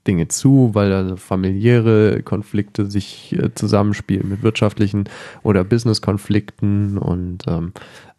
Dinge 0.07 0.29
zu, 0.29 0.75
weil 0.75 0.91
da 0.91 1.17
familiäre 1.17 2.23
Konflikte 2.23 2.91
sich 2.91 3.33
äh, 3.33 3.55
zusammenspielen 3.55 4.29
mit 4.29 4.43
wirtschaftlichen 4.43 5.09
oder 5.43 5.65
Business-Konflikten 5.65 6.99
und 6.99 7.45
ähm, 7.47 7.73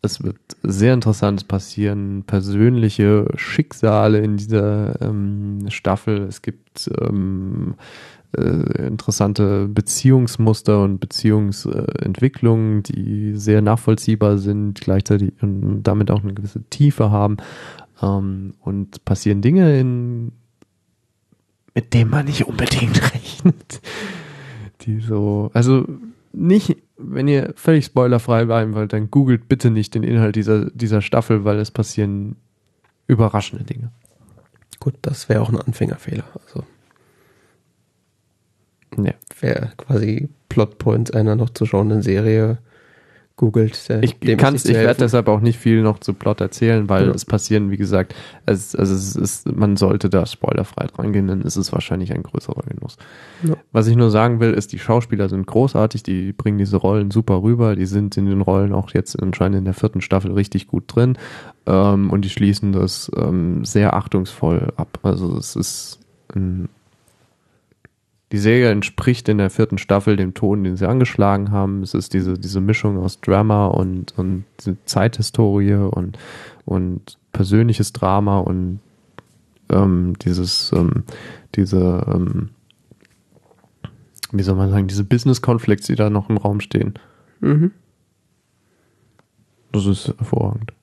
es 0.05 0.23
wird 0.23 0.37
sehr 0.63 0.93
interessantes 0.93 1.43
passieren, 1.43 2.23
persönliche 2.25 3.27
Schicksale 3.35 4.19
in 4.19 4.37
dieser 4.37 5.01
ähm, 5.01 5.65
Staffel. 5.69 6.23
Es 6.23 6.41
gibt 6.41 6.89
ähm, 7.01 7.75
äh, 8.37 8.87
interessante 8.87 9.67
Beziehungsmuster 9.67 10.83
und 10.83 10.99
Beziehungsentwicklungen, 10.99 12.83
die 12.83 13.35
sehr 13.35 13.61
nachvollziehbar 13.61 14.37
sind, 14.37 14.81
gleichzeitig 14.81 15.33
und 15.41 15.83
damit 15.83 16.11
auch 16.11 16.23
eine 16.23 16.33
gewisse 16.33 16.63
Tiefe 16.69 17.11
haben. 17.11 17.37
Ähm, 18.01 18.53
und 18.61 19.05
passieren 19.05 19.41
Dinge, 19.41 19.79
in, 19.79 20.31
mit 21.73 21.93
denen 21.93 22.09
man 22.09 22.25
nicht 22.25 22.45
unbedingt 22.45 23.01
rechnet. 23.13 23.81
Die 24.81 24.99
so, 24.99 25.49
also 25.53 25.85
nicht, 26.33 26.77
wenn 26.97 27.27
ihr 27.27 27.53
völlig 27.55 27.85
spoilerfrei 27.85 28.45
bleiben 28.45 28.73
wollt, 28.73 28.93
dann 28.93 29.11
googelt 29.11 29.47
bitte 29.49 29.69
nicht 29.69 29.95
den 29.95 30.03
Inhalt 30.03 30.35
dieser, 30.35 30.69
dieser 30.71 31.01
Staffel, 31.01 31.43
weil 31.43 31.59
es 31.59 31.71
passieren 31.71 32.35
überraschende 33.07 33.65
Dinge. 33.65 33.91
Gut, 34.79 34.95
das 35.01 35.29
wäre 35.29 35.41
auch 35.41 35.49
ein 35.49 35.59
Anfängerfehler. 35.59 36.25
Also 36.45 36.63
Ja. 38.97 39.13
wäre 39.39 39.71
quasi 39.77 40.29
Plotpoints 40.49 41.11
einer 41.11 41.35
noch 41.35 41.49
zu 41.49 41.65
schauenden 41.65 42.01
Serie 42.01 42.59
googelt. 43.37 43.89
äh, 43.89 43.99
Ich, 44.01 44.19
zu 44.19 44.27
ich 44.27 44.77
werde 44.77 44.99
deshalb 44.99 45.27
auch 45.27 45.41
nicht 45.41 45.59
viel 45.59 45.81
noch 45.81 45.99
zu 45.99 46.13
Plot 46.13 46.39
erzählen, 46.41 46.87
weil 46.87 47.07
Ja. 47.07 47.13
es 47.13 47.25
passieren, 47.25 47.69
wie 47.69 47.77
gesagt, 47.77 48.15
es, 48.45 48.75
also 48.75 48.93
es 48.95 49.15
ist, 49.15 49.51
man 49.51 49.75
sollte 49.75 50.09
da 50.09 50.25
spoilerfrei 50.25 50.85
reingehen, 50.97 51.27
dann 51.27 51.41
ist 51.41 51.57
es 51.57 51.73
wahrscheinlich 51.73 52.13
ein 52.13 52.23
größerer 52.23 52.63
Genuss. 52.63 52.97
Ja. 53.43 53.55
Was 53.71 53.87
ich 53.87 53.95
nur 53.97 54.09
sagen 54.09 54.39
will, 54.39 54.53
ist, 54.53 54.71
die 54.71 54.79
Schauspieler 54.79 55.27
sind 55.27 55.47
großartig, 55.47 56.03
die 56.03 56.31
bringen 56.31 56.57
diese 56.57 56.77
Rollen 56.77 57.11
super 57.11 57.41
rüber, 57.43 57.75
die 57.75 57.85
sind 57.85 58.15
in 58.17 58.25
den 58.25 58.41
Rollen 58.41 58.73
auch 58.73 58.91
jetzt 58.93 59.21
anscheinend 59.21 59.57
in 59.57 59.65
der 59.65 59.73
vierten 59.73 60.01
Staffel 60.01 60.31
richtig 60.31 60.67
gut 60.67 60.83
drin 60.87 61.17
ähm, 61.65 62.09
und 62.11 62.23
die 62.23 62.29
schließen 62.29 62.71
das 62.71 63.11
ähm, 63.17 63.65
sehr 63.65 63.95
achtungsvoll 63.95 64.71
ab. 64.77 64.99
Also 65.03 65.37
es 65.37 65.55
ist 65.57 65.99
ein 66.33 66.69
die 68.31 68.37
Serie 68.37 68.71
entspricht 68.71 69.29
in 69.29 69.37
der 69.37 69.49
vierten 69.49 69.77
Staffel 69.77 70.15
dem 70.15 70.33
Ton, 70.33 70.63
den 70.63 70.77
sie 70.77 70.87
angeschlagen 70.87 71.51
haben. 71.51 71.83
Es 71.83 71.93
ist 71.93 72.13
diese, 72.13 72.39
diese 72.39 72.59
Mischung 72.59 72.97
aus 72.97 73.21
Drama 73.21 73.67
und, 73.67 74.17
und 74.17 74.45
Zeithistorie 74.85 75.73
und, 75.73 76.17
und 76.65 77.17
persönliches 77.33 77.93
Drama 77.93 78.39
und 78.39 78.79
ähm, 79.69 80.13
dieses, 80.21 80.71
ähm, 80.73 81.03
diese, 81.55 82.05
ähm, 82.07 82.49
wie 84.31 84.43
soll 84.43 84.55
man 84.55 84.71
sagen, 84.71 84.87
diese 84.87 85.03
Business-Konflikte, 85.03 85.87
die 85.87 85.95
da 85.95 86.09
noch 86.09 86.29
im 86.29 86.37
Raum 86.37 86.59
stehen. 86.61 86.95
Mhm. 87.41 87.71
Das 89.71 89.85
ist 89.85 90.07
hervorragend. 90.17 90.73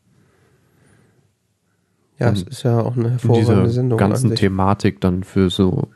Ja, 2.22 2.30
es 2.32 2.42
Und 2.42 2.48
ist 2.50 2.62
ja 2.62 2.80
auch 2.80 2.96
eine 2.96 3.04
Und 3.06 3.10
hervorragende 3.10 3.62
diese 3.64 3.74
Sendung. 3.74 3.98
ganzen. 3.98 4.34
Thematik 4.34 5.00
dann 5.00 5.24
für 5.24 5.50
so 5.50 5.88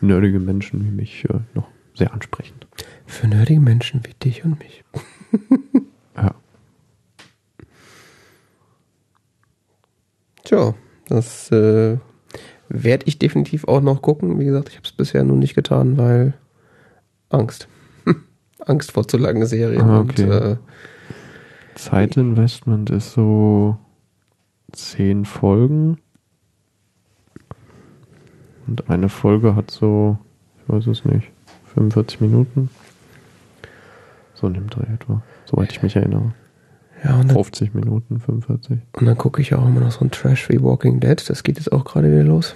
nerdige 0.00 0.40
Menschen 0.40 0.84
wie 0.84 0.90
mich 0.90 1.24
äh, 1.28 1.38
noch 1.54 1.68
sehr 1.94 2.12
ansprechend. 2.12 2.66
Für 3.06 3.28
nerdige 3.28 3.60
Menschen 3.60 4.02
wie 4.04 4.14
dich 4.14 4.44
und 4.44 4.58
mich. 4.58 4.84
Ja. 6.16 6.34
Tja, 10.44 10.74
das 11.08 11.50
äh, 11.50 11.98
werde 12.68 13.04
ich 13.06 13.18
definitiv 13.18 13.66
auch 13.68 13.80
noch 13.80 14.00
gucken. 14.02 14.38
Wie 14.38 14.44
gesagt, 14.46 14.68
ich 14.70 14.76
habe 14.76 14.84
es 14.86 14.92
bisher 14.92 15.24
nur 15.24 15.36
nicht 15.36 15.54
getan, 15.54 15.98
weil 15.98 16.34
Angst. 17.28 17.68
Angst 18.64 18.92
vor 18.92 19.06
zu 19.06 19.18
langen 19.18 19.44
Serien. 19.46 19.82
Ah, 19.82 20.00
Und, 20.00 20.10
okay. 20.18 20.22
äh, 20.52 20.56
Zeitinvestment 21.74 22.88
ist 22.90 23.12
so 23.12 23.76
zehn 24.72 25.24
Folgen. 25.24 25.98
Und 28.66 28.90
eine 28.90 29.08
Folge 29.08 29.54
hat 29.54 29.70
so, 29.70 30.18
ich 30.58 30.72
weiß 30.72 30.86
es 30.88 31.04
nicht, 31.04 31.30
45 31.74 32.20
Minuten. 32.20 32.70
So 34.34 34.48
in 34.48 34.54
dem 34.54 34.68
Dreh 34.68 34.92
etwa, 34.92 35.22
soweit 35.44 35.72
ich 35.72 35.82
mich 35.82 35.96
erinnere. 35.96 36.34
ja, 37.04 37.14
und 37.14 37.28
dann, 37.28 37.36
50 37.36 37.74
Minuten, 37.74 38.20
45. 38.20 38.78
und 38.92 39.06
dann 39.06 39.16
gucke 39.16 39.40
ich 39.40 39.54
auch 39.54 39.66
immer 39.66 39.80
noch 39.80 39.92
so 39.92 40.04
ein 40.04 40.10
Trash 40.10 40.48
wie 40.48 40.62
Walking 40.62 41.00
Dead. 41.00 41.22
Das 41.28 41.42
geht 41.42 41.56
jetzt 41.58 41.72
auch 41.72 41.84
gerade 41.84 42.10
wieder 42.10 42.24
los. 42.24 42.54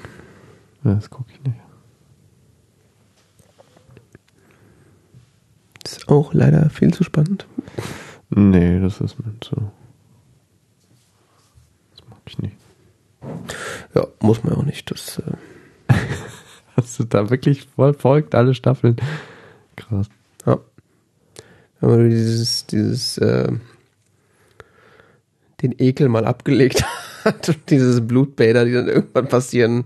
Ja, 0.84 0.94
das 0.94 1.08
gucke 1.10 1.30
ich 1.32 1.42
nicht. 1.44 1.56
Ist 5.84 6.08
auch 6.08 6.34
leider 6.34 6.68
viel 6.70 6.92
zu 6.92 7.04
spannend. 7.04 7.46
Nee, 8.30 8.78
das 8.80 9.00
ist 9.00 9.18
mir 9.18 9.32
so. 9.42 9.70
Ich 12.30 12.38
nicht. 12.38 12.56
Ja, 13.92 14.06
muss 14.20 14.44
man 14.44 14.54
auch 14.54 14.62
nicht. 14.62 14.88
Das, 14.90 15.18
äh, 15.18 15.94
Hast 16.76 16.98
du 16.98 17.04
da 17.04 17.28
wirklich 17.28 17.66
voll 17.66 17.92
folgt 17.92 18.36
alle 18.36 18.54
Staffeln? 18.54 18.96
Krass. 19.76 20.06
ja. 20.46 20.58
Wenn 21.80 21.90
man 21.90 22.10
dieses, 22.10 22.66
dieses, 22.66 23.18
äh, 23.18 23.50
den 25.62 25.74
Ekel 25.78 26.08
mal 26.08 26.24
abgelegt 26.24 26.84
hat 27.24 27.48
und 27.48 27.68
dieses 27.68 28.06
Blutbäder, 28.06 28.64
die 28.64 28.72
dann 28.72 28.88
irgendwann 28.88 29.28
passieren, 29.28 29.84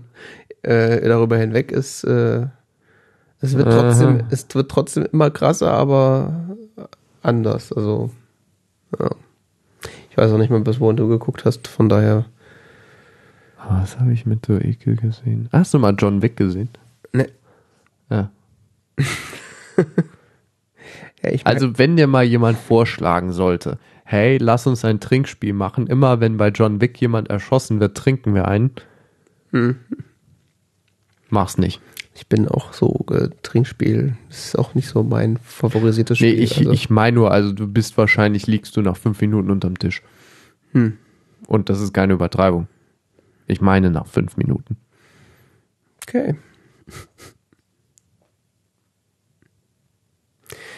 äh, 0.61 1.01
darüber 1.01 1.37
hinweg 1.37 1.71
ist, 1.71 2.03
äh, 2.03 2.45
es 3.41 3.57
wird 3.57 3.71
trotzdem, 3.71 4.19
Aha. 4.19 4.27
es 4.29 4.45
wird 4.53 4.69
trotzdem 4.69 5.07
immer 5.11 5.31
krasser, 5.31 5.71
aber 5.71 6.45
anders. 7.23 7.73
Also, 7.73 8.11
ja. 8.99 9.09
Ich 10.11 10.17
weiß 10.17 10.31
auch 10.31 10.37
nicht 10.37 10.49
mehr, 10.51 10.59
bis 10.61 10.79
wohin 10.79 10.95
du 10.95 11.07
geguckt 11.07 11.43
hast, 11.43 11.67
von 11.67 11.89
daher. 11.89 12.25
Ah, 13.67 13.81
Was 13.81 13.99
habe 13.99 14.13
ich 14.13 14.25
mit 14.25 14.47
der 14.47 14.63
Ekel 14.63 14.95
gesehen? 14.95 15.49
Hast 15.51 15.73
du 15.73 15.79
mal 15.79 15.95
John 15.97 16.21
Wick 16.21 16.37
gesehen? 16.37 16.69
Ne. 17.13 17.27
Ja. 18.09 18.31
Ja, 21.23 21.31
Also, 21.43 21.77
wenn 21.79 21.95
dir 21.97 22.05
mal 22.07 22.23
jemand 22.23 22.57
vorschlagen 22.57 23.31
sollte, 23.33 23.79
hey, 24.03 24.37
lass 24.37 24.67
uns 24.67 24.85
ein 24.85 24.99
Trinkspiel 24.99 25.53
machen, 25.53 25.87
immer 25.87 26.19
wenn 26.19 26.37
bei 26.37 26.49
John 26.49 26.81
Wick 26.81 27.01
jemand 27.01 27.29
erschossen 27.29 27.79
wird, 27.79 27.97
trinken 27.97 28.35
wir 28.35 28.47
einen. 28.47 28.71
Hm. 29.51 29.77
Mach's 31.29 31.57
nicht. 31.57 31.81
ich 32.13 32.27
bin 32.27 32.47
auch 32.47 32.73
so 32.73 33.05
äh, 33.11 33.29
Trinkspiel, 33.41 34.15
ist 34.29 34.57
auch 34.59 34.75
nicht 34.75 34.87
so 34.87 35.01
mein 35.03 35.37
favorisiertes 35.37 36.19
Nee, 36.21 36.31
Spiel. 36.33 36.43
ich, 36.43 36.57
also, 36.59 36.71
ich 36.71 36.89
meine 36.91 37.15
nur, 37.15 37.31
also 37.31 37.51
du 37.53 37.67
bist 37.67 37.97
wahrscheinlich, 37.97 38.45
liegst 38.45 38.77
du 38.77 38.81
nach 38.81 38.95
fünf 38.97 39.19
Minuten 39.21 39.49
unterm 39.49 39.79
Tisch. 39.79 40.03
hm. 40.73 40.97
Und 41.47 41.69
das 41.69 41.79
ist 41.81 41.93
keine 41.93 42.13
Übertreibung. 42.13 42.67
Ich 43.47 43.61
meine 43.61 43.91
nach 43.91 44.07
fünf 44.07 44.37
Minuten. 44.37 44.77
Okay. 46.07 46.35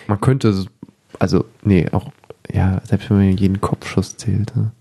Man 0.07 0.21
könnte, 0.21 0.65
also, 1.19 1.45
nee, 1.63 1.87
auch, 1.91 2.11
ja, 2.51 2.81
selbst 2.85 3.09
wenn 3.09 3.17
man 3.17 3.37
jeden 3.37 3.59
Kopfschuss 3.61 4.15
zählt. 4.17 4.55
ne? 4.55 4.71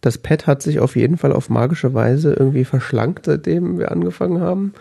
Das 0.00 0.18
Pad 0.18 0.46
hat 0.46 0.62
sich 0.62 0.80
auf 0.80 0.96
jeden 0.96 1.16
Fall 1.16 1.32
auf 1.32 1.48
magische 1.48 1.94
Weise 1.94 2.32
irgendwie 2.32 2.64
verschlankt, 2.64 3.26
seitdem 3.26 3.78
wir 3.78 3.92
angefangen 3.92 4.40
haben. 4.40 4.74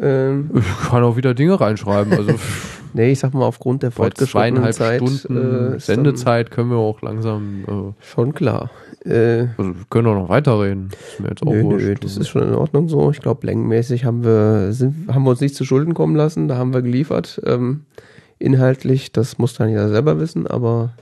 Ähm, 0.00 0.50
Ich 0.54 0.88
kann 0.90 1.02
auch 1.04 1.16
wieder 1.16 1.34
Dinge 1.34 1.60
reinschreiben. 1.60 2.12
Also 2.12 2.34
nee, 2.92 3.12
ich 3.12 3.18
sag 3.20 3.34
mal, 3.34 3.46
aufgrund 3.46 3.82
der 3.82 3.92
fortgeschrittenen 3.92 4.56
zweieinhalb 4.72 4.74
Zeit. 4.74 5.08
Stunden 5.08 5.74
äh, 5.74 5.80
Sendezeit 5.80 6.50
können 6.50 6.70
wir 6.70 6.76
auch 6.78 7.02
langsam, 7.02 7.64
äh, 7.66 8.04
Schon 8.04 8.34
klar. 8.34 8.70
Äh, 9.04 9.48
also 9.56 9.76
wir 9.76 9.84
können 9.90 10.08
auch 10.08 10.14
noch 10.14 10.28
weiterreden. 10.28 10.90
Ist 10.92 11.20
mir 11.20 11.28
jetzt 11.28 11.42
auch 11.42 11.52
nö, 11.52 11.62
wurscht. 11.62 11.86
nö, 11.86 11.94
das 11.94 12.16
ist 12.16 12.28
schon 12.28 12.42
in 12.42 12.54
Ordnung 12.54 12.88
so. 12.88 13.10
Ich 13.10 13.20
glaube, 13.20 13.46
längenmäßig 13.46 14.04
haben 14.04 14.24
wir, 14.24 14.72
sind, 14.72 15.12
haben 15.12 15.24
wir 15.24 15.30
uns 15.30 15.40
nicht 15.40 15.54
zu 15.54 15.64
Schulden 15.64 15.94
kommen 15.94 16.16
lassen. 16.16 16.48
Da 16.48 16.56
haben 16.56 16.72
wir 16.72 16.82
geliefert. 16.82 17.40
Ähm, 17.44 17.84
inhaltlich, 18.38 19.12
das 19.12 19.38
muss 19.38 19.54
dann 19.54 19.68
jeder 19.68 19.88
selber 19.88 20.18
wissen, 20.20 20.46
aber 20.46 20.94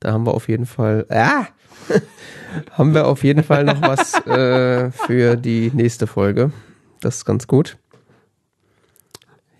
da 0.00 0.12
haben 0.12 0.26
wir 0.26 0.34
auf 0.34 0.48
jeden 0.48 0.66
Fall, 0.66 1.06
ah, 1.10 1.46
haben 2.72 2.94
wir 2.94 3.06
auf 3.06 3.22
jeden 3.24 3.42
Fall 3.42 3.64
noch 3.64 3.80
was 3.82 4.14
äh, 4.26 4.90
für 4.90 5.36
die 5.36 5.70
nächste 5.74 6.06
Folge. 6.06 6.52
Das 7.00 7.16
ist 7.16 7.24
ganz 7.24 7.46
gut. 7.46 7.76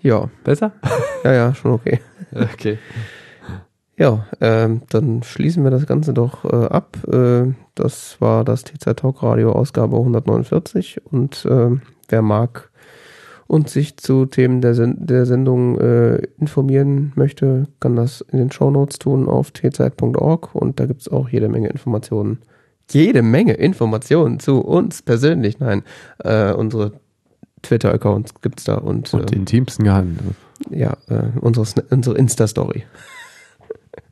Ja, 0.01 0.31
besser? 0.45 0.73
ja, 1.25 1.33
ja, 1.33 1.55
schon 1.55 1.73
okay. 1.73 2.01
Okay. 2.33 2.79
Ja, 3.97 4.27
ähm, 4.41 4.83
dann 4.89 5.23
schließen 5.23 5.63
wir 5.63 5.71
das 5.71 5.87
Ganze 5.87 6.15
doch 6.15 6.45
äh, 6.45 6.67
ab. 6.67 6.97
Äh, 7.07 7.53
das 7.81 8.21
war 8.21 8.45
das 8.45 8.65
TZ 8.65 8.97
Talk 8.97 9.23
Radio 9.23 9.53
Ausgabe 9.53 9.97
149 9.97 11.01
und 11.11 11.45
äh, 11.47 11.71
wer 12.09 12.23
mag 12.23 12.71
und 13.47 13.69
sich 13.69 13.97
zu 13.97 14.27
Themen 14.27 14.61
der, 14.61 14.75
Sen 14.75 14.95
der 15.05 15.27
Sendung 15.27 15.77
äh, 15.81 16.19
informieren 16.39 17.13
möchte, 17.17 17.67
kann 17.81 17.97
das 17.97 18.21
in 18.21 18.39
den 18.39 18.53
Shownotes 18.53 19.01
tun 19.01 19.29
auf 19.29 19.53
tzeit.org 19.53 20.55
und 20.55 20.79
da 20.79 20.87
gibt's 20.87 21.09
auch 21.09 21.29
jede 21.29 21.49
Menge 21.49 21.69
Informationen. 21.69 22.39
Jede 22.91 23.23
Menge 23.23 23.55
Informationen 23.55 24.39
zu 24.39 24.61
uns 24.61 25.03
persönlich. 25.03 25.59
Nein, 25.59 25.83
äh, 26.19 26.53
unsere 26.53 26.93
Twitter-Accounts 27.63 28.41
gibt's 28.41 28.65
da 28.65 28.75
und, 28.77 29.13
Und 29.15 29.23
äh, 29.23 29.27
den 29.27 29.41
intimsten 29.41 29.85
Geheimnis. 29.85 30.21
ja, 30.71 30.97
äh, 31.09 31.23
unsere, 31.41 31.67
unsere 31.91 32.17
Insta-Story. 32.17 32.85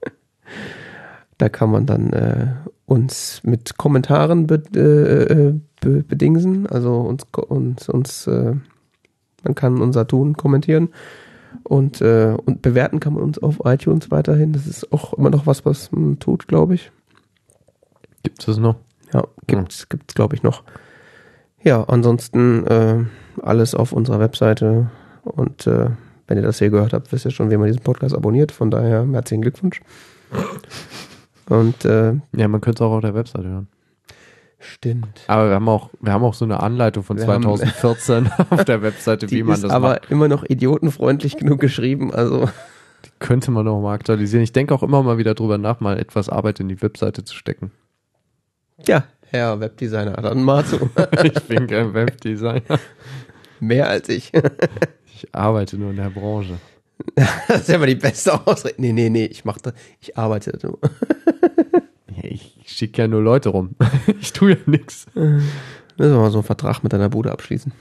da 1.38 1.48
kann 1.48 1.70
man 1.70 1.86
dann 1.86 2.12
äh, 2.12 2.46
uns 2.88 3.42
mit 3.44 3.76
Kommentaren 3.76 4.46
be 4.46 4.62
äh, 4.74 5.32
äh, 5.32 5.60
be 5.80 6.02
bedingsen, 6.02 6.66
also 6.66 6.96
uns, 7.00 7.24
uns, 7.34 7.88
uns 7.88 8.26
äh, 8.26 8.54
man 9.44 9.54
kann 9.54 9.82
unser 9.82 10.06
Tun 10.06 10.36
kommentieren 10.36 10.88
und, 11.64 12.00
äh, 12.00 12.34
und 12.46 12.62
bewerten 12.62 12.98
kann 12.98 13.12
man 13.12 13.22
uns 13.22 13.38
auf 13.38 13.60
iTunes 13.64 14.10
weiterhin. 14.10 14.54
Das 14.54 14.66
ist 14.66 14.90
auch 14.90 15.12
immer 15.12 15.28
noch 15.28 15.46
was, 15.46 15.66
was 15.66 15.92
man 15.92 16.18
tut, 16.18 16.48
glaube 16.48 16.74
ich. 16.74 16.90
Gibt 18.22 18.40
es 18.40 18.46
das 18.46 18.56
noch? 18.56 18.76
Ja, 19.12 19.22
gibt's, 19.46 19.88
gibt's 19.90 20.14
glaube 20.14 20.34
ich 20.34 20.42
noch. 20.42 20.64
Ja, 21.62 21.84
ansonsten 21.84 22.66
äh, 22.66 23.04
alles 23.42 23.74
auf 23.74 23.92
unserer 23.92 24.18
Webseite 24.18 24.90
und 25.24 25.66
äh, 25.66 25.90
wenn 26.26 26.38
ihr 26.38 26.42
das 26.42 26.58
hier 26.58 26.70
gehört 26.70 26.94
habt, 26.94 27.12
wisst 27.12 27.26
ihr 27.26 27.30
schon, 27.32 27.50
wie 27.50 27.56
man 27.58 27.66
diesen 27.66 27.82
Podcast 27.82 28.14
abonniert. 28.14 28.50
Von 28.50 28.70
daher 28.70 29.06
herzlichen 29.12 29.42
Glückwunsch. 29.42 29.82
Und 31.48 31.84
äh, 31.84 32.14
Ja, 32.36 32.48
man 32.48 32.60
könnte 32.60 32.82
es 32.82 32.86
auch 32.86 32.92
auf 32.94 33.00
der 33.00 33.14
Webseite 33.14 33.48
hören. 33.48 33.68
stimmt. 34.58 35.20
Aber 35.28 35.48
wir 35.48 35.54
haben 35.54 35.68
auch, 35.68 35.90
wir 36.00 36.12
haben 36.12 36.24
auch 36.24 36.34
so 36.34 36.44
eine 36.44 36.60
Anleitung 36.60 37.02
von 37.02 37.16
Wir 37.16 37.26
haben- 37.26 37.42
2014 37.42 38.30
auf 38.50 38.64
der 38.64 38.82
Webseite, 38.82 39.30
wie 39.30 39.42
man 39.42 39.60
das 39.60 39.70
aber 39.70 39.90
macht. 39.90 40.10
immer 40.10 40.28
noch 40.28 40.44
idiotenfreundlich 40.44 41.36
genug 41.36 41.60
geschrieben. 41.60 42.12
Also 42.12 42.48
Die 43.04 43.10
könnte 43.18 43.50
man 43.50 43.66
auch 43.68 43.80
mal 43.80 43.94
aktualisieren. 43.94 44.42
Ich 44.42 44.52
denke 44.52 44.74
auch 44.74 44.82
immer 44.82 45.02
mal 45.02 45.18
wieder 45.18 45.34
drüber 45.34 45.56
nach, 45.58 45.80
mal 45.80 45.98
etwas 45.98 46.28
Arbeit 46.28 46.60
in 46.60 46.68
die 46.68 46.80
Webseite 46.82 47.24
zu 47.24 47.34
stecken. 47.34 47.70
Ja, 48.86 49.04
Herr 49.30 49.60
Webdesigner, 49.60 50.12
dann 50.14 50.42
mal 50.42 50.64
zu. 50.64 50.88
ich 51.22 51.34
bin 51.44 51.66
kein 51.66 51.94
Webdesigner. 51.94 52.78
Mehr 53.60 53.88
als 53.88 54.08
ich. 54.08 54.32
Ich 55.20 55.34
arbeite 55.34 55.76
nur 55.76 55.90
in 55.90 55.96
der 55.96 56.10
Branche. 56.10 56.58
Das 57.48 57.60
ist 57.62 57.68
ja 57.68 57.78
mal 57.78 57.86
die 57.86 57.94
beste 57.94 58.46
Ausrede. 58.46 58.74
Nee, 58.78 58.92
nee, 58.92 59.08
nee, 59.10 59.26
ich 59.26 59.44
mach 59.44 59.58
das, 59.58 59.72
ich 60.00 60.16
arbeite 60.16 60.58
nur. 60.62 60.78
Ja, 62.16 62.24
Ich 62.24 62.64
schicke 62.66 63.02
ja 63.02 63.08
nur 63.08 63.22
Leute 63.22 63.50
rum. 63.50 63.76
Ich 64.20 64.32
tue 64.32 64.50
ja 64.52 64.56
nichts. 64.66 65.06
Müssen 65.14 65.42
wir 65.96 66.08
mal 66.18 66.30
so 66.30 66.38
einen 66.38 66.44
Vertrag 66.44 66.82
mit 66.82 66.92
deiner 66.92 67.08
Bude 67.08 67.32
abschließen. 67.32 67.72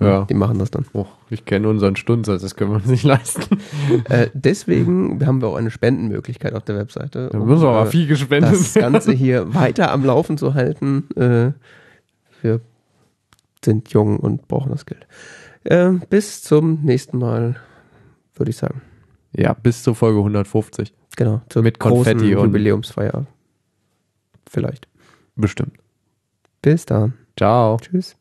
Ja. 0.00 0.24
Die 0.26 0.34
machen 0.34 0.60
das 0.60 0.70
dann. 0.70 0.86
Oh, 0.92 1.06
ich 1.30 1.44
kenne 1.44 1.68
unseren 1.68 1.96
Stundensatz, 1.96 2.42
das 2.42 2.54
können 2.54 2.70
wir 2.70 2.76
uns 2.76 2.86
nicht 2.86 3.02
leisten. 3.02 3.58
Äh, 4.08 4.28
deswegen 4.32 5.26
haben 5.26 5.42
wir 5.42 5.48
auch 5.48 5.56
eine 5.56 5.72
Spendenmöglichkeit 5.72 6.54
auf 6.54 6.62
der 6.62 6.76
Webseite. 6.76 7.28
Da 7.32 7.38
müssen 7.38 7.62
wir 7.62 7.68
aber 7.70 7.86
viel 7.86 8.06
gespendet 8.06 8.52
das 8.52 8.74
Ganze 8.74 9.10
hier 9.12 9.52
weiter 9.54 9.90
am 9.90 10.04
Laufen 10.04 10.38
zu 10.38 10.54
halten. 10.54 11.08
Äh, 11.16 11.52
wir 12.42 12.60
sind 13.64 13.88
jung 13.92 14.18
und 14.20 14.46
brauchen 14.46 14.70
das 14.70 14.86
Geld. 14.86 15.08
Äh, 15.64 15.90
bis 16.08 16.42
zum 16.42 16.84
nächsten 16.84 17.18
Mal, 17.18 17.56
würde 18.38 18.50
ich 18.50 18.56
sagen. 18.56 18.82
Ja, 19.36 19.52
bis 19.54 19.82
zur 19.82 19.94
Folge 19.94 20.18
150. 20.18 20.94
Genau, 21.16 21.42
zur 21.48 21.62
Mit 21.62 21.78
Konfetti 21.78 22.34
und- 22.34 22.46
Jubiläumsfeier. 22.46 23.26
Vielleicht. 24.48 24.88
Bestimmt. 25.36 25.76
Bis 26.62 26.86
dann. 26.86 27.14
Ciao. 27.36 27.76
Tschüss. 27.80 28.16